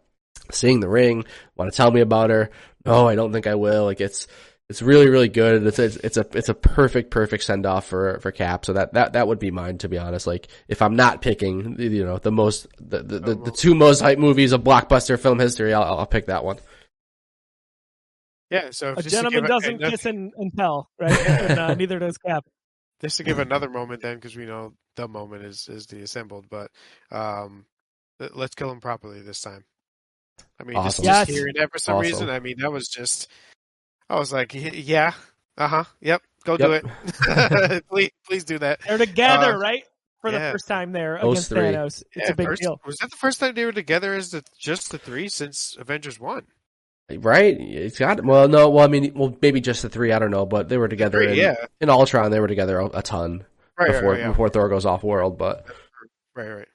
seeing 0.50 0.80
the 0.80 0.88
ring, 0.88 1.24
want 1.56 1.70
to 1.72 1.76
tell 1.76 1.90
me 1.90 2.00
about 2.00 2.30
her. 2.30 2.50
No, 2.84 3.08
I 3.08 3.14
don't 3.14 3.32
think 3.32 3.46
I 3.46 3.54
will. 3.54 3.84
Like 3.84 4.00
it's, 4.00 4.26
it's 4.70 4.82
really, 4.82 5.08
really 5.08 5.28
good. 5.30 5.66
It's, 5.66 5.78
it's, 5.78 5.96
it's 5.96 6.16
a, 6.18 6.26
it's 6.34 6.48
a 6.50 6.54
perfect, 6.54 7.10
perfect 7.10 7.42
send 7.42 7.64
off 7.64 7.86
for, 7.86 8.18
for 8.20 8.30
Cap. 8.30 8.64
So 8.66 8.74
that, 8.74 8.92
that, 8.92 9.14
that 9.14 9.26
would 9.26 9.38
be 9.38 9.50
mine, 9.50 9.78
to 9.78 9.88
be 9.88 9.96
honest. 9.96 10.26
Like, 10.26 10.48
if 10.68 10.82
I'm 10.82 10.94
not 10.94 11.22
picking, 11.22 11.76
you 11.80 12.04
know, 12.04 12.18
the 12.18 12.30
most, 12.32 12.66
the, 12.78 13.02
the, 13.02 13.18
the, 13.18 13.34
the 13.34 13.50
two 13.50 13.74
most 13.74 14.00
hype 14.00 14.18
movies 14.18 14.52
of 14.52 14.62
blockbuster 14.62 15.18
film 15.18 15.38
history, 15.38 15.72
I'll, 15.72 15.82
I'll 16.00 16.06
pick 16.06 16.26
that 16.26 16.44
one. 16.44 16.58
Yeah, 18.50 18.68
so 18.70 18.92
A 18.96 19.02
just 19.02 19.10
gentleman 19.10 19.42
give 19.42 19.48
doesn't 19.48 19.74
another- 19.76 19.90
kiss 19.90 20.06
and, 20.06 20.32
and 20.36 20.52
tell, 20.56 20.88
right? 20.98 21.12
and 21.28 21.58
uh, 21.58 21.74
neither 21.74 21.98
does 21.98 22.16
Cap. 22.18 22.44
just 23.00 23.18
to 23.18 23.22
give 23.24 23.38
another 23.38 23.68
moment 23.68 24.02
then 24.02 24.16
because 24.16 24.36
we 24.36 24.46
know 24.46 24.72
the 24.96 25.06
moment 25.06 25.44
is 25.44 25.68
is 25.68 25.86
the 25.86 26.00
assembled 26.02 26.46
but 26.50 26.70
um 27.12 27.64
let's 28.34 28.54
kill 28.56 28.70
him 28.70 28.80
properly 28.80 29.20
this 29.20 29.40
time 29.40 29.64
i 30.60 30.64
mean 30.64 30.76
Awesome. 30.76 31.04
just, 31.04 31.04
just 31.04 31.28
Yes. 31.28 31.36
hearing 31.38 31.54
that 31.56 31.70
for 31.72 31.78
some 31.78 31.96
Awesome. 31.96 32.10
reason 32.12 32.30
i 32.30 32.40
mean 32.40 32.56
that 32.58 32.70
was 32.72 32.88
just 32.88 33.28
i 34.10 34.18
was 34.18 34.32
like 34.32 34.52
yeah 34.54 35.12
uh-huh 35.56 35.84
yep 36.00 36.22
go 36.44 36.56
do 36.56 36.72
it 36.72 36.84
please 37.90 38.10
please 38.26 38.44
do 38.44 38.58
that 38.58 38.80
They're 38.86 38.98
together, 38.98 39.54
Uh, 39.54 39.58
right? 39.58 39.84
For 40.20 40.32
the 40.32 40.38
first 40.38 40.66
time 40.66 40.90
there 40.92 41.16
Those 41.22 41.34
against 41.36 41.48
three. 41.50 41.60
Thanos. 41.60 42.02
It's 42.12 42.26
Yeah, 42.26 42.32
a 42.32 42.34
big 42.34 42.46
first- 42.48 42.62
deal. 42.62 42.80
was 42.84 42.96
that 42.96 43.10
the 43.10 43.16
first 43.16 43.38
time 43.38 43.54
they 43.54 43.64
were 43.64 43.70
together 43.72 44.14
as 44.14 44.30
the 44.32 44.42
just 44.58 44.90
the 44.90 44.98
three 44.98 45.28
since 45.28 45.76
avengers 45.78 46.18
1 46.18 46.44
Right? 47.18 47.56
It's 47.58 47.98
got, 47.98 48.22
well, 48.24 48.48
no, 48.48 48.68
well, 48.68 48.84
I 48.84 48.88
mean, 48.88 49.12
well, 49.14 49.34
maybe 49.40 49.60
just 49.62 49.80
the 49.82 49.88
three, 49.88 50.12
I 50.12 50.18
don't 50.18 50.30
know, 50.32 50.44
but 50.44 50.68
they 50.68 50.76
were 50.76 50.88
together 50.88 51.18
Three, 51.18 51.32
in, 51.32 51.36
yeah 51.38 51.54
in 51.80 51.88
Ultron, 51.88 52.30
they 52.32 52.40
were 52.40 52.48
together 52.48 52.80
a, 52.80 52.86
a 52.98 53.02
ton 53.02 53.44
right 53.78 53.86
before, 53.92 54.02
right, 54.02 54.08
right, 54.10 54.20
yeah. 54.20 54.28
before 54.28 54.48
Thor 54.48 54.68
goes 54.68 54.84
off 54.84 55.02
world, 55.04 55.38
but 55.38 55.66
right 56.34 56.48
right 56.48 56.68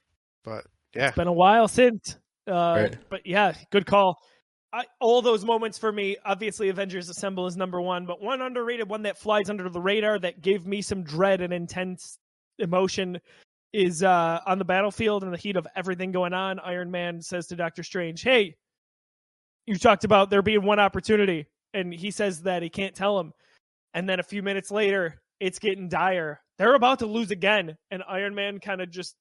but 0.46 0.66
yeah 0.96 1.08
It's 1.10 1.18
been 1.18 1.28
a 1.28 1.34
while 1.34 1.68
since. 1.68 2.18
Uh, 2.48 2.76
Right. 2.82 2.98
But 3.10 3.22
yeah, 3.26 3.54
good 3.72 3.86
call. 3.86 4.18
I, 4.74 4.86
all 5.00 5.22
those 5.22 5.46
moments 5.46 5.78
for 5.78 5.92
me, 5.92 6.18
obviously, 6.26 6.70
Avengers 6.70 7.08
Assemble 7.08 7.46
is 7.46 7.56
number 7.56 7.80
one, 7.80 8.08
but 8.08 8.22
one 8.22 8.42
underrated 8.42 8.90
one 8.90 9.04
that 9.04 9.20
flies 9.20 9.50
under 9.50 9.70
the 9.70 9.80
radar 9.80 10.18
that 10.20 10.42
gave 10.42 10.66
me 10.66 10.82
some 10.82 11.04
dread 11.04 11.42
and 11.42 11.54
intense 11.54 12.18
emotion 12.58 13.20
is 13.72 14.02
uh, 14.04 14.40
on 14.48 14.58
the 14.58 14.66
battlefield 14.66 15.24
in 15.24 15.32
the 15.32 15.38
heat 15.38 15.58
of 15.58 15.68
everything 15.76 16.12
going 16.12 16.34
on. 16.34 16.60
Iron 16.60 16.90
Man 16.90 17.22
says 17.22 17.48
to 17.48 17.56
Doctor 17.56 17.84
Strange, 17.84 18.24
"Hey, 18.24 18.56
you 19.68 19.78
talked 19.78 20.06
about 20.06 20.32
there 20.32 20.42
being 20.42 20.64
one 20.64 20.80
opportunity," 20.80 21.46
and 21.74 21.94
he 21.94 22.10
says 22.10 22.42
that 22.42 22.64
he 22.64 22.70
can't 22.70 22.96
tell 22.96 23.20
him. 23.20 23.32
And 23.94 24.10
then 24.10 24.20
a 24.20 24.24
few 24.24 24.42
minutes 24.42 24.72
later, 24.72 25.22
it's 25.40 25.60
getting 25.60 25.88
dire. 25.88 26.42
They're 26.58 26.76
about 26.76 27.00
to 27.00 27.06
lose 27.06 27.30
again, 27.32 27.76
and 27.92 28.04
Iron 28.08 28.34
Man 28.34 28.60
kind 28.60 28.82
of 28.82 28.90
just, 28.92 29.16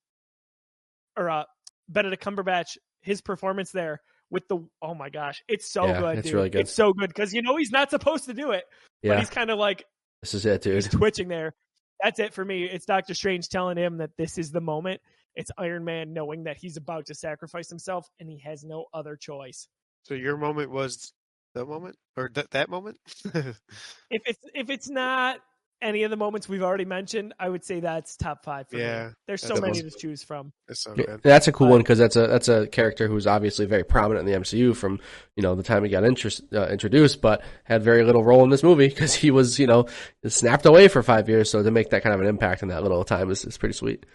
or 1.16 1.28
uh, 1.28 1.44
Benedict 1.89 2.24
Cumberbatch, 2.24 2.77
his 3.02 3.20
performance 3.20 3.70
there 3.72 4.00
with 4.30 4.48
the 4.48 4.58
oh 4.80 4.94
my 4.94 5.10
gosh, 5.10 5.42
it's 5.48 5.70
so 5.70 5.86
Yeah, 5.86 6.00
good. 6.00 6.18
it's 6.18 6.26
dude. 6.26 6.34
really 6.34 6.50
good. 6.50 6.60
It's 6.62 6.72
so 6.72 6.92
good 6.92 7.08
because 7.08 7.34
you 7.34 7.42
know 7.42 7.56
he's 7.56 7.70
not 7.72 7.90
supposed 7.90 8.24
to 8.26 8.34
do 8.34 8.52
it, 8.52 8.64
but 9.02 9.08
yeah, 9.08 9.18
he's 9.18 9.30
kind 9.30 9.50
of 9.50 9.58
like 9.58 9.84
this 10.22 10.34
is 10.34 10.46
it, 10.46 10.62
dude. 10.62 10.74
he's 10.74 10.88
twitching 10.88 11.28
there. 11.28 11.54
That's 12.02 12.18
it 12.18 12.32
for 12.34 12.44
me. 12.44 12.64
It's 12.64 12.86
Doctor 12.86 13.14
Strange 13.14 13.48
telling 13.48 13.76
him 13.76 13.98
that 13.98 14.10
this 14.16 14.38
is 14.38 14.50
the 14.50 14.60
moment. 14.60 15.00
It's 15.34 15.50
Iron 15.56 15.84
Man 15.84 16.12
knowing 16.12 16.44
that 16.44 16.56
he's 16.58 16.76
about 16.76 17.06
to 17.06 17.14
sacrifice 17.14 17.68
himself 17.68 18.08
and 18.20 18.28
he 18.28 18.38
has 18.44 18.64
no 18.64 18.86
other 18.92 19.16
choice. 19.16 19.68
so 20.02 20.14
your 20.14 20.36
moment 20.36 20.70
was 20.70 21.12
the 21.54 21.64
moment 21.66 21.96
or 22.16 22.28
th- 22.28 22.48
that 22.52 22.68
moment 22.70 22.98
If 23.34 24.22
it's 24.26 24.38
if 24.54 24.70
it's 24.70 24.88
not 24.88 25.38
any 25.82 26.04
of 26.04 26.10
the 26.10 26.16
moments 26.16 26.48
we've 26.48 26.62
already 26.62 26.84
mentioned, 26.86 27.34
I 27.38 27.48
would 27.48 27.64
say 27.64 27.80
that's 27.80 28.16
top 28.16 28.44
five 28.44 28.68
for 28.68 28.78
Yeah, 28.78 29.09
me. 29.09 29.12
There's 29.26 29.42
so 29.42 29.54
many 29.54 29.72
awesome. 29.72 29.90
to 29.90 29.98
choose 29.98 30.22
from. 30.22 30.52
it's 30.68 30.80
so 30.80 30.94
good 30.94 31.20
That's 31.22 31.48
a 31.48 31.52
cool 31.52 31.68
one 31.68 31.80
because 31.80 31.98
that's 31.98 32.16
a 32.16 32.26
that's 32.26 32.48
a 32.48 32.66
character 32.68 33.09
who's 33.09 33.26
obviously 33.26 33.66
very 33.66 33.84
prominent 33.84 34.26
in 34.26 34.32
the 34.32 34.40
MCU 34.40 34.74
from 34.74 35.00
you 35.36 35.42
know 35.42 35.54
the 35.54 35.62
time 35.62 35.84
he 35.84 35.90
got 35.90 36.04
interest, 36.04 36.42
uh, 36.54 36.68
introduced, 36.68 37.20
but 37.20 37.42
had 37.64 37.82
very 37.82 38.04
little 38.04 38.24
role 38.24 38.44
in 38.44 38.50
this 38.50 38.62
movie 38.62 38.88
because 38.94 39.14
he 39.14 39.30
was 39.30 39.59
you 39.59 39.66
know 39.66 39.86
snapped 40.26 40.64
away 40.66 40.88
for 40.88 41.02
five 41.02 41.28
years. 41.28 41.50
So 41.50 41.62
to 41.62 41.70
make 41.70 41.90
that 41.90 42.02
kind 42.02 42.14
of 42.14 42.20
an 42.20 42.26
impact 42.26 42.62
in 42.62 42.68
that 42.68 42.82
little 42.82 43.04
time 43.04 43.30
is, 43.30 43.44
is 43.44 43.59
pretty 43.59 43.74
sweet. 43.74 44.06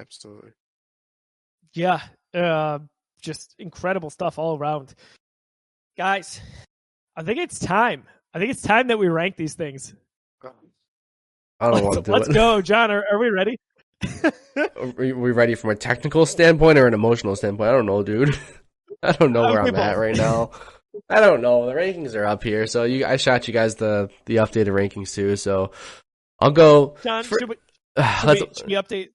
absolutely 0.00 0.50
Yeah, 1.74 2.00
uh, 2.34 2.78
just 3.20 3.54
incredible 3.58 4.10
stuff 4.10 4.38
all 4.38 4.56
around. 4.58 4.94
Guys, 5.96 6.40
I 7.16 7.22
think 7.22 7.38
it's 7.38 7.58
time. 7.58 8.04
I 8.32 8.38
think 8.38 8.50
it's 8.50 8.62
time 8.62 8.88
that 8.88 8.98
we 8.98 9.08
rank 9.08 9.36
these 9.36 9.54
things. 9.54 9.94
I 11.60 11.70
don't 11.70 11.84
want 11.84 11.84
Let's, 11.84 11.96
to 11.96 12.02
do 12.02 12.12
let's 12.12 12.28
it. 12.28 12.34
go, 12.34 12.60
John. 12.62 12.90
Are, 12.90 13.04
are 13.12 13.18
we 13.18 13.28
ready? 13.30 13.58
Are 14.56 14.86
we 14.96 15.12
ready 15.12 15.54
from 15.54 15.70
a 15.70 15.74
technical 15.76 16.26
standpoint 16.26 16.78
or 16.78 16.86
an 16.86 16.94
emotional 16.94 17.36
standpoint? 17.36 17.70
I 17.70 17.72
don't 17.72 17.86
know, 17.86 18.02
dude. 18.02 18.38
I 19.02 19.12
don't 19.12 19.32
know 19.32 19.42
where 19.42 19.62
I'm 19.62 19.74
at 19.76 19.96
right 19.98 20.16
now. 20.16 20.50
I 21.08 21.20
don't 21.20 21.40
know. 21.40 21.66
The 21.66 21.72
rankings 21.72 22.14
are 22.14 22.24
up 22.24 22.42
here, 22.42 22.66
so 22.66 22.84
you 22.84 23.04
I 23.06 23.16
shot 23.16 23.48
you 23.48 23.54
guys 23.54 23.76
the 23.76 24.10
the 24.26 24.36
updated 24.36 24.68
rankings 24.68 25.14
too. 25.14 25.36
So 25.36 25.72
I'll 26.38 26.50
go. 26.50 26.96
John, 27.02 27.24
for- 27.24 27.38
should, 27.38 27.48
we, 27.48 27.56
should, 27.98 28.26
let's- 28.26 28.40
we, 28.40 28.46
should 28.54 28.66
we 28.66 28.72
update 28.74 29.08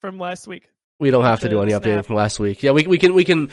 from 0.00 0.18
last 0.18 0.46
week? 0.46 0.64
We 0.98 1.10
don't 1.10 1.24
have 1.24 1.40
to 1.40 1.48
to 1.48 1.50
do 1.50 1.62
any 1.62 1.70
Snap. 1.70 1.82
updating 1.82 2.04
from 2.04 2.16
last 2.16 2.38
week. 2.40 2.62
Yeah, 2.62 2.72
we 2.72 2.86
we 2.86 2.98
can 2.98 3.14
we 3.14 3.24
can 3.24 3.50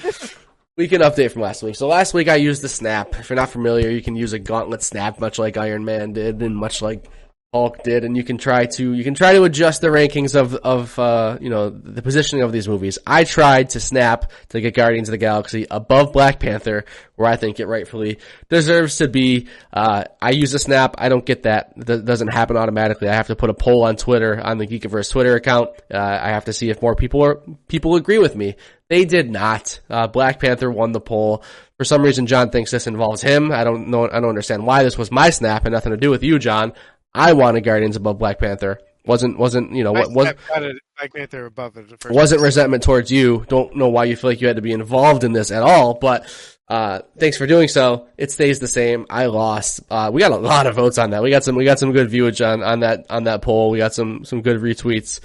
we 0.75 0.87
can 0.87 1.01
update 1.01 1.31
from 1.31 1.41
last 1.43 1.63
week. 1.63 1.75
So 1.75 1.87
last 1.87 2.13
week 2.13 2.27
I 2.27 2.35
used 2.35 2.61
the 2.61 2.69
snap. 2.69 3.15
If 3.19 3.29
you're 3.29 3.37
not 3.37 3.49
familiar, 3.49 3.89
you 3.89 4.01
can 4.01 4.15
use 4.15 4.33
a 4.33 4.39
gauntlet 4.39 4.81
snap, 4.83 5.19
much 5.19 5.39
like 5.39 5.55
Iron 5.55 5.85
Man 5.85 6.11
did, 6.13 6.41
and 6.41 6.55
much 6.55 6.81
like 6.81 7.09
Hulk 7.57 7.83
did, 7.83 8.03
and 8.03 8.15
you 8.15 8.23
can 8.23 8.37
try 8.37 8.65
to 8.65 8.93
you 8.93 9.03
can 9.03 9.15
try 9.15 9.33
to 9.33 9.43
adjust 9.43 9.81
the 9.81 9.87
rankings 9.87 10.35
of 10.35 10.53
of 10.55 10.97
uh, 10.99 11.37
you 11.41 11.49
know 11.49 11.69
the 11.69 12.01
positioning 12.01 12.43
of 12.43 12.51
these 12.51 12.67
movies. 12.67 12.99
I 13.05 13.23
tried 13.23 13.71
to 13.71 13.79
snap 13.79 14.31
to 14.49 14.61
get 14.61 14.75
Guardians 14.75 15.09
of 15.09 15.11
the 15.11 15.17
Galaxy 15.17 15.65
above 15.69 16.13
Black 16.13 16.39
Panther, 16.39 16.85
where 17.15 17.29
I 17.29 17.35
think 17.35 17.59
it 17.59 17.65
rightfully 17.65 18.19
deserves 18.49 18.97
to 18.97 19.07
be. 19.07 19.47
Uh, 19.73 20.03
I 20.21 20.31
use 20.31 20.53
a 20.53 20.59
snap. 20.59 20.95
I 20.99 21.09
don't 21.09 21.25
get 21.25 21.43
that. 21.43 21.73
That 21.77 22.05
doesn't 22.05 22.29
happen 22.29 22.57
automatically. 22.57 23.09
I 23.09 23.15
have 23.15 23.27
to 23.27 23.35
put 23.35 23.49
a 23.49 23.55
poll 23.55 23.83
on 23.83 23.95
Twitter 23.95 24.39
on 24.39 24.59
the 24.59 24.67
Geekiverse 24.67 25.11
Twitter 25.11 25.35
account. 25.35 25.71
Uh, 25.91 25.97
I 25.97 26.29
have 26.29 26.45
to 26.45 26.53
see 26.53 26.69
if 26.69 26.81
more 26.81 26.95
people 26.95 27.23
are 27.23 27.41
people 27.67 27.95
agree 27.95 28.19
with 28.19 28.35
me. 28.35 28.55
They 28.89 29.03
did 29.03 29.29
not. 29.29 29.79
Uh, 29.89 30.07
Black 30.07 30.39
Panther 30.39 30.71
won 30.71 30.91
the 30.93 31.01
poll. 31.01 31.43
For 31.77 31.83
some 31.83 32.01
reason, 32.01 32.25
John 32.25 32.49
thinks 32.49 32.71
this 32.71 32.87
involves 32.87 33.21
him. 33.21 33.51
I 33.51 33.63
don't 33.63 33.89
know. 33.89 34.05
I 34.05 34.19
don't 34.19 34.29
understand 34.29 34.65
why 34.65 34.83
this 34.83 34.97
was 34.97 35.11
my 35.11 35.29
snap 35.29 35.65
and 35.65 35.73
nothing 35.73 35.91
to 35.91 35.97
do 35.97 36.09
with 36.09 36.23
you, 36.23 36.39
John. 36.39 36.73
I 37.17 37.33
wanted 37.33 37.61
Guardians 37.63 37.95
above 37.95 38.19
Black 38.19 38.39
Panther. 38.39 38.79
Wasn't 39.05 39.39
wasn't 39.39 39.71
you 39.71 39.83
know 39.85 39.93
what 39.93 40.11
was 40.11 40.27
I've 40.27 40.47
got 40.49 40.63
it 40.63 40.75
Black 40.97 41.13
Panther 41.13 41.45
above 41.45 41.77
it. 41.77 41.89
the 41.89 41.97
first 41.97 42.13
wasn't 42.13 42.41
resentment 42.41 42.83
towards 42.83 43.09
you. 43.09 43.45
Don't 43.47 43.75
know 43.75 43.87
why 43.87 44.03
you 44.03 44.17
feel 44.17 44.29
like 44.29 44.41
you 44.41 44.47
had 44.47 44.57
to 44.57 44.61
be 44.61 44.73
involved 44.73 45.23
in 45.23 45.31
this 45.31 45.49
at 45.49 45.63
all, 45.63 45.93
but 45.93 46.29
uh, 46.67 46.99
thanks 47.17 47.37
for 47.37 47.47
doing 47.47 47.69
so. 47.69 48.07
It 48.17 48.31
stays 48.31 48.59
the 48.59 48.67
same. 48.67 49.05
I 49.09 49.27
lost. 49.27 49.79
Uh, 49.89 50.11
we 50.13 50.19
got 50.19 50.33
a 50.33 50.37
lot 50.37 50.67
of 50.67 50.75
votes 50.75 50.97
on 50.97 51.11
that. 51.11 51.23
We 51.23 51.29
got 51.29 51.45
some. 51.45 51.55
We 51.55 51.63
got 51.63 51.79
some 51.79 51.93
good 51.93 52.09
viewage 52.09 52.41
on 52.41 52.61
on 52.61 52.81
that 52.81 53.05
on 53.09 53.23
that 53.23 53.41
poll. 53.41 53.69
We 53.69 53.77
got 53.77 53.93
some 53.93 54.25
some 54.25 54.41
good 54.41 54.59
retweets. 54.59 55.21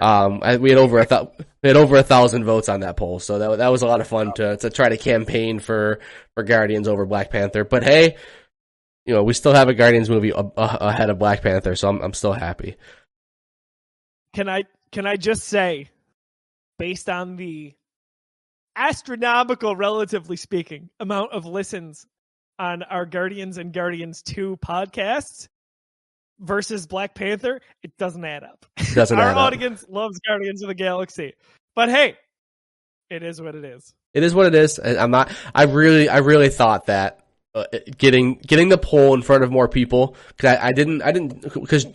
Um, 0.00 0.40
I, 0.42 0.56
we 0.56 0.70
had 0.70 0.78
over 0.78 0.98
a 0.98 1.06
thou- 1.06 1.32
we 1.62 1.68
had 1.68 1.76
over 1.76 1.96
a 1.96 2.02
thousand 2.02 2.44
votes 2.44 2.70
on 2.70 2.80
that 2.80 2.96
poll, 2.96 3.18
so 3.18 3.38
that 3.38 3.58
that 3.58 3.68
was 3.68 3.82
a 3.82 3.86
lot 3.86 4.00
of 4.00 4.06
fun 4.06 4.32
to 4.34 4.56
to 4.56 4.70
try 4.70 4.88
to 4.88 4.96
campaign 4.96 5.58
for 5.58 6.00
for 6.34 6.42
Guardians 6.42 6.88
over 6.88 7.04
Black 7.04 7.30
Panther. 7.30 7.64
But 7.64 7.82
hey, 7.82 8.16
you 9.06 9.14
know 9.14 9.22
we 9.22 9.32
still 9.32 9.54
have 9.54 9.68
a 9.68 9.74
Guardians 9.74 10.10
movie 10.10 10.32
ahead 10.34 11.10
of 11.10 11.18
Black 11.18 11.42
Panther, 11.42 11.76
so 11.76 11.88
I'm 11.88 12.02
I'm 12.02 12.12
still 12.12 12.32
happy. 12.32 12.76
Can 14.34 14.48
I 14.48 14.64
can 14.92 15.06
I 15.06 15.16
just 15.16 15.44
say, 15.44 15.90
based 16.78 17.08
on 17.08 17.36
the 17.36 17.74
astronomical, 18.74 19.76
relatively 19.76 20.36
speaking, 20.36 20.90
amount 21.00 21.32
of 21.32 21.46
listens 21.46 22.06
on 22.58 22.82
our 22.82 23.06
Guardians 23.06 23.58
and 23.58 23.72
Guardians 23.72 24.22
Two 24.22 24.58
podcasts 24.58 25.48
versus 26.40 26.86
Black 26.86 27.14
Panther, 27.14 27.60
it 27.82 27.96
doesn't 27.96 28.24
add 28.24 28.42
up. 28.42 28.66
Doesn't 28.92 29.18
our 29.18 29.30
add 29.30 29.36
up. 29.36 29.38
audience 29.38 29.86
loves 29.88 30.18
Guardians 30.26 30.62
of 30.62 30.68
the 30.68 30.74
Galaxy, 30.74 31.34
but 31.74 31.88
hey, 31.88 32.16
it 33.08 33.22
is 33.22 33.40
what 33.40 33.54
it 33.54 33.64
is. 33.64 33.94
It 34.14 34.22
is 34.22 34.34
what 34.34 34.46
it 34.46 34.54
is. 34.54 34.78
I'm 34.78 35.10
not. 35.10 35.32
I 35.54 35.64
really, 35.64 36.08
I 36.08 36.18
really 36.18 36.48
thought 36.48 36.86
that 36.86 37.25
uh, 37.56 37.64
getting 37.96 38.34
getting 38.34 38.68
the 38.68 38.78
poll 38.78 39.14
in 39.14 39.22
front 39.22 39.42
of 39.42 39.50
more 39.50 39.66
people 39.66 40.14
because 40.28 40.56
I, 40.56 40.68
I 40.68 40.72
didn't, 40.72 41.00
I 41.00 41.10
didn't 41.10 41.40
because 41.40 41.86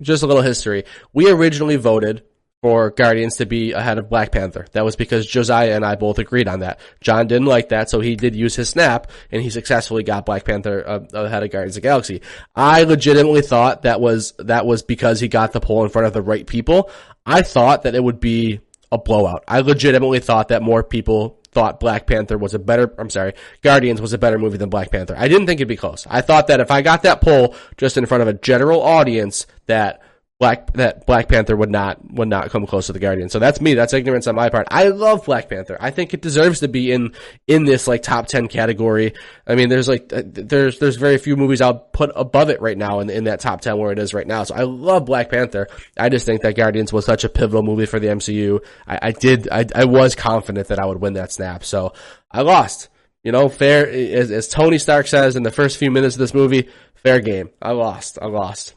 just 0.00 0.22
a 0.22 0.26
little 0.26 0.42
history. 0.42 0.84
We 1.12 1.28
originally 1.28 1.74
voted 1.74 2.22
for 2.62 2.90
Guardians 2.90 3.38
to 3.38 3.46
be 3.46 3.72
ahead 3.72 3.98
of 3.98 4.08
Black 4.08 4.30
Panther. 4.30 4.66
That 4.70 4.84
was 4.84 4.94
because 4.94 5.26
Josiah 5.26 5.74
and 5.74 5.84
I 5.84 5.96
both 5.96 6.20
agreed 6.20 6.46
on 6.46 6.60
that. 6.60 6.78
John 7.00 7.26
didn't 7.26 7.48
like 7.48 7.70
that, 7.70 7.90
so 7.90 7.98
he 7.98 8.14
did 8.14 8.36
use 8.36 8.54
his 8.54 8.68
snap, 8.68 9.10
and 9.32 9.42
he 9.42 9.50
successfully 9.50 10.04
got 10.04 10.24
Black 10.24 10.44
Panther 10.44 10.84
uh, 10.86 11.00
ahead 11.12 11.42
of 11.42 11.50
Guardians 11.50 11.76
of 11.76 11.82
Galaxy. 11.82 12.22
I 12.54 12.84
legitimately 12.84 13.42
thought 13.42 13.82
that 13.82 14.00
was 14.00 14.34
that 14.38 14.64
was 14.64 14.84
because 14.84 15.18
he 15.18 15.26
got 15.26 15.52
the 15.52 15.60
poll 15.60 15.82
in 15.82 15.90
front 15.90 16.06
of 16.06 16.12
the 16.12 16.22
right 16.22 16.46
people. 16.46 16.90
I 17.26 17.42
thought 17.42 17.82
that 17.82 17.96
it 17.96 18.04
would 18.04 18.20
be 18.20 18.60
a 18.92 18.98
blowout. 18.98 19.42
I 19.48 19.60
legitimately 19.60 20.20
thought 20.20 20.48
that 20.48 20.62
more 20.62 20.84
people 20.84 21.41
thought 21.52 21.80
Black 21.80 22.06
Panther 22.06 22.36
was 22.36 22.54
a 22.54 22.58
better, 22.58 22.92
I'm 22.98 23.10
sorry, 23.10 23.34
Guardians 23.62 24.00
was 24.00 24.12
a 24.12 24.18
better 24.18 24.38
movie 24.38 24.58
than 24.58 24.70
Black 24.70 24.90
Panther. 24.90 25.14
I 25.16 25.28
didn't 25.28 25.46
think 25.46 25.60
it'd 25.60 25.68
be 25.68 25.76
close. 25.76 26.06
I 26.10 26.20
thought 26.20 26.48
that 26.48 26.60
if 26.60 26.70
I 26.70 26.82
got 26.82 27.02
that 27.04 27.20
poll 27.20 27.54
just 27.76 27.96
in 27.96 28.06
front 28.06 28.22
of 28.22 28.28
a 28.28 28.32
general 28.32 28.82
audience 28.82 29.46
that 29.66 30.01
Black 30.42 30.72
that 30.72 31.06
Black 31.06 31.28
Panther 31.28 31.54
would 31.54 31.70
not 31.70 31.98
would 32.14 32.26
not 32.26 32.50
come 32.50 32.66
close 32.66 32.88
to 32.88 32.92
the 32.92 32.98
Guardian. 32.98 33.28
So 33.28 33.38
that's 33.38 33.60
me. 33.60 33.74
That's 33.74 33.92
ignorance 33.92 34.26
on 34.26 34.34
my 34.34 34.48
part. 34.48 34.66
I 34.72 34.88
love 34.88 35.24
Black 35.24 35.48
Panther. 35.48 35.76
I 35.78 35.92
think 35.92 36.14
it 36.14 36.20
deserves 36.20 36.58
to 36.60 36.68
be 36.68 36.90
in 36.90 37.14
in 37.46 37.64
this 37.64 37.86
like 37.86 38.02
top 38.02 38.26
ten 38.26 38.48
category. 38.48 39.14
I 39.46 39.54
mean, 39.54 39.68
there's 39.68 39.86
like 39.86 40.08
there's 40.08 40.80
there's 40.80 40.96
very 40.96 41.18
few 41.18 41.36
movies 41.36 41.60
I'll 41.60 41.78
put 41.78 42.10
above 42.16 42.50
it 42.50 42.60
right 42.60 42.76
now 42.76 42.98
in 42.98 43.08
in 43.08 43.24
that 43.24 43.38
top 43.38 43.60
ten 43.60 43.78
where 43.78 43.92
it 43.92 44.00
is 44.00 44.14
right 44.14 44.26
now. 44.26 44.42
So 44.42 44.56
I 44.56 44.64
love 44.64 45.04
Black 45.04 45.30
Panther. 45.30 45.68
I 45.96 46.08
just 46.08 46.26
think 46.26 46.42
that 46.42 46.56
Guardians 46.56 46.92
was 46.92 47.04
such 47.04 47.22
a 47.22 47.28
pivotal 47.28 47.62
movie 47.62 47.86
for 47.86 48.00
the 48.00 48.08
MCU. 48.08 48.64
I, 48.84 48.98
I 49.00 49.12
did 49.12 49.48
I 49.48 49.64
I 49.76 49.84
was 49.84 50.16
confident 50.16 50.66
that 50.68 50.80
I 50.80 50.86
would 50.86 51.00
win 51.00 51.12
that 51.12 51.30
snap. 51.30 51.62
So 51.62 51.92
I 52.32 52.42
lost. 52.42 52.88
You 53.22 53.30
know, 53.30 53.48
fair 53.48 53.88
as, 53.88 54.32
as 54.32 54.48
Tony 54.48 54.78
Stark 54.78 55.06
says 55.06 55.36
in 55.36 55.44
the 55.44 55.52
first 55.52 55.76
few 55.76 55.92
minutes 55.92 56.16
of 56.16 56.18
this 56.18 56.34
movie, 56.34 56.68
fair 56.96 57.20
game. 57.20 57.50
I 57.62 57.70
lost. 57.70 58.18
I 58.20 58.26
lost. 58.26 58.74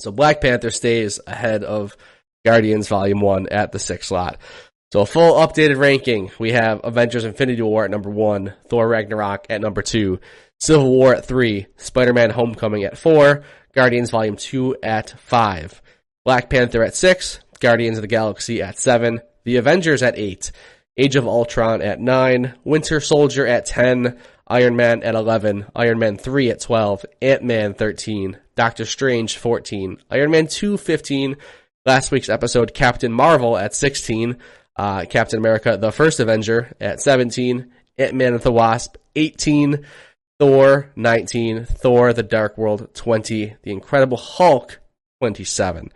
So 0.00 0.10
Black 0.10 0.40
Panther 0.40 0.70
stays 0.70 1.20
ahead 1.26 1.64
of 1.64 1.96
Guardians 2.44 2.88
Volume 2.88 3.20
1 3.20 3.48
at 3.48 3.72
the 3.72 3.78
sixth 3.78 4.08
slot. 4.08 4.38
So 4.92 5.02
a 5.02 5.06
full 5.06 5.34
updated 5.34 5.78
ranking. 5.78 6.32
We 6.38 6.50
have 6.52 6.80
Avengers 6.82 7.24
Infinity 7.24 7.62
War 7.62 7.84
at 7.84 7.90
number 7.92 8.10
one, 8.10 8.54
Thor 8.68 8.88
Ragnarok 8.88 9.46
at 9.48 9.60
number 9.60 9.82
two, 9.82 10.18
Civil 10.58 10.90
War 10.90 11.14
at 11.14 11.24
three, 11.24 11.68
Spider-Man 11.76 12.30
Homecoming 12.30 12.82
at 12.82 12.98
four, 12.98 13.44
Guardians 13.72 14.10
Volume 14.10 14.36
2 14.36 14.78
at 14.82 15.10
five, 15.20 15.80
Black 16.24 16.50
Panther 16.50 16.82
at 16.82 16.96
six, 16.96 17.38
Guardians 17.60 17.98
of 17.98 18.02
the 18.02 18.08
Galaxy 18.08 18.62
at 18.62 18.78
seven, 18.80 19.20
The 19.44 19.56
Avengers 19.56 20.02
at 20.02 20.18
eight, 20.18 20.50
Age 20.96 21.14
of 21.14 21.26
Ultron 21.26 21.82
at 21.82 22.00
nine, 22.00 22.54
Winter 22.64 22.98
Soldier 22.98 23.46
at 23.46 23.66
10, 23.66 24.18
Iron 24.50 24.74
Man 24.74 25.04
at 25.04 25.14
11, 25.14 25.66
Iron 25.76 26.00
Man 26.00 26.16
3 26.16 26.50
at 26.50 26.60
12, 26.60 27.06
Ant-Man 27.22 27.72
13, 27.72 28.36
Doctor 28.56 28.84
Strange 28.84 29.36
14, 29.36 29.98
Iron 30.10 30.30
Man 30.32 30.48
2 30.48 30.76
15, 30.76 31.36
last 31.86 32.10
week's 32.10 32.28
episode 32.28 32.74
Captain 32.74 33.12
Marvel 33.12 33.56
at 33.56 33.76
16, 33.76 34.36
uh, 34.74 35.04
Captain 35.08 35.38
America 35.38 35.76
the 35.76 35.92
First 35.92 36.18
Avenger 36.18 36.74
at 36.80 37.00
17, 37.00 37.70
Ant-Man 37.96 38.34
and 38.34 38.42
the 38.42 38.50
Wasp 38.50 38.96
18, 39.14 39.86
Thor 40.40 40.90
19, 40.96 41.64
Thor 41.66 42.12
the 42.12 42.24
Dark 42.24 42.58
World 42.58 42.92
20, 42.92 43.54
The 43.62 43.70
Incredible 43.70 44.16
Hulk 44.16 44.80
27. 45.20 45.92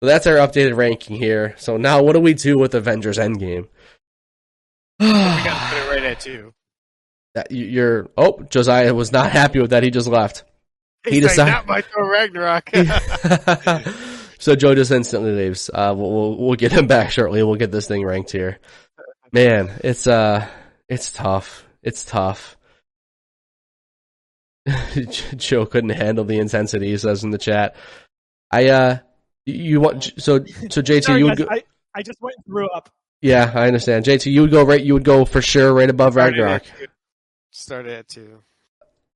So 0.00 0.06
that's 0.06 0.28
our 0.28 0.36
updated 0.36 0.76
ranking 0.76 1.16
here. 1.16 1.56
So 1.58 1.76
now 1.76 2.04
what 2.04 2.12
do 2.12 2.20
we 2.20 2.34
do 2.34 2.56
with 2.56 2.72
Avengers 2.72 3.18
Endgame? 3.18 3.66
we 5.00 5.08
got 5.08 5.44
to 5.44 5.74
put 5.74 5.86
it 5.86 5.90
right 5.90 6.04
at 6.04 6.20
two. 6.20 6.54
That 7.34 7.50
you- 7.52 7.66
you're 7.66 8.10
oh 8.16 8.42
Josiah 8.50 8.92
was 8.94 9.12
not 9.12 9.30
happy 9.30 9.60
with 9.60 9.70
that. 9.70 9.82
He 9.82 9.90
just 9.90 10.08
left. 10.08 10.44
He 11.08 11.20
like, 11.20 11.30
decided- 11.30 11.50
not 11.52 11.66
my 11.66 11.80
Thor 11.82 12.10
Ragnarok. 12.10 12.70
so 14.38 14.56
Joe 14.56 14.74
just 14.74 14.90
instantly 14.90 15.32
leaves. 15.32 15.70
Uh, 15.72 15.94
we'll, 15.96 16.10
we'll 16.10 16.36
we'll 16.38 16.56
get 16.56 16.72
him 16.72 16.86
back 16.86 17.10
shortly. 17.10 17.42
We'll 17.42 17.54
get 17.56 17.70
this 17.70 17.86
thing 17.88 18.04
ranked 18.04 18.32
here. 18.32 18.58
Man, 19.32 19.70
it's 19.84 20.06
uh, 20.06 20.46
it's 20.88 21.12
tough. 21.12 21.64
It's 21.82 22.04
tough. 22.04 22.56
Joe 25.36 25.66
couldn't 25.66 25.90
handle 25.90 26.24
the 26.24 26.38
intensity. 26.38 26.88
He 26.90 26.98
says 26.98 27.24
in 27.24 27.30
the 27.30 27.38
chat. 27.38 27.76
I 28.50 28.68
uh, 28.68 28.98
you 29.46 29.80
want 29.80 30.12
so 30.18 30.44
so 30.44 30.44
JT 30.82 31.04
Sorry, 31.04 31.20
you 31.20 31.28
guys, 31.28 31.38
would 31.38 31.48
go, 31.48 31.54
I, 31.54 31.62
I 31.94 32.02
just 32.02 32.20
went 32.20 32.34
and 32.36 32.44
threw 32.46 32.68
up. 32.70 32.90
yeah 33.22 33.50
I 33.54 33.66
understand 33.68 34.04
JT 34.04 34.30
you 34.30 34.42
would 34.42 34.50
go 34.50 34.64
right 34.64 34.82
you 34.82 34.94
would 34.94 35.04
go 35.04 35.24
for 35.24 35.40
sure 35.40 35.72
right 35.72 35.88
above 35.88 36.16
Ragnarok. 36.16 36.64
two. 36.64 36.86
Started 37.50 37.92
at 37.92 38.08
two. 38.08 38.42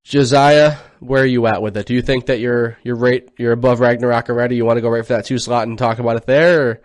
Josiah, 0.05 0.77
where 1.01 1.23
are 1.23 1.27
you 1.27 1.47
at 1.47 1.63
with 1.63 1.77
it? 1.77 1.87
Do 1.87 1.95
you 1.95 2.03
think 2.03 2.27
that 2.27 2.39
you're 2.39 2.77
you're 2.83 2.97
right 2.97 3.27
you're 3.39 3.53
above 3.53 3.81
Ragnarok 3.81 4.29
already? 4.29 4.57
You 4.57 4.65
want 4.65 4.77
to 4.77 4.83
go 4.83 4.91
right 4.91 5.05
for 5.05 5.15
that 5.15 5.25
two 5.25 5.39
slot 5.39 5.67
and 5.67 5.79
talk 5.79 5.99
about 5.99 6.17
it 6.17 6.27
there? 6.27 6.69
Or? 6.69 6.83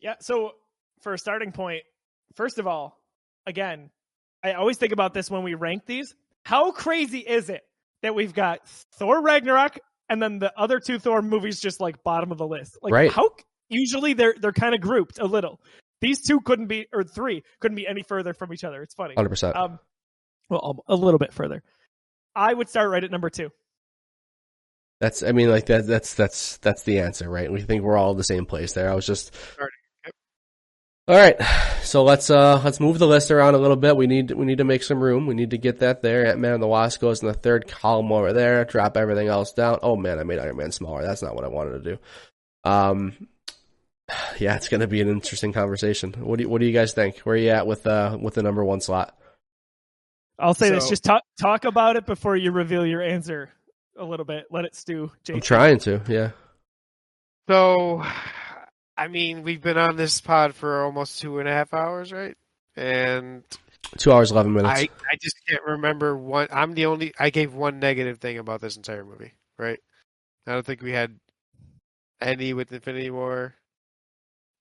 Yeah. 0.00 0.14
So 0.20 0.52
for 1.00 1.14
a 1.14 1.18
starting 1.18 1.52
point, 1.52 1.82
first 2.34 2.58
of 2.58 2.66
all, 2.66 2.98
again, 3.46 3.90
I 4.44 4.52
always 4.52 4.76
think 4.76 4.92
about 4.92 5.14
this 5.14 5.30
when 5.30 5.42
we 5.42 5.54
rank 5.54 5.86
these. 5.86 6.14
How 6.44 6.72
crazy 6.72 7.20
is 7.20 7.48
it 7.48 7.62
that 8.02 8.14
we've 8.14 8.34
got 8.34 8.68
Thor 8.98 9.22
Ragnarok 9.22 9.78
and 10.10 10.20
then 10.20 10.38
the 10.38 10.52
other 10.58 10.80
two 10.80 10.98
Thor 10.98 11.22
movies 11.22 11.60
just 11.60 11.80
like 11.80 12.02
bottom 12.02 12.30
of 12.30 12.36
the 12.36 12.46
list? 12.46 12.76
Like 12.82 12.92
Right. 12.92 13.10
how 13.12 13.30
usually 13.70 14.12
they're 14.12 14.34
they're 14.38 14.52
kind 14.52 14.74
of 14.74 14.82
grouped 14.82 15.18
a 15.18 15.24
little. 15.24 15.60
These 16.02 16.26
two 16.26 16.40
couldn't 16.40 16.66
be 16.66 16.88
or 16.92 17.04
three 17.04 17.42
couldn't 17.60 17.76
be 17.76 17.86
any 17.86 18.02
further 18.02 18.34
from 18.34 18.52
each 18.52 18.64
other. 18.64 18.82
It's 18.82 18.94
funny. 18.94 19.14
Hundred 19.14 19.30
percent. 19.30 19.56
Um, 19.56 19.78
well, 20.48 20.84
a 20.86 20.94
little 20.94 21.18
bit 21.18 21.32
further. 21.32 21.62
I 22.34 22.52
would 22.52 22.68
start 22.68 22.90
right 22.90 23.04
at 23.04 23.10
number 23.10 23.30
two. 23.30 23.50
That's 25.00 25.24
I 25.24 25.32
mean 25.32 25.50
like 25.50 25.66
that 25.66 25.86
that's 25.86 26.14
that's 26.14 26.58
that's 26.58 26.84
the 26.84 27.00
answer, 27.00 27.28
right? 27.28 27.50
We 27.50 27.60
think 27.60 27.82
we're 27.82 27.96
all 27.96 28.12
in 28.12 28.16
the 28.16 28.22
same 28.22 28.46
place 28.46 28.72
there. 28.72 28.88
I 28.88 28.94
was 28.94 29.04
just 29.04 29.34
All 31.08 31.16
right. 31.16 31.36
So 31.82 32.04
let's 32.04 32.30
uh 32.30 32.60
let's 32.62 32.78
move 32.78 33.00
the 33.00 33.08
list 33.08 33.32
around 33.32 33.56
a 33.56 33.58
little 33.58 33.76
bit. 33.76 33.96
We 33.96 34.06
need 34.06 34.30
we 34.30 34.46
need 34.46 34.58
to 34.58 34.64
make 34.64 34.84
some 34.84 35.02
room. 35.02 35.26
We 35.26 35.34
need 35.34 35.50
to 35.50 35.58
get 35.58 35.80
that 35.80 36.02
there. 36.02 36.26
Ant 36.26 36.38
Man 36.38 36.54
and 36.54 36.62
the 36.62 36.68
Wasp 36.68 37.00
goes 37.00 37.20
in 37.20 37.26
the 37.26 37.34
third 37.34 37.66
column 37.66 38.12
over 38.12 38.32
there. 38.32 38.64
Drop 38.64 38.96
everything 38.96 39.26
else 39.26 39.52
down. 39.52 39.80
Oh 39.82 39.96
man, 39.96 40.20
I 40.20 40.22
made 40.22 40.38
Iron 40.38 40.56
Man 40.56 40.70
smaller. 40.70 41.02
That's 41.02 41.22
not 41.22 41.34
what 41.34 41.44
I 41.44 41.48
wanted 41.48 41.82
to 41.82 41.90
do. 41.90 41.98
Um 42.62 43.26
yeah, 44.38 44.54
it's 44.54 44.68
gonna 44.68 44.86
be 44.86 45.00
an 45.00 45.08
interesting 45.08 45.52
conversation. 45.52 46.12
What 46.12 46.36
do 46.36 46.44
you, 46.44 46.48
what 46.48 46.60
do 46.60 46.66
you 46.66 46.72
guys 46.72 46.92
think? 46.92 47.18
Where 47.18 47.34
are 47.34 47.38
you 47.38 47.50
at 47.50 47.66
with 47.66 47.88
uh 47.88 48.16
with 48.20 48.34
the 48.34 48.44
number 48.44 48.64
one 48.64 48.80
slot? 48.80 49.18
I'll 50.42 50.54
say 50.54 50.70
this: 50.70 50.84
So- 50.84 50.90
just 50.90 51.04
talk 51.04 51.22
talk 51.40 51.64
about 51.64 51.96
it 51.96 52.04
before 52.06 52.36
you 52.36 52.50
reveal 52.52 52.84
your 52.84 53.02
answer 53.02 53.50
a 53.96 54.04
little 54.04 54.26
bit. 54.26 54.46
Let 54.50 54.64
it 54.64 54.74
stew. 54.74 55.10
I'm 55.28 55.40
trying 55.40 55.78
to, 55.80 56.00
yeah. 56.08 56.30
So, 57.48 58.02
I 58.96 59.08
mean, 59.08 59.42
we've 59.42 59.60
been 59.60 59.78
on 59.78 59.96
this 59.96 60.20
pod 60.20 60.54
for 60.54 60.84
almost 60.84 61.20
two 61.20 61.38
and 61.38 61.48
a 61.48 61.52
half 61.52 61.74
hours, 61.74 62.12
right? 62.12 62.36
And 62.76 63.44
Two 63.98 64.12
hours 64.12 64.30
eleven 64.30 64.52
minutes. 64.54 64.80
I, 64.80 64.88
I 65.10 65.16
just 65.20 65.36
can't 65.48 65.62
remember 65.66 66.16
one. 66.16 66.48
I'm 66.50 66.72
the 66.74 66.86
only. 66.86 67.12
I 67.18 67.30
gave 67.30 67.52
one 67.52 67.78
negative 67.78 68.18
thing 68.18 68.38
about 68.38 68.60
this 68.60 68.76
entire 68.76 69.04
movie, 69.04 69.32
right? 69.58 69.78
I 70.46 70.52
don't 70.52 70.64
think 70.64 70.82
we 70.82 70.92
had 70.92 71.18
any 72.20 72.54
with 72.54 72.72
Infinity 72.72 73.10
War. 73.10 73.54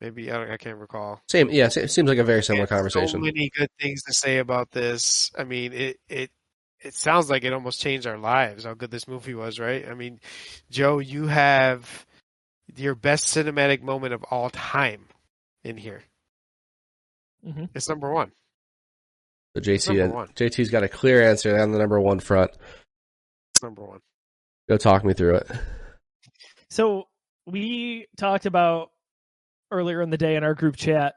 Maybe 0.01 0.31
I, 0.31 0.37
don't, 0.37 0.51
I 0.51 0.57
can't 0.57 0.79
recall. 0.79 1.21
Same, 1.29 1.51
yeah. 1.51 1.69
It 1.73 1.91
seems 1.91 2.09
like 2.09 2.17
a 2.17 2.23
very 2.23 2.43
similar 2.43 2.63
And 2.63 2.69
conversation. 2.69 3.07
So 3.07 3.19
many 3.19 3.51
good 3.55 3.69
things 3.79 4.01
to 4.03 4.13
say 4.13 4.39
about 4.39 4.71
this. 4.71 5.31
I 5.37 5.43
mean, 5.43 5.73
it 5.73 5.99
it 6.09 6.31
it 6.79 6.95
sounds 6.95 7.29
like 7.29 7.43
it 7.43 7.53
almost 7.53 7.79
changed 7.79 8.07
our 8.07 8.17
lives. 8.17 8.63
How 8.63 8.73
good 8.73 8.89
this 8.89 9.07
movie 9.07 9.35
was, 9.35 9.59
right? 9.59 9.87
I 9.87 9.93
mean, 9.93 10.19
Joe, 10.71 10.97
you 10.97 11.27
have 11.27 12.05
your 12.75 12.95
best 12.95 13.27
cinematic 13.27 13.83
moment 13.83 14.15
of 14.15 14.23
all 14.31 14.49
time 14.49 15.05
in 15.63 15.77
here. 15.77 16.03
Mhm. 17.45 17.69
It's 17.75 17.87
number 17.87 18.11
one. 18.11 18.31
So 19.55 19.61
JT, 19.61 20.11
one. 20.11 20.29
JT's 20.29 20.69
got 20.69 20.83
a 20.83 20.89
clear 20.89 21.21
answer 21.21 21.59
on 21.59 21.71
the 21.71 21.77
number 21.77 21.99
one 21.99 22.19
front. 22.19 22.51
Number 23.61 23.83
one. 23.83 23.99
Go 24.67 24.77
talk 24.77 25.03
me 25.03 25.13
through 25.13 25.35
it. 25.35 25.51
So 26.69 27.09
we 27.45 28.07
talked 28.17 28.45
about 28.45 28.90
earlier 29.71 30.01
in 30.01 30.09
the 30.09 30.17
day 30.17 30.35
in 30.35 30.43
our 30.43 30.53
group 30.53 30.75
chat 30.75 31.15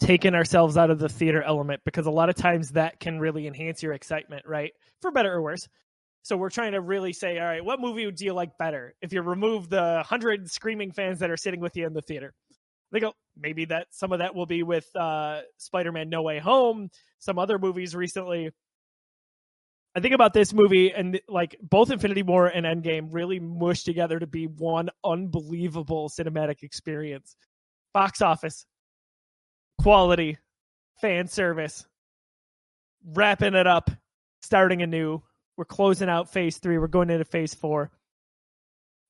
taking 0.00 0.34
ourselves 0.34 0.76
out 0.76 0.90
of 0.90 0.98
the 0.98 1.08
theater 1.08 1.42
element 1.42 1.80
because 1.84 2.06
a 2.06 2.10
lot 2.10 2.28
of 2.28 2.36
times 2.36 2.70
that 2.70 3.00
can 3.00 3.18
really 3.18 3.46
enhance 3.46 3.82
your 3.82 3.92
excitement, 3.92 4.46
right? 4.46 4.72
For 5.02 5.10
better 5.10 5.32
or 5.32 5.42
worse. 5.42 5.68
So 6.22 6.36
we're 6.36 6.50
trying 6.50 6.72
to 6.72 6.80
really 6.80 7.12
say, 7.12 7.38
all 7.38 7.46
right, 7.46 7.64
what 7.64 7.80
movie 7.80 8.10
do 8.10 8.24
you 8.24 8.32
like 8.32 8.58
better? 8.58 8.94
If 9.00 9.12
you 9.12 9.22
remove 9.22 9.68
the 9.68 10.02
hundred 10.02 10.50
screaming 10.50 10.92
fans 10.92 11.20
that 11.20 11.30
are 11.30 11.36
sitting 11.36 11.60
with 11.60 11.76
you 11.76 11.86
in 11.86 11.94
the 11.94 12.02
theater, 12.02 12.34
they 12.92 13.00
go 13.00 13.14
maybe 13.36 13.64
that 13.66 13.86
some 13.90 14.12
of 14.12 14.18
that 14.18 14.34
will 14.34 14.46
be 14.46 14.62
with 14.62 14.86
uh, 14.94 15.40
Spider-Man: 15.58 16.08
No 16.08 16.22
Way 16.22 16.38
Home, 16.38 16.90
some 17.18 17.38
other 17.38 17.58
movies 17.58 17.94
recently. 17.94 18.50
I 19.94 20.00
think 20.00 20.14
about 20.14 20.34
this 20.34 20.52
movie 20.52 20.92
and 20.92 21.20
like 21.28 21.56
both 21.62 21.90
Infinity 21.90 22.22
War 22.22 22.46
and 22.46 22.66
Endgame 22.66 23.08
really 23.10 23.40
mushed 23.40 23.86
together 23.86 24.18
to 24.18 24.26
be 24.26 24.46
one 24.46 24.90
unbelievable 25.02 26.08
cinematic 26.08 26.62
experience. 26.62 27.36
Box 27.98 28.22
office, 28.22 28.64
quality, 29.82 30.38
fan 31.00 31.26
service, 31.26 31.84
wrapping 33.04 33.56
it 33.56 33.66
up, 33.66 33.90
starting 34.40 34.82
anew. 34.82 35.20
We're 35.56 35.64
closing 35.64 36.08
out 36.08 36.32
phase 36.32 36.58
three. 36.58 36.78
We're 36.78 36.86
going 36.86 37.10
into 37.10 37.24
phase 37.24 37.54
four. 37.54 37.90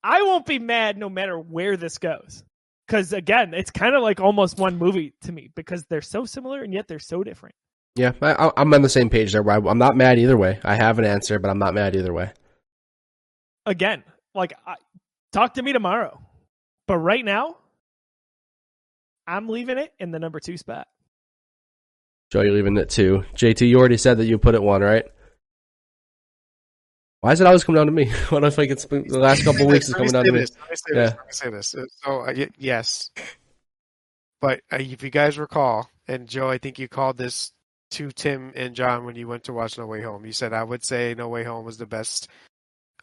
I 0.02 0.22
won't 0.22 0.46
be 0.46 0.58
mad 0.58 0.96
no 0.96 1.10
matter 1.10 1.38
where 1.38 1.76
this 1.76 1.98
goes. 1.98 2.42
Because 2.86 3.12
again, 3.12 3.52
it's 3.52 3.70
kind 3.70 3.94
of 3.94 4.02
like 4.02 4.20
almost 4.20 4.56
one 4.56 4.78
movie 4.78 5.12
to 5.24 5.32
me 5.32 5.50
because 5.54 5.84
they're 5.84 6.00
so 6.00 6.24
similar 6.24 6.62
and 6.62 6.72
yet 6.72 6.88
they're 6.88 6.98
so 6.98 7.22
different. 7.22 7.56
Yeah, 7.94 8.12
I, 8.22 8.50
I'm 8.56 8.72
on 8.72 8.80
the 8.80 8.88
same 8.88 9.10
page 9.10 9.32
there. 9.32 9.42
where 9.42 9.56
I'm 9.56 9.76
not 9.76 9.98
mad 9.98 10.18
either 10.18 10.38
way. 10.38 10.60
I 10.64 10.76
have 10.76 10.98
an 10.98 11.04
answer, 11.04 11.38
but 11.38 11.50
I'm 11.50 11.58
not 11.58 11.74
mad 11.74 11.94
either 11.94 12.14
way. 12.14 12.32
Again, 13.66 14.02
like 14.34 14.54
I, 14.66 14.76
talk 15.34 15.52
to 15.54 15.62
me 15.62 15.74
tomorrow, 15.74 16.22
but 16.86 16.96
right 16.96 17.22
now, 17.22 17.58
I'm 19.28 19.48
leaving 19.48 19.76
it 19.76 19.92
in 19.98 20.10
the 20.10 20.18
number 20.18 20.40
two 20.40 20.56
spot. 20.56 20.88
Joe, 22.32 22.40
you're 22.40 22.54
leaving 22.54 22.76
it 22.78 22.88
two. 22.88 23.24
JT, 23.34 23.68
you 23.68 23.78
already 23.78 23.98
said 23.98 24.18
that 24.18 24.24
you 24.24 24.38
put 24.38 24.54
it 24.54 24.62
one, 24.62 24.80
right? 24.80 25.04
Why 27.20 27.32
is 27.32 27.40
it 27.40 27.46
always 27.46 27.62
come 27.62 27.74
down 27.74 27.86
to 27.86 27.92
me? 27.92 28.10
What 28.30 28.42
if 28.44 28.56
like 28.56 28.70
it's 28.70 28.86
been, 28.86 29.06
the 29.06 29.18
last 29.18 29.44
couple 29.44 29.62
of 29.62 29.68
weeks 29.68 29.88
is 29.88 29.94
coming 29.94 30.12
down 30.12 30.24
say 30.24 30.30
to 30.30 30.34
me? 30.34 30.40
Let 30.40 30.70
me 30.70 30.76
say 30.76 30.94
Yeah. 30.94 31.00
this. 31.00 31.10
Let 31.10 31.26
me 31.26 31.32
say 31.32 31.50
this. 31.50 31.88
So, 32.02 32.20
uh, 32.22 32.32
y- 32.34 32.48
yes, 32.56 33.10
but 34.40 34.60
uh, 34.72 34.76
if 34.80 35.02
you 35.02 35.10
guys 35.10 35.38
recall, 35.38 35.90
and 36.06 36.26
Joe, 36.26 36.48
I 36.48 36.56
think 36.58 36.78
you 36.78 36.88
called 36.88 37.18
this 37.18 37.52
to 37.92 38.10
Tim 38.12 38.52
and 38.54 38.74
John 38.74 39.04
when 39.04 39.16
you 39.16 39.28
went 39.28 39.44
to 39.44 39.52
watch 39.52 39.76
No 39.76 39.86
Way 39.86 40.02
Home. 40.02 40.24
You 40.24 40.32
said 40.32 40.52
I 40.54 40.62
would 40.62 40.84
say 40.84 41.14
No 41.14 41.28
Way 41.28 41.44
Home 41.44 41.64
was 41.66 41.76
the 41.78 41.86
best 41.86 42.28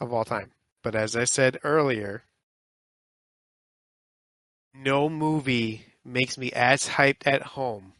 of 0.01 0.11
all 0.13 0.25
time. 0.25 0.51
But 0.83 0.95
as 0.95 1.15
I 1.15 1.25
said 1.25 1.59
earlier, 1.63 2.23
no 4.73 5.09
movie 5.09 5.85
makes 6.05 6.37
me 6.37 6.51
as 6.51 6.87
hyped 6.87 7.25
at 7.25 7.41
home 7.41 7.93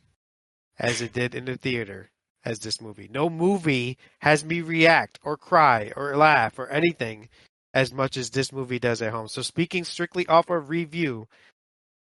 as 0.80 1.02
it 1.02 1.14
did 1.14 1.34
in 1.36 1.46
the 1.46 1.58
theater 1.58 2.10
as 2.44 2.60
this 2.60 2.80
movie. 2.82 3.10
No 3.12 3.30
movie 3.30 3.98
has 4.20 4.46
me 4.46 4.62
react 4.62 5.20
or 5.24 5.36
cry 5.38 5.92
or 5.96 6.16
laugh 6.16 6.60
or 6.60 6.68
anything 6.70 7.30
as 7.74 7.92
much 7.92 8.16
as 8.18 8.30
this 8.30 8.52
movie 8.52 8.80
does 8.80 9.02
at 9.02 9.12
home. 9.12 9.28
So 9.28 9.42
speaking 9.42 9.84
strictly 9.84 10.28
off 10.28 10.50
of 10.50 10.70
review, 10.70 11.28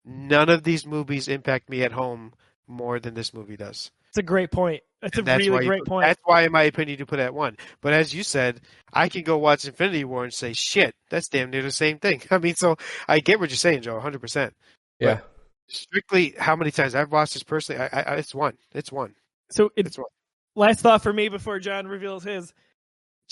none 0.04 0.48
of 0.48 0.62
these 0.62 0.86
movies 0.86 1.28
impact 1.28 1.68
me 1.70 1.82
at 1.82 1.92
home 1.92 2.32
more 2.68 3.00
than 3.00 3.14
this 3.14 3.32
movie 3.32 3.56
does. 3.56 3.90
It's 4.10 4.18
a 4.18 4.22
great 4.22 4.50
point. 4.50 4.82
It's 5.02 5.16
a 5.16 5.20
And 5.20 5.28
that's 5.28 5.46
really 5.46 5.66
great 5.66 5.80
put- 5.80 5.88
point. 5.88 6.06
That's 6.06 6.20
why, 6.24 6.42
in 6.42 6.52
my 6.52 6.62
opinion, 6.64 6.98
you 6.98 7.06
put 7.06 7.18
it 7.18 7.22
at 7.24 7.34
one. 7.34 7.56
But 7.80 7.92
as 7.92 8.14
you 8.14 8.22
said, 8.22 8.60
I 8.92 9.08
can 9.08 9.22
go 9.22 9.36
watch 9.38 9.64
Infinity 9.64 10.04
War 10.04 10.24
and 10.24 10.32
say, 10.32 10.52
"Shit, 10.54 10.94
that's 11.10 11.28
damn 11.28 11.50
near 11.50 11.62
the 11.62 11.70
same 11.70 11.98
thing." 11.98 12.22
I 12.30 12.38
mean, 12.38 12.54
so 12.54 12.76
I 13.06 13.20
get 13.20 13.38
what 13.38 13.50
you're 13.50 13.56
saying, 13.56 13.82
Joe, 13.82 13.94
100. 13.94 14.20
percent 14.20 14.54
Yeah. 14.98 15.20
Strictly, 15.68 16.34
how 16.38 16.54
many 16.54 16.70
times 16.70 16.94
I've 16.94 17.10
watched 17.10 17.34
this 17.34 17.42
personally? 17.42 17.80
I, 17.92 18.00
I, 18.00 18.14
it's 18.16 18.34
one. 18.34 18.56
It's 18.72 18.92
one. 18.92 19.14
So 19.50 19.70
it, 19.76 19.86
It's 19.86 19.98
one. 19.98 20.06
last 20.54 20.80
thought 20.80 21.02
for 21.02 21.12
me 21.12 21.28
before 21.28 21.58
John 21.58 21.86
reveals 21.86 22.22
his. 22.24 22.52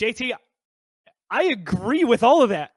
JT, 0.00 0.32
I 1.30 1.44
agree 1.44 2.04
with 2.04 2.22
all 2.22 2.42
of 2.42 2.50
that. 2.50 2.70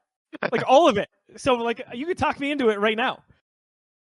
Like 0.52 0.62
all 0.66 0.88
of 0.88 0.96
it. 0.98 1.08
So 1.36 1.54
like 1.54 1.82
you 1.92 2.06
could 2.06 2.18
talk 2.18 2.38
me 2.38 2.50
into 2.50 2.68
it 2.68 2.78
right 2.78 2.96
now. 2.96 3.22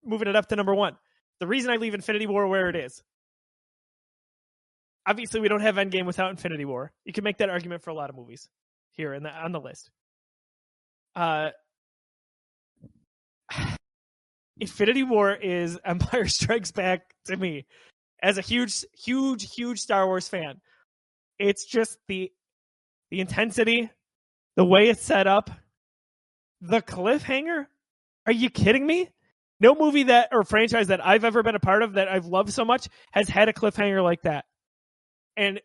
Moving 0.04 0.28
it 0.28 0.36
up 0.36 0.48
to 0.48 0.56
number 0.56 0.74
1. 0.76 0.98
The 1.40 1.48
reason 1.48 1.72
I 1.72 1.78
leave 1.78 1.94
Infinity 1.94 2.28
War 2.28 2.48
where 2.48 2.70
it 2.70 2.76
is. 2.76 3.04
Obviously 5.06 5.40
we 5.40 5.48
don't 5.48 5.62
have 5.62 5.76
Endgame 5.76 6.06
without 6.06 6.32
Infinity 6.32 6.66
War. 6.66 6.92
You 7.06 7.14
can 7.14 7.24
make 7.24 7.38
that 7.38 7.50
argument 7.50 7.84
for 7.84 7.92
a 7.92 7.94
lot 7.94 8.10
of 8.10 8.16
movies 8.16 8.50
here 8.92 9.14
in 9.14 9.24
the, 9.24 9.30
on 9.30 9.52
the 9.52 9.62
list. 9.62 9.90
Uh 11.16 11.50
Infinity 14.60 15.04
War 15.04 15.34
is 15.34 15.80
Empire 15.86 16.28
Strikes 16.28 16.72
Back 16.72 17.14
to 17.26 17.38
me 17.38 17.66
as 18.22 18.38
a 18.38 18.42
huge, 18.42 18.86
huge, 18.94 19.54
huge 19.54 19.80
Star 19.80 20.06
Wars 20.06 20.28
fan. 20.28 20.60
It's 21.40 21.66
just 21.66 21.98
the 22.08 22.32
the 23.10 23.22
intensity, 23.22 23.90
the 24.56 24.66
way 24.66 24.90
it's 24.90 25.02
set 25.02 25.28
up, 25.28 25.50
the 26.62 26.82
cliffhanger. 26.82 27.68
Are 28.26 28.34
you 28.34 28.50
kidding 28.50 28.86
me? 28.86 29.10
No 29.60 29.74
movie 29.76 30.04
that 30.04 30.30
or 30.32 30.44
franchise 30.44 30.88
that 30.88 31.06
I've 31.06 31.24
ever 31.24 31.42
been 31.42 31.56
a 31.56 31.60
part 31.60 31.84
of 31.84 31.94
that 31.94 32.10
I've 32.10 32.26
loved 32.26 32.52
so 32.52 32.66
much 32.66 32.90
has 33.12 33.30
had 33.30 33.50
a 33.50 33.54
cliffhanger 33.54 34.04
like 34.04 34.24
that. 34.24 34.46
And 35.38 35.62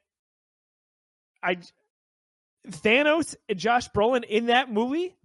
I 1.43 1.59
Thanos 2.69 3.35
and 3.49 3.59
Josh 3.59 3.89
Brolin 3.91 4.25
in 4.25 4.47
that 4.47 4.73
movie 4.73 5.17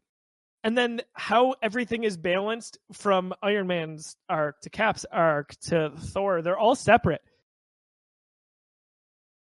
and 0.63 0.77
then 0.77 1.01
how 1.13 1.55
everything 1.61 2.03
is 2.03 2.17
balanced 2.17 2.77
from 2.93 3.33
Iron 3.41 3.67
Man's 3.67 4.15
arc 4.29 4.61
to 4.61 4.69
Cap's 4.69 5.05
arc 5.11 5.55
to 5.67 5.91
Thor, 5.97 6.41
they're 6.41 6.57
all 6.57 6.75
separate. 6.75 7.21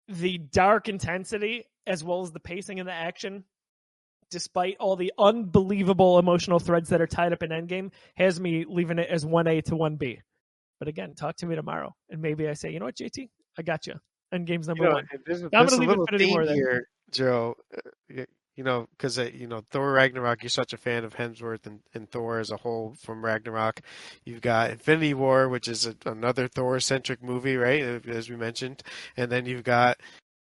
The 0.09 0.37
dark 0.37 0.87
intensity 0.87 1.65
as 1.85 2.03
well 2.03 2.21
as 2.21 2.31
the 2.31 2.39
pacing 2.39 2.79
and 2.79 2.87
the 2.87 2.93
action, 2.93 3.43
despite 4.29 4.77
all 4.79 4.95
the 4.95 5.13
unbelievable 5.17 6.19
emotional 6.19 6.59
threads 6.59 6.89
that 6.89 7.01
are 7.01 7.07
tied 7.07 7.33
up 7.33 7.43
in 7.43 7.49
Endgame, 7.51 7.91
has 8.15 8.39
me 8.39 8.65
leaving 8.67 8.99
it 8.99 9.09
as 9.09 9.25
1A 9.25 9.63
to 9.65 9.71
1B. 9.75 10.19
But 10.79 10.87
again, 10.87 11.13
talk 11.15 11.37
to 11.37 11.45
me 11.45 11.55
tomorrow. 11.55 11.95
And 12.09 12.21
maybe 12.21 12.47
I 12.47 12.53
say, 12.53 12.71
you 12.71 12.79
know 12.79 12.85
what, 12.85 12.95
JT? 12.95 13.29
I 13.57 13.61
got 13.63 13.87
you. 13.87 13.95
Endgame's 14.33 14.67
number 14.67 14.83
You 14.83 14.89
know, 14.89 14.95
one. 14.95 15.07
and 15.11 15.21
there's, 15.25 15.41
a- 15.41 15.45
I'm 15.45 15.49
there's 15.51 15.69
gonna 15.71 15.77
a 15.77 15.79
leave 15.79 15.89
little 15.89 16.05
theme 16.47 16.55
here, 16.55 16.87
Joe. 17.11 17.55
Uh, 17.75 18.23
y- 18.57 18.61
You 18.61 18.63
know, 18.63 18.87
because 18.91 19.19
uh, 19.19 19.29
you 19.33 19.47
know 19.47 19.63
Thor 19.71 19.91
Ragnarok. 19.91 20.43
You're 20.43 20.49
such 20.49 20.73
a 20.73 20.77
fan 20.77 21.03
of 21.03 21.15
Hemsworth 21.15 21.65
and, 21.67 21.79
and 21.93 22.09
Thor 22.09 22.39
as 22.39 22.51
a 22.51 22.57
whole 22.57 22.95
from 23.01 23.23
Ragnarok. 23.23 23.81
You've 24.25 24.41
got 24.41 24.71
Infinity 24.71 25.13
War, 25.13 25.47
which 25.49 25.67
is 25.67 25.85
a, 25.85 25.95
another 26.05 26.47
Thor-centric 26.47 27.21
movie, 27.23 27.55
right? 27.57 27.81
As 28.07 28.29
we 28.29 28.35
mentioned, 28.35 28.83
and 29.15 29.31
then 29.31 29.45
you've 29.45 29.63
got. 29.63 29.97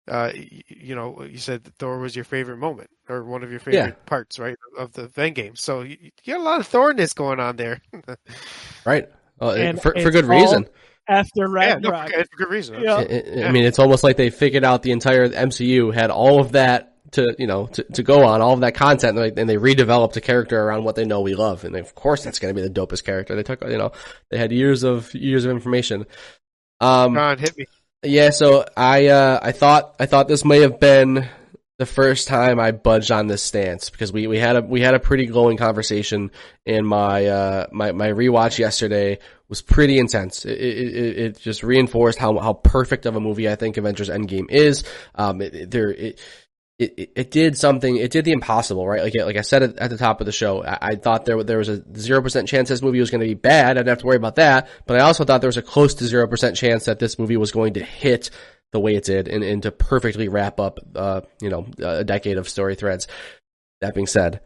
Uh, 0.09 0.31
you 0.69 0.95
know, 0.95 1.25
you 1.25 1.37
said 1.37 1.65
that 1.65 1.75
Thor 1.79 1.99
was 1.99 2.15
your 2.15 2.25
favorite 2.25 2.59
moment 2.59 2.89
or 3.09 3.25
one 3.25 3.43
of 3.43 3.51
your 3.51 3.59
favorite 3.59 3.89
Yeah. 3.89 4.05
parts, 4.07 4.39
right, 4.39 4.55
of 4.79 4.93
the 4.93 5.09
Endgame. 5.09 5.59
So 5.59 5.81
you, 5.81 5.97
you 6.23 6.33
got 6.33 6.41
a 6.41 6.45
lot 6.45 6.61
of 6.61 6.69
Thorness 6.69 7.13
going 7.13 7.41
on 7.41 7.57
there. 7.57 7.81
Right. 8.85 9.09
Uh, 9.41 9.51
And 9.53 9.83
for 9.83 9.93
for 10.01 10.11
good 10.11 10.25
reason. 10.27 10.67
After 11.09 11.41
yeah, 11.41 11.79
no, 11.79 11.91
Ragnarok. 11.91 12.11
for, 12.11 12.25
for 12.25 12.37
good 12.37 12.51
reason. 12.51 12.83
Yeah. 12.83 12.95
I, 12.97 13.01
I- 13.01 13.49
I 13.49 13.51
mean, 13.53 13.65
it's 13.65 13.79
almost 13.79 14.03
like 14.05 14.17
they 14.17 14.31
figured 14.31 14.65
out 14.65 14.83
the 14.83 14.93
entire 14.93 15.29
MCU 15.29 15.93
had 15.95 16.11
all 16.11 16.41
of 16.41 16.53
that 16.53 16.96
to 17.17 17.35
you 17.39 17.47
know 17.47 17.67
to, 17.67 17.83
to 17.83 18.03
go 18.03 18.25
on, 18.25 18.41
all 18.41 18.55
of 18.55 18.61
that 18.61 18.75
content, 18.75 19.19
and 19.19 19.37
they, 19.37 19.41
and 19.41 19.51
they 19.51 19.57
redeveloped 19.57 20.17
a 20.17 20.21
character 20.23 20.59
around 20.63 20.85
what 20.85 20.97
they 20.97 21.05
know 21.05 21.21
we 21.21 21.35
love, 21.35 21.65
and 21.65 21.77
of 21.77 21.95
course 21.95 22.25
that's 22.25 22.39
going 22.39 22.55
to 22.55 22.61
be 22.63 22.67
the 22.67 22.73
dopest 22.73 23.05
character. 23.05 23.35
They 23.35 23.43
took 23.43 23.63
you 23.65 23.77
know 23.77 23.93
they 24.31 24.39
had 24.39 24.53
years 24.53 24.83
of 24.85 25.13
years 25.15 25.45
of 25.45 25.51
information. 25.51 26.07
Um, 26.81 27.15
John, 27.15 27.39
hit 27.39 27.57
me. 27.59 27.67
yeah, 28.03 28.31
so 28.31 28.65
I 28.77 29.09
uh, 29.09 29.41
I 29.43 29.53
thought 29.53 29.97
I 29.99 30.07
thought 30.07 30.29
this 30.29 30.45
may 30.45 30.61
have 30.61 30.79
been 30.81 31.29
the 31.79 31.87
first 31.87 32.27
time 32.29 32.59
I 32.59 32.71
budged 32.71 33.11
on 33.13 33.27
this 33.27 33.43
stance 33.43 33.91
because 33.91 34.11
we, 34.11 34.27
we 34.27 34.39
had 34.39 34.57
a 34.57 34.63
we 34.63 34.81
had 34.81 34.95
a 34.95 34.99
pretty 34.99 35.27
glowing 35.27 35.59
conversation 35.59 36.31
and 36.65 36.87
my 36.89 37.27
uh 37.27 37.67
my 37.71 37.93
my 37.93 38.09
rewatch 38.09 38.59
yesterday 38.59 39.19
was 39.51 39.61
pretty 39.61 39.99
intense. 39.99 40.47
It, 40.47 40.59
it, 40.59 41.19
it 41.19 41.39
just 41.39 41.63
reinforced 41.63 42.19
how 42.19 42.39
how 42.39 42.55
perfect 42.55 43.05
of 43.05 43.15
a 43.17 43.21
movie 43.21 43.47
I 43.49 43.57
think 43.57 43.77
Avengers 43.77 44.09
Endgame 44.09 44.51
is. 44.51 44.85
Um, 45.15 45.43
it- 45.43 45.71
there 45.71 45.91
it. 45.91 46.19
It, 46.79 47.13
it, 47.17 47.31
did 47.31 47.57
something. 47.57 47.97
It 47.97 48.11
did 48.11 48.27
the 48.27 48.33
impossible, 48.33 48.87
right? 48.87 49.03
Like, 49.03 49.15
like 49.15 49.37
I 49.37 49.41
said 49.41 49.63
at, 49.63 49.79
at 49.79 49.89
the 49.89 49.97
top 49.97 50.21
of 50.21 50.27
the 50.27 50.33
show, 50.33 50.63
I, 50.63 50.79
I 50.83 50.95
thought 50.97 51.25
there 51.25 51.43
there 51.43 51.57
was 51.57 51.71
a 51.71 51.83
zero 51.97 52.21
percent 52.21 52.49
chance 52.49 52.69
this 52.69 52.83
movie 52.83 53.01
was 53.01 53.11
going 53.11 53.23
to 53.23 53.27
be 53.27 53.33
bad. 53.33 53.71
I 53.71 53.81
didn't 53.81 53.89
have 53.89 53.99
to 53.99 54.07
worry 54.07 54.17
about 54.17 54.37
that. 54.37 54.69
But 54.87 55.01
I 55.01 55.05
also 55.05 55.25
thought 55.25 55.41
there 55.41 55.49
was 55.49 55.57
a 55.57 55.63
close 55.63 55.95
to 55.95 56.05
zero 56.05 56.29
percent 56.29 56.55
chance 56.55 56.85
that 56.85 56.99
this 56.99 57.19
movie 57.19 57.39
was 57.39 57.51
going 57.51 57.75
to 57.75 57.83
hit 57.83 58.29
the 58.73 58.81
way 58.81 58.95
it 58.95 59.05
did 59.05 59.29
and, 59.29 59.43
and 59.43 59.63
to 59.63 59.71
perfectly 59.71 60.29
wrap 60.29 60.61
up, 60.61 60.79
uh, 60.95 61.23
you 61.41 61.49
know, 61.49 61.67
a 61.79 62.05
decade 62.05 62.37
of 62.37 62.49
story 62.49 62.75
threads. 62.75 63.07
That 63.81 63.95
being 63.95 64.07
said, 64.07 64.41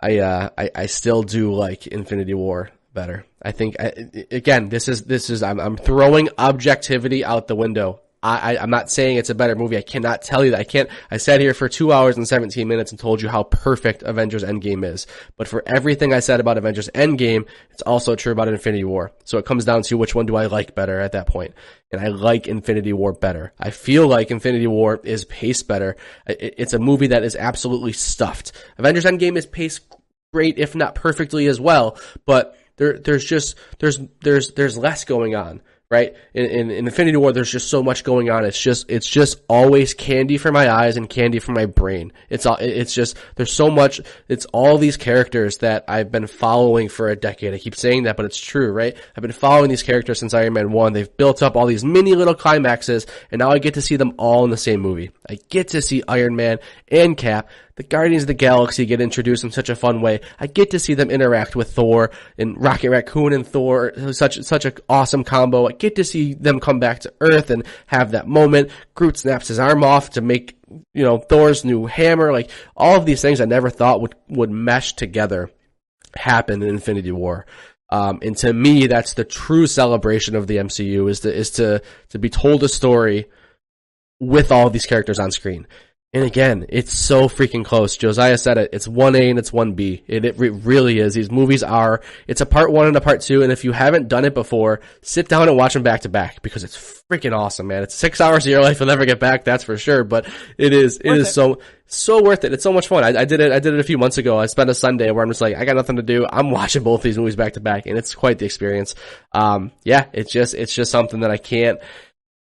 I, 0.00 0.18
uh, 0.18 0.50
I, 0.58 0.70
I 0.74 0.86
still 0.86 1.22
do 1.22 1.54
like 1.54 1.86
Infinity 1.86 2.34
War 2.34 2.70
better. 2.94 3.26
I 3.42 3.52
think, 3.52 3.76
I, 3.78 3.92
again, 4.30 4.70
this 4.70 4.88
is, 4.88 5.04
this 5.04 5.30
is, 5.30 5.42
I'm, 5.42 5.60
I'm 5.60 5.76
throwing 5.76 6.30
objectivity 6.38 7.24
out 7.24 7.46
the 7.46 7.54
window. 7.54 8.00
I, 8.34 8.58
I'm 8.60 8.70
not 8.70 8.90
saying 8.90 9.16
it's 9.16 9.30
a 9.30 9.34
better 9.34 9.54
movie. 9.54 9.76
I 9.76 9.82
cannot 9.82 10.22
tell 10.22 10.44
you 10.44 10.50
that. 10.52 10.60
I 10.60 10.64
can't, 10.64 10.88
I 11.10 11.16
sat 11.18 11.40
here 11.40 11.54
for 11.54 11.68
two 11.68 11.92
hours 11.92 12.16
and 12.16 12.26
17 12.26 12.66
minutes 12.66 12.90
and 12.90 12.98
told 12.98 13.22
you 13.22 13.28
how 13.28 13.42
perfect 13.44 14.02
Avengers 14.02 14.42
Endgame 14.44 14.84
is. 14.84 15.06
But 15.36 15.48
for 15.48 15.62
everything 15.66 16.12
I 16.12 16.20
said 16.20 16.40
about 16.40 16.58
Avengers 16.58 16.88
Endgame, 16.94 17.46
it's 17.70 17.82
also 17.82 18.16
true 18.16 18.32
about 18.32 18.48
Infinity 18.48 18.84
War. 18.84 19.12
So 19.24 19.38
it 19.38 19.44
comes 19.46 19.64
down 19.64 19.82
to 19.82 19.96
which 19.98 20.14
one 20.14 20.26
do 20.26 20.36
I 20.36 20.46
like 20.46 20.74
better 20.74 20.98
at 21.00 21.12
that 21.12 21.26
point. 21.26 21.54
And 21.92 22.00
I 22.00 22.08
like 22.08 22.46
Infinity 22.48 22.92
War 22.92 23.12
better. 23.12 23.52
I 23.58 23.70
feel 23.70 24.08
like 24.08 24.30
Infinity 24.30 24.66
War 24.66 25.00
is 25.04 25.24
paced 25.24 25.68
better. 25.68 25.96
It- 26.26 26.54
It's 26.58 26.72
a 26.74 26.78
movie 26.78 27.08
that 27.08 27.22
is 27.22 27.36
absolutely 27.36 27.92
stuffed. 27.92 28.52
Avengers 28.78 29.04
Endgame 29.04 29.36
is 29.36 29.46
paced 29.46 29.82
great, 30.32 30.58
if 30.58 30.74
not 30.74 30.94
perfectly 30.94 31.46
as 31.46 31.60
well, 31.60 31.98
but 32.26 32.58
there, 32.76 32.98
there's 32.98 33.24
just, 33.24 33.56
there's, 33.78 33.98
there's, 34.22 34.52
there's 34.52 34.76
less 34.76 35.04
going 35.04 35.34
on, 35.34 35.62
right? 35.88 36.16
In, 36.34 36.46
in, 36.46 36.70
in 36.70 36.86
Infinity 36.86 37.16
War, 37.16 37.32
there's 37.32 37.50
just 37.50 37.70
so 37.70 37.80
much 37.80 38.02
going 38.02 38.28
on. 38.28 38.44
It's 38.44 38.60
just, 38.60 38.90
it's 38.90 39.08
just 39.08 39.40
always 39.48 39.94
candy 39.94 40.36
for 40.36 40.50
my 40.50 40.68
eyes 40.68 40.96
and 40.96 41.08
candy 41.08 41.38
for 41.38 41.52
my 41.52 41.66
brain. 41.66 42.12
It's 42.28 42.44
all, 42.44 42.56
it's 42.56 42.92
just, 42.92 43.16
there's 43.36 43.52
so 43.52 43.70
much, 43.70 44.00
it's 44.28 44.46
all 44.46 44.78
these 44.78 44.96
characters 44.96 45.58
that 45.58 45.84
I've 45.86 46.10
been 46.10 46.26
following 46.26 46.88
for 46.88 47.08
a 47.08 47.14
decade. 47.16 47.54
I 47.54 47.58
keep 47.58 47.76
saying 47.76 48.04
that, 48.04 48.16
but 48.16 48.26
it's 48.26 48.38
true, 48.38 48.72
right? 48.72 48.96
I've 49.16 49.22
been 49.22 49.30
following 49.32 49.70
these 49.70 49.84
characters 49.84 50.18
since 50.18 50.34
Iron 50.34 50.54
Man 50.54 50.72
1. 50.72 50.92
They've 50.92 51.16
built 51.16 51.40
up 51.40 51.56
all 51.56 51.66
these 51.66 51.84
mini 51.84 52.16
little 52.16 52.34
climaxes, 52.34 53.06
and 53.30 53.38
now 53.38 53.50
I 53.50 53.58
get 53.58 53.74
to 53.74 53.82
see 53.82 53.94
them 53.96 54.14
all 54.18 54.44
in 54.44 54.50
the 54.50 54.56
same 54.56 54.80
movie. 54.80 55.12
I 55.28 55.38
get 55.50 55.68
to 55.68 55.82
see 55.82 56.02
Iron 56.08 56.34
Man 56.34 56.58
and 56.88 57.16
Cap 57.16 57.48
the 57.76 57.82
Guardians 57.82 58.24
of 58.24 58.26
the 58.26 58.34
Galaxy 58.34 58.86
get 58.86 59.00
introduced 59.00 59.44
in 59.44 59.50
such 59.50 59.68
a 59.68 59.76
fun 59.76 60.00
way. 60.00 60.20
I 60.40 60.46
get 60.46 60.70
to 60.70 60.78
see 60.78 60.94
them 60.94 61.10
interact 61.10 61.54
with 61.54 61.72
Thor 61.72 62.10
and 62.38 62.60
Rocket 62.60 62.90
Raccoon 62.90 63.32
and 63.32 63.46
Thor, 63.46 63.92
such 64.12 64.42
such 64.42 64.64
an 64.64 64.72
awesome 64.88 65.24
combo. 65.24 65.68
I 65.68 65.72
get 65.72 65.96
to 65.96 66.04
see 66.04 66.34
them 66.34 66.58
come 66.58 66.80
back 66.80 67.00
to 67.00 67.12
Earth 67.20 67.50
and 67.50 67.64
have 67.86 68.12
that 68.12 68.26
moment. 68.26 68.70
Groot 68.94 69.18
snaps 69.18 69.48
his 69.48 69.58
arm 69.58 69.84
off 69.84 70.10
to 70.10 70.20
make 70.20 70.58
you 70.94 71.04
know 71.04 71.18
Thor's 71.18 71.64
new 71.64 71.86
hammer. 71.86 72.32
Like 72.32 72.50
all 72.76 72.96
of 72.96 73.06
these 73.06 73.20
things, 73.20 73.40
I 73.40 73.44
never 73.44 73.70
thought 73.70 74.00
would 74.00 74.14
would 74.28 74.50
mesh 74.50 74.94
together 74.94 75.50
happen 76.14 76.62
in 76.62 76.68
Infinity 76.68 77.12
War. 77.12 77.46
Um, 77.88 78.18
and 78.22 78.36
to 78.38 78.52
me, 78.52 78.86
that's 78.86 79.14
the 79.14 79.24
true 79.24 79.66
celebration 79.66 80.34
of 80.34 80.46
the 80.46 80.56
MCU 80.56 81.08
is 81.08 81.20
to, 81.20 81.32
is 81.32 81.50
to, 81.52 81.82
to 82.08 82.18
be 82.18 82.28
told 82.28 82.64
a 82.64 82.68
story 82.68 83.26
with 84.18 84.50
all 84.50 84.70
these 84.70 84.86
characters 84.86 85.18
on 85.18 85.30
screen. 85.30 85.66
And 86.12 86.24
again, 86.24 86.64
it's 86.70 86.94
so 86.94 87.28
freaking 87.28 87.64
close. 87.64 87.96
Josiah 87.96 88.38
said 88.38 88.56
it. 88.56 88.70
It's 88.72 88.88
1A 88.88 89.28
and 89.28 89.38
it's 89.38 89.50
1B. 89.50 90.04
It, 90.06 90.24
it 90.24 90.36
really 90.38 90.98
is. 90.98 91.12
These 91.12 91.30
movies 91.30 91.62
are, 91.62 92.00
it's 92.26 92.40
a 92.40 92.46
part 92.46 92.72
one 92.72 92.86
and 92.86 92.96
a 92.96 93.02
part 93.02 93.20
two. 93.20 93.42
And 93.42 93.52
if 93.52 93.64
you 93.64 93.72
haven't 93.72 94.08
done 94.08 94.24
it 94.24 94.32
before, 94.32 94.80
sit 95.02 95.28
down 95.28 95.48
and 95.48 95.58
watch 95.58 95.74
them 95.74 95.82
back 95.82 96.02
to 96.02 96.08
back 96.08 96.40
because 96.40 96.64
it's 96.64 97.02
freaking 97.12 97.36
awesome, 97.36 97.66
man. 97.66 97.82
It's 97.82 97.94
six 97.94 98.20
hours 98.20 98.46
of 98.46 98.50
your 98.50 98.62
life 98.62 98.80
you'll 98.80 98.86
never 98.86 99.04
get 99.04 99.20
back. 99.20 99.44
That's 99.44 99.64
for 99.64 99.76
sure. 99.76 100.04
But 100.04 100.26
it 100.56 100.72
is, 100.72 100.96
it 100.98 101.08
Worth 101.08 101.18
is 101.18 101.28
it. 101.28 101.32
so, 101.32 101.58
so 101.86 102.22
worth 102.22 102.44
it. 102.44 102.52
It's 102.54 102.62
so 102.62 102.72
much 102.72 102.88
fun. 102.88 103.04
I, 103.04 103.20
I 103.20 103.24
did 103.26 103.40
it, 103.40 103.52
I 103.52 103.58
did 103.58 103.74
it 103.74 103.80
a 103.80 103.84
few 103.84 103.98
months 103.98 104.16
ago. 104.16 104.38
I 104.38 104.46
spent 104.46 104.70
a 104.70 104.74
Sunday 104.74 105.10
where 105.10 105.22
I'm 105.22 105.28
just 105.30 105.42
like, 105.42 105.56
I 105.56 105.66
got 105.66 105.76
nothing 105.76 105.96
to 105.96 106.02
do. 106.02 106.24
I'm 106.30 106.50
watching 106.50 106.82
both 106.82 107.02
these 107.02 107.18
movies 107.18 107.36
back 107.36 107.54
to 107.54 107.60
back 107.60 107.84
and 107.86 107.98
it's 107.98 108.14
quite 108.14 108.38
the 108.38 108.46
experience. 108.46 108.94
Um, 109.32 109.70
yeah, 109.84 110.06
it's 110.14 110.32
just, 110.32 110.54
it's 110.54 110.74
just 110.74 110.92
something 110.92 111.20
that 111.20 111.30
I 111.30 111.36
can't, 111.36 111.78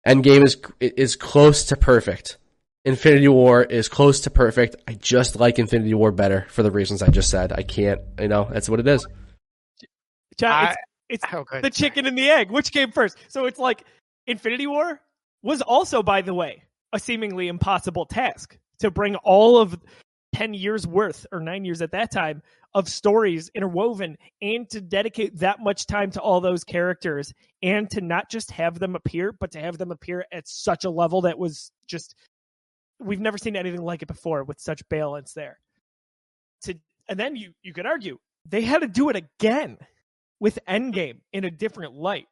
Endgame 0.07 0.45
is, 0.45 0.59
is 0.81 1.17
close 1.17 1.65
to 1.65 1.77
perfect. 1.77 2.37
Infinity 2.85 3.29
War 3.29 3.63
is 3.63 3.89
close 3.89 4.21
to 4.21 4.31
perfect. 4.31 4.77
I 4.87 4.95
just 4.95 5.37
like 5.37 5.59
Infinity 5.59 5.95
War 5.95 6.13
better 6.13 6.47
for 6.51 6.63
the 6.63 6.71
reasons 6.71 7.03
I 7.03 7.09
just 7.09 7.31
said. 7.31 7.53
I 7.53 7.63
can't, 7.63 8.01
you 8.21 8.29
know, 8.29 8.49
that's 8.51 8.69
what 8.69 8.81
it 8.81 8.87
is. 8.87 9.07
John, 10.37 10.75
it's, 11.09 11.23
it's 11.23 11.25
Oh, 11.33 11.45
the 11.61 11.71
chicken 11.71 12.07
and 12.07 12.19
the 12.19 12.29
egg. 12.29 12.51
Which 12.51 12.73
came 12.73 12.93
first? 12.93 13.17
So 13.29 13.47
it's 13.47 13.59
like 13.59 13.85
Infinity 14.27 14.67
War 14.67 15.01
was 15.43 15.63
also, 15.63 16.03
by 16.03 16.23
the 16.23 16.35
way, 16.35 16.65
a 16.93 16.99
seemingly 16.99 17.49
impossible 17.49 18.07
task 18.07 18.59
to 18.81 18.91
bring 18.91 19.17
all 19.17 19.59
of 19.59 19.79
10 20.35 20.53
years 20.53 20.87
worth, 20.87 21.27
or 21.33 21.41
nine 21.41 21.65
years 21.65 21.81
at 21.81 21.93
that 21.93 22.11
time, 22.11 22.43
of 22.75 22.89
stories 22.89 23.51
interwoven 23.55 24.17
and 24.43 24.69
to 24.69 24.81
dedicate 24.81 25.39
that 25.39 25.61
much 25.61 25.87
time 25.87 26.11
to 26.11 26.21
all 26.21 26.41
those 26.41 26.65
characters 26.65 27.33
and 27.63 27.89
to 27.91 28.01
not 28.01 28.29
just 28.29 28.51
have 28.51 28.79
them 28.79 28.97
appear, 28.97 29.33
but 29.33 29.53
to 29.53 29.61
have 29.61 29.79
them 29.79 29.93
appear 29.93 30.27
at 30.33 30.49
such 30.49 30.85
a 30.85 30.91
level 30.91 31.23
that 31.23 31.39
was 31.39 31.71
just, 31.87 32.17
we've 33.01 33.21
never 33.21 33.39
seen 33.39 33.57
anything 33.57 33.83
like 33.83 34.03
it 34.03 34.09
before 34.09 34.45
with 34.45 34.61
such 34.61 34.87
balance 34.89 35.33
there. 35.33 35.59
To, 36.63 36.79
and 37.09 37.19
then 37.19 37.37
you, 37.37 37.53
you 37.63 37.73
could 37.73 37.87
argue 37.87 38.19
they 38.49 38.63
had 38.63 38.81
to 38.83 38.89
do 38.89 39.09
it 39.11 39.17
again 39.17 39.79
with 40.41 40.59
Endgame 40.69 41.19
in 41.33 41.45
a 41.45 41.51
different 41.51 41.95
light. 41.95 42.27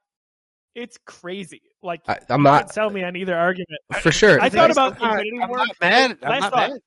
It's 0.75 0.99
crazy. 1.07 1.63
Like 1.83 2.01
I, 2.09 2.19
I'm 2.31 2.43
not, 2.43 2.65
can 2.67 2.73
sell 2.73 2.91
me 2.91 3.03
on 3.05 3.17
either 3.17 3.37
argument. 3.37 3.81
for 4.01 4.13
sure. 4.13 4.41
I 4.41 4.49
thought 4.49 4.71
about 4.71 4.99
not- 5.01 5.19
Infinity 5.21 5.43
I'm 5.43 5.49
War. 5.49 5.59
not 5.59 5.77
mad. 5.81 6.19
I'm 6.23 6.31
Last 6.31 6.41
not 6.43 6.53
thought. 6.53 6.71
mad. 6.71 6.81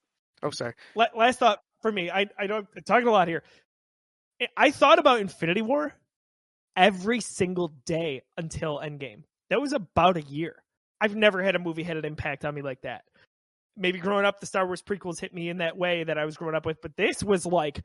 Oh, 0.43 0.49
sorry. 0.51 0.73
La- 0.95 1.05
last 1.15 1.39
thought 1.39 1.59
for 1.81 1.91
me. 1.91 2.09
I 2.09 2.27
I 2.39 2.47
know 2.47 2.57
I'm 2.57 2.67
talking 2.83 3.07
a 3.07 3.11
lot 3.11 3.27
here. 3.27 3.43
I- 4.41 4.47
I 4.57 4.71
thought 4.71 4.97
about 4.99 5.19
Infinity 5.19 5.61
War 5.61 5.93
every 6.75 7.21
single 7.21 7.69
day 7.85 8.23
until 8.37 8.79
Endgame. 8.79 9.23
That 9.49 9.61
was 9.61 9.73
about 9.73 10.17
a 10.17 10.21
year. 10.21 10.61
I've 10.99 11.15
never 11.15 11.43
had 11.43 11.55
a 11.55 11.59
movie 11.59 11.83
had 11.83 11.97
an 11.97 12.05
impact 12.05 12.43
on 12.45 12.55
me 12.55 12.61
like 12.61 12.81
that. 12.81 13.03
Maybe 13.77 13.99
growing 13.99 14.25
up, 14.25 14.39
the 14.39 14.45
Star 14.45 14.65
Wars 14.65 14.81
prequels 14.81 15.19
hit 15.19 15.33
me 15.33 15.49
in 15.49 15.57
that 15.57 15.77
way 15.77 16.03
that 16.03 16.17
I 16.17 16.25
was 16.25 16.37
growing 16.37 16.55
up 16.55 16.65
with, 16.65 16.81
but 16.81 16.95
this 16.95 17.21
was 17.23 17.45
like 17.45 17.81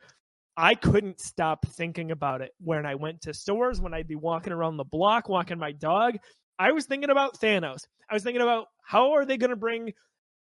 I 0.57 0.75
couldn't 0.75 1.21
stop 1.21 1.67
thinking 1.67 2.11
about 2.11 2.43
it 2.43 2.53
when 2.61 2.85
I 2.85 2.97
went 2.97 3.23
to 3.23 3.35
stores, 3.35 3.81
when 3.81 3.95
I'd 3.95 4.09
be 4.09 4.17
walking 4.17 4.53
around 4.53 4.77
the 4.77 4.85
block, 4.85 5.29
walking 5.29 5.59
my 5.59 5.73
dog. 5.73 6.19
I 6.59 6.73
was 6.73 6.87
thinking 6.87 7.11
about 7.11 7.41
Thanos. 7.41 7.87
I 8.11 8.15
was 8.15 8.23
thinking 8.23 8.43
about 8.43 8.67
how 8.83 9.13
are 9.13 9.25
they 9.25 9.39
going 9.39 9.51
to 9.51 9.57
bring 9.57 9.95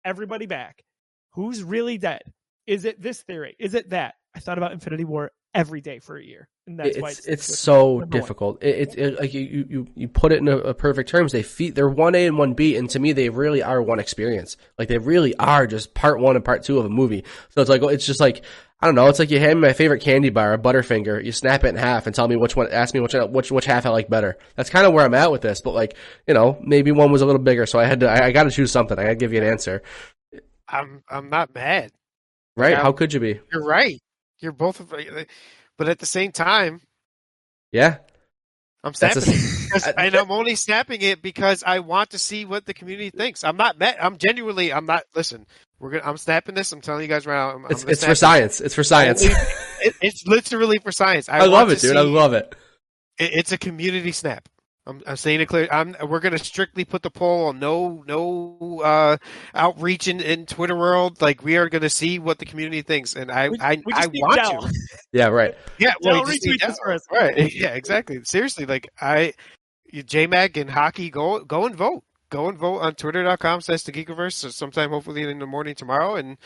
everybody 0.04 0.46
back? 0.46 0.82
Who's 1.34 1.62
really 1.62 1.98
dead? 1.98 2.22
Is 2.66 2.84
it 2.84 3.00
this 3.00 3.22
theory? 3.22 3.54
Is 3.58 3.74
it 3.74 3.90
that? 3.90 4.14
I 4.34 4.40
thought 4.40 4.58
about 4.58 4.72
Infinity 4.72 5.04
War 5.04 5.30
every 5.54 5.80
day 5.80 6.00
for 6.00 6.16
a 6.16 6.24
year, 6.24 6.48
and 6.68 6.78
that's 6.78 6.98
why 6.98 7.08
it's 7.10 7.18
it's, 7.26 7.48
it's 7.48 7.58
so 7.58 8.02
difficult. 8.02 8.62
It, 8.62 8.90
it, 8.90 8.98
it 8.98 9.20
like 9.20 9.34
you, 9.34 9.40
you 9.40 9.66
you 9.68 9.86
you 9.94 10.08
put 10.08 10.30
it 10.32 10.38
in 10.38 10.48
a, 10.48 10.58
a 10.58 10.74
perfect 10.74 11.08
terms. 11.08 11.32
They 11.32 11.42
feed 11.42 11.74
they're 11.74 11.88
one 11.88 12.14
A 12.14 12.26
and 12.26 12.38
one 12.38 12.52
B, 12.54 12.76
and 12.76 12.88
to 12.90 12.98
me 13.00 13.12
they 13.12 13.30
really 13.30 13.62
are 13.62 13.82
one 13.82 13.98
experience. 13.98 14.56
Like 14.78 14.88
they 14.88 14.98
really 14.98 15.34
are 15.36 15.66
just 15.66 15.94
part 15.94 16.20
one 16.20 16.36
and 16.36 16.44
part 16.44 16.62
two 16.62 16.78
of 16.78 16.84
a 16.84 16.90
movie. 16.90 17.24
So 17.50 17.60
it's 17.62 17.70
like 17.70 17.82
it's 17.82 18.06
just 18.06 18.20
like 18.20 18.44
I 18.80 18.86
don't 18.86 18.94
know. 18.94 19.08
It's 19.08 19.18
like 19.18 19.30
you 19.30 19.40
hand 19.40 19.60
me 19.60 19.66
my 19.66 19.72
favorite 19.72 20.02
candy 20.02 20.30
bar, 20.30 20.52
a 20.52 20.58
Butterfinger. 20.58 21.24
You 21.24 21.32
snap 21.32 21.64
it 21.64 21.68
in 21.68 21.76
half 21.76 22.06
and 22.06 22.14
tell 22.14 22.28
me 22.28 22.36
which 22.36 22.54
one. 22.54 22.70
Ask 22.70 22.94
me 22.94 23.00
which 23.00 23.14
which 23.14 23.50
which 23.50 23.64
half 23.64 23.86
I 23.86 23.88
like 23.88 24.08
better. 24.08 24.38
That's 24.54 24.70
kind 24.70 24.86
of 24.86 24.92
where 24.92 25.04
I'm 25.04 25.14
at 25.14 25.32
with 25.32 25.40
this. 25.40 25.60
But 25.62 25.72
like 25.74 25.96
you 26.28 26.34
know, 26.34 26.58
maybe 26.62 26.92
one 26.92 27.10
was 27.10 27.22
a 27.22 27.26
little 27.26 27.42
bigger, 27.42 27.66
so 27.66 27.78
I 27.80 27.86
had 27.86 28.00
to. 28.00 28.08
I, 28.08 28.26
I 28.26 28.30
got 28.32 28.44
to 28.44 28.50
choose 28.50 28.70
something. 28.70 28.96
I 28.98 29.02
got 29.04 29.08
to 29.08 29.14
give 29.16 29.32
you 29.32 29.40
an 29.40 29.48
answer, 29.48 29.82
I'm 30.68 31.02
I'm 31.08 31.30
not 31.30 31.54
mad. 31.54 31.92
right? 32.56 32.72
Yeah. 32.72 32.82
How 32.82 32.92
could 32.92 33.12
you 33.12 33.20
be? 33.20 33.40
You're 33.52 33.64
right. 33.64 34.00
You're 34.40 34.52
both, 34.52 34.78
of- 34.78 34.92
but 35.78 35.88
at 35.88 35.98
the 36.00 36.06
same 36.06 36.32
time, 36.32 36.80
Yeah, 37.72 37.98
I'm 38.84 38.90
a- 38.92 38.94
snapping 38.94 39.22
it. 39.22 39.40
Because- 39.72 39.86
and 39.96 40.14
I'm 40.14 40.30
only 40.30 40.54
snapping 40.56 41.00
it 41.02 41.22
because 41.22 41.62
I 41.66 41.78
want 41.80 42.10
to 42.10 42.18
see 42.18 42.44
what 42.44 42.66
the 42.66 42.74
community 42.74 43.10
thinks. 43.10 43.44
I'm 43.44 43.56
not 43.56 43.78
mad. 43.78 43.96
I'm 44.00 44.16
genuinely. 44.18 44.72
I'm 44.72 44.86
not. 44.86 45.04
Listen, 45.14 45.46
we're 45.78 45.90
gonna. 45.90 46.04
I'm 46.04 46.16
snapping 46.16 46.54
this. 46.54 46.72
I'm 46.72 46.80
telling 46.80 47.02
you 47.02 47.08
guys 47.08 47.26
right 47.26 47.36
now. 47.36 47.50
I'm, 47.56 47.64
it's 47.70 47.84
I'm 47.84 47.90
it's 47.90 48.04
for 48.04 48.12
it. 48.12 48.16
science. 48.16 48.60
It's 48.60 48.74
for 48.74 48.84
science. 48.84 49.22
It- 49.22 49.94
it's 50.02 50.26
literally 50.26 50.78
for 50.80 50.90
science. 50.90 51.28
I, 51.30 51.38
I 51.38 51.44
love 51.46 51.70
it, 51.70 51.80
dude. 51.80 51.96
I 51.96 52.00
love 52.00 52.32
it. 52.34 52.54
it- 53.18 53.30
it's 53.34 53.52
a 53.52 53.58
community 53.58 54.10
snap. 54.12 54.48
I'm, 54.88 55.02
I'm 55.06 55.16
saying 55.16 55.40
it 55.42 55.46
clear. 55.46 55.68
I'm, 55.70 55.94
we're 56.08 56.20
going 56.20 56.36
to 56.36 56.42
strictly 56.42 56.84
put 56.84 57.02
the 57.02 57.10
poll 57.10 57.46
on 57.48 57.58
no 57.58 58.02
no 58.06 58.80
uh, 58.82 59.18
outreach 59.54 60.08
in, 60.08 60.20
in 60.20 60.46
Twitter 60.46 60.74
world. 60.76 61.20
Like 61.20 61.44
we 61.44 61.56
are 61.58 61.68
going 61.68 61.82
to 61.82 61.90
see 61.90 62.18
what 62.18 62.38
the 62.38 62.46
community 62.46 62.82
thinks, 62.82 63.14
and 63.14 63.30
I 63.30 63.50
We- 63.50 63.58
I, 63.60 63.80
we 63.84 63.92
I 63.94 64.06
need 64.06 64.20
want 64.22 64.34
Dell. 64.36 64.62
to. 64.62 64.72
Yeah, 65.12 65.28
right. 65.28 65.54
Yeah, 65.78 65.94
well, 66.02 66.24
we 66.24 66.32
just 66.32 66.44
need 66.46 66.52
this 66.60 66.60
Dell. 66.60 66.76
for 66.84 66.92
us. 66.92 67.02
Right? 67.12 67.52
Yeah, 67.54 67.74
exactly. 67.74 68.18
Seriously, 68.24 68.66
like 68.66 68.88
I, 69.00 69.34
you- 69.92 70.02
JMac 70.04 70.60
and 70.60 70.70
hockey, 70.70 71.10
go 71.10 71.44
go 71.44 71.66
and 71.66 71.76
vote. 71.76 72.02
Go 72.30 72.48
and 72.50 72.58
vote 72.58 72.80
on 72.80 72.94
Twitter.com 72.94 73.62
slash 73.62 73.84
the 73.84 73.92
Geekiverse 73.92 74.52
sometime, 74.52 74.90
hopefully 74.90 75.22
in 75.22 75.38
the 75.38 75.46
morning 75.46 75.74
tomorrow, 75.74 76.14
and 76.16 76.36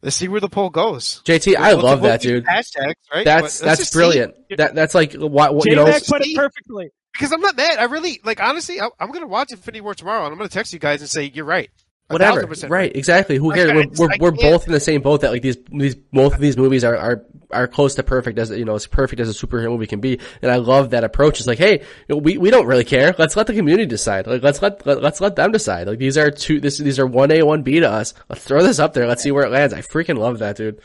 let's 0.00 0.14
see 0.14 0.28
where 0.28 0.38
the 0.40 0.48
poll 0.48 0.70
goes. 0.70 1.20
JT, 1.24 1.56
I 1.56 1.74
We'll- 1.74 1.82
love 1.84 2.02
that, 2.02 2.20
dude. 2.20 2.44
Hashtags, 2.44 2.94
right? 3.12 3.24
That's 3.24 3.42
let's 3.42 3.58
that's 3.60 3.80
just 3.80 3.92
see. 3.92 3.96
brilliant. 3.98 4.34
That 4.56 4.74
that's 4.76 4.94
like 4.94 5.14
what, 5.14 5.52
what 5.54 5.66
you 5.66 5.74
know. 5.74 5.84
J-Mac 5.86 6.04
put 6.06 6.24
it 6.24 6.36
perfectly. 6.36 6.90
Because 7.16 7.32
I'm 7.32 7.40
not 7.40 7.56
mad. 7.56 7.78
I 7.78 7.84
really 7.84 8.20
like 8.24 8.40
honestly. 8.40 8.80
I, 8.80 8.88
I'm 9.00 9.10
gonna 9.10 9.26
watch 9.26 9.52
Infinity 9.52 9.80
War 9.80 9.94
tomorrow, 9.94 10.24
and 10.24 10.32
I'm 10.32 10.38
gonna 10.38 10.48
text 10.48 10.72
you 10.72 10.78
guys 10.78 11.00
and 11.00 11.10
say 11.10 11.30
you're 11.32 11.44
right. 11.44 11.70
Whatever, 12.08 12.46
percent 12.46 12.70
right? 12.70 12.94
Exactly. 12.94 13.36
Who 13.36 13.52
cares? 13.52 13.72
We're 13.98 14.06
we're, 14.06 14.16
we're 14.20 14.30
both 14.30 14.66
in 14.66 14.72
the 14.72 14.78
same 14.78 15.02
boat 15.02 15.22
that 15.22 15.32
like 15.32 15.42
these 15.42 15.56
these 15.72 15.96
both 15.96 16.34
of 16.34 16.40
these 16.40 16.56
movies 16.56 16.84
are 16.84 16.96
are 16.96 17.24
are 17.50 17.66
close 17.66 17.96
to 17.96 18.04
perfect 18.04 18.38
as 18.38 18.50
you 18.50 18.64
know 18.64 18.76
as 18.76 18.86
perfect 18.86 19.20
as 19.20 19.28
a 19.28 19.46
superhero 19.46 19.70
movie 19.70 19.88
can 19.88 20.00
be. 20.00 20.20
And 20.40 20.52
I 20.52 20.56
love 20.56 20.90
that 20.90 21.02
approach. 21.02 21.40
It's 21.40 21.48
like, 21.48 21.58
hey, 21.58 21.80
you 21.80 22.14
know, 22.14 22.16
we 22.18 22.38
we 22.38 22.50
don't 22.50 22.66
really 22.66 22.84
care. 22.84 23.12
Let's 23.18 23.34
let 23.34 23.48
the 23.48 23.54
community 23.54 23.86
decide. 23.86 24.28
Like 24.28 24.42
let's 24.42 24.62
let, 24.62 24.86
let 24.86 25.02
let's 25.02 25.20
let 25.20 25.34
them 25.34 25.50
decide. 25.50 25.88
Like 25.88 25.98
these 25.98 26.16
are 26.16 26.30
two. 26.30 26.60
This 26.60 26.78
these 26.78 27.00
are 27.00 27.06
one 27.06 27.32
A 27.32 27.42
one 27.42 27.62
B 27.62 27.80
to 27.80 27.90
us. 27.90 28.14
Let's 28.28 28.44
throw 28.44 28.62
this 28.62 28.78
up 28.78 28.92
there. 28.92 29.08
Let's 29.08 29.24
see 29.24 29.32
where 29.32 29.44
it 29.44 29.50
lands. 29.50 29.74
I 29.74 29.80
freaking 29.80 30.18
love 30.18 30.38
that, 30.38 30.56
dude. 30.56 30.80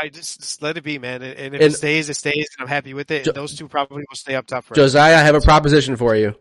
I 0.00 0.08
just, 0.08 0.40
just 0.40 0.62
let 0.62 0.76
it 0.76 0.84
be, 0.84 0.98
man. 0.98 1.22
And, 1.22 1.38
and 1.38 1.54
if 1.54 1.60
And- 1.62 1.72
it 1.72 1.76
stays, 1.76 2.08
it 2.10 2.14
stays, 2.14 2.46
and 2.58 2.62
I'm 2.64 2.68
happy 2.68 2.94
with 2.94 3.10
it. 3.10 3.24
Jo- 3.24 3.30
and 3.30 3.36
those 3.36 3.54
two 3.56 3.68
probably 3.68 4.04
will 4.08 4.16
stay 4.16 4.34
up 4.34 4.46
top 4.46 4.64
forever. 4.64 4.82
Josiah, 4.82 5.16
I 5.16 5.20
have 5.22 5.34
a 5.34 5.40
proposition 5.40 5.96
for 5.96 6.14
you. 6.14 6.34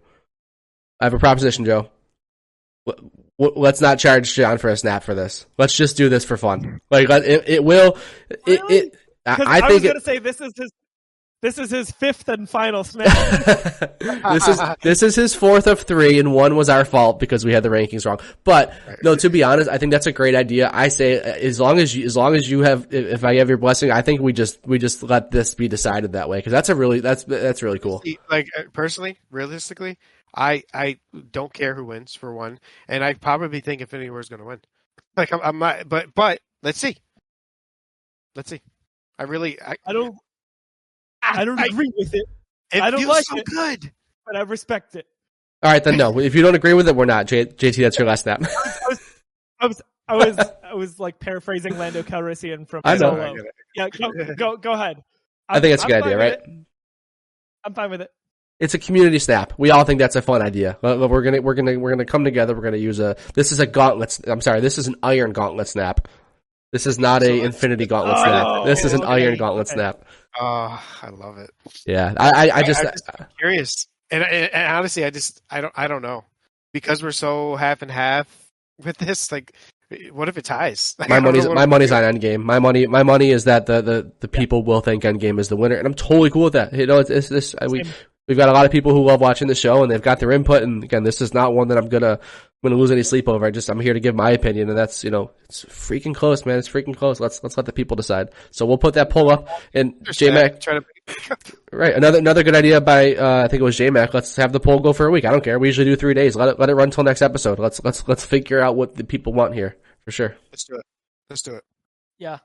I 0.99 1.05
have 1.05 1.13
a 1.13 1.19
proposition, 1.19 1.65
Joe. 1.65 1.89
W- 2.87 3.11
w- 3.39 3.59
Let's 3.61 3.81
not 3.81 3.99
charge 3.99 4.33
John 4.33 4.57
for 4.57 4.69
a 4.69 4.77
snap 4.77 5.03
for 5.03 5.15
this. 5.15 5.45
Let's 5.57 5.73
just 5.75 5.97
do 5.97 6.09
this 6.09 6.23
for 6.25 6.37
fun. 6.37 6.81
Like 6.91 7.09
it, 7.09 7.43
it 7.47 7.63
will. 7.63 7.97
It, 8.29 8.41
Really? 8.47 8.75
it 8.77 8.97
I, 9.25 9.35
'Cause 9.35 9.47
I 9.47 9.51
I, 9.57 9.61
was 9.61 9.69
think 9.71 9.83
going 9.83 9.95
it, 9.95 9.99
to 9.99 10.05
say 10.05 10.19
this 10.19 10.39
is 10.41 10.53
his 10.55 10.71
this 11.41 11.57
is 11.57 11.69
his 11.69 11.91
fifth 11.91 12.27
and 12.27 12.49
final 12.49 12.83
snap. 12.83 13.05
this 13.99 14.47
is 14.47 14.61
this 14.81 15.03
is 15.03 15.15
his 15.15 15.35
fourth 15.35 15.67
of 15.67 15.81
three, 15.81 16.17
and 16.19 16.33
one 16.33 16.55
was 16.55 16.69
our 16.69 16.85
fault 16.85 17.19
because 17.19 17.45
we 17.45 17.53
had 17.53 17.61
the 17.61 17.69
rankings 17.69 18.05
wrong. 18.05 18.19
But 18.43 18.73
no, 19.03 19.15
to 19.15 19.29
be 19.29 19.43
honest, 19.43 19.69
I 19.69 19.77
think 19.77 19.91
that's 19.91 20.07
a 20.07 20.11
great 20.11 20.33
idea. 20.33 20.69
I 20.73 20.87
say 20.87 21.19
uh, 21.19 21.35
as 21.35 21.59
long 21.59 21.79
as 21.79 21.95
you 21.95 22.05
as 22.05 22.17
long 22.17 22.35
as 22.35 22.49
you 22.49 22.61
have 22.61 22.87
if 22.91 23.05
if 23.05 23.23
I 23.23 23.35
have 23.35 23.49
your 23.49 23.57
blessing, 23.57 23.91
I 23.91 24.01
think 24.01 24.21
we 24.21 24.33
just 24.33 24.65
we 24.65 24.79
just 24.79 25.03
let 25.03 25.29
this 25.31 25.53
be 25.53 25.67
decided 25.67 26.13
that 26.13 26.29
way 26.29 26.39
because 26.39 26.51
that's 26.51 26.69
a 26.69 26.75
really 26.75 26.99
that's 26.99 27.23
that's 27.25 27.61
really 27.61 27.79
cool. 27.79 28.01
Like 28.29 28.47
uh, 28.57 28.63
personally, 28.73 29.19
realistically, 29.29 29.99
I 30.35 30.63
I 30.73 30.99
don't 31.31 31.53
care 31.53 31.75
who 31.75 31.85
wins 31.85 32.15
for 32.15 32.33
one, 32.33 32.59
and 32.87 33.03
I 33.03 33.13
probably 33.13 33.59
think 33.59 33.81
Infinity 33.81 34.09
War 34.09 34.19
is 34.19 34.29
going 34.29 34.41
to 34.41 34.45
win. 34.45 34.61
Like 35.15 35.31
I'm, 35.31 35.41
I'm 35.43 35.59
not, 35.59 35.87
but 35.87 36.13
but 36.15 36.39
let's 36.63 36.79
see, 36.79 36.97
let's 38.35 38.49
see. 38.49 38.61
I 39.17 39.23
really, 39.23 39.61
I, 39.61 39.75
I 39.85 39.93
don't 39.93 40.17
I 41.33 41.45
don't 41.45 41.59
I- 41.59 41.65
agree 41.65 41.91
with 41.97 42.13
it, 42.13 42.25
it 42.73 42.81
I 42.81 42.91
don't 42.91 42.99
feels 43.01 43.09
like 43.09 43.23
so 43.25 43.37
it. 43.37 43.45
good. 43.45 43.91
but 44.25 44.35
I 44.35 44.41
respect 44.41 44.95
it. 44.95 45.05
All 45.63 45.71
right, 45.71 45.83
then 45.83 45.97
no. 45.97 46.19
If 46.19 46.35
you 46.35 46.41
don't 46.43 46.55
agree 46.55 46.73
with 46.73 46.87
it, 46.87 46.95
we're 46.95 47.05
not. 47.05 47.25
J- 47.27 47.45
JT, 47.45 47.77
that's 47.77 47.97
your 47.97 48.07
last 48.07 48.23
snap. 48.23 48.41
I 49.59 49.67
was 49.67 49.81
I 50.07 50.15
was 50.15 50.37
I 50.63 50.73
was 50.75 50.99
like 50.99 51.19
paraphrasing 51.19 51.77
Lando 51.77 52.03
Calrissian 52.03 52.67
from 52.67 52.81
I 52.83 52.93
know. 52.97 53.11
Solo. 53.11 53.21
I. 53.21 53.35
Yeah, 53.75 53.89
go, 53.89 54.11
go 54.35 54.57
go 54.57 54.71
ahead. 54.73 55.03
I 55.49 55.59
think 55.59 55.73
it's 55.73 55.83
a 55.83 55.85
I'm 55.85 55.91
good 55.91 56.03
fine 56.03 56.13
idea, 56.13 56.17
right? 56.17 56.33
it. 56.33 56.49
I'm 57.63 57.73
fine 57.73 57.89
with 57.89 58.01
it. 58.01 58.11
It's 58.59 58.73
a 58.73 58.79
community 58.79 59.19
snap. 59.19 59.53
We 59.57 59.71
all 59.71 59.83
think 59.85 59.99
that's 59.99 60.15
a 60.15 60.21
fun 60.21 60.41
idea. 60.41 60.77
We're 60.81 61.21
gonna, 61.23 61.41
we're 61.41 61.55
gonna, 61.55 61.77
we're 61.79 61.89
gonna 61.91 62.05
come 62.05 62.23
together. 62.23 62.53
We're 62.55 62.61
gonna 62.61 62.77
use 62.77 62.99
a. 62.99 63.15
This 63.33 63.51
is 63.51 63.59
a 63.59 63.65
gauntlet. 63.65 64.19
I'm 64.27 64.41
sorry. 64.41 64.61
This 64.61 64.77
is 64.77 64.87
an 64.87 64.95
iron 65.03 65.33
gauntlet 65.33 65.67
snap. 65.67 66.07
This 66.71 66.85
is 66.87 66.97
not 66.99 67.21
So 67.21 67.29
a 67.29 67.41
infinity 67.43 67.85
gauntlet 67.85 68.17
Oh, 68.17 68.23
snap. 68.23 68.65
This 68.65 68.85
is 68.85 68.93
an 68.93 69.03
okay, 69.03 69.11
iron 69.23 69.37
gauntlet 69.37 69.67
okay. 69.67 69.73
snap. 69.75 70.04
Oh, 70.39 70.83
I 71.01 71.09
love 71.09 71.37
it. 71.37 71.51
Yeah, 71.85 72.13
I, 72.17 72.49
I, 72.49 72.57
I 72.57 72.63
just, 72.63 72.81
I'm 72.81 72.91
just 72.91 73.37
curious, 73.37 73.87
and, 74.11 74.23
and, 74.23 74.53
and 74.53 74.73
honestly, 74.73 75.05
I 75.05 75.09
just 75.09 75.41
I 75.49 75.61
don't 75.61 75.73
I 75.75 75.87
don't 75.87 76.01
know 76.01 76.25
because 76.73 77.01
we're 77.01 77.11
so 77.11 77.55
half 77.55 77.81
and 77.81 77.91
half 77.91 78.27
with 78.83 78.97
this. 78.97 79.31
Like, 79.31 79.53
what 80.11 80.27
if 80.27 80.37
it 80.37 80.45
ties? 80.45 80.95
Like, 80.99 81.09
my 81.09 81.19
money's 81.19 81.47
my 81.47 81.65
money's 81.65 81.91
on 81.91 82.03
Endgame. 82.03 82.43
My 82.43 82.59
money 82.59 82.87
my 82.87 83.03
money 83.03 83.31
is 83.31 83.45
that 83.45 83.65
the 83.65 83.81
the, 83.81 84.11
the 84.19 84.27
people 84.27 84.63
will 84.63 84.81
think 84.81 85.03
Endgame 85.03 85.39
is 85.39 85.47
the 85.47 85.55
winner, 85.55 85.75
and 85.75 85.87
I'm 85.87 85.93
totally 85.93 86.29
cool 86.29 86.43
with 86.43 86.53
that. 86.53 86.73
You 86.73 86.85
know, 86.85 86.99
it's, 86.99 87.09
it's 87.09 87.29
this 87.29 87.55
we 87.69 87.83
we've 88.27 88.37
got 88.37 88.49
a 88.49 88.53
lot 88.53 88.65
of 88.65 88.71
people 88.71 88.93
who 88.93 89.03
love 89.03 89.21
watching 89.21 89.47
the 89.47 89.55
show, 89.55 89.83
and 89.83 89.91
they've 89.91 90.01
got 90.01 90.19
their 90.19 90.31
input. 90.31 90.63
And 90.63 90.83
again, 90.83 91.03
this 91.03 91.21
is 91.21 91.33
not 91.33 91.53
one 91.53 91.69
that 91.69 91.77
I'm 91.77 91.89
gonna 91.89 92.19
I'm 92.65 92.71
gonna 92.71 92.81
lose 92.81 92.91
any 92.91 93.03
sleep 93.03 93.29
over. 93.29 93.45
I 93.45 93.51
just 93.51 93.69
I'm 93.69 93.79
here 93.79 93.93
to 93.93 93.99
give 93.99 94.15
my 94.15 94.31
opinion, 94.31 94.69
and 94.69 94.77
that's 94.77 95.03
you 95.03 95.11
know 95.11 95.31
it's 95.43 95.63
freaking 95.65 96.15
close, 96.15 96.45
man. 96.45 96.57
It's 96.57 96.67
freaking 96.67 96.97
close. 96.97 97.19
Let's 97.19 97.43
let's 97.43 97.57
let 97.57 97.67
the 97.67 97.73
people 97.73 97.95
decide. 97.95 98.29
So 98.49 98.65
we'll 98.65 98.79
put 98.79 98.95
that 98.95 99.11
poll 99.11 99.29
up, 99.29 99.49
and. 99.73 99.93
J 100.11 100.31
Mac 100.31 100.59
to 100.61 100.83
Right. 101.71 101.93
Another 101.93 102.17
another 102.17 102.41
good 102.41 102.55
idea 102.55 102.81
by 102.81 103.13
uh, 103.15 103.43
I 103.43 103.47
think 103.47 103.61
it 103.61 103.63
was 103.63 103.77
J 103.77 103.91
Mac. 103.91 104.15
Let's 104.15 104.35
have 104.37 104.51
the 104.51 104.59
poll 104.59 104.79
go 104.79 104.93
for 104.93 105.05
a 105.05 105.11
week. 105.11 105.25
I 105.25 105.31
don't 105.31 105.43
care. 105.43 105.59
We 105.59 105.67
usually 105.67 105.85
do 105.85 105.95
three 105.95 106.15
days. 106.15 106.35
Let 106.35 106.49
it 106.49 106.59
let 106.59 106.69
it 106.69 106.75
run 106.75 106.89
till 106.89 107.03
next 107.03 107.21
episode. 107.21 107.59
Let's 107.59 107.83
let's 107.83 108.07
let's 108.07 108.25
figure 108.25 108.59
out 108.59 108.75
what 108.75 108.95
the 108.95 109.03
people 109.03 109.33
want 109.33 109.53
here 109.53 109.77
for 110.03 110.11
sure. 110.11 110.35
let's 110.51 110.63
do 110.63 110.75
it. 110.75 110.85
Let's 111.29 111.41
do 111.43 111.53
it. 111.53 111.63
Yeah, 112.17 112.39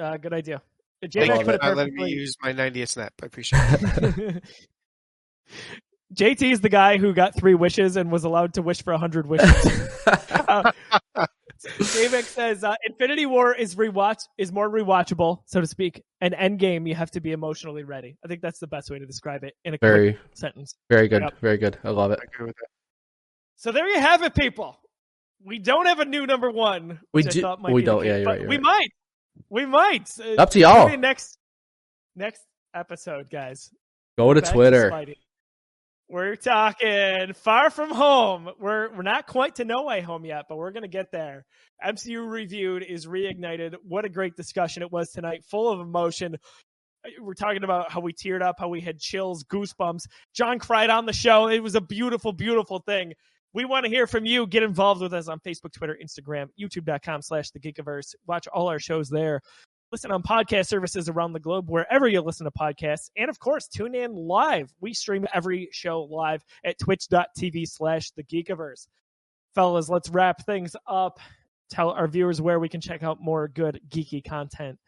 uh, 0.00 0.16
good 0.16 0.32
idea. 0.32 0.62
J-Mac 1.06 1.40
you 1.40 1.44
put 1.44 1.54
it 1.56 1.60
for 1.60 1.66
not 1.66 1.76
letting 1.76 1.94
me 1.94 2.10
use 2.10 2.36
my 2.42 2.52
90th 2.52 2.88
snap. 2.88 3.12
I 3.22 3.26
appreciate 3.26 3.60
it. 3.62 4.44
JT 6.18 6.50
is 6.50 6.60
the 6.60 6.68
guy 6.68 6.98
who 6.98 7.12
got 7.14 7.36
three 7.36 7.54
wishes 7.54 7.96
and 7.96 8.10
was 8.10 8.24
allowed 8.24 8.54
to 8.54 8.62
wish 8.62 8.82
for 8.82 8.92
a 8.92 8.98
hundred 8.98 9.26
wishes. 9.28 9.88
uh, 10.06 10.72
J-Mac 11.92 12.24
says 12.24 12.64
uh, 12.64 12.74
Infinity 12.84 13.26
War 13.26 13.54
is 13.54 13.76
rewatch 13.76 14.24
is 14.36 14.50
more 14.52 14.68
rewatchable, 14.68 15.42
so 15.46 15.60
to 15.60 15.66
speak. 15.66 16.02
And 16.20 16.34
Endgame, 16.34 16.88
you 16.88 16.96
have 16.96 17.12
to 17.12 17.20
be 17.20 17.30
emotionally 17.30 17.84
ready. 17.84 18.16
I 18.24 18.28
think 18.28 18.40
that's 18.42 18.58
the 18.58 18.66
best 18.66 18.90
way 18.90 18.98
to 18.98 19.06
describe 19.06 19.44
it 19.44 19.54
in 19.64 19.74
a 19.74 19.78
quick 19.78 19.88
Very 19.88 20.18
sentence. 20.34 20.74
very 20.90 21.06
good. 21.06 21.22
Yep. 21.22 21.38
Very 21.40 21.56
good. 21.56 21.78
I 21.84 21.90
love 21.90 22.10
it. 22.10 22.18
I 22.20 22.24
agree 22.32 22.46
with 22.46 22.56
that. 22.56 22.68
So 23.54 23.70
there 23.70 23.88
you 23.88 24.00
have 24.00 24.22
it, 24.22 24.34
people. 24.34 24.76
We 25.44 25.60
don't 25.60 25.86
have 25.86 26.00
a 26.00 26.04
new 26.04 26.26
number 26.26 26.50
one. 26.50 26.98
We 27.12 27.22
do. 27.22 27.42
Might 27.60 27.72
we 27.72 27.82
don't. 27.82 28.02
case, 28.02 28.08
Yeah, 28.08 28.16
you're 28.16 28.26
right, 28.26 28.40
you're 28.40 28.48
we 28.48 28.56
right. 28.56 28.62
might. 28.64 28.88
We 29.50 29.66
might. 29.66 30.10
Uh, 30.20 30.42
Up 30.42 30.50
to 30.50 30.58
y'all. 30.58 30.86
maybe 30.88 31.00
Next, 31.00 31.38
next 32.16 32.42
episode, 32.74 33.30
guys. 33.30 33.70
Go 34.16 34.34
to 34.34 34.42
Back 34.42 34.52
Twitter. 34.52 34.90
Spidey. 34.90 35.14
We're 36.10 36.36
talking 36.36 37.34
far 37.34 37.68
from 37.68 37.90
home. 37.90 38.48
We're 38.58 38.88
we're 38.96 39.02
not 39.02 39.26
quite 39.26 39.56
to 39.56 39.66
no 39.66 39.82
way 39.82 40.00
home 40.00 40.24
yet, 40.24 40.46
but 40.48 40.56
we're 40.56 40.70
gonna 40.70 40.88
get 40.88 41.12
there. 41.12 41.44
MCU 41.84 42.26
reviewed 42.26 42.82
is 42.82 43.06
reignited. 43.06 43.74
What 43.86 44.06
a 44.06 44.08
great 44.08 44.34
discussion 44.34 44.82
it 44.82 44.90
was 44.90 45.10
tonight, 45.10 45.44
full 45.44 45.70
of 45.70 45.80
emotion. 45.80 46.36
Uh, 47.04 47.10
we're 47.20 47.34
talking 47.34 47.62
about 47.62 47.92
how 47.92 48.00
we 48.00 48.14
teared 48.14 48.40
up, 48.40 48.56
how 48.58 48.68
we 48.68 48.80
had 48.80 48.98
chills, 48.98 49.44
goosebumps. 49.44 50.06
John 50.32 50.58
cried 50.58 50.88
on 50.88 51.04
the 51.04 51.12
show. 51.12 51.48
It 51.48 51.62
was 51.62 51.74
a 51.74 51.80
beautiful, 51.80 52.32
beautiful 52.32 52.78
thing. 52.78 53.12
We 53.52 53.66
want 53.66 53.84
to 53.84 53.90
hear 53.90 54.06
from 54.06 54.24
you. 54.24 54.46
Get 54.46 54.62
involved 54.62 55.02
with 55.02 55.12
us 55.12 55.28
on 55.28 55.40
Facebook, 55.40 55.72
Twitter, 55.72 55.98
Instagram, 56.02 56.46
youtube.com 56.58 57.20
slash 57.20 57.50
the 57.50 57.60
Geekiverse. 57.60 58.14
Watch 58.26 58.46
all 58.48 58.68
our 58.68 58.78
shows 58.78 59.10
there. 59.10 59.42
Listen 59.90 60.10
on 60.10 60.22
podcast 60.22 60.66
services 60.66 61.08
around 61.08 61.32
the 61.32 61.40
globe, 61.40 61.70
wherever 61.70 62.06
you 62.06 62.20
listen 62.20 62.44
to 62.44 62.50
podcasts. 62.50 63.10
And 63.16 63.30
of 63.30 63.38
course, 63.38 63.66
tune 63.68 63.94
in 63.94 64.14
live. 64.14 64.72
We 64.80 64.92
stream 64.92 65.26
every 65.32 65.68
show 65.72 66.02
live 66.02 66.44
at 66.64 66.78
twitch.tv 66.78 67.66
slash 67.68 68.10
the 68.10 68.22
Geekiverse. 68.22 68.86
Fellas, 69.54 69.88
let's 69.88 70.10
wrap 70.10 70.44
things 70.44 70.76
up. 70.86 71.18
Tell 71.70 71.90
our 71.90 72.06
viewers 72.06 72.40
where 72.40 72.60
we 72.60 72.68
can 72.68 72.80
check 72.80 73.02
out 73.02 73.20
more 73.20 73.48
good 73.48 73.80
geeky 73.88 74.22
content. 74.22 74.78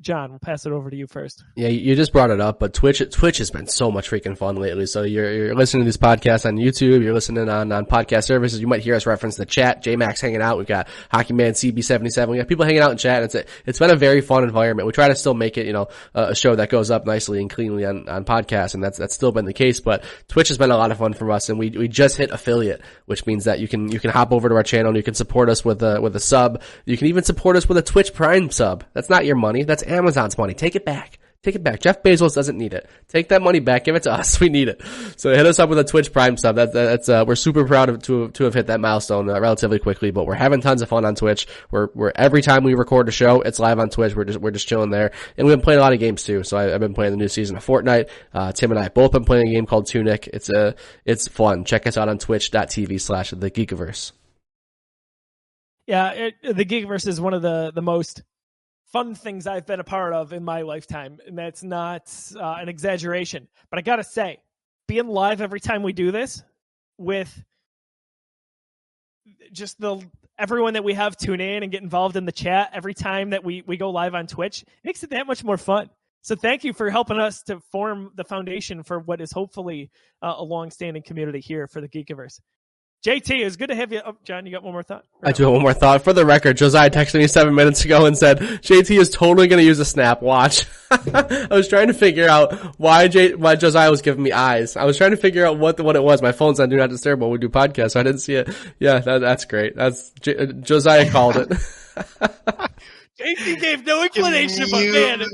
John, 0.00 0.30
we'll 0.30 0.38
pass 0.38 0.64
it 0.64 0.72
over 0.72 0.90
to 0.90 0.96
you 0.96 1.08
first. 1.08 1.42
Yeah, 1.56 1.68
you 1.68 1.96
just 1.96 2.12
brought 2.12 2.30
it 2.30 2.40
up, 2.40 2.60
but 2.60 2.72
Twitch 2.72 3.02
Twitch 3.10 3.38
has 3.38 3.50
been 3.50 3.66
so 3.66 3.90
much 3.90 4.08
freaking 4.08 4.38
fun 4.38 4.54
lately. 4.54 4.86
So 4.86 5.02
you're 5.02 5.32
you're 5.32 5.54
listening 5.56 5.82
to 5.82 5.84
these 5.86 5.96
podcasts 5.96 6.46
on 6.46 6.56
YouTube, 6.56 7.02
you're 7.02 7.14
listening 7.14 7.48
on 7.48 7.72
on 7.72 7.84
podcast 7.84 8.24
services. 8.24 8.60
You 8.60 8.68
might 8.68 8.82
hear 8.82 8.94
us 8.94 9.06
reference 9.06 9.36
the 9.36 9.46
chat. 9.46 9.82
J 9.82 9.96
Max 9.96 10.20
hanging 10.20 10.40
out. 10.40 10.56
We've 10.56 10.68
got 10.68 10.86
Hockey 11.10 11.34
Man 11.34 11.52
CB 11.52 11.82
seventy 11.82 12.10
seven. 12.10 12.30
We 12.30 12.38
got 12.38 12.46
people 12.46 12.64
hanging 12.64 12.80
out 12.80 12.92
in 12.92 12.96
chat. 12.98 13.24
It's 13.24 13.34
a, 13.34 13.44
it's 13.66 13.80
been 13.80 13.90
a 13.90 13.96
very 13.96 14.20
fun 14.20 14.44
environment. 14.44 14.86
We 14.86 14.92
try 14.92 15.08
to 15.08 15.16
still 15.16 15.34
make 15.34 15.58
it 15.58 15.66
you 15.66 15.72
know 15.72 15.88
a 16.14 16.28
a 16.28 16.34
show 16.34 16.54
that 16.54 16.68
goes 16.68 16.90
up 16.92 17.04
nicely 17.04 17.40
and 17.40 17.50
cleanly 17.50 17.84
on 17.84 18.08
on 18.08 18.24
podcasts, 18.24 18.74
and 18.74 18.84
that's 18.84 18.98
that's 18.98 19.14
still 19.14 19.32
been 19.32 19.46
the 19.46 19.52
case. 19.52 19.80
But 19.80 20.04
Twitch 20.28 20.48
has 20.48 20.58
been 20.58 20.70
a 20.70 20.76
lot 20.76 20.92
of 20.92 20.98
fun 20.98 21.12
for 21.12 21.28
us, 21.32 21.48
and 21.48 21.58
we 21.58 21.70
we 21.70 21.88
just 21.88 22.16
hit 22.16 22.30
affiliate, 22.30 22.82
which 23.06 23.26
means 23.26 23.44
that 23.44 23.58
you 23.58 23.66
can 23.66 23.90
you 23.90 23.98
can 23.98 24.10
hop 24.10 24.32
over 24.32 24.48
to 24.48 24.54
our 24.54 24.62
channel 24.62 24.90
and 24.90 24.96
you 24.96 25.02
can 25.02 25.14
support 25.14 25.48
us 25.48 25.64
with 25.64 25.82
a 25.82 26.00
with 26.00 26.14
a 26.14 26.20
sub. 26.20 26.62
You 26.84 26.96
can 26.96 27.08
even 27.08 27.24
support 27.24 27.56
us 27.56 27.68
with 27.68 27.78
a 27.78 27.82
Twitch 27.82 28.14
Prime 28.14 28.50
sub. 28.50 28.84
That's 28.92 29.10
not 29.10 29.24
your 29.24 29.34
money. 29.34 29.64
That's 29.64 29.82
Amazon's 29.88 30.38
money. 30.38 30.54
Take 30.54 30.76
it 30.76 30.84
back. 30.84 31.18
Take 31.44 31.54
it 31.54 31.62
back. 31.62 31.78
Jeff 31.78 32.02
Bezos 32.02 32.34
doesn't 32.34 32.58
need 32.58 32.74
it. 32.74 32.90
Take 33.06 33.28
that 33.28 33.40
money 33.40 33.60
back. 33.60 33.84
Give 33.84 33.94
it 33.94 34.02
to 34.02 34.12
us. 34.12 34.40
We 34.48 34.48
need 34.48 34.68
it. 34.68 34.82
So 35.16 35.32
hit 35.32 35.46
us 35.46 35.58
up 35.58 35.68
with 35.68 35.78
a 35.78 35.84
Twitch 35.84 36.12
Prime 36.12 36.36
sub. 36.36 36.56
That, 36.56 36.72
that's 36.72 37.08
uh, 37.08 37.24
we're 37.26 37.36
super 37.36 37.64
proud 37.64 37.88
of 37.88 38.02
to 38.02 38.28
to 38.30 38.44
have 38.44 38.54
hit 38.54 38.66
that 38.68 38.80
milestone 38.80 39.28
uh, 39.30 39.40
relatively 39.40 39.78
quickly. 39.78 40.10
But 40.10 40.26
we're 40.26 40.34
having 40.34 40.60
tons 40.60 40.82
of 40.82 40.88
fun 40.88 41.04
on 41.04 41.14
Twitch. 41.14 41.46
We're 41.70 41.88
we're 41.94 42.12
every 42.14 42.42
time 42.42 42.64
we 42.64 42.74
record 42.74 43.08
a 43.08 43.12
show, 43.12 43.40
it's 43.40 43.58
live 43.58 43.78
on 43.78 43.90
Twitch. 43.90 44.14
We're 44.14 44.24
just 44.24 44.40
we're 44.40 44.50
just 44.50 44.68
chilling 44.68 44.90
there, 44.90 45.12
and 45.36 45.46
we've 45.46 45.56
been 45.56 45.62
playing 45.62 45.78
a 45.78 45.82
lot 45.82 45.92
of 45.92 46.00
games 46.00 46.24
too. 46.24 46.42
So 46.42 46.56
I, 46.56 46.74
I've 46.74 46.80
been 46.80 46.94
playing 46.94 47.12
the 47.12 47.18
new 47.18 47.28
season 47.28 47.56
of 47.56 47.64
Fortnite. 47.64 48.08
Uh, 48.32 48.52
Tim 48.52 48.70
and 48.70 48.78
I 48.80 48.88
both 48.88 49.12
been 49.12 49.24
playing 49.24 49.48
a 49.48 49.52
game 49.52 49.66
called 49.66 49.86
Tunic. 49.86 50.28
It's 50.32 50.48
a 50.48 50.74
it's 51.04 51.28
fun. 51.28 51.64
Check 51.64 51.86
us 51.86 51.96
out 51.96 52.08
on 52.08 52.18
Twitch.tv 52.18 53.00
slash 53.00 53.30
the 53.30 53.50
Geekiverse. 53.50 54.12
Yeah, 55.86 56.10
it, 56.10 56.34
the 56.42 56.64
Geekiverse 56.64 57.06
is 57.06 57.20
one 57.20 57.34
of 57.34 57.42
the 57.42 57.72
the 57.74 57.82
most 57.82 58.22
fun 58.92 59.14
things 59.14 59.46
I've 59.46 59.66
been 59.66 59.80
a 59.80 59.84
part 59.84 60.12
of 60.12 60.32
in 60.32 60.44
my 60.44 60.62
lifetime, 60.62 61.18
and 61.26 61.36
that's 61.36 61.62
not 61.62 62.12
uh, 62.36 62.56
an 62.58 62.68
exaggeration. 62.68 63.48
But 63.70 63.78
I 63.78 63.82
gotta 63.82 64.04
say, 64.04 64.38
being 64.86 65.08
live 65.08 65.40
every 65.40 65.60
time 65.60 65.82
we 65.82 65.92
do 65.92 66.10
this 66.10 66.42
with 66.96 67.44
just 69.52 69.80
the 69.80 70.02
everyone 70.38 70.74
that 70.74 70.84
we 70.84 70.94
have 70.94 71.16
tune 71.16 71.40
in 71.40 71.62
and 71.62 71.72
get 71.72 71.82
involved 71.82 72.16
in 72.16 72.24
the 72.24 72.32
chat 72.32 72.70
every 72.72 72.94
time 72.94 73.30
that 73.30 73.44
we 73.44 73.62
we 73.66 73.76
go 73.76 73.90
live 73.90 74.14
on 74.14 74.26
Twitch 74.26 74.64
makes 74.84 75.02
it 75.02 75.10
that 75.10 75.26
much 75.26 75.44
more 75.44 75.56
fun. 75.56 75.90
So 76.22 76.34
thank 76.34 76.64
you 76.64 76.72
for 76.72 76.90
helping 76.90 77.18
us 77.18 77.42
to 77.44 77.60
form 77.72 78.10
the 78.14 78.24
foundation 78.24 78.82
for 78.82 78.98
what 78.98 79.20
is 79.20 79.32
hopefully 79.32 79.90
uh, 80.20 80.34
a 80.36 80.42
long-standing 80.42 81.02
community 81.02 81.40
here 81.40 81.66
for 81.66 81.80
the 81.80 81.88
Geekiverse. 81.88 82.40
JT, 83.04 83.46
it's 83.46 83.54
good 83.54 83.68
to 83.68 83.76
have 83.76 83.92
you. 83.92 84.00
Oh, 84.04 84.16
John, 84.24 84.44
you 84.44 84.50
got 84.50 84.64
one 84.64 84.72
more 84.72 84.82
thought? 84.82 85.04
I 85.22 85.30
do 85.30 85.44
have 85.44 85.52
one 85.52 85.62
more 85.62 85.72
thought. 85.72 86.02
For 86.02 86.12
the 86.12 86.26
record, 86.26 86.56
Josiah 86.56 86.90
texted 86.90 87.20
me 87.20 87.28
seven 87.28 87.54
minutes 87.54 87.84
ago 87.84 88.06
and 88.06 88.18
said, 88.18 88.38
JT 88.38 88.98
is 88.98 89.10
totally 89.10 89.46
going 89.46 89.60
to 89.60 89.64
use 89.64 89.78
a 89.78 89.84
snap 89.84 90.20
watch. 90.20 90.66
I 90.90 91.46
was 91.48 91.68
trying 91.68 91.86
to 91.86 91.94
figure 91.94 92.28
out 92.28 92.52
why 92.78 93.06
J- 93.06 93.34
why 93.34 93.54
Josiah 93.54 93.90
was 93.90 94.02
giving 94.02 94.22
me 94.22 94.32
eyes. 94.32 94.76
I 94.76 94.84
was 94.84 94.96
trying 94.96 95.12
to 95.12 95.16
figure 95.16 95.46
out 95.46 95.58
what 95.58 95.76
the, 95.76 95.84
what 95.84 95.94
it 95.94 96.02
was. 96.02 96.22
My 96.22 96.32
phone's 96.32 96.58
on 96.58 96.70
Do 96.70 96.76
Not 96.76 96.90
Disturb 96.90 97.20
when 97.20 97.30
we 97.30 97.38
do 97.38 97.48
podcasts, 97.48 97.92
so 97.92 98.00
I 98.00 98.02
didn't 98.02 98.20
see 98.20 98.34
it. 98.34 98.48
Yeah, 98.80 98.98
that, 98.98 99.18
that's 99.18 99.44
great. 99.44 99.76
That's 99.76 100.10
J- 100.20 100.52
Josiah 100.60 101.08
called 101.08 101.36
it. 101.36 101.52
JT 103.20 103.60
gave 103.60 103.84
no 103.84 104.02
inclination, 104.04 104.66
but 104.70 104.86
man, 104.90 105.24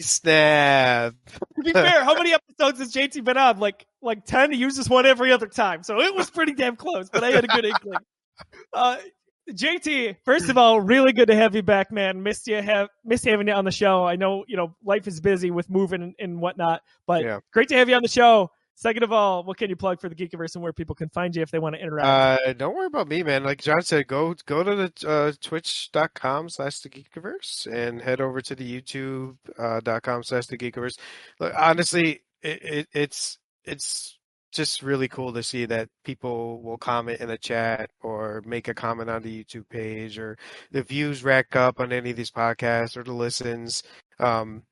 snap. 0.00 1.14
to 1.56 1.62
be 1.62 1.72
fair, 1.72 2.04
how 2.04 2.14
many 2.14 2.32
episodes 2.32 2.78
has 2.78 2.92
JT 2.92 3.24
been 3.24 3.36
on? 3.36 3.58
Like 3.58 3.84
like 4.00 4.24
ten. 4.24 4.52
He 4.52 4.58
uses 4.58 4.88
one 4.88 5.06
every 5.06 5.32
other 5.32 5.46
time, 5.48 5.82
so 5.82 6.00
it 6.00 6.14
was 6.14 6.30
pretty 6.30 6.54
damn 6.54 6.76
close. 6.76 7.10
But 7.10 7.24
I 7.24 7.30
had 7.30 7.44
a 7.44 7.48
good 7.48 7.64
inkling. 7.64 7.98
Uh, 8.72 8.96
JT, 9.50 10.16
first 10.24 10.48
of 10.48 10.56
all, 10.56 10.80
really 10.80 11.12
good 11.12 11.26
to 11.28 11.34
have 11.36 11.54
you 11.54 11.62
back, 11.62 11.92
man. 11.92 12.22
Missed 12.22 12.46
you 12.46 12.62
have 12.62 12.88
missed 13.04 13.24
having 13.24 13.48
you 13.48 13.54
on 13.54 13.64
the 13.64 13.70
show. 13.72 14.04
I 14.06 14.16
know 14.16 14.44
you 14.48 14.56
know 14.56 14.74
life 14.84 15.06
is 15.06 15.20
busy 15.20 15.50
with 15.50 15.68
moving 15.68 16.02
and, 16.02 16.14
and 16.18 16.40
whatnot, 16.40 16.82
but 17.06 17.22
Yeah. 17.22 17.40
great 17.52 17.68
to 17.68 17.76
have 17.76 17.88
you 17.88 17.96
on 17.96 18.02
the 18.02 18.08
show. 18.08 18.50
Second 18.76 19.04
of 19.04 19.12
all, 19.12 19.44
what 19.44 19.56
can 19.56 19.70
you 19.70 19.76
plug 19.76 20.00
for 20.00 20.08
the 20.08 20.14
Geekiverse 20.16 20.54
and 20.56 20.62
where 20.62 20.72
people 20.72 20.96
can 20.96 21.08
find 21.08 21.34
you 21.34 21.42
if 21.42 21.50
they 21.50 21.60
want 21.60 21.76
to 21.76 21.80
interact? 21.80 22.06
Uh, 22.06 22.52
don't 22.54 22.74
worry 22.74 22.86
about 22.86 23.06
me, 23.06 23.22
man. 23.22 23.44
Like 23.44 23.62
John 23.62 23.82
said, 23.82 24.08
go 24.08 24.34
go 24.46 24.64
to 24.64 24.74
the 24.74 25.08
uh, 25.08 25.32
twitch.com 25.40 26.48
slash 26.48 26.80
the 26.80 26.88
geekiverse 26.88 27.72
and 27.72 28.02
head 28.02 28.20
over 28.20 28.40
to 28.40 28.54
the 28.54 28.80
youtube 28.80 29.36
uh, 29.58 29.80
slash 30.22 30.46
the 30.46 30.58
geekiverse. 30.58 30.98
Look, 31.38 31.54
honestly, 31.56 32.22
it, 32.42 32.62
it, 32.62 32.88
it's 32.92 33.38
it's 33.64 34.18
just 34.54 34.82
really 34.82 35.08
cool 35.08 35.32
to 35.32 35.42
see 35.42 35.66
that 35.66 35.88
people 36.04 36.62
will 36.62 36.78
comment 36.78 37.20
in 37.20 37.28
the 37.28 37.36
chat 37.36 37.90
or 38.02 38.42
make 38.46 38.68
a 38.68 38.74
comment 38.74 39.10
on 39.10 39.22
the 39.22 39.44
YouTube 39.44 39.68
page 39.68 40.16
or 40.16 40.38
the 40.70 40.82
views 40.82 41.24
rack 41.24 41.56
up 41.56 41.80
on 41.80 41.92
any 41.92 42.10
of 42.10 42.16
these 42.16 42.30
podcasts 42.30 42.96
or 42.96 43.02
the 43.02 43.12
listens. 43.12 43.82
Um, 44.20 44.62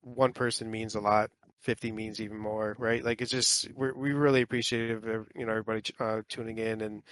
one 0.00 0.32
person 0.32 0.70
means 0.70 0.94
a 0.94 1.00
lot. 1.00 1.30
50 1.60 1.92
means 1.92 2.20
even 2.20 2.38
more, 2.38 2.74
right? 2.78 3.04
Like 3.04 3.20
it's 3.20 3.30
just 3.30 3.68
we're 3.74 3.94
we 3.94 4.12
really 4.12 4.42
appreciative 4.42 5.04
of 5.04 5.26
you 5.34 5.46
know 5.46 5.52
everybody 5.52 5.82
uh, 6.00 6.22
tuning 6.28 6.58
in 6.58 6.80
and 6.80 7.02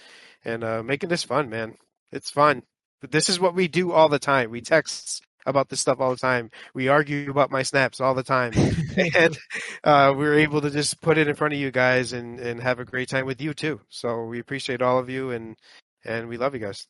and 0.43 0.63
uh, 0.63 0.83
making 0.83 1.09
this 1.09 1.23
fun, 1.23 1.49
man. 1.49 1.75
It's 2.11 2.31
fun. 2.31 2.63
But 3.01 3.11
this 3.11 3.29
is 3.29 3.39
what 3.39 3.55
we 3.55 3.67
do 3.67 3.91
all 3.91 4.09
the 4.09 4.19
time. 4.19 4.51
We 4.51 4.61
text 4.61 5.21
about 5.45 5.69
this 5.69 5.79
stuff 5.79 5.99
all 5.99 6.11
the 6.11 6.17
time. 6.17 6.51
We 6.73 6.89
argue 6.89 7.31
about 7.31 7.51
my 7.51 7.63
snaps 7.63 8.01
all 8.01 8.13
the 8.13 8.23
time, 8.23 8.51
and 9.15 9.37
uh, 9.83 10.13
we're 10.15 10.39
able 10.39 10.61
to 10.61 10.69
just 10.69 11.01
put 11.01 11.17
it 11.17 11.27
in 11.27 11.35
front 11.35 11.53
of 11.53 11.59
you 11.59 11.71
guys 11.71 12.13
and 12.13 12.39
and 12.39 12.61
have 12.61 12.79
a 12.79 12.85
great 12.85 13.09
time 13.09 13.25
with 13.25 13.41
you 13.41 13.53
too. 13.53 13.81
So 13.89 14.25
we 14.25 14.39
appreciate 14.39 14.81
all 14.81 14.99
of 14.99 15.09
you 15.09 15.31
and 15.31 15.55
and 16.03 16.27
we 16.27 16.37
love 16.37 16.53
you 16.53 16.59
guys. 16.59 16.87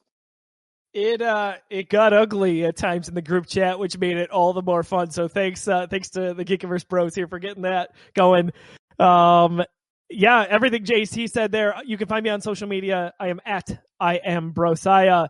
It 0.93 1.21
uh 1.21 1.55
it 1.69 1.89
got 1.89 2.13
ugly 2.13 2.65
at 2.65 2.75
times 2.75 3.09
in 3.09 3.15
the 3.15 3.21
group 3.21 3.45
chat, 3.45 3.77
which 3.77 3.97
made 3.97 4.17
it 4.17 4.31
all 4.31 4.53
the 4.53 4.61
more 4.61 4.83
fun. 4.83 5.11
So 5.11 5.27
thanks 5.27 5.67
uh 5.67 5.87
thanks 5.87 6.09
to 6.11 6.33
the 6.33 6.43
Geekiverse 6.43 6.87
Bros 6.87 7.13
here 7.13 7.27
for 7.27 7.37
getting 7.37 7.63
that 7.63 7.91
going. 8.15 8.51
Um 8.97 9.63
yeah, 10.09 10.45
everything 10.49 10.83
JC 10.83 11.29
said 11.29 11.51
there. 11.51 11.75
You 11.85 11.97
can 11.97 12.07
find 12.07 12.23
me 12.23 12.31
on 12.31 12.41
social 12.41 12.67
media. 12.67 13.13
I 13.19 13.27
am 13.27 13.39
at 13.45 13.69
I 13.99 14.15
am 14.15 14.51
Brosaya. 14.51 15.27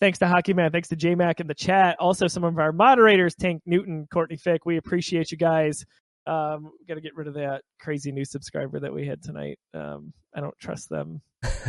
Thanks 0.00 0.18
to 0.18 0.26
Hockey 0.26 0.52
Man. 0.52 0.72
Thanks 0.72 0.88
to 0.88 0.96
J 0.96 1.14
Mac 1.14 1.38
in 1.38 1.46
the 1.46 1.54
chat. 1.54 1.96
Also, 2.00 2.26
some 2.26 2.42
of 2.42 2.58
our 2.58 2.72
moderators, 2.72 3.36
Tank 3.36 3.62
Newton, 3.66 4.08
Courtney 4.12 4.36
Fick. 4.36 4.66
We 4.66 4.76
appreciate 4.78 5.30
you 5.30 5.38
guys. 5.38 5.84
Um, 6.26 6.72
got 6.88 6.94
to 6.94 7.00
get 7.00 7.14
rid 7.14 7.28
of 7.28 7.34
that 7.34 7.62
crazy 7.80 8.10
new 8.10 8.24
subscriber 8.24 8.80
that 8.80 8.92
we 8.92 9.06
had 9.06 9.22
tonight. 9.22 9.60
Um, 9.74 10.12
I 10.34 10.40
don't 10.40 10.58
trust 10.58 10.88
them 10.88 11.20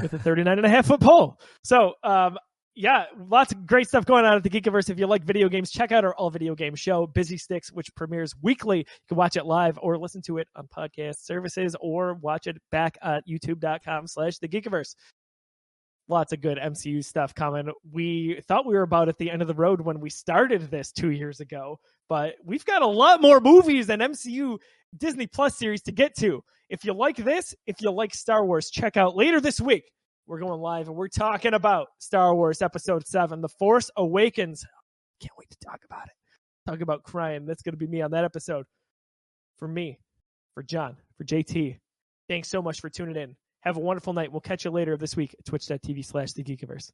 with 0.01 0.13
a 0.13 0.19
39 0.19 0.57
and 0.57 0.65
a 0.65 0.69
half 0.69 0.87
foot 0.87 0.99
pole. 0.99 1.39
So, 1.63 1.93
um, 2.03 2.39
yeah, 2.75 3.05
lots 3.29 3.51
of 3.51 3.67
great 3.67 3.87
stuff 3.87 4.05
going 4.05 4.25
on 4.25 4.35
at 4.35 4.43
the 4.43 4.49
Geekiverse. 4.49 4.89
If 4.89 4.97
you 4.97 5.05
like 5.05 5.23
video 5.23 5.47
games, 5.47 5.69
check 5.69 5.91
out 5.91 6.03
our 6.03 6.15
all 6.15 6.31
video 6.31 6.55
game 6.55 6.73
show, 6.73 7.05
Busy 7.05 7.37
Sticks, 7.37 7.71
which 7.71 7.93
premieres 7.95 8.33
weekly. 8.41 8.79
You 8.79 8.85
can 9.07 9.17
watch 9.17 9.37
it 9.37 9.45
live 9.45 9.77
or 9.81 9.97
listen 9.97 10.21
to 10.23 10.39
it 10.39 10.47
on 10.55 10.67
podcast 10.67 11.17
services 11.19 11.75
or 11.79 12.15
watch 12.15 12.47
it 12.47 12.57
back 12.71 12.97
at 13.03 13.27
youtube.com 13.27 14.07
slash 14.07 14.39
the 14.39 14.47
Geekiverse. 14.47 14.95
Lots 16.07 16.33
of 16.33 16.41
good 16.41 16.57
MCU 16.57 17.03
stuff 17.05 17.35
coming. 17.35 17.71
We 17.91 18.41
thought 18.47 18.65
we 18.65 18.73
were 18.73 18.81
about 18.81 19.07
at 19.07 19.17
the 19.19 19.29
end 19.29 19.41
of 19.41 19.47
the 19.47 19.53
road 19.53 19.79
when 19.79 19.99
we 19.99 20.09
started 20.09 20.69
this 20.69 20.91
two 20.91 21.11
years 21.11 21.39
ago, 21.39 21.79
but 22.09 22.35
we've 22.43 22.65
got 22.65 22.81
a 22.81 22.87
lot 22.87 23.21
more 23.21 23.39
movies 23.39 23.89
and 23.89 24.01
MCU 24.01 24.57
Disney 24.97 25.27
Plus 25.27 25.57
series 25.57 25.83
to 25.83 25.91
get 25.91 26.15
to. 26.17 26.43
If 26.69 26.83
you 26.83 26.93
like 26.93 27.17
this, 27.17 27.53
if 27.67 27.81
you 27.81 27.91
like 27.91 28.15
Star 28.15 28.45
Wars, 28.45 28.71
check 28.71 28.97
out 28.97 29.15
later 29.15 29.39
this 29.39 29.61
week 29.61 29.83
we're 30.27 30.39
going 30.39 30.61
live 30.61 30.87
and 30.87 30.95
we're 30.95 31.07
talking 31.07 31.53
about 31.53 31.87
Star 31.99 32.33
Wars 32.33 32.61
Episode 32.61 33.05
7, 33.05 33.41
The 33.41 33.49
Force 33.49 33.91
Awakens. 33.97 34.65
Can't 35.19 35.33
wait 35.37 35.49
to 35.49 35.57
talk 35.65 35.81
about 35.85 36.05
it. 36.05 36.13
Talk 36.69 36.81
about 36.81 37.03
crying. 37.03 37.45
That's 37.45 37.61
going 37.61 37.73
to 37.73 37.77
be 37.77 37.87
me 37.87 38.01
on 38.01 38.11
that 38.11 38.23
episode. 38.23 38.65
For 39.57 39.67
me, 39.67 39.99
for 40.53 40.63
John, 40.63 40.95
for 41.17 41.25
JT, 41.25 41.77
thanks 42.29 42.49
so 42.49 42.61
much 42.61 42.79
for 42.79 42.89
tuning 42.89 43.15
in. 43.15 43.35
Have 43.61 43.77
a 43.77 43.81
wonderful 43.81 44.13
night. 44.13 44.31
We'll 44.31 44.41
catch 44.41 44.65
you 44.65 44.71
later 44.71 44.97
this 44.97 45.15
week 45.15 45.35
at 45.37 45.45
twitch.tv 45.45 46.05
slash 46.05 46.33
the 46.33 46.43
Geekiverse. 46.43 46.91